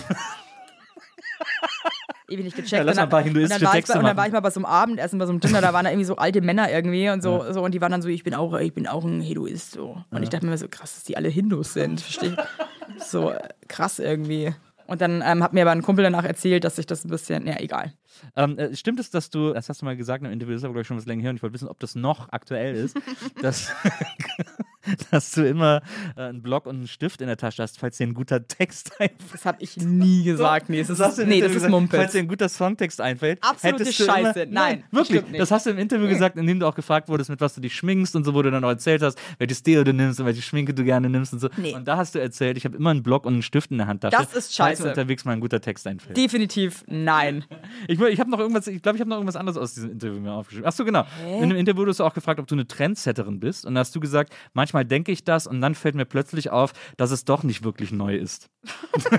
ewig 2.32 2.46
nicht 2.46 2.56
gecheckt. 2.56 2.72
Ja, 2.72 2.82
lass 2.84 2.96
Und 2.96 2.98
mal 2.98 3.04
ein 3.04 3.10
paar 3.10 3.22
hinduistische 3.24 3.56
und 3.56 3.62
dann 3.62 3.68
war 3.68 3.74
ich 3.74 3.80
Texte 3.80 3.94
bei, 3.94 4.00
Und 4.00 4.06
dann 4.06 4.18
war 4.18 4.28
ich 4.28 4.34
mal 4.34 4.40
bei 4.40 4.50
so 4.50 4.60
einem 4.60 4.66
Abendessen, 4.66 5.20
bei 5.20 5.26
so 5.26 5.32
einem 5.32 5.40
Dinner, 5.40 5.62
da 5.62 5.74
waren 5.74 5.86
da 5.86 5.92
irgendwie 5.92 6.06
so 6.06 6.16
alte 6.16 6.42
Männer 6.42 6.72
irgendwie 6.72 7.10
und 7.10 7.22
so, 7.22 7.46
so 7.52 7.64
und 7.64 7.74
die 7.74 7.82
waren 7.82 7.92
dann 7.92 8.02
so, 8.02 8.10
ich 8.10 8.24
bin 8.24 8.34
auch, 8.34 8.58
ich 8.60 8.74
bin 8.74 8.88
auch 8.88 9.04
ein 9.04 9.22
Hinduist. 9.22 9.72
So. 9.72 10.04
Und 10.10 10.24
ich 10.24 10.30
dachte 10.30 10.46
mir 10.46 10.58
so, 10.58 10.68
krass, 10.70 10.96
dass 10.96 11.04
die 11.04 11.18
alle 11.18 11.30
Hindus 11.30 11.74
sind. 11.74 12.02
Verstehe 12.02 12.32
ich. 12.32 13.04
So 13.04 13.32
äh, 13.32 13.40
krass 13.68 14.00
irgendwie. 14.00 14.54
Und 14.90 15.02
dann 15.02 15.22
ähm, 15.24 15.44
hat 15.44 15.54
mir 15.54 15.62
aber 15.62 15.72
ein 15.72 15.84
Kumpel 15.84 16.04
danach 16.04 16.24
erzählt, 16.24 16.64
dass 16.64 16.78
sich 16.78 16.88
das 16.88 17.06
ein 17.06 17.10
bisschen, 17.10 17.46
ja, 17.46 17.60
egal. 17.60 17.94
Ähm, 18.36 18.58
äh, 18.58 18.76
stimmt 18.76 19.00
es, 19.00 19.12
dass 19.12 19.30
du, 19.30 19.54
das 19.54 19.70
hast 19.70 19.82
du 19.82 19.86
mal 19.86 19.96
gesagt 19.96 20.26
im 20.26 20.32
Interview, 20.32 20.54
das 20.54 20.62
ist 20.62 20.66
aber 20.66 20.74
glaube 20.74 20.82
ich 20.82 20.88
schon 20.88 20.98
was 20.98 21.06
länger 21.06 21.22
her 21.22 21.30
und 21.30 21.36
ich 21.36 21.44
wollte 21.44 21.54
wissen, 21.54 21.68
ob 21.68 21.80
das 21.80 21.94
noch 21.94 22.30
aktuell 22.32 22.74
ist, 22.76 22.98
dass, 23.42 23.72
dass 25.12 25.32
du 25.32 25.48
immer 25.48 25.82
äh, 26.16 26.22
einen 26.24 26.42
Block 26.42 26.66
und 26.66 26.76
einen 26.78 26.88
Stift 26.88 27.22
in 27.22 27.28
der 27.28 27.38
Tasche 27.38 27.64
hast, 27.64 27.80
falls 27.80 27.98
dir 27.98 28.08
ein 28.08 28.14
guter 28.14 28.48
Text 28.48 28.92
einfällt. 29.00 29.34
Das 29.34 29.46
habe 29.46 29.58
ich 29.62 29.78
nie 29.78 30.24
gesagt. 30.24 30.70
Nee, 30.70 30.84
das 30.84 30.98
Das 30.98 31.18
ist, 31.18 31.28
nee, 31.28 31.42
das 31.42 31.50
ist 31.50 31.56
gesagt, 31.56 31.72
Falls 31.72 31.92
Mumpitz. 31.92 32.12
dir 32.14 32.20
ein 32.20 32.28
guter 32.28 32.50
Songtext 32.50 33.02
einfällt. 33.02 33.44
Absolute 33.44 33.92
Scheiße. 33.92 34.42
Immer, 34.42 34.52
Nein, 34.54 34.84
das 34.92 35.10
wirklich. 35.10 35.38
Das 35.38 35.52
hast 35.52 35.66
du 35.66 35.72
im 35.72 35.78
Interview 35.78 36.08
gesagt, 36.08 36.38
in 36.38 36.48
dem 36.48 36.60
du 36.60 36.68
auch 36.68 36.76
gefragt 36.76 37.10
wurdest, 37.10 37.30
mit 37.30 37.42
was 37.42 37.56
du 37.56 37.62
dich 37.62 37.76
schminkst 37.76 38.16
und 38.16 38.24
so, 38.24 38.34
wo 38.34 38.42
du 38.42 38.52
dann 38.52 38.64
auch 38.64 38.70
erzählt 38.70 39.02
hast, 39.02 39.18
welches 39.38 39.64
Deo 39.64 39.84
du 39.84 39.94
nimmst 39.94 40.20
und 40.20 40.26
welche 40.26 40.42
Schminke 40.42 40.74
du 40.74 40.84
gerne 40.84 41.10
nimmst 41.10 41.34
und 41.34 41.40
so. 41.40 41.50
Nee. 41.58 41.74
Und 41.76 41.88
da 41.88 41.98
hast 41.98 42.16
du 42.16 42.20
erzählt, 42.20 42.58
ich 42.58 42.66
habe 42.66 42.78
immer 42.78 42.92
einen 42.92 43.04
Block 43.04 43.26
und 43.26 43.34
einen 43.34 43.42
Stift 43.42 43.72
in 43.72 43.78
der 43.78 43.88
Handtasche. 43.88 44.16
Das 44.18 44.28
ist 44.34 44.56
Falls 44.56 44.56
scheiße. 44.56 44.84
mir 44.84 44.90
unterwegs 44.90 45.26
mal 45.26 45.34
ein 45.34 45.40
guter 45.40 45.62
Text 45.62 45.86
einfällt. 45.88 46.16
Definitiv 46.18 46.84
nein. 46.88 47.44
Ich, 47.88 48.00
ich 48.00 48.20
habe 48.20 48.30
noch 48.30 48.40
irgendwas, 48.40 48.68
ich 48.68 48.82
glaube, 48.82 48.98
ich 48.98 49.02
habe 49.02 49.10
noch 49.10 49.18
irgendwas 49.18 49.36
anderes 49.36 49.58
aus 49.58 49.74
diesem 49.74 49.92
Interview 49.92 50.20
mir 50.20 50.32
aufgeschrieben. 50.34 50.68
Achso, 50.68 50.84
genau. 50.86 51.06
In 51.42 51.50
dem 51.50 51.58
Interview 51.58 51.82
wurdest 51.82 52.00
du 52.00 52.04
auch 52.04 52.14
gefragt, 52.14 52.40
ob 52.40 52.48
du 52.48 52.56
eine 52.56 52.68
Trendsetterin 52.68 53.40
bist. 53.40 53.66
Und 53.66 53.76
da 53.76 53.80
hast 53.82 53.96
du 53.96 54.00
gesagt, 54.00 54.34
manchmal 54.54 54.69
denke 54.74 55.12
ich 55.12 55.24
das 55.24 55.48
und 55.48 55.62
dann 55.62 55.76
fällt 55.76 55.96
mir 55.96 56.06
plötzlich 56.06 56.50
auf, 56.50 56.74
dass 56.98 57.12
es 57.12 57.26
doch 57.26 57.44
nicht 57.44 57.64
wirklich 57.64 57.92
neu 57.92 58.16
ist. 58.16 58.50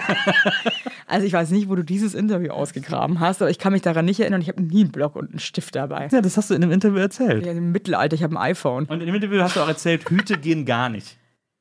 Also 1.06 1.26
ich 1.26 1.32
weiß 1.32 1.50
nicht, 1.50 1.68
wo 1.68 1.74
du 1.74 1.82
dieses 1.82 2.14
Interview 2.14 2.52
ausgegraben 2.52 3.18
hast, 3.18 3.42
aber 3.42 3.50
ich 3.50 3.58
kann 3.58 3.72
mich 3.72 3.82
daran 3.82 4.04
nicht 4.04 4.20
erinnern. 4.20 4.40
Ich 4.40 4.48
habe 4.48 4.62
nie 4.62 4.82
einen 4.82 4.92
Block 4.92 5.16
und 5.16 5.30
einen 5.30 5.40
Stift 5.40 5.74
dabei. 5.74 6.08
Ja, 6.12 6.20
das 6.20 6.36
hast 6.36 6.50
du 6.50 6.54
in 6.54 6.60
dem 6.60 6.70
Interview 6.70 6.98
erzählt. 6.98 7.44
Ja, 7.44 7.50
Im 7.50 7.72
Mittelalter, 7.72 8.14
ich 8.14 8.22
habe 8.22 8.34
ein 8.34 8.50
iPhone. 8.50 8.84
Und 8.84 9.00
in 9.00 9.06
dem 9.06 9.14
Interview 9.16 9.40
hast 9.40 9.56
du 9.56 9.60
auch 9.60 9.66
erzählt, 9.66 10.08
Hüte 10.08 10.38
gehen 10.38 10.64
gar 10.64 10.88
nicht. 10.88 11.18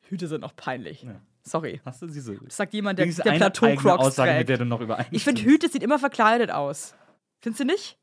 Hüte 0.08 0.28
sind 0.28 0.42
noch 0.42 0.56
peinlich. 0.56 1.04
Sorry. 1.42 1.82
Hast 1.84 2.02
du 2.04 2.08
diese? 2.08 2.36
Das 2.36 2.58
sagt 2.58 2.74
jemand, 2.76 3.00
der, 3.00 3.08
der 3.08 3.32
Plateau-Crocs 3.32 4.06
Aussage, 4.06 4.38
mit 4.38 4.50
der 4.50 4.58
trägt. 4.58 4.62
du 4.62 4.66
noch 4.66 4.82
übereinstimmst. 4.82 5.18
Ich 5.18 5.24
finde, 5.24 5.42
Hüte 5.42 5.68
sieht 5.68 5.82
immer 5.82 5.98
verkleidet 5.98 6.52
aus. 6.52 6.94
Findest 7.42 7.62
du 7.62 7.66
nicht? 7.66 7.98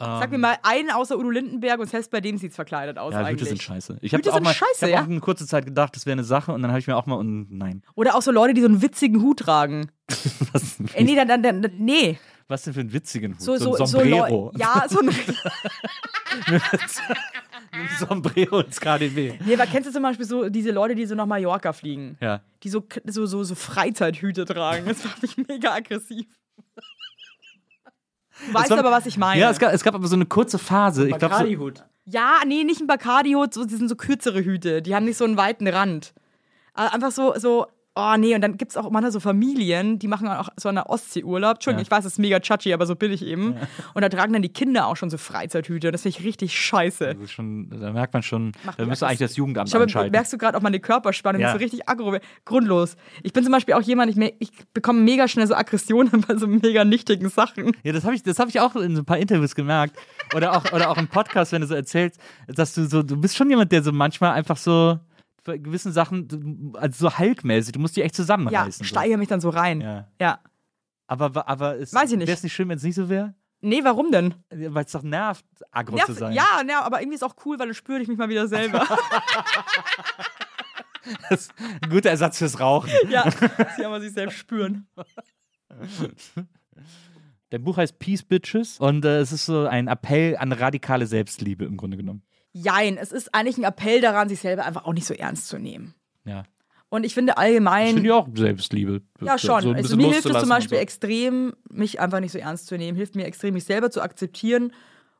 Sag 0.00 0.26
Ähm, 0.26 0.30
mir 0.30 0.38
mal 0.38 0.56
einen 0.62 0.90
außer 0.92 1.18
Udo 1.18 1.28
Lindenberg 1.28 1.80
und 1.80 1.88
selbst 1.90 2.12
bei 2.12 2.20
dem 2.20 2.38
sieht 2.38 2.50
es 2.50 2.54
verkleidet 2.56 2.98
aus 2.98 3.12
Ja, 3.14 3.20
eigentlich. 3.20 3.40
Hüte 3.40 3.46
sind 3.46 3.62
scheiße. 3.62 3.98
Ich 4.00 4.14
habe 4.14 4.32
auch 4.32 4.40
mal, 4.40 4.54
scheiße, 4.54 4.66
ich 4.76 4.82
hab 4.82 4.90
ja? 4.90 5.00
auch 5.02 5.10
eine 5.10 5.18
kurze 5.18 5.44
Zeit 5.46 5.64
gedacht, 5.66 5.96
das 5.96 6.06
wäre 6.06 6.12
eine 6.12 6.22
Sache 6.22 6.52
und 6.52 6.62
dann 6.62 6.70
habe 6.70 6.78
ich 6.78 6.86
mir 6.86 6.96
auch 6.96 7.06
mal 7.06 7.16
und 7.16 7.50
nein. 7.50 7.82
Oder 7.96 8.14
auch 8.14 8.22
so 8.22 8.30
Leute, 8.30 8.54
die 8.54 8.60
so 8.60 8.68
einen 8.68 8.80
witzigen 8.80 9.20
Hut 9.22 9.40
tragen. 9.40 9.90
Was, 10.52 10.76
denn 10.76 10.86
Äh, 10.94 11.02
nee, 11.02 11.16
dann, 11.16 11.26
dann, 11.26 11.42
dann, 11.42 11.72
nee. 11.78 12.16
was 12.46 12.62
denn 12.62 12.74
für 12.74 12.80
einen 12.80 12.92
witzigen 12.92 13.32
Hut? 13.34 13.40
So, 13.40 13.56
so, 13.56 13.72
ein 13.74 13.78
so 13.78 13.86
Sombrero. 13.86 14.52
Leu- 14.52 14.52
Ja, 14.58 14.84
so 14.88 15.00
ein. 15.00 15.08
ein 17.72 17.88
Sombrero 17.98 18.60
ins 18.60 18.80
KDW. 18.80 19.34
Nee, 19.44 19.54
aber 19.54 19.66
kennst 19.66 19.88
du 19.88 19.92
zum 19.92 20.02
Beispiel 20.02 20.24
so 20.26 20.48
diese 20.48 20.70
Leute, 20.70 20.94
die 20.94 21.06
so 21.06 21.14
nach 21.14 21.26
Mallorca 21.26 21.72
fliegen? 21.72 22.16
Ja. 22.20 22.40
Die 22.62 22.68
so, 22.68 22.84
so, 23.04 23.26
so, 23.26 23.44
so 23.44 23.54
Freizeithüte 23.54 24.44
tragen. 24.44 24.86
Das 24.86 25.04
macht 25.04 25.22
mich 25.22 25.36
mega 25.48 25.72
aggressiv. 25.74 26.26
Du 28.46 28.54
weißt 28.54 28.70
war- 28.70 28.78
aber, 28.78 28.90
was 28.92 29.06
ich 29.06 29.16
meine. 29.18 29.40
Ja, 29.40 29.50
es 29.50 29.58
gab, 29.58 29.72
es 29.72 29.82
gab 29.82 29.94
aber 29.94 30.06
so 30.06 30.14
eine 30.16 30.26
kurze 30.26 30.58
Phase. 30.58 31.08
Ich 31.08 31.18
glaube, 31.18 31.34
so, 31.34 31.40
Bacardi-Hut. 31.40 31.84
Ja, 32.04 32.36
nee, 32.46 32.64
nicht 32.64 32.80
ein 32.80 32.86
Bacardi-Hut, 32.86 33.52
so, 33.54 33.64
die 33.64 33.74
sind 33.74 33.88
so 33.88 33.96
kürzere 33.96 34.42
Hüte. 34.44 34.80
Die 34.82 34.94
haben 34.94 35.04
nicht 35.04 35.16
so 35.18 35.24
einen 35.24 35.36
weiten 35.36 35.66
Rand. 35.68 36.14
Aber 36.74 36.94
einfach 36.94 37.10
so, 37.10 37.34
so, 37.36 37.66
oh 38.00 38.16
nee, 38.16 38.34
und 38.34 38.40
dann 38.40 38.56
gibt 38.56 38.70
es 38.70 38.76
auch 38.76 38.88
manchmal 38.90 39.10
so 39.10 39.18
Familien, 39.18 39.98
die 39.98 40.06
machen 40.06 40.28
auch 40.28 40.48
so 40.56 40.68
eine 40.68 40.88
Ostsee 40.88 41.24
Urlaub. 41.24 41.56
Entschuldigung, 41.56 41.80
Ja. 41.80 41.82
ich 41.82 41.90
weiß, 41.90 42.04
das 42.04 42.12
ist 42.12 42.18
mega 42.18 42.38
chachi, 42.38 42.72
aber 42.72 42.86
so 42.86 42.94
bin 42.94 43.10
ich 43.12 43.24
eben. 43.26 43.56
Und 43.94 44.02
da 44.02 44.08
tragen 44.08 44.32
dann 44.32 44.42
die 44.42 44.48
Kinder 44.52 44.86
auch 44.86 44.96
schon 44.96 45.10
so 45.10 45.18
Freizeithüte. 45.18 45.90
Das 45.90 46.02
finde 46.02 46.18
ich 46.18 46.24
richtig 46.24 46.58
scheiße. 46.58 47.16
schon, 47.26 47.68
da 47.70 47.92
merkt 47.92 48.14
man 48.14 48.22
schon, 48.22 48.52
Macht 48.64 48.78
da 48.78 48.86
müsste 48.86 49.06
eigentlich 49.06 49.18
das 49.18 49.36
Jugendamt 49.36 49.68
Ich 49.68 49.72
glaube, 49.72 49.84
einschalten. 49.84 50.12
merkst 50.12 50.32
du 50.32 50.38
gerade 50.38 50.56
auch 50.56 50.62
meine 50.62 50.78
Körperspannung, 50.80 51.40
Ja. 51.40 51.48
das 51.48 51.54
ist 51.56 51.60
so 51.60 51.64
richtig 51.76 51.88
aggro, 51.88 52.16
grundlos. 52.44 52.96
Ich 53.22 53.32
bin 53.32 53.42
zum 53.42 53.52
Beispiel 53.52 53.74
auch 53.74 53.82
jemand, 53.82 54.16
ich, 54.16 54.34
ich 54.38 54.50
bekomme 54.72 55.00
mega 55.00 55.26
schnell 55.26 55.46
so 55.46 55.54
Aggressionen 55.54 56.20
bei 56.28 56.36
so 56.36 56.46
mega 56.46 56.84
nichtigen 56.84 57.28
Sachen. 57.28 57.72
Ja, 57.82 57.92
das 57.92 58.04
habe 58.04 58.14
ich, 58.14 58.22
das 58.22 58.38
hab 58.38 58.48
ich 58.48 58.60
auch 58.60 58.76
in 58.76 58.94
so 58.94 59.02
ein 59.02 59.04
paar 59.04 59.18
Interviews 59.18 59.54
gemerkt. 59.54 59.96
Oder 60.36 60.56
auch, 60.56 60.72
oder 60.72 60.90
auch 60.90 60.98
im 60.98 61.08
Podcast, 61.08 61.52
wenn 61.52 61.62
du 61.62 61.66
so 61.66 61.74
erzählst, 61.74 62.20
dass 62.46 62.74
du 62.74 62.86
so, 62.86 63.02
du 63.02 63.20
bist 63.20 63.36
schon 63.36 63.50
jemand, 63.50 63.72
der 63.72 63.82
so 63.82 63.92
manchmal 63.92 64.32
einfach 64.32 64.56
so 64.56 64.98
bei 65.44 65.58
gewissen 65.58 65.92
Sachen, 65.92 66.72
also 66.76 67.08
so 67.08 67.18
Hulk-mäßig, 67.18 67.72
du 67.72 67.78
musst 67.80 67.96
die 67.96 68.02
echt 68.02 68.14
Ja, 68.14 68.22
zusammenreißen. 68.22 68.72
so. 68.78 68.84
steigere 68.84 69.18
mich 69.18 69.28
dann 69.28 69.40
so 69.40 69.50
rein. 69.50 69.80
Ja. 69.80 70.08
ja. 70.20 70.40
Aber, 71.06 71.48
aber 71.48 71.78
es, 71.78 71.94
Weiß 71.94 72.10
ich 72.12 72.18
nicht. 72.18 72.26
Wäre 72.28 72.36
es 72.36 72.42
nicht 72.42 72.52
schön, 72.52 72.68
wenn 72.68 72.76
es 72.76 72.82
nicht 72.84 72.94
so 72.96 73.08
wäre? 73.08 73.34
Nee, 73.60 73.80
warum 73.82 74.12
denn? 74.12 74.34
Weil 74.50 74.84
es 74.84 74.92
doch 74.92 75.02
nervt, 75.02 75.44
aggro 75.72 75.96
Ja, 75.96 76.04
zu 76.06 76.12
sein. 76.12 76.32
ja, 76.32 76.62
ja, 76.68 76.82
aber 76.82 77.00
irgendwie 77.00 77.16
ist 77.16 77.24
auch 77.24 77.34
cool, 77.44 77.58
weil 77.58 77.66
dann 77.66 77.74
spüre 77.74 78.00
ich 78.00 78.06
mich 78.08 78.18
mal 78.18 78.28
wieder 78.28 78.46
selber. 78.48 78.86
Das 81.30 81.40
ist 81.42 81.52
ein 81.82 81.88
guter 81.88 82.10
Ersatz 82.10 82.36
fürs 82.36 82.60
Rauchen. 82.60 82.90
ja, 83.08 83.24
sie 83.76 83.84
aber 83.84 83.98
sich 84.00 84.12
selbst 84.12 84.36
spüren. 84.36 84.86
Dein 87.50 87.64
Buch 87.64 87.78
heißt 87.78 87.98
Peace 87.98 88.22
Bitches 88.22 88.78
und 88.78 89.04
äh, 89.06 89.20
es 89.20 89.32
ist 89.32 89.46
so 89.46 89.66
ein 89.66 89.88
Appell 89.88 90.36
an 90.36 90.52
radikale 90.52 91.06
Selbstliebe 91.06 91.64
im 91.64 91.78
Grunde 91.78 91.96
genommen. 91.96 92.22
Jein, 92.62 92.96
es 92.96 93.12
ist 93.12 93.34
eigentlich 93.34 93.58
ein 93.58 93.64
Appell 93.64 94.00
daran, 94.00 94.28
sich 94.28 94.40
selber 94.40 94.64
einfach 94.64 94.84
auch 94.84 94.92
nicht 94.92 95.06
so 95.06 95.14
ernst 95.14 95.48
zu 95.48 95.58
nehmen. 95.58 95.94
Ja. 96.24 96.44
Und 96.90 97.04
ich 97.04 97.14
finde 97.14 97.32
Ich 97.32 97.38
allgemein. 97.38 97.94
finde 97.94 98.08
ja 98.08 98.14
auch 98.16 98.28
Selbstliebe. 98.34 99.02
Ja, 99.20 99.38
schon. 99.38 99.62
So 99.62 99.72
also 99.72 99.96
mir 99.96 100.08
hilft 100.10 100.26
es 100.26 100.40
zum 100.40 100.48
Beispiel 100.48 100.78
so. 100.78 100.82
extrem, 100.82 101.54
mich 101.68 102.00
einfach 102.00 102.20
nicht 102.20 102.32
so 102.32 102.38
ernst 102.38 102.66
zu 102.66 102.78
nehmen. 102.78 102.96
Hilft 102.96 103.14
mir 103.14 103.26
extrem, 103.26 103.54
mich 103.54 103.64
selber 103.64 103.90
zu 103.90 104.00
akzeptieren. 104.00 104.72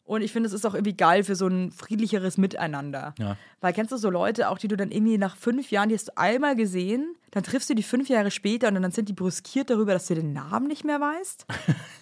Und 0.09 0.23
ich 0.23 0.33
finde, 0.33 0.47
es 0.47 0.55
ist 0.55 0.65
auch 0.65 0.73
irgendwie 0.73 0.97
geil 0.97 1.23
für 1.23 1.37
so 1.37 1.47
ein 1.47 1.71
friedlicheres 1.71 2.39
Miteinander. 2.39 3.15
Ja. 3.19 3.37
Weil 3.61 3.75
kennst 3.75 3.93
du 3.93 3.99
so 3.99 4.09
Leute, 4.09 4.49
auch 4.49 4.57
die 4.57 4.67
du 4.67 4.75
dann 4.75 4.91
irgendwie 4.91 5.19
nach 5.19 5.37
fünf 5.37 5.71
Jahren, 5.71 5.91
die 5.91 5.95
hast 5.95 6.09
du 6.09 6.17
einmal 6.17 6.57
gesehen, 6.57 7.15
dann 7.31 7.43
triffst 7.43 7.69
du 7.69 7.75
die 7.75 7.83
fünf 7.83 8.09
Jahre 8.09 8.31
später 8.31 8.69
und 8.69 8.81
dann 8.81 8.91
sind 8.91 9.11
die 9.11 9.13
brüskiert 9.13 9.69
darüber, 9.69 9.93
dass 9.93 10.07
du 10.07 10.15
den 10.15 10.33
Namen 10.33 10.67
nicht 10.67 10.83
mehr 10.83 10.99
weißt. 10.99 11.45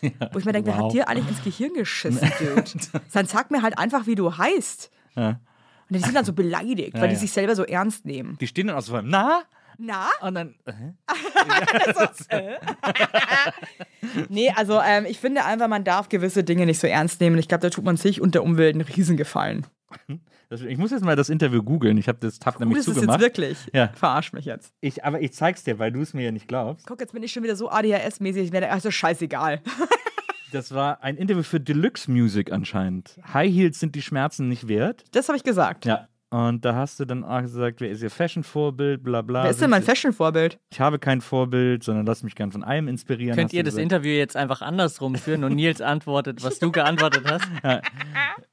Wo 0.33 0.39
ich 0.39 0.45
mir 0.45 0.53
denke, 0.53 0.69
wer 0.69 0.79
wow. 0.79 0.85
hat 0.85 0.93
dir 0.93 1.09
eigentlich 1.09 1.29
ins 1.31 1.43
Gehirn 1.43 1.75
geschissen, 1.75 2.31
Dude? 2.39 3.01
Dann 3.13 3.27
sag 3.27 3.51
mir 3.51 3.63
halt 3.63 3.77
einfach, 3.77 4.07
wie 4.07 4.15
du 4.15 4.39
heißt. 4.39 4.93
Ja. 5.17 5.41
Und 5.89 5.97
die 5.97 5.99
sind 6.01 6.15
dann 6.15 6.25
so 6.25 6.33
beleidigt, 6.33 6.95
weil 6.95 7.09
die 7.09 7.15
ja. 7.15 7.21
sich 7.21 7.33
selber 7.33 7.55
so 7.55 7.65
ernst 7.65 8.05
nehmen. 8.05 8.37
Die 8.41 8.47
stehen 8.47 8.67
dann 8.67 8.77
auch 8.77 8.83
so 8.83 8.93
beim 8.93 9.09
Na? 9.09 9.43
Na? 9.79 10.09
Und 10.21 10.35
dann. 10.35 10.55
Äh? 12.29 12.57
Nee, 14.29 14.51
also 14.57 14.81
ähm, 14.81 15.05
ich 15.07 15.19
finde 15.19 15.45
einfach, 15.45 15.69
man 15.69 15.85
darf 15.85 16.09
gewisse 16.09 16.45
Dinge 16.45 16.67
nicht 16.67 16.79
so 16.81 16.87
ernst 16.87 17.21
nehmen. 17.21 17.39
Ich 17.39 17.49
glaube, 17.49 17.63
da 17.63 17.71
tut 17.71 17.85
man 17.85 17.97
sich 17.97 18.21
und 18.21 18.35
der 18.35 18.43
Umwelt 18.43 18.75
einen 18.75 18.87
Riesengefallen. 18.87 19.67
Das- 20.49 20.63
Ich 20.63 20.79
muss 20.79 20.91
jetzt 20.91 21.05
mal 21.05 21.17
das 21.17 21.29
Interview 21.29 21.63
googeln. 21.63 21.99
Ich 21.99 22.09
habe 22.09 22.19
das 22.21 22.39
Tab 22.39 22.59
nämlich 22.61 22.79
ist 22.79 22.83
es 22.89 22.89
jetzt 22.89 22.97
zugemacht. 22.97 23.21
wirklich. 23.21 23.59
Ja. 23.73 23.89
Verarsch 23.95 24.33
mich 24.33 24.45
jetzt. 24.45 24.73
Ich, 24.81 25.05
aber 25.05 25.21
ich 25.21 25.33
zeig's 25.33 25.65
dir, 25.65 25.79
weil 25.79 25.93
du 25.93 26.01
es 26.01 26.15
mir 26.15 26.25
ja 26.25 26.33
nicht 26.33 26.49
glaubst. 26.49 26.87
Guck, 26.87 27.01
jetzt 27.01 27.13
bin 27.13 27.23
ich 27.23 27.33
schon 27.33 27.43
wieder 27.43 27.57
so 27.57 27.71
ADHS-mäßig. 27.71 28.45
Ich 28.45 28.53
werde, 28.53 28.71
also 28.71 28.91
scheißegal. 28.91 29.61
Das 30.57 30.73
war 30.73 31.03
ein 31.03 31.19
Interview 31.19 31.43
für 31.43 31.61
Deluxe 31.61 32.11
Music 32.11 32.51
anscheinend. 32.51 33.21
High 33.35 33.53
Heels 33.53 33.79
sind 33.79 33.95
die 33.95 34.01
Schmerzen 34.01 34.49
nicht 34.49 34.69
wert. 34.69 35.05
Das 35.13 35.29
habe 35.29 35.37
ich 35.37 35.45
gesagt. 35.45 35.85
Ja. 35.85 36.09
Und 36.31 36.65
da 36.65 36.75
hast 36.75 36.99
du 36.99 37.05
dann 37.05 37.23
auch 37.23 37.41
gesagt, 37.41 37.81
wer 37.81 37.89
ist 37.91 38.03
ihr 38.03 38.11
Fashion-Vorbild, 38.11 39.05
bla 39.05 39.23
bla. 39.23 39.45
Wer 39.45 39.51
ist 39.51 39.61
denn 39.63 39.71
mein 39.71 39.83
Fashion-Vorbild? 39.85 40.59
Ich 40.71 40.81
habe 40.81 40.99
kein 40.99 41.21
Vorbild, 41.21 41.85
sondern 41.85 42.05
lass 42.05 42.25
mich 42.25 42.35
gern 42.35 42.51
von 42.51 42.65
einem 42.65 42.89
inspirieren. 42.89 43.37
Könnt 43.37 43.53
ihr 43.53 43.63
das 43.63 43.75
gesagt. 43.75 43.83
Interview 43.85 44.11
jetzt 44.11 44.37
einfach 44.37 44.61
andersrum 44.61 45.15
führen 45.15 45.45
und 45.45 45.55
Nils 45.55 45.81
antwortet, 45.81 46.43
was 46.43 46.59
du 46.59 46.73
geantwortet 46.73 47.25
hast? 47.31 47.45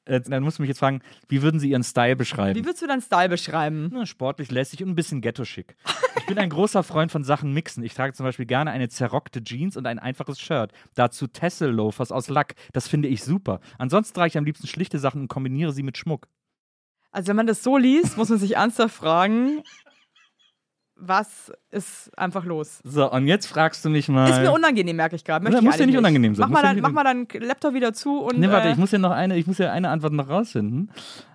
Äh, 0.06 0.20
Dann 0.20 0.44
musst 0.44 0.58
du 0.58 0.64
mich 0.64 0.68
jetzt 0.68 0.80
fragen, 0.80 1.02
wie 1.30 1.42
würden 1.42 1.62
Sie 1.62 1.70
Ihren 1.70 1.84
Style 1.84 2.18
beschreiben? 2.18 2.60
Wie 2.60 2.66
würdest 2.66 2.82
du 2.82 2.88
deinen 2.88 3.02
Style 3.02 3.30
beschreiben? 3.30 3.90
Na, 3.94 4.06
sportlich, 4.06 4.52
lässig 4.52 4.84
und 4.84 4.90
ein 4.90 4.96
bisschen 4.96 5.22
ghetto-schick. 5.22 5.78
Ich 6.18 6.26
bin 6.26 6.38
ein 6.38 6.50
großer 6.50 6.84
Freund 6.84 7.10
von 7.10 7.24
Sachen 7.24 7.54
mixen. 7.54 7.84
Ich 7.84 7.94
trage 7.94 8.12
zum 8.14 8.26
Beispiel 8.26 8.46
gerne 8.46 8.72
eine 8.72 8.90
zerrockte 8.90 9.42
Jeans 9.42 9.78
und 9.78 9.88
ein 9.88 10.00
einfaches 10.00 10.42
Shirt. 10.42 10.74
Dazu 10.96 11.28
Tessel-Loafers 11.28 12.12
aus 12.12 12.28
Lack. 12.28 12.56
Das 12.74 12.90
finde 12.90 13.08
ich 13.08 13.24
super. 13.24 13.62
Ansonsten 13.78 14.14
trage 14.14 14.28
ich 14.28 14.38
am 14.38 14.44
liebsten 14.44 14.68
schlichte 14.68 15.00
Sachen 15.00 15.22
und 15.22 15.28
kombiniere 15.30 15.72
sie 15.72 15.84
mit 15.84 15.98
Schmuck. 15.98 16.28
Also, 17.14 17.28
wenn 17.30 17.36
man 17.38 17.48
das 17.48 17.64
so 17.64 17.78
liest, 17.78 18.18
muss 18.18 18.30
man 18.30 18.40
sich 18.40 18.56
ernsthaft 18.56 18.96
fragen, 18.96 19.62
was 20.96 21.52
ist 21.70 22.18
einfach 22.18 22.46
los? 22.46 22.80
So, 22.84 23.12
und 23.12 23.28
jetzt 23.28 23.46
fragst 23.48 23.84
du 23.84 23.90
mich 23.90 24.08
mal. 24.10 24.30
Ist 24.30 24.40
mir 24.42 24.52
unangenehm, 24.52 24.96
merke 24.96 25.16
ich 25.16 25.24
gerade. 25.24 25.44
Möchte 25.44 25.62
muss 25.62 25.78
dir 25.78 25.86
nicht 25.86 25.98
unangenehm 25.98 26.34
sein. 26.36 26.50
Mach 26.50 26.62
mal, 26.62 26.64
dann, 26.64 26.80
mach 26.82 26.92
mal 26.92 27.04
deinen 27.04 27.28
Laptop 27.40 27.74
wieder 27.74 27.94
zu 27.94 28.20
und 28.20 28.40
Nee, 28.40 28.50
warte, 28.50 28.70
äh, 28.70 28.72
ich 28.72 28.78
muss 28.78 28.92
ja 28.92 29.00
noch 29.00 29.12
eine, 29.12 29.38
ich 29.38 29.46
muss 29.48 29.58
ja 29.58 29.72
eine 29.72 29.90
Antwort 29.90 30.14
noch 30.14 30.30
rausfinden. 30.30 30.92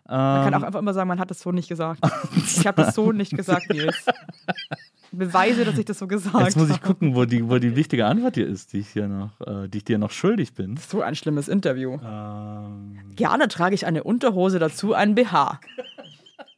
man 0.07 0.45
kann 0.45 0.55
Ähm, 0.55 0.63
auch 0.63 0.67
einfach 0.67 0.81
immer 0.81 0.95
sagen, 0.95 1.09
man 1.09 1.19
hat 1.21 1.31
das 1.31 1.41
so 1.41 1.53
nicht 1.53 1.69
gesagt. 1.69 2.01
ich 2.37 2.67
habe 2.67 2.83
das 2.83 2.95
so 2.95 3.13
nicht 3.13 3.37
gesagt, 3.37 3.69
Nils. 3.71 4.07
Beweise, 5.13 5.65
dass 5.65 5.79
ich 5.79 5.85
das 5.85 5.99
so 5.99 6.07
gesagt 6.07 6.35
jetzt 6.45 6.57
muss 6.57 6.69
ich 6.69 6.77
habe. 6.77 6.87
gucken, 6.87 7.15
wo 7.15 7.25
die, 7.25 7.49
wo 7.49 7.59
die 7.59 7.75
wichtige 7.77 8.07
Antwort 8.07 8.35
hier 8.35 8.47
ist, 8.47 8.73
die 8.73 8.79
ich, 8.81 8.89
hier 8.91 9.09
noch, 9.09 9.41
äh, 9.47 9.69
die 9.69 9.79
ich 9.79 9.85
dir 9.85 9.99
noch 9.99 10.11
schuldig 10.11 10.55
bin. 10.55 10.77
So 10.77 11.01
ein 11.03 11.15
schlimmes 11.15 11.49
Interview. 11.49 11.99
Ähm, 12.05 12.99
Gerne 13.17 13.49
trage 13.49 13.75
ich 13.75 13.87
eine 13.87 14.05
Unterhose 14.05 14.59
dazu, 14.59 14.95
einen 14.95 15.15
BH. 15.15 15.61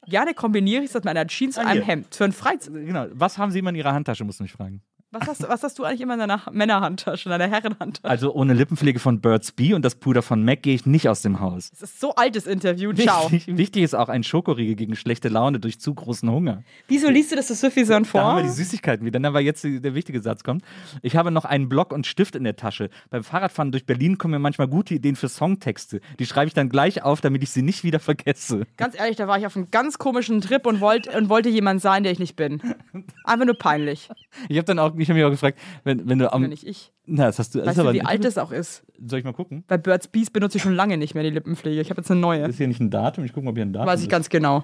Gerne 0.07 0.33
kombiniere 0.33 0.83
ich 0.83 0.91
das 0.91 1.03
mit 1.03 1.09
einer 1.09 1.27
Jeans 1.27 1.57
und 1.57 1.65
Ah, 1.65 1.69
einem. 1.69 1.83
Hemd. 1.83 2.15
Für 2.15 2.25
ein 2.25 2.33
Freizeit. 2.33 2.73
genau. 2.73 3.05
Was 3.13 3.37
haben 3.37 3.51
Sie 3.51 3.59
immer 3.59 3.69
in 3.69 3.75
Ihrer 3.77 3.93
Handtasche, 3.93 4.23
musst 4.25 4.39
du 4.39 4.43
mich 4.43 4.51
fragen. 4.51 4.81
Was 5.13 5.27
hast, 5.27 5.43
du- 5.43 5.49
was 5.49 5.61
hast 5.61 5.77
du 5.77 5.83
eigentlich 5.83 5.99
immer 6.01 6.13
in 6.13 6.21
deiner 6.21 6.41
Männerhandtasche, 6.51 7.27
in 7.27 7.31
deiner 7.37 7.47
Herrenhandtasche? 7.53 8.09
Also 8.09 8.33
ohne 8.33 8.53
Lippenpflege 8.53 8.97
von 8.99 9.19
Burt's 9.19 9.51
Bee 9.51 9.73
und 9.73 9.83
das 9.83 9.95
Puder 9.95 10.21
von 10.21 10.43
MAC 10.45 10.63
gehe 10.63 10.73
ich 10.75 10.85
nicht 10.85 11.09
aus 11.09 11.21
dem 11.21 11.41
Haus. 11.41 11.69
Das 11.71 11.81
ist 11.81 11.99
so 11.99 12.15
altes 12.15 12.47
Interview. 12.47 12.93
Ciao. 12.93 13.29
Wichtig, 13.31 13.57
wichtig 13.57 13.83
ist 13.83 13.93
auch 13.93 14.07
ein 14.07 14.23
Schokoriegel 14.23 14.75
gegen 14.75 14.95
schlechte 14.95 15.27
Laune 15.27 15.59
durch 15.59 15.79
zu 15.81 15.93
großen 15.93 16.29
Hunger. 16.31 16.63
Wieso 16.87 17.09
liest 17.09 17.31
du 17.31 17.35
das 17.35 17.49
so 17.49 17.53
suffisant 17.55 18.07
Da 18.13 18.19
haben 18.19 18.27
vor? 18.29 18.35
wir 18.37 18.43
die 18.43 18.49
Süßigkeiten 18.55 19.05
wieder, 19.05 19.21
weil 19.33 19.43
jetzt 19.43 19.63
der 19.65 19.93
wichtige 19.95 20.21
Satz 20.21 20.43
kommt. 20.43 20.63
Ich 21.01 21.15
habe 21.17 21.29
noch 21.29 21.43
einen 21.43 21.67
Block 21.67 21.91
und 21.91 22.07
Stift 22.07 22.35
in 22.37 22.45
der 22.45 22.55
Tasche. 22.55 22.89
Beim 23.09 23.23
Fahrradfahren 23.25 23.71
durch 23.73 23.85
Berlin 23.85 24.17
kommen 24.17 24.31
mir 24.31 24.39
manchmal 24.39 24.67
gute 24.69 24.93
Ideen 24.93 25.17
für 25.17 25.27
Songtexte. 25.27 25.99
Die 26.19 26.25
schreibe 26.25 26.47
ich 26.47 26.53
dann 26.53 26.69
gleich 26.69 27.03
auf, 27.03 27.19
damit 27.19 27.43
ich 27.43 27.49
sie 27.51 27.63
nicht 27.63 27.83
wieder 27.83 27.99
vergesse. 27.99 28.63
Ganz 28.77 28.97
ehrlich, 28.97 29.17
da 29.17 29.27
war 29.27 29.37
ich 29.37 29.45
auf 29.45 29.57
einem 29.57 29.69
ganz 29.71 29.97
komischen 29.97 30.39
Trip 30.39 30.65
und, 30.65 30.79
wollt, 30.79 31.13
und 31.13 31.27
wollte 31.27 31.49
jemand 31.49 31.81
sein, 31.81 32.03
der 32.03 32.13
ich 32.13 32.19
nicht 32.19 32.37
bin. 32.37 32.61
Einfach 33.25 33.45
nur 33.45 33.57
peinlich. 33.57 34.09
Ich 34.47 34.57
habe 34.57 34.65
dann 34.65 34.79
auch, 34.79 34.97
ich 35.01 35.09
habe 35.09 35.17
mich 35.19 35.25
auch 35.25 35.31
gefragt, 35.31 35.59
wenn, 35.83 36.07
wenn 36.07 36.19
du 36.19 36.31
am. 36.31 36.43
Wenn 36.43 36.49
nicht 36.51 36.65
ich. 36.65 36.91
Na, 37.05 37.25
das 37.25 37.39
hast 37.39 37.53
du. 37.55 37.59
Das 37.59 37.67
Weißt 37.69 37.77
ist 37.79 37.85
du, 37.85 37.93
wie 37.93 38.01
alt 38.03 38.23
das 38.23 38.37
auch 38.37 38.51
ist? 38.51 38.83
Soll 39.05 39.19
ich 39.19 39.25
mal 39.25 39.33
gucken? 39.33 39.63
Bei 39.67 39.77
Birds 39.77 40.07
Bees 40.07 40.29
benutze 40.29 40.57
ich 40.57 40.63
schon 40.63 40.75
lange 40.75 40.97
nicht 40.97 41.15
mehr 41.15 41.23
die 41.23 41.29
Lippenpflege. 41.31 41.81
Ich 41.81 41.89
habe 41.89 42.01
jetzt 42.01 42.11
eine 42.11 42.19
neue. 42.19 42.45
Ist 42.47 42.57
hier 42.57 42.67
nicht 42.67 42.79
ein 42.79 42.89
Datum? 42.91 43.25
Ich 43.25 43.33
gucke 43.33 43.43
mal, 43.45 43.49
ob 43.51 43.57
hier 43.57 43.65
ein 43.65 43.73
Datum 43.73 43.87
Weiß 43.87 43.99
ich 43.99 44.05
ist. 44.05 44.11
ganz 44.11 44.29
genau. 44.29 44.63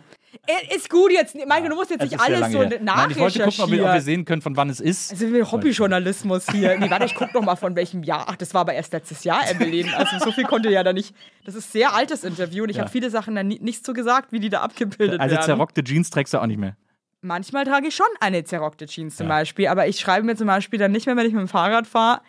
Ist 0.75 0.89
gut 0.89 1.11
jetzt. 1.11 1.35
Michael, 1.35 1.69
du 1.69 1.75
musst 1.75 1.89
jetzt 1.89 2.03
Es 2.03 2.11
nicht 2.11 2.19
alles 2.21 2.51
so 2.51 2.61
her. 2.61 2.79
Nein, 2.81 3.09
ich 3.11 3.17
wollte 3.17 3.39
gucken, 3.39 3.47
ob 3.47 3.57
wir, 3.57 3.63
ob 3.63 3.71
wir 3.71 3.77
nachrecherchieren. 3.81 4.01
sehen 4.01 4.25
können, 4.25 4.41
von 4.41 4.55
wann 4.55 4.69
es 4.69 4.79
ist. 4.79 5.11
Also 5.11 5.33
wir 5.33 5.51
Hobbyjournalismus 5.51 6.45
hier. 6.51 6.77
Nee, 6.77 6.89
warte, 6.89 7.05
ich 7.05 7.15
guck 7.15 7.33
noch 7.33 7.41
mal 7.41 7.55
von 7.55 7.75
welchem 7.75 8.03
Jahr. 8.03 8.25
Ach, 8.27 8.35
das 8.35 8.53
war 8.53 8.61
aber 8.61 8.73
erst 8.73 8.93
letztes 8.93 9.23
Jahr, 9.23 9.41
Evelyn. 9.49 9.89
Also 9.95 10.19
so 10.23 10.31
viel 10.31 10.43
konnte 10.43 10.69
ja 10.69 10.83
da 10.83 10.93
nicht. 10.93 11.15
Das 11.45 11.55
ist 11.55 11.71
sehr 11.71 11.93
altes 11.95 12.23
Interview 12.23 12.63
und 12.63 12.69
ich 12.69 12.75
Ja. 12.77 12.83
habe 12.83 12.91
viele 12.91 13.09
Sachen 13.09 13.35
da 13.35 13.43
nicht 13.43 13.85
so 13.85 13.93
gesagt, 13.93 14.31
wie 14.31 14.39
die 14.39 14.49
da 14.49 14.61
abgebildet 14.61 15.19
Also 15.19 15.35
werden. 15.35 15.45
zerrockte 15.45 15.83
Jeans 15.83 16.09
trägst 16.09 16.33
du 16.33 16.39
auch 16.41 16.45
nicht 16.45 16.59
mehr. 16.59 16.75
Manchmal 17.21 17.65
trage 17.65 17.87
ich 17.87 17.95
schon 17.95 18.05
eine 18.19 18.43
zerrockte 18.43 18.85
Jeans 18.85 19.15
zum 19.17 19.27
Ja. 19.27 19.33
Beispiel, 19.35 19.67
aber 19.67 19.87
ich 19.87 19.99
schreibe 19.99 20.25
mir 20.25 20.35
zum 20.35 20.47
Beispiel 20.47 20.77
dann 20.79 20.91
nicht 20.91 21.07
mehr, 21.07 21.15
wenn 21.15 21.25
ich 21.25 21.33
mit 21.33 21.41
dem 21.41 21.47
Fahrrad 21.47 21.87
fahre. 21.87 22.21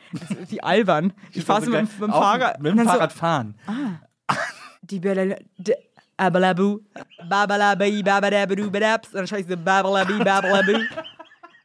Wie 0.48 0.62
albern. 0.62 1.12
Ich 1.32 1.44
fahre 1.44 1.62
so 1.64 1.70
mit, 1.70 1.80
dem- 1.80 1.88
mit 2.00 2.08
dem 2.08 2.10
Fahrrad. 2.12 2.60
Mit 2.60 2.72
und 2.72 2.78
dem 2.78 2.86
dann 2.86 2.94
Fahrrad 2.94 3.12
fahren. 3.12 3.54
So, 3.68 3.74
die 4.82 5.00
Bella- 5.00 5.36
die- 5.58 5.74
Abalabu, 6.16 6.80
babalabi, 7.28 8.02
babadabu, 8.02 8.70
badabs. 8.70 9.08
Und 9.08 9.14
dann 9.18 9.26
schreibe 9.28 9.42
ich 9.42 9.48
so 9.48 9.56
babalabi, 9.56 10.14
babalabu. 10.24 10.80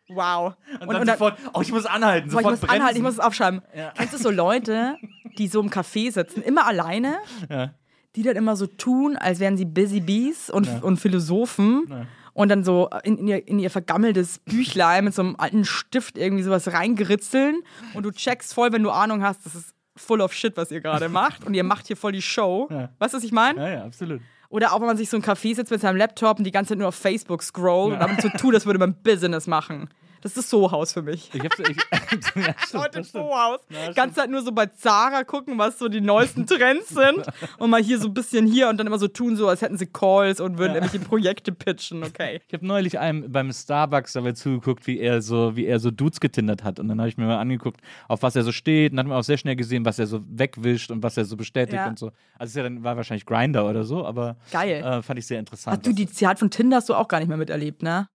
Wow. 0.09 0.53
Und, 0.81 0.93
dann 0.93 1.07
sofort, 1.07 1.37
oh, 1.53 1.61
ich 1.61 1.71
muss 1.71 1.85
anhalten, 1.85 2.29
Boah, 2.29 2.39
ich 2.41 2.45
sofort 2.45 2.51
muss 2.51 2.59
bremsen. 2.59 2.75
anhalten, 2.75 2.97
ich 2.97 3.03
muss 3.03 3.13
es 3.13 3.19
aufschreiben. 3.19 3.61
Kennst 3.95 4.13
du 4.13 4.17
so 4.17 4.29
Leute, 4.29 4.97
die 5.39 5.47
so 5.47 5.59
im 5.61 5.69
Café 5.69 6.11
sitzen, 6.11 6.43
immer 6.43 6.67
alleine, 6.67 7.15
Ja. 7.49 7.71
die 8.15 8.21
dann 8.21 8.35
immer 8.35 8.55
so 8.55 8.67
tun, 8.67 9.15
als 9.17 9.39
wären 9.39 9.57
sie 9.57 9.65
Busy 9.65 10.01
Bees 10.01 10.49
und, 10.51 10.83
und 10.83 10.97
Philosophen 10.97 12.05
und 12.33 12.49
dann 12.49 12.63
so 12.63 12.89
in, 13.03 13.17
in, 13.17 13.27
ihr, 13.27 13.47
in 13.47 13.59
ihr 13.59 13.69
vergammeltes 13.69 14.39
Büchlein 14.39 15.05
mit 15.05 15.13
so 15.13 15.21
einem 15.21 15.35
alten 15.37 15.65
Stift 15.65 16.17
irgendwie 16.17 16.43
sowas 16.43 16.71
reingeritzeln 16.71 17.61
und 17.93 18.03
du 18.03 18.11
checkst 18.11 18.53
voll, 18.53 18.71
wenn 18.71 18.83
du 18.83 18.91
Ahnung 18.91 19.23
hast, 19.23 19.45
das 19.45 19.55
ist 19.55 19.73
full 19.95 20.21
of 20.21 20.33
shit, 20.33 20.57
was 20.57 20.71
ihr 20.71 20.81
gerade 20.81 21.09
macht 21.09 21.45
und 21.45 21.53
ihr 21.53 21.63
macht 21.63 21.87
hier 21.87 21.97
voll 21.97 22.11
die 22.11 22.21
Show. 22.21 22.67
Weißt 22.99 23.13
du, 23.13 23.17
was 23.17 23.23
ich 23.23 23.31
meine? 23.31 23.59
Ja, 23.59 23.69
ja, 23.69 23.83
absolut. 23.85 24.21
Oder 24.49 24.71
auch, 24.73 24.81
wenn 24.81 24.87
man 24.87 24.97
sich 24.97 25.09
so 25.09 25.17
im 25.17 25.23
Café 25.23 25.55
sitzt 25.55 25.71
mit 25.71 25.81
seinem 25.81 25.95
Laptop 25.95 26.37
und 26.37 26.43
die 26.43 26.51
ganze 26.51 26.69
Zeit 26.69 26.77
nur 26.77 26.89
auf 26.89 26.95
Facebook 26.95 27.41
scrollt 27.41 27.93
und 27.93 27.99
damit 27.99 28.21
so 28.21 28.29
tut, 28.29 28.53
als 28.53 28.67
würde 28.67 28.77
man 28.77 28.93
Business 29.01 29.47
machen. 29.47 29.89
Das 30.23 30.37
ist 30.37 30.49
So-Haus 30.49 30.93
für 30.93 31.01
mich. 31.01 31.29
Ich 31.33 31.43
hab's, 31.43 31.59
ich, 31.59 31.67
ja, 32.35 32.55
stimmt, 32.65 32.89
das 32.93 33.09
stimmt. 33.09 33.25
Vohaus. 33.25 33.59
Ganze 33.93 34.15
Zeit 34.15 34.29
nur 34.29 34.41
so 34.41 34.53
bei 34.53 34.67
Zara 34.67 35.23
gucken, 35.25 35.57
was 35.57 35.77
so 35.77 35.89
die 35.89 35.99
neuesten 35.99 36.47
Trends 36.47 36.89
sind. 36.89 37.25
Und 37.57 37.69
mal 37.69 37.81
hier 37.83 37.99
so 37.99 38.07
ein 38.07 38.13
bisschen 38.13 38.47
hier 38.47 38.69
und 38.69 38.77
dann 38.77 38.87
immer 38.87 38.97
so 38.99 39.07
tun, 39.07 39.35
so 39.35 39.47
als 39.47 39.61
hätten 39.61 39.77
sie 39.77 39.85
Calls 39.87 40.39
und 40.39 40.57
würden 40.57 40.75
irgendwelche 40.75 41.05
Projekte 41.05 41.51
pitchen. 41.51 42.03
Okay. 42.03 42.41
Ich 42.47 42.53
habe 42.53 42.65
neulich 42.65 42.99
einem 42.99 43.31
beim 43.31 43.51
Starbucks 43.51 44.13
dabei 44.13 44.31
zugeguckt, 44.31 44.87
wie 44.87 44.99
er 44.99 45.21
so, 45.21 45.55
wie 45.55 45.65
er 45.65 45.79
so 45.79 45.91
Dudes 45.91 46.19
getindert 46.19 46.63
hat. 46.63 46.79
Und 46.79 46.87
dann 46.87 46.99
habe 46.99 47.09
ich 47.09 47.17
mir 47.17 47.25
mal 47.25 47.39
angeguckt, 47.39 47.81
auf 48.07 48.21
was 48.23 48.35
er 48.35 48.43
so 48.43 48.51
steht. 48.51 48.91
Und 48.91 48.97
dann 48.97 49.05
hat 49.05 49.09
man 49.09 49.19
auch 49.19 49.23
sehr 49.23 49.37
schnell 49.37 49.55
gesehen, 49.55 49.85
was 49.85 49.99
er 49.99 50.07
so 50.07 50.21
wegwischt 50.27 50.91
und 50.91 51.03
was 51.03 51.17
er 51.17 51.25
so 51.25 51.35
bestätigt 51.35 51.75
Ja. 51.75 51.87
und 51.87 51.99
so. 51.99 52.07
Also 52.37 52.51
es 52.51 52.55
ja 52.55 52.63
dann 52.63 52.83
war 52.83 52.95
wahrscheinlich 52.95 53.25
Grinder 53.25 53.67
oder 53.69 53.83
so, 53.83 54.05
aber 54.05 54.37
Geil. 54.51 54.83
äh, 54.83 55.01
fand 55.01 55.19
ich 55.19 55.27
sehr 55.27 55.39
interessant. 55.39 55.77
Ach 55.79 55.83
du, 55.83 55.93
die 55.93 56.07
Zeit 56.07 56.39
von 56.39 56.49
Tinder 56.49 56.77
hast 56.77 56.89
du 56.89 56.95
auch 56.95 57.07
gar 57.07 57.19
nicht 57.19 57.27
mehr 57.27 57.37
miterlebt, 57.37 57.83
ne? 57.83 58.07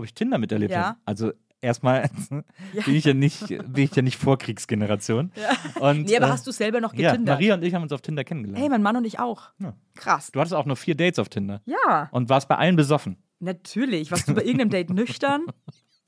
Ob 0.00 0.04
ich 0.06 0.14
Tinder 0.14 0.38
miterlebt 0.38 0.72
Ja. 0.72 0.82
habe. 0.88 0.98
Also 1.04 1.32
erstmal 1.60 2.08
bin 2.30 2.94
ich 2.94 3.04
ja 3.04 3.14
nicht, 3.14 3.46
bin 3.48 3.84
ich 3.84 3.94
ja 3.94 4.02
nicht 4.02 4.16
Vorkriegsgeneration. 4.16 5.30
Und, 5.80 6.02
Nee, 6.06 6.16
aber 6.16 6.26
äh, 6.26 6.30
hast 6.30 6.46
du 6.46 6.52
selber 6.52 6.80
noch 6.80 6.94
Ja, 6.94 7.12
getindert? 7.12 7.36
Maria 7.36 7.54
und 7.54 7.62
ich 7.62 7.74
haben 7.74 7.82
uns 7.82 7.92
auf 7.92 8.00
Tinder 8.00 8.24
kennengelernt. 8.24 8.60
hey, 8.62 8.68
mein 8.68 8.82
Mann 8.82 8.96
und 8.96 9.04
ich 9.04 9.18
auch. 9.18 9.50
Ja. 9.58 9.74
Krass. 9.94 10.30
Du 10.32 10.40
hattest 10.40 10.54
auch 10.54 10.66
nur 10.66 10.76
vier 10.76 10.94
Dates 10.96 11.18
auf 11.18 11.28
Tinder 11.28 11.60
Ja, 11.66 12.08
und 12.12 12.28
warst 12.28 12.48
bei 12.48 12.56
allen 12.56 12.76
besoffen. 12.76 13.16
natürlich. 13.40 14.10
Warst 14.10 14.28
du 14.28 14.34
bei 14.34 14.42
irgendeinem 14.42 14.70
Date 14.70 14.90
nüchtern? 14.90 15.42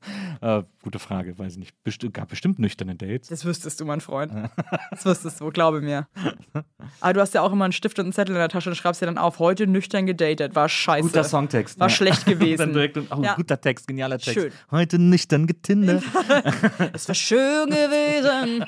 Äh, 0.41 0.65
gute 0.83 0.99
Frage, 0.99 1.39
weiß 1.39 1.53
ich 1.53 1.59
nicht. 1.59 1.85
Besti 1.85 2.09
gab 2.09 2.29
bestimmt 2.31 2.59
nüchterne 2.59 2.97
Dates. 2.97 3.29
Das 3.29 3.45
wüsstest 3.45 3.81
du, 3.81 3.85
mein 3.85 4.01
Freund. 4.01 4.33
Das 4.91 5.05
wüsstest 5.05 5.41
du, 5.41 5.51
glaube 5.51 5.81
mir. 5.81 6.09
Aber 7.01 7.13
du 7.13 7.21
hast 7.21 7.33
ja 7.35 7.43
auch 7.43 7.53
immer 7.53 7.65
einen 7.65 7.73
Stift 7.73 7.99
und 8.01 8.07
einen 8.07 8.13
Zettel 8.13 8.35
in 8.35 8.41
der 8.41 8.49
Tasche 8.49 8.69
und 8.71 8.75
schreibst 8.75 9.01
dir 9.01 9.07
dann 9.07 9.19
auf, 9.19 9.39
heute 9.39 9.69
nüchtern 9.69 10.05
gedatet. 10.07 10.57
War 10.57 10.69
scheiße. 10.69 11.03
Guter 11.07 11.23
Songtext. 11.25 11.79
War 11.79 11.89
ja. 11.89 11.95
schlecht 11.95 12.27
gewesen. 12.27 12.73
Direkt, 12.73 12.99
oh, 12.99 13.23
Ja. 13.23 13.35
guter 13.35 13.61
Text, 13.61 13.87
genialer 13.87 14.19
Text. 14.19 14.41
Schön. 14.41 14.53
Heute 14.73 14.99
nüchtern 14.99 15.47
getindert. 15.47 16.03
Es 16.93 17.07
war 17.07 17.15
schön 17.15 17.71
gewesen. 17.71 18.65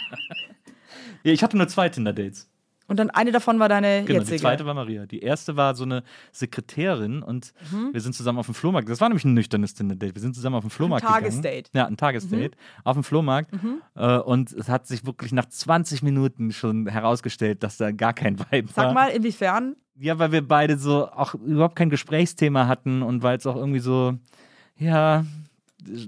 ja, 1.24 1.32
ich 1.32 1.42
hatte 1.42 1.56
nur 1.56 1.66
zwei 1.66 1.88
Tinder-Dates. 1.88 2.48
Und 2.94 2.98
dann 2.98 3.10
eine 3.10 3.32
davon 3.32 3.58
war 3.58 3.68
deine 3.68 4.04
Genau, 4.04 4.20
jetzige. 4.20 4.36
die 4.36 4.40
zweite 4.42 4.64
war 4.66 4.72
Maria. 4.74 5.04
Die 5.04 5.18
erste 5.18 5.56
war 5.56 5.74
so 5.74 5.82
eine 5.82 6.04
Sekretärin 6.30 7.22
und 7.24 7.52
Mhm. 7.72 7.92
wir 7.92 8.00
sind 8.00 8.14
zusammen 8.14 8.38
auf 8.38 8.46
dem 8.46 8.54
Flohmarkt. 8.54 8.88
Das 8.88 9.00
war 9.00 9.08
nämlich 9.08 9.24
ein 9.24 9.34
nüchternes 9.34 9.74
Tinder-Date. 9.74 10.14
Wir 10.14 10.22
sind 10.22 10.36
zusammen 10.36 10.54
auf 10.54 10.62
dem 10.62 10.70
Flohmarkt 10.70 11.04
Ein. 11.04 11.12
Tagesdate. 11.12 11.70
Mhm. 11.72 11.76
Ja, 11.78 11.86
ein 11.86 11.96
Tagesdate 11.96 12.56
auf 12.84 12.94
dem 12.94 13.02
Flohmarkt. 13.02 13.50
Äh, 13.96 14.18
und 14.18 14.52
es 14.52 14.68
hat 14.68 14.86
sich 14.86 15.04
wirklich 15.04 15.32
nach 15.32 15.46
20 15.46 16.04
Minuten 16.04 16.52
schon 16.52 16.86
herausgestellt, 16.86 17.64
dass 17.64 17.78
da 17.78 17.90
gar 17.90 18.12
kein 18.12 18.38
Vibe 18.38 18.68
war. 18.76 18.84
Sag 18.86 18.94
mal, 18.94 19.08
inwiefern? 19.08 19.74
Ja, 19.98 20.18
weil 20.20 20.30
wir 20.30 20.46
beide 20.46 20.76
so 20.78 21.08
auch 21.10 21.34
überhaupt 21.34 21.74
kein 21.74 21.90
Gesprächsthema 21.90 22.68
hatten 22.68 23.02
und 23.02 23.22
weil 23.24 23.38
es 23.38 23.46
auch 23.46 23.56
irgendwie 23.56 23.80
so, 23.80 24.14
ja, 24.76 25.24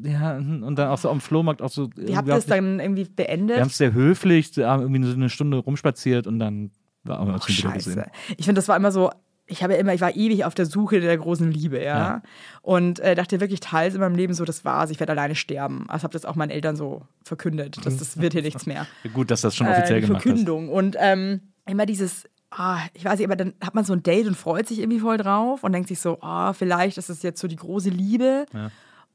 ja, 0.03 0.37
und 0.37 0.77
dann 0.77 0.89
auch 0.89 0.99
so 0.99 1.11
am 1.11 1.21
Flohmarkt 1.21 1.63
auch 1.63 1.71
so. 1.71 1.91
Wie 1.97 2.17
habt 2.17 2.29
ihr 2.29 2.35
es 2.35 2.47
dann 2.47 2.81
irgendwie 2.81 3.05
beendet? 3.05 3.57
Wir 3.57 3.63
haben 3.63 3.69
es 3.69 3.79
sehr 3.79 3.93
höflich, 3.93 4.53
haben 4.59 4.83
irgendwie 4.83 5.05
so 5.05 5.15
eine 5.15 5.29
Stunde 5.29 5.59
rumspaziert 5.59 6.27
und 6.27 6.39
dann 6.39 6.71
uns 7.05 7.43
Ach, 7.45 7.49
schon 7.49 7.57
wieder 7.57 7.71
scheiße. 7.75 7.91
gesehen. 7.91 8.11
Ich 8.37 8.45
finde, 8.47 8.59
das 8.59 8.69
war 8.69 8.77
immer 8.77 8.93
so. 8.93 9.11
Ich 9.49 9.63
habe 9.63 9.75
ja 9.75 9.79
immer, 9.79 9.95
ich 9.95 10.01
war 10.01 10.17
ewig 10.17 10.45
auf 10.45 10.57
der 10.57 10.67
Suche 10.67 10.99
der 10.99 11.17
großen 11.17 11.49
Liebe, 11.53 11.77
ja. 11.77 11.99
Ja. 11.99 12.23
Und 12.63 12.99
äh, 12.99 13.15
dachte 13.15 13.41
wirklich 13.41 13.61
teils 13.61 13.95
in 13.95 14.01
meinem 14.01 14.17
Leben 14.17 14.35
so, 14.35 14.45
das 14.45 14.65
war's, 14.65 14.91
ich 14.91 14.99
werde 14.99 15.13
alleine 15.13 15.37
sterben. 15.37 15.85
Also 15.89 16.03
habe 16.03 16.15
das 16.15 16.25
auch 16.25 16.35
meinen 16.35 16.51
Eltern 16.51 16.75
so 16.75 17.03
verkündet, 17.23 17.79
dass 17.87 17.97
das 17.97 18.21
wird 18.21 18.33
hier 18.33 18.43
nichts 18.43 18.67
mehr. 18.67 18.89
Gut, 19.15 19.31
dass 19.31 19.43
das 19.43 19.55
schon 19.55 19.69
offiziell 19.69 19.99
äh, 19.99 20.01
gemacht 20.01 20.17
hast. 20.17 20.23
Verkündung. 20.25 20.69
Und 20.69 20.97
ähm, 20.99 21.43
immer 21.65 21.87
dieses, 21.87 22.25
ah, 22.51 22.79
ich 22.95 23.05
weiß 23.05 23.21
nicht, 23.21 23.29
aber 23.29 23.37
dann 23.37 23.55
hat 23.63 23.77
man 23.77 23.85
so 23.85 23.93
ein 23.93 24.03
Date 24.03 24.27
und 24.27 24.37
freut 24.37 24.67
sich 24.67 24.81
irgendwie 24.81 24.99
voll 24.99 25.17
drauf 25.17 25.63
und 25.63 25.73
denkt 25.73 25.89
sich 25.89 26.01
so, 26.01 26.21
ah, 26.23 26.53
vielleicht 26.53 26.99
ist 26.99 27.09
das 27.09 27.23
jetzt 27.23 27.41
so 27.41 27.47
die 27.47 27.55
große 27.55 27.91
Liebe. 27.91 28.47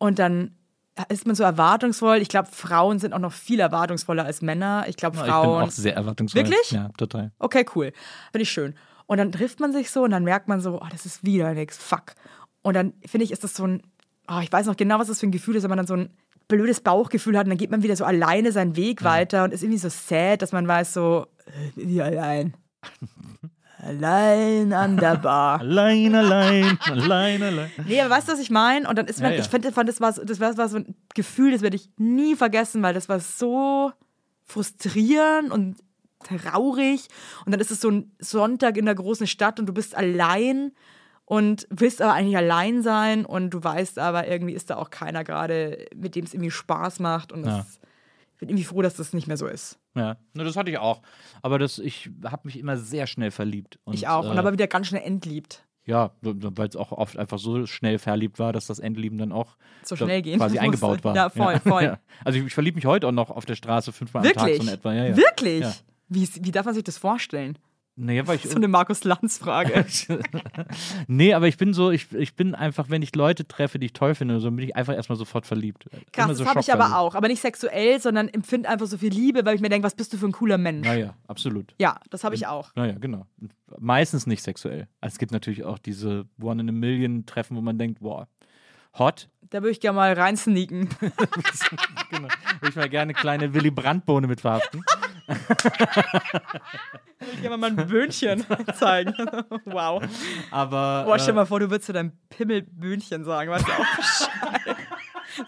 Und 0.01 0.17
dann 0.17 0.55
ist 1.09 1.27
man 1.27 1.35
so 1.35 1.43
erwartungsvoll. 1.43 2.17
Ich 2.17 2.27
glaube, 2.27 2.49
Frauen 2.51 2.97
sind 2.97 3.13
auch 3.13 3.19
noch 3.19 3.31
viel 3.33 3.59
erwartungsvoller 3.59 4.25
als 4.25 4.41
Männer. 4.41 4.85
Ich 4.87 4.97
glaube, 4.97 5.15
Ich 5.17 5.21
bin 5.21 5.31
Frauen. 5.31 5.63
auch 5.65 5.69
sehr 5.69 5.95
erwartungsvoll. 5.95 6.41
Wirklich? 6.41 6.71
Ja, 6.71 6.89
total. 6.97 7.31
Okay, 7.37 7.63
cool. 7.75 7.93
Finde 8.31 8.41
ich 8.41 8.49
schön. 8.49 8.73
Und 9.05 9.17
dann 9.19 9.31
trifft 9.31 9.59
man 9.59 9.71
sich 9.73 9.91
so 9.91 10.01
und 10.03 10.09
dann 10.09 10.23
merkt 10.23 10.47
man 10.47 10.59
so, 10.59 10.81
oh, 10.81 10.87
das 10.89 11.05
ist 11.05 11.23
wieder 11.23 11.53
nix, 11.53 11.77
fuck. 11.77 12.15
Und 12.63 12.73
dann 12.75 12.93
finde 13.05 13.25
ich, 13.25 13.31
ist 13.31 13.43
das 13.43 13.53
so 13.53 13.67
ein, 13.67 13.83
oh, 14.27 14.39
ich 14.41 14.51
weiß 14.51 14.65
noch 14.65 14.75
genau, 14.75 14.97
was 14.97 15.07
das 15.07 15.19
für 15.19 15.27
ein 15.27 15.31
Gefühl 15.31 15.55
ist, 15.55 15.61
wenn 15.61 15.69
man 15.69 15.77
dann 15.77 15.87
so 15.87 15.93
ein 15.95 16.09
blödes 16.47 16.81
Bauchgefühl 16.81 17.37
hat 17.37 17.45
und 17.45 17.51
dann 17.51 17.59
geht 17.59 17.69
man 17.69 17.83
wieder 17.83 17.95
so 17.95 18.03
alleine 18.03 18.51
seinen 18.51 18.75
Weg 18.75 19.03
weiter 19.03 19.43
und 19.43 19.53
ist 19.53 19.61
irgendwie 19.61 19.77
so 19.77 19.89
sad, 19.89 20.41
dass 20.41 20.51
man 20.51 20.67
weiß 20.67 20.93
so, 20.93 21.27
äh, 21.45 21.71
wie 21.75 22.01
allein. 22.01 22.55
Allein 23.81 24.73
an 24.73 24.97
der 24.97 25.15
Bar. 25.17 25.59
Allein, 25.61 26.13
allein, 26.15 26.77
allein, 26.89 27.41
allein. 27.43 27.71
Nee, 27.85 27.99
aber 28.01 28.15
weißt 28.15 28.27
du, 28.29 28.33
was 28.33 28.39
ich 28.39 28.49
meine? 28.51 28.87
Und 28.87 28.97
dann 28.97 29.07
ist 29.07 29.19
man, 29.21 29.31
Ja, 29.31 29.37
ja. 29.37 29.43
ich 29.43 29.49
fand, 29.49 29.65
fand 29.73 29.89
das, 29.89 29.99
war, 30.01 30.13
so- 30.13 30.23
das 30.23 30.39
war, 30.39 30.55
war 30.57 30.69
so 30.69 30.77
ein 30.77 30.95
Gefühl, 31.15 31.51
das 31.51 31.61
werde 31.61 31.75
ich 31.75 31.89
nie 31.97 32.35
vergessen, 32.35 32.81
weil 32.83 32.93
das 32.93 33.09
war 33.09 33.19
so 33.19 33.91
frustrierend 34.45 35.51
und 35.51 35.77
traurig. 36.23 37.07
Und 37.45 37.51
dann 37.51 37.59
ist 37.61 37.71
es 37.71 37.81
so 37.81 37.89
ein 37.89 38.11
Sonntag 38.19 38.77
in 38.77 38.85
der 38.85 38.95
großen 38.95 39.25
Stadt 39.27 39.59
und 39.59 39.65
du 39.65 39.73
bist 39.73 39.95
allein 39.95 40.71
und 41.25 41.65
willst 41.69 42.01
aber 42.01 42.13
eigentlich 42.13 42.37
allein 42.37 42.83
sein 42.83 43.25
und 43.25 43.51
du 43.51 43.63
weißt 43.63 43.97
aber, 43.99 44.27
irgendwie 44.27 44.53
ist 44.53 44.69
da 44.69 44.75
auch 44.75 44.89
keiner 44.89 45.23
gerade, 45.23 45.85
mit 45.95 46.15
dem 46.15 46.25
es 46.25 46.33
irgendwie 46.33 46.51
Spaß 46.51 46.99
macht. 46.99 47.31
Und 47.31 47.43
das, 47.45 47.55
Ja. 47.55 47.65
ich 47.71 47.79
bin 48.41 48.49
irgendwie 48.49 48.65
froh, 48.65 48.81
dass 48.81 48.95
das 48.95 49.13
nicht 49.13 49.27
mehr 49.27 49.37
so 49.37 49.47
ist. 49.47 49.79
Ja, 49.95 50.17
ne, 50.33 50.43
das 50.43 50.57
hatte 50.57 50.71
ich 50.71 50.77
auch. 50.79 51.01
Aber 51.43 51.59
das, 51.59 51.77
ich 51.79 52.09
habe 52.25 52.41
mich 52.45 52.57
immer 52.59 52.75
sehr 52.75 53.05
schnell 53.07 53.31
verliebt. 53.31 53.79
Und, 53.83 53.93
ich 53.93 54.07
auch. 54.07 54.27
Und 54.27 54.35
äh, 54.35 54.39
aber 54.39 54.51
wieder 54.51 54.67
ganz 54.67 54.87
schnell 54.87 55.03
entliebt. 55.03 55.63
Ja, 55.85 56.11
weil 56.21 56.67
es 56.67 56.75
auch 56.75 56.91
oft 56.91 57.17
einfach 57.17 57.39
so 57.39 57.65
schnell 57.65 57.99
verliebt 57.99 58.39
war, 58.39 58.51
dass 58.51 58.67
das 58.67 58.79
Endlieben 58.79 59.17
dann 59.17 59.31
auch 59.31 59.57
So 59.83 59.95
schnell 59.95 60.21
gehen 60.21 60.37
quasi 60.37 60.55
musste. 60.55 60.61
eingebaut 60.65 61.03
war. 61.03 61.15
Ja, 61.15 61.29
voll, 61.29 61.59
voll. 61.63 61.83
Ja. 61.83 61.99
Also 62.25 62.39
ich, 62.39 62.45
ich 62.45 62.53
verliebe 62.53 62.75
mich 62.75 62.85
heute 62.85 63.07
auch 63.07 63.11
noch 63.11 63.29
auf 63.29 63.45
der 63.45 63.55
Straße 63.55 63.91
fünfmal 63.91 64.21
am 64.21 64.29
Wirklich? 64.29 64.57
Tag 64.57 64.65
so 64.65 64.71
in 64.71 64.75
etwa. 64.77 64.93
Ja, 64.93 65.05
ja. 65.05 65.17
Wirklich? 65.17 65.61
Ja. 65.61 65.73
Wie, 66.07 66.27
wie 66.41 66.51
darf 66.51 66.65
man 66.65 66.73
sich 66.75 66.83
das 66.83 66.97
vorstellen? 66.97 67.57
Nee, 67.97 68.25
weil 68.25 68.37
ich 68.37 68.43
So 68.43 68.55
eine 68.55 68.69
Markus-Lanz-Frage. 68.69 69.85
nee, 71.07 71.33
aber 71.33 71.47
ich 71.47 71.57
bin 71.57 71.73
so, 71.73 71.91
ich, 71.91 72.11
ich 72.13 72.35
bin 72.35 72.55
einfach, 72.55 72.89
wenn 72.89 73.01
ich 73.01 73.15
Leute 73.15 73.47
treffe, 73.47 73.79
die 73.79 73.87
ich 73.87 73.93
toll 73.93 74.15
finde, 74.15 74.39
so 74.39 74.49
bin 74.49 74.65
ich 74.65 74.75
einfach 74.75 74.95
erstmal 74.95 75.17
sofort 75.17 75.45
verliebt. 75.45 75.85
Krass, 76.13 76.37
so 76.37 76.43
das 76.43 76.47
habe 76.47 76.61
ich 76.61 76.71
aber 76.71 76.97
auch. 76.97 77.15
Aber 77.15 77.27
nicht 77.27 77.41
sexuell, 77.41 77.99
sondern 77.99 78.29
empfinde 78.29 78.69
einfach 78.69 78.87
so 78.87 78.97
viel 78.97 79.11
Liebe, 79.11 79.45
weil 79.45 79.55
ich 79.55 79.61
mir 79.61 79.69
denke, 79.69 79.85
was 79.85 79.95
bist 79.95 80.13
du 80.13 80.17
für 80.17 80.25
ein 80.25 80.31
cooler 80.31 80.57
Mensch. 80.57 80.87
Naja, 80.87 81.15
absolut. 81.27 81.75
Ja, 81.79 81.99
das 82.09 82.23
habe 82.23 82.35
ich 82.35 82.47
auch. 82.47 82.73
Naja, 82.75 82.95
genau. 82.97 83.25
Meistens 83.77 84.25
nicht 84.25 84.41
sexuell. 84.41 84.87
Also 85.01 85.15
es 85.15 85.19
gibt 85.19 85.33
natürlich 85.33 85.63
auch 85.63 85.77
diese 85.77 86.25
One 86.41 86.61
in 86.61 86.69
a 86.69 86.71
Million 86.71 87.25
Treffen, 87.25 87.57
wo 87.57 87.61
man 87.61 87.77
denkt, 87.77 87.99
boah, 87.99 88.27
hot. 88.97 89.29
Da 89.49 89.61
würde 89.61 89.71
ich 89.71 89.81
gerne 89.81 89.97
mal 89.97 90.13
reinsneaken. 90.13 90.89
genau. 92.09 92.27
Würde 92.59 92.69
ich 92.69 92.75
mal 92.75 92.89
gerne 92.89 93.11
eine 93.11 93.13
kleine 93.13 93.53
Willy 93.53 93.71
Brandt-Bohne 93.71 94.27
mit 94.27 94.41
verhaften. 94.41 94.83
Ich 97.33 97.41
gerne 97.41 97.57
mal 97.57 97.67
ein 97.67 97.75
Böhnchen 97.87 98.45
zeigen. 98.75 99.13
wow. 99.65 100.01
Aber. 100.49 101.03
Boah, 101.05 101.19
stell 101.19 101.31
äh, 101.33 101.35
mal 101.35 101.45
vor, 101.45 101.59
du 101.59 101.69
würdest 101.69 101.85
zu 101.87 101.93
deinem 101.93 102.13
Pimmel 102.29 102.63
Böhnchen 102.63 103.23
sagen. 103.23 103.51
Weißt 103.51 103.67
du 103.67 103.71
auch 103.71 103.95
Bescheid. 103.95 104.75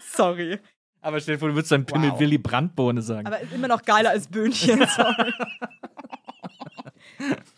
Sorry. 0.12 0.58
aber 1.02 1.20
stell 1.20 1.34
dir 1.34 1.38
vor, 1.40 1.48
du 1.48 1.54
würdest 1.54 1.72
dein 1.72 1.84
Pimmel 1.84 2.10
Wow. 2.12 2.20
Willy 2.20 2.38
Brandt-Bohne 2.38 3.02
sagen. 3.02 3.26
Aber 3.26 3.40
ist 3.40 3.52
immer 3.52 3.68
noch 3.68 3.82
geiler 3.82 4.10
als 4.10 4.28
Böhnchen. 4.28 4.86
Sorry. 4.96 5.32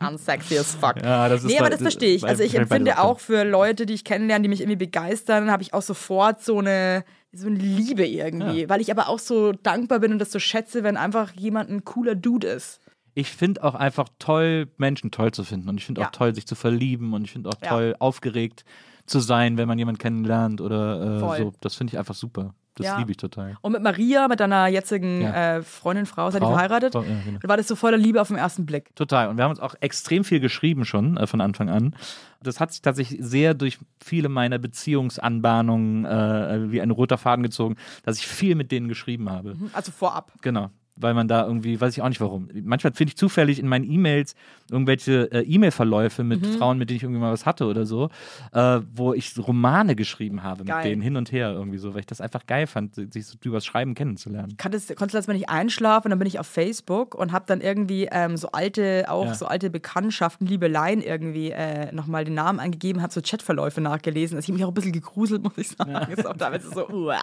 Unsexy 0.00 0.58
as 0.58 0.74
fuck. 0.74 1.02
ja, 1.02 1.28
das 1.28 1.40
ist 1.42 1.46
Nee, 1.48 1.58
aber 1.58 1.66
doch- 1.66 1.72
das 1.76 1.82
verstehe 1.82 2.14
ich. 2.14 2.22
weil- 2.22 2.30
Also 2.30 2.42
ich 2.42 2.54
empfinde 2.54 2.98
auch 2.98 3.20
für 3.20 3.44
Leute, 3.44 3.86
die 3.86 3.94
ich 3.94 4.04
kennenlerne, 4.04 4.42
die 4.42 4.48
mich 4.48 4.60
irgendwie 4.60 4.76
begeistern, 4.76 5.50
habe 5.50 5.62
ich 5.62 5.72
auch 5.74 5.82
sofort 5.82 6.42
so 6.42 6.58
eine, 6.58 7.04
so 7.36 7.46
eine 7.48 7.58
Liebe 7.58 8.06
irgendwie. 8.06 8.68
Weil 8.68 8.80
ich 8.80 8.90
aber 8.90 9.08
auch 9.08 9.18
so 9.18 9.52
dankbar 9.52 10.00
bin 10.00 10.12
und 10.12 10.18
das 10.18 10.32
so 10.32 10.38
schätze, 10.38 10.82
wenn 10.82 10.96
einfach 10.96 11.32
jemand 11.32 11.70
ein 11.70 11.84
cooler 11.84 12.14
Dude 12.14 12.46
ist. 12.46 12.80
Ich 13.14 13.30
finde 13.30 13.64
auch 13.64 13.74
einfach 13.74 14.08
toll, 14.18 14.68
Menschen 14.76 15.10
toll 15.10 15.32
zu 15.32 15.42
finden. 15.44 15.68
Und 15.68 15.78
ich 15.78 15.86
finde 15.86 16.02
Ja. 16.02 16.08
auch 16.08 16.12
toll, 16.12 16.34
sich 16.34 16.46
zu 16.46 16.54
verlieben. 16.54 17.12
Und 17.14 17.24
ich 17.24 17.32
finde 17.32 17.48
auch 17.50 17.62
Ja. 17.62 17.68
toll, 17.70 17.96
aufgeregt 17.98 18.64
zu 19.06 19.20
sein, 19.20 19.56
wenn 19.56 19.68
man 19.68 19.78
jemanden 19.78 19.98
kennenlernt 19.98 20.60
oder 20.60 21.36
äh, 21.36 21.42
so. 21.42 21.52
Das 21.60 21.74
finde 21.76 21.92
ich 21.92 21.98
einfach 21.98 22.14
super. 22.14 22.54
Das 22.76 22.86
Ja. 22.86 22.98
liebe 22.98 23.10
ich 23.10 23.16
total. 23.16 23.56
Und 23.62 23.72
mit 23.72 23.82
Maria, 23.82 24.28
mit 24.28 24.38
deiner 24.38 24.66
jetzigen 24.68 25.22
Ja. 25.22 25.56
äh, 25.56 25.62
Freundin, 25.62 26.06
Frau, 26.06 26.30
seid 26.30 26.42
ihr 26.42 26.48
verheiratet? 26.48 26.92
Frau, 26.92 27.02
ja, 27.02 27.08
genau. 27.24 27.38
War 27.42 27.56
das 27.56 27.66
so 27.68 27.74
voller 27.74 27.96
Liebe 27.96 28.20
auf 28.20 28.28
den 28.28 28.36
ersten 28.36 28.66
Blick. 28.66 28.94
Total. 28.94 29.28
Und 29.28 29.36
wir 29.38 29.44
haben 29.44 29.50
uns 29.50 29.60
auch 29.60 29.74
extrem 29.80 30.24
viel 30.24 30.40
geschrieben 30.40 30.84
schon 30.84 31.16
äh, 31.16 31.26
von 31.26 31.40
Anfang 31.40 31.68
an. 31.70 31.96
Das 32.42 32.60
hat 32.60 32.72
sich 32.72 32.82
tatsächlich 32.82 33.18
sehr 33.22 33.54
durch 33.54 33.78
viele 34.04 34.28
meiner 34.28 34.58
Beziehungsanbahnungen 34.58 36.04
äh, 36.04 36.70
wie 36.70 36.80
ein 36.80 36.90
roter 36.90 37.18
Faden 37.18 37.42
gezogen, 37.42 37.76
dass 38.04 38.18
ich 38.18 38.26
viel 38.26 38.54
mit 38.54 38.70
denen 38.72 38.88
geschrieben 38.88 39.30
habe. 39.30 39.56
Also 39.72 39.90
vorab. 39.92 40.32
Genau. 40.42 40.70
Weil 40.98 41.12
man 41.14 41.28
da 41.28 41.46
irgendwie, 41.46 41.80
weiß 41.80 41.92
ich 41.96 42.02
auch 42.02 42.08
nicht 42.08 42.20
warum. 42.20 42.48
Manchmal 42.62 42.92
finde 42.94 43.10
ich 43.10 43.16
zufällig 43.16 43.58
in 43.58 43.68
meinen 43.68 43.84
E-Mails 43.90 44.34
irgendwelche 44.70 45.30
äh, 45.30 45.42
E-Mail-Verläufe 45.42 46.24
mit 46.24 46.40
Mhm. 46.40 46.52
Frauen, 46.58 46.78
mit 46.78 46.88
denen 46.90 46.96
ich 46.96 47.02
irgendwie 47.02 47.20
mal 47.20 47.32
was 47.32 47.44
hatte 47.46 47.66
oder 47.66 47.84
so, 47.86 48.08
äh, 48.52 48.80
wo 48.94 49.12
ich 49.14 49.34
Romane 49.38 49.94
geschrieben 49.94 50.42
habe 50.42 50.64
Geil. 50.64 50.76
mit 50.76 50.84
denen 50.86 51.02
hin 51.02 51.16
und 51.16 51.32
her 51.32 51.52
irgendwie 51.52 51.78
so, 51.78 51.92
weil 51.94 52.00
ich 52.00 52.06
das 52.06 52.20
einfach 52.20 52.46
geil 52.46 52.66
fand, 52.66 52.94
sich 52.94 53.26
so 53.26 53.36
übers 53.44 53.64
Schreiben 53.66 53.94
kennenzulernen. 53.94 54.56
Konntest, 54.60 54.88
konntest 54.96 55.14
letztes 55.14 55.26
Mal 55.28 55.34
nicht 55.34 55.48
einschlafen 55.50 56.06
und 56.06 56.10
dann 56.10 56.18
bin 56.18 56.28
ich 56.28 56.38
auf 56.38 56.46
Facebook 56.46 57.14
und 57.14 57.30
habe 57.32 57.44
dann 57.46 57.60
irgendwie 57.60 58.08
ähm, 58.10 58.36
so 58.36 58.48
alte, 58.52 59.04
auch 59.08 59.26
Ja. 59.26 59.34
so 59.34 59.46
alte 59.46 59.70
Bekanntschaften, 59.70 60.46
Liebeleien 60.46 61.02
irgendwie 61.02 61.50
äh, 61.50 61.92
nochmal 61.92 62.24
den 62.24 62.34
Namen 62.34 62.58
eingegeben, 62.60 63.02
habe 63.02 63.12
so 63.12 63.20
Chatverläufe 63.22 63.80
nachgelesen. 63.80 64.36
Also 64.36 64.46
ich 64.46 64.48
habe 64.50 64.56
mich 64.58 64.64
auch 64.64 64.70
ein 64.70 64.74
bisschen 64.74 64.92
gegruselt, 64.92 65.42
muss 65.44 65.58
ich 65.58 65.68
sagen. 65.68 66.10
Ist 66.12 66.26
auch 66.26 66.36
teilweise 66.36 66.70
so, 66.70 66.88
uah. 66.88 67.20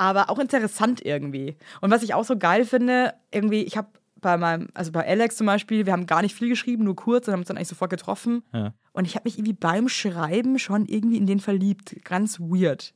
Aber 0.00 0.30
auch 0.30 0.38
interessant 0.38 1.04
irgendwie. 1.04 1.58
Und 1.82 1.90
was 1.90 2.02
ich 2.02 2.14
auch 2.14 2.24
so 2.24 2.38
geil 2.38 2.64
finde, 2.64 3.12
irgendwie, 3.30 3.64
ich 3.64 3.76
habe 3.76 3.88
bei 4.22 4.38
meinem, 4.38 4.68
also 4.72 4.92
bei 4.92 5.06
Alex 5.06 5.36
zum 5.36 5.46
Beispiel, 5.46 5.84
wir 5.84 5.92
haben 5.92 6.06
gar 6.06 6.22
nicht 6.22 6.34
viel 6.34 6.48
geschrieben, 6.48 6.84
nur 6.84 6.96
kurz 6.96 7.28
und 7.28 7.32
haben 7.32 7.40
uns 7.40 7.48
dann 7.48 7.58
eigentlich 7.58 7.68
sofort 7.68 7.90
getroffen. 7.90 8.42
Ja. 8.54 8.72
Und 8.94 9.04
ich 9.04 9.14
habe 9.14 9.24
mich 9.26 9.36
irgendwie 9.36 9.52
beim 9.52 9.90
Schreiben 9.90 10.58
schon 10.58 10.86
irgendwie 10.86 11.18
in 11.18 11.26
den 11.26 11.38
verliebt. 11.38 12.02
Ganz 12.02 12.40
weird. 12.40 12.94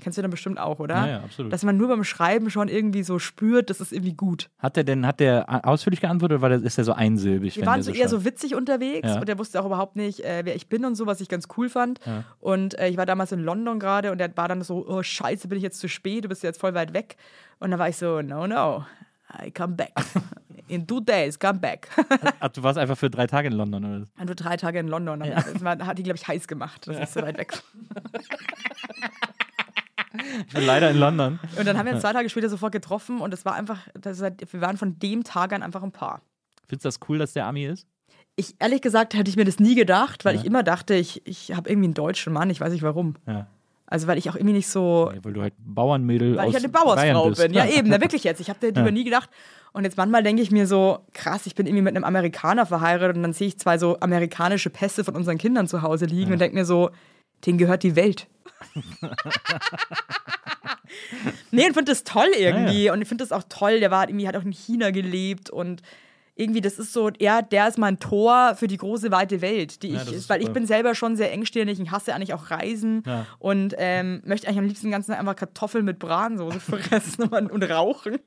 Kennst 0.00 0.18
du 0.18 0.22
dann 0.22 0.30
bestimmt 0.30 0.58
auch, 0.58 0.78
oder? 0.78 0.94
Ja, 0.96 1.06
ja, 1.06 1.16
absolut. 1.20 1.52
Dass 1.52 1.62
man 1.62 1.76
nur 1.76 1.88
beim 1.88 2.04
Schreiben 2.04 2.50
schon 2.50 2.68
irgendwie 2.68 3.02
so 3.02 3.18
spürt, 3.18 3.70
das 3.70 3.80
ist 3.80 3.92
irgendwie 3.92 4.14
gut. 4.14 4.50
Hat 4.58 4.76
der 4.76 4.84
denn, 4.84 5.06
hat 5.06 5.20
der 5.20 5.66
ausführlich 5.66 6.00
geantwortet 6.00 6.36
oder 6.36 6.42
war 6.42 6.48
der, 6.48 6.62
ist 6.62 6.76
der 6.78 6.84
so 6.84 6.92
einsilbig? 6.92 7.56
Wir 7.56 7.66
waren 7.66 7.76
der 7.76 7.84
so 7.84 7.92
eher 7.92 8.08
so 8.08 8.24
witzig 8.24 8.54
unterwegs 8.54 9.08
Ja. 9.08 9.20
und 9.20 9.28
er 9.28 9.38
wusste 9.38 9.60
auch 9.60 9.66
überhaupt 9.66 9.96
nicht, 9.96 10.24
äh, 10.24 10.42
wer 10.44 10.56
ich 10.56 10.68
bin 10.68 10.84
und 10.84 10.94
so, 10.94 11.06
was 11.06 11.20
ich 11.20 11.28
ganz 11.28 11.48
cool 11.56 11.68
fand. 11.68 12.00
Ja. 12.06 12.24
Und 12.40 12.78
äh, 12.78 12.88
ich 12.88 12.96
war 12.96 13.06
damals 13.06 13.32
in 13.32 13.40
London 13.40 13.78
gerade 13.78 14.10
und 14.12 14.20
er 14.20 14.36
war 14.36 14.48
dann 14.48 14.62
so, 14.62 14.86
oh 14.88 15.02
scheiße, 15.02 15.48
bin 15.48 15.56
ich 15.58 15.62
jetzt 15.62 15.78
zu 15.80 15.88
spät, 15.88 16.24
du 16.24 16.28
bist 16.28 16.42
jetzt 16.42 16.60
voll 16.60 16.74
weit 16.74 16.92
weg. 16.94 17.16
Und 17.58 17.70
dann 17.70 17.78
war 17.78 17.88
ich 17.88 17.96
so, 17.96 18.22
no, 18.22 18.46
no, 18.46 18.84
I 19.44 19.50
come 19.50 19.74
back. 19.74 19.92
In 20.68 20.86
two 20.86 21.00
days, 21.00 21.36
come 21.36 21.58
back. 21.58 21.88
Ach, 22.38 22.48
du 22.48 22.62
warst 22.62 22.78
einfach 22.78 22.96
für 22.96 23.10
drei 23.10 23.26
Tage 23.26 23.48
in 23.48 23.54
London 23.54 23.84
oder? 23.84 24.24
Nur 24.24 24.34
drei 24.36 24.56
Tage 24.56 24.78
in 24.78 24.86
London. 24.86 25.24
Ja. 25.24 25.42
Das 25.42 25.64
hat 25.84 25.98
die, 25.98 26.04
glaube 26.04 26.16
ich, 26.16 26.28
heiß 26.28 26.46
gemacht, 26.46 26.86
dass 26.86 26.96
ich 26.96 27.08
so 27.08 27.22
weit 27.22 27.38
weg 27.38 27.52
Ich 30.48 30.54
bin 30.54 30.66
leider 30.66 30.90
in 30.90 30.96
London. 30.98 31.38
Und 31.58 31.66
dann 31.66 31.78
haben 31.78 31.86
wir 31.86 31.92
uns 31.92 32.02
zwei 32.02 32.12
Tage 32.12 32.28
später 32.28 32.48
sofort 32.48 32.72
getroffen 32.72 33.20
und 33.20 33.32
es 33.32 33.44
war 33.44 33.54
einfach, 33.54 33.78
das 33.94 34.20
war, 34.20 34.30
wir 34.50 34.60
waren 34.60 34.76
von 34.76 34.98
dem 34.98 35.24
Tag 35.24 35.52
an 35.52 35.62
einfach 35.62 35.82
ein 35.82 35.92
Paar. 35.92 36.22
Findest 36.68 36.84
du 36.84 36.88
das 36.88 37.08
cool, 37.08 37.18
dass 37.18 37.32
der 37.32 37.46
Ami 37.46 37.64
ist? 37.66 37.86
Ich, 38.36 38.54
ehrlich 38.58 38.80
gesagt, 38.80 39.14
hätte 39.14 39.28
ich 39.30 39.36
mir 39.36 39.44
das 39.44 39.58
nie 39.60 39.74
gedacht, 39.74 40.24
weil 40.24 40.34
Ja. 40.34 40.40
ich 40.40 40.46
immer 40.46 40.62
dachte, 40.62 40.94
ich, 40.94 41.26
ich 41.26 41.52
habe 41.54 41.68
irgendwie 41.68 41.86
einen 41.86 41.94
deutschen 41.94 42.32
Mann, 42.32 42.48
ich 42.50 42.60
weiß 42.60 42.72
nicht 42.72 42.82
warum. 42.82 43.14
Ja. 43.26 43.46
Also, 43.86 44.06
weil 44.06 44.18
ich 44.18 44.30
auch 44.30 44.36
irgendwie 44.36 44.52
nicht 44.54 44.68
so, 44.68 45.10
Weil 45.22 45.32
du 45.32 45.42
halt 45.42 45.54
Bauernmädel 45.58 46.36
weil 46.36 46.48
ich 46.48 46.54
halt 46.54 46.62
eine 46.64 46.72
Bauersfrau 46.72 47.30
bin. 47.30 47.52
Ja, 47.52 47.66
eben, 47.66 47.88
na, 47.88 48.00
wirklich 48.00 48.22
jetzt. 48.22 48.40
Ich 48.40 48.48
habe 48.48 48.58
darüber 48.60 48.86
Ja. 48.86 48.90
nie 48.92 49.02
gedacht. 49.02 49.28
Und 49.72 49.82
jetzt 49.84 49.96
manchmal 49.96 50.22
denke 50.22 50.42
ich 50.42 50.52
mir 50.52 50.66
so, 50.68 51.00
krass, 51.12 51.46
ich 51.46 51.56
bin 51.56 51.66
irgendwie 51.66 51.82
mit 51.82 51.96
einem 51.96 52.04
Amerikaner 52.04 52.66
verheiratet 52.66 53.16
und 53.16 53.22
dann 53.24 53.32
sehe 53.32 53.48
ich 53.48 53.58
zwei 53.58 53.78
so 53.78 53.98
amerikanische 53.98 54.70
Pässe 54.70 55.02
von 55.02 55.16
unseren 55.16 55.38
Kindern 55.38 55.66
zu 55.66 55.82
Hause 55.82 56.06
liegen 56.06 56.32
und 56.32 56.40
denke 56.40 56.56
mir 56.56 56.64
so, 56.64 56.90
denen 57.46 57.58
gehört 57.58 57.82
die 57.82 57.96
Welt. 57.96 58.26
nee, 61.50 61.66
und 61.66 61.74
finde 61.74 61.92
das 61.92 62.04
toll 62.04 62.28
irgendwie. 62.36 62.90
Und 62.90 63.02
ich 63.02 63.08
finde 63.08 63.24
das 63.24 63.32
auch 63.32 63.44
toll. 63.48 63.80
Der 63.80 63.90
war 63.90 64.08
irgendwie, 64.08 64.28
hat 64.28 64.36
auch 64.36 64.44
in 64.44 64.52
China 64.52 64.90
gelebt 64.90 65.50
und 65.50 65.82
irgendwie, 66.36 66.60
das 66.62 66.78
ist 66.78 66.92
so, 66.94 67.10
er, 67.18 67.42
der 67.42 67.68
ist 67.68 67.76
mein 67.76 67.98
Tor 67.98 68.54
für 68.56 68.66
die 68.66 68.78
große, 68.78 69.10
weite 69.10 69.42
Welt, 69.42 69.82
die 69.82 69.88
Ja, 69.90 70.02
ich, 70.02 70.12
ist 70.12 70.30
weil 70.30 70.40
ich 70.40 70.50
bin 70.50 70.64
selber 70.66 70.94
schon 70.94 71.14
sehr 71.14 71.30
engstirnig, 71.32 71.78
ich 71.78 71.90
hasse 71.90 72.14
eigentlich 72.14 72.32
auch 72.32 72.50
Reisen 72.50 73.02
Ja. 73.04 73.26
und 73.38 73.74
ähm, 73.76 74.22
möchte 74.24 74.46
eigentlich 74.46 74.58
am 74.60 74.64
liebsten 74.64 74.86
den 74.86 74.92
ganzen 74.92 75.10
Tag 75.10 75.20
einfach 75.20 75.36
Kartoffeln 75.36 75.84
mit 75.84 75.98
Bratensoße 75.98 76.60
fressen 76.60 77.24
und, 77.24 77.50
und 77.50 77.62
rauchen. 77.64 78.20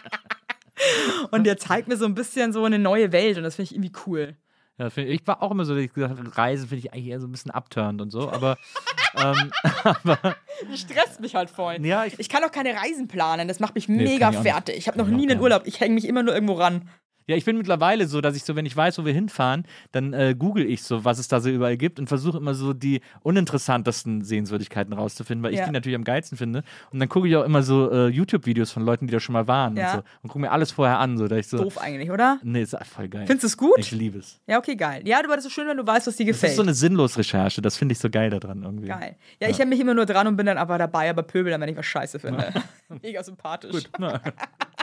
und 1.30 1.44
der 1.44 1.58
zeigt 1.58 1.88
mir 1.88 1.98
so 1.98 2.06
ein 2.06 2.14
bisschen 2.14 2.54
so 2.54 2.64
eine 2.64 2.78
neue 2.78 3.12
Welt 3.12 3.36
und 3.36 3.42
das 3.42 3.56
finde 3.56 3.64
ich 3.70 3.74
irgendwie 3.74 3.92
cool. 4.06 4.36
Ja, 4.78 4.90
find, 4.90 5.08
ich 5.10 5.26
war 5.26 5.42
auch 5.42 5.50
immer 5.50 5.64
so, 5.64 5.74
dass 5.74 5.82
ich 5.82 5.92
gesagt 5.92 6.16
habe, 6.18 6.36
Reisen 6.36 6.68
finde 6.68 6.86
ich 6.86 6.92
eigentlich 6.92 7.06
eher 7.08 7.20
so 7.20 7.26
ein 7.26 7.32
bisschen 7.32 7.50
abturnt 7.50 8.00
und 8.00 8.10
so, 8.10 8.30
aber, 8.30 8.56
ähm, 9.16 9.50
aber 9.84 10.36
stresst 10.74 11.20
mich 11.20 11.34
halt 11.34 11.50
voll. 11.50 11.84
Ja, 11.84 12.04
ich- 12.04 12.18
ich, 12.18 12.28
kann 12.28 12.44
auch 12.44 12.52
keine 12.52 12.74
Reisen 12.74 13.08
planen, 13.08 13.48
das 13.48 13.58
macht 13.60 13.74
mich 13.74 13.88
Nee, 13.88 14.04
mega 14.04 14.30
ich 14.30 14.36
fertig. 14.38 14.76
Ich 14.76 14.86
habe 14.88 14.98
noch 14.98 15.08
nie 15.08 15.28
einen 15.30 15.40
Urlaub, 15.40 15.62
ich 15.66 15.80
hänge 15.80 15.94
mich 15.94 16.06
immer 16.06 16.22
nur 16.22 16.32
irgendwo 16.34 16.54
ran. 16.54 16.88
Ja, 17.28 17.36
ich 17.36 17.44
bin 17.44 17.56
mittlerweile 17.56 18.08
so, 18.08 18.20
dass 18.20 18.34
ich 18.34 18.42
so, 18.42 18.56
wenn 18.56 18.66
ich 18.66 18.76
weiß, 18.76 18.98
wo 18.98 19.04
wir 19.04 19.12
hinfahren, 19.12 19.64
dann 19.92 20.12
äh, 20.14 20.34
google 20.36 20.64
ich 20.66 20.82
so, 20.82 21.04
was 21.04 21.18
es 21.20 21.28
da 21.28 21.40
so 21.40 21.48
überall 21.50 21.76
gibt 21.76 22.00
und 22.00 22.08
versuche 22.08 22.38
immer 22.38 22.54
so 22.54 22.72
die 22.72 23.00
uninteressantesten 23.20 24.22
Sehenswürdigkeiten 24.24 24.92
rauszufinden, 24.92 25.42
weil 25.44 25.52
ich 25.52 25.58
Ja. 25.60 25.66
die 25.66 25.72
natürlich 25.72 25.94
am 25.96 26.04
geilsten 26.04 26.36
finde. 26.38 26.64
Und 26.90 26.98
dann 27.00 27.08
gucke 27.08 27.28
ich 27.28 27.36
auch 27.36 27.44
immer 27.44 27.62
so 27.62 27.90
äh, 27.92 28.08
YouTube-Videos 28.08 28.72
von 28.72 28.82
Leuten, 28.84 29.06
die 29.06 29.12
da 29.12 29.20
schon 29.20 29.34
mal 29.34 29.46
waren 29.46 29.76
Ja. 29.76 29.92
und 29.92 29.98
so 29.98 30.04
und 30.22 30.28
gucke 30.30 30.40
mir 30.40 30.50
alles 30.50 30.72
vorher 30.72 30.98
an, 30.98 31.16
so 31.18 31.28
dass 31.28 31.38
ich 31.38 31.48
so. 31.48 31.58
Doof 31.58 31.78
eigentlich, 31.78 32.10
oder? 32.10 32.38
Nee, 32.42 32.62
ist 32.62 32.76
voll 32.84 33.08
geil. 33.08 33.26
Findest 33.26 33.42
du 33.44 33.46
es 33.48 33.56
gut? 33.56 33.74
Ich 33.78 33.92
liebe 33.92 34.18
es. 34.18 34.40
Ja, 34.46 34.58
okay, 34.58 34.74
geil. 34.74 35.02
Ja, 35.06 35.18
aber 35.22 35.36
das 35.36 35.44
ist 35.44 35.52
schön, 35.52 35.68
wenn 35.68 35.76
du 35.76 35.86
weißt, 35.86 36.06
was 36.06 36.16
dir 36.16 36.26
Das 36.26 36.36
gefällt. 36.36 36.50
ist 36.52 36.56
so 36.56 36.62
eine 36.62 36.74
Sinnlos-Recherche, 36.74 37.60
das 37.62 37.76
finde 37.76 37.92
ich 37.92 37.98
so 37.98 38.08
geil 38.10 38.30
daran 38.30 38.62
irgendwie. 38.62 38.88
Geil. 38.88 39.16
Ja, 39.40 39.48
ich 39.48 39.58
hänge 39.58 39.68
mich 39.70 39.80
immer 39.80 39.94
nur 39.94 40.06
dran 40.06 40.26
und 40.26 40.36
bin 40.36 40.46
dann 40.46 40.58
aber 40.58 40.78
dabei, 40.78 41.10
aber 41.10 41.22
pöbel 41.22 41.50
dann, 41.52 41.60
wenn 41.60 41.68
ich 41.68 41.76
was 41.76 41.86
scheiße 41.86 42.18
finde. 42.18 42.52
Mega 43.02 43.22
sympathisch. 43.22 43.72
Gut, 43.72 43.90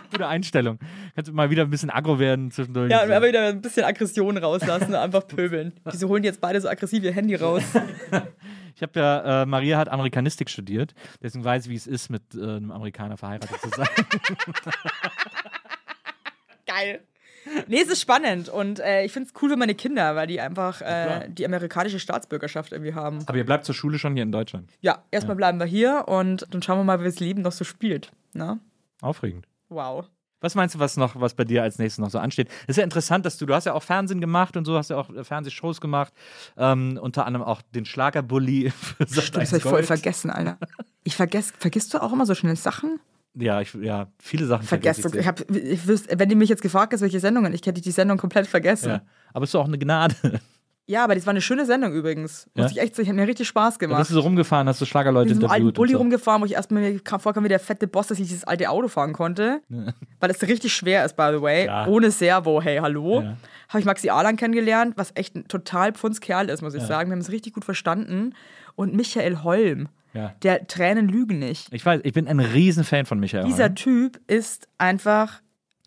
gute 0.11 0.27
Einstellung. 0.27 0.79
Kannst 1.15 1.29
du 1.29 1.33
mal 1.33 1.49
wieder 1.49 1.63
ein 1.63 1.69
bisschen 1.69 1.89
aggro 1.89 2.19
werden 2.19 2.51
zwischendurch. 2.51 2.91
Ja, 2.91 3.03
aber 3.03 3.27
wieder 3.27 3.47
ein 3.47 3.61
bisschen 3.61 3.83
Aggression 3.83 4.37
rauslassen, 4.37 4.95
einfach 4.95 5.27
pöbeln. 5.27 5.73
Wieso 5.85 6.07
holen 6.07 6.23
die 6.23 6.27
jetzt 6.27 6.41
beide 6.41 6.59
so 6.61 6.69
aggressiv 6.69 7.03
ihr 7.03 7.13
Handy 7.13 7.35
raus? 7.35 7.63
Ich 8.75 8.81
habe 8.81 8.99
ja, 8.99 9.43
äh, 9.43 9.45
Maria 9.45 9.77
hat 9.77 9.87
Amerikanistik 9.87 10.49
studiert, 10.49 10.93
deswegen 11.23 11.45
weiß 11.45 11.63
ich, 11.63 11.71
wie 11.71 11.75
es 11.75 11.87
ist, 11.87 12.09
mit 12.09 12.23
äh, 12.35 12.41
einem 12.41 12.71
Amerikaner 12.71 13.15
verheiratet 13.15 13.57
zu 13.61 13.69
sein. 13.69 13.87
Geil. 16.67 16.99
Nee, 17.67 17.81
es 17.81 17.89
ist 17.89 18.01
spannend 18.01 18.49
und 18.49 18.79
äh, 18.79 19.05
ich 19.05 19.13
finde 19.13 19.29
es 19.29 19.41
cool 19.41 19.49
für 19.51 19.55
meine 19.55 19.75
Kinder, 19.75 20.15
weil 20.15 20.27
die 20.27 20.41
einfach 20.41 20.81
äh, 20.81 21.29
die 21.29 21.45
amerikanische 21.45 21.99
Staatsbürgerschaft 21.99 22.73
irgendwie 22.73 22.93
haben. 22.93 23.19
Aber 23.27 23.37
ihr 23.37 23.45
bleibt 23.45 23.65
zur 23.65 23.75
Schule 23.75 23.97
schon 23.97 24.13
hier 24.13 24.23
in 24.23 24.31
Deutschland. 24.31 24.69
Ja, 24.81 25.03
erstmal 25.11 25.37
bleiben 25.37 25.59
wir 25.59 25.65
hier 25.65 26.05
und 26.07 26.45
dann 26.51 26.61
schauen 26.61 26.79
wir 26.79 26.83
mal, 26.83 26.99
wie 26.99 27.05
das 27.05 27.19
Leben 27.19 27.43
noch 27.43 27.51
so 27.53 27.63
spielt. 27.63 28.11
Na? 28.33 28.59
Aufregend. 28.99 29.47
Wow. 29.69 30.05
Was 30.41 30.53
meinst 30.53 30.75
du, 30.75 30.79
was 30.79 30.95
noch, 30.97 31.19
was 31.19 31.33
bei 31.33 31.43
dir 31.43 31.63
als 31.63 31.79
nächstes 31.79 31.99
noch 31.99 32.11
so 32.11 32.19
ansteht? 32.19 32.49
ist 32.67 32.75
ja 32.75 32.83
interessant, 32.83 33.25
dass 33.25 33.37
du, 33.37 33.45
du 33.45 33.55
hast 33.55 33.65
ja 33.65 33.73
auch 33.73 33.81
Fernsehen 33.81 34.21
gemacht 34.21 34.55
und 34.57 34.65
so, 34.65 34.77
hast 34.77 34.89
ja 34.89 34.97
auch 34.97 35.09
äh, 35.09 35.23
Fernsehshows 35.23 35.81
gemacht, 35.81 36.13
ähm, 36.57 36.99
unter 37.01 37.25
anderem 37.25 37.45
auch 37.45 37.61
den 37.73 37.85
Schlagerbully 37.85 38.71
Stimmt, 39.07 39.37
das 39.37 39.51
hab 39.51 39.57
ich 39.57 39.63
voll 39.63 39.83
vergessen, 39.83 40.29
Alter. 40.29 40.57
Ich 41.03 41.15
vergess, 41.15 41.51
vergisst 41.57 41.93
du 41.93 42.01
auch 42.01 42.13
immer 42.13 42.25
so 42.25 42.35
schnell 42.35 42.55
Sachen? 42.55 42.99
Ja, 43.33 43.59
ich, 43.59 43.73
ja, 43.73 44.07
viele 44.19 44.45
Sachen 44.45 44.65
vergesse 44.65 45.17
Ich 45.17 45.27
hab, 45.27 45.49
ich 45.49 45.87
wüsste, 45.87 46.17
wenn 46.17 46.29
du 46.29 46.35
mich 46.35 46.49
jetzt 46.49 46.61
gefragt 46.61 46.93
hast, 46.93 47.01
welche 47.01 47.19
Sendungen, 47.19 47.53
ich 47.53 47.65
hätte 47.65 47.81
die 47.81 47.91
Sendung 47.91 48.17
komplett 48.17 48.47
vergessen. 48.47 48.89
Ja. 48.89 49.01
Aber 49.33 49.43
es 49.43 49.49
ist 49.49 49.55
auch 49.55 49.67
eine 49.67 49.77
Gnade. 49.77 50.15
Ja, 50.87 51.03
aber 51.03 51.15
das 51.15 51.25
war 51.25 51.31
eine 51.31 51.41
schöne 51.41 51.65
Sendung 51.65 51.93
übrigens. 51.93 52.47
Muss 52.53 52.65
Ja? 52.65 52.71
ich 52.71 52.79
echt 52.79 52.95
sagen, 52.95 53.09
hat 53.09 53.15
mir 53.15 53.27
richtig 53.27 53.47
Spaß 53.47 53.77
Da 53.79 53.85
gemacht. 53.85 53.99
bist 53.99 54.11
du 54.11 54.15
so 54.15 54.19
rumgefahren, 54.21 54.67
hast 54.67 54.79
du 54.81 54.85
Schlagerleute 54.85 55.29
mit 55.29 55.37
diesem 55.37 55.49
alten 55.49 55.55
interviewt. 55.63 55.75
Bulli 55.75 55.91
so. 55.93 55.97
rumgefahren, 55.97 56.41
wo 56.41 56.45
ich 56.45 56.53
erstmal 56.53 56.99
vorkam 57.19 57.43
wie 57.43 57.47
der 57.49 57.59
fette 57.59 57.87
Boss, 57.87 58.07
dass 58.07 58.19
ich 58.19 58.27
dieses 58.27 58.43
alte 58.43 58.69
Auto 58.69 58.87
fahren 58.87 59.13
konnte. 59.13 59.61
Weil 60.19 60.29
es 60.29 60.41
richtig 60.43 60.73
schwer 60.75 61.03
ist, 61.03 61.15
by 61.15 61.29
the 61.33 61.41
way. 61.41 61.63
Klar. 61.63 61.87
Ohne 61.87 62.11
Servo, 62.11 62.61
hey, 62.61 62.77
hallo. 62.77 63.21
Ja. 63.21 63.37
Habe 63.69 63.79
ich 63.79 63.85
Maxi 63.85 64.09
Alan 64.11 64.35
kennengelernt, 64.37 64.93
was 64.95 65.11
echt 65.15 65.35
ein 65.35 65.47
total 65.47 65.93
Pfundskerl 65.93 66.49
ist, 66.49 66.61
muss 66.61 66.75
ich 66.75 66.83
sagen. 66.83 67.09
Wir 67.09 67.13
haben 67.13 67.21
es 67.21 67.31
richtig 67.31 67.53
gut 67.53 67.65
verstanden. 67.65 68.35
Und 68.75 68.93
Michael 68.93 69.41
Holm, 69.41 69.89
Ja. 70.13 70.35
der 70.43 70.67
Tränen 70.67 71.07
lügen 71.07 71.39
nicht. 71.39 71.67
Ich 71.73 71.83
weiß, 71.83 72.01
ich 72.03 72.13
bin 72.13 72.27
ein 72.27 72.39
Riesenfan 72.39 73.07
von 73.07 73.19
Michael. 73.19 73.45
Dieser 73.45 73.63
Holm. 73.65 73.75
Typ 73.75 74.19
ist 74.27 74.67
einfach 74.77 75.41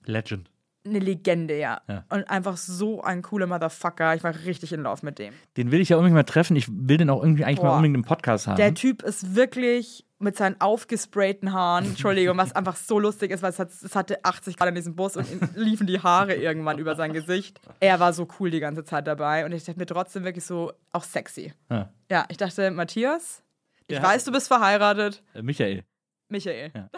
Legend. 0.07 0.51
Eine 0.85 0.99
Legende, 0.99 1.59
ja. 1.59 1.81
Ja. 1.89 2.05
Und 2.09 2.29
einfach 2.31 2.57
so 2.57 3.03
ein 3.03 3.23
cooler 3.23 3.47
Motherfucker. 3.47 4.15
Ich 4.15 4.25
war 4.25 4.35
richtig 4.45 4.73
in 4.73 4.81
Love 4.83 5.05
mit 5.05 5.19
dem. 5.19 5.35
Den 5.57 5.71
will 5.71 5.81
ich 5.81 5.91
ja 5.91 5.97
unbedingt 5.97 6.15
mal 6.15 6.23
treffen. 6.25 6.57
Ich 6.57 6.69
will 6.71 6.97
den 6.97 7.11
auch 7.11 7.23
irgendwie 7.23 7.45
eigentlich 7.45 7.59
mal 7.59 7.69
Boah. 7.71 7.77
unbedingt 7.77 7.97
im 7.97 8.05
Podcast 8.05 8.47
haben. 8.47 8.57
Der 8.57 8.75
Typ 8.75 9.03
ist 9.03 9.35
wirklich 9.35 10.07
mit 10.19 10.37
seinen 10.37 10.61
aufgesprayten 10.61 11.53
Haaren, 11.53 11.85
Entschuldigung, 11.87 12.37
was 12.39 12.55
einfach 12.55 12.75
so 12.75 12.99
lustig 12.99 13.31
ist, 13.31 13.43
weil 13.43 13.51
es, 13.51 13.59
hat, 13.59 13.71
es 13.71 13.95
hatte 13.95 14.25
80 14.25 14.57
Grad 14.57 14.69
in 14.69 14.75
diesem 14.75 14.97
Bus 14.97 15.17
und 15.17 15.27
liefen 15.57 15.87
die 15.87 16.01
Haare 16.01 16.35
irgendwann 16.35 16.79
über 16.79 16.97
sein 16.97 17.13
Gesicht. 17.13 17.61
Er 17.79 18.01
war 18.01 18.13
so 18.13 18.27
cool 18.41 18.51
die 18.51 18.59
ganze 18.61 18.83
Zeit 18.83 19.07
dabei 19.07 19.45
und 19.45 19.53
ich 19.53 19.65
dachte 19.65 19.79
mir 19.79 19.87
trotzdem 19.87 20.25
wirklich 20.25 20.45
so, 20.45 20.73
auch 20.91 21.05
sexy. 21.05 21.53
Ja. 21.71 21.93
Ja, 22.11 22.25
ich 22.31 22.37
dachte, 22.37 22.71
Matthias, 22.73 23.45
ich 23.87 23.97
Der 23.97 24.03
weiß, 24.03 24.25
du 24.25 24.33
bist 24.33 24.49
verheiratet. 24.49 25.23
Michael. 25.41 25.85
Michael. 26.29 26.73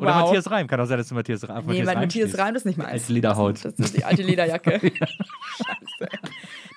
Oder 0.00 0.14
Wow. 0.14 0.22
Matthias 0.26 0.50
Reim. 0.50 0.66
Kann 0.66 0.80
auch 0.80 0.86
sein, 0.86 0.98
dass 0.98 1.08
du 1.08 1.14
Matthias, 1.14 1.44
auf 1.44 1.64
Nee, 1.66 1.84
weil 1.86 1.94
Matthias 1.96 2.30
stehst. 2.30 2.38
Reim 2.38 2.54
das 2.54 2.64
nicht 2.64 2.78
meins. 2.78 2.90
Als 2.90 3.08
Lederhaut. 3.08 3.64
Das 3.64 3.74
ist 3.74 3.96
die 3.96 4.04
alte 4.04 4.22
Lederjacke. 4.22 4.80
Scheiße. 4.80 6.08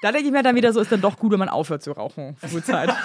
Da 0.01 0.11
denke 0.11 0.27
ich 0.27 0.31
mir 0.33 0.43
dann 0.43 0.55
wieder 0.55 0.73
so, 0.73 0.81
ist 0.81 0.91
dann 0.91 1.01
doch 1.01 1.17
gut, 1.17 1.31
wenn 1.31 1.39
man 1.39 1.49
aufhört 1.49 1.81
zu 1.83 1.91
rauchen. 1.93 2.35
Frühzeit. 2.37 2.89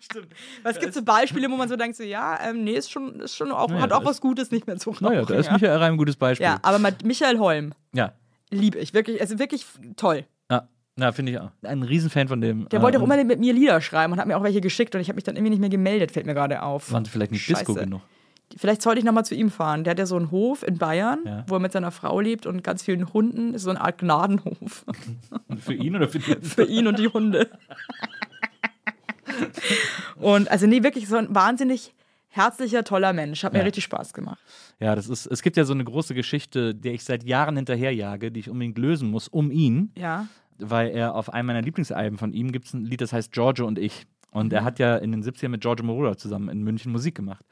Stimmt. 0.00 0.28
Es 0.64 0.78
gibt 0.80 0.94
so 0.94 1.02
Beispiele, 1.02 1.48
wo 1.50 1.56
man 1.56 1.68
so 1.68 1.76
denkt, 1.76 1.96
so, 1.96 2.02
ja, 2.02 2.38
ähm, 2.42 2.64
nee, 2.64 2.72
ist 2.72 2.90
schon, 2.90 3.20
ist 3.20 3.36
schon 3.36 3.52
auch, 3.52 3.68
Naja, 3.68 3.82
hat 3.82 3.92
auch 3.92 4.04
was 4.04 4.20
Gutes, 4.20 4.50
nicht 4.50 4.66
mehr 4.66 4.76
zu 4.76 4.90
rauchen. 4.90 5.04
Naja, 5.04 5.22
da 5.24 5.34
ist. 5.34 5.52
Michael 5.52 5.76
Reim 5.76 5.94
ein 5.94 5.98
gutes 5.98 6.16
Beispiel. 6.16 6.44
ja, 6.46 6.58
aber 6.62 6.78
Michael 7.04 7.38
Holm 7.38 7.72
Ja. 7.92 8.12
liebe 8.50 8.78
ich. 8.78 8.92
Wirklich, 8.92 9.20
also 9.20 9.38
wirklich 9.38 9.64
toll. 9.96 10.24
Ja, 10.98 11.04
ja 11.06 11.12
finde 11.12 11.32
ich 11.32 11.38
auch. 11.38 11.50
Ein 11.62 11.82
Riesenfan 11.82 12.28
von 12.28 12.40
dem. 12.40 12.68
Der 12.68 12.80
äh, 12.80 12.82
wollte 12.82 12.98
auch 12.98 13.02
und 13.02 13.10
immer 13.10 13.24
mit 13.24 13.40
mir 13.40 13.52
Lieder 13.52 13.80
schreiben 13.80 14.12
und 14.12 14.18
hat 14.18 14.26
mir 14.26 14.36
auch 14.36 14.42
welche 14.42 14.60
geschickt 14.60 14.94
und 14.94 15.00
ich 15.00 15.08
habe 15.08 15.16
mich 15.16 15.24
dann 15.24 15.36
irgendwie 15.36 15.50
nicht 15.50 15.60
mehr 15.60 15.68
gemeldet, 15.70 16.10
fällt 16.12 16.26
mir 16.26 16.34
gerade 16.34 16.62
auf. 16.62 16.92
Waren 16.92 17.04
sie 17.04 17.10
vielleicht 17.10 17.32
nicht 17.32 17.48
Disco 17.48 17.72
Scheiße. 17.74 17.84
genug? 17.86 18.00
Vielleicht 18.56 18.82
sollte 18.82 18.98
ich 18.98 19.04
nochmal 19.04 19.24
zu 19.24 19.36
ihm 19.36 19.48
fahren. 19.48 19.84
Der 19.84 19.92
hat 19.92 19.98
ja 20.00 20.06
so 20.06 20.16
einen 20.16 20.32
Hof 20.32 20.64
in 20.66 20.76
Bayern, 20.76 21.20
Ja. 21.24 21.44
wo 21.46 21.54
er 21.54 21.60
mit 21.60 21.70
seiner 21.70 21.92
Frau 21.92 22.18
lebt 22.18 22.46
und 22.46 22.64
ganz 22.64 22.82
vielen 22.82 23.12
Hunden. 23.12 23.54
Ist 23.54 23.62
so 23.62 23.70
eine 23.70 23.80
Art 23.80 23.98
Gnadenhof. 23.98 24.84
Für 25.60 25.72
ihn 25.74 25.94
oder 25.94 26.08
für 26.08 26.18
die? 26.18 26.34
für 26.44 26.64
ihn 26.64 26.86
und 26.88 26.98
die 26.98 27.06
Hunde. 27.08 27.48
und 30.16 30.50
also 30.50 30.66
nee, 30.66 30.82
wirklich 30.82 31.06
so 31.08 31.16
ein 31.16 31.32
wahnsinnig 31.34 31.94
herzlicher, 32.28 32.84
toller 32.84 33.12
Mensch. 33.12 33.42
Hat 33.44 33.52
mir 33.52 33.60
Ja. 33.60 33.64
richtig 33.64 33.84
Spaß 33.84 34.12
gemacht. 34.14 34.38
Ja, 34.78 34.94
das 34.94 35.08
ist, 35.08 35.26
es 35.26 35.42
gibt 35.42 35.56
ja 35.56 35.64
so 35.64 35.72
eine 35.72 35.84
große 35.84 36.14
Geschichte, 36.14 36.74
der 36.74 36.94
ich 36.94 37.04
seit 37.04 37.24
Jahren 37.24 37.56
hinterherjage, 37.56 38.30
die 38.30 38.40
ich 38.40 38.48
unbedingt 38.50 38.78
lösen 38.78 39.10
muss, 39.10 39.28
um 39.28 39.50
ihn, 39.50 39.92
Ja. 39.96 40.26
Weil 40.62 40.90
er 40.90 41.14
auf 41.14 41.32
einem 41.32 41.46
meiner 41.46 41.62
Lieblingsalben 41.62 42.18
von 42.18 42.32
ihm 42.32 42.52
gibt 42.52 42.66
es 42.66 42.74
ein 42.74 42.84
Lied, 42.84 43.00
das 43.00 43.12
heißt 43.12 43.32
Giorgio 43.32 43.66
und 43.66 43.78
ich. 43.78 44.06
Und 44.32 44.46
Mhm. 44.46 44.52
er 44.52 44.64
hat 44.64 44.78
ja 44.78 44.96
in 44.96 45.10
den 45.12 45.22
70ern 45.22 45.48
mit 45.48 45.60
Giorgio 45.60 45.84
Moroder 45.84 46.16
zusammen 46.16 46.48
in 46.48 46.62
München 46.62 46.92
Musik 46.92 47.14
gemacht. 47.16 47.44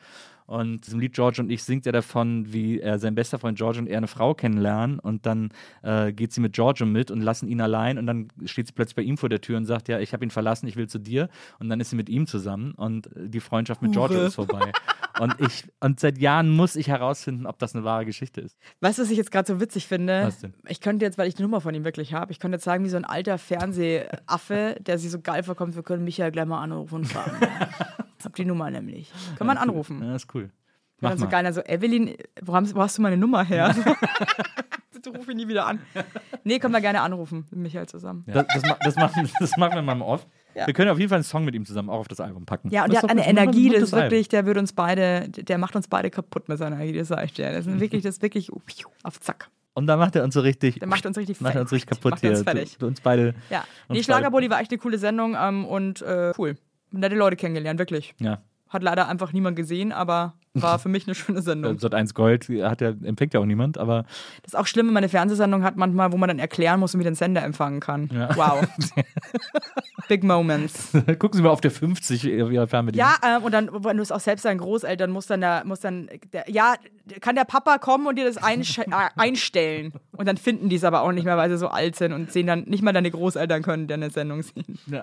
Und 0.49 0.87
diesem 0.87 0.99
Lied 0.99 1.13
George 1.13 1.43
und 1.43 1.51
ich 1.51 1.63
singt 1.63 1.85
er 1.85 1.93
davon, 1.93 2.51
wie 2.55 2.81
er 2.81 2.99
sein 2.99 3.15
bester 3.15 3.39
Freund 3.39 3.59
George 3.59 3.81
und 3.81 3.87
er 3.87 3.99
eine 3.99 4.07
Frau 4.07 4.33
kennenlernen 4.33 4.99
und 4.99 5.27
dann 5.27 5.51
äh, 5.83 6.11
geht 6.11 6.33
sie 6.33 6.41
mit 6.41 6.55
Giorgio 6.55 6.87
mit 6.87 7.11
und 7.11 7.21
lassen 7.21 7.49
ihn 7.49 7.61
allein 7.61 7.99
und 7.99 8.07
dann 8.07 8.29
steht 8.47 8.67
sie 8.67 8.73
plötzlich 8.73 8.97
bei 8.97 9.03
ihm 9.03 9.19
vor 9.19 9.29
der 9.29 9.43
Tür 9.43 9.59
und 9.59 9.67
sagt, 9.67 9.89
ja, 9.89 9.99
ich 10.01 10.15
habe 10.15 10.25
ihn 10.25 10.31
verlassen, 10.31 10.67
ich 10.67 10.77
will 10.77 10.89
zu 10.89 10.99
dir 10.99 11.29
und 11.59 11.69
dann 11.69 11.81
ist 11.81 11.91
sie 11.91 11.97
mit 11.97 12.09
ihm 12.09 12.27
zusammen 12.27 12.73
und 12.73 13.11
die 13.15 13.41
Freundschaft 13.41 13.83
mit 13.83 13.93
Giorgio 13.93 14.23
ist 14.23 14.37
vorbei. 14.37 14.73
und 15.21 15.35
ich 15.39 15.65
und 15.81 16.01
seit 16.01 16.17
Jahren 16.17 16.49
muss 16.49 16.77
ich 16.77 16.89
herausfinden, 16.89 17.45
ob 17.45 17.59
das 17.59 17.75
eine 17.75 17.85
wahre 17.85 18.07
Geschichte 18.07 18.41
ist. 18.41 18.57
Weißt 18.81 18.99
du, 18.99 19.03
was 19.03 19.11
ich 19.11 19.19
jetzt 19.19 19.31
gerade 19.31 19.53
so 19.53 19.61
witzig 19.61 19.87
finde? 19.87 20.33
Ich 20.67 20.81
könnte 20.81 21.05
jetzt, 21.05 21.19
weil 21.19 21.29
ich 21.29 21.35
die 21.35 21.43
Nummer 21.43 21.61
von 21.61 21.75
ihm 21.75 21.85
wirklich 21.85 22.15
habe, 22.15 22.33
ich 22.33 22.41
könnte 22.41 22.57
jetzt 22.57 22.65
sagen, 22.65 22.85
wie 22.85 22.89
so 22.89 22.97
ein 22.97 23.05
alter 23.05 23.37
Fernsehaffe, 23.37 24.77
der 24.81 24.99
sich 24.99 25.11
so 25.11 25.21
geil 25.21 25.43
vorkommt, 25.43 25.77
wir 25.77 25.83
können 25.83 26.05
Michael 26.05 26.31
gleich 26.31 26.47
mal 26.47 26.63
anrufen 26.63 26.95
und 26.95 27.05
fragen. 27.05 27.37
ich 28.19 28.25
hab 28.25 28.35
die 28.35 28.45
Nummer 28.45 28.71
nämlich. 28.71 29.13
Kann 29.37 29.47
man 29.47 29.59
anrufen. 29.59 30.03
Ja, 30.03 30.17
ist 30.17 30.33
cool. 30.35 30.38
Mach 31.01 31.11
dann 31.11 31.19
so 31.19 31.29
geil, 31.29 31.47
also 31.47 31.61
Evelyn, 31.63 32.17
wo, 32.43 32.55
haben, 32.55 32.75
wo 32.75 32.81
hast 32.81 32.99
du 32.99 33.03
meine 33.03 33.17
Nummer 33.17 33.45
her? 33.45 33.75
Bitte 34.93 35.11
ruf 35.17 35.29
ihn 35.29 35.37
nie 35.37 35.47
wieder 35.49 35.67
an. 35.67 35.81
Nee, 36.45 36.59
können 36.59 36.75
wir 36.75 36.81
gerne 36.81 37.01
anrufen, 37.03 37.47
mit 37.51 37.61
Michael 37.61 37.87
zusammen. 37.87 38.25
Das, 38.27 38.47
das, 38.53 38.63
ma- 38.65 38.79
das, 38.83 38.97
machen, 38.97 39.31
das 39.41 39.57
machen 39.57 39.75
wir 39.75 39.83
mal 39.83 39.93
im 39.93 40.03
Off. 40.03 40.27
Ja. 40.55 40.67
Wir 40.67 40.75
können 40.75 40.91
auf 40.91 40.99
jeden 40.99 41.09
Fall 41.09 41.17
einen 41.19 41.25
Song 41.25 41.45
mit 41.45 41.55
ihm 41.55 41.65
zusammen 41.65 41.89
auch 41.89 42.01
auf 42.01 42.09
das 42.09 42.19
Album 42.19 42.45
packen. 42.47 42.71
Ja, 42.71 42.83
und 42.85 42.93
Das 42.93 43.01
der 43.01 43.03
hat 43.03 43.11
eine 43.11 43.21
das 43.21 43.29
Energie, 43.31 43.71
das 43.71 43.83
ist 43.85 43.93
wirklich, 43.93 44.29
der 44.29 44.45
wird 44.45 44.57
uns 44.59 44.73
beide, 44.73 45.29
der 45.29 45.57
macht 45.59 45.77
uns 45.77 45.87
beide 45.87 46.11
kaputt 46.11 46.49
mit 46.49 46.59
seiner 46.59 46.77
Energie, 46.77 46.99
das 46.99 47.09
sag 47.09 47.25
ich 47.25 47.33
dir. 47.35 47.53
Das 47.53 47.67
ist 47.67 47.79
wirklich, 47.79 48.03
das 48.03 48.17
ist 48.17 48.23
wirklich 48.23 48.51
auf 49.05 49.21
Zack. 49.21 49.51
Und 49.75 49.87
dann 49.87 50.01
macht 50.01 50.17
er 50.17 50.25
uns 50.25 50.35
so 50.35 50.41
richtig. 50.41 50.81
Der 50.81 50.89
macht 50.89 51.07
uns 51.07 51.17
richtig 51.17 51.41
macht 51.41 51.55
uns 51.55 51.71
richtig 51.71 51.91
kaputt 51.91 52.11
Macht 52.11 52.25
er 52.25 52.31
uns 52.31 52.39
hier. 52.41 52.45
fertig. 52.45 52.79
Du, 52.79 52.87
uns 52.89 53.01
beide. 53.01 53.35
Ja, 53.51 53.59
uns 53.87 53.99
nee, 53.99 54.03
Schlagerbully 54.03 54.51
war 54.51 54.61
echt 54.61 54.73
eine 54.73 54.79
coole 54.79 54.99
Sendung 54.99 55.37
ähm, 55.41 55.65
und 55.65 56.03
äh, 56.03 56.33
cool. 56.37 56.57
Nette 56.91 57.15
Leute 57.15 57.37
kennengelernt, 57.37 57.79
wirklich. 57.79 58.15
Ja. 58.19 58.43
Hat 58.69 58.83
leider 58.83 59.07
einfach 59.09 59.33
niemand 59.33 59.55
gesehen, 59.55 59.93
aber 59.93 60.35
war 60.63 60.79
für 60.79 60.89
mich 60.89 61.07
eine 61.07 61.15
schöne 61.15 61.43
Sendung. 61.43 61.79
Sat 61.79 61.95
1 61.95 62.15
Gold 62.15 62.49
hat 62.49 62.81
ja, 62.81 62.89
empfängt 63.03 63.35
ja 63.35 63.41
auch 63.41 63.47
niemand, 63.47 63.79
aber 63.79 64.05
Das 64.43 64.53
ist 64.53 64.59
auch 64.59 64.67
schlimm, 64.67 64.87
wenn 64.87 64.95
man 64.95 65.03
eine 65.03 65.09
Fernsehsendung 65.09 65.63
hat, 65.65 65.77
manchmal, 65.77 66.13
wo 66.13 66.17
man 66.17 66.29
dann 66.29 66.39
erklären 66.39 66.81
muss 66.81 66.99
wie 66.99 67.05
den 67.05 67.15
Sender 67.15 67.43
empfangen 67.45 67.81
kann. 67.81 68.11
Ja. 68.13 68.35
Wow. 68.37 68.67
Big 70.09 70.25
Moments. 70.25 70.91
gucken 71.19 71.37
Sie 71.37 71.43
mal 71.43 71.51
auf 71.51 71.61
der 71.61 71.71
50 71.71 72.25
ihrer 72.25 72.67
Fernbedienung. 72.67 73.09
Ja, 73.23 73.37
ähm, 73.37 73.43
und 73.45 73.53
dann, 73.53 73.71
wenn 73.85 73.97
du 73.97 74.03
es 74.03 74.11
auch 74.11 74.21
selbst 74.21 74.45
deinen 74.45 74.59
Großeltern 74.59 75.11
musst, 75.11 75.31
dann 75.31 75.41
da, 75.41 75.63
muss 75.65 75.81
dann, 75.81 76.09
der, 76.33 76.45
ja, 76.49 76.75
kann 77.21 77.37
der 77.37 77.45
Papa 77.45 77.79
kommen 77.79 78.07
und 78.07 78.17
dir 78.17 78.25
das 78.25 78.37
äh, 78.37 78.85
einstellen. 79.17 79.93
Und 80.13 80.27
dann 80.27 80.37
finden 80.37 80.69
die 80.69 80.77
es 80.77 80.85
aber 80.85 81.03
auch 81.03 81.13
nicht 81.13 81.25
mehr, 81.25 81.37
weil 81.37 81.51
sie 81.51 81.59
so 81.59 81.69
alt 81.69 81.97
sind 81.97 82.13
und 82.13 82.33
sehen 82.33 82.47
dann, 82.47 82.65
nicht 82.65 82.83
mal 82.83 82.93
deine 82.93 83.11
Großeltern 83.11 83.63
können 83.63 83.87
deine 83.87 84.11
Sendung 84.11 84.43
sehen. 84.43 84.79
Ja. 84.87 85.03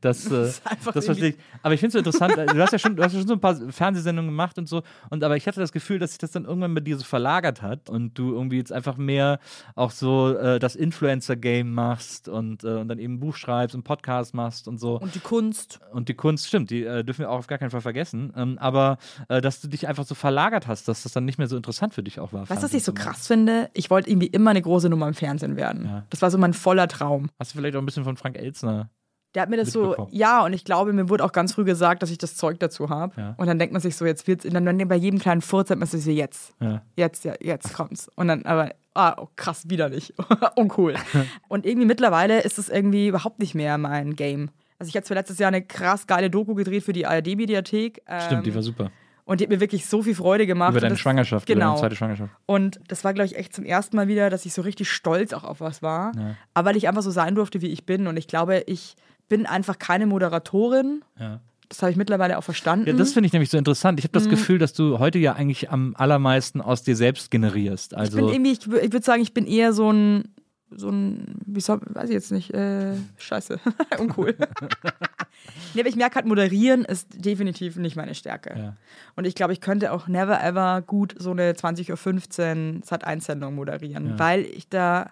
Das, 0.00 0.30
äh, 0.30 0.50
einfach 0.64 0.92
das 0.92 1.04
verstehe 1.04 1.30
ich. 1.30 1.36
Aber 1.62 1.74
ich 1.74 1.80
finde 1.80 1.88
es 1.88 1.92
so 1.92 1.98
interessant, 1.98 2.36
äh, 2.36 2.46
du 2.46 2.60
hast, 2.60 2.72
ja 2.72 2.78
schon, 2.78 2.96
du 2.96 3.02
hast 3.02 3.12
ja 3.12 3.18
schon 3.18 3.28
so 3.28 3.34
ein 3.34 3.40
paar 3.40 3.54
Fernsehsendungen 3.54 4.30
gemacht 4.30 4.39
und 4.58 4.68
so, 4.68 4.82
und 5.10 5.22
aber 5.24 5.36
ich 5.36 5.46
hatte 5.46 5.60
das 5.60 5.72
Gefühl, 5.72 5.98
dass 5.98 6.10
sich 6.10 6.18
das 6.18 6.30
dann 6.30 6.44
irgendwann 6.44 6.74
bei 6.74 6.80
dir 6.80 6.96
so 6.96 7.04
verlagert 7.04 7.62
hat 7.62 7.90
und 7.90 8.18
du 8.18 8.32
irgendwie 8.32 8.56
jetzt 8.56 8.72
einfach 8.72 8.96
mehr 8.96 9.38
auch 9.74 9.90
so 9.90 10.36
äh, 10.36 10.58
das 10.58 10.76
Influencer-Game 10.76 11.72
machst 11.72 12.28
und, 12.28 12.64
äh, 12.64 12.68
und 12.68 12.88
dann 12.88 12.98
eben 12.98 13.14
ein 13.14 13.20
Buch 13.20 13.36
schreibst 13.36 13.74
und 13.74 13.84
Podcast 13.84 14.34
machst 14.34 14.68
und 14.68 14.78
so. 14.78 14.98
Und 14.98 15.14
die 15.14 15.20
Kunst. 15.20 15.80
Und 15.92 16.08
die 16.08 16.14
Kunst, 16.14 16.46
stimmt, 16.46 16.70
die 16.70 16.84
äh, 16.84 17.04
dürfen 17.04 17.20
wir 17.20 17.30
auch 17.30 17.38
auf 17.38 17.46
gar 17.46 17.58
keinen 17.58 17.70
Fall 17.70 17.80
vergessen. 17.80 18.32
Ähm, 18.36 18.58
aber 18.58 18.98
äh, 19.28 19.40
dass 19.40 19.60
du 19.60 19.68
dich 19.68 19.88
einfach 19.88 20.04
so 20.04 20.14
verlagert 20.14 20.66
hast, 20.66 20.88
dass 20.88 21.02
das 21.02 21.12
dann 21.12 21.24
nicht 21.24 21.38
mehr 21.38 21.48
so 21.48 21.56
interessant 21.56 21.94
für 21.94 22.02
dich 22.02 22.20
auch 22.20 22.32
war. 22.32 22.48
Weißt 22.48 22.62
du, 22.62 22.66
was 22.66 22.74
ich 22.74 22.84
so 22.84 22.92
krass 22.92 23.26
finde? 23.26 23.70
Ich 23.74 23.90
wollte 23.90 24.10
irgendwie 24.10 24.28
immer 24.28 24.50
eine 24.50 24.62
große 24.62 24.88
Nummer 24.88 25.08
im 25.08 25.14
Fernsehen 25.14 25.56
werden. 25.56 25.84
Ja. 25.84 26.06
Das 26.10 26.22
war 26.22 26.30
so 26.30 26.38
mein 26.38 26.54
voller 26.54 26.88
Traum. 26.88 27.30
Hast 27.38 27.52
du 27.52 27.58
vielleicht 27.58 27.76
auch 27.76 27.80
ein 27.80 27.86
bisschen 27.86 28.04
von 28.04 28.16
Frank 28.16 28.36
Elzner? 28.36 28.90
Der 29.34 29.42
hat 29.42 29.48
mir 29.50 29.56
das 29.56 29.70
so, 29.70 30.08
ja, 30.10 30.44
und 30.44 30.52
ich 30.52 30.64
glaube, 30.64 30.92
mir 30.92 31.08
wurde 31.08 31.24
auch 31.24 31.30
ganz 31.32 31.52
früh 31.54 31.64
gesagt, 31.64 32.02
dass 32.02 32.10
ich 32.10 32.18
das 32.18 32.36
Zeug 32.36 32.58
dazu 32.58 32.88
habe. 32.90 33.12
Ja. 33.20 33.34
Und 33.36 33.46
dann 33.46 33.58
denkt 33.60 33.72
man 33.72 33.80
sich 33.80 33.94
so, 33.96 34.04
jetzt 34.04 34.26
wird's, 34.26 34.44
dann, 34.48 34.64
dann 34.64 34.88
bei 34.88 34.96
jedem 34.96 35.20
kleinen 35.20 35.40
Furz 35.40 35.70
hat 35.70 35.78
man 35.78 35.86
sich 35.86 36.02
so, 36.02 36.10
jetzt, 36.10 36.52
Ja. 36.60 36.82
jetzt, 36.96 37.24
ja, 37.24 37.34
jetzt 37.40 37.72
kommt's. 37.72 38.10
Und 38.16 38.26
dann 38.28 38.44
aber, 38.44 38.70
ah, 38.94 39.14
oh, 39.18 39.28
krass, 39.36 39.68
widerlich. 39.70 40.12
Uncool. 40.56 40.94
und 41.48 41.64
irgendwie 41.64 41.86
mittlerweile 41.86 42.40
ist 42.40 42.58
es 42.58 42.68
irgendwie 42.68 43.06
überhaupt 43.06 43.38
nicht 43.38 43.54
mehr 43.54 43.78
mein 43.78 44.16
Game. 44.16 44.50
Also 44.80 44.88
ich 44.88 44.96
habe 44.96 45.04
zwar 45.04 45.16
letztes 45.16 45.38
Jahr 45.38 45.48
eine 45.48 45.62
krass 45.62 46.06
geile 46.08 46.28
Doku 46.30 46.54
gedreht 46.54 46.82
für 46.82 46.92
die 46.92 47.06
ARD-Mediathek. 47.06 48.02
Ähm, 48.08 48.20
Stimmt, 48.22 48.46
die 48.46 48.54
war 48.54 48.62
super. 48.62 48.90
Und 49.26 49.38
die 49.40 49.44
hat 49.44 49.50
mir 49.50 49.60
wirklich 49.60 49.86
so 49.86 50.02
viel 50.02 50.16
Freude 50.16 50.44
gemacht. 50.44 50.70
Über 50.70 50.78
Und 50.78 50.82
deine 50.82 50.94
das, 50.94 51.00
Schwangerschaft, 51.00 51.48
über 51.48 51.54
Genau. 51.54 51.68
deine 51.68 51.80
zweite 51.80 51.94
Schwangerschaft. 51.94 52.32
Und 52.46 52.80
das 52.88 53.04
war, 53.04 53.14
glaube 53.14 53.26
ich, 53.26 53.36
echt 53.36 53.54
zum 53.54 53.64
ersten 53.64 53.94
Mal 53.94 54.08
wieder, 54.08 54.28
dass 54.28 54.44
ich 54.44 54.52
so 54.52 54.62
richtig 54.62 54.90
stolz 54.90 55.32
auch 55.32 55.44
auf 55.44 55.60
was 55.60 55.82
war. 55.82 56.10
Ja. 56.16 56.34
Aber 56.52 56.70
weil 56.70 56.76
ich 56.76 56.88
einfach 56.88 57.02
so 57.02 57.12
sein 57.12 57.36
durfte, 57.36 57.60
wie 57.60 57.68
ich 57.68 57.86
bin. 57.86 58.08
Und 58.08 58.16
ich 58.16 58.26
glaube, 58.26 58.64
ich 58.66 58.96
bin 59.30 59.46
einfach 59.46 59.78
keine 59.78 60.04
Moderatorin. 60.06 61.02
Ja. 61.18 61.40
Das 61.70 61.80
habe 61.82 61.92
ich 61.92 61.96
mittlerweile 61.96 62.36
auch 62.36 62.42
verstanden. 62.44 62.88
Ja, 62.88 62.92
das 62.92 63.12
finde 63.12 63.28
ich 63.28 63.32
nämlich 63.32 63.48
so 63.48 63.56
interessant. 63.56 63.98
Ich 64.00 64.04
habe 64.04 64.12
das 64.12 64.26
Mhm. 64.26 64.30
Gefühl, 64.30 64.58
dass 64.58 64.72
du 64.74 64.98
heute 64.98 65.18
ja 65.18 65.34
eigentlich 65.34 65.70
am 65.70 65.94
allermeisten 65.96 66.60
aus 66.60 66.82
dir 66.82 66.96
selbst 66.96 67.30
generierst. 67.30 67.92
ich 67.92 67.98
Also 67.98 68.16
bin 68.18 68.28
irgendwie, 68.28 68.50
ich, 68.52 68.58
ich 68.66 68.92
würde 68.92 69.02
sagen, 69.02 69.22
ich 69.22 69.32
bin 69.32 69.46
eher 69.46 69.72
so 69.72 69.90
ein, 69.92 70.24
so 70.72 70.88
ein, 70.90 71.36
wie 71.46 71.60
soll, 71.60 71.80
weiß 71.84 72.08
ich 72.10 72.14
jetzt 72.14 72.32
nicht, 72.32 72.52
äh, 72.52 72.94
scheiße, 73.18 73.58
uncool. 74.00 74.34
nee, 75.74 75.80
aber 75.80 75.88
ich 75.88 75.96
merke 75.96 76.16
halt, 76.16 76.26
moderieren 76.26 76.84
ist 76.84 77.24
definitiv 77.24 77.76
nicht 77.76 77.94
meine 77.96 78.14
Stärke. 78.16 78.54
Ja. 78.58 78.76
Und 79.16 79.24
ich 79.26 79.34
glaube, 79.36 79.52
ich 79.52 79.60
könnte 79.60 79.92
auch 79.92 80.08
never 80.08 80.42
ever 80.42 80.82
gut 80.82 81.14
so 81.18 81.30
eine 81.30 81.52
20.15 81.52 82.76
Uhr 82.78 82.82
Sat 82.84 83.04
1 83.04 83.24
Sendung 83.26 83.54
moderieren, 83.54 84.10
Ja. 84.10 84.18
weil 84.18 84.40
ich 84.44 84.68
da, 84.68 85.10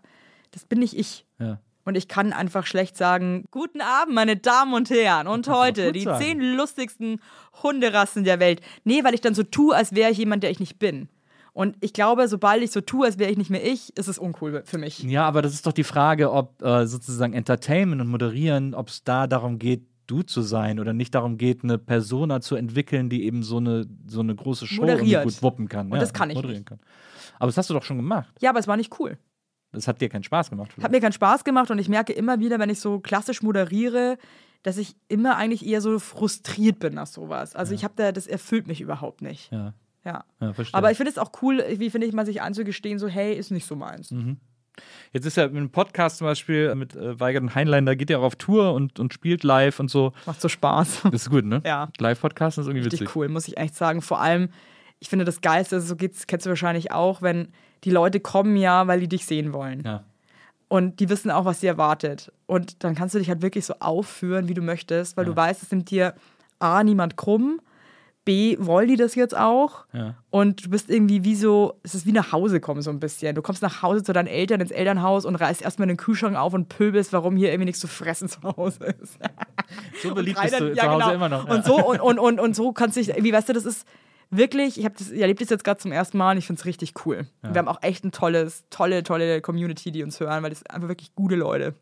das 0.51 0.65
bin 0.65 0.81
nicht 0.81 0.97
ich. 0.99 1.25
ja. 1.39 1.59
Und 1.89 1.95
ich 1.95 2.07
kann 2.07 2.35
einfach 2.35 2.67
schlecht 2.67 2.99
sagen, 2.99 3.47
guten 3.51 3.81
Abend, 3.81 4.15
meine 4.15 4.37
Damen 4.37 4.75
und 4.75 4.91
Herren. 4.91 5.27
Und 5.27 5.49
heute 5.49 5.91
die 5.93 6.03
sagen. 6.03 6.23
zehn 6.23 6.55
lustigsten 6.55 7.19
Hunderassen 7.63 8.25
der 8.25 8.41
Welt. 8.41 8.61
Nee, 8.85 9.05
weil 9.05 9.15
ich 9.15 9.23
dann 9.23 9.35
so 9.35 9.43
tue, 9.43 9.75
als 9.75 9.95
wäre 9.95 10.11
ich 10.11 10.19
jemand, 10.19 10.43
der 10.43 10.51
ich 10.51 10.61
nicht 10.61 10.79
bin. 10.79 11.09
Und 11.55 11.79
ich 11.81 11.95
glaube, 11.95 12.29
sobald 12.29 12.63
ich 12.63 12.73
so 12.73 12.83
tue, 12.83 13.07
als 13.07 13.19
wäre 13.19 13.31
ich 13.31 13.39
nicht 13.39 13.49
mehr 13.49 13.67
ich, 13.67 13.97
ist 13.97 14.07
es 14.07 14.19
uncool 14.19 14.63
für 14.67 14.77
mich. 14.77 15.03
Ja, 15.03 15.25
aber 15.25 15.41
das 15.41 15.55
ist 15.55 15.67
doch 15.67 15.73
die 15.73 15.83
Frage, 15.83 16.31
ob 16.31 16.61
äh, 16.61 16.87
sozusagen 16.87 17.33
Entertainment 17.33 18.03
und 18.03 18.09
Moderieren, 18.09 18.75
ob 18.75 18.89
es 18.89 19.03
da 19.03 19.27
darum 19.27 19.59
geht, 19.59 19.87
du 20.07 20.21
zu 20.21 20.43
sein 20.43 20.81
oder 20.81 20.93
nicht 20.93 21.15
darum 21.15 21.39
geht, 21.39 21.65
eine 21.65 21.79
Persona 21.79 22.43
zu 22.43 22.55
entwickeln, 22.57 23.09
die 23.09 23.25
eben 23.25 23.43
so 23.43 23.57
eine, 23.57 23.87
so 24.07 24.21
eine 24.21 24.35
große 24.35 24.67
Show 24.67 24.83
gut 24.83 25.43
wuppen 25.43 25.69
kann. 25.69 25.91
Und 25.91 26.03
das 26.03 26.13
kann 26.13 26.29
ich 26.29 26.37
moderieren 26.37 26.67
Kann. 26.67 26.81
Aber 27.39 27.47
das 27.47 27.57
hast 27.57 27.71
du 27.71 27.75
doch 27.75 27.83
schon 27.83 27.97
gemacht. 27.97 28.35
Ja, 28.41 28.51
aber 28.51 28.59
es 28.59 28.69
war 28.69 28.77
nicht 28.77 29.01
cool. 29.01 29.17
Das 29.73 29.87
hat 29.89 30.01
dir 30.01 30.09
keinen 30.09 30.23
Spaß 30.25 30.51
gemacht. 30.51 30.71
Hat 30.81 30.91
mir 30.91 31.01
keinen 31.01 31.13
Spaß 31.13 31.45
gemacht 31.45 31.71
und 31.71 31.79
ich 31.79 31.89
merke 31.89 32.13
immer 32.13 32.41
wieder, 32.41 32.59
wenn 32.59 32.71
ich 32.71 32.81
so 32.81 33.01
klassisch 33.01 33.43
moderiere, 33.43 34.17
dass 34.63 34.79
ich 34.79 34.97
immer 35.09 35.37
eigentlich 35.37 35.65
eher 35.67 35.81
so 35.81 35.99
frustriert 35.99 36.79
bin 36.79 36.95
nach 36.95 37.07
sowas. 37.07 37.55
Also 37.55 37.75
ich 37.75 37.85
habe 37.85 37.95
da, 37.97 38.13
das 38.13 38.27
erfüllt 38.27 38.67
mich 38.67 38.81
überhaupt 38.81 39.23
nicht. 39.23 39.53
ja, 39.53 39.75
Ja. 40.05 40.25
ja, 40.41 40.53
verstehe. 40.53 40.77
Aber 40.77 40.91
ich 40.91 40.97
finde 40.97 41.11
es 41.13 41.19
auch 41.19 41.33
cool, 41.43 41.63
wie 41.77 41.91
finde 41.91 42.07
ich 42.07 42.13
mal 42.15 42.27
sich 42.27 42.41
anzugestehen, 42.43 42.99
so 42.99 43.09
hey, 43.09 43.35
ist 43.35 43.51
nicht 43.51 43.67
so 43.67 43.77
meins. 43.77 44.11
Mhm. 44.11 44.39
Jetzt 45.13 45.27
ist 45.27 45.37
ja 45.37 45.45
ein 45.45 45.71
Podcast 45.71 46.19
zum 46.19 46.27
Beispiel 46.27 46.73
mit 46.77 46.95
äh, 46.95 47.19
Weigert 47.19 47.43
und 47.43 47.55
Heinlein, 47.55 47.85
da 47.85 47.95
geht 47.95 48.11
er 48.11 48.21
auch 48.21 48.25
auf 48.25 48.37
Tour 48.37 48.75
und, 48.75 49.01
und 49.01 49.13
spielt 49.13 49.43
live 49.43 49.81
und 49.81 49.91
so. 49.91 50.13
Macht 50.25 50.41
so 50.41 50.49
Spaß. 50.49 51.03
Das 51.05 51.23
ist 51.23 51.31
gut, 51.31 51.45
ne? 51.45 51.61
Ja. 51.67 51.89
Live-Podcast 51.99 52.59
ist 52.59 52.67
irgendwie 52.67 52.85
Richtig 52.85 53.01
witzig. 53.03 53.17
cool, 53.17 53.29
muss 53.29 53.49
ich 53.49 53.57
echt 53.57 53.75
sagen. 53.75 54.03
Vor 54.03 54.21
allem, 54.21 54.51
ich 55.01 55.09
finde 55.09 55.25
das 55.25 55.41
Geilste, 55.41 55.81
so 55.81 55.97
geht's, 55.97 56.27
kennst 56.29 56.47
du 56.47 56.51
wahrscheinlich 56.51 56.93
auch, 56.93 57.23
wenn 57.23 57.49
die 57.85 57.91
Leute 57.91 58.21
kommen 58.21 58.57
ja, 58.57 58.87
weil 58.87 59.01
die 59.01 59.09
dich 59.09 59.27
sehen 59.27 59.53
wollen. 59.53 59.83
Ja. 59.85 60.05
Und 60.69 61.01
die 61.01 61.09
wissen 61.09 61.31
auch, 61.31 61.45
was 61.45 61.61
sie 61.61 61.67
erwartet. 61.67 62.31
Und 62.47 62.85
dann 62.85 62.95
kannst 62.95 63.15
du 63.15 63.19
dich 63.19 63.29
halt 63.31 63.41
wirklich 63.43 63.65
so 63.65 63.75
aufführen, 63.81 64.49
wie 64.49 64.55
du 64.55 64.61
möchtest, 64.63 65.17
weil 65.17 65.25
du 65.25 65.35
weißt, 65.35 65.63
es 65.63 65.71
nimmt 65.71 65.91
dir 65.91 66.15
A, 66.59 66.83
niemand 66.85 67.17
krumm, 67.17 67.61
B, 68.27 68.57
wollen 68.61 68.89
die 68.89 68.97
das 68.97 69.15
jetzt 69.15 69.35
auch? 69.35 69.87
Ja. 69.95 70.17
Und 70.29 70.67
du 70.67 70.69
bist 70.69 70.91
irgendwie 70.91 71.25
wie 71.25 71.35
so, 71.35 71.79
es 71.83 71.95
ist 71.95 72.05
wie 72.05 72.13
nach 72.13 72.33
Hause 72.33 72.61
kommen 72.61 72.83
so 72.83 72.91
ein 72.91 73.01
bisschen. 73.01 73.35
Du 73.35 73.41
kommst 73.41 73.63
nach 73.63 73.81
Hause 73.81 74.03
zu 74.03 74.13
deinen 74.13 74.27
Eltern 74.27 74.61
ins 74.61 74.71
Elternhaus 74.71 75.25
und 75.25 75.37
reißt 75.37 75.63
erstmal 75.63 75.89
den 75.89 75.97
Kühlschrank 75.97 76.37
auf 76.37 76.53
und 76.53 76.69
pöbelst, 76.69 77.15
warum 77.15 77.37
hier 77.39 77.49
irgendwie 77.49 77.65
nichts 77.67 77.81
zu 77.81 77.87
fressen 77.89 78.29
zu 78.29 78.43
Hause 78.43 78.95
ist. 79.01 79.17
So 80.03 80.15
beliebt 80.15 80.39
bist 80.43 80.61
du 80.61 80.75
dann- 80.75 80.99
zu 80.99 81.05
Hause 81.05 81.15
immer 81.15 81.31
noch. 81.31 81.49
Und 81.49 81.65
so 81.65 81.77
und, 81.83 82.01
und, 82.01 82.19
und, 82.19 82.39
und 82.41 82.55
so 82.55 82.73
kannst 82.73 82.99
du 82.99 83.03
dich, 83.03 83.15
wie 83.25 83.33
weißt 83.33 83.49
du, 83.49 83.55
das 83.55 83.65
ist 83.65 83.87
wirklich, 84.31 84.79
ich 84.79 84.85
habe 84.85 84.95
das, 84.99 85.11
ich 85.11 85.21
erlebe 85.21 85.41
das 85.41 85.51
jetzt 85.51 85.65
gerade 85.65 85.81
zum 85.81 85.93
ersten 85.93 86.19
Mal 86.19 86.33
und 86.33 86.39
ich 86.39 86.47
finde 86.47 86.61
es 86.61 86.67
richtig 86.67 86.95
cool. 87.07 87.27
Wir 87.43 87.59
haben 87.59 87.69
auch 87.69 87.83
echt 87.83 88.05
ein 88.05 88.13
tolles, 88.13 88.65
tolle, 88.71 89.03
tolle 89.03 89.41
Community, 89.41 89.91
die 89.91 90.03
uns 90.03 90.21
hören, 90.21 90.43
weil 90.43 90.51
das 90.51 90.61
sind 90.61 90.71
einfach 90.71 90.89
wirklich 90.89 91.15
gute 91.15 91.35
Leute. 91.37 91.75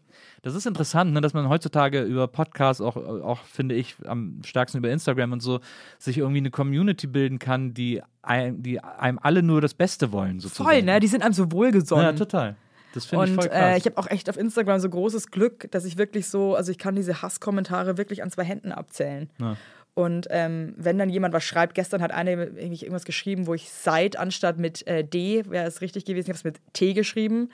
Das 0.42 0.54
ist 0.54 0.66
interessant, 0.66 1.12
ne, 1.12 1.20
dass 1.20 1.34
man 1.34 1.48
heutzutage 1.48 2.02
über 2.02 2.28
Podcasts, 2.28 2.80
auch, 2.80 2.96
auch 2.96 3.40
finde 3.42 3.74
ich, 3.74 3.96
am 4.06 4.40
stärksten 4.44 4.78
über 4.78 4.90
Instagram 4.90 5.32
und 5.32 5.40
so, 5.40 5.60
sich 5.98 6.18
irgendwie 6.18 6.38
eine 6.38 6.50
Community 6.50 7.06
bilden 7.06 7.38
kann, 7.38 7.74
die 7.74 8.02
einem, 8.22 8.62
die 8.62 8.80
einem 8.80 9.18
alle 9.20 9.42
nur 9.42 9.60
das 9.60 9.74
Beste 9.74 10.12
wollen, 10.12 10.40
sozusagen. 10.40 10.70
Voll, 10.70 10.82
ne? 10.82 11.00
Die 11.00 11.08
sind 11.08 11.22
einem 11.22 11.34
so 11.34 11.50
wohlgesonnen. 11.50 12.06
Ja, 12.06 12.12
total. 12.12 12.56
Das 12.94 13.04
finde 13.04 13.26
ich 13.26 13.30
Und 13.32 13.36
voll 13.36 13.48
krass. 13.48 13.74
äh, 13.74 13.76
ich 13.76 13.84
habe 13.84 13.98
auch 13.98 14.06
echt 14.06 14.30
auf 14.30 14.38
Instagram 14.38 14.80
so 14.80 14.88
großes 14.88 15.30
Glück, 15.30 15.70
dass 15.70 15.84
ich 15.84 15.98
wirklich 15.98 16.28
so, 16.28 16.54
also 16.54 16.70
ich 16.70 16.78
kann 16.78 16.94
diese 16.94 17.20
Hasskommentare 17.20 17.98
wirklich 17.98 18.22
an 18.22 18.30
zwei 18.30 18.44
Händen 18.44 18.72
abzählen. 18.72 19.28
Ja. 19.38 19.56
Und 19.96 20.26
ähm, 20.28 20.74
wenn 20.76 20.98
dann 20.98 21.08
jemand 21.08 21.32
was 21.32 21.42
schreibt, 21.42 21.74
gestern 21.74 22.02
hat 22.02 22.10
eine 22.10 22.32
irgendwie 22.32 22.84
irgendwas 22.84 23.06
geschrieben, 23.06 23.46
wo 23.46 23.54
ich 23.54 23.70
seit 23.70 24.18
anstatt 24.18 24.58
mit 24.58 24.86
äh, 24.86 25.02
D, 25.02 25.48
wäre 25.48 25.66
es 25.66 25.80
richtig 25.80 26.04
gewesen, 26.04 26.26
ich 26.26 26.36
habe 26.36 26.36
es 26.36 26.44
mit 26.44 26.60
T 26.74 26.92
geschrieben. 26.92 27.48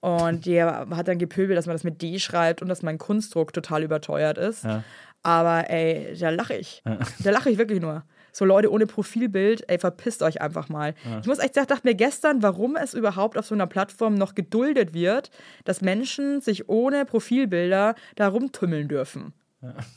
Und 0.00 0.46
die 0.46 0.62
hat 0.62 1.06
dann 1.06 1.18
gepöbelt, 1.18 1.58
dass 1.58 1.66
man 1.66 1.74
das 1.74 1.84
mit 1.84 2.00
D 2.00 2.18
schreibt 2.18 2.62
und 2.62 2.68
dass 2.68 2.82
mein 2.82 2.96
Kunstdruck 2.96 3.52
total 3.52 3.82
überteuert 3.82 4.38
ist. 4.38 4.64
Ja. 4.64 4.84
Aber 5.22 5.68
ey, 5.68 6.16
da 6.18 6.30
lache 6.30 6.54
ich. 6.54 6.82
Da 7.22 7.30
lache 7.30 7.50
ich 7.50 7.58
wirklich 7.58 7.82
nur. 7.82 8.04
So 8.32 8.46
Leute 8.46 8.72
ohne 8.72 8.86
Profilbild, 8.86 9.68
ey, 9.68 9.78
verpisst 9.78 10.22
euch 10.22 10.40
einfach 10.40 10.70
mal. 10.70 10.94
Ich 11.20 11.26
muss 11.26 11.38
echt 11.38 11.54
sagen, 11.54 11.66
dachte 11.66 11.86
mir 11.86 11.94
gestern, 11.94 12.42
warum 12.42 12.76
es 12.76 12.94
überhaupt 12.94 13.36
auf 13.36 13.44
so 13.44 13.54
einer 13.54 13.66
Plattform 13.66 14.14
noch 14.14 14.34
geduldet 14.34 14.94
wird, 14.94 15.30
dass 15.64 15.82
Menschen 15.82 16.40
sich 16.40 16.70
ohne 16.70 17.04
Profilbilder 17.04 17.94
da 18.14 18.28
rumtümmeln 18.28 18.88
dürfen. 18.88 19.34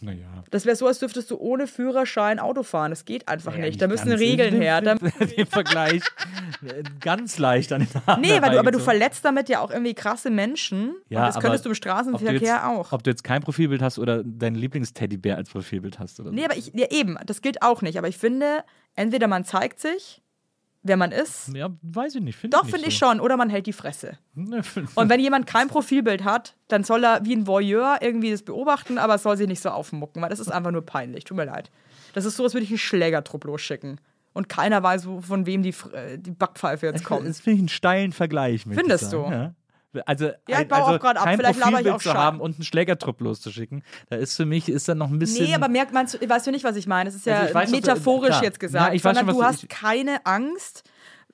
Naja. 0.02 0.44
Das 0.52 0.65
wäre 0.65 0.76
so, 0.76 0.88
als 0.88 0.99
dürftest 0.99 1.30
du 1.31 1.38
ohne 1.38 1.68
Führerschein 1.68 2.40
Auto 2.40 2.64
fahren. 2.64 2.91
Das 2.91 3.06
geht 3.06 3.27
einfach 3.27 3.53
Ja, 3.53 3.60
nicht. 3.61 3.81
Da 3.81 3.88
müssen 3.88 4.11
Regeln 4.11 4.56
her. 4.56 4.81
Da, 4.90 4.95
Den 4.95 5.45
Vergleich 5.49 6.02
äh, 6.64 6.84
ganz 6.99 7.38
leicht 7.38 7.72
an 7.73 7.81
den 7.81 8.02
Haaren 8.07 8.22
nee, 8.22 8.41
weil 8.41 8.52
du, 8.52 8.60
aber 8.60 8.72
du 8.72 8.80
verletzt 8.80 9.26
damit 9.26 9.49
ja 9.49 9.60
auch 9.60 9.69
irgendwie 9.69 9.94
krasse 9.94 10.30
Menschen. 10.30 10.95
Ja, 11.10 11.19
und 11.19 11.36
das 11.36 11.40
könntest 11.40 11.65
du 11.65 11.69
im 11.69 11.76
Straßenverkehr 11.76 12.34
jetzt, 12.34 12.64
auch. 12.64 12.91
Ob 12.91 13.03
du 13.03 13.10
jetzt 13.10 13.23
kein 13.23 13.41
Profilbild 13.41 13.81
hast 13.81 13.99
oder 13.99 14.23
deinen 14.23 14.56
Lieblingsteddybär 14.56 15.36
als 15.36 15.49
Profilbild 15.49 15.99
hast. 15.99 16.19
Oder 16.19 16.30
so. 16.30 16.36
Nee, 16.36 16.45
aber 16.45 16.57
ich, 16.57 16.72
ja, 16.73 16.88
eben, 16.90 17.18
das 17.26 17.41
gilt 17.41 17.61
auch 17.61 17.81
nicht. 17.81 17.98
Aber 17.98 18.07
ich 18.07 18.18
finde, 18.18 18.64
entweder 18.95 19.27
man 19.27 19.44
zeigt 19.44 19.80
sich, 19.80 20.22
wer 20.90 20.98
man 20.98 21.14
ist. 21.14 21.49
Ja, 21.53 21.70
weiß 21.82 22.16
ich 22.16 22.22
nicht. 22.22 22.38
Find 22.38 22.53
Doch, 22.53 22.66
finde 22.66 22.88
ich 22.88 22.99
so. 22.99 23.06
schon. 23.06 23.22
Oder 23.22 23.38
man 23.38 23.49
hält 23.49 23.66
die 23.66 23.74
Fresse. 23.74 24.18
Ne, 24.36 24.61
Und 24.95 25.10
wenn 25.10 25.20
jemand 25.20 25.48
kein 25.48 25.68
Profilbild 25.68 26.24
hat, 26.24 26.56
dann 26.70 26.84
soll 26.86 27.03
er 27.03 27.26
wie 27.26 27.36
ein 27.36 27.45
Voyeur 27.45 27.98
irgendwie 27.99 28.32
das 28.32 28.41
beobachten, 28.41 28.98
aber 28.98 29.16
es 29.16 29.24
soll 29.24 29.36
sich 29.36 29.48
nicht 29.48 29.61
so 29.61 29.70
aufmucken, 29.70 30.22
weil 30.22 30.30
das 30.30 30.40
ist 30.40 30.49
einfach 30.49 30.72
nur 30.72 30.86
peinlich. 30.86 31.26
Tut 31.26 31.36
mir 31.36 31.45
leid. 31.45 31.70
Das 32.14 32.24
ist 32.26 32.38
so, 32.38 32.44
als 32.44 32.53
würde 32.53 32.64
ich 32.64 32.70
einen 32.70 32.78
Schlägertrupp 32.78 33.44
losschicken. 33.44 33.99
Und 34.34 34.48
keiner 34.48 34.82
weiß, 34.82 35.07
von 35.22 35.45
wem 35.45 35.61
die, 35.64 35.74
äh, 35.94 36.18
die 36.18 36.32
Backpfeife 36.32 36.86
jetzt 36.86 37.03
kommt. 37.03 37.28
Das 37.28 37.41
finde 37.41 37.56
ich 37.56 37.60
einen 37.61 37.70
steilen 37.70 38.14
Vergleich. 38.14 38.66
ich 38.66 38.74
Findest 38.74 39.11
du? 39.11 39.24
Ja. 39.24 39.53
Also, 40.06 40.26
Ja, 40.48 40.61
ich 40.61 40.68
baue 40.68 40.80
also 40.84 40.95
auch 40.95 40.99
grad 40.99 41.18
ab. 41.18 41.28
Vielleicht 41.36 41.60
laber 41.60 41.82
ich 41.82 41.90
auch 41.90 41.99
zu 42.02 42.14
haben 42.14 42.40
und 42.40 42.56
einen 42.56 42.64
Schlägertrupp 42.64 43.20
loszuschicken, 43.22 43.84
da 44.10 44.18
ist 44.18 44.36
für 44.36 44.45
mich 44.45 44.70
ist 44.70 44.88
dann 44.88 44.99
noch 44.99 45.10
ein 45.10 45.18
bisschen. 45.18 45.45
Nee, 45.48 45.56
aber 45.56 45.68
merkt 45.68 45.94
du, 46.14 46.30
weißt 46.30 46.45
du 46.45 46.52
nicht, 46.52 46.64
was 46.64 46.76
ich 46.76 46.86
meine? 46.86 47.06
Das 47.10 47.16
ist 47.16 47.26
ja 47.26 47.38
Also 47.38 47.49
ich 47.49 47.56
weiß, 47.56 47.70
du- 47.72 47.76
metaphorisch 47.78 48.28
klar. 48.30 48.44
jetzt 48.44 48.60
gesagt, 48.60 48.88
Ja, 48.90 48.94
ich 48.94 49.02
sondern 49.02 49.26
schon, 49.26 49.34
du 49.36 49.40
du- 49.41 49.45
hast 49.45 49.68
keine 49.70 50.26
Angst, 50.26 50.84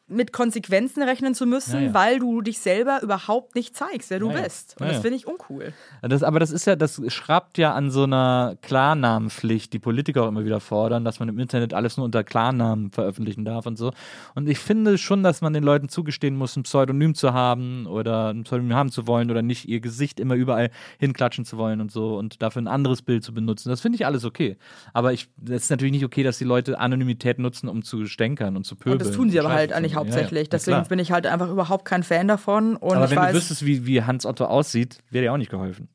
mit 0.08 0.32
Konsequenzen 0.32 1.02
rechnen 1.02 1.34
zu 1.34 1.48
müssen, 1.48 1.74
Ja, 1.76 1.88
ja. 1.88 1.94
weil 1.96 2.20
du 2.20 2.42
dich 2.42 2.60
selber 2.60 3.02
überhaupt 3.02 3.56
nicht 3.56 3.76
zeigst, 3.76 4.12
wer 4.12 4.20
du 4.20 4.30
Ja, 4.30 4.42
bist. 4.42 4.76
Und 4.80 4.88
das 4.88 5.00
finde 5.00 5.16
ich 5.18 5.26
uncool. 5.26 5.74
Das, 6.04 6.22
aber 6.22 6.40
das 6.40 6.52
ist 6.52 6.66
ja, 6.66 6.76
das 6.76 7.02
schraubt 7.08 7.58
ja 7.58 7.74
an 7.74 7.90
so 7.90 8.04
einer 8.04 8.56
Klarnamenpflicht, 8.62 9.74
die 9.74 9.80
Politiker 9.80 10.24
auch 10.24 10.28
immer 10.28 10.46
wieder 10.46 10.60
fordern, 10.60 11.04
dass 11.06 11.20
man 11.20 11.30
im 11.30 11.40
Internet 11.40 11.74
alles 11.74 11.98
nur 11.98 12.06
unter 12.06 12.24
Klarnamen 12.24 12.92
veröffentlichen 12.92 13.46
darf 13.46 13.66
und 13.66 13.78
so. 13.78 13.94
Und 14.36 14.48
ich 14.48 14.60
finde 14.60 14.98
schon, 15.00 15.24
dass 15.24 15.42
man 15.42 15.54
den 15.54 15.64
Leuten 15.64 15.90
zugestehen 15.90 16.36
muss, 16.36 16.56
ein 16.56 16.64
Pseudonym 16.64 17.16
zu 17.16 17.34
haben 17.34 17.88
oder 17.88 18.30
ein 18.30 18.44
Pseudonym 18.44 18.76
haben 18.76 18.92
zu 18.92 19.08
wollen 19.08 19.32
oder 19.32 19.42
nicht 19.42 19.68
ihr 19.68 19.80
Gesicht 19.80 20.20
immer 20.20 20.36
überall 20.36 20.70
hinklatschen 21.00 21.46
zu 21.46 21.58
wollen 21.58 21.82
und 21.82 21.92
so 21.92 22.18
und 22.18 22.44
dafür 22.44 22.62
ein 22.62 22.68
anderes 22.68 23.02
Bild 23.02 23.24
zu 23.24 23.34
benutzen. 23.34 23.70
Das 23.70 23.82
finde 23.82 23.96
ich 23.96 24.06
alles 24.06 24.24
okay. 24.24 24.58
Aber 24.94 25.14
ich, 25.14 25.30
das 25.38 25.64
ist 25.64 25.70
natürlich 25.72 25.94
nicht 25.94 26.06
okay, 26.06 26.22
dass 26.22 26.38
die 26.38 26.44
Leute 26.44 26.80
Anonymität 26.80 27.40
nutzen, 27.40 27.68
um 27.70 27.82
zu 27.84 28.06
stänkern 28.06 28.56
und 28.56 28.66
zu 28.66 28.76
pöbeln. 28.76 28.94
Und 28.94 29.02
das 29.08 29.16
tun 29.16 29.30
sie 29.32 29.40
aber 29.40 29.52
halt 29.52 29.74
eigentlich 29.74 29.95
machen. 29.96 30.08
Ja, 30.08 30.14
ja. 30.14 30.16
hauptsächlich. 30.18 30.44
Ja, 30.48 30.50
Deswegen 30.52 30.76
klar. 30.78 30.88
bin 30.90 31.00
ich 31.00 31.12
halt 31.12 31.26
einfach 31.28 31.50
überhaupt 31.50 31.86
kein 31.86 32.04
Fan 32.04 32.28
davon. 32.28 32.76
Und 32.76 32.96
Aber 32.96 33.06
ich 33.06 33.12
wenn 33.12 33.18
weiß, 33.18 33.32
du 33.32 33.38
wüsstest, 33.38 33.66
wie, 33.66 33.86
wie 33.86 34.04
Hans 34.04 34.26
Otto 34.26 34.46
aussieht, 34.46 35.00
wäre 35.10 35.24
dir 35.26 35.34
auch 35.34 35.38
nicht 35.38 35.52
geholfen. 35.52 35.90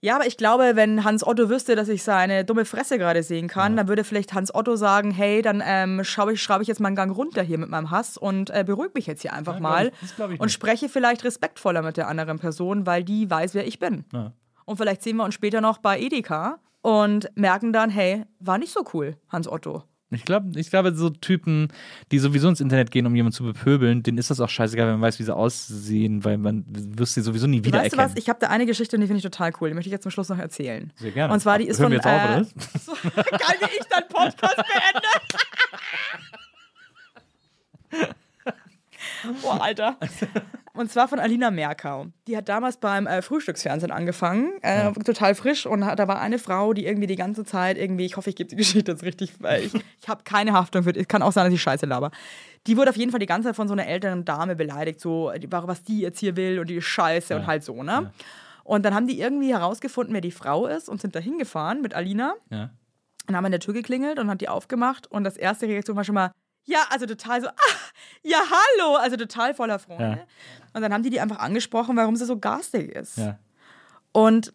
Ja, 0.00 0.14
aber 0.14 0.26
ich 0.28 0.36
glaube, 0.36 0.72
wenn 0.76 1.02
Hans 1.02 1.26
Otto 1.26 1.48
wüsste, 1.50 1.74
dass 1.74 1.88
ich 1.88 2.04
seine 2.04 2.44
dumme 2.44 2.64
Fresse 2.64 2.98
gerade 2.98 3.24
sehen 3.24 3.48
kann, 3.48 3.76
dann 3.76 3.88
würde 3.88 4.04
vielleicht 4.04 4.32
Hans 4.32 4.54
Otto 4.54 4.76
sagen, 4.76 5.10
hey, 5.10 5.42
dann 5.42 5.60
ähm, 5.66 6.04
schraube 6.04 6.34
ich, 6.34 6.40
schraube 6.40 6.62
ich 6.62 6.68
jetzt 6.68 6.78
mal 6.78 6.86
einen 6.86 6.94
Gang 6.94 7.16
runter 7.16 7.42
hier 7.42 7.58
mit 7.58 7.68
meinem 7.68 7.90
Hass 7.90 8.16
und 8.16 8.50
äh, 8.50 8.62
beruhige 8.64 8.92
mich 8.94 9.08
jetzt 9.08 9.22
hier 9.22 9.32
einfach 9.32 9.54
Ja, 9.54 9.60
mal 9.60 9.90
glaub 9.90 10.02
ich- 10.02 10.14
glaub 10.16 10.40
und 10.40 10.50
spreche 10.52 10.88
vielleicht 10.88 11.24
respektvoller 11.24 11.82
mit 11.82 11.96
der 11.96 12.06
anderen 12.06 12.38
Person, 12.38 12.86
weil 12.86 13.02
die 13.02 13.28
weiß, 13.28 13.54
wer 13.54 13.66
ich 13.66 13.80
bin. 13.80 14.04
Ja. 14.12 14.32
Und 14.66 14.76
vielleicht 14.76 15.02
sehen 15.02 15.16
wir 15.16 15.24
uns 15.24 15.34
später 15.34 15.60
noch 15.60 15.78
bei 15.78 15.98
Edeka 15.98 16.60
und 16.80 17.28
merken 17.34 17.72
dann, 17.72 17.90
hey, 17.90 18.24
war 18.38 18.58
nicht 18.58 18.72
so 18.72 18.84
cool, 18.94 19.16
Hans 19.30 19.48
Otto. 19.48 19.82
Ich 20.10 20.24
glaube, 20.24 20.58
ich 20.58 20.70
glaube, 20.70 20.94
so 20.94 21.10
Typen, 21.10 21.68
die 22.10 22.18
sowieso 22.18 22.48
ins 22.48 22.60
Internet 22.60 22.90
gehen, 22.90 23.04
um 23.06 23.14
jemanden 23.14 23.36
zu 23.36 23.44
bepöbeln, 23.44 24.02
denen 24.02 24.16
ist 24.16 24.30
das 24.30 24.40
auch 24.40 24.48
scheißegal, 24.48 24.86
wenn 24.86 24.94
man 24.94 25.02
weiß, 25.02 25.18
wie 25.18 25.24
sie 25.24 25.34
aussehen, 25.34 26.24
weil 26.24 26.38
man 26.38 26.64
wirst 26.66 27.14
sie 27.14 27.20
sowieso 27.20 27.46
nie 27.46 27.62
Weißt 27.62 27.92
du 27.92 27.98
was? 27.98 28.12
Ich 28.16 28.30
habe 28.30 28.38
da 28.40 28.46
eine 28.48 28.64
Geschichte 28.64 28.96
und 28.96 29.02
die 29.02 29.06
finde 29.06 29.18
ich 29.18 29.24
total 29.24 29.52
cool. 29.60 29.68
Die 29.68 29.74
möchte 29.74 29.88
ich 29.88 29.92
jetzt 29.92 30.04
zum 30.04 30.10
Schluss 30.10 30.30
noch 30.30 30.38
erzählen. 30.38 30.90
Sehr 30.96 31.10
gerne. 31.10 31.34
Und 31.34 31.40
zwar, 31.40 31.58
die 31.58 31.66
ist 31.66 31.78
Hören 31.78 31.92
von. 31.92 32.04
wir 32.04 32.06
jetzt 32.06 32.06
auf, 32.06 32.12
äh, 32.12 32.24
oder 32.24 32.40
was? 32.40 32.84
so, 32.86 32.92
geil, 32.92 33.56
wie 33.60 33.78
ich 33.78 33.86
deinen 33.86 34.08
Podcast 34.08 34.56
beende. 37.90 38.14
Boah, 39.42 39.60
Alter. 39.62 39.96
Und 40.74 40.92
zwar 40.92 41.08
von 41.08 41.18
Alina 41.18 41.50
Merkau. 41.50 42.06
Die 42.28 42.36
hat 42.36 42.48
damals 42.48 42.76
beim 42.76 43.06
äh, 43.08 43.20
Frühstücksfernsehen 43.20 43.90
angefangen, 43.90 44.52
äh, 44.62 44.92
total 44.92 45.34
frisch. 45.34 45.66
Und 45.66 45.84
hat, 45.84 45.98
da 45.98 46.06
war 46.06 46.20
eine 46.20 46.38
Frau, 46.38 46.72
die 46.72 46.86
irgendwie 46.86 47.08
die 47.08 47.16
ganze 47.16 47.44
Zeit 47.44 47.76
irgendwie, 47.78 48.04
ich 48.04 48.16
hoffe, 48.16 48.30
ich 48.30 48.36
gebe 48.36 48.48
die 48.48 48.54
Geschichte 48.56 48.92
jetzt 48.92 49.02
richtig, 49.02 49.32
weil 49.40 49.64
ich, 49.64 49.74
ich 49.74 50.08
habe 50.08 50.22
keine 50.22 50.52
Haftung 50.52 50.84
für, 50.84 50.94
es 50.94 51.08
kann 51.08 51.22
auch 51.22 51.32
sein, 51.32 51.44
dass 51.46 51.54
ich 51.54 51.60
Scheiße 51.62 51.86
laber. 51.86 52.10
Die 52.68 52.76
wurde 52.76 52.90
auf 52.90 52.96
jeden 52.96 53.10
Fall 53.10 53.18
die 53.20 53.26
ganze 53.26 53.48
Zeit 53.48 53.56
von 53.56 53.66
so 53.66 53.72
einer 53.72 53.86
älteren 53.86 54.24
Dame 54.24 54.54
beleidigt, 54.54 55.00
so, 55.00 55.32
was 55.50 55.82
die 55.82 56.00
jetzt 56.00 56.20
hier 56.20 56.36
will 56.36 56.60
und 56.60 56.68
die 56.70 56.76
ist 56.76 56.84
Scheiße 56.84 57.34
und 57.34 57.46
halt 57.46 57.64
so, 57.64 57.82
ne? 57.82 58.12
Und 58.62 58.84
dann 58.84 58.94
haben 58.94 59.06
die 59.06 59.18
irgendwie 59.18 59.52
herausgefunden, 59.54 60.12
wer 60.14 60.20
die 60.20 60.30
Frau 60.30 60.66
ist 60.66 60.88
und 60.90 61.00
sind 61.00 61.16
da 61.16 61.20
hingefahren 61.20 61.80
mit 61.80 61.94
Alina 61.94 62.34
Ja. 62.50 62.70
und 63.26 63.34
haben 63.34 63.44
an 63.46 63.50
der 63.52 63.60
Tür 63.60 63.72
geklingelt 63.74 64.18
und 64.18 64.28
hat 64.28 64.42
die 64.42 64.48
aufgemacht 64.50 65.10
und 65.10 65.24
das 65.24 65.36
erste 65.38 65.66
Reaktion 65.66 65.96
war 65.96 66.04
schon 66.04 66.14
mal, 66.16 66.30
ja, 66.68 66.84
also 66.90 67.06
total 67.06 67.40
so, 67.40 67.48
ah, 67.48 67.52
ja, 68.22 68.38
hallo, 68.38 68.96
also 68.96 69.16
total 69.16 69.54
voller 69.54 69.78
Freude. 69.78 70.02
Ja. 70.02 70.18
Und 70.74 70.82
dann 70.82 70.92
haben 70.92 71.02
die 71.02 71.10
die 71.10 71.20
einfach 71.20 71.38
angesprochen, 71.38 71.96
warum 71.96 72.14
sie 72.14 72.26
so 72.26 72.38
garstig 72.38 72.90
ist. 72.90 73.16
Ja. 73.16 73.38
Und 74.12 74.52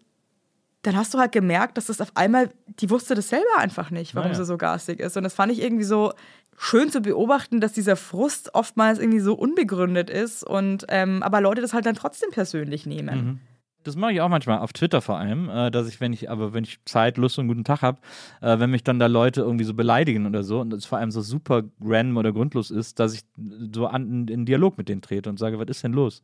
dann 0.84 0.96
hast 0.96 1.14
du 1.14 1.18
halt 1.20 1.32
gemerkt, 1.32 1.78
dass 1.78 1.88
das 1.88 2.02
auf 2.02 2.12
einmal, 2.16 2.50
die 2.68 2.90
wusste 2.90 3.16
das 3.16 3.30
selber 3.30 3.58
einfach 3.58 3.90
nicht, 3.90 4.16
warum 4.16 4.32
Naja. 4.32 4.44
sie 4.44 4.46
so 4.46 4.58
garstig 4.58 5.00
ist. 5.00 5.18
Und 5.18 5.24
das 5.24 5.34
fand 5.34 5.52
ich 5.52 5.62
irgendwie 5.62 5.86
so 5.86 6.14
schön 6.58 6.92
zu 6.92 7.02
beobachten, 7.02 7.62
dass 7.62 7.74
dieser 7.74 7.96
Frust 7.96 8.54
oftmals 8.54 9.00
irgendwie 9.00 9.22
so 9.22 9.34
unbegründet 9.34 10.10
ist 10.10 10.44
und 10.44 10.86
ähm, 10.90 11.24
aber 11.24 11.42
Leute 11.42 11.62
das 11.62 11.74
halt 11.74 11.86
dann 11.86 11.96
trotzdem 11.96 12.30
persönlich 12.30 12.86
nehmen. 12.86 13.42
Das 13.84 13.96
mache 13.96 14.14
ich 14.14 14.22
auch 14.22 14.30
manchmal, 14.30 14.60
auf 14.60 14.74
Twitter 14.74 15.02
vor 15.02 15.18
allem, 15.18 15.50
äh, 15.50 15.70
dass 15.72 15.88
ich, 15.88 16.00
wenn 16.00 16.14
ich, 16.14 16.30
aber 16.30 16.54
wenn 16.54 16.64
ich 16.64 16.80
Zeit, 16.86 17.18
Lust 17.18 17.38
und 17.40 17.48
guten 17.48 17.64
Tag 17.64 17.82
habe, 17.82 18.00
äh, 18.42 18.58
wenn 18.60 18.72
mich 18.72 18.84
dann 18.84 19.00
da 19.00 19.08
Leute 19.08 19.42
irgendwie 19.42 19.66
so 19.66 19.74
beleidigen 19.74 20.26
oder 20.26 20.44
so 20.44 20.62
und 20.62 20.74
es 20.74 20.86
vor 20.86 20.98
allem 20.98 21.12
so 21.12 21.22
super 21.22 21.64
random 21.82 22.18
oder 22.18 22.32
grundlos 22.32 22.72
ist, 22.72 23.00
dass 23.00 23.14
ich 23.14 23.22
so 23.74 23.88
an, 23.88 24.28
in 24.28 24.46
Dialog 24.46 24.78
mit 24.78 24.90
denen 24.90 25.02
trete 25.02 25.30
und 25.30 25.38
sage, 25.38 25.60
was 25.60 25.68
ist 25.68 25.84
denn 25.84 25.94
los? 25.94 26.24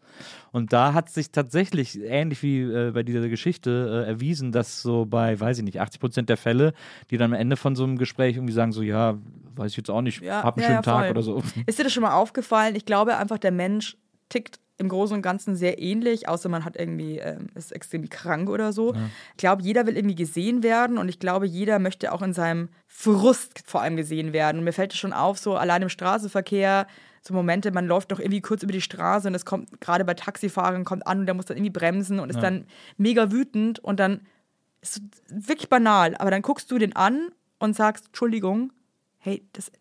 Und 0.52 0.74
da 0.74 0.94
hat 0.94 1.10
sich 1.10 1.32
tatsächlich, 1.32 2.00
ähnlich 2.02 2.42
wie 2.44 2.62
äh, 2.62 2.92
bei 2.92 3.04
dieser 3.04 3.28
Geschichte, 3.30 4.04
äh, 4.06 4.10
erwiesen, 4.10 4.52
dass 4.52 4.82
so 4.82 5.06
bei, 5.06 5.40
weiß 5.40 5.58
ich 5.60 5.64
nicht, 5.64 5.80
80 5.80 6.00
Prozent 6.00 6.30
der 6.30 6.38
Fälle, 6.38 6.74
die 7.12 7.18
dann 7.18 7.34
am 7.34 7.40
Ende 7.40 7.58
von 7.58 7.76
so 7.76 7.84
einem 7.84 7.98
Gespräch 7.98 8.36
irgendwie 8.36 8.54
sagen, 8.54 8.72
so, 8.72 8.82
ja, 8.82 9.18
weiß 9.56 9.72
ich 9.72 9.78
jetzt 9.78 9.90
auch 9.90 10.02
nicht, 10.02 10.22
Ja, 10.22 10.44
hab 10.44 10.56
einen 10.56 10.62
ja, 10.64 10.68
schönen 10.68 10.76
ja, 10.78 10.82
Tag 10.82 11.12
oder 11.12 11.22
so. 11.22 11.44
Ist 11.66 11.80
dir 11.80 11.84
das 11.84 11.94
schon 11.94 12.04
mal 12.04 12.14
aufgefallen? 12.14 12.76
Ich 12.76 12.86
glaube 12.86 13.18
einfach, 13.18 13.38
der 13.38 13.52
Mensch 13.52 13.98
tickt 14.30 14.60
im 14.80 14.90
Großen 14.90 15.16
und 15.16 15.22
Ganzen 15.22 15.56
sehr 15.56 15.80
ähnlich, 15.82 16.28
außer 16.28 16.50
man 16.50 16.64
hat 16.66 16.78
irgendwie, 16.78 17.20
ähm, 17.20 17.48
ist 17.56 17.72
extrem 17.72 18.10
krank 18.10 18.50
oder 18.50 18.74
so. 18.74 18.94
Ich 19.32 19.38
glaube, 19.38 19.62
jeder 19.62 19.86
will 19.86 19.96
irgendwie 19.96 20.16
gesehen 20.16 20.64
werden 20.64 20.98
und 20.98 21.10
ich 21.10 21.20
glaube, 21.20 21.46
jeder 21.46 21.80
möchte 21.80 22.12
auch 22.14 22.22
in 22.22 22.34
seinem 22.34 22.70
Frust 22.88 23.62
vor 23.66 23.82
allem 23.82 23.98
gesehen 23.98 24.34
werden. 24.34 24.60
Und 24.60 24.64
mir 24.64 24.74
fällt 24.74 24.94
es 24.94 25.00
schon 25.00 25.14
auf, 25.14 25.38
so 25.38 25.56
allein 25.56 25.82
im 25.82 25.90
Straßenverkehr, 25.90 26.88
so 27.22 27.34
Momente, 27.34 27.72
man 27.72 27.86
läuft 27.88 28.12
noch 28.12 28.20
irgendwie 28.20 28.42
kurz 28.42 28.64
über 28.64 28.72
die 28.72 28.82
Straße 28.82 29.28
und 29.28 29.36
es 29.36 29.46
kommt 29.46 29.82
gerade 29.82 30.06
bei 30.06 30.14
Taxifahrern 30.14 30.86
kommt 30.86 31.06
an 31.06 31.20
und 31.20 31.26
der 31.26 31.36
muss 31.36 31.46
dann 31.46 31.58
irgendwie 31.58 31.72
bremsen 31.78 32.20
und 32.20 32.30
ist 32.30 32.38
dann 32.42 32.66
mega 32.98 33.32
wütend 33.32 33.80
und 33.80 34.00
dann 34.00 34.22
ist 34.82 34.98
es 34.98 35.46
wirklich 35.48 35.68
banal, 35.70 36.16
aber 36.16 36.32
dann 36.32 36.42
guckst 36.42 36.72
du 36.72 36.78
den 36.78 36.96
an 36.96 37.30
und 37.60 37.76
sagst, 37.76 38.06
Entschuldigung, 38.08 38.72
hey, 39.18 39.46
das, 39.52 39.72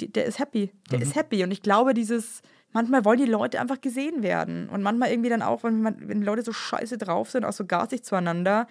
die- 0.00 0.12
der 0.12 0.26
ist 0.26 0.38
happy, 0.38 0.70
der 0.90 1.00
ist 1.00 1.14
happy. 1.16 1.42
Und 1.42 1.50
ich 1.52 1.62
glaube, 1.62 1.94
dieses, 1.94 2.42
manchmal 2.72 3.04
wollen 3.04 3.18
die 3.18 3.26
Leute 3.26 3.60
einfach 3.60 3.80
gesehen 3.80 4.22
werden. 4.22 4.68
Und 4.68 4.82
manchmal 4.82 5.10
irgendwie 5.10 5.30
dann 5.30 5.42
auch, 5.42 5.62
wenn, 5.64 5.82
man, 5.82 5.96
wenn 6.08 6.22
Leute 6.22 6.42
so 6.42 6.52
scheiße 6.52 6.98
drauf 6.98 7.30
sind, 7.30 7.44
auch 7.44 7.52
so 7.52 7.64
garstig 7.66 8.04
zueinander, 8.04 8.66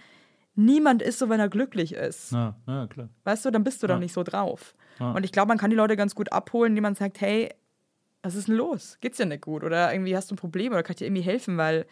niemand 0.55 1.01
ist 1.01 1.19
so, 1.19 1.29
wenn 1.29 1.39
er 1.39 1.49
glücklich 1.49 1.93
ist. 1.93 2.31
Ja, 2.31 2.55
ja, 2.67 2.87
klar. 2.87 3.09
Weißt 3.23 3.45
du, 3.45 3.51
dann 3.51 3.63
bist 3.63 3.81
du 3.83 3.87
doch 3.87 3.99
nicht 3.99 4.13
so 4.13 4.23
drauf. 4.23 4.75
Und 4.99 5.23
ich 5.23 5.31
glaube, 5.31 5.47
man 5.47 5.57
kann 5.57 5.71
die 5.71 5.75
Leute 5.75 5.95
ganz 5.95 6.13
gut 6.13 6.31
abholen, 6.31 6.73
indem 6.73 6.83
man 6.83 6.93
sagt, 6.93 7.21
hey, 7.21 7.49
was 8.21 8.35
ist 8.35 8.47
denn 8.47 8.55
los? 8.55 8.97
Geht's 9.01 9.17
dir 9.17 9.25
nicht 9.25 9.41
gut? 9.41 9.63
Oder 9.63 9.91
irgendwie 9.91 10.15
hast 10.15 10.29
du 10.29 10.35
ein 10.35 10.37
Problem 10.37 10.73
oder 10.73 10.83
kann 10.83 10.91
ich 10.91 10.97
dir 10.97 11.07
irgendwie 11.07 11.23
helfen? 11.23 11.57
Weil 11.57 11.87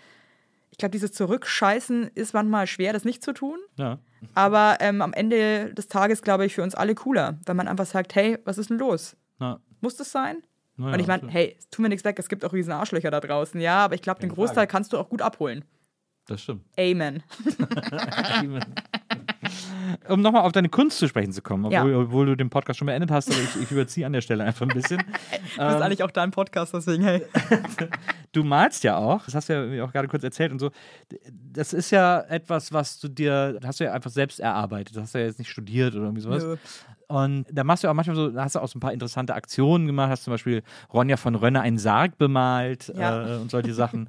ich 0.69 0.77
glaube, 0.77 0.91
dieses 0.91 1.11
Zurückscheißen 1.14 2.11
ist 2.14 2.34
manchmal 2.34 2.68
schwer, 2.68 2.94
das 2.94 3.06
nicht 3.06 3.23
zu 3.23 3.34
tun. 3.34 3.57
Ja. 3.77 3.98
Aber 4.36 4.77
ähm, 4.80 5.02
am 5.02 5.14
Ende 5.14 5.73
des 5.73 5.88
Tages, 5.88 6.22
glaube 6.22 6.45
ich, 6.45 6.53
für 6.53 6.61
uns 6.61 6.76
alle 6.76 6.94
cooler, 6.94 7.40
wenn 7.45 7.57
man 7.57 7.68
einfach 7.68 7.88
sagt, 7.88 8.14
hey, 8.14 8.38
was 8.45 8.57
ist 8.57 8.69
denn 8.69 8.77
los? 8.77 9.15
Ja. 9.40 9.60
Muss 9.81 9.95
das 9.95 10.11
sein? 10.11 10.44
Ja, 10.80 10.85
Und 10.93 10.99
ich 10.99 11.07
meine, 11.07 11.27
hey, 11.27 11.57
tu 11.72 11.81
mir 11.81 11.89
nichts 11.89 12.06
weg, 12.06 12.18
es 12.19 12.30
gibt 12.30 12.45
auch 12.45 12.53
riesen 12.53 12.72
Arschlöcher 12.72 13.11
da 13.11 13.19
draußen, 13.19 13.60
ja, 13.60 13.84
aber 13.85 13.95
ich 13.95 14.01
glaube, 14.01 14.22
den 14.22 14.30
Großteil 14.30 14.65
kannst 14.65 14.93
du 14.93 14.97
auch 14.97 15.10
gut 15.10 15.22
abholen. 15.22 15.65
Das 16.26 16.41
stimmt. 16.43 16.64
Amen. 16.77 17.23
um 20.07 20.22
nochmal 20.22 20.43
auf 20.43 20.51
deine 20.51 20.69
Kunst 20.69 20.99
zu 20.99 21.07
sprechen 21.07 21.31
zu 21.31 21.41
kommen, 21.41 21.69
Ja. 21.72 21.81
obwohl, 21.81 21.95
obwohl 21.95 22.26
du 22.27 22.35
den 22.38 22.49
Podcast 22.49 22.77
schon 22.80 22.85
beendet 22.85 23.10
hast, 23.11 23.31
aber 23.31 23.39
ich, 23.41 23.64
ich 23.64 23.72
überziehe 23.72 24.06
an 24.06 24.14
der 24.14 24.22
Stelle 24.22 24.43
einfach 24.43 24.68
ein 24.68 24.73
bisschen. 24.73 25.01
Du 25.57 25.65
bist 25.65 25.81
eigentlich 25.81 26.03
auch 26.03 26.11
dein 26.11 26.31
Podcast, 26.31 26.73
deswegen, 26.73 27.03
hey. 27.03 27.23
Du 28.31 28.43
malst 28.43 28.84
ja 28.84 28.95
auch, 28.97 29.26
das 29.26 29.34
hast 29.34 29.49
du 29.49 29.53
ja 29.76 29.84
auch 29.84 29.91
gerade 29.91 30.07
kurz 30.07 30.23
erzählt 30.23 30.51
und 30.51 30.60
so. 30.60 30.69
Das 31.31 31.73
ist 31.73 31.89
ja 31.89 32.22
etwas, 32.22 32.72
was 32.72 32.99
du 32.99 33.07
dir, 33.07 33.53
das 33.53 33.65
hast 33.65 33.80
du 33.80 33.85
ja 33.85 33.91
einfach 33.93 34.11
selbst 34.11 34.39
erarbeitet. 34.39 34.95
Das 34.95 35.03
hast 35.03 35.15
du 35.15 35.19
ja 35.19 35.26
jetzt 35.26 35.39
nicht 35.39 35.49
studiert 35.49 35.95
oder 35.95 36.03
irgendwie 36.06 36.22
sowas. 36.22 36.43
Nö. 36.43 36.56
Und 37.10 37.45
da 37.52 37.64
machst 37.64 37.84
du 37.84 37.88
auch 37.90 37.94
manchmal 37.95 38.15
so, 38.15 38.30
da 38.30 38.44
hast 38.44 38.53
du 38.56 38.60
auch 38.60 38.68
so 38.68 38.77
ein 38.77 38.81
paar 38.81 38.94
interessante 38.94 39.34
Aktionen 39.34 39.88
gemacht, 39.88 40.11
hast 40.11 40.23
zum 40.26 40.31
Beispiel 40.31 40.61
Ronja 40.94 41.18
von 41.18 41.34
Rönne 41.34 41.60
einen 41.61 41.80
Sarg 41.80 42.18
bemalt 42.19 42.94
Ja. 42.95 43.38
äh, 43.38 43.38
und 43.40 43.49
solche 43.49 43.73
Sachen. 43.73 44.07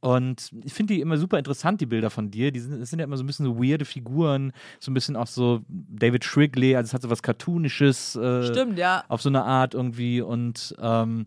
Und 0.00 0.52
ich 0.64 0.72
finde 0.72 0.94
die 0.94 1.00
immer 1.00 1.16
super 1.18 1.38
interessant, 1.38 1.80
die 1.80 1.86
Bilder 1.86 2.10
von 2.10 2.30
dir. 2.30 2.52
Die 2.52 2.60
sind, 2.60 2.80
das 2.80 2.90
sind 2.90 3.00
ja 3.00 3.04
immer 3.04 3.16
so 3.16 3.24
ein 3.24 3.26
bisschen 3.26 3.44
so 3.46 3.58
weirde 3.58 3.84
Figuren, 3.84 4.52
so 4.78 4.92
ein 4.92 4.94
bisschen 4.94 5.16
auch 5.16 5.26
so 5.26 5.62
David 5.68 6.24
Shrigley, 6.24 6.76
also 6.76 6.86
es 6.86 6.94
hat 6.94 7.02
so 7.02 7.10
was 7.10 7.22
Cartoonisches. 7.22 8.14
Äh, 8.14 8.44
Stimmt, 8.44 8.78
ja. 8.78 9.02
auf 9.08 9.20
so 9.20 9.28
eine 9.28 9.42
Art 9.42 9.74
irgendwie 9.74 10.20
und 10.22 10.76
ähm, 10.80 11.26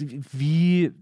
wie, 0.00 0.92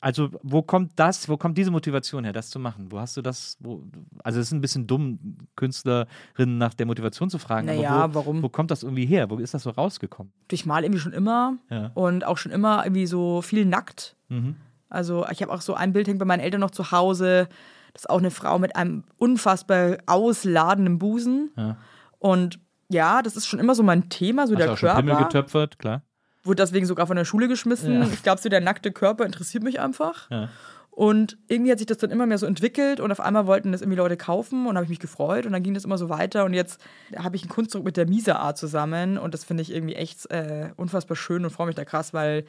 also 0.00 0.28
wo 0.42 0.62
kommt 0.62 0.92
das, 0.96 1.28
wo 1.28 1.36
kommt 1.36 1.56
diese 1.56 1.70
Motivation 1.70 2.24
her, 2.24 2.32
das 2.32 2.50
zu 2.50 2.58
machen? 2.58 2.86
Wo 2.90 2.98
hast 3.00 3.16
du 3.16 3.22
das, 3.22 3.56
wo, 3.60 3.82
also 4.22 4.40
es 4.40 4.46
ist 4.48 4.52
ein 4.52 4.60
bisschen 4.60 4.86
dumm, 4.86 5.18
Künstlerinnen 5.56 6.58
nach 6.58 6.74
der 6.74 6.86
Motivation 6.86 7.30
zu 7.30 7.38
fragen, 7.38 7.66
Naja, 7.66 7.90
aber 7.90 8.14
wo, 8.14 8.18
warum? 8.20 8.42
wo 8.42 8.48
kommt 8.48 8.70
das 8.70 8.82
irgendwie 8.82 9.06
her? 9.06 9.30
Wo 9.30 9.36
ist 9.38 9.54
das 9.54 9.62
so 9.62 9.70
rausgekommen? 9.70 10.32
Ich 10.50 10.66
mal 10.66 10.82
irgendwie 10.84 11.00
schon 11.00 11.12
immer 11.12 11.56
Ja. 11.70 11.90
und 11.94 12.24
auch 12.26 12.36
schon 12.38 12.52
immer 12.52 12.84
irgendwie 12.84 13.06
so 13.06 13.42
viel 13.42 13.64
nackt. 13.64 14.16
Mhm. 14.28 14.56
Also 14.88 15.26
ich 15.30 15.40
habe 15.42 15.52
auch 15.52 15.60
so 15.60 15.74
ein 15.74 15.92
Bild 15.92 16.08
hängt 16.08 16.18
bei 16.18 16.24
meinen 16.24 16.40
Eltern 16.40 16.60
noch 16.60 16.72
zu 16.72 16.90
Hause. 16.92 17.48
Das 17.92 18.02
ist 18.02 18.10
auch 18.10 18.18
eine 18.18 18.30
Frau 18.30 18.58
mit 18.58 18.76
einem 18.76 19.04
unfassbar 19.18 19.98
ausladenden 20.06 20.98
Busen. 20.98 21.50
Ja. 21.56 21.76
Und 22.18 22.58
ja, 22.88 23.22
das 23.22 23.36
ist 23.36 23.46
schon 23.46 23.60
immer 23.60 23.74
so 23.74 23.82
mein 23.82 24.08
Thema, 24.08 24.46
so 24.46 24.54
Hast 24.54 24.58
der 24.58 24.66
du 24.66 24.72
auch 24.72 24.76
schon 24.78 24.90
Pimmel 24.96 25.14
Körper. 25.14 25.24
getöpfert, 25.28 25.78
klar. 25.78 26.02
Wurde 26.42 26.56
deswegen 26.62 26.86
sogar 26.86 27.06
von 27.06 27.16
der 27.16 27.24
Schule 27.24 27.48
geschmissen. 27.48 27.92
Ja. 27.94 28.06
Ich 28.12 28.22
glaube, 28.22 28.40
so 28.40 28.48
der 28.48 28.60
nackte 28.60 28.92
Körper 28.92 29.26
interessiert 29.26 29.62
mich 29.62 29.80
einfach. 29.80 30.30
Ja. 30.30 30.48
Und 30.90 31.38
irgendwie 31.48 31.70
hat 31.70 31.78
sich 31.78 31.86
das 31.86 31.98
dann 31.98 32.10
immer 32.10 32.26
mehr 32.26 32.36
so 32.38 32.46
entwickelt 32.46 32.98
und 33.00 33.12
auf 33.12 33.20
einmal 33.20 33.46
wollten 33.46 33.72
das 33.72 33.80
irgendwie 33.80 33.96
Leute 33.96 34.16
kaufen 34.16 34.66
und 34.66 34.74
habe 34.74 34.84
ich 34.84 34.90
mich 34.90 34.98
gefreut 34.98 35.46
und 35.46 35.52
dann 35.52 35.62
ging 35.62 35.72
das 35.72 35.84
immer 35.84 35.96
so 35.96 36.08
weiter 36.08 36.44
und 36.44 36.52
jetzt 36.52 36.80
habe 37.16 37.36
ich 37.36 37.42
einen 37.42 37.48
Kunstdruck 37.48 37.84
mit 37.84 37.96
der 37.96 38.06
Misa 38.06 38.34
Art 38.36 38.58
zusammen 38.58 39.16
und 39.16 39.32
das 39.32 39.44
finde 39.44 39.62
ich 39.62 39.72
irgendwie 39.72 39.94
echt 39.94 40.30
äh, 40.30 40.70
unfassbar 40.76 41.16
schön 41.16 41.44
und 41.44 41.50
freue 41.50 41.68
mich 41.68 41.76
da 41.76 41.84
krass, 41.84 42.12
weil 42.12 42.44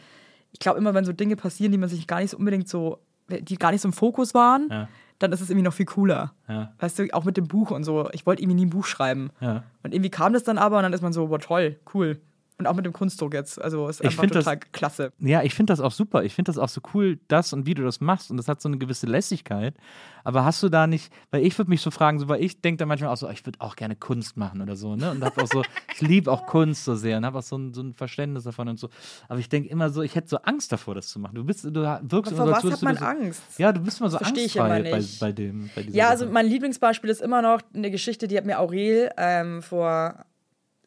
ich 0.51 0.59
glaube 0.59 0.79
immer, 0.79 0.93
wenn 0.93 1.05
so 1.05 1.13
Dinge 1.13 1.35
passieren, 1.35 1.71
die 1.71 1.77
man 1.77 1.87
sich 1.87 2.07
gar 2.07 2.19
nicht 2.19 2.31
so 2.31 2.37
unbedingt 2.37 2.67
so, 2.67 2.97
die 3.29 3.55
gar 3.57 3.71
nicht 3.71 3.81
so 3.81 3.87
im 3.87 3.93
Fokus 3.93 4.33
waren, 4.33 4.67
Ja. 4.69 4.89
dann 5.19 5.31
ist 5.31 5.39
es 5.39 5.49
irgendwie 5.49 5.63
noch 5.65 5.73
viel 5.73 5.85
cooler. 5.85 6.33
Ja. 6.49 6.73
Weißt 6.79 6.99
du, 6.99 7.07
auch 7.13 7.23
mit 7.23 7.37
dem 7.37 7.47
Buch 7.47 7.71
und 7.71 7.83
so. 7.85 8.09
Ich 8.11 8.25
wollte 8.25 8.41
irgendwie 8.41 8.55
nie 8.57 8.65
ein 8.65 8.69
Buch 8.71 8.85
schreiben. 8.85 9.29
Ja. 9.39 9.63
Und 9.83 9.93
irgendwie 9.93 10.09
kam 10.09 10.33
das 10.33 10.43
dann 10.43 10.57
aber 10.57 10.77
und 10.77 10.83
dann 10.83 10.93
ist 10.93 11.01
man 11.03 11.13
so, 11.13 11.27
boah, 11.27 11.39
toll, 11.39 11.79
cool. 11.93 12.19
Und 12.61 12.67
auch 12.67 12.75
mit 12.75 12.85
dem 12.85 12.93
Kunstdruck 12.93 13.33
jetzt. 13.33 13.59
Also 13.61 13.87
ist 13.87 13.99
Ich 14.01 14.05
einfach 14.07 14.21
find 14.21 14.35
das- 14.35 14.45
total 14.45 14.59
klasse. 14.71 15.11
Ja, 15.19 15.41
ich 15.43 15.53
finde 15.55 15.71
das 15.71 15.79
auch 15.79 15.91
super. 15.91 16.23
Ich 16.23 16.35
finde 16.35 16.49
das 16.49 16.57
auch 16.59 16.69
so 16.69 16.79
cool, 16.93 17.19
das 17.27 17.53
und 17.53 17.65
wie 17.65 17.73
du 17.73 17.83
das 17.83 18.01
machst. 18.01 18.29
Und 18.29 18.37
das 18.37 18.47
hat 18.47 18.61
so 18.61 18.69
eine 18.69 18.77
gewisse 18.77 19.07
Lässigkeit. 19.07 19.75
Aber 20.23 20.45
hast 20.45 20.61
du 20.61 20.69
da 20.69 20.85
nicht, 20.85 21.11
weil 21.31 21.43
ich 21.43 21.57
würde 21.57 21.69
mich 21.69 21.81
so 21.81 21.89
fragen, 21.89 22.19
so, 22.19 22.27
weil 22.29 22.43
ich 22.43 22.61
denke 22.61 22.77
da 22.77 22.85
manchmal 22.85 23.09
auch 23.11 23.17
so, 23.17 23.27
ich 23.29 23.43
würde 23.45 23.59
auch 23.59 23.75
gerne 23.75 23.95
Kunst 23.95 24.37
machen 24.37 24.61
oder 24.61 24.75
so, 24.75 24.95
ne? 24.95 25.09
Und 25.09 25.23
hab 25.23 25.35
auch 25.41 25.47
so, 25.47 25.63
ich 25.95 26.01
liebe 26.01 26.31
auch 26.31 26.45
Kunst 26.45 26.85
so 26.85 26.93
sehr 26.93 27.17
und 27.17 27.25
habe 27.25 27.39
auch 27.39 27.43
so 27.43 27.57
ein, 27.57 27.73
so 27.73 27.81
ein 27.81 27.95
Verständnis 27.95 28.43
davon 28.43 28.67
und 28.67 28.79
so. 28.79 28.89
Aber 29.27 29.39
ich 29.39 29.49
denke 29.49 29.69
immer 29.69 29.89
so, 29.89 30.03
ich 30.03 30.13
hätte 30.13 30.27
so 30.29 30.37
Angst 30.37 30.71
davor, 30.71 30.93
das 30.93 31.07
zu 31.07 31.17
machen. 31.19 31.33
Du 31.35 31.43
bist, 31.43 31.65
du 31.65 31.73
wirkst 31.73 32.31
immer 32.33 32.45
so, 32.45 32.51
was 32.51 32.63
hat 32.63 32.81
man 32.83 32.97
so- 32.97 33.05
Angst? 33.05 33.41
Ja, 33.57 33.71
du 33.71 33.81
bist 33.81 33.99
immer 33.99 34.09
so 34.11 34.17
Versteh 34.19 34.41
ich 34.41 34.61
angstfrei 34.61 34.91
bei, 34.91 35.03
bei 35.19 35.31
dem. 35.31 35.69
Bei 35.75 35.81
Ja, 35.89 36.09
also 36.09 36.27
mein 36.27 36.45
Lieblingsbeispiel 36.45 37.09
ist 37.09 37.21
immer 37.21 37.41
noch 37.41 37.61
eine 37.73 37.89
Geschichte, 37.89 38.27
die 38.27 38.37
hat 38.37 38.45
mir 38.45 38.59
Aurel 38.59 39.09
ähm, 39.17 39.63
vor 39.63 40.23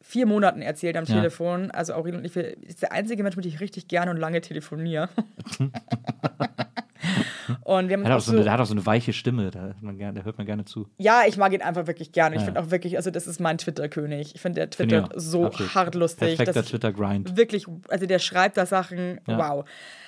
vier 0.07 0.27
Monaten 0.27 0.61
erzählt 0.61 0.97
am 0.97 1.05
Ja. 1.05 1.15
Telefon. 1.15 1.71
Also 1.71 1.93
Aurel 1.95 2.15
und 2.15 2.25
ich, 2.25 2.35
wir- 2.35 2.55
ist 2.63 2.83
der 2.83 2.91
einzige 2.91 3.23
Mensch, 3.23 3.35
mit 3.35 3.45
dem 3.45 3.49
ich 3.49 3.59
richtig 3.59 3.87
gerne 3.87 4.11
und 4.11 4.17
lange 4.17 4.39
telefoniere. 4.39 5.09
und 7.63 7.89
wir 7.89 7.93
haben 7.97 8.03
Er 8.03 8.11
hat, 8.11 8.17
auch 8.17 8.21
so 8.21 8.31
eine, 8.33 8.43
so, 8.43 8.49
hat 8.51 8.59
auch 8.59 8.65
so 8.65 8.73
eine 8.73 8.85
weiche 8.85 9.13
Stimme, 9.13 9.51
da 9.51 9.61
hört 9.61 9.81
man 9.81 9.97
gerne, 9.97 10.23
hört 10.23 10.37
man 10.37 10.45
gerne 10.45 10.65
zu. 10.65 10.87
ja, 10.97 11.23
ich 11.27 11.37
mag 11.37 11.53
ihn 11.53 11.61
einfach 11.61 11.87
wirklich 11.87 12.11
gerne. 12.11 12.35
Ich 12.35 12.41
Ja. 12.41 12.45
finde 12.45 12.59
auch 12.61 12.71
wirklich, 12.71 12.97
also 12.97 13.09
das 13.11 13.27
ist 13.27 13.39
mein 13.39 13.57
Twitter-König. 13.57 14.35
Ich 14.35 14.41
finde, 14.41 14.55
der 14.55 14.65
ich 14.65 14.69
twittert 14.71 15.15
auch. 15.15 15.19
so 15.19 15.45
Absolut. 15.47 15.75
hart 15.75 15.95
lustig. 15.95 16.37
Perfekter 16.37 16.61
ich- 16.61 16.69
Twitter-Grind. 16.69 17.35
Wirklich, 17.37 17.65
also 17.89 18.05
der 18.05 18.19
schreibt 18.19 18.57
da 18.57 18.65
Sachen, 18.65 19.19
Ja. 19.27 19.37
wow. 19.37 19.65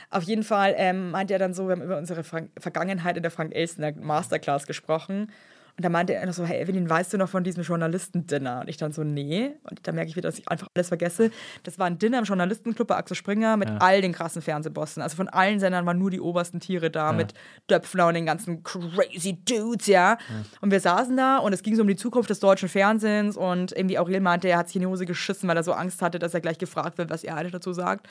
Auf 0.10 0.24
jeden 0.24 0.44
Fall 0.44 0.74
ähm, 0.78 1.12
meinte 1.12 1.34
er 1.34 1.40
dann 1.40 1.54
so, 1.54 1.66
wir 1.68 1.74
haben 1.74 1.82
über 1.82 1.98
unsere 1.98 2.24
Frank 2.24 2.52
Vergangenheit 2.58 3.18
in 3.18 3.24
der 3.24 3.32
Frank 3.32 3.54
Elstner 3.54 3.92
Masterclass 3.94 4.66
gesprochen. 4.66 5.32
Und 5.78 5.84
da 5.84 5.90
meinte 5.90 6.16
er 6.16 6.26
noch 6.26 6.34
so, 6.34 6.44
hey 6.44 6.60
Evelyn, 6.60 6.90
weißt 6.90 7.14
du 7.14 7.18
noch 7.20 7.30
von 7.30 7.44
diesem 7.44 7.62
Journalistendinner? 7.62 8.62
Und 8.62 8.68
ich 8.68 8.78
dann 8.78 8.92
so, 8.94 9.04
nee. 9.04 9.52
Und 9.70 9.80
da 9.84 9.92
merke 9.92 10.10
ich 10.10 10.16
wieder, 10.16 10.28
dass 10.28 10.40
ich 10.40 10.48
einfach 10.50 10.68
alles 10.74 10.88
vergesse. 10.88 11.30
Das 11.64 11.78
war 11.78 11.86
ein 11.86 12.00
Dinner 12.00 12.18
im 12.18 12.24
Journalistenclub 12.24 12.88
bei 12.88 12.96
Axel 12.96 13.16
Springer 13.16 13.58
mit 13.58 13.70
all 13.80 14.02
den 14.02 14.12
krassen 14.12 14.42
Fernsehbossen. 14.42 15.04
Also 15.04 15.16
von 15.16 15.28
allen 15.28 15.60
Sendern 15.60 15.86
waren 15.86 16.00
nur 16.00 16.10
die 16.10 16.20
obersten 16.20 16.60
Tiere 16.60 16.90
da 16.90 17.12
mit 17.14 17.36
Döpfner 17.70 18.08
und 18.08 18.16
den 18.16 18.26
ganzen 18.26 18.64
crazy 18.64 19.38
Dudes, 19.46 19.86
ja. 19.86 20.18
Und 20.62 20.72
wir 20.72 20.80
saßen 20.80 21.16
da 21.16 21.38
und 21.38 21.54
es 21.54 21.62
ging 21.62 21.76
so 21.76 21.84
um 21.84 21.88
die 21.88 21.96
Zukunft 21.96 22.32
des 22.32 22.40
deutschen 22.40 22.70
Fernsehens 22.70 23.38
und 23.38 23.72
irgendwie 23.72 24.00
Aurel 24.00 24.20
meinte, 24.20 24.48
er 24.48 24.58
hat 24.58 24.68
sich 24.70 24.78
in 24.78 24.82
die 24.82 24.88
Hose 24.88 25.06
geschissen, 25.06 25.48
weil 25.48 25.58
er 25.58 25.64
so 25.64 25.74
Angst 25.74 26.02
hatte, 26.02 26.18
dass 26.18 26.34
er 26.34 26.42
gleich 26.42 26.58
gefragt 26.58 26.98
wird, 26.98 27.12
was 27.12 27.24
er 27.24 27.38
eigentlich 27.38 27.52
dazu 27.52 27.74
sagt. 27.74 28.08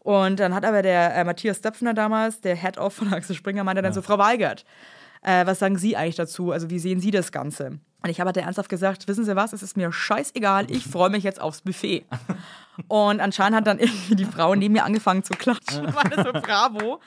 Und 0.00 0.38
dann 0.38 0.54
hat 0.54 0.64
aber 0.64 0.82
der 0.82 1.14
äh, 1.16 1.24
Matthias 1.24 1.60
Döpfner 1.60 1.94
damals, 1.94 2.40
der 2.40 2.54
Head-Off 2.54 2.94
von 2.94 3.12
Axel 3.12 3.34
Springer, 3.34 3.64
meinte 3.64 3.82
dann 3.82 3.92
so, 3.92 4.02
Frau 4.02 4.18
Weigert, 4.18 4.64
äh, 5.22 5.46
was 5.46 5.58
sagen 5.58 5.76
Sie 5.78 5.96
eigentlich 5.96 6.16
dazu? 6.16 6.52
Also 6.52 6.70
wie 6.70 6.78
sehen 6.78 7.00
Sie 7.00 7.10
das 7.10 7.32
Ganze? 7.32 7.78
Und 8.02 8.10
ich 8.10 8.20
habe 8.20 8.28
halt 8.28 8.36
ernsthaft 8.36 8.68
gesagt, 8.68 9.08
wissen 9.08 9.24
Sie 9.24 9.34
was, 9.34 9.52
es 9.52 9.62
ist 9.62 9.76
mir 9.76 9.90
scheißegal, 9.92 10.70
ich 10.70 10.84
freue 10.84 11.10
mich 11.10 11.24
jetzt 11.24 11.40
aufs 11.40 11.62
Buffet. 11.62 12.04
Und 12.88 13.20
anscheinend 13.20 13.56
hat 13.56 13.66
dann 13.66 13.78
irgendwie 13.80 14.14
die 14.14 14.24
Frau 14.24 14.54
neben 14.54 14.74
mir 14.74 14.84
angefangen 14.84 15.24
zu 15.24 15.32
klatschen. 15.32 15.86
War 15.94 16.04
das 16.04 16.24
so 16.24 16.32
bravo. 16.32 17.00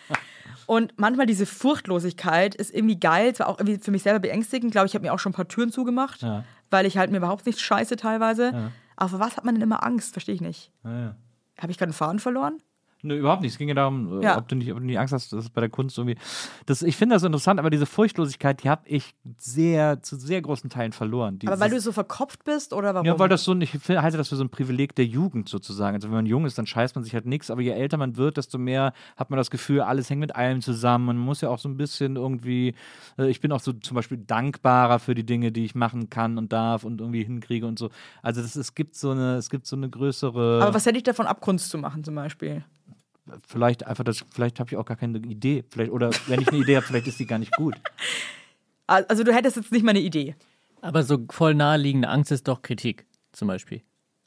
Und 0.65 0.93
manchmal 0.97 1.25
diese 1.25 1.45
Furchtlosigkeit 1.45 2.55
ist 2.55 2.73
irgendwie 2.73 2.99
geil, 2.99 3.33
zwar 3.33 3.47
auch 3.47 3.57
irgendwie 3.59 3.77
für 3.81 3.91
mich 3.91 4.03
selber 4.03 4.19
beängstigend. 4.19 4.71
glaube 4.71 4.87
ich, 4.87 4.93
habe 4.95 5.03
mir 5.05 5.13
auch 5.13 5.19
schon 5.19 5.31
ein 5.31 5.35
paar 5.35 5.47
Türen 5.47 5.71
zugemacht, 5.71 6.21
Ja. 6.21 6.43
weil 6.69 6.85
ich 6.85 6.97
halt 6.97 7.09
mir 7.11 7.17
überhaupt 7.17 7.45
nicht 7.45 7.59
scheiße 7.61 7.95
teilweise. 7.95 8.71
Aber 8.97 9.09
vor 9.09 9.19
was 9.19 9.37
hat 9.37 9.45
man 9.45 9.55
denn 9.55 9.61
immer 9.63 9.83
Angst? 9.85 10.13
Verstehe 10.13 10.35
ich 10.35 10.41
nicht. 10.41 10.71
Ja, 10.83 10.99
ja. 10.99 11.15
Habe 11.59 11.71
ich 11.71 11.77
gerade 11.77 11.89
einen 11.89 11.93
Faden 11.93 12.19
verloren? 12.19 12.57
Nö, 13.03 13.17
überhaupt 13.17 13.41
nicht. 13.41 13.51
Es 13.53 13.57
ging 13.57 13.67
ja 13.67 13.73
darum, 13.73 14.21
äh, 14.21 14.25
Ja. 14.25 14.37
ob, 14.37 14.47
du 14.47 14.55
nicht, 14.55 14.71
ob 14.71 14.77
du 14.79 14.85
nicht 14.85 14.99
Angst 14.99 15.13
hast, 15.13 15.33
dass 15.33 15.45
es 15.45 15.49
bei 15.49 15.61
der 15.61 15.69
Kunst 15.69 15.97
irgendwie. 15.97 16.17
Das, 16.65 16.81
ich 16.83 16.95
finde 16.95 17.15
das 17.15 17.23
interessant, 17.23 17.59
aber 17.59 17.69
diese 17.69 17.85
Furchtlosigkeit, 17.85 18.63
die 18.63 18.69
habe 18.69 18.83
ich 18.87 19.15
sehr, 19.37 20.01
zu 20.03 20.17
sehr 20.17 20.41
großen 20.41 20.69
Teilen 20.69 20.91
verloren. 20.91 21.39
Aber 21.45 21.59
weil 21.59 21.69
du 21.69 21.75
Dieses- 21.75 21.85
so 21.85 21.91
verkopft 21.91 22.43
bist 22.43 22.73
oder 22.73 22.93
warum? 22.93 23.05
Ja, 23.07 23.17
weil 23.17 23.29
das 23.29 23.43
so, 23.43 23.55
ich 23.59 23.73
halte 23.89 24.17
das 24.17 24.29
für 24.29 24.35
so 24.35 24.43
ein 24.43 24.49
Privileg 24.49 24.95
der 24.95 25.05
Jugend 25.05 25.49
sozusagen. 25.49 25.95
Also 25.95 26.07
wenn 26.09 26.15
man 26.15 26.25
jung 26.25 26.45
ist, 26.45 26.57
dann 26.57 26.65
scheißt 26.67 26.95
man 26.95 27.03
sich 27.03 27.13
halt 27.13 27.25
nichts, 27.25 27.49
aber 27.49 27.61
je 27.61 27.71
älter 27.71 27.97
man 27.97 28.17
wird, 28.17 28.37
desto 28.37 28.57
mehr 28.57 28.93
hat 29.17 29.29
man 29.29 29.37
das 29.37 29.49
Gefühl, 29.51 29.81
alles 29.81 30.09
hängt 30.09 30.19
mit 30.19 30.35
allem 30.35 30.61
zusammen. 30.61 31.05
Man 31.05 31.17
muss 31.17 31.41
ja 31.41 31.49
auch 31.49 31.59
so 31.59 31.69
ein 31.69 31.77
bisschen 31.77 32.15
irgendwie, 32.15 32.75
äh, 33.17 33.27
ich 33.29 33.41
bin 33.41 33.51
auch 33.51 33.59
so 33.59 33.73
zum 33.73 33.95
Beispiel 33.95 34.17
dankbarer 34.17 34.99
für 34.99 35.15
die 35.15 35.25
Dinge, 35.25 35.51
die 35.51 35.65
ich 35.65 35.75
machen 35.75 36.09
kann 36.09 36.37
und 36.37 36.53
darf 36.53 36.83
und 36.83 37.01
irgendwie 37.01 37.23
hinkriege 37.23 37.65
und 37.65 37.79
so. 37.79 37.89
Also 38.21 38.41
das, 38.41 38.55
es 38.55 38.75
gibt 38.75 38.95
so 38.95 39.11
eine, 39.11 39.35
es 39.35 39.49
gibt 39.49 39.65
so 39.65 39.75
eine 39.75 39.89
größere. 39.89 40.59
Aber 40.61 40.73
was 40.73 40.85
hätte 40.85 40.97
ich 40.97 41.03
davon 41.03 41.25
ab, 41.27 41.41
Kunst 41.41 41.69
zu 41.69 41.77
machen 41.77 42.03
zum 42.03 42.15
Beispiel? 42.15 42.63
Vielleicht 43.47 43.85
einfach 43.85 44.03
das, 44.03 44.25
vielleicht 44.31 44.59
habe 44.59 44.69
ich 44.71 44.77
auch 44.77 44.85
gar 44.85 44.97
keine 44.97 45.17
Idee. 45.19 45.63
Vielleicht, 45.69 45.91
oder 45.91 46.09
wenn 46.27 46.41
ich 46.41 46.47
eine 46.49 46.57
Idee 46.57 46.75
habe, 46.77 46.85
vielleicht 46.85 47.07
ist 47.07 47.19
die 47.19 47.25
gar 47.25 47.39
nicht 47.39 47.55
gut. 47.55 47.75
Also 48.87 49.23
du 49.23 49.33
hättest 49.33 49.55
jetzt 49.55 49.71
nicht 49.71 49.83
mal 49.83 49.91
eine 49.91 50.01
Idee. 50.01 50.35
Aber 50.81 51.03
so 51.03 51.17
voll 51.29 51.55
naheliegende 51.55 52.09
Angst 52.09 52.29
ist 52.33 52.45
doch 52.49 52.61
Kritik, 52.61 53.05
zum 53.31 53.47
Beispiel. 53.47 53.83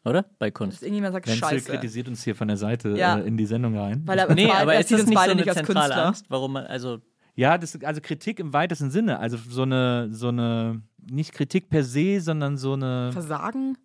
Oder? 0.07 0.25
Bei 0.39 0.51
Kunst. 0.51 0.79
Dass 0.79 0.83
irgendjemand 0.85 1.13
sagt, 1.13 1.27
Wenzel 1.27 1.41
scheiße. 1.49 1.71
kritisiert 1.71 2.09
uns 2.09 2.25
hier 2.25 2.35
von 2.35 2.49
der 2.49 2.57
Seite 2.57 2.97
Ja. 2.97 3.19
äh, 3.19 3.27
in 3.27 3.37
die 3.37 3.45
Sendung 3.45 3.77
rein. 3.77 4.03
Weil 4.07 4.19
er, 4.19 4.35
Nee, 4.35 4.51
aber 4.51 4.73
er 4.73 4.81
ist 4.81 4.89
sieht 4.89 4.95
das 4.99 5.03
uns 5.03 5.11
nicht 5.11 5.19
so 5.19 5.25
eine 5.25 5.35
nicht 5.35 5.49
als 5.49 5.59
zentrale 5.59 5.81
Künstler. 5.89 6.07
Angst? 6.07 6.25
Warum 6.31 6.53
man, 6.55 6.65
also 6.67 6.99
Ja, 7.35 7.59
das, 7.59 7.79
also 7.83 8.01
Kritik 8.01 8.41
im 8.41 8.55
weitesten 8.55 8.91
Sinne. 8.91 9.19
Also 9.19 9.37
so 9.37 9.63
eine, 9.63 10.09
so 10.13 10.29
eine, 10.29 10.81
nicht 11.11 11.33
Kritik 11.35 11.69
per 11.69 11.85
se, 11.85 12.21
sondern 12.23 12.57
so 12.57 12.73
eine, 12.73 13.11
Versagen? 13.13 13.77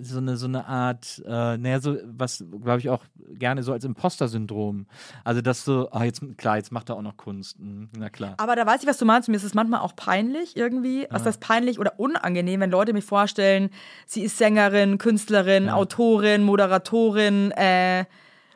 So 0.00 0.18
eine, 0.18 0.36
so 0.36 0.46
eine 0.46 0.66
Art, 0.66 1.22
äh, 1.26 1.56
naja, 1.56 1.80
so, 1.80 1.96
was 2.04 2.44
glaube 2.62 2.78
ich 2.80 2.88
auch 2.90 3.02
gerne 3.30 3.62
so 3.62 3.72
als 3.72 3.84
Imposter-Syndrom. 3.84 4.86
Also 5.24 5.40
das 5.40 5.64
so, 5.64 5.88
ah, 5.90 6.04
jetzt, 6.04 6.22
klar, 6.36 6.56
jetzt 6.56 6.72
macht 6.72 6.88
er 6.88 6.96
auch 6.96 7.02
noch 7.02 7.16
Kunst. 7.16 7.58
Hm, 7.58 7.88
Na 7.96 8.10
klar. 8.10 8.34
Aber 8.38 8.56
da 8.56 8.66
weiß 8.66 8.82
ich, 8.82 8.88
was 8.88 8.98
du 8.98 9.04
meinst. 9.04 9.28
Mir 9.28 9.36
ist 9.36 9.44
es 9.44 9.54
manchmal 9.54 9.80
auch 9.80 9.96
peinlich 9.96 10.56
irgendwie. 10.56 11.06
Was 11.10 11.24
heißt 11.24 11.40
peinlich 11.40 11.78
oder 11.78 11.98
unangenehm, 11.98 12.60
wenn 12.60 12.70
Leute 12.70 12.92
mir 12.92 13.02
vorstellen, 13.02 13.70
sie 14.06 14.22
ist 14.22 14.38
Sängerin, 14.38 14.98
Künstlerin, 14.98 15.68
Autorin, 15.68 16.42
Moderatorin, 16.42 17.50
äh, 17.52 18.04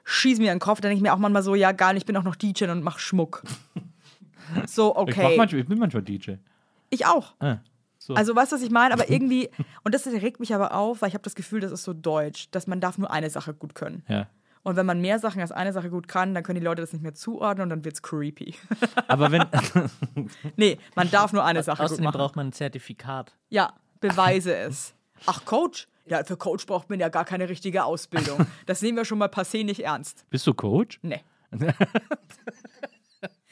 schieß 0.04 0.38
mir 0.38 0.52
in 0.52 0.56
den 0.56 0.60
Kopf. 0.60 0.80
Dann 0.80 0.90
denke 0.90 0.96
ich 0.98 1.02
mir 1.02 1.14
auch 1.14 1.18
manchmal 1.18 1.42
so, 1.42 1.54
ja, 1.54 1.72
geil, 1.72 1.96
ich 1.96 2.06
bin 2.06 2.16
auch 2.16 2.24
noch 2.24 2.36
DJ 2.36 2.64
und 2.64 2.82
mach 2.82 2.98
Schmuck. 2.98 3.42
so, 4.66 4.92
Ich, 4.92 4.98
okay. 4.98 5.36
manchmal, 5.36 5.60
ich 5.60 5.68
bin 5.68 5.78
manchmal 5.78 6.02
DJ. 6.02 6.32
Ich 6.90 7.06
auch. 7.06 7.34
Ah, 7.38 7.58
so. 8.10 8.14
Also 8.16 8.36
weißt 8.36 8.52
du, 8.52 8.56
was 8.56 8.62
ich 8.62 8.70
meine? 8.70 8.92
Aber 8.94 9.08
irgendwie, 9.10 9.48
und 9.84 9.94
das 9.94 10.06
regt 10.06 10.40
mich 10.40 10.54
aber 10.54 10.74
auf, 10.74 11.02
weil 11.02 11.08
ich 11.08 11.14
habe 11.14 11.22
das 11.24 11.34
Gefühl, 11.34 11.60
das 11.60 11.72
ist 11.72 11.84
so 11.84 11.92
deutsch, 11.92 12.50
dass 12.50 12.66
man 12.66 12.80
darf 12.80 12.98
nur 12.98 13.10
eine 13.10 13.30
Sache 13.30 13.54
gut 13.54 13.74
können. 13.74 14.02
ja. 14.08 14.26
Und 14.62 14.76
wenn 14.76 14.84
man 14.84 15.00
mehr 15.00 15.18
Sachen 15.18 15.40
als 15.40 15.52
eine 15.52 15.72
Sache 15.72 15.88
gut 15.88 16.06
kann, 16.06 16.34
dann 16.34 16.44
können 16.44 16.60
die 16.60 16.64
Leute 16.64 16.82
das 16.82 16.92
nicht 16.92 17.00
mehr 17.00 17.14
zuordnen 17.14 17.62
und 17.62 17.70
dann 17.70 17.82
wird's 17.82 18.02
creepy. 18.02 18.54
Aber 19.08 19.32
wenn, 19.32 19.46
nee, 20.56 20.78
man 20.94 21.10
darf 21.10 21.32
nur 21.32 21.42
eine 21.42 21.62
Sache 21.62 21.78
gut 21.78 21.86
außerdem 21.86 22.04
machen. 22.04 22.18
braucht 22.18 22.36
man 22.36 22.48
ein 22.48 22.52
Zertifikat. 22.52 23.34
Ja, 23.48 23.72
beweise 24.00 24.54
es. 24.54 24.92
Ach, 25.24 25.46
Coach? 25.46 25.88
Ja, 26.04 26.22
für 26.24 26.36
Coach 26.36 26.66
braucht 26.66 26.90
man 26.90 27.00
ja 27.00 27.08
gar 27.08 27.24
keine 27.24 27.48
richtige 27.48 27.84
Ausbildung. 27.84 28.46
Das 28.66 28.82
nehmen 28.82 28.98
wir 28.98 29.06
schon 29.06 29.16
mal 29.16 29.28
passé 29.28 29.64
nicht 29.64 29.80
ernst. 29.82 30.26
bist 30.28 30.46
du 30.46 30.52
Coach? 30.52 30.98
Nee. 31.00 31.22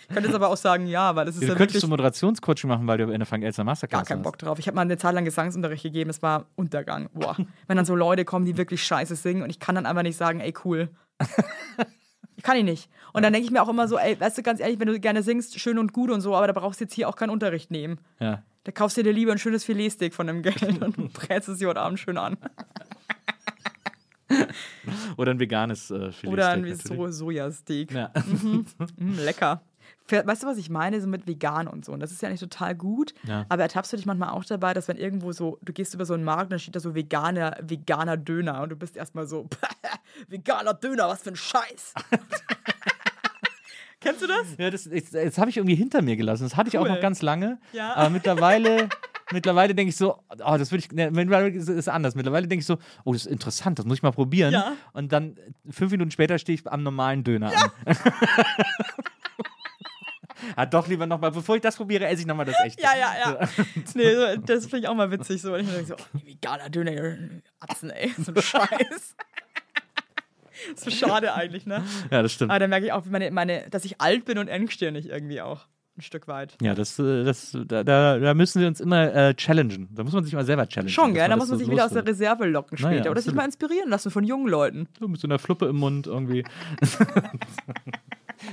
Ich 0.09 0.15
könnte 0.15 0.31
jetzt 0.31 0.37
aber 0.37 0.49
auch 0.49 0.57
sagen, 0.57 0.87
ja, 0.87 1.15
weil 1.15 1.27
das 1.27 1.35
ist 1.35 1.43
Du 1.43 1.49
ja 1.49 1.55
könntest 1.55 1.75
wirklich 1.75 1.83
du 1.83 1.89
Moderationscoaching 1.89 2.69
machen, 2.69 2.87
weil 2.87 2.97
du 2.97 3.05
in 3.11 3.19
der 3.19 3.27
Frank 3.27 3.45
Elster 3.45 3.63
gar 3.63 3.67
Masterclass 3.67 4.09
keinen 4.09 4.19
warst. 4.19 4.25
Bock 4.25 4.39
drauf. 4.39 4.59
Ich 4.59 4.67
habe 4.67 4.75
mal 4.75 4.83
eine 4.83 4.97
Zeit 4.97 5.15
lang 5.15 5.27
Gesangsunterricht 5.27 5.83
gegeben, 5.83 6.09
es 6.09 6.23
war 6.23 6.47
Untergang. 6.57 7.11
Boah. 7.13 7.37
Wenn 7.67 7.77
dann 7.77 7.85
so 7.85 7.95
Leute 7.95 8.25
kommen, 8.25 8.47
die 8.47 8.57
wirklich 8.57 8.83
scheiße 8.83 9.17
singen 9.17 9.43
und 9.43 9.51
ich 9.51 9.61
kann 9.61 9.75
dann 9.75 9.85
einfach 9.85 10.03
nicht 10.03 10.17
sagen, 10.17 10.41
ey, 10.41 10.55
cool. 10.65 10.89
kann 12.43 12.57
ich 12.57 12.65
nicht. 12.65 12.89
Und 13.13 13.23
dann 13.23 13.35
denke 13.35 13.45
ich 13.45 13.53
mir 13.53 13.63
auch 13.63 13.69
immer 13.69 13.87
so, 13.87 13.99
ey, 13.99 14.19
weißt 14.19 14.39
du, 14.39 14.43
ganz 14.43 14.61
ehrlich, 14.61 14.81
wenn 14.81 14.89
du 14.89 14.99
gerne 14.99 15.23
singst, 15.23 15.61
schön 15.61 15.79
und 15.79 15.93
gut 15.93 16.11
und 16.11 16.23
so, 16.23 16.35
aber 16.35 16.47
da 16.47 16.55
brauchst 16.55 16.81
du 16.81 16.85
jetzt 16.85 16.95
hier 16.95 17.09
auch 17.09 17.17
keinen 17.17 17.31
Unterricht 17.31 17.71
nehmen. 17.71 17.99
Ja. 18.19 18.43
Da 18.65 18.73
kaufst 18.73 18.97
du 18.97 19.03
dir 19.03 19.13
lieber 19.13 19.33
ein 19.33 19.39
schönes 19.39 19.65
Filetsteak 19.65 20.15
von 20.15 20.27
dem 20.27 20.43
Geld 20.43 20.63
und 20.83 21.13
brätst 21.13 21.49
es 21.49 21.59
dir 21.59 21.69
heute 21.69 21.81
Abend 21.81 21.99
schön 22.01 22.17
an. 22.17 22.39
Oder 25.17 25.33
ein 25.33 25.41
veganes 25.41 25.91
äh, 25.91 26.13
Filetsteak 26.13 26.31
Oder 26.33 26.49
ein 26.51 26.77
so 26.77 27.11
Sojasteak. 27.11 27.93
Ja. 27.93 28.13
Mm, 28.97 29.19
lecker. 29.19 29.63
Weißt 30.11 30.43
du, 30.43 30.47
was 30.47 30.57
ich 30.59 30.71
meine? 30.71 31.01
So 31.01 31.07
mit 31.07 31.27
vegan 31.27 31.69
und 31.69 31.85
so. 31.85 31.93
Und 31.93 32.01
das 32.01 32.13
ist 32.13 32.23
ja 32.23 32.29
nicht 32.31 32.41
total 32.41 32.75
gut. 32.75 33.15
Ja. 33.25 33.45
Aber 33.49 33.63
ertappst 33.63 33.93
du 33.93 33.97
dich 33.97 34.07
manchmal 34.07 34.31
auch 34.31 34.45
dabei, 34.45 34.75
dass 34.75 34.89
wenn 34.89 34.97
irgendwo 34.97 35.33
so, 35.33 35.59
du 35.63 35.73
gehst 35.73 35.95
über 35.95 36.05
so 36.07 36.15
einen 36.15 36.25
Markt 36.25 36.45
und 36.45 36.51
dann 36.53 36.59
steht 36.59 36.77
da 36.77 36.81
so 36.81 36.95
veganer, 36.95 37.57
veganer 37.63 38.17
Döner 38.17 38.63
und 38.63 38.71
du 38.71 38.77
bist 38.77 38.97
erstmal 38.97 39.27
so, 39.27 39.49
veganer 40.29 40.75
Döner, 40.75 41.09
was 41.09 41.23
für 41.23 41.31
ein 41.31 41.37
Scheiß. 41.37 41.95
Kennst 44.01 44.23
du 44.23 44.27
das? 44.29 44.47
Ja, 44.59 44.71
das, 44.71 44.89
das 45.13 45.39
habe 45.39 45.51
ich 45.51 45.57
irgendwie 45.57 45.75
hinter 45.75 46.03
mir 46.03 46.17
gelassen. 46.17 46.45
Das 46.45 46.57
hatte 46.57 46.69
ich 46.69 46.79
auch 46.79 46.83
Cool. 46.85 46.91
noch 46.91 47.01
ganz 47.01 47.21
lange. 47.21 47.59
Ja. 47.73 47.95
Aber 47.97 48.11
mittlerweile, 48.11 48.89
mittlerweile 49.33 49.75
denke 49.75 49.89
ich 49.91 49.97
so, 49.97 50.23
oh, 50.31 50.57
das 50.57 50.71
würde 50.71 50.85
ich, 50.85 50.93
ne, 50.93 51.11
mittlerweile 51.11 51.49
ist 51.51 51.89
anders. 51.89 52.15
Mittlerweile 52.15 52.47
denke 52.47 52.61
ich 52.61 52.67
so, 52.67 52.79
oh, 53.05 53.13
das 53.13 53.27
ist 53.27 53.33
interessant, 53.33 53.79
das 53.81 53.87
muss 53.87 53.97
ich 53.99 54.03
mal 54.05 54.13
probieren. 54.13 54.53
Ja. 54.53 54.75
Und 54.93 55.13
dann 55.13 55.35
fünf 55.69 55.91
Minuten 55.91 56.13
später 56.13 56.39
stehe 56.39 56.57
ich 56.57 56.71
am 56.71 56.85
normalen 56.85 57.25
Döner 57.25 57.51
an. 57.51 57.97
Ah, 60.57 60.67
doch 60.67 60.89
lieber 60.89 61.07
nochmal, 61.07 61.31
bevor 61.31 61.57
ich 61.57 61.63
das 61.63 61.77
probiere, 61.77 62.07
esse 62.07 62.23
ich 62.23 62.27
nochmal 62.27 62.47
das 62.47 62.57
echte. 62.65 62.83
Ja, 62.83 62.91
ja, 62.97 63.15
ja. 63.19 63.49
nee, 63.95 64.15
so, 64.15 64.41
das 64.41 64.65
finde 64.65 64.79
ich 64.79 64.89
auch 64.89 64.95
mal 64.95 65.11
witzig. 65.11 65.43
So. 65.43 65.55
Und 65.55 65.61
ich 65.61 65.69
denke 65.69 65.87
so, 65.87 65.95
oh, 65.95 66.21
veganer 66.25 66.71
Döner, 66.71 67.17
Atzen, 67.61 67.91
ey. 67.91 68.13
So 68.19 68.33
ein 68.33 68.43
Scheiß. 68.43 69.17
so 70.77 70.91
schade 70.91 71.35
eigentlich, 71.35 71.67
ne? 71.67 71.85
Ja, 72.11 72.23
das 72.23 72.33
stimmt. 72.33 72.51
Aber 72.51 72.59
da 72.59 72.69
merke 72.69 72.87
ich 72.87 72.93
auch, 72.93 73.05
meine, 73.07 73.31
meine, 73.31 73.69
dass 73.71 73.85
ich 73.85 74.01
alt 74.01 74.25
bin 74.25 74.39
und 74.39 74.49
engstirnig 74.49 75.09
irgendwie 75.09 75.41
auch. 75.41 75.67
Ein 75.97 76.03
Stück 76.03 76.29
weit. 76.29 76.57
Ja, 76.63 76.77
das, 76.77 76.97
äh, 77.01 77.25
das, 77.25 77.59
da, 77.67 77.83
da, 77.83 78.35
müssen 78.35 78.61
wir 78.61 78.69
uns 78.69 78.81
immer 78.81 79.13
äh, 79.13 79.35
challengen. 79.35 79.89
Da 79.91 80.05
muss 80.05 80.13
man 80.13 80.23
sich 80.23 80.33
mal 80.33 80.45
selber 80.45 80.69
challengen. 80.69 80.93
Schon, 80.93 81.13
gell? 81.13 81.29
Da 81.29 81.37
muss 81.37 81.49
man 81.49 81.59
so 81.59 81.65
sich 81.65 81.73
wieder 81.73 81.87
aus 81.87 81.93
der. 81.93 82.07
Reserve 82.07 82.47
locken 82.47 82.79
Naja, 82.81 82.99
später. 82.99 83.11
Oder 83.11 83.21
sich 83.21 83.35
mal 83.35 83.45
inspirieren 83.45 83.91
lassen 83.91 84.13
von 84.13 84.23
jungen 84.23 84.47
Leuten. 84.47 84.89
So 84.97 85.09
mit 85.09 85.21
so 85.21 85.27
einer 85.27 85.41
Fluppe 85.41 85.67
im 85.67 85.77
Mund 85.77 86.07
irgendwie. 86.07 86.45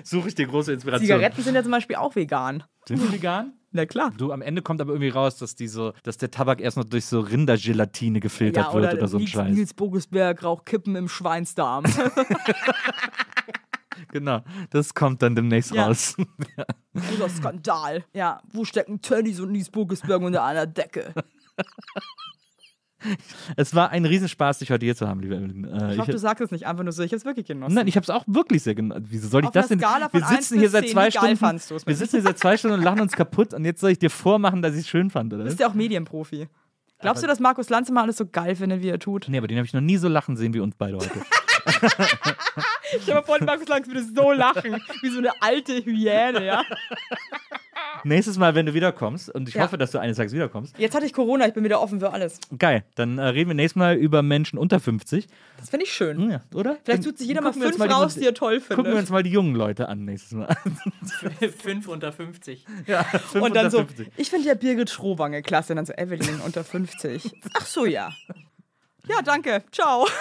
Suche 0.04 0.30
ich 0.30 0.36
dir 0.36 0.48
große 0.48 0.74
Inspiration. 0.74 1.06
Zigaretten 1.08 1.42
sind 1.42 1.56
ja 1.56 1.64
zum 1.64 1.72
Beispiel 1.72 1.96
auch 1.96 2.16
vegan. 2.16 2.64
Sind 2.88 3.02
die 3.02 3.12
vegan? 3.12 3.54
Na 3.72 3.86
klar. 3.86 4.12
Du, 4.18 4.32
am 4.32 4.42
Ende 4.42 4.62
kommt 4.62 4.80
aber 4.80 4.92
irgendwie 4.94 5.10
raus, 5.10 5.36
dass, 5.38 5.56
die 5.56 5.68
so, 5.68 5.92
dass 6.04 6.18
der 6.18 6.32
Tabak 6.32 6.62
erst 6.62 6.78
noch 6.78 6.86
durch 6.86 7.06
so 7.06 7.20
Rindergelatine 7.20 8.22
gefiltert 8.22 8.68
Ja, 8.68 8.74
wird 8.74 8.86
oder, 8.86 8.94
oder 9.00 9.08
so 9.08 9.18
ein 9.18 9.22
Nils, 9.22 9.32
Scheiß. 9.32 9.54
Nils 9.54 9.74
Bogusberg 9.74 10.44
raucht 10.44 10.66
Kippen 10.66 10.96
im 10.96 11.10
Schweinsdarm. 11.10 11.84
Genau, 14.12 14.42
das 14.70 14.94
kommt 14.94 15.22
dann 15.22 15.36
demnächst 15.36 15.74
Ja. 15.74 15.88
raus. 15.88 16.16
Dieser 16.94 17.30
Skandal. 17.30 18.04
Ja, 18.14 18.42
wo 18.52 18.64
stecken 18.64 19.02
Tönnies 19.02 19.40
und 19.40 19.52
Nils 19.52 19.70
Bogusberg 19.70 20.22
unter 20.22 20.44
einer 20.44 20.66
Decke? 20.66 21.14
es 23.56 23.76
war 23.76 23.90
ein 23.90 24.06
Riesenspaß, 24.06 24.60
dich 24.60 24.72
heute 24.72 24.86
hier 24.86 24.96
zu 24.96 25.08
haben, 25.08 25.20
liebe 25.20 25.36
Evelyn. 25.36 25.66
Äh, 25.66 25.94
Ich 25.94 26.00
hoffe, 26.00 26.12
du 26.12 26.18
sagst 26.18 26.42
es 26.42 26.52
nicht 26.52 26.66
einfach 26.68 26.84
nur 26.84 26.94
so. 26.94 27.04
Ich 27.04 27.12
habe 27.12 27.18
es 27.18 27.26
wirklich 27.26 27.46
genossen. 27.46 27.74
Nein, 27.76 27.88
ich 27.88 27.96
habe 27.96 28.04
es 28.04 28.10
auch 28.10 28.24
wirklich 28.28 28.64
sehr 28.64 28.76
genossen. 28.76 29.06
Wieso 29.10 29.28
soll 29.28 29.42
ich 29.42 29.48
Auf 29.48 29.54
das 29.54 29.68
denn? 29.68 29.80
Wir 29.80 29.88
1 30.14 30.30
sitzen 30.30 30.60
hier 30.60 30.70
seit 30.70 30.86
10, 30.86 30.92
zwei 30.94 31.12
Stunden. 31.12 31.60
Wir 31.86 31.96
sitzen 31.96 32.16
hier 32.18 32.24
seit 32.24 32.40
zwei 32.40 32.58
Stunden 32.58 32.78
und 32.78 32.84
lachen 32.84 33.02
uns 33.02 33.14
kaputt 33.14 33.54
und 33.54 33.66
jetzt 33.66 33.82
soll 33.82 33.92
ich 33.92 34.00
dir 34.00 34.10
vormachen, 34.10 34.62
dass 34.62 34.74
ich 34.74 34.82
es 34.82 34.88
schön 34.90 35.10
fand, 35.10 35.34
oder? 35.34 35.44
Du 35.44 35.50
bist 35.50 35.60
ja 35.60 35.68
auch 35.68 35.74
Medienprofi. 35.74 36.48
Glaubst 37.00 37.22
du, 37.24 37.28
dass 37.28 37.40
Markus 37.40 37.70
Lanz 37.70 37.90
immer 37.90 38.02
alles 38.04 38.18
so 38.18 38.26
geil 38.26 38.56
findet, 38.56 38.82
wie 38.82 38.90
er 38.90 39.00
tut? 39.00 39.28
Nee, 39.28 39.38
aber 39.38 39.48
den 39.48 39.58
habe 39.58 39.66
ich 39.66 39.74
noch 39.74 39.82
nie 39.82 39.98
so 39.98 40.08
lachen 40.08 40.38
sehen 40.38 40.54
wie 40.54 40.60
uns 40.60 40.76
beide 40.78 40.98
heute. 40.98 41.12
Ich 42.98 43.12
habe 43.12 43.26
vorhin 43.26 43.46
Markus 43.46 43.68
Lanz 43.68 43.88
würde 43.88 44.04
so 44.04 44.32
lachen, 44.32 44.80
wie 45.02 45.10
so 45.10 45.18
eine 45.18 45.32
alte 45.42 45.74
Hyäne, 45.84 46.46
ja. 46.46 46.64
Nächstes 48.04 48.38
Mal, 48.38 48.54
wenn 48.56 48.66
du 48.66 48.74
wiederkommst, 48.74 49.30
und 49.30 49.48
ich 49.50 49.56
Ja. 49.56 49.64
hoffe, 49.64 49.78
dass 49.78 49.92
du 49.92 50.00
eines 50.00 50.18
Tages 50.18 50.34
wiederkommst, 50.34 50.78
Jetzt 50.78 50.94
hatte 50.96 51.06
ich 51.06 51.14
Corona, 51.14 51.48
ich 51.48 51.54
bin 51.54 51.64
wieder 51.64 51.82
offen 51.82 52.00
für 52.00 52.12
alles. 52.12 52.40
geil, 52.58 52.84
dann 52.96 53.18
äh, 53.18 53.24
reden 53.26 53.50
wir 53.50 53.56
nächstes 53.56 53.76
Mal 53.78 53.96
über 53.96 54.22
Menschen 54.22 54.60
unter 54.60 54.80
50. 54.80 55.28
Das 55.60 55.70
finde 55.70 55.86
ich 55.86 55.94
schön. 55.94 56.30
Ja, 56.30 56.42
oder? 56.54 56.78
Vielleicht 56.84 57.04
sucht 57.04 57.18
sich 57.18 57.28
jeder 57.28 57.42
mal 57.42 57.54
fünf 57.54 57.76
die- 57.76 57.82
raus, 57.84 58.16
die 58.16 58.26
er 58.26 58.34
toll 58.34 58.60
Gucken 58.60 58.78
wir 58.78 58.84
findet. 58.86 59.00
uns 59.02 59.10
mal 59.10 59.24
die 59.24 59.32
jungen 59.32 59.56
Leute 59.56 59.88
an 59.90 60.06
nächstes 60.06 60.34
Mal. 60.34 60.56
Fünf 61.62 61.88
unter 61.88 62.12
50. 62.12 62.66
ja, 62.88 63.04
fünf 63.04 63.44
Und 63.44 63.56
dann 63.56 63.66
unter 63.66 63.70
so, 63.72 63.78
50. 63.86 64.08
ich 64.18 64.30
finde 64.30 64.48
ja 64.48 64.54
Birgit 64.56 64.90
Schrowange 64.90 65.42
klasse. 65.42 65.74
Und 65.74 65.78
dann 65.78 65.86
so, 65.86 65.94
Evelyn 65.94 66.42
unter 66.46 66.64
50. 66.64 67.32
Ach 67.54 67.66
so, 67.66 67.86
ja. 67.86 68.12
Ja, 69.08 69.22
danke. 69.24 69.64
Ciao. 69.72 70.08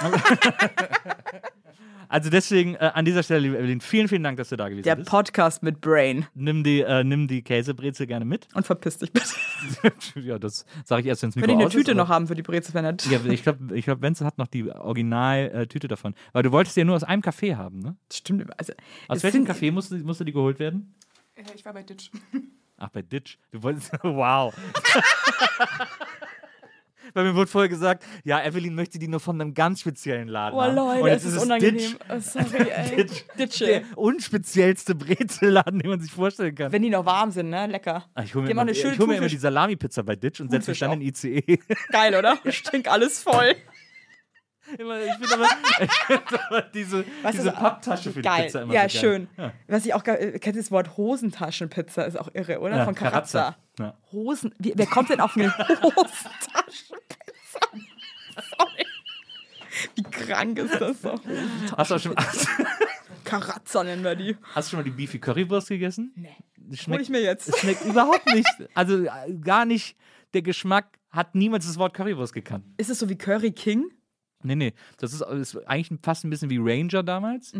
Also 2.09 2.31
deswegen 2.31 2.75
äh, 2.77 2.91
an 2.95 3.05
dieser 3.05 3.23
Stelle, 3.23 3.41
liebe 3.41 3.59
Evelyn, 3.59 3.81
vielen, 3.81 4.09
vielen 4.09 4.23
Dank, 4.23 4.37
dass 4.37 4.51
du 4.51 4.57
da 4.57 4.69
gewesen 4.69 4.85
Der 4.85 4.97
bist. 4.97 5.09
Podcast 5.09 5.63
mit 5.63 5.81
Brain. 5.81 6.27
Nimm 6.35 6.63
die, 6.63 6.81
äh, 6.81 7.03
nimm 7.03 7.27
die 7.29 7.43
Käsebrezel 7.43 8.07
gerne 8.07 8.25
mit. 8.25 8.47
Und 8.55 8.67
verpiss 8.67 8.99
dich 8.99 9.13
bitte. 9.13 9.27
ja, 10.21 10.39
das 10.39 10.67
sage 10.85 11.03
ich 11.03 11.07
erst, 11.09 11.23
wenn 11.23 11.31
es 11.31 11.35
Könnte 11.35 11.53
ich 11.53 11.59
eine 11.59 11.69
Tüte 11.71 11.95
noch 11.95 12.09
haben 12.09 12.27
für 12.27 12.35
die 12.35 12.43
Brezel, 12.43 12.75
wenn. 12.75 12.85
Ja, 13.11 13.19
ich 13.25 13.43
glaube, 13.43 13.77
ich 13.77 13.85
glaub, 13.85 14.03
Wenzel 14.03 14.27
hat 14.27 14.39
noch 14.39 14.47
die 14.47 14.71
Original-Tüte 14.71 15.89
davon. 15.89 16.15
Weil 16.33 16.43
du 16.43 16.53
wolltest 16.53 16.77
die 16.77 16.81
ja 16.81 16.85
nur 16.85 16.97
aus 16.97 17.05
einem 17.05 17.23
Café 17.23 17.57
haben, 17.57 17.81
ne? 17.81 17.97
Stimmt. 18.13 18.47
Also, 18.59 18.75
Aus 19.09 19.23
welchem 19.23 19.45
Café 19.45 19.73
musste, 19.73 19.97
musste 19.99 20.25
die 20.25 20.33
geholt 20.33 20.59
werden? 20.59 20.95
Ich 21.55 21.65
war 21.65 21.73
bei 21.73 21.83
Ditch. 21.83 22.11
Ach, 22.77 22.91
bei 22.91 23.03
Ditch. 23.03 23.39
Du 23.51 23.63
wolltest. 23.63 23.91
Wow. 24.03 24.55
Weil 27.15 27.25
mir 27.25 27.35
wurde 27.35 27.47
vorher 27.47 27.69
gesagt, 27.69 28.05
ja, 28.25 28.45
Evelyn 28.45 28.75
möchte 28.75 28.99
die 28.99 29.09
nur 29.09 29.21
von 29.21 29.41
einem 29.41 29.55
ganz 29.55 29.81
speziellen 29.81 30.29
Laden. 30.29 30.57
Oh. 30.59 30.65
Leute, 30.65 31.03
Und 31.03 31.09
jetzt 31.09 31.25
es 31.25 31.31
ist 31.31 31.37
es 31.37 31.43
unangenehm. 31.45 31.79
Ditch, 31.79 31.97
Oh, 32.11 32.19
sorry, 32.21 32.69
ey. 32.75 32.97
Ditch. 32.97 33.25
Ditsche. 33.39 33.67
der 33.67 33.83
unspeziellste 33.97 34.95
Brezelladen, 34.95 35.79
den 35.79 35.91
man 35.91 36.01
sich 36.01 36.11
vorstellen 36.13 36.55
kann. 36.55 36.73
Wenn 36.73 36.83
die 36.83 36.91
noch 36.91 37.07
warm 37.07 37.31
sind, 37.31 37.51
ne? 37.51 37.67
Lecker. 37.67 38.05
Ah, 38.15 38.23
ich 38.23 38.35
hole 38.35 38.45
mir, 38.45 38.51
immer, 38.51 38.63
eine 38.63 38.73
ich 38.73 38.85
hol 38.99 39.07
mir 39.07 39.17
immer 39.17 39.29
die 39.29 39.37
Salami-Pizza 39.37 40.03
bei 40.03 40.17
Ditch 40.17 40.41
und 40.41 40.51
setze 40.51 40.71
mich 40.73 40.79
dann 40.81 40.93
in 40.93 41.03
ICE. 41.03 41.59
Geil, 41.91 42.15
oder? 42.15 42.39
Stink 42.51 42.89
alles 42.91 43.23
voll. 43.23 43.55
Immer- 44.79 45.01
ich 45.01 45.13
finde 45.13 45.35
aber, 45.35 45.47
find 46.07 46.45
aber 46.47 46.63
diese, 46.63 47.05
Was 47.23 47.33
diese 47.37 47.49
ist- 47.51 47.55
Papptasche 47.57 48.11
für 48.11 48.23
die 48.23 48.29
Geil. 48.29 48.45
Pizza 48.45 48.63
immer 48.63 48.75
ja, 48.75 48.89
so 48.89 48.95
geil. 48.95 49.01
schön. 49.01 49.29
Ja. 49.37 49.53
Was 49.69 49.87
ich 49.87 49.95
auch 49.95 50.05
äh, 50.07 50.39
kennt 50.39 50.57
das 50.57 50.71
Wort 50.71 50.97
Hosentaschenpizza? 50.97 52.03
Ist 52.05 52.19
auch 52.19 52.29
irre, 52.35 52.61
oder? 52.61 52.77
Ja, 52.79 52.85
Von 52.85 52.95
Carazza. 52.95 53.57
Ja. 53.79 53.97
Hosen. 54.13 54.55
Wie, 54.59 54.73
wer 54.77 54.87
kommt 54.87 55.11
denn 55.11 55.21
auf 55.21 55.37
eine 55.37 55.53
Hosentaschenpizza? 55.59 57.61
Sorry. 58.59 58.87
Wie 59.97 60.03
krank 60.03 60.59
ist 60.59 60.81
das 60.81 61.01
doch? 61.03 61.21
Hast, 61.77 61.91
du 61.91 61.95
auch 61.95 61.99
schon, 62.01 62.17
hast, 62.17 62.49
Carazza 63.25 63.85
nennen 63.85 64.05
wir 64.05 64.15
die. 64.15 64.37
hast 64.55 64.69
du 64.69 64.71
schon 64.71 64.79
mal 64.81 64.85
die 64.85 64.91
Beefy 64.91 65.19
Currywurst 65.19 65.69
gegessen? 65.69 66.13
Nee. 66.17 66.35
Hol 66.89 67.01
ich 67.01 67.11
mir 67.11 67.21
jetzt. 67.21 67.57
Schmeckt 67.59 67.85
überhaupt 67.85 68.27
nicht. 68.33 68.49
Also 68.75 69.05
äh, 69.05 69.11
gar 69.43 69.65
nicht. 69.67 69.97
Der 70.33 70.43
Geschmack 70.43 70.99
hat 71.11 71.35
niemals 71.35 71.67
das 71.67 71.79
Wort 71.79 71.95
Currywurst 71.95 72.33
gekannt. 72.33 72.65
Ist 72.79 72.91
es 72.91 72.99
so 72.99 73.09
wie 73.09 73.17
Curry 73.17 73.53
King? 73.53 73.91
Nee, 74.45 74.57
nee. 74.57 74.73
Das 74.99 75.13
ist, 75.13 75.23
ist 75.23 75.57
eigentlich 75.67 75.99
fast 76.03 76.25
ein 76.25 76.31
bisschen 76.31 76.51
wie 76.51 76.59
Ranger 76.61 77.03
damals. 77.03 77.53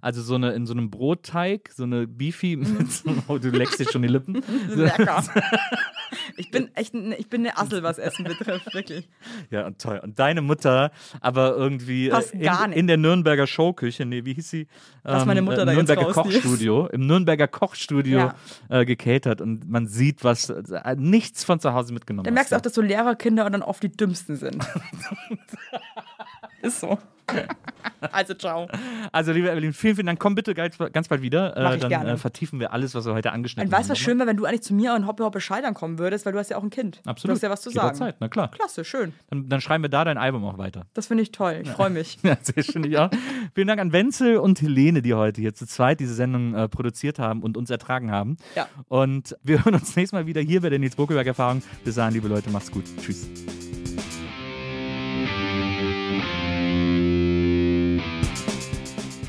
Also 0.00 0.22
so 0.22 0.34
eine 0.34 0.52
in 0.52 0.66
so 0.66 0.74
einem 0.74 0.90
Brotteig, 0.90 1.70
so 1.74 1.84
eine 1.84 2.06
Beefy 2.06 2.56
mit 2.56 2.92
so, 2.92 3.10
oh, 3.28 3.38
du 3.38 3.48
leckst 3.48 3.80
dir 3.80 3.90
schon 3.90 4.02
die 4.02 4.08
Lippen. 4.08 4.42
Lecker. 4.68 5.24
Ich 6.36 6.50
bin 6.50 6.70
echt 6.74 6.94
ich 6.94 7.28
bin 7.28 7.40
eine 7.46 7.56
Assel, 7.58 7.82
was 7.82 7.98
Essen 7.98 8.24
betrifft, 8.24 8.72
wirklich. 8.74 9.08
Ja, 9.50 9.66
und 9.66 9.80
toll. 9.80 10.00
Und 10.02 10.18
deine 10.18 10.40
Mutter, 10.42 10.90
aber 11.20 11.56
irgendwie 11.56 12.08
äh, 12.08 12.10
Passt 12.10 12.32
in, 12.32 12.40
gar 12.42 12.66
nicht. 12.68 12.78
in 12.78 12.86
der 12.86 12.96
Nürnberger 12.96 13.46
Showküche, 13.46 14.04
nee, 14.06 14.24
wie 14.24 14.34
hieß 14.34 14.50
sie? 14.50 14.66
Lass 15.04 15.24
meine 15.26 15.42
Mutter 15.42 15.62
im 15.62 15.66
da 15.66 15.72
jetzt 15.72 15.88
Nürnberger 15.88 16.12
raus, 16.12 16.26
die 16.28 16.34
ist- 16.36 16.42
Kochstudio, 16.42 16.86
im 16.88 17.06
Nürnberger 17.06 17.48
Kochstudio 17.48 18.18
Ja. 18.18 18.34
äh, 18.68 18.84
gecatert 18.84 19.40
und 19.40 19.68
man 19.68 19.86
sieht, 19.86 20.24
was 20.24 20.50
äh, 20.50 20.96
nichts 20.98 21.44
von 21.44 21.60
zu 21.60 21.72
Hause 21.72 21.92
mitgenommen 21.94 22.24
Dann 22.24 22.34
merkst 22.34 22.52
du 22.52 22.56
auch, 22.56 22.60
dass 22.60 22.74
so 22.74 22.82
Lehrerkinder 22.82 23.48
dann 23.50 23.62
oft 23.62 23.82
die 23.82 23.90
dümmsten 23.90 24.36
sind. 24.36 24.64
Ist 26.62 26.80
so. 26.80 26.98
Also, 28.12 28.32
ciao. 28.32 28.66
Also, 29.12 29.32
liebe 29.32 29.50
Evelyn, 29.50 29.74
vielen, 29.74 29.94
vielen 29.94 30.06
Dank. 30.06 30.18
Komm 30.18 30.34
bitte 30.34 30.54
ganz, 30.54 30.78
ganz 30.92 31.08
bald 31.08 31.20
wieder. 31.20 31.54
Mach 31.56 31.72
Äh, 31.72 31.74
ich 31.74 31.80
dann 31.82 31.90
gerne. 31.90 32.10
Äh, 32.12 32.16
vertiefen 32.16 32.58
wir 32.58 32.72
alles, 32.72 32.94
was 32.94 33.04
wir 33.04 33.12
heute 33.12 33.30
angeschnitten 33.30 33.68
Und 33.68 33.72
weißt 33.72 33.88
du, 33.88 33.90
haben. 33.90 33.90
was 33.90 33.98
schön 33.98 34.18
wäre, 34.18 34.26
wenn 34.28 34.36
du 34.38 34.46
eigentlich 34.46 34.62
zu 34.62 34.72
mir 34.72 34.94
und 34.94 35.06
Hoppe 35.06 35.22
Hoppe 35.24 35.40
Scheitern 35.40 35.74
kommen 35.74 35.98
würdest, 35.98 36.24
weil 36.24 36.32
du 36.32 36.38
hast 36.38 36.48
ja 36.50 36.56
auch 36.56 36.62
ein 36.62 36.70
Kind. 36.70 37.00
Absolut. 37.04 37.32
Du 37.32 37.36
hast 37.36 37.42
ja 37.42 37.50
was 37.50 37.60
zu 37.60 37.70
sagen. 37.70 37.88
Jederzeit, 37.88 38.16
na 38.20 38.28
klar. 38.28 38.50
Klasse, 38.52 38.84
schön. 38.84 39.12
Dann, 39.28 39.48
dann 39.48 39.60
schreiben 39.60 39.84
wir 39.84 39.90
da 39.90 40.04
dein 40.04 40.16
Album 40.18 40.44
auch 40.44 40.56
weiter. 40.56 40.86
Das 40.94 41.08
finde 41.08 41.22
ich 41.22 41.32
toll. 41.32 41.60
Ich 41.62 41.70
freue 41.70 41.90
mich. 41.90 42.18
Ja, 42.30 42.36
sehr 42.40 42.62
schön, 42.62 42.84
ich 42.84 42.96
auch. 42.96 43.10
Vielen 43.54 43.68
Dank 43.68 43.80
an 43.80 43.92
Wenzel 43.92 44.38
und 44.38 44.60
Helene, 44.62 45.02
die 45.02 45.14
heute 45.14 45.40
hier 45.40 45.54
zu 45.54 45.66
zweit 45.66 46.00
diese 46.00 46.14
Sendung 46.14 46.54
äh, 46.54 46.68
produziert 46.68 47.18
haben 47.18 47.42
und 47.42 47.56
uns 47.56 47.70
ertragen 47.70 48.10
haben. 48.10 48.36
Ja. 48.54 48.68
Und 48.88 49.36
wir 49.42 49.64
hören 49.64 49.74
uns 49.74 49.96
nächstes 49.96 50.12
Mal 50.12 50.26
wieder 50.26 50.40
hier 50.40 50.60
bei 50.62 50.70
der 50.70 50.78
Nils 50.78 50.96
Bokelberg 50.96 51.26
Erfahrung. 51.26 51.62
Bis 51.84 51.96
dahin, 51.96 52.14
liebe 52.14 52.28
Leute, 52.28 52.50
macht's 52.50 52.70
gut. 52.70 52.84
Tschüss. 53.00 53.28